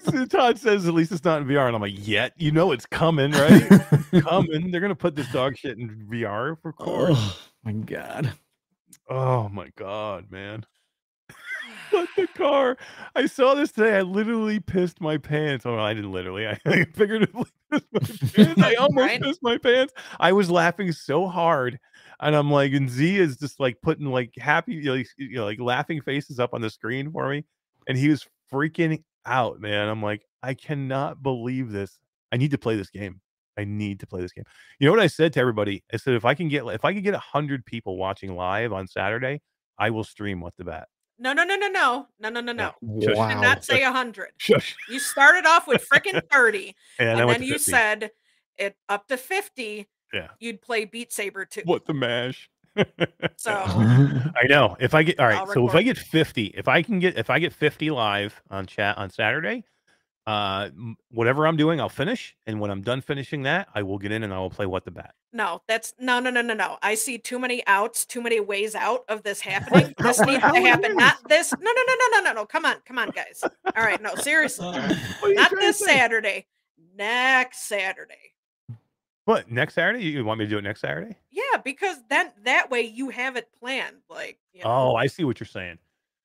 So 0.00 0.26
Todd 0.26 0.58
says 0.58 0.86
at 0.86 0.92
least 0.92 1.10
it's 1.12 1.24
not 1.24 1.40
in 1.40 1.48
VR, 1.48 1.66
and 1.66 1.74
I'm 1.74 1.80
like, 1.80 2.06
yet 2.06 2.34
you 2.36 2.50
know 2.52 2.72
it's 2.72 2.84
coming, 2.84 3.30
right? 3.32 3.66
coming. 4.20 4.70
They're 4.70 4.82
gonna 4.82 4.94
put 4.94 5.16
this 5.16 5.32
dog 5.32 5.56
shit 5.56 5.78
in 5.78 6.06
VR, 6.10 6.58
of 6.62 6.76
course. 6.76 7.16
Oh 7.18 7.38
my 7.64 7.72
god. 7.72 8.32
Oh 9.08 9.48
my 9.48 9.70
god, 9.76 10.30
man. 10.30 10.66
But 11.90 12.08
the 12.18 12.26
car, 12.36 12.76
I 13.16 13.24
saw 13.24 13.54
this 13.54 13.72
today. 13.72 13.96
I 13.96 14.02
literally 14.02 14.60
pissed 14.60 15.00
my 15.00 15.16
pants. 15.16 15.64
Oh, 15.64 15.78
I 15.78 15.94
didn't 15.94 16.12
literally. 16.12 16.46
I 16.46 16.54
figuratively 16.94 17.46
pissed 17.70 17.86
my 17.92 18.00
pants. 18.44 18.62
I 18.62 18.74
almost 18.74 19.06
Right. 19.06 19.22
pissed 19.22 19.42
my 19.42 19.56
pants. 19.56 19.94
I 20.20 20.32
was 20.32 20.50
laughing 20.50 20.92
so 20.92 21.26
hard, 21.28 21.78
and 22.20 22.34
I'm 22.34 22.50
like, 22.50 22.72
and 22.72 22.88
Z 22.90 23.18
is 23.18 23.36
just 23.36 23.60
like 23.60 23.78
putting 23.82 24.06
like 24.06 24.32
happy, 24.38 24.74
you 24.74 24.84
know, 24.84 24.94
like, 24.94 25.08
you 25.16 25.36
know, 25.36 25.44
like 25.44 25.60
laughing 25.60 26.00
faces 26.00 26.38
up 26.40 26.54
on 26.54 26.60
the 26.60 26.70
screen 26.70 27.10
for 27.12 27.28
me, 27.28 27.44
and 27.86 27.96
he 27.96 28.08
was 28.08 28.26
freaking 28.52 29.02
out, 29.26 29.60
man. 29.60 29.88
I'm 29.88 30.02
like, 30.02 30.22
I 30.42 30.54
cannot 30.54 31.22
believe 31.22 31.70
this. 31.70 31.98
I 32.32 32.36
need 32.36 32.50
to 32.52 32.58
play 32.58 32.76
this 32.76 32.90
game. 32.90 33.20
I 33.56 33.64
need 33.64 34.00
to 34.00 34.06
play 34.06 34.20
this 34.20 34.32
game. 34.32 34.44
You 34.78 34.86
know 34.86 34.92
what 34.92 35.00
I 35.00 35.08
said 35.08 35.32
to 35.32 35.40
everybody? 35.40 35.82
I 35.92 35.96
said 35.96 36.14
if 36.14 36.24
I 36.24 36.34
can 36.34 36.48
get 36.48 36.64
if 36.66 36.84
I 36.84 36.92
can 36.92 37.02
get 37.02 37.14
hundred 37.14 37.64
people 37.66 37.96
watching 37.96 38.34
live 38.36 38.72
on 38.72 38.86
Saturday, 38.86 39.40
I 39.78 39.90
will 39.90 40.04
stream 40.04 40.40
what 40.40 40.54
the 40.56 40.64
bat. 40.64 40.88
No, 41.18 41.32
no, 41.32 41.42
no, 41.42 41.56
no, 41.56 41.68
no, 41.68 42.06
no, 42.20 42.30
no, 42.30 42.40
no, 42.40 42.52
no. 42.52 42.72
Shush. 43.02 43.06
You 43.06 43.14
Wow. 43.14 43.28
did 43.28 43.40
not 43.40 43.64
say 43.64 43.82
a 43.82 43.90
hundred. 43.92 44.30
You 44.88 45.00
started 45.00 45.46
off 45.46 45.66
with 45.66 45.86
freaking 45.88 46.22
thirty, 46.30 46.76
And, 47.00 47.20
and 47.20 47.28
then 47.30 47.42
you 47.42 47.54
50. 47.58 47.72
said 47.72 48.10
it 48.56 48.76
up 48.88 49.08
to 49.08 49.16
fifty. 49.16 49.88
Yeah. 50.12 50.28
You'd 50.40 50.62
play 50.62 50.84
Beat 50.84 51.12
Saber 51.12 51.44
too. 51.44 51.62
what 51.64 51.86
the 51.86 51.94
mash. 51.94 52.50
So 53.36 53.50
I 53.54 54.46
know. 54.48 54.76
If 54.78 54.94
I 54.94 55.02
get 55.02 55.18
all 55.18 55.26
right, 55.26 55.48
so 55.52 55.68
if 55.68 55.74
I 55.74 55.82
get 55.82 55.98
50, 55.98 56.46
if 56.56 56.68
I 56.68 56.82
can 56.82 56.98
get 57.00 57.18
if 57.18 57.28
I 57.30 57.38
get 57.40 57.52
50 57.52 57.90
live 57.90 58.40
on 58.50 58.66
chat 58.66 58.96
on 58.98 59.10
Saturday, 59.10 59.64
uh 60.26 60.68
whatever 61.10 61.46
I'm 61.46 61.56
doing, 61.56 61.80
I'll 61.80 61.88
finish. 61.88 62.36
And 62.46 62.60
when 62.60 62.70
I'm 62.70 62.82
done 62.82 63.00
finishing 63.00 63.42
that, 63.44 63.68
I 63.74 63.82
will 63.82 63.98
get 63.98 64.12
in 64.12 64.22
and 64.22 64.32
I 64.32 64.38
will 64.38 64.50
play 64.50 64.66
what 64.66 64.84
the 64.84 64.90
bat. 64.92 65.14
no, 65.32 65.62
that's 65.66 65.92
no, 65.98 66.20
no, 66.20 66.30
no, 66.30 66.40
no, 66.42 66.54
no. 66.54 66.78
I 66.82 66.94
see 66.94 67.18
too 67.18 67.38
many 67.40 67.66
outs, 67.66 68.04
too 68.06 68.20
many 68.22 68.38
ways 68.38 68.74
out 68.76 69.04
of 69.08 69.22
this 69.24 69.40
happening. 69.50 69.94
This 69.98 70.20
needs 70.20 70.42
to 70.42 70.60
happen. 70.60 70.94
Not 70.96 71.16
this. 71.28 71.52
No, 71.52 71.58
no, 71.72 71.82
no, 71.86 71.94
no, 71.98 72.06
no, 72.18 72.24
no, 72.28 72.32
no. 72.40 72.46
Come 72.46 72.64
on, 72.64 72.76
come 72.84 72.98
on, 72.98 73.10
guys. 73.10 73.42
All 73.42 73.82
right, 73.82 74.00
no, 74.00 74.14
seriously. 74.14 74.66
What 74.66 74.76
are 75.22 75.28
you 75.30 75.34
Not 75.34 75.50
this? 75.50 75.78
Saturday. 75.80 76.46
Next 76.96 77.62
Saturday. 77.68 78.34
What 79.28 79.50
next 79.50 79.74
Saturday? 79.74 80.04
You 80.04 80.24
want 80.24 80.38
me 80.38 80.46
to 80.46 80.48
do 80.48 80.56
it 80.56 80.62
next 80.62 80.80
Saturday? 80.80 81.14
Yeah, 81.30 81.58
because 81.62 81.98
then 82.08 82.30
that 82.44 82.70
way 82.70 82.80
you 82.80 83.10
have 83.10 83.36
it 83.36 83.46
planned. 83.60 83.96
Like, 84.08 84.38
you 84.54 84.64
know, 84.64 84.70
Oh, 84.70 84.94
I 84.96 85.06
see 85.06 85.22
what 85.24 85.38
you're 85.38 85.46
saying. 85.46 85.76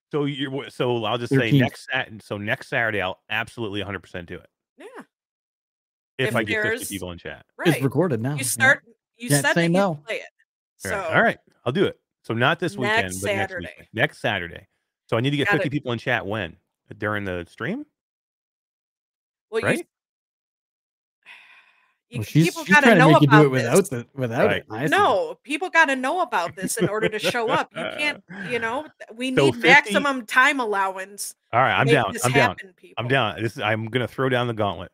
So 0.09 0.23
you're 0.23 0.69
so 0.69 1.03
I'll 1.03 1.17
just 1.17 1.33
say 1.35 1.51
next 1.51 1.89
so 2.21 2.37
next 2.37 2.69
Saturday 2.69 3.01
I'll 3.01 3.19
absolutely 3.29 3.81
100% 3.83 4.25
do 4.25 4.35
it. 4.35 4.47
yeah, 4.77 4.85
If, 6.17 6.29
If 6.29 6.35
I 6.37 6.43
get 6.43 6.63
50 6.63 6.85
people 6.95 7.11
in 7.11 7.17
chat. 7.17 7.45
right. 7.57 7.67
It's 7.75 7.81
recorded 7.83 8.21
now. 8.21 8.31
you 8.31 8.37
yeah. 8.37 8.43
start. 8.43 8.83
You 9.17 9.27
Can't 9.27 9.45
said 9.47 9.53
say 9.55 9.61
that 9.63 9.69
no. 9.73 9.95
play 10.07 10.15
it. 10.21 10.27
So 10.77 10.91
right. 10.91 11.13
All 11.13 11.21
right, 11.23 11.37
I'll 11.65 11.73
do 11.73 11.83
it. 11.83 11.99
So 12.23 12.33
not 12.33 12.57
this 12.61 12.77
weekend, 12.77 13.07
Next 13.07 13.19
but 13.21 13.27
next 13.35 13.39
Saturday. 13.51 13.67
weekend. 13.67 13.87
Next 13.91 14.21
Saturday. 14.21 14.67
So 15.09 15.17
I 15.17 15.19
need 15.19 15.31
to 15.31 15.37
get 15.37 15.47
Got 15.47 15.55
50 15.55 15.67
it. 15.67 15.71
people 15.71 15.91
in 15.91 15.99
chat 15.99 16.25
when? 16.25 16.55
During 16.97 17.25
the 17.25 17.45
stream? 17.49 17.85
well, 19.51 19.61
Right? 19.61 19.79
you 19.79 19.83
Well, 22.19 22.23
she's 22.23 22.45
people 22.47 22.65
she's 22.65 22.75
gotta 22.75 22.87
trying 22.87 22.95
to 22.97 22.99
know 22.99 23.11
make 23.13 23.21
you 23.21 23.27
about 23.27 23.39
do 23.41 23.45
it 23.45 23.49
without 23.49 23.75
this. 23.77 23.89
the 23.89 24.07
without 24.13 24.45
Right. 24.47 24.57
it. 24.57 24.65
I 24.69 24.85
see. 24.85 24.91
No, 24.91 25.37
people 25.43 25.69
got 25.69 25.85
to 25.85 25.95
know 25.95 26.21
about 26.21 26.55
this 26.55 26.77
in 26.77 26.87
order 26.89 27.09
to 27.09 27.19
show 27.19 27.49
up. 27.49 27.71
You 27.75 27.83
can't, 27.97 28.23
you 28.49 28.59
know, 28.59 28.85
we 29.15 29.35
So 29.35 29.45
need 29.45 29.55
50 29.55 29.67
maximum 29.67 30.25
time 30.25 30.59
allowance. 30.59 31.35
All 31.51 31.59
right, 31.61 31.73
I'm 31.79 31.87
down. 31.87 32.13
I'm 32.23 32.31
down. 32.31 32.49
happen, 32.49 32.73
people. 32.75 32.95
I'm 32.97 33.07
down. 33.07 33.41
This 33.41 33.53
is, 33.53 33.59
I'm 33.61 33.85
gonna 33.85 34.07
throw 34.07 34.29
down 34.29 34.47
the 34.47 34.53
gauntlet. 34.53 34.91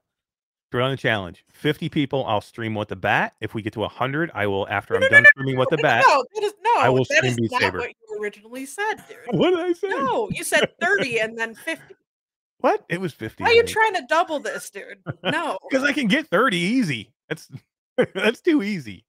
Throw 0.71 0.81
down 0.81 0.91
the 0.91 0.97
challenge. 0.97 1.43
50 1.49 1.89
people, 1.89 2.23
I'll 2.27 2.41
stream 2.41 2.75
what 2.75 2.89
the 2.89 2.95
bat. 2.95 3.33
If 3.41 3.55
we 3.55 3.63
get 3.63 3.73
to 3.73 3.79
100, 3.79 4.29
I 4.35 4.45
will 4.45 4.67
after 4.69 4.93
I'm 4.93 5.01
No, 5.01 5.07
no, 5.07 5.11
done 5.13 5.23
no, 5.23 5.29
streaming 5.31 5.57
what 5.57 5.69
the 5.71 5.77
No, 5.77 5.81
bat. 5.81 6.05
no, 6.07 6.23
that 6.35 6.43
is 6.43 6.53
no. 6.63 6.71
I 6.79 6.89
will 6.89 7.05
that 7.09 7.17
stream 7.17 7.31
is 7.31 7.37
Beat 7.37 7.51
not 7.53 7.61
Saber. 7.61 7.77
what 7.79 7.89
you 7.89 8.21
originally 8.21 8.65
said, 8.67 8.95
dude. 9.07 9.17
What 9.31 9.49
did 9.49 9.59
I 9.61 9.73
say? 9.73 9.87
No, 9.89 10.29
you 10.31 10.43
said 10.43 10.69
thirty 10.79 11.19
and 11.19 11.35
then 11.37 11.55
fifty. 11.55 11.95
What? 12.59 12.83
It 12.89 12.99
was 12.99 13.13
50. 13.13 13.43
Why 13.43 13.51
are 13.51 13.53
you 13.53 13.63
trying 13.63 13.93
to 13.95 14.03
double 14.09 14.39
this, 14.39 14.69
dude? 14.69 14.99
No. 15.23 15.57
Because 15.69 15.83
I 15.87 15.93
can 15.93 16.07
get 16.07 16.27
30 16.27 16.57
easy. 16.57 17.13
That's 17.27 17.49
that's 18.15 18.41
too 18.41 18.61
easy. 18.63 19.05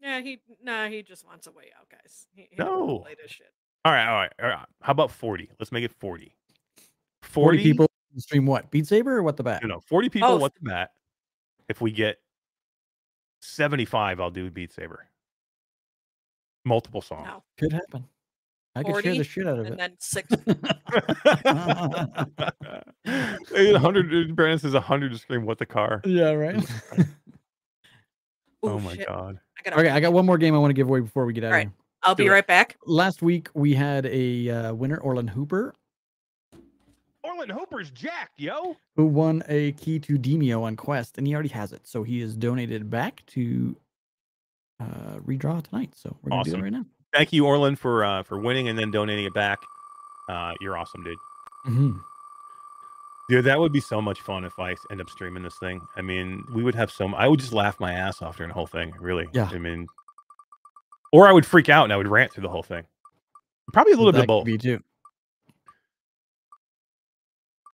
Yeah, 0.00 0.20
he 0.20 0.40
nah, 0.62 0.88
he 0.88 1.02
just 1.02 1.26
wants 1.26 1.46
a 1.46 1.50
way 1.52 1.70
out, 1.78 1.88
guys. 1.88 2.26
He, 2.34 2.48
he 2.50 2.56
No. 2.56 3.00
play 3.00 3.14
this 3.20 3.30
shit. 3.30 3.52
All 3.84 3.92
right, 3.92 4.06
all 4.08 4.14
right, 4.16 4.32
all 4.42 4.48
right. 4.48 4.66
How 4.82 4.90
about 4.92 5.10
40? 5.12 5.48
Let's 5.60 5.70
make 5.70 5.84
it 5.84 5.92
40. 5.92 6.32
40 7.22 7.62
people 7.62 7.86
stream 8.16 8.46
what? 8.46 8.70
Beat 8.70 8.86
Saber 8.86 9.16
or 9.18 9.22
what 9.22 9.36
the 9.36 9.42
bat? 9.42 9.62
You 9.62 9.68
know, 9.68 9.80
40 9.80 10.08
people 10.08 10.28
Both. 10.28 10.40
what 10.40 10.54
the 10.54 10.68
bat. 10.68 10.90
If 11.68 11.80
we 11.80 11.92
get 11.92 12.16
75, 13.42 14.20
I'll 14.20 14.30
do 14.30 14.50
Beat 14.50 14.72
Saber. 14.72 15.06
Multiple 16.64 17.00
songs. 17.00 17.26
No. 17.28 17.42
Could 17.58 17.72
happen. 17.72 18.06
I 18.76 18.82
could 18.82 18.94
share 19.02 19.14
40, 19.14 19.18
the 19.18 19.24
shit 19.24 19.46
out 19.46 19.58
of 19.58 19.66
And 19.66 19.74
it. 19.74 19.78
then 19.78 19.92
six. 19.98 20.28
100 23.06 24.36
Brandon 24.36 24.58
says 24.58 24.74
100 24.74 25.12
to 25.12 25.18
scream 25.18 25.44
what 25.46 25.58
the 25.58 25.66
car. 25.66 26.00
yeah, 26.04 26.30
right. 26.32 26.56
oh 28.62 28.76
Ooh, 28.76 28.80
my 28.80 28.94
shit. 28.94 29.06
god. 29.06 29.38
I 29.58 29.62
gotta, 29.70 29.80
okay, 29.80 29.90
I 29.90 30.00
got 30.00 30.12
one 30.12 30.26
more 30.26 30.38
game 30.38 30.54
I 30.54 30.58
want 30.58 30.70
to 30.70 30.74
give 30.74 30.88
away 30.88 31.00
before 31.00 31.24
we 31.26 31.32
get 31.32 31.44
out 31.44 31.48
Alright. 31.48 31.66
of 31.66 31.72
here. 31.72 31.76
I'll 32.02 32.14
do 32.14 32.24
be 32.24 32.28
it. 32.28 32.32
right 32.32 32.46
back. 32.46 32.76
Last 32.86 33.22
week 33.22 33.48
we 33.54 33.74
had 33.74 34.06
a 34.06 34.50
uh, 34.50 34.74
winner, 34.74 34.98
Orland 34.98 35.30
Hooper, 35.30 35.74
Orland 37.24 37.50
Hooper's 37.52 37.90
Jack, 37.90 38.30
yo. 38.36 38.76
who 38.96 39.06
won 39.06 39.42
a 39.48 39.72
key 39.72 39.98
to 40.00 40.18
Demeo 40.18 40.62
on 40.62 40.76
Quest, 40.76 41.18
and 41.18 41.26
he 41.26 41.34
already 41.34 41.48
has 41.48 41.72
it. 41.72 41.86
So 41.86 42.02
he 42.04 42.20
is 42.20 42.36
donated 42.36 42.88
back 42.90 43.24
to 43.28 43.76
uh, 44.78 45.16
redraw 45.26 45.62
tonight. 45.64 45.94
So 45.96 46.16
we're 46.22 46.30
gonna 46.30 46.44
do 46.44 46.50
Awesome. 46.50 46.60
it 46.60 46.64
right 46.64 46.72
now. 46.72 46.84
Thank 47.16 47.32
you, 47.32 47.46
Orland, 47.46 47.78
for 47.78 48.04
uh, 48.04 48.22
for 48.22 48.38
winning 48.38 48.68
and 48.68 48.78
then 48.78 48.90
donating 48.90 49.24
it 49.24 49.32
back. 49.34 49.58
Uh, 50.28 50.52
you're 50.60 50.76
awesome, 50.76 51.02
dude. 51.02 51.18
Mhm. 51.66 52.00
Dude, 53.28 53.44
that 53.44 53.58
would 53.58 53.72
be 53.72 53.80
so 53.80 54.00
much 54.02 54.20
fun 54.20 54.44
if 54.44 54.52
I 54.58 54.76
end 54.90 55.00
up 55.00 55.08
streaming 55.10 55.42
this 55.42 55.56
thing. 55.58 55.80
I 55.96 56.02
mean, 56.02 56.44
we 56.52 56.62
would 56.62 56.74
have 56.76 56.90
so. 56.92 57.06
m- 57.06 57.14
I 57.14 57.26
would 57.26 57.40
just 57.40 57.52
laugh 57.52 57.80
my 57.80 57.92
ass 57.92 58.22
off 58.22 58.36
during 58.36 58.48
the 58.50 58.54
whole 58.54 58.66
thing. 58.68 58.92
Really. 59.00 59.26
Yeah. 59.32 59.48
I 59.52 59.58
mean, 59.58 59.86
or 61.12 61.26
I 61.26 61.32
would 61.32 61.44
freak 61.46 61.68
out 61.68 61.84
and 61.84 61.92
I 61.92 61.96
would 61.96 62.06
rant 62.06 62.32
through 62.32 62.42
the 62.42 62.48
whole 62.50 62.62
thing. 62.62 62.84
Probably 63.72 63.94
a 63.94 63.96
little 63.96 64.12
bit 64.12 64.18
That 64.18 64.22
of 64.32 64.44
both. 64.44 64.60
too. 64.62 64.80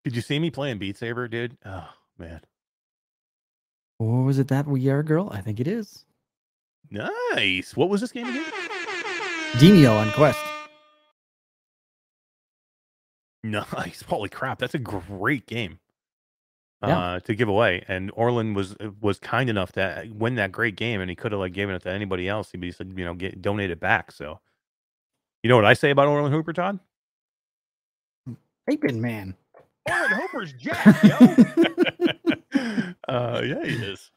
Did 0.03 0.15
you 0.15 0.21
see 0.21 0.39
me 0.39 0.49
playing 0.51 0.77
Beat 0.77 0.97
Saber, 0.97 1.27
dude? 1.27 1.57
Oh 1.65 1.87
man, 2.17 2.41
Or 3.99 4.23
was 4.23 4.39
it 4.39 4.47
that 4.47 4.67
We 4.67 4.87
Are 4.89 5.03
Girl? 5.03 5.29
I 5.31 5.41
think 5.41 5.59
it 5.59 5.67
is. 5.67 6.05
nice. 6.89 7.75
What 7.75 7.89
was 7.89 8.01
this 8.01 8.11
game 8.11 8.27
again? 8.27 8.51
Demeo 9.53 9.99
on 9.99 10.11
Quest. 10.11 10.39
Nice. 13.43 14.01
Holy 14.07 14.29
crap, 14.29 14.59
that's 14.59 14.73
a 14.75 14.79
great 14.79 15.45
game. 15.45 15.79
Yeah. 16.83 16.97
Uh, 16.97 17.19
to 17.19 17.35
give 17.35 17.47
away, 17.47 17.83
and 17.87 18.09
Orland 18.15 18.55
was 18.55 18.75
uh, 18.79 18.89
was 18.99 19.19
kind 19.19 19.51
enough 19.51 19.71
to 19.73 20.09
win 20.11 20.33
that 20.35 20.51
great 20.51 20.75
game, 20.75 20.99
and 20.99 21.11
he 21.11 21.15
could 21.15 21.31
have 21.31 21.37
like 21.37 21.53
given 21.53 21.75
it 21.75 21.83
to 21.83 21.91
anybody 21.91 22.27
else. 22.27 22.51
He'd 22.51 22.61
be 22.61 22.71
said, 22.71 22.93
you 22.95 23.05
know, 23.05 23.13
get 23.13 23.39
donate 23.39 23.69
it 23.69 23.79
back. 23.79 24.11
So, 24.11 24.39
you 25.43 25.49
know 25.49 25.57
what 25.57 25.65
I 25.65 25.73
say 25.73 25.91
about 25.91 26.07
Orland 26.07 26.33
Hooper, 26.33 26.53
Todd? 26.53 26.79
Apron 28.67 28.99
Man. 28.99 29.35
Orland 29.87 30.13
Hooper's 30.13 30.53
jacked, 30.53 31.03
yo. 31.03 31.17
uh, 33.07 33.41
yeah, 33.43 33.63
he 33.63 33.75
is. 33.75 34.09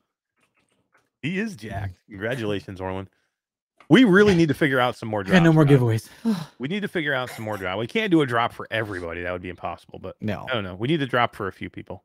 He 1.21 1.39
is 1.39 1.57
jacked. 1.57 1.99
Congratulations, 2.09 2.81
Orland. 2.81 3.11
We 3.89 4.05
really 4.05 4.35
need 4.35 4.49
to 4.49 4.55
figure 4.55 4.81
out 4.81 4.97
some 4.97 5.09
more 5.09 5.21
I 5.21 5.25
drops. 5.25 5.39
got 5.39 5.43
no 5.45 5.53
more 5.53 5.65
Todd. 5.65 5.79
giveaways. 5.81 6.09
We 6.59 6.69
need 6.69 6.81
to 6.81 6.89
figure 6.89 7.13
out 7.15 7.29
some 7.31 7.45
more 7.45 7.57
drop. 7.57 7.79
We 7.79 7.87
can't 7.87 8.11
do 8.11 8.23
a 8.23 8.27
drop 8.27 8.53
for 8.53 8.67
everybody. 8.71 9.23
That 9.23 9.33
would 9.33 9.43
be 9.43 9.49
impossible. 9.51 9.99
But 9.99 10.17
no, 10.21 10.47
I 10.51 10.55
don't 10.55 10.65
know. 10.65 10.75
We 10.75 10.89
need 10.89 11.01
to 11.01 11.07
drop 11.07 11.35
for 11.37 11.49
a 11.49 11.53
few 11.53 11.69
people. 11.69 12.03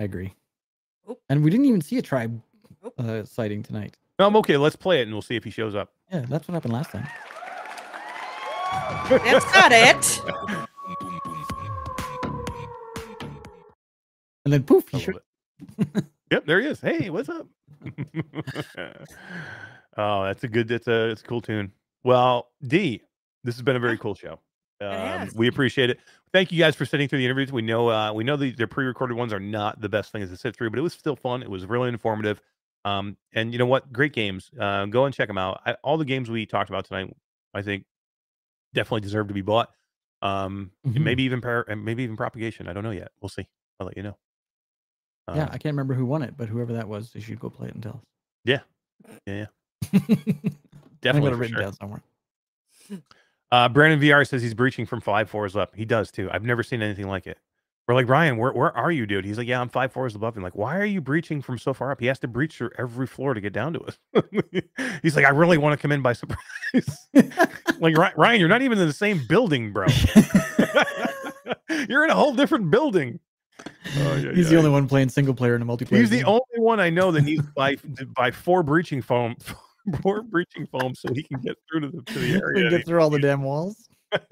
I 0.00 0.04
agree. 0.04 0.34
Oop. 1.10 1.18
And 1.28 1.42
we 1.44 1.50
didn't 1.50 1.66
even 1.66 1.80
see 1.82 1.98
a 1.98 2.02
tribe 2.02 2.40
Oop. 2.86 2.94
uh, 2.98 3.24
sighting 3.24 3.62
tonight 3.62 3.96
i'm 4.20 4.34
okay, 4.36 4.56
let's 4.56 4.74
play 4.76 4.98
it 5.00 5.02
and 5.02 5.12
we'll 5.12 5.22
see 5.22 5.36
if 5.36 5.44
he 5.44 5.50
shows 5.50 5.74
up. 5.76 5.92
Yeah, 6.10 6.24
that's 6.28 6.48
what 6.48 6.54
happened 6.54 6.72
last 6.72 6.90
time. 6.90 7.06
That's 9.10 9.54
not 9.54 9.70
it. 9.72 10.20
And 14.44 14.52
then 14.52 14.62
poof, 14.64 14.84
I 14.94 14.98
he 14.98 15.02
showed- 15.04 15.22
yep, 16.30 16.46
there 16.46 16.60
he 16.60 16.66
is. 16.68 16.80
Hey, 16.80 17.10
what's 17.10 17.28
up? 17.28 17.46
oh, 19.98 20.24
that's 20.24 20.42
a 20.44 20.48
good. 20.48 20.68
That's 20.68 20.88
a. 20.88 21.10
It's 21.10 21.22
a 21.22 21.24
cool 21.26 21.40
tune. 21.42 21.72
Well, 22.04 22.48
D, 22.66 23.02
this 23.44 23.54
has 23.56 23.62
been 23.62 23.76
a 23.76 23.80
very 23.80 23.98
cool 23.98 24.14
show. 24.14 24.40
Um, 24.80 25.28
we 25.34 25.48
appreciate 25.48 25.90
it. 25.90 25.98
Thank 26.32 26.52
you 26.52 26.58
guys 26.58 26.76
for 26.76 26.86
sitting 26.86 27.08
through 27.08 27.18
the 27.18 27.24
interviews. 27.24 27.50
We 27.52 27.62
know 27.62 27.88
uh, 27.90 28.12
we 28.12 28.22
know 28.24 28.36
the, 28.36 28.52
the 28.52 28.66
pre-recorded 28.68 29.16
ones 29.16 29.32
are 29.32 29.40
not 29.40 29.80
the 29.80 29.88
best 29.88 30.12
things 30.12 30.30
to 30.30 30.36
sit 30.36 30.56
through, 30.56 30.70
but 30.70 30.78
it 30.78 30.82
was 30.82 30.92
still 30.92 31.16
fun. 31.16 31.42
It 31.42 31.50
was 31.50 31.66
really 31.66 31.88
informative. 31.88 32.40
Um, 32.84 33.16
and 33.34 33.52
you 33.52 33.58
know 33.58 33.66
what? 33.66 33.92
Great 33.92 34.12
games. 34.12 34.50
Uh, 34.58 34.86
go 34.86 35.04
and 35.04 35.12
check 35.14 35.26
them 35.28 35.36
out. 35.38 35.60
I, 35.66 35.72
all 35.82 35.98
the 35.98 36.04
games 36.04 36.30
we 36.30 36.46
talked 36.46 36.70
about 36.70 36.84
tonight, 36.84 37.12
I 37.52 37.62
think, 37.62 37.84
definitely 38.72 39.00
deserve 39.00 39.28
to 39.28 39.34
be 39.34 39.42
bought. 39.42 39.70
Um, 40.22 40.70
Mhm. 40.86 41.00
maybe 41.02 41.22
even 41.24 41.40
par- 41.40 41.66
maybe 41.76 42.04
even 42.04 42.16
propagation. 42.16 42.68
I 42.68 42.72
don't 42.72 42.84
know 42.84 42.90
yet. 42.92 43.10
We'll 43.20 43.28
see. 43.30 43.46
I'll 43.80 43.86
let 43.86 43.96
you 43.96 44.02
know. 44.04 44.16
yeah, 45.34 45.42
Um, 45.44 45.48
I 45.52 45.58
can't 45.58 45.72
remember 45.74 45.94
who 45.94 46.06
won 46.06 46.22
it, 46.22 46.36
but 46.36 46.48
whoever 46.48 46.72
that 46.74 46.88
was, 46.88 47.12
they 47.12 47.20
should 47.20 47.38
go 47.40 47.50
play 47.50 47.68
it 47.68 47.74
and 47.74 47.82
tell 47.82 47.94
us. 47.94 48.02
yeah, 48.44 48.60
yeah, 49.26 49.42
us. 49.42 49.48
I 49.92 49.98
definitely 51.00 51.30
got 51.30 51.32
it 51.32 51.36
written 51.36 51.56
sure. 51.56 51.62
down 51.62 51.72
somewhere. 51.74 52.02
Uh, 53.50 53.68
Brandon 53.68 54.00
VR 54.00 54.28
says 54.28 54.42
he's 54.42 54.54
breaching 54.54 54.84
from 54.84 55.00
five 55.00 55.30
fours 55.30 55.56
up. 55.56 55.74
He 55.74 55.84
does 55.84 56.10
too. 56.10 56.28
I've 56.30 56.44
never 56.44 56.62
seen 56.62 56.82
anything 56.82 57.08
like 57.08 57.26
it. 57.26 57.38
We're 57.86 57.94
like 57.94 58.08
Ryan, 58.08 58.36
where 58.36 58.52
where 58.52 58.76
are 58.76 58.92
you, 58.92 59.06
dude? 59.06 59.24
He's 59.24 59.38
like, 59.38 59.48
yeah, 59.48 59.62
I'm 59.62 59.70
five 59.70 59.90
floors 59.92 60.14
above. 60.14 60.36
I'm 60.36 60.42
like, 60.42 60.54
why 60.54 60.76
are 60.76 60.84
you 60.84 61.00
breaching 61.00 61.40
from 61.40 61.56
so 61.56 61.72
far 61.72 61.90
up? 61.90 62.00
He 62.00 62.06
has 62.06 62.18
to 62.18 62.28
breach 62.28 62.58
through 62.58 62.70
every 62.76 63.06
floor 63.06 63.32
to 63.32 63.40
get 63.40 63.54
down 63.54 63.72
to 63.72 63.80
us. 63.80 63.98
He's 65.02 65.16
like, 65.16 65.24
I 65.24 65.30
really 65.30 65.56
want 65.56 65.72
to 65.72 65.80
come 65.80 65.90
in 65.90 66.02
by 66.02 66.12
surprise. 66.12 67.08
like 67.80 67.96
Ryan, 67.96 68.40
you're 68.40 68.48
not 68.50 68.60
even 68.60 68.78
in 68.78 68.86
the 68.86 68.92
same 68.92 69.22
building, 69.26 69.72
bro. 69.72 69.86
you're 71.88 72.04
in 72.04 72.10
a 72.10 72.14
whole 72.14 72.34
different 72.34 72.70
building. 72.70 73.20
Oh, 74.00 74.16
yeah, 74.16 74.32
He's 74.34 74.44
yeah. 74.44 74.50
the 74.50 74.56
only 74.58 74.70
one 74.70 74.86
playing 74.86 75.08
single 75.08 75.32
player 75.32 75.56
in 75.56 75.62
a 75.62 75.64
multiplayer. 75.64 76.00
He's 76.00 76.10
the 76.10 76.24
only 76.24 76.42
one 76.56 76.80
I 76.80 76.90
know 76.90 77.10
that 77.10 77.22
needs 77.22 77.42
by 77.56 77.76
buy 77.76 77.82
to 77.96 78.06
buy 78.06 78.30
four 78.30 78.62
breaching 78.62 79.00
foam, 79.00 79.34
four 80.02 80.22
breaching 80.22 80.66
foam, 80.66 80.94
so 80.94 81.12
he 81.12 81.22
can 81.22 81.40
get 81.40 81.56
through 81.70 81.80
to 81.80 81.88
the 81.88 82.02
to 82.02 82.18
the 82.18 82.32
We 82.32 82.40
area. 82.42 82.70
get 82.70 82.86
through 82.86 83.00
all 83.00 83.10
the 83.10 83.18
damn 83.18 83.42
walls. 83.42 83.88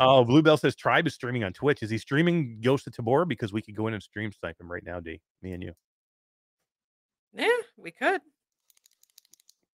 oh, 0.00 0.24
Bluebell 0.24 0.56
says 0.56 0.74
Tribe 0.74 1.06
is 1.06 1.14
streaming 1.14 1.44
on 1.44 1.52
Twitch. 1.52 1.82
Is 1.82 1.90
he 1.90 1.98
streaming 1.98 2.60
Ghost 2.60 2.86
of 2.86 2.94
Tabor? 2.94 3.24
Because 3.24 3.52
we 3.52 3.62
could 3.62 3.76
go 3.76 3.86
in 3.86 3.94
and 3.94 4.02
stream 4.02 4.32
snipe 4.32 4.60
him 4.60 4.70
right 4.70 4.84
now, 4.84 5.00
D. 5.00 5.20
Me 5.42 5.52
and 5.52 5.62
you. 5.62 5.72
Yeah, 7.34 7.48
we 7.76 7.90
could. 7.90 8.20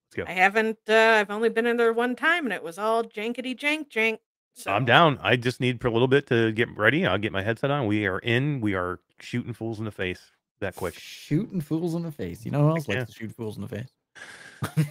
Let's 0.07 0.15
go. 0.17 0.25
I 0.27 0.33
haven't. 0.33 0.79
Uh, 0.89 1.17
I've 1.21 1.31
only 1.31 1.49
been 1.49 1.67
in 1.67 1.77
there 1.77 1.93
one 1.93 2.15
time, 2.17 2.45
and 2.45 2.53
it 2.53 2.63
was 2.63 2.79
all 2.79 3.03
jankety 3.05 3.59
jank 3.59 3.89
jank. 3.91 4.19
So 4.55 4.73
I'm 4.73 4.85
down. 4.85 5.19
I 5.23 5.37
just 5.37 5.61
need 5.61 5.81
for 5.81 5.87
a 5.89 5.93
little 5.93 6.09
bit 6.09 6.27
to 6.29 6.51
get 6.53 6.69
ready. 6.77 7.07
I'll 7.07 7.19
get 7.19 7.33
my 7.33 7.43
headset 7.43 7.71
on. 7.71 7.87
We 7.87 8.07
are 8.07 8.19
in. 8.21 8.61
We 8.61 8.75
are 8.75 9.01
shooting 9.21 9.53
fools 9.53 9.79
in 9.79 9.85
the 9.85 9.91
face 9.93 10.21
that 10.61 10.75
quick. 10.75 10.95
Shooting 10.99 11.61
fools 11.61 11.95
in 11.95 12.03
the 12.03 12.11
face. 12.11 12.45
You 12.45 12.51
know 12.51 12.63
who 12.63 12.71
else 12.71 12.89
Yeah. 12.89 12.99
likes 13.01 13.13
to 13.13 13.17
shoot 13.19 13.33
fools 13.37 13.57
in 13.57 13.63
the 13.63 13.69
face? 13.69 13.89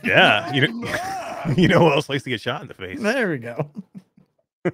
Yeah, 0.04 0.52
you 0.54 0.68
know, 0.68 1.54
you 1.58 1.68
know 1.68 1.80
who 1.80 1.92
else 1.92 2.10
likes 2.10 2.24
to 2.24 2.30
get 2.30 2.42
shot 2.42 2.62
in 2.62 2.68
the 2.68 2.74
face? 2.74 3.02
There 3.02 3.30
we 3.30 3.38
go. 3.38 3.70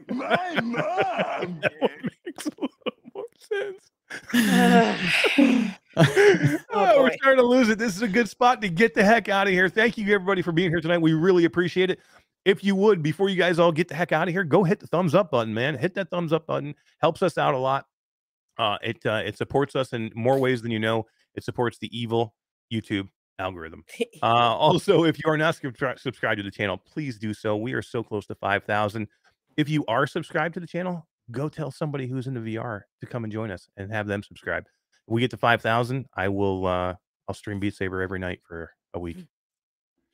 My 0.09 0.53
mom. 0.61 1.59
That 1.61 1.73
one 1.79 2.09
makes 2.25 2.45
a 2.45 2.51
little 2.59 2.69
more 3.13 3.25
sense. 3.39 3.91
Oh, 5.95 6.63
Oh, 6.71 7.03
we're 7.03 7.13
starting 7.13 7.37
to 7.37 7.45
lose 7.45 7.69
it. 7.69 7.77
This 7.77 7.95
is 7.95 8.01
a 8.01 8.07
good 8.07 8.27
spot 8.27 8.61
to 8.61 8.69
get 8.69 8.95
the 8.95 9.03
heck 9.03 9.29
out 9.29 9.45
of 9.47 9.53
here. 9.53 9.69
Thank 9.69 9.97
you, 9.97 10.05
everybody, 10.13 10.41
for 10.41 10.51
being 10.51 10.71
here 10.71 10.81
tonight. 10.81 10.97
We 10.97 11.13
really 11.13 11.45
appreciate 11.45 11.91
it. 11.91 11.99
If 12.45 12.63
you 12.63 12.75
would, 12.75 13.03
before 13.03 13.29
you 13.29 13.35
guys 13.35 13.59
all 13.59 13.71
get 13.71 13.87
the 13.87 13.95
heck 13.95 14.11
out 14.11 14.27
of 14.27 14.33
here, 14.33 14.43
go 14.43 14.63
hit 14.63 14.79
the 14.79 14.87
thumbs 14.87 15.13
up 15.13 15.29
button, 15.31 15.53
man. 15.53 15.77
Hit 15.77 15.93
that 15.95 16.09
thumbs 16.09 16.33
up 16.33 16.47
button. 16.47 16.73
Helps 16.99 17.21
us 17.21 17.37
out 17.37 17.53
a 17.53 17.57
lot. 17.57 17.85
Uh, 18.57 18.77
it 18.83 19.05
uh, 19.05 19.21
it 19.25 19.37
supports 19.37 19.75
us 19.75 19.93
in 19.93 20.11
more 20.15 20.39
ways 20.39 20.61
than 20.61 20.71
you 20.71 20.79
know. 20.79 21.05
It 21.35 21.43
supports 21.43 21.77
the 21.77 21.95
evil 21.97 22.33
YouTube 22.71 23.07
algorithm. 23.39 23.83
Uh, 24.21 24.55
also, 24.55 25.03
if 25.03 25.17
you 25.17 25.29
are 25.29 25.37
not 25.37 25.53
subscri- 25.55 25.99
subscribed 25.99 26.37
to 26.37 26.43
the 26.43 26.51
channel, 26.51 26.77
please 26.77 27.17
do 27.17 27.33
so. 27.33 27.57
We 27.57 27.73
are 27.73 27.81
so 27.81 28.01
close 28.03 28.25
to 28.27 28.35
5,000. 28.35 29.05
If 29.57 29.67
you 29.67 29.83
are 29.89 30.07
subscribed 30.07 30.53
to 30.53 30.59
the 30.61 30.67
channel, 30.67 31.05
go 31.29 31.49
tell 31.49 31.69
somebody 31.71 32.07
who's 32.07 32.25
in 32.27 32.33
the 32.35 32.39
VR 32.39 32.81
to 33.01 33.05
come 33.05 33.25
and 33.25 33.33
join 33.33 33.51
us 33.51 33.67
and 33.75 33.91
have 33.91 34.07
them 34.07 34.23
subscribe. 34.23 34.63
If 35.07 35.11
we 35.11 35.19
get 35.19 35.31
to 35.31 35.37
5,000, 35.37 36.05
I 36.15 36.29
will, 36.29 36.65
uh, 36.65 36.95
I'll 37.27 37.35
stream 37.35 37.59
Beat 37.59 37.75
Saber 37.75 38.01
every 38.01 38.19
night 38.19 38.39
for 38.47 38.71
a 38.93 38.99
week. 38.99 39.17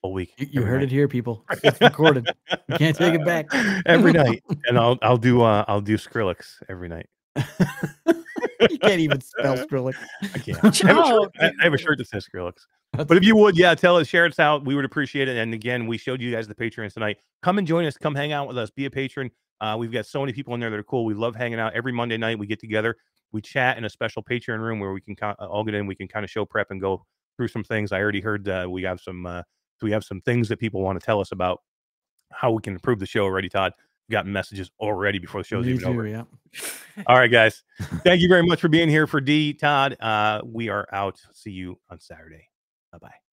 A 0.04 0.10
week. 0.10 0.34
You, 0.38 0.48
you 0.52 0.62
heard 0.64 0.78
night. 0.78 0.86
it 0.86 0.92
here, 0.92 1.08
people. 1.08 1.46
It's 1.64 1.80
recorded. 1.82 2.28
You 2.68 2.78
can't 2.78 2.96
take 2.98 3.14
it 3.14 3.26
back. 3.26 3.48
every 3.86 4.14
night. 4.14 4.44
And 4.66 4.80
I'll, 4.80 4.98
I'll 5.04 5.18
do, 5.18 5.42
uh, 5.44 5.66
I'll 5.68 5.82
do 5.82 5.98
Skrillex 5.98 6.64
every 6.68 6.88
night. 6.88 7.08
you 8.70 8.80
can't 8.80 9.00
even 9.00 9.22
spell 9.22 9.58
Skrillex. 9.58 9.96
I 10.22 10.40
can't. 10.40 10.58
I 10.64 10.88
have, 10.88 10.98
a 10.98 11.08
shirt, 11.08 11.32
I 11.40 11.52
I 11.60 11.64
have 11.64 11.74
a 11.74 11.78
shirt 11.78 11.98
that 11.98 12.08
says 12.08 12.28
Skrillex. 12.28 12.54
That's 12.94 13.08
But 13.08 13.18
if 13.18 13.24
you 13.24 13.36
would, 13.36 13.58
yeah, 13.58 13.76
tell 13.76 13.98
us, 13.98 14.08
share 14.08 14.26
us 14.26 14.40
out. 14.40 14.66
We 14.66 14.76
would 14.76 14.86
appreciate 14.86 15.28
it. 15.28 15.38
And 15.38 15.54
again, 15.54 15.88
we 15.88 15.98
showed 15.98 16.22
you 16.22 16.32
guys 16.32 16.48
the 16.48 16.56
Patreons 16.56 16.94
tonight. 16.94 17.18
Come 17.42 17.58
and 17.58 17.68
join 17.68 17.86
us. 17.86 17.98
Come 17.98 18.16
hang 18.16 18.32
out 18.32 18.48
with 18.48 18.58
us. 18.58 18.70
Be 18.72 18.86
a 18.86 18.90
patron. 18.90 19.30
Uh, 19.62 19.76
we've 19.78 19.92
got 19.92 20.06
so 20.06 20.22
many 20.22 20.34
people 20.34 20.54
in 20.54 20.60
there 20.60 20.70
that 20.70 20.80
are 20.80 20.84
cool. 20.84 21.06
We 21.06 21.14
love 21.14 21.36
hanging 21.36 21.60
out. 21.60 21.74
Every 21.74 21.92
Monday 21.92 22.18
night, 22.18 22.40
we 22.40 22.48
get 22.48 22.60
together. 22.60 22.96
We 23.32 23.42
chat 23.42 23.78
in 23.78 23.86
a 23.86 23.90
special 23.90 24.24
Patreon 24.24 24.60
room 24.60 24.80
where 24.80 24.92
we 24.92 25.02
can 25.02 25.16
co- 25.16 25.36
all 25.40 25.64
get 25.64 25.76
in. 25.76 25.86
We 25.86 25.96
can 25.96 26.08
kind 26.08 26.24
of 26.24 26.30
show 26.30 26.46
prep 26.46 26.72
and 26.72 26.82
go 26.82 27.06
through 27.38 27.50
some 27.50 27.64
things. 27.64 27.92
I 27.92 28.00
already 28.00 28.22
heard 28.22 28.48
uh, 28.48 28.68
we 28.70 28.84
have 28.84 29.00
some 29.00 29.26
uh, 29.26 29.44
we 29.82 29.92
have 29.92 30.04
some 30.04 30.22
things 30.22 30.50
that 30.50 30.60
people 30.60 30.82
want 30.82 31.00
to 31.00 31.06
tell 31.06 31.20
us 31.20 31.32
about 31.32 31.62
how 32.32 32.52
we 32.52 32.62
can 32.62 32.74
improve 32.74 33.00
the 33.00 33.06
show 33.06 33.24
already. 33.24 33.50
Todd 33.50 33.74
got 34.10 34.26
messages 34.26 34.72
already 34.80 35.20
before 35.20 35.42
the 35.42 35.48
show's 35.48 35.66
Me 35.66 35.74
even 35.74 35.86
over. 35.86 36.08
yeah. 36.08 36.24
All 37.08 37.18
right, 37.18 37.32
guys. 37.32 37.64
Thank 38.04 38.22
you 38.22 38.28
very 38.28 38.44
much 38.44 38.60
for 38.60 38.68
being 38.68 38.90
here 38.90 39.08
for 39.08 39.22
D. 39.22 39.54
Todd. 39.54 39.96
Uh, 40.00 40.42
we 40.44 40.70
are 40.70 40.88
out. 40.92 41.22
See 41.34 41.52
you 41.52 41.80
on 41.90 42.00
Saturday. 42.00 42.50
Bye 42.92 42.98
bye. 43.00 43.29